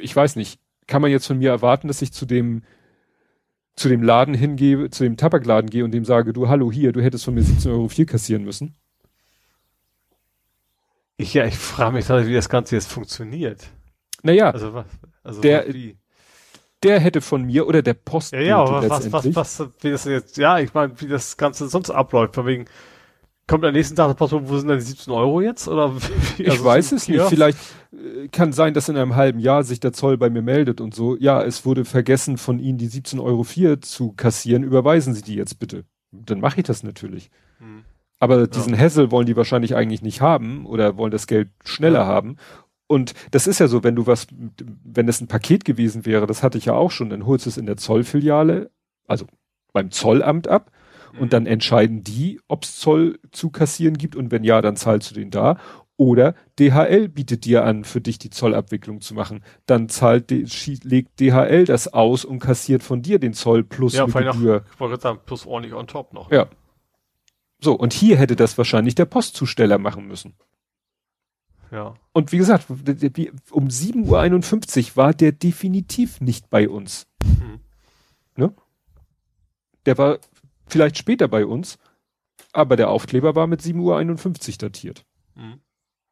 ich 0.00 0.14
weiß 0.14 0.36
nicht, 0.36 0.60
kann 0.86 1.02
man 1.02 1.10
jetzt 1.10 1.26
von 1.26 1.38
mir 1.38 1.50
erwarten, 1.50 1.88
dass 1.88 2.02
ich 2.02 2.12
zu 2.12 2.26
dem 2.26 2.62
zu 3.76 3.88
dem 3.88 4.02
Laden 4.02 4.34
hingehe, 4.34 4.88
zu 4.90 5.04
dem 5.04 5.16
Tabakladen 5.16 5.68
gehe 5.68 5.84
und 5.84 5.90
dem 5.90 6.04
sage, 6.04 6.32
du, 6.32 6.48
hallo, 6.48 6.70
hier, 6.70 6.92
du 6.92 7.02
hättest 7.02 7.24
von 7.24 7.34
mir 7.34 7.42
17 7.42 7.70
Euro 7.72 7.88
4 7.88 8.06
kassieren 8.06 8.44
müssen? 8.44 8.76
Ich, 11.16 11.34
ja, 11.34 11.44
ich 11.44 11.56
frage 11.56 11.94
mich 11.94 12.06
gerade, 12.06 12.26
wie 12.26 12.34
das 12.34 12.48
Ganze 12.48 12.76
jetzt 12.76 12.90
funktioniert. 12.90 13.68
Naja, 14.22 14.50
also 14.50 14.74
was, 14.74 14.86
also 15.22 15.40
der, 15.40 15.72
wie? 15.72 15.96
Der 16.84 17.00
hätte 17.00 17.20
von 17.20 17.44
mir 17.44 17.66
oder 17.66 17.82
der 17.82 17.94
Post 17.94 18.32
ja, 18.32 18.40
ja, 18.40 18.58
aber 18.58 18.88
was, 18.88 19.10
was, 19.10 19.34
was, 19.34 19.68
wie 19.80 19.90
das 19.90 20.04
jetzt, 20.04 20.36
ja, 20.36 20.58
ich 20.58 20.74
meine, 20.74 20.92
wie 21.00 21.08
das 21.08 21.36
Ganze 21.36 21.68
sonst 21.68 21.90
abläuft, 21.90 22.34
von 22.34 22.46
wegen, 22.46 22.66
kommt 23.46 23.64
am 23.64 23.72
nächsten 23.72 23.96
Tag 23.96 24.08
der 24.08 24.14
Post, 24.14 24.34
wo 24.34 24.58
sind 24.58 24.68
denn 24.68 24.78
die 24.78 24.84
17 24.84 25.12
Euro 25.12 25.40
jetzt? 25.40 25.68
Oder 25.68 25.94
wie, 25.94 26.44
also 26.46 26.56
ich 26.56 26.64
weiß 26.64 26.92
es 26.92 27.08
nicht. 27.08 27.22
Vielleicht 27.22 27.58
äh, 27.92 28.28
kann 28.28 28.52
sein, 28.52 28.74
dass 28.74 28.88
in 28.88 28.96
einem 28.96 29.16
halben 29.16 29.38
Jahr 29.38 29.64
sich 29.64 29.80
der 29.80 29.92
Zoll 29.92 30.16
bei 30.16 30.30
mir 30.30 30.42
meldet 30.42 30.80
und 30.80 30.94
so. 30.94 31.16
Ja, 31.16 31.42
es 31.42 31.64
wurde 31.66 31.84
vergessen, 31.84 32.38
von 32.38 32.58
Ihnen 32.58 32.78
die 32.78 32.88
17,04 32.88 33.20
Euro 33.20 33.76
zu 33.80 34.12
kassieren. 34.12 34.62
Überweisen 34.62 35.14
Sie 35.14 35.22
die 35.22 35.34
jetzt 35.34 35.58
bitte. 35.58 35.84
Dann 36.12 36.40
mache 36.40 36.60
ich 36.60 36.66
das 36.66 36.82
natürlich. 36.82 37.30
Hm. 37.58 37.84
Aber 38.20 38.46
diesen 38.46 38.74
ja. 38.74 38.80
Hassel 38.80 39.10
wollen 39.10 39.26
die 39.26 39.36
wahrscheinlich 39.36 39.74
eigentlich 39.74 40.00
nicht 40.00 40.20
haben 40.20 40.64
oder 40.64 40.96
wollen 40.96 41.10
das 41.10 41.26
Geld 41.26 41.50
schneller 41.64 42.00
ja. 42.00 42.06
haben. 42.06 42.36
Und 42.86 43.14
das 43.30 43.46
ist 43.46 43.60
ja 43.60 43.68
so, 43.68 43.82
wenn 43.82 43.96
du 43.96 44.06
was, 44.06 44.26
wenn 44.84 45.08
es 45.08 45.20
ein 45.20 45.28
Paket 45.28 45.64
gewesen 45.64 46.04
wäre, 46.06 46.26
das 46.26 46.42
hatte 46.42 46.58
ich 46.58 46.66
ja 46.66 46.74
auch 46.74 46.90
schon, 46.90 47.10
dann 47.10 47.26
holst 47.26 47.46
du 47.46 47.50
es 47.50 47.56
in 47.56 47.66
der 47.66 47.76
Zollfiliale, 47.76 48.70
also 49.06 49.26
beim 49.72 49.90
Zollamt 49.90 50.48
ab 50.48 50.70
und 51.18 51.32
dann 51.32 51.46
entscheiden 51.46 52.02
die, 52.02 52.40
ob 52.48 52.64
es 52.64 52.76
Zoll 52.76 53.18
zu 53.30 53.50
kassieren 53.50 53.96
gibt 53.96 54.16
und 54.16 54.30
wenn 54.30 54.44
ja, 54.44 54.60
dann 54.60 54.76
zahlst 54.76 55.10
du 55.10 55.14
den 55.14 55.30
da. 55.30 55.58
Oder 55.96 56.34
DHL 56.58 57.08
bietet 57.08 57.44
dir 57.44 57.64
an, 57.64 57.84
für 57.84 58.00
dich 58.00 58.18
die 58.18 58.30
Zollabwicklung 58.30 59.00
zu 59.00 59.14
machen. 59.14 59.44
Dann 59.66 59.88
zahlt, 59.88 60.30
legt 60.32 61.20
DHL 61.20 61.66
das 61.66 61.92
aus 61.92 62.24
und 62.24 62.40
kassiert 62.40 62.82
von 62.82 63.00
dir 63.00 63.20
den 63.20 63.32
Zoll 63.32 63.62
plus 63.62 63.94
ja, 63.94 64.04
eine 64.06 64.32
Gebühr. 64.32 64.64
ich 64.72 64.80
wollte 64.80 65.00
sagen, 65.00 65.20
plus 65.24 65.46
ordentlich 65.46 65.74
on 65.74 65.86
top 65.86 66.12
noch. 66.12 66.32
Ja. 66.32 66.48
So, 67.60 67.74
und 67.74 67.92
hier 67.92 68.16
hätte 68.16 68.34
das 68.34 68.58
wahrscheinlich 68.58 68.96
der 68.96 69.04
Postzusteller 69.04 69.78
machen 69.78 70.08
müssen. 70.08 70.34
Ja. 71.74 71.94
Und 72.12 72.30
wie 72.30 72.38
gesagt, 72.38 72.70
um 72.70 73.66
7.51 73.66 74.90
Uhr 74.90 74.96
war 74.96 75.12
der 75.12 75.32
definitiv 75.32 76.20
nicht 76.20 76.48
bei 76.48 76.68
uns. 76.68 77.08
Mhm. 77.24 77.58
Ne? 78.36 78.54
Der 79.84 79.98
war 79.98 80.20
vielleicht 80.68 80.96
später 80.96 81.26
bei 81.26 81.44
uns, 81.44 81.78
aber 82.52 82.76
der 82.76 82.90
Aufkleber 82.90 83.34
war 83.34 83.48
mit 83.48 83.60
7.51 83.60 84.52
Uhr 84.52 84.58
datiert. 84.58 85.04
Mhm. 85.34 85.58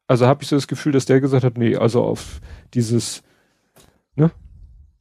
Also 0.09 0.27
habe 0.27 0.43
ich 0.43 0.49
so 0.49 0.57
das 0.57 0.67
Gefühl, 0.67 0.91
dass 0.91 1.07
der 1.07 1.21
gesagt 1.21 1.45
hat, 1.45 1.57
nee, 1.57 1.77
also 1.77 2.03
auf 2.03 2.41
dieses, 2.75 3.23
ne, 4.17 4.33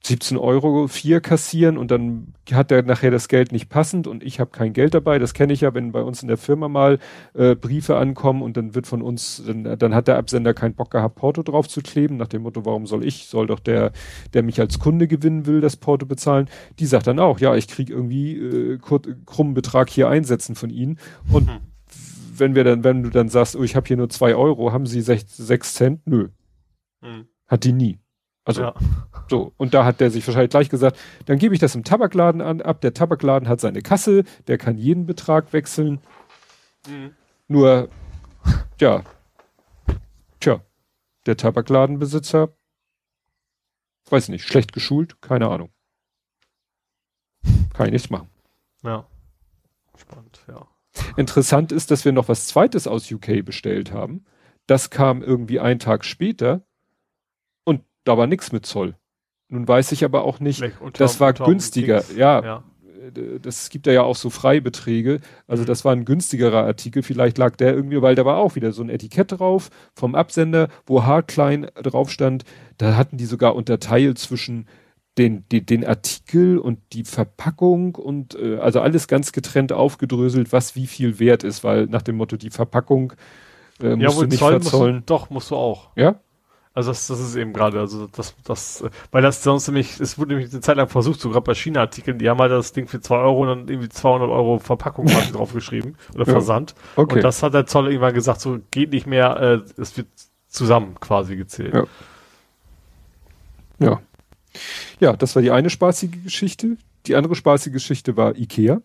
17 0.03 0.35
Euro 0.37 0.87
vier 0.87 1.21
kassieren 1.21 1.77
und 1.77 1.91
dann 1.91 2.33
hat 2.51 2.71
er 2.71 2.81
nachher 2.81 3.11
das 3.11 3.27
Geld 3.27 3.51
nicht 3.51 3.69
passend 3.69 4.07
und 4.07 4.23
ich 4.23 4.39
habe 4.39 4.49
kein 4.49 4.73
Geld 4.73 4.95
dabei. 4.95 5.19
Das 5.19 5.35
kenne 5.35 5.53
ich 5.53 5.61
ja, 5.61 5.75
wenn 5.75 5.91
bei 5.91 6.01
uns 6.01 6.23
in 6.23 6.27
der 6.27 6.37
Firma 6.37 6.67
mal 6.69 6.97
äh, 7.35 7.55
Briefe 7.55 7.97
ankommen 7.97 8.41
und 8.41 8.57
dann 8.57 8.73
wird 8.73 8.87
von 8.87 9.03
uns, 9.03 9.43
dann, 9.45 9.77
dann 9.77 9.93
hat 9.93 10.07
der 10.07 10.17
Absender 10.17 10.55
keinen 10.55 10.73
Bock 10.73 10.89
gehabt, 10.89 11.15
Porto 11.15 11.43
drauf 11.43 11.67
zu 11.67 11.81
kleben, 11.81 12.17
nach 12.17 12.27
dem 12.27 12.41
Motto, 12.41 12.65
warum 12.65 12.87
soll 12.87 13.05
ich? 13.05 13.27
Soll 13.27 13.45
doch 13.45 13.59
der, 13.59 13.91
der 14.33 14.41
mich 14.41 14.59
als 14.59 14.79
Kunde 14.79 15.07
gewinnen 15.07 15.45
will, 15.45 15.61
das 15.61 15.77
Porto 15.77 16.07
bezahlen. 16.07 16.49
Die 16.79 16.87
sagt 16.87 17.05
dann 17.05 17.19
auch, 17.19 17.39
ja, 17.39 17.55
ich 17.55 17.67
krieg 17.67 17.91
irgendwie 17.91 18.37
äh, 18.37 18.79
krummen 19.25 19.53
Betrag 19.53 19.91
hier 19.91 20.09
einsetzen 20.09 20.55
von 20.55 20.71
Ihnen. 20.71 20.97
Und 21.31 21.45
mhm. 21.45 21.59
wenn 22.35 22.55
wir 22.55 22.63
dann, 22.63 22.83
wenn 22.83 23.03
du 23.03 23.11
dann 23.11 23.29
sagst, 23.29 23.55
oh, 23.55 23.63
ich 23.63 23.75
habe 23.75 23.87
hier 23.87 23.97
nur 23.97 24.09
zwei 24.09 24.33
Euro, 24.33 24.71
haben 24.71 24.87
Sie 24.87 25.01
sechs, 25.01 25.37
sechs 25.37 25.75
Cent? 25.75 26.01
Nö. 26.07 26.29
Mhm. 27.01 27.27
Hat 27.45 27.63
die 27.63 27.73
nie. 27.73 28.00
Also 28.43 28.63
ja. 28.63 28.73
so, 29.29 29.53
und 29.57 29.73
da 29.73 29.85
hat 29.85 29.99
der 29.99 30.09
sich 30.09 30.25
wahrscheinlich 30.25 30.49
gleich 30.49 30.69
gesagt, 30.69 30.97
dann 31.25 31.37
gebe 31.37 31.53
ich 31.53 31.59
das 31.59 31.75
im 31.75 31.83
Tabakladen 31.83 32.41
an, 32.41 32.61
ab. 32.61 32.81
Der 32.81 32.93
Tabakladen 32.93 33.47
hat 33.47 33.61
seine 33.61 33.81
Kasse, 33.81 34.23
der 34.47 34.57
kann 34.57 34.77
jeden 34.77 35.05
Betrag 35.05 35.53
wechseln. 35.53 35.99
Mhm. 36.87 37.15
Nur, 37.47 37.89
ja, 38.79 39.03
tja, 40.39 40.61
der 41.25 41.37
Tabakladenbesitzer, 41.37 42.55
weiß 44.09 44.29
nicht, 44.29 44.45
schlecht 44.45 44.73
geschult, 44.73 45.21
keine 45.21 45.49
Ahnung. 45.49 45.69
Kann 47.73 47.87
ich 47.87 47.93
nichts 47.93 48.09
machen. 48.09 48.29
Ja. 48.83 49.05
Spannend, 49.95 50.43
ja. 50.47 50.67
Interessant 51.15 51.71
ist, 51.71 51.91
dass 51.91 52.05
wir 52.05 52.11
noch 52.11 52.27
was 52.27 52.47
Zweites 52.47 52.87
aus 52.87 53.11
UK 53.11 53.45
bestellt 53.45 53.91
haben. 53.91 54.25
Das 54.65 54.89
kam 54.89 55.21
irgendwie 55.21 55.59
einen 55.59 55.79
Tag 55.79 56.05
später 56.05 56.65
da 58.03 58.17
war 58.17 58.27
nichts 58.27 58.51
mit 58.51 58.65
Zoll. 58.65 58.95
Nun 59.49 59.67
weiß 59.67 59.91
ich 59.91 60.05
aber 60.05 60.23
auch 60.23 60.39
nicht, 60.39 60.63
das 60.93 61.19
war 61.19 61.33
günstiger. 61.33 62.03
Ja, 62.15 62.43
ja, 62.43 62.63
das 63.41 63.69
gibt 63.69 63.87
ja 63.87 64.03
auch 64.03 64.15
so 64.15 64.29
Freibeträge. 64.29 65.19
Also 65.47 65.63
mhm. 65.63 65.67
das 65.67 65.83
war 65.83 65.91
ein 65.93 66.05
günstigerer 66.05 66.63
Artikel. 66.63 67.03
Vielleicht 67.03 67.37
lag 67.37 67.55
der 67.55 67.73
irgendwie, 67.73 68.01
weil 68.01 68.15
da 68.15 68.25
war 68.25 68.37
auch 68.37 68.55
wieder 68.55 68.71
so 68.71 68.81
ein 68.81 68.89
Etikett 68.89 69.33
drauf 69.33 69.69
vom 69.93 70.15
Absender, 70.15 70.69
wo 70.85 71.03
haarklein 71.03 71.67
drauf 71.75 72.09
stand. 72.09 72.43
Da 72.77 72.95
hatten 72.95 73.17
die 73.17 73.25
sogar 73.25 73.55
unterteilt 73.55 74.19
zwischen 74.19 74.67
den, 75.17 75.47
den, 75.49 75.65
den 75.65 75.85
Artikel 75.85 76.57
und 76.57 76.79
die 76.93 77.03
Verpackung 77.03 77.95
und 77.95 78.35
äh, 78.35 78.57
also 78.57 78.79
alles 78.79 79.07
ganz 79.09 79.33
getrennt 79.33 79.73
aufgedröselt, 79.73 80.53
was 80.53 80.75
wie 80.75 80.87
viel 80.87 81.19
wert 81.19 81.43
ist, 81.43 81.63
weil 81.65 81.87
nach 81.87 82.01
dem 82.01 82.15
Motto 82.15 82.37
die 82.37 82.49
Verpackung 82.49 83.13
äh, 83.81 83.95
musst 83.95 84.01
ja, 84.01 84.21
du 84.21 84.27
nicht 84.27 84.39
Zoll 84.39 84.51
verzollen. 84.61 84.95
Musst 84.95 85.09
du, 85.09 85.13
doch, 85.13 85.29
musst 85.29 85.51
du 85.51 85.55
auch. 85.55 85.89
Ja? 85.97 86.21
Also 86.73 86.91
das, 86.91 87.07
das 87.07 87.19
ist 87.19 87.35
eben 87.35 87.51
gerade, 87.51 87.79
also 87.81 88.07
das, 88.07 88.33
das, 88.45 88.83
weil 89.11 89.21
das 89.21 89.43
sonst 89.43 89.67
nämlich, 89.67 89.99
es 89.99 90.17
wurde 90.17 90.35
nämlich 90.35 90.53
eine 90.53 90.61
Zeit 90.61 90.77
lang 90.77 90.87
versucht, 90.87 91.19
so 91.19 91.29
gerade 91.29 91.43
bei 91.43 91.53
China-Artikeln, 91.53 92.17
die 92.17 92.29
haben 92.29 92.39
halt 92.39 92.51
das 92.51 92.71
Ding 92.71 92.87
für 92.87 93.01
zwei 93.01 93.17
Euro 93.17 93.41
und 93.41 93.47
dann 93.47 93.67
irgendwie 93.67 93.89
200 93.89 94.29
Euro 94.29 94.57
Verpackung 94.57 95.05
quasi 95.05 95.33
draufgeschrieben 95.33 95.97
oder 96.15 96.25
ja. 96.27 96.31
Versand. 96.31 96.73
Okay. 96.95 97.15
Und 97.15 97.23
das 97.23 97.43
hat 97.43 97.53
der 97.53 97.65
Zoll 97.65 97.87
irgendwann 97.87 98.13
gesagt, 98.13 98.39
so 98.39 98.59
geht 98.71 98.91
nicht 98.91 99.05
mehr, 99.05 99.37
äh, 99.37 99.81
es 99.81 99.97
wird 99.97 100.07
zusammen 100.47 100.95
quasi 101.01 101.35
gezählt. 101.35 101.73
Ja. 101.73 101.85
Ja. 103.79 104.01
Ja, 104.99 105.13
das 105.13 105.35
war 105.35 105.41
die 105.41 105.51
eine 105.51 105.69
spaßige 105.69 106.23
Geschichte. 106.23 106.77
Die 107.05 107.15
andere 107.15 107.35
spaßige 107.35 107.73
Geschichte 107.73 108.15
war 108.15 108.37
Ikea. 108.37 108.81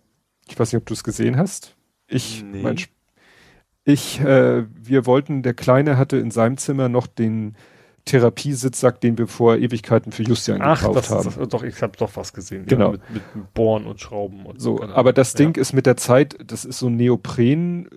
Ich 0.48 0.58
weiß 0.58 0.72
nicht, 0.72 0.80
ob 0.80 0.86
du 0.86 0.94
es 0.94 1.04
gesehen 1.04 1.36
hast. 1.36 1.76
Ich, 2.08 2.42
nee. 2.42 2.62
mein, 2.62 2.76
ich, 3.84 4.20
äh, 4.20 4.64
wir 4.74 5.06
wollten, 5.06 5.42
der 5.42 5.54
Kleine 5.54 5.98
hatte 5.98 6.16
in 6.16 6.30
seinem 6.30 6.56
Zimmer 6.56 6.88
noch 6.88 7.06
den 7.06 7.56
Therapiesitzsack, 8.06 9.00
den 9.00 9.18
wir 9.18 9.26
vor 9.26 9.56
Ewigkeiten 9.56 10.12
für 10.12 10.22
Justian 10.22 10.62
Ach, 10.62 10.78
gekauft 10.78 10.96
das, 10.96 11.10
haben. 11.10 11.34
Das, 11.36 11.48
doch, 11.48 11.62
ich 11.64 11.82
habe 11.82 11.96
doch 11.98 12.10
was 12.14 12.32
gesehen. 12.32 12.64
Genau. 12.66 12.92
Ja, 12.92 12.98
mit, 13.08 13.34
mit 13.34 13.54
Bohren 13.54 13.84
und 13.84 14.00
Schrauben 14.00 14.46
und 14.46 14.60
so. 14.60 14.80
Aber 14.80 15.12
das 15.12 15.34
Ding 15.34 15.56
ja. 15.56 15.60
ist 15.60 15.72
mit 15.72 15.86
der 15.86 15.96
Zeit, 15.96 16.36
das 16.46 16.64
ist 16.64 16.78
so 16.78 16.86
ein 16.86 16.96
Neopren, 16.96 17.88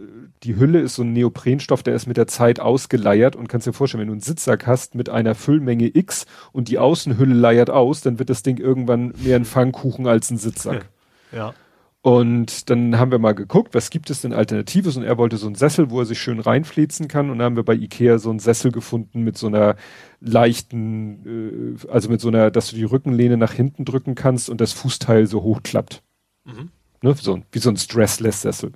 die 0.43 0.55
Hülle 0.55 0.79
ist 0.79 0.95
so 0.95 1.03
ein 1.03 1.13
Neoprenstoff, 1.13 1.83
der 1.83 1.93
ist 1.93 2.07
mit 2.07 2.17
der 2.17 2.27
Zeit 2.27 2.59
ausgeleiert 2.59 3.35
und 3.35 3.49
kannst 3.49 3.67
dir 3.67 3.73
vorstellen, 3.73 4.01
wenn 4.01 4.07
du 4.07 4.13
einen 4.13 4.21
Sitzsack 4.21 4.65
hast 4.65 4.95
mit 4.95 5.09
einer 5.09 5.35
Füllmenge 5.35 5.91
X 5.93 6.25
und 6.51 6.69
die 6.69 6.79
Außenhülle 6.79 7.35
leiert 7.35 7.69
aus, 7.69 8.01
dann 8.01 8.17
wird 8.17 8.31
das 8.31 8.41
Ding 8.41 8.57
irgendwann 8.57 9.13
mehr 9.23 9.35
ein 9.35 9.45
Fangkuchen 9.45 10.07
als 10.07 10.31
ein 10.31 10.37
Sitzsack. 10.37 10.89
Ja. 11.31 11.53
Und 12.01 12.69
dann 12.69 12.97
haben 12.97 13.11
wir 13.11 13.19
mal 13.19 13.33
geguckt, 13.33 13.73
was 13.73 13.89
gibt 13.89 14.09
es 14.09 14.21
denn 14.21 14.31
Alternatives? 14.31 14.95
Und 14.95 15.03
er 15.03 15.17
wollte 15.17 15.35
so 15.35 15.47
einen 15.47 15.55
Sessel, 15.55 15.89
wo 15.89 15.99
er 15.99 16.05
sich 16.05 16.19
schön 16.19 16.39
reinfließen 16.39 17.09
kann. 17.09 17.29
Und 17.29 17.39
dann 17.39 17.45
haben 17.45 17.55
wir 17.57 17.63
bei 17.63 17.73
Ikea 17.73 18.19
so 18.19 18.29
einen 18.29 18.39
Sessel 18.39 18.71
gefunden 18.71 19.23
mit 19.23 19.37
so 19.37 19.47
einer 19.47 19.75
leichten, 20.21 21.75
äh, 21.83 21.87
also 21.89 22.09
mit 22.09 22.21
so 22.21 22.29
einer, 22.29 22.51
dass 22.51 22.69
du 22.69 22.77
die 22.77 22.85
Rückenlehne 22.85 23.35
nach 23.35 23.51
hinten 23.51 23.83
drücken 23.83 24.15
kannst 24.15 24.49
und 24.49 24.61
das 24.61 24.71
Fußteil 24.71 25.27
so 25.27 25.43
hochklappt. 25.43 26.01
Mhm. 26.45 26.69
Ne, 27.01 27.15
so, 27.15 27.41
wie 27.51 27.59
so 27.59 27.69
ein 27.69 27.77
Stressless-Sessel. 27.77 28.71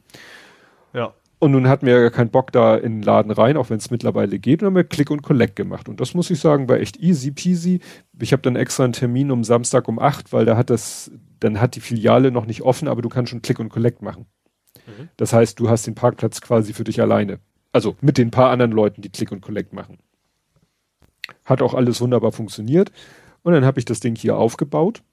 Ja. 0.93 1.13
Und 1.43 1.51
nun 1.51 1.67
hatten 1.67 1.85
wir 1.85 2.01
ja 2.01 2.09
keinen 2.09 2.29
Bock 2.29 2.53
da 2.53 2.77
in 2.77 2.99
den 2.99 3.01
Laden 3.01 3.29
rein, 3.29 3.57
auch 3.57 3.69
wenn 3.69 3.75
es 3.75 3.91
mittlerweile 3.91 4.39
geht. 4.39 4.61
Und 4.61 4.67
haben 4.67 4.77
wir 4.77 4.85
Click 4.85 5.11
und 5.11 5.23
Collect 5.23 5.57
gemacht. 5.57 5.89
Und 5.89 5.99
das 5.99 6.13
muss 6.13 6.29
ich 6.29 6.39
sagen, 6.39 6.69
war 6.69 6.77
echt 6.77 6.95
easy 7.01 7.31
peasy. 7.31 7.81
Ich 8.17 8.31
habe 8.31 8.41
dann 8.41 8.55
extra 8.55 8.85
einen 8.85 8.93
Termin 8.93 9.29
um 9.29 9.43
Samstag 9.43 9.89
um 9.89 9.99
acht, 9.99 10.31
weil 10.31 10.45
da 10.45 10.55
hat 10.55 10.69
das, 10.69 11.11
dann 11.41 11.59
hat 11.59 11.75
die 11.75 11.81
Filiale 11.81 12.31
noch 12.31 12.45
nicht 12.45 12.61
offen, 12.61 12.87
aber 12.87 13.01
du 13.01 13.09
kannst 13.09 13.29
schon 13.29 13.41
Click 13.41 13.59
und 13.59 13.67
Collect 13.67 14.01
machen. 14.01 14.25
Mhm. 14.87 15.09
Das 15.17 15.33
heißt, 15.33 15.59
du 15.59 15.69
hast 15.69 15.85
den 15.85 15.95
Parkplatz 15.95 16.39
quasi 16.39 16.71
für 16.71 16.85
dich 16.85 17.01
alleine. 17.01 17.39
Also 17.73 17.97
mit 17.99 18.17
den 18.17 18.31
paar 18.31 18.49
anderen 18.49 18.71
Leuten, 18.71 19.01
die 19.01 19.09
Click 19.09 19.33
und 19.33 19.41
Collect 19.41 19.73
machen. 19.73 19.97
Hat 21.43 21.61
auch 21.61 21.73
alles 21.73 21.99
wunderbar 21.99 22.31
funktioniert. 22.31 22.89
Und 23.41 23.51
dann 23.51 23.65
habe 23.65 23.79
ich 23.79 23.85
das 23.85 23.99
Ding 23.99 24.15
hier 24.15 24.37
aufgebaut. 24.37 25.03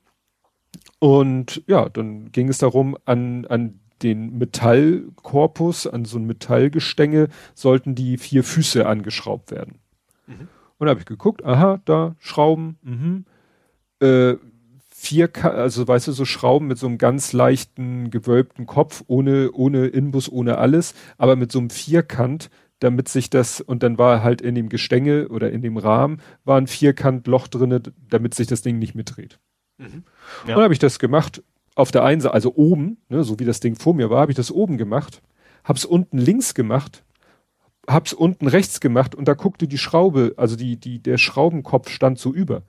Und 1.00 1.64
ja, 1.66 1.88
dann 1.88 2.30
ging 2.30 2.48
es 2.48 2.58
darum, 2.58 2.96
an, 3.04 3.46
an 3.46 3.79
den 4.02 4.38
Metallkorpus, 4.38 5.86
an 5.86 6.04
so 6.04 6.18
ein 6.18 6.26
Metallgestänge, 6.26 7.28
sollten 7.54 7.94
die 7.94 8.18
vier 8.18 8.44
Füße 8.44 8.86
angeschraubt 8.86 9.50
werden. 9.50 9.78
Mhm. 10.26 10.48
Und 10.78 10.86
da 10.86 10.90
habe 10.90 11.00
ich 11.00 11.06
geguckt, 11.06 11.44
aha, 11.44 11.80
da 11.84 12.16
Schrauben, 12.18 12.78
mhm. 12.82 13.24
Äh, 14.02 14.36
vier, 14.88 15.30
also 15.44 15.86
weißt 15.86 16.08
du, 16.08 16.12
so 16.12 16.24
Schrauben 16.24 16.66
mit 16.66 16.78
so 16.78 16.86
einem 16.86 16.96
ganz 16.96 17.34
leichten 17.34 18.10
gewölbten 18.10 18.66
Kopf, 18.66 19.04
ohne, 19.06 19.50
ohne 19.52 19.86
Inbus, 19.86 20.30
ohne 20.30 20.58
alles, 20.58 20.94
aber 21.18 21.36
mit 21.36 21.52
so 21.52 21.58
einem 21.58 21.68
Vierkant, 21.70 22.50
damit 22.80 23.08
sich 23.08 23.28
das, 23.28 23.60
und 23.60 23.82
dann 23.82 23.98
war 23.98 24.22
halt 24.22 24.40
in 24.40 24.54
dem 24.54 24.68
Gestänge 24.70 25.28
oder 25.28 25.50
in 25.50 25.60
dem 25.60 25.76
Rahmen, 25.76 26.20
war 26.44 26.58
ein 26.58 26.66
Vierkantloch 26.66 27.46
drinne, 27.48 27.82
damit 28.08 28.34
sich 28.34 28.46
das 28.46 28.62
Ding 28.62 28.78
nicht 28.78 28.94
mitdreht. 28.94 29.38
Mhm. 29.78 29.84
Ja. 29.84 29.90
Und 30.42 30.48
dann 30.48 30.62
habe 30.62 30.72
ich 30.72 30.78
das 30.78 30.98
gemacht, 30.98 31.42
auf 31.80 31.90
der 31.90 32.04
einen 32.04 32.20
Seite, 32.20 32.34
also 32.34 32.54
oben, 32.54 32.98
ne, 33.08 33.24
so 33.24 33.38
wie 33.38 33.44
das 33.44 33.60
Ding 33.60 33.74
vor 33.74 33.94
mir 33.94 34.10
war, 34.10 34.20
habe 34.20 34.32
ich 34.32 34.36
das 34.36 34.50
oben 34.52 34.78
gemacht, 34.78 35.22
hab's 35.64 35.84
unten 35.84 36.18
links 36.18 36.54
gemacht, 36.54 37.04
hab's 37.86 38.12
unten 38.12 38.46
rechts 38.46 38.80
gemacht 38.80 39.14
und 39.14 39.26
da 39.26 39.34
guckte 39.34 39.68
die 39.68 39.78
Schraube, 39.78 40.34
also 40.36 40.56
die, 40.56 40.76
die, 40.76 41.02
der 41.02 41.18
Schraubenkopf 41.18 41.90
stand 41.90 42.18
so 42.18 42.32
über. 42.32 42.62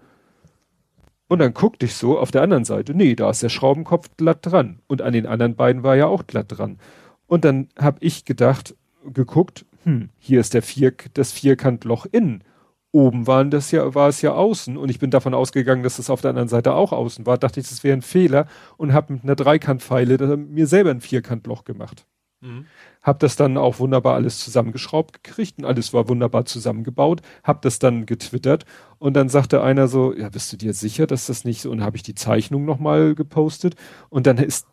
Und 1.27 1.39
dann 1.39 1.53
guckte 1.53 1.85
ich 1.85 1.93
so 1.93 2.19
auf 2.19 2.31
der 2.31 2.41
anderen 2.41 2.65
Seite, 2.65 2.93
nee, 2.93 3.15
da 3.15 3.29
ist 3.29 3.41
der 3.41 3.47
Schraubenkopf 3.49 4.09
glatt 4.17 4.39
dran. 4.41 4.79
Und 4.87 5.01
an 5.01 5.13
den 5.13 5.25
anderen 5.25 5.55
beiden 5.55 5.81
war 5.81 5.95
ja 5.95 6.07
auch 6.07 6.27
glatt 6.27 6.47
dran. 6.49 6.77
Und 7.25 7.45
dann 7.45 7.69
habe 7.79 7.99
ich 8.01 8.25
gedacht, 8.25 8.75
geguckt, 9.13 9.65
hm, 9.83 10.09
hier 10.19 10.41
ist 10.41 10.53
der 10.53 10.61
Vier, 10.61 10.93
das 11.13 11.31
Vierkantloch 11.31 12.05
innen 12.11 12.43
oben 12.91 13.27
waren 13.27 13.51
das 13.51 13.71
ja, 13.71 13.95
war 13.95 14.09
es 14.09 14.21
ja 14.21 14.33
außen 14.33 14.77
und 14.77 14.89
ich 14.89 14.99
bin 14.99 15.11
davon 15.11 15.33
ausgegangen, 15.33 15.83
dass 15.83 15.99
es 15.99 16.09
auf 16.09 16.21
der 16.21 16.29
anderen 16.29 16.49
Seite 16.49 16.73
auch 16.73 16.91
außen 16.91 17.25
war. 17.25 17.37
Dachte 17.37 17.59
ich, 17.59 17.69
das 17.69 17.83
wäre 17.83 17.97
ein 17.97 18.01
Fehler 18.01 18.47
und 18.77 18.93
habe 18.93 19.13
mit 19.13 19.23
einer 19.23 19.35
Dreikantpfeile 19.35 20.37
mir 20.37 20.67
selber 20.67 20.91
ein 20.91 21.01
Vierkantloch 21.01 21.63
gemacht. 21.63 22.05
Mhm. 22.41 22.65
Hab 23.01 23.19
das 23.19 23.35
dann 23.35 23.57
auch 23.57 23.79
wunderbar 23.79 24.15
alles 24.15 24.39
zusammengeschraubt 24.39 25.23
gekriegt 25.23 25.59
und 25.59 25.65
alles 25.65 25.93
war 25.93 26.09
wunderbar 26.09 26.45
zusammengebaut. 26.45 27.21
Hab 27.43 27.61
das 27.61 27.79
dann 27.79 28.05
getwittert 28.05 28.65
und 28.99 29.13
dann 29.15 29.29
sagte 29.29 29.61
einer 29.61 29.87
so, 29.87 30.13
ja, 30.13 30.29
bist 30.29 30.51
du 30.51 30.57
dir 30.57 30.73
sicher, 30.73 31.07
dass 31.07 31.27
das 31.27 31.45
nicht 31.45 31.61
so? 31.61 31.71
Und 31.71 31.83
habe 31.83 31.97
ich 31.97 32.03
die 32.03 32.15
Zeichnung 32.15 32.65
nochmal 32.65 33.15
gepostet 33.15 33.75
und 34.09 34.27
dann 34.27 34.37
ist 34.37 34.67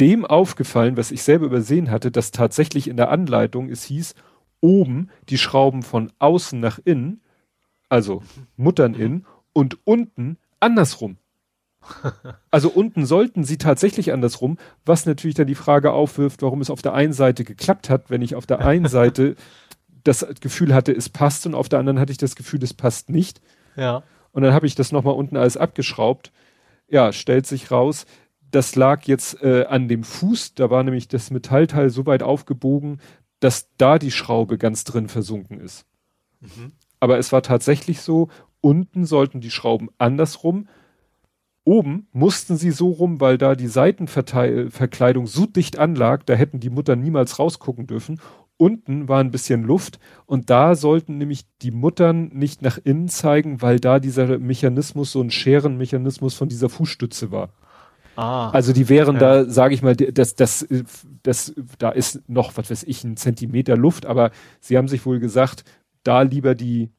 dem 0.00 0.24
aufgefallen, 0.24 0.96
was 0.96 1.10
ich 1.10 1.22
selber 1.22 1.46
übersehen 1.46 1.90
hatte, 1.90 2.10
dass 2.10 2.30
tatsächlich 2.30 2.88
in 2.88 2.96
der 2.96 3.10
Anleitung 3.10 3.68
es 3.68 3.84
hieß, 3.84 4.14
oben 4.60 5.10
die 5.28 5.38
Schrauben 5.38 5.82
von 5.82 6.12
außen 6.18 6.58
nach 6.60 6.78
innen 6.84 7.21
also 7.92 8.22
Muttern 8.56 8.94
in 8.94 9.26
und 9.52 9.76
unten 9.84 10.38
andersrum. 10.60 11.18
Also 12.50 12.70
unten 12.70 13.04
sollten 13.04 13.44
sie 13.44 13.58
tatsächlich 13.58 14.14
andersrum, 14.14 14.56
was 14.86 15.04
natürlich 15.04 15.34
dann 15.34 15.46
die 15.46 15.54
Frage 15.54 15.92
aufwirft, 15.92 16.40
warum 16.40 16.62
es 16.62 16.70
auf 16.70 16.80
der 16.80 16.94
einen 16.94 17.12
Seite 17.12 17.44
geklappt 17.44 17.90
hat, 17.90 18.08
wenn 18.08 18.22
ich 18.22 18.34
auf 18.34 18.46
der 18.46 18.60
einen 18.60 18.86
Seite 18.88 19.36
das 20.04 20.26
Gefühl 20.40 20.72
hatte, 20.72 20.92
es 20.92 21.10
passt 21.10 21.44
und 21.44 21.54
auf 21.54 21.68
der 21.68 21.80
anderen 21.80 22.00
hatte 22.00 22.12
ich 22.12 22.18
das 22.18 22.34
Gefühl, 22.34 22.62
es 22.62 22.72
passt 22.72 23.10
nicht. 23.10 23.42
Ja. 23.76 24.02
Und 24.30 24.42
dann 24.42 24.54
habe 24.54 24.66
ich 24.66 24.74
das 24.74 24.90
nochmal 24.90 25.14
unten 25.14 25.36
alles 25.36 25.58
abgeschraubt. 25.58 26.32
Ja, 26.88 27.12
stellt 27.12 27.46
sich 27.46 27.70
raus, 27.70 28.06
das 28.50 28.74
lag 28.74 29.04
jetzt 29.04 29.42
äh, 29.42 29.66
an 29.66 29.88
dem 29.88 30.02
Fuß, 30.02 30.54
da 30.54 30.70
war 30.70 30.82
nämlich 30.82 31.08
das 31.08 31.30
Metallteil 31.30 31.90
so 31.90 32.06
weit 32.06 32.22
aufgebogen, 32.22 33.02
dass 33.40 33.68
da 33.76 33.98
die 33.98 34.12
Schraube 34.12 34.56
ganz 34.56 34.84
drin 34.84 35.08
versunken 35.08 35.60
ist. 35.60 35.84
Mhm 36.40 36.72
aber 37.02 37.18
es 37.18 37.32
war 37.32 37.42
tatsächlich 37.42 38.00
so, 38.00 38.28
unten 38.60 39.06
sollten 39.06 39.40
die 39.40 39.50
Schrauben 39.50 39.88
andersrum, 39.98 40.68
oben 41.64 42.06
mussten 42.12 42.56
sie 42.56 42.70
so 42.70 42.90
rum, 42.90 43.20
weil 43.20 43.38
da 43.38 43.56
die 43.56 43.66
Seitenverkleidung 43.66 45.26
so 45.26 45.46
dicht 45.46 45.80
anlag, 45.80 46.24
da 46.26 46.34
hätten 46.34 46.60
die 46.60 46.70
Muttern 46.70 47.00
niemals 47.00 47.40
rausgucken 47.40 47.88
dürfen. 47.88 48.20
Unten 48.56 49.08
war 49.08 49.18
ein 49.18 49.32
bisschen 49.32 49.64
Luft 49.64 49.98
und 50.26 50.48
da 50.48 50.76
sollten 50.76 51.18
nämlich 51.18 51.44
die 51.60 51.72
Muttern 51.72 52.30
nicht 52.34 52.62
nach 52.62 52.78
innen 52.78 53.08
zeigen, 53.08 53.62
weil 53.62 53.80
da 53.80 53.98
dieser 53.98 54.38
Mechanismus, 54.38 55.10
so 55.10 55.20
ein 55.20 55.32
Scherenmechanismus 55.32 56.34
von 56.34 56.48
dieser 56.48 56.68
Fußstütze 56.68 57.32
war. 57.32 57.48
Ah, 58.14 58.50
also 58.50 58.72
die 58.72 58.88
wären 58.88 59.14
ja. 59.14 59.20
da, 59.42 59.44
sage 59.50 59.74
ich 59.74 59.82
mal, 59.82 59.96
das, 59.96 60.36
das, 60.36 60.68
das, 61.24 61.52
da 61.78 61.88
ist 61.88 62.22
noch, 62.28 62.56
was 62.56 62.70
weiß 62.70 62.84
ich, 62.84 63.02
ein 63.02 63.16
Zentimeter 63.16 63.76
Luft, 63.76 64.06
aber 64.06 64.30
sie 64.60 64.78
haben 64.78 64.86
sich 64.86 65.04
wohl 65.04 65.18
gesagt, 65.18 65.64
da 66.02 66.22
lieber 66.22 66.54
die 66.54 66.90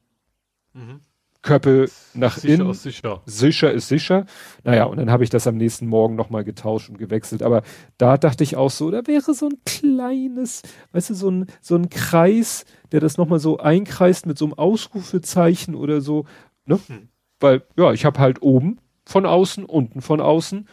mhm. 0.72 1.00
Köpfe 1.44 1.88
nach 2.14 2.38
sicher 2.38 2.54
innen. 2.54 2.70
Ist 2.70 2.82
sicher. 2.82 3.22
sicher 3.26 3.72
ist 3.72 3.88
sicher. 3.88 4.26
Naja, 4.64 4.84
und 4.84 4.96
dann 4.96 5.10
habe 5.10 5.22
ich 5.22 5.30
das 5.30 5.46
am 5.46 5.56
nächsten 5.56 5.86
Morgen 5.86 6.16
nochmal 6.16 6.42
getauscht 6.42 6.88
und 6.88 6.98
gewechselt. 6.98 7.42
Aber 7.42 7.62
da 7.98 8.16
dachte 8.16 8.42
ich 8.42 8.56
auch 8.56 8.70
so, 8.70 8.90
da 8.90 9.06
wäre 9.06 9.34
so 9.34 9.48
ein 9.48 9.58
kleines, 9.64 10.62
weißt 10.92 11.10
du, 11.10 11.14
so 11.14 11.30
ein, 11.30 11.46
so 11.60 11.76
ein 11.76 11.90
Kreis, 11.90 12.64
der 12.92 13.00
das 13.00 13.18
nochmal 13.18 13.38
so 13.38 13.58
einkreist 13.58 14.26
mit 14.26 14.38
so 14.38 14.46
einem 14.46 14.54
Ausrufezeichen 14.54 15.74
oder 15.74 16.00
so. 16.00 16.24
Ne? 16.64 16.80
Hm. 16.86 17.08
Weil, 17.40 17.62
ja, 17.76 17.92
ich 17.92 18.04
habe 18.04 18.18
halt 18.18 18.42
oben 18.42 18.78
von 19.04 19.26
außen, 19.26 19.64
unten 19.64 20.00
von 20.00 20.20
außen. 20.20 20.66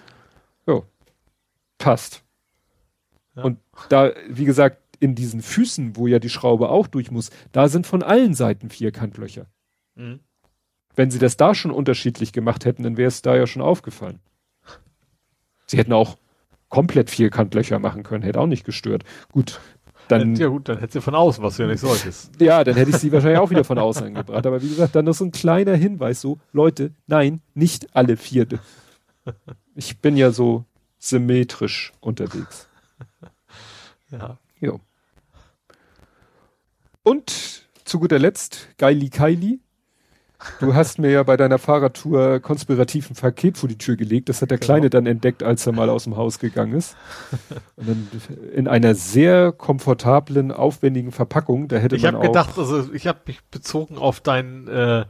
Ja, 0.67 0.81
passt. 1.77 2.23
Ja. 3.35 3.43
Und 3.43 3.59
da, 3.89 4.11
wie 4.29 4.45
gesagt, 4.45 4.77
in 5.01 5.15
diesen 5.15 5.41
Füßen, 5.41 5.97
wo 5.97 6.07
ja 6.07 6.19
die 6.19 6.29
Schraube 6.29 6.69
auch 6.69 6.87
durch 6.87 7.11
muss, 7.11 7.31
da 7.51 7.67
sind 7.67 7.87
von 7.87 8.03
allen 8.03 8.33
Seiten 8.33 8.69
Vierkantlöcher. 8.69 9.47
Mhm. 9.95 10.21
Wenn 10.95 11.11
sie 11.11 11.19
das 11.19 11.35
da 11.35 11.55
schon 11.55 11.71
unterschiedlich 11.71 12.31
gemacht 12.31 12.65
hätten, 12.65 12.83
dann 12.83 12.97
wäre 12.97 13.07
es 13.07 13.21
da 13.21 13.35
ja 13.35 13.47
schon 13.47 13.61
aufgefallen. 13.61 14.19
Sie 15.65 15.77
hätten 15.77 15.93
auch 15.93 16.17
komplett 16.69 17.09
Vierkantlöcher 17.09 17.79
machen 17.79 18.03
können, 18.03 18.23
hätte 18.23 18.39
auch 18.39 18.47
nicht 18.47 18.63
gestört. 18.63 19.03
Gut, 19.31 19.59
dann. 20.07 20.35
Ja 20.35 20.47
gut, 20.47 20.69
dann 20.69 20.79
hätte 20.79 20.93
sie 20.93 21.01
von 21.01 21.15
außen, 21.15 21.43
was 21.43 21.57
du 21.57 21.63
ja 21.63 21.69
nicht 21.69 21.79
solltest. 21.79 22.39
Ja, 22.39 22.63
dann 22.63 22.75
hätte 22.75 22.91
ich 22.91 22.97
sie 22.97 23.11
wahrscheinlich 23.11 23.39
auch 23.39 23.49
wieder 23.49 23.63
von 23.63 23.77
außen 23.77 24.05
angebracht. 24.05 24.45
Aber 24.45 24.61
wie 24.61 24.69
gesagt, 24.69 24.95
dann 24.95 25.05
noch 25.05 25.13
so 25.13 25.25
ein 25.25 25.31
kleiner 25.31 25.75
Hinweis, 25.75 26.21
so, 26.21 26.39
Leute, 26.51 26.93
nein, 27.07 27.41
nicht 27.53 27.95
alle 27.95 28.17
vierte. 28.17 28.59
Ich 29.73 29.99
bin 29.99 30.17
ja 30.17 30.31
so 30.31 30.65
symmetrisch 30.99 31.93
unterwegs. 32.01 32.67
Ja. 34.11 34.37
Jo. 34.59 34.79
Und 37.03 37.67
zu 37.83 37.99
guter 37.99 38.19
Letzt, 38.19 38.69
Geili 38.77 39.09
Kaili. 39.09 39.59
Du 40.59 40.73
hast 40.73 40.97
mir 40.97 41.11
ja 41.11 41.21
bei 41.21 41.37
deiner 41.37 41.59
Fahrradtour 41.59 42.39
konspirativ 42.39 43.11
ein 43.11 43.15
Paket 43.15 43.59
vor 43.59 43.69
die 43.69 43.77
Tür 43.77 43.95
gelegt. 43.95 44.27
Das 44.27 44.41
hat 44.41 44.49
der 44.49 44.57
genau. 44.57 44.65
Kleine 44.65 44.89
dann 44.89 45.05
entdeckt, 45.05 45.43
als 45.43 45.67
er 45.67 45.73
mal 45.73 45.89
aus 45.89 46.05
dem 46.05 46.17
Haus 46.17 46.39
gegangen 46.39 46.73
ist. 46.73 46.95
Und 47.75 47.87
dann 47.87 48.07
in 48.53 48.67
einer 48.67 48.95
sehr 48.95 49.51
komfortablen, 49.51 50.51
aufwendigen 50.51 51.11
Verpackung. 51.11 51.67
Da 51.67 51.77
hätte 51.77 51.95
ich 51.95 52.03
man 52.03 52.15
hab 52.15 52.23
gedacht, 52.23 52.57
also 52.57 52.91
ich 52.91 53.05
habe 53.05 53.19
mich 53.27 53.43
bezogen 53.51 53.97
auf 53.97 54.19
dein 54.19 54.67
äh, 54.67 55.05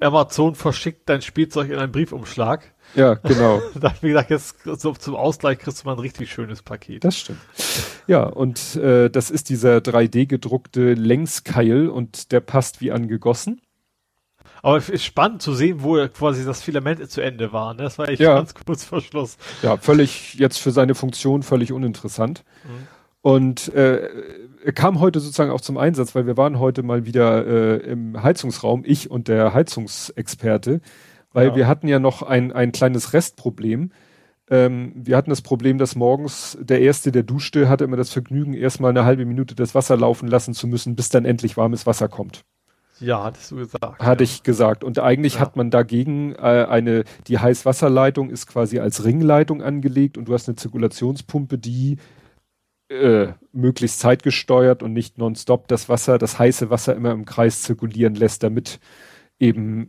Amazon 0.00 0.54
verschickt 0.54 1.08
dein 1.08 1.22
Spielzeug 1.22 1.70
in 1.70 1.78
einen 1.78 1.92
Briefumschlag. 1.92 2.73
Ja, 2.94 3.14
genau. 3.14 3.60
da 3.74 3.88
habe 3.88 3.96
ich 3.96 4.00
gedacht, 4.02 4.30
jetzt 4.30 4.56
so 4.64 4.92
zum 4.92 5.16
Ausgleich 5.16 5.58
kriegst 5.58 5.82
du 5.82 5.86
mal 5.86 5.94
ein 5.94 6.00
richtig 6.00 6.32
schönes 6.32 6.62
Paket. 6.62 7.04
Das 7.04 7.18
stimmt. 7.18 7.40
Ja, 8.06 8.24
und 8.24 8.76
äh, 8.76 9.10
das 9.10 9.30
ist 9.30 9.48
dieser 9.48 9.78
3D 9.78 10.26
gedruckte 10.26 10.94
Längskeil 10.94 11.88
und 11.88 12.32
der 12.32 12.40
passt 12.40 12.80
wie 12.80 12.92
angegossen. 12.92 13.60
Aber 14.62 14.78
es 14.78 14.88
ist 14.88 15.04
spannend 15.04 15.42
zu 15.42 15.54
sehen, 15.54 15.82
wo 15.82 15.96
quasi 16.08 16.44
das 16.44 16.62
Filament 16.62 17.10
zu 17.10 17.20
Ende 17.20 17.52
war. 17.52 17.74
Ne? 17.74 17.82
Das 17.82 17.98
war 17.98 18.08
echt 18.08 18.20
ja. 18.20 18.36
ganz 18.36 18.54
kurz 18.54 18.84
vor 18.84 19.02
Schluss. 19.02 19.36
Ja, 19.62 19.76
völlig 19.76 20.34
jetzt 20.34 20.58
für 20.58 20.70
seine 20.70 20.94
Funktion 20.94 21.42
völlig 21.42 21.70
uninteressant. 21.70 22.44
Mhm. 22.64 22.88
Und 23.20 23.74
äh, 23.74 24.08
er 24.64 24.72
kam 24.72 25.00
heute 25.00 25.20
sozusagen 25.20 25.50
auch 25.50 25.60
zum 25.60 25.76
Einsatz, 25.76 26.14
weil 26.14 26.26
wir 26.26 26.38
waren 26.38 26.58
heute 26.58 26.82
mal 26.82 27.04
wieder 27.04 27.46
äh, 27.46 27.76
im 27.90 28.22
Heizungsraum, 28.22 28.84
ich 28.86 29.10
und 29.10 29.28
der 29.28 29.52
Heizungsexperte 29.52 30.80
weil 31.34 31.48
ja. 31.48 31.56
wir 31.56 31.68
hatten 31.68 31.86
ja 31.86 31.98
noch 31.98 32.22
ein, 32.22 32.50
ein 32.52 32.72
kleines 32.72 33.12
Restproblem. 33.12 33.92
Ähm, 34.48 34.92
wir 34.94 35.16
hatten 35.16 35.30
das 35.30 35.42
Problem, 35.42 35.76
dass 35.76 35.96
morgens 35.96 36.56
der 36.60 36.80
Erste, 36.80 37.12
der 37.12 37.22
duschte, 37.22 37.68
hatte 37.68 37.84
immer 37.84 37.96
das 37.98 38.10
Vergnügen, 38.10 38.54
erstmal 38.54 38.90
eine 38.90 39.04
halbe 39.04 39.26
Minute 39.26 39.54
das 39.54 39.74
Wasser 39.74 39.96
laufen 39.96 40.28
lassen 40.28 40.54
zu 40.54 40.66
müssen, 40.66 40.96
bis 40.96 41.10
dann 41.10 41.26
endlich 41.26 41.58
warmes 41.58 41.86
Wasser 41.86 42.08
kommt. 42.08 42.44
Ja, 43.00 43.24
hattest 43.24 43.50
du 43.50 43.56
gesagt. 43.56 44.00
Hatte 44.00 44.24
ja. 44.24 44.30
ich 44.30 44.42
gesagt. 44.42 44.84
Und 44.84 44.98
eigentlich 44.98 45.34
ja. 45.34 45.40
hat 45.40 45.56
man 45.56 45.70
dagegen 45.70 46.34
äh, 46.34 46.66
eine, 46.68 47.04
die 47.26 47.38
Heißwasserleitung 47.38 48.30
ist 48.30 48.46
quasi 48.46 48.78
als 48.78 49.04
Ringleitung 49.04 49.62
angelegt 49.62 50.16
und 50.16 50.28
du 50.28 50.34
hast 50.34 50.48
eine 50.48 50.56
Zirkulationspumpe, 50.56 51.58
die 51.58 51.98
äh, 52.88 53.28
möglichst 53.52 54.00
zeitgesteuert 54.00 54.82
und 54.82 54.92
nicht 54.92 55.18
nonstop 55.18 55.68
das 55.68 55.88
Wasser, 55.88 56.18
das 56.18 56.38
heiße 56.38 56.70
Wasser 56.70 56.94
immer 56.94 57.12
im 57.12 57.24
Kreis 57.24 57.62
zirkulieren 57.62 58.14
lässt, 58.14 58.42
damit 58.42 58.78
eben, 59.38 59.88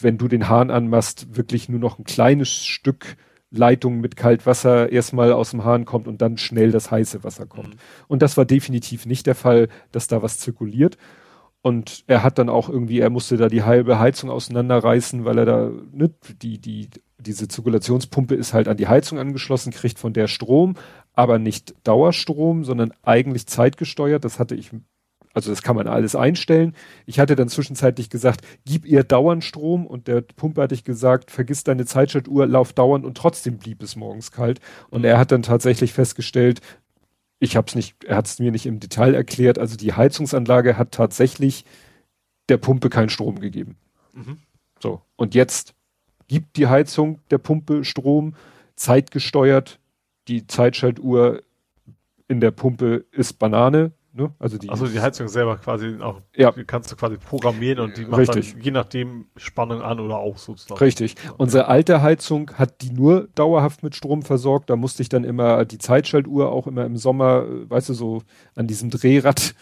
wenn 0.00 0.18
du 0.18 0.28
den 0.28 0.48
Hahn 0.48 0.70
anmachst, 0.70 1.36
wirklich 1.36 1.68
nur 1.68 1.80
noch 1.80 1.98
ein 1.98 2.04
kleines 2.04 2.64
Stück 2.64 3.16
Leitung 3.50 4.00
mit 4.00 4.16
Kaltwasser 4.16 4.90
erstmal 4.90 5.32
aus 5.32 5.52
dem 5.52 5.64
Hahn 5.64 5.84
kommt 5.84 6.08
und 6.08 6.20
dann 6.20 6.36
schnell 6.38 6.72
das 6.72 6.90
heiße 6.90 7.22
Wasser 7.24 7.46
kommt. 7.46 7.74
Mhm. 7.74 7.78
Und 8.08 8.22
das 8.22 8.36
war 8.36 8.44
definitiv 8.44 9.06
nicht 9.06 9.26
der 9.26 9.34
Fall, 9.34 9.68
dass 9.92 10.08
da 10.08 10.22
was 10.22 10.38
zirkuliert. 10.38 10.98
Und 11.62 12.04
er 12.08 12.22
hat 12.22 12.38
dann 12.38 12.50
auch 12.50 12.68
irgendwie, 12.68 13.00
er 13.00 13.08
musste 13.08 13.36
da 13.38 13.48
die 13.48 13.62
halbe 13.62 13.98
Heizung 13.98 14.28
auseinanderreißen, 14.28 15.24
weil 15.24 15.38
er 15.38 15.44
da, 15.46 15.70
ne, 15.92 16.10
die, 16.42 16.58
die, 16.58 16.90
diese 17.18 17.48
Zirkulationspumpe 17.48 18.34
ist 18.34 18.52
halt 18.52 18.68
an 18.68 18.76
die 18.76 18.88
Heizung 18.88 19.18
angeschlossen, 19.18 19.72
kriegt 19.72 19.98
von 19.98 20.12
der 20.12 20.26
Strom, 20.26 20.74
aber 21.14 21.38
nicht 21.38 21.74
Dauerstrom, 21.84 22.64
sondern 22.64 22.92
eigentlich 23.02 23.46
zeitgesteuert. 23.46 24.24
Das 24.24 24.38
hatte 24.38 24.54
ich, 24.56 24.72
also 25.34 25.50
das 25.50 25.62
kann 25.62 25.76
man 25.76 25.88
alles 25.88 26.14
einstellen. 26.14 26.74
Ich 27.06 27.18
hatte 27.18 27.34
dann 27.36 27.48
zwischenzeitlich 27.48 28.08
gesagt, 28.08 28.46
gib 28.64 28.86
ihr 28.86 29.02
dauernd 29.02 29.44
Strom 29.44 29.86
und 29.86 30.06
der 30.06 30.22
Pumpe 30.22 30.62
hatte 30.62 30.74
ich 30.74 30.84
gesagt, 30.84 31.30
vergiss 31.32 31.64
deine 31.64 31.84
Zeitschaltuhr, 31.84 32.46
lauf 32.46 32.72
dauernd 32.72 33.04
und 33.04 33.16
trotzdem 33.16 33.58
blieb 33.58 33.82
es 33.82 33.96
morgens 33.96 34.30
kalt. 34.30 34.60
Und 34.90 35.04
er 35.04 35.18
hat 35.18 35.32
dann 35.32 35.42
tatsächlich 35.42 35.92
festgestellt, 35.92 36.60
ich 37.40 37.56
habe 37.56 37.66
es 37.66 37.74
nicht, 37.74 38.04
er 38.04 38.16
hat 38.16 38.26
es 38.26 38.38
mir 38.38 38.52
nicht 38.52 38.64
im 38.64 38.78
Detail 38.78 39.14
erklärt. 39.14 39.58
Also 39.58 39.76
die 39.76 39.92
Heizungsanlage 39.92 40.78
hat 40.78 40.92
tatsächlich 40.92 41.64
der 42.48 42.56
Pumpe 42.56 42.88
keinen 42.88 43.10
Strom 43.10 43.40
gegeben. 43.40 43.76
Mhm. 44.12 44.38
So 44.80 45.02
und 45.16 45.34
jetzt 45.34 45.74
gibt 46.28 46.56
die 46.56 46.68
Heizung 46.68 47.18
der 47.30 47.38
Pumpe 47.38 47.84
Strom, 47.84 48.34
zeitgesteuert. 48.76 49.80
Die 50.28 50.46
Zeitschaltuhr 50.46 51.42
in 52.28 52.40
der 52.40 52.50
Pumpe 52.50 53.04
ist 53.10 53.34
Banane. 53.34 53.92
Ne? 54.16 54.32
Also 54.38 54.58
die, 54.58 54.68
also 54.68 54.86
die 54.86 55.00
Heizung 55.00 55.26
selber 55.26 55.56
quasi 55.56 55.96
auch, 56.00 56.20
ja. 56.36 56.52
die 56.52 56.62
kannst 56.62 56.92
du 56.92 56.94
quasi 56.94 57.16
programmieren 57.16 57.80
und 57.80 57.96
die 57.96 58.04
macht 58.04 58.20
Richtig. 58.20 58.52
dann 58.52 58.62
je 58.62 58.70
nachdem 58.70 59.26
Spannung 59.36 59.82
an 59.82 59.98
oder 59.98 60.18
auch 60.18 60.38
sozusagen. 60.38 60.78
Richtig. 60.78 61.16
Unsere 61.36 61.66
alte 61.66 62.00
Heizung 62.00 62.52
hat 62.54 62.80
die 62.82 62.90
nur 62.90 63.26
dauerhaft 63.34 63.82
mit 63.82 63.96
Strom 63.96 64.22
versorgt. 64.22 64.70
Da 64.70 64.76
musste 64.76 65.02
ich 65.02 65.08
dann 65.08 65.24
immer 65.24 65.64
die 65.64 65.78
Zeitschaltuhr 65.78 66.52
auch 66.52 66.68
immer 66.68 66.84
im 66.84 66.96
Sommer, 66.96 67.44
weißt 67.68 67.88
du, 67.88 67.94
so 67.94 68.22
an 68.54 68.68
diesem 68.68 68.88
Drehrad 68.90 69.56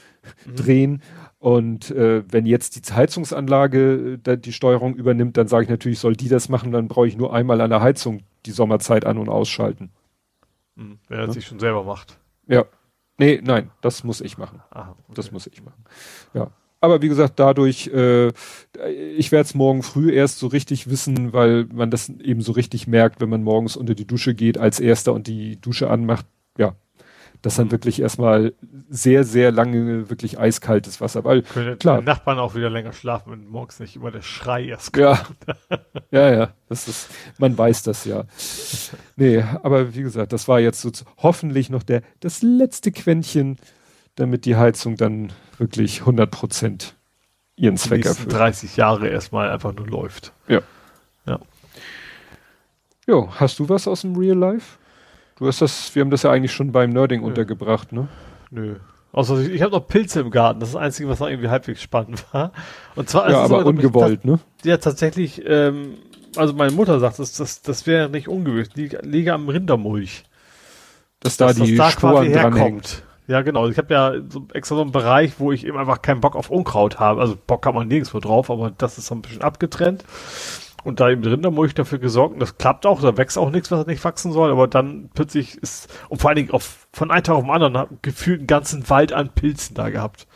mhm. 0.45 0.57
drehen. 0.57 1.03
Und 1.39 1.91
äh, 1.91 2.23
wenn 2.31 2.45
jetzt 2.45 2.77
die 2.77 2.95
Heizungsanlage 2.95 4.21
äh, 4.27 4.37
die 4.37 4.53
Steuerung 4.53 4.95
übernimmt, 4.95 5.39
dann 5.39 5.49
sage 5.49 5.65
ich 5.65 5.71
natürlich, 5.71 5.99
soll 5.99 6.15
die 6.15 6.29
das 6.29 6.51
machen, 6.51 6.73
dann 6.73 6.89
brauche 6.89 7.09
ich 7.09 7.17
nur 7.17 7.33
einmal 7.33 7.63
an 7.63 7.71
der 7.71 7.81
Heizung 7.81 8.21
die 8.45 8.51
Sommerzeit 8.51 9.07
an- 9.07 9.17
und 9.17 9.31
ausschalten. 9.31 9.93
Mhm. 10.75 10.99
Wenn 11.09 11.21
er 11.21 11.27
ja? 11.29 11.33
sich 11.33 11.47
schon 11.47 11.59
selber 11.59 11.85
macht. 11.85 12.19
Ja. 12.47 12.67
Nee, 13.19 13.41
nein, 13.43 13.71
das 13.81 14.05
muss 14.05 14.21
ich 14.21 14.39
machen. 14.39 14.61
Aha, 14.71 14.91
okay. 14.91 15.13
Das 15.15 15.31
muss 15.33 15.47
ich 15.47 15.63
machen. 15.63 15.85
Ja. 16.35 16.51
Aber 16.81 17.01
wie 17.01 17.09
gesagt, 17.09 17.39
dadurch, 17.39 17.87
äh, 17.95 18.33
ich 19.17 19.31
werde 19.31 19.45
es 19.45 19.55
morgen 19.55 19.85
früh 19.85 20.13
erst 20.13 20.41
so 20.41 20.49
richtig 20.49 20.91
wissen, 20.91 21.33
weil 21.33 21.67
man 21.73 21.91
das 21.93 22.09
eben 22.09 22.43
so 22.43 22.51
richtig 22.51 22.89
merkt, 22.89 23.21
wenn 23.21 23.29
man 23.29 23.45
morgens 23.45 23.77
unter 23.77 23.95
die 23.95 24.07
Dusche 24.07 24.35
geht 24.35 24.59
als 24.59 24.81
erster 24.81 25.13
und 25.13 25.29
die 25.29 25.61
Dusche 25.61 25.89
anmacht. 25.89 26.27
Ja, 26.59 26.75
das 27.43 27.57
dann 27.57 27.73
wirklich 27.73 28.01
erstmal 28.01 28.55
sehr, 28.89 29.25
sehr 29.25 29.51
lange 29.51 30.09
wirklich 30.09 30.39
eiskaltes 30.39 31.01
Wasser, 31.01 31.25
weil 31.25 31.43
Können 31.43 31.79
klar. 31.79 31.99
Die 31.99 32.05
Nachbarn 32.05 32.39
auch 32.39 32.55
wieder 32.55 32.71
länger 32.71 32.93
schlafen 32.93 33.33
und 33.33 33.51
morgens 33.51 33.81
nicht 33.81 33.97
immer 33.97 34.13
der 34.13 34.23
Schrei 34.23 34.65
erst 34.65 34.93
kommt. 34.93 35.05
Ja, 35.05 35.79
ja, 36.13 36.33
ja, 36.33 36.55
das 36.69 36.87
ist, 36.89 37.11
man 37.39 37.59
weiß 37.59 37.83
das 37.83 38.05
ja. 38.05 38.25
Nee, 39.17 39.45
aber 39.63 39.95
wie 39.95 40.03
gesagt, 40.03 40.33
das 40.33 40.47
war 40.47 40.61
jetzt 40.61 40.81
so 40.81 40.91
hoffentlich 41.19 41.69
noch 41.69 41.83
der, 41.83 42.03
das 42.21 42.43
letzte 42.43 42.93
Quäntchen, 42.93 43.59
damit 44.15 44.45
die 44.45 44.57
Heizung 44.57 44.97
dann 44.97 45.33
wirklich 45.59 46.01
100 46.01 46.31
Prozent 46.31 46.95
ihren 47.57 47.77
Zweck 47.77 48.07
erfüllt. 48.07 48.33
30 48.33 48.77
Jahre 48.77 49.09
erstmal 49.09 49.51
einfach 49.51 49.75
nur 49.75 49.89
läuft. 49.89 50.33
Ja. 50.49 50.61
Ja. 51.27 51.41
Jo, 53.07 53.33
hast 53.35 53.59
du 53.59 53.69
was 53.69 53.89
aus 53.89 54.03
dem 54.03 54.17
Real 54.17 54.39
Life? 54.39 54.79
Du 55.37 55.47
hast 55.47 55.61
das, 55.63 55.95
wir 55.95 56.03
haben 56.03 56.11
das 56.11 56.23
ja 56.23 56.31
eigentlich 56.31 56.53
schon 56.53 56.73
beim 56.73 56.91
Nerding 56.91 57.21
Nö. 57.21 57.27
untergebracht, 57.27 57.93
ne? 57.93 58.09
Nö. 58.51 58.77
Außer 59.13 59.39
ich, 59.41 59.51
ich 59.51 59.63
habe 59.63 59.73
noch 59.73 59.87
Pilze 59.87 60.21
im 60.21 60.31
Garten. 60.31 60.61
Das 60.61 60.71
ist 60.71 60.75
das 60.75 60.83
Einzige, 60.83 61.09
was 61.09 61.21
noch 61.21 61.29
irgendwie 61.29 61.49
halbwegs 61.49 61.83
spannend 61.83 62.25
war. 62.33 62.53
Und 62.97 63.09
zwar 63.09 63.31
ja, 63.31 63.39
aber 63.43 63.65
ungewollt, 63.67 64.25
ne? 64.25 64.39
Ja, 64.65 64.79
tatsächlich. 64.79 65.43
Ähm, 65.47 65.95
also 66.37 66.55
meine 66.55 66.73
Mutter 66.73 66.99
sagt, 66.99 67.19
das, 67.19 67.33
das, 67.35 67.63
das 67.63 67.87
wäre 67.87 68.09
nicht 68.09 68.29
ungewöhnlich. 68.29 68.75
Liege, 68.75 69.01
liege 69.03 69.35
am 69.35 69.49
Rindermulch. 69.49 70.25
Dass, 71.21 71.37
dass 71.37 71.57
da 71.57 71.65
die 71.65 71.77
das 71.77 71.87
da 71.87 71.93
Sporen 71.93 72.27
herkommt. 72.27 73.03
Ja, 73.29 73.43
genau. 73.43 73.69
Ich 73.69 73.79
habe 73.79 73.95
ja 73.95 74.15
so 74.29 74.47
extra 74.53 74.75
so 74.75 74.83
einen 74.83 74.93
Bereich, 74.93 75.35
wo 75.39 75.53
ich 75.53 75.67
eben 75.67 75.79
einfach 75.79 76.03
keinen 76.03 76.21
Bock 76.21 76.35
auf 76.35 76.51
Unkraut 76.51 76.99
habe. 76.99 77.21
Also 77.21 77.37
Bock 77.47 77.65
hat 77.67 77.75
man 77.75 77.87
nirgendwo 77.87 78.19
drauf, 78.19 78.51
aber 78.51 78.73
das 78.77 78.99
ist 78.99 79.07
so 79.07 79.15
ein 79.15 79.23
bisschen 79.23 79.43
abgetrennt 79.43 80.05
und 80.85 81.01
da 81.01 81.11
eben 81.11 81.25
Rindermulch 81.25 81.75
dafür 81.75 81.99
gesorgt 81.99 82.35
und 82.35 82.41
das 82.41 82.59
klappt 82.59 82.87
auch, 82.87 83.01
da 83.01 83.17
wächst 83.17 83.39
auch 83.39 83.51
nichts, 83.51 83.71
was 83.71 83.87
nicht 83.87 84.05
wachsen 84.05 84.33
soll, 84.33 84.51
aber 84.51 84.69
dann 84.69 85.11
plötzlich 85.15 85.57
ist, 85.59 85.89
und 86.09 86.21
vor 86.21 86.31
allen 86.31 86.37
Dingen 86.37 86.51
auf, 86.51 86.89
von 86.93 87.11
einem 87.11 87.25
Tag 87.25 87.37
auf 87.37 87.45
den 87.45 87.51
anderen, 87.51 87.99
gefühlt 88.03 88.41
einen 88.41 88.47
ganzen 88.47 88.89
Wald 88.91 89.13
an 89.13 89.31
Pilzen 89.31 89.75
da 89.75 89.91
gehabt. 89.91 90.27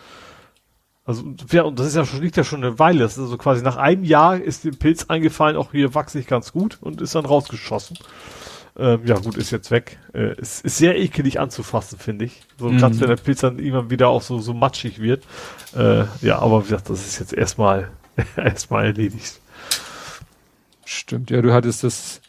Also, 1.04 1.22
ja, 1.52 1.62
und 1.62 1.78
das 1.78 1.86
ist 1.86 1.96
ja 1.96 2.04
schon, 2.04 2.20
liegt 2.20 2.36
ja 2.36 2.42
schon 2.42 2.64
eine 2.64 2.80
Weile. 2.80 2.98
Das 2.98 3.12
ist 3.12 3.20
also 3.20 3.38
quasi 3.38 3.62
nach 3.62 3.76
einem 3.76 4.02
Jahr 4.02 4.38
ist 4.40 4.64
dem 4.64 4.76
Pilz 4.76 5.04
eingefallen, 5.04 5.56
auch 5.56 5.70
hier 5.70 5.94
wachse 5.94 6.18
ich 6.18 6.26
ganz 6.26 6.52
gut 6.52 6.78
und 6.80 7.00
ist 7.00 7.14
dann 7.14 7.24
rausgeschossen. 7.24 7.96
Ähm, 8.78 9.02
ja, 9.06 9.16
gut, 9.16 9.36
ist 9.36 9.52
jetzt 9.52 9.70
weg. 9.70 9.98
Äh, 10.12 10.34
ist, 10.38 10.64
ist 10.64 10.78
sehr 10.78 10.98
ekelig 10.98 11.38
anzufassen, 11.38 11.98
finde 11.98 12.26
ich. 12.26 12.42
So, 12.58 12.68
mhm. 12.68 12.78
gerade 12.78 13.00
wenn 13.00 13.08
der 13.08 13.16
Pilz 13.16 13.40
dann 13.40 13.58
irgendwann 13.58 13.90
wieder 13.90 14.08
auch 14.08 14.20
so, 14.20 14.40
so 14.40 14.52
matschig 14.52 15.00
wird. 15.00 15.22
Äh, 15.74 16.04
ja, 16.20 16.40
aber 16.40 16.60
wie 16.64 16.70
gesagt, 16.70 16.90
das 16.90 17.06
ist 17.06 17.20
jetzt 17.20 17.32
erstmal, 17.32 17.88
erstmal 18.36 18.86
erledigt. 18.86 19.40
Stimmt, 20.88 21.30
ja, 21.30 21.42
du 21.42 21.52
hattest 21.52 21.82
das 21.82 22.20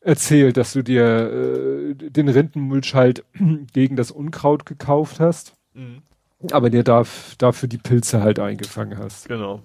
erzählt, 0.00 0.56
dass 0.56 0.72
du 0.72 0.82
dir 0.82 1.04
äh, 1.04 1.94
den 1.94 2.28
Rindenmulch 2.28 2.94
halt 2.94 3.22
gegen 3.74 3.96
das 3.96 4.10
Unkraut 4.10 4.64
gekauft 4.64 5.20
hast, 5.20 5.52
mhm. 5.74 6.02
aber 6.52 6.70
dir 6.70 6.84
darf, 6.84 7.34
dafür 7.36 7.68
die 7.68 7.76
Pilze 7.76 8.22
halt 8.22 8.38
eingefangen 8.38 8.98
hast. 8.98 9.28
Genau. 9.28 9.60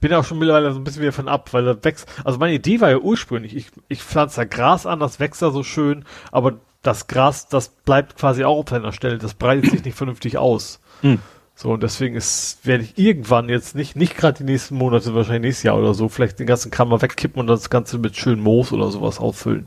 Bin 0.00 0.12
auch 0.12 0.24
schon 0.24 0.38
mittlerweile 0.38 0.72
so 0.72 0.78
ein 0.78 0.84
bisschen 0.84 1.02
wieder 1.02 1.12
von 1.12 1.26
ab, 1.26 1.52
weil 1.54 1.64
das 1.64 1.82
wächst. 1.82 2.06
Also 2.22 2.38
meine 2.38 2.54
Idee 2.54 2.82
war 2.82 2.90
ja 2.90 2.98
ursprünglich, 2.98 3.56
ich, 3.56 3.70
ich 3.88 4.02
pflanze 4.02 4.42
da 4.42 4.44
Gras 4.44 4.84
an, 4.84 5.00
das 5.00 5.18
wächst 5.18 5.40
da 5.40 5.50
so 5.50 5.62
schön, 5.62 6.04
aber 6.30 6.60
das 6.82 7.06
Gras, 7.06 7.48
das 7.48 7.70
bleibt 7.70 8.16
quasi 8.16 8.44
auch 8.44 8.58
auf 8.58 8.68
seiner 8.68 8.92
Stelle, 8.92 9.16
das 9.16 9.34
breitet 9.34 9.70
sich 9.70 9.84
nicht 9.84 9.96
vernünftig 9.96 10.36
aus. 10.36 10.80
Mhm. 11.00 11.20
So, 11.60 11.72
und 11.72 11.82
deswegen 11.82 12.14
ist, 12.14 12.60
werde 12.62 12.84
ich 12.84 12.96
irgendwann 12.96 13.48
jetzt 13.48 13.74
nicht, 13.74 13.96
nicht 13.96 14.16
gerade 14.16 14.38
die 14.38 14.44
nächsten 14.44 14.76
Monate, 14.76 15.12
wahrscheinlich 15.16 15.42
nächstes 15.42 15.64
Jahr 15.64 15.76
oder 15.76 15.92
so, 15.92 16.08
vielleicht 16.08 16.38
den 16.38 16.46
ganzen 16.46 16.70
Kram 16.70 16.88
mal 16.88 17.02
wegkippen 17.02 17.40
und 17.40 17.48
das 17.48 17.68
Ganze 17.68 17.98
mit 17.98 18.16
schön 18.16 18.38
Moos 18.38 18.70
oder 18.70 18.92
sowas 18.92 19.18
auffüllen. 19.18 19.66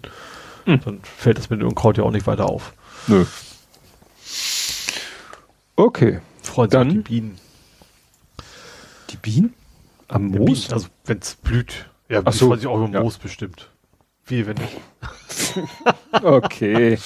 Hm. 0.64 0.80
Dann 0.86 1.02
fällt 1.04 1.38
das 1.38 1.50
mit 1.50 1.60
dem 1.60 1.68
Unkraut 1.68 1.98
ja 1.98 2.06
auch 2.06 2.12
nicht 2.12 2.28
weiter 2.28 2.46
auf. 2.46 2.72
Nö. 3.08 3.26
Okay. 5.76 6.22
Freuen 6.42 6.72
sich 6.72 6.94
die 6.94 7.00
Bienen. 7.00 7.38
Die 9.10 9.18
Bienen? 9.18 9.54
Am 10.08 10.28
Moos? 10.28 10.46
Bienen, 10.46 10.74
also, 10.74 10.88
wenn 11.04 11.18
es 11.18 11.36
blüht. 11.36 11.90
Ja, 12.08 12.22
Ach 12.24 12.32
so. 12.32 12.48
freuen 12.48 12.60
sich 12.62 12.70
auch 12.70 12.78
über 12.78 12.94
ja. 12.94 13.04
Moos 13.04 13.18
bestimmt. 13.18 13.70
Wie, 14.28 14.48
wenn 14.48 14.56
nicht. 14.56 14.78
okay. 16.24 16.98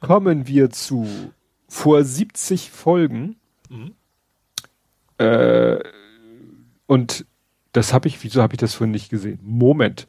Kommen 0.00 0.46
wir 0.46 0.68
zu 0.68 1.32
vor 1.66 2.04
70 2.04 2.70
Folgen 2.70 3.39
Mhm. 3.70 3.94
Äh, 5.18 5.78
und 6.86 7.24
das 7.72 7.92
habe 7.92 8.08
ich, 8.08 8.22
wieso 8.22 8.42
habe 8.42 8.54
ich 8.54 8.58
das 8.58 8.74
vorhin 8.74 8.92
nicht 8.92 9.08
gesehen? 9.10 9.38
Moment. 9.42 10.08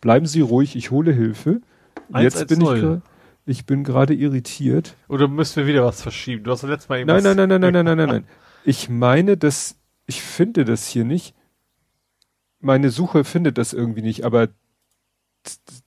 Bleiben 0.00 0.26
Sie 0.26 0.40
ruhig, 0.40 0.76
ich 0.76 0.90
hole 0.90 1.12
Hilfe. 1.12 1.60
1, 2.12 2.24
Jetzt 2.24 2.40
1, 2.42 2.48
bin 2.48 2.58
0. 2.58 3.02
ich 3.04 3.12
ich 3.44 3.66
bin 3.66 3.84
gerade 3.84 4.14
irritiert. 4.14 4.96
Oder 5.08 5.28
müssen 5.28 5.56
wir 5.56 5.66
wieder 5.66 5.84
was 5.84 6.02
verschieben? 6.02 6.44
Du 6.44 6.52
hast 6.52 6.62
das 6.62 6.70
letzte 6.70 6.88
Mal 6.90 7.04
nein, 7.04 7.22
nein, 7.22 7.36
nein, 7.36 7.48
nein, 7.48 7.60
nein, 7.60 7.72
nein, 7.72 7.84
nein, 7.84 7.96
nein, 7.96 8.08
nein. 8.08 8.24
Ich 8.64 8.88
meine, 8.88 9.36
dass 9.36 9.76
ich 10.06 10.22
finde 10.22 10.64
das 10.64 10.86
hier 10.86 11.04
nicht. 11.04 11.34
Meine 12.60 12.90
Suche 12.90 13.24
findet 13.24 13.58
das 13.58 13.72
irgendwie 13.72 14.02
nicht, 14.02 14.24
aber 14.24 14.48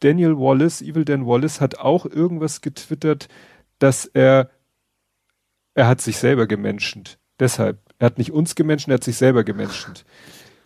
Daniel 0.02 0.38
Wallace, 0.38 0.82
Evil 0.82 1.06
Dan 1.06 1.26
Wallace 1.26 1.62
hat 1.62 1.80
auch 1.80 2.06
irgendwas 2.06 2.60
getwittert, 2.60 3.30
dass 3.80 4.06
er 4.06 4.50
er 5.76 5.88
hat 5.88 6.02
sich 6.02 6.18
selber 6.18 6.48
gemenschent. 6.48 7.20
Deshalb. 7.40 7.80
Er 8.00 8.08
hat 8.08 8.18
nicht 8.18 8.32
uns 8.32 8.56
gemenschen, 8.56 8.92
er 8.92 8.95
hat 8.95 9.04
sich 9.04 9.18
selber 9.18 9.44
gemenschent. 9.44 10.06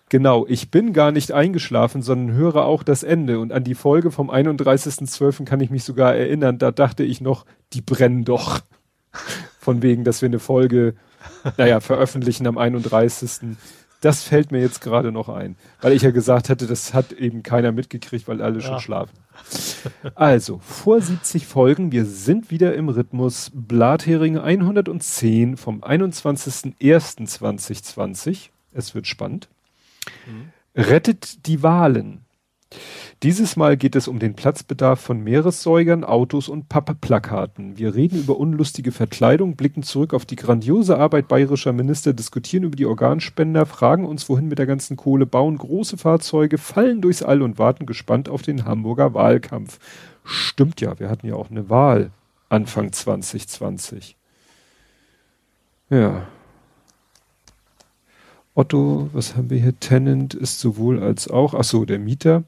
Genau, 0.10 0.48
ich 0.48 0.72
bin 0.72 0.94
gar 0.94 1.12
nicht 1.12 1.32
eingeschlafen, 1.32 2.02
sondern 2.02 2.36
höre 2.36 2.66
auch 2.66 2.82
das 2.82 3.04
Ende. 3.04 3.40
Und 3.40 3.52
an 3.52 3.64
die 3.64 3.76
Folge 3.76 4.10
vom 4.10 4.32
31.12. 4.32 5.46
kann 5.46 5.60
ich 5.60 5.70
mich 5.70 5.84
sogar 5.84 6.16
erinnern. 6.16 6.58
Da 6.58 6.72
dachte 6.72 7.04
ich 7.04 7.22
noch, 7.22 7.46
die 7.74 7.82
brennen 7.82 8.26
doch. 8.26 8.62
Von 9.60 9.84
wegen, 9.84 10.04
dass 10.04 10.22
wir 10.22 10.28
eine 10.28 10.40
Folge, 10.40 10.96
naja, 11.58 11.80
veröffentlichen 11.80 12.48
am 12.48 12.58
31. 12.58 13.58
Das 14.02 14.24
fällt 14.24 14.52
mir 14.52 14.60
jetzt 14.62 14.82
gerade 14.82 15.12
noch 15.12 15.30
ein. 15.30 15.56
Weil 15.82 15.94
ich 15.94 16.04
ja 16.04 16.12
gesagt 16.12 16.50
hatte, 16.50 16.68
das 16.68 16.94
hat 16.94 17.12
eben 17.12 17.44
keiner 17.44 17.74
mitgekriegt, 17.74 18.28
weil 18.28 18.42
alle 18.42 18.60
ja. 18.60 18.66
schon 18.66 18.80
schlafen. 18.80 19.18
Also, 20.16 20.60
vor 20.60 21.02
70 21.02 21.48
Folgen, 21.48 21.92
wir 21.92 22.06
sind 22.06 22.52
wieder 22.52 22.76
im 22.76 22.90
Rhythmus 22.90 23.52
Blatheringe 23.54 24.44
110 24.44 25.58
vom 25.58 25.84
21.01.2020. 25.84 28.50
Es 28.74 28.96
wird 28.96 29.08
spannend. 29.08 29.50
Mhm. 30.28 30.52
Rettet 30.76 31.48
die 31.48 31.64
Wahlen. 31.64 32.26
Dieses 33.24 33.56
Mal 33.56 33.78
geht 33.78 33.96
es 33.96 34.08
um 34.08 34.20
den 34.20 34.36
Platzbedarf 34.36 35.02
von 35.02 35.22
Meeressäugern, 35.22 36.04
Autos 36.04 36.48
und 36.48 36.70
Pappplakaten. 36.70 37.78
Wir 37.78 37.96
reden 37.96 38.20
über 38.20 38.38
unlustige 38.38 38.92
Verkleidung, 38.92 39.56
blicken 39.56 39.84
zurück 39.84 40.14
auf 40.14 40.26
die 40.26 40.36
grandiose 40.36 40.98
Arbeit 40.98 41.28
bayerischer 41.28 41.74
Minister, 41.74 42.14
diskutieren 42.14 42.64
über 42.64 42.76
die 42.76 42.86
Organspender, 42.86 43.66
fragen 43.66 44.06
uns, 44.06 44.30
wohin 44.30 44.48
mit 44.48 44.60
der 44.60 44.68
ganzen 44.68 44.98
Kohle, 44.98 45.26
bauen 45.26 45.58
große 45.58 45.98
Fahrzeuge, 45.98 46.58
fallen 46.58 47.02
durchs 47.02 47.24
All 47.24 47.42
und 47.42 47.58
warten 47.58 47.86
gespannt 47.86 48.30
auf 48.30 48.44
den 48.44 48.66
Hamburger 48.66 49.14
Wahlkampf. 49.14 49.80
Stimmt 50.24 50.80
ja, 50.80 51.00
wir 51.00 51.10
hatten 51.10 51.28
ja 51.28 51.36
auch 51.36 51.50
eine 51.50 51.70
Wahl 51.70 52.12
Anfang 52.50 52.92
2020. 52.92 54.16
Ja, 55.90 56.28
Otto, 58.60 59.10
was 59.14 59.36
haben 59.36 59.50
wir 59.50 59.58
hier? 59.58 59.80
Tenant 59.80 60.34
ist 60.34 60.60
sowohl 60.60 61.02
als 61.02 61.30
auch, 61.30 61.54
ach 61.54 61.64
so, 61.64 61.86
der 61.86 61.98
Mieter. 61.98 62.44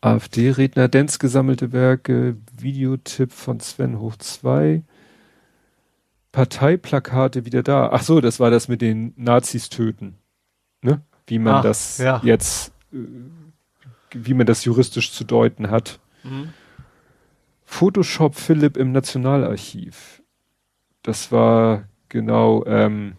AfD-Redner, 0.00 0.88
Denz 0.88 1.18
gesammelte 1.18 1.72
Werke, 1.72 2.36
Videotipp 2.56 3.32
von 3.32 3.60
Sven 3.60 3.98
Hoch 3.98 4.16
2. 4.16 4.82
Parteiplakate 6.32 7.44
wieder 7.44 7.62
da. 7.62 7.90
Ach 7.92 8.02
so, 8.02 8.20
das 8.20 8.40
war 8.40 8.50
das 8.50 8.68
mit 8.68 8.80
den 8.80 9.12
Nazis 9.16 9.68
töten. 9.68 10.16
Ne? 10.82 11.02
Wie 11.26 11.38
man 11.38 11.56
ach, 11.56 11.62
das 11.62 11.98
ja. 11.98 12.20
jetzt, 12.24 12.72
äh, 12.92 12.98
wie 14.12 14.34
man 14.34 14.46
das 14.46 14.64
juristisch 14.64 15.12
zu 15.12 15.24
deuten 15.24 15.70
hat. 15.70 15.98
Mhm. 16.22 16.50
Photoshop 17.64 18.34
Philipp 18.34 18.76
im 18.76 18.92
Nationalarchiv. 18.92 20.22
Das 21.02 21.30
war 21.30 21.84
genau, 22.08 22.64
ähm, 22.66 23.14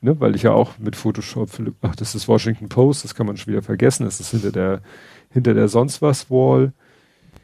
ne, 0.00 0.20
weil 0.20 0.34
ich 0.36 0.42
ja 0.42 0.52
auch 0.52 0.78
mit 0.78 0.96
Photoshop, 0.96 1.50
Philipp, 1.50 1.76
ach, 1.82 1.96
das 1.96 2.14
ist 2.14 2.28
Washington 2.28 2.68
Post, 2.68 3.04
das 3.04 3.14
kann 3.14 3.26
man 3.26 3.36
schon 3.36 3.52
wieder 3.52 3.62
vergessen, 3.62 4.04
das 4.04 4.20
ist 4.20 4.30
hinter 4.30 4.52
der, 4.52 4.82
hinter 5.30 5.54
der 5.54 5.68
sonst 5.68 6.02
was 6.02 6.30
Wall. 6.30 6.72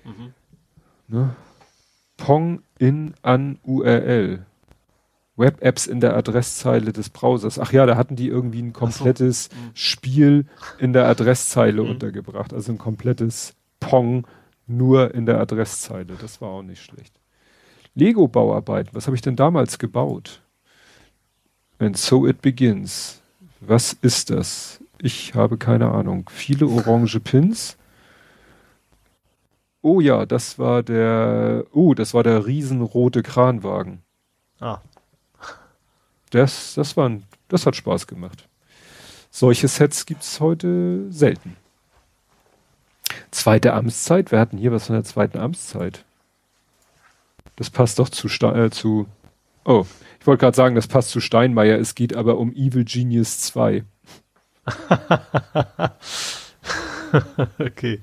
Mhm. 0.05 0.35
Ne? 1.09 1.37
Pong 2.17 2.63
in 2.79 3.15
an 3.23 3.59
URL. 3.63 4.45
Web-Apps 5.37 5.87
in 5.87 6.01
der 6.01 6.17
Adresszeile 6.17 6.93
des 6.93 7.11
Browsers. 7.11 7.59
Ach 7.59 7.71
ja, 7.73 7.85
da 7.85 7.97
hatten 7.97 8.17
die 8.17 8.29
irgendwie 8.29 8.63
ein 8.63 8.73
komplettes 8.73 9.45
so. 9.45 9.57
mhm. 9.57 9.71
Spiel 9.75 10.47
in 10.79 10.93
der 10.95 11.07
Adresszeile 11.07 11.83
mhm. 11.83 11.91
untergebracht. 11.91 12.55
Also 12.55 12.73
ein 12.73 12.79
komplettes 12.79 13.55
Pong 13.79 14.27
nur 14.67 15.15
in 15.15 15.27
der 15.27 15.39
Adresszeile. 15.39 16.17
Das 16.21 16.41
war 16.41 16.49
auch 16.49 16.63
nicht 16.63 16.83
schlecht. 16.83 17.13
Lego-Bauarbeiten. 17.95 18.95
Was 18.95 19.07
habe 19.07 19.15
ich 19.15 19.23
denn 19.23 19.37
damals 19.37 19.79
gebaut? 19.79 20.41
And 21.79 21.97
so 21.97 22.27
it 22.27 22.41
begins. 22.41 23.21
Was 23.61 23.93
ist 23.93 24.31
das? 24.31 24.81
Ich 24.99 25.35
habe 25.35 25.59
keine 25.59 25.91
Ahnung. 25.91 26.31
Viele 26.33 26.67
orange 26.67 27.21
Pins. 27.21 27.77
Oh 29.83 30.01
ja, 30.01 30.27
das 30.27 30.59
war 30.59 30.83
der, 30.83 31.65
oh, 31.73 31.95
das 31.95 32.15
war 32.15 32.23
der 32.23 32.47
riesenrote 32.47 33.23
Kranwagen. 33.23 34.03
Ah. 34.59 34.81
Das, 36.31 36.75
das 36.75 36.97
war, 36.97 37.11
das 37.49 37.67
hat 37.67 37.77
Spaß 37.77 38.07
gemacht. 38.07 38.49
Solche 39.31 39.69
Sets 39.69 40.07
gibt's 40.07 40.41
heute 40.41 41.11
selten. 41.13 41.57
Zweite 43.31 43.75
Amtszeit. 43.75 44.33
Wir 44.33 44.41
hatten 44.41 44.59
hier 44.59 44.73
was 44.73 44.87
von 44.87 44.95
der 44.95 45.05
zweiten 45.05 45.39
Amtszeit. 45.39 46.05
Das 47.57 47.71
passt 47.71 47.99
doch 47.99 48.09
zu, 48.09 48.29
äh, 48.29 48.71
zu, 48.71 49.07
oh, 49.65 49.87
ich 50.21 50.27
wollte 50.27 50.41
gerade 50.41 50.57
sagen, 50.57 50.75
das 50.75 50.89
passt 50.89 51.11
zu 51.11 51.21
Steinmeier, 51.21 51.79
es 51.79 51.95
geht 51.95 52.15
aber 52.15 52.39
um 52.39 52.53
Evil 52.53 52.85
Genius 52.85 53.41
2. 53.41 53.85
okay. 57.59 58.01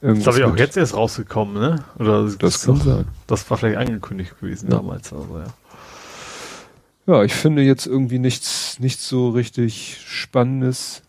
Irgendwas 0.00 0.24
das 0.24 0.34
habe 0.34 0.38
ich 0.38 0.52
auch 0.52 0.58
jetzt 0.58 0.76
erst 0.76 0.94
rausgekommen, 0.94 1.54
ne? 1.54 1.84
Oder 1.98 2.24
das, 2.24 2.38
das 2.38 2.66
kann 2.66 2.76
sein. 2.76 3.06
Das 3.26 3.48
war 3.50 3.56
vielleicht 3.56 3.78
angekündigt 3.78 4.38
gewesen 4.38 4.70
ja. 4.70 4.76
damals, 4.76 5.12
also 5.12 5.38
ja. 5.38 5.46
Ja, 7.06 7.22
ich 7.22 7.34
finde 7.34 7.62
jetzt 7.62 7.86
irgendwie 7.86 8.18
nichts, 8.18 8.78
nichts 8.80 9.08
so 9.08 9.30
richtig 9.30 9.98
Spannendes. 10.06 11.02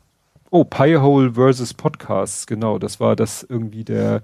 Oh, 0.49 0.65
Piehole 0.65 1.33
versus 1.33 1.73
Podcasts, 1.73 2.47
genau. 2.47 2.79
Das 2.79 2.99
war 2.99 3.15
das 3.15 3.43
irgendwie 3.43 3.85
der, 3.85 4.21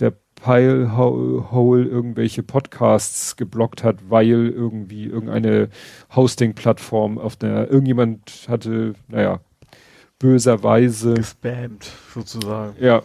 der 0.00 0.12
Pilehole 0.34 1.84
irgendwelche 1.84 2.42
Podcasts 2.42 3.36
geblockt 3.36 3.84
hat, 3.84 4.10
weil 4.10 4.48
irgendwie 4.48 5.06
irgendeine 5.06 5.68
Hosting-Plattform 6.14 7.18
auf 7.18 7.36
der, 7.36 7.70
irgendjemand 7.70 8.46
hatte, 8.48 8.94
naja, 9.06 9.40
böserweise. 10.22 11.14
Gespammt, 11.14 11.90
sozusagen. 12.14 12.82
Ja. 12.82 13.02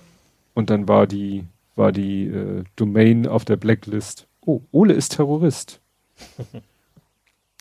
Und 0.54 0.70
dann 0.70 0.88
war 0.88 1.08
die, 1.08 1.46
war 1.76 1.92
die 1.92 2.28
äh, 2.28 2.64
Domain 2.76 3.28
auf 3.28 3.44
der 3.44 3.58
Blacklist. 3.58 4.28
Oh, 4.46 4.62
Ole 4.72 4.94
ist 4.94 5.16
Terrorist. 5.16 5.82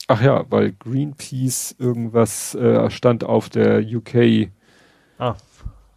Ach 0.09 0.23
ja, 0.23 0.45
weil 0.51 0.73
Greenpeace 0.73 1.75
irgendwas 1.79 2.55
äh, 2.55 2.89
stand 2.91 3.25
auf 3.25 3.49
der 3.49 3.81
UK 3.81 4.51
ah. 5.19 5.35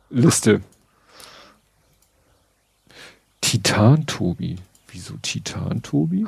Liste. 0.10 0.62
Titan 3.42 4.06
Tobi. 4.08 4.56
Wieso 4.88 5.16
Titan 5.22 5.84
Tobi? 5.84 6.26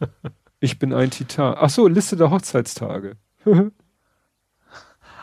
ich 0.60 0.78
bin 0.78 0.92
ein 0.92 1.10
Titan. 1.10 1.54
Ach 1.56 1.70
so, 1.70 1.86
Liste 1.86 2.16
der 2.16 2.30
Hochzeitstage. 2.30 3.16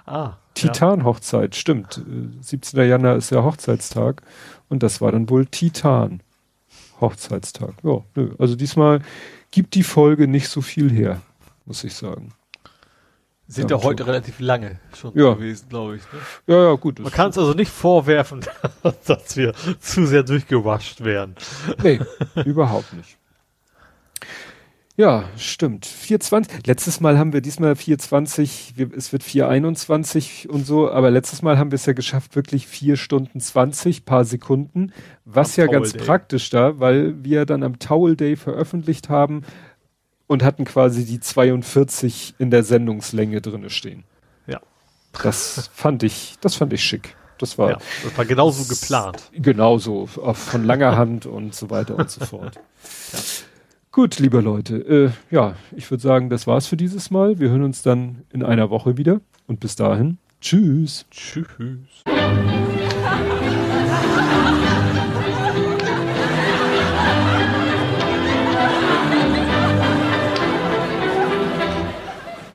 ah. 0.06 0.38
Titan-Hochzeit, 0.54 1.56
stimmt. 1.56 2.02
17. 2.42 2.88
Januar 2.88 3.18
ist 3.18 3.30
ja 3.30 3.44
Hochzeitstag 3.44 4.22
und 4.70 4.84
das 4.84 5.02
war 5.02 5.12
dann 5.12 5.30
wohl 5.30 5.46
Titan. 5.46 6.22
Hochzeitstag. 7.02 7.74
Ja, 7.84 8.04
nö. 8.16 8.34
Also 8.40 8.56
diesmal 8.56 9.02
gibt 9.52 9.76
die 9.76 9.84
Folge 9.84 10.28
nicht 10.28 10.48
so 10.48 10.62
viel 10.62 10.90
her, 10.90 11.22
muss 11.66 11.84
ich 11.84 11.94
sagen. 11.94 12.34
Sind 13.48 13.70
ja, 13.70 13.78
ja 13.78 13.84
heute 13.84 14.04
so. 14.04 14.10
relativ 14.10 14.40
lange 14.40 14.80
schon 14.96 15.12
ja. 15.16 15.34
gewesen, 15.34 15.70
glaube 15.70 15.98
ich. 15.98 16.02
Ne? 16.02 16.20
Ja, 16.48 16.64
ja, 16.70 16.76
gut. 16.76 17.00
Man 17.00 17.12
kann 17.12 17.30
es 17.30 17.38
also 17.38 17.54
nicht 17.54 17.72
vorwerfen, 17.72 18.44
dass 19.06 19.38
wir 19.38 19.54
zu 19.80 20.06
sehr 20.08 20.24
durchgewascht 20.24 21.04
werden. 21.04 21.36
Nee, 21.84 22.00
überhaupt 22.44 22.94
nicht. 22.94 23.18
Ja, 24.98 25.26
stimmt. 25.36 25.86
420. 25.86 26.66
Letztes 26.66 27.02
Mal 27.02 27.18
haben 27.18 27.34
wir 27.34 27.42
diesmal 27.42 27.76
420, 27.76 28.74
wir, 28.78 28.94
es 28.96 29.12
wird 29.12 29.24
421 29.24 30.50
und 30.50 30.66
so, 30.66 30.90
aber 30.90 31.12
letztes 31.12 31.42
Mal 31.42 31.58
haben 31.58 31.72
wir 31.72 31.76
es 31.76 31.86
ja 31.86 31.94
geschafft, 31.94 32.36
wirklich 32.36 32.66
vier 32.66 32.96
Stunden 32.96 33.42
20, 33.42 34.06
paar 34.06 34.24
Sekunden, 34.24 34.94
was 35.26 35.58
am 35.58 35.64
ja 35.64 35.68
Towel 35.68 35.80
ganz 35.80 35.92
Day. 35.94 36.02
praktisch 36.02 36.50
da, 36.50 36.80
weil 36.80 37.24
wir 37.26 37.46
dann 37.46 37.64
am 37.64 37.78
Towel 37.78 38.16
Day 38.16 38.38
veröffentlicht 38.38 39.10
haben, 39.10 39.44
und 40.28 40.44
hatten 40.44 40.66
quasi 40.66 41.06
die 41.06 41.20
42 41.20 42.36
in 42.38 42.50
der 42.50 42.64
Sendungslänge 42.64 43.42
drinne 43.42 43.70
stehen. 43.70 44.04
Ja. 44.48 44.60
Das 45.22 45.70
fand 45.74 46.04
ich, 46.04 46.36
das 46.42 46.56
fand 46.56 46.74
ich 46.74 46.84
schick. 46.84 47.16
Das 47.38 47.58
war, 47.58 47.72
ja, 47.72 47.78
das 48.04 48.18
war 48.18 48.26
genauso 48.26 48.64
geplant. 48.64 49.30
Genauso, 49.34 50.06
von 50.08 50.64
langer 50.64 50.96
Hand 50.96 51.26
und 51.26 51.54
so 51.54 51.70
weiter 51.70 51.96
und 51.96 52.10
so 52.10 52.26
fort. 52.26 52.60
Ja. 53.14 53.20
Gut, 53.96 54.20
liebe 54.20 54.42
Leute, 54.42 54.76
äh, 54.76 55.34
ja, 55.34 55.56
ich 55.74 55.90
würde 55.90 56.02
sagen, 56.04 56.30
das 56.30 56.48
war's 56.48 56.68
für 56.68 56.76
dieses 56.76 57.12
Mal. 57.12 57.40
Wir 57.40 57.50
hören 57.50 57.64
uns 57.64 57.82
dann 57.82 58.24
in 58.34 58.44
einer 58.44 58.70
Woche 58.70 58.98
wieder 58.98 59.22
und 59.48 59.62
bis 59.62 59.78
dahin, 59.78 60.18
tschüss. 60.42 61.06
Tschüss. 61.12 62.04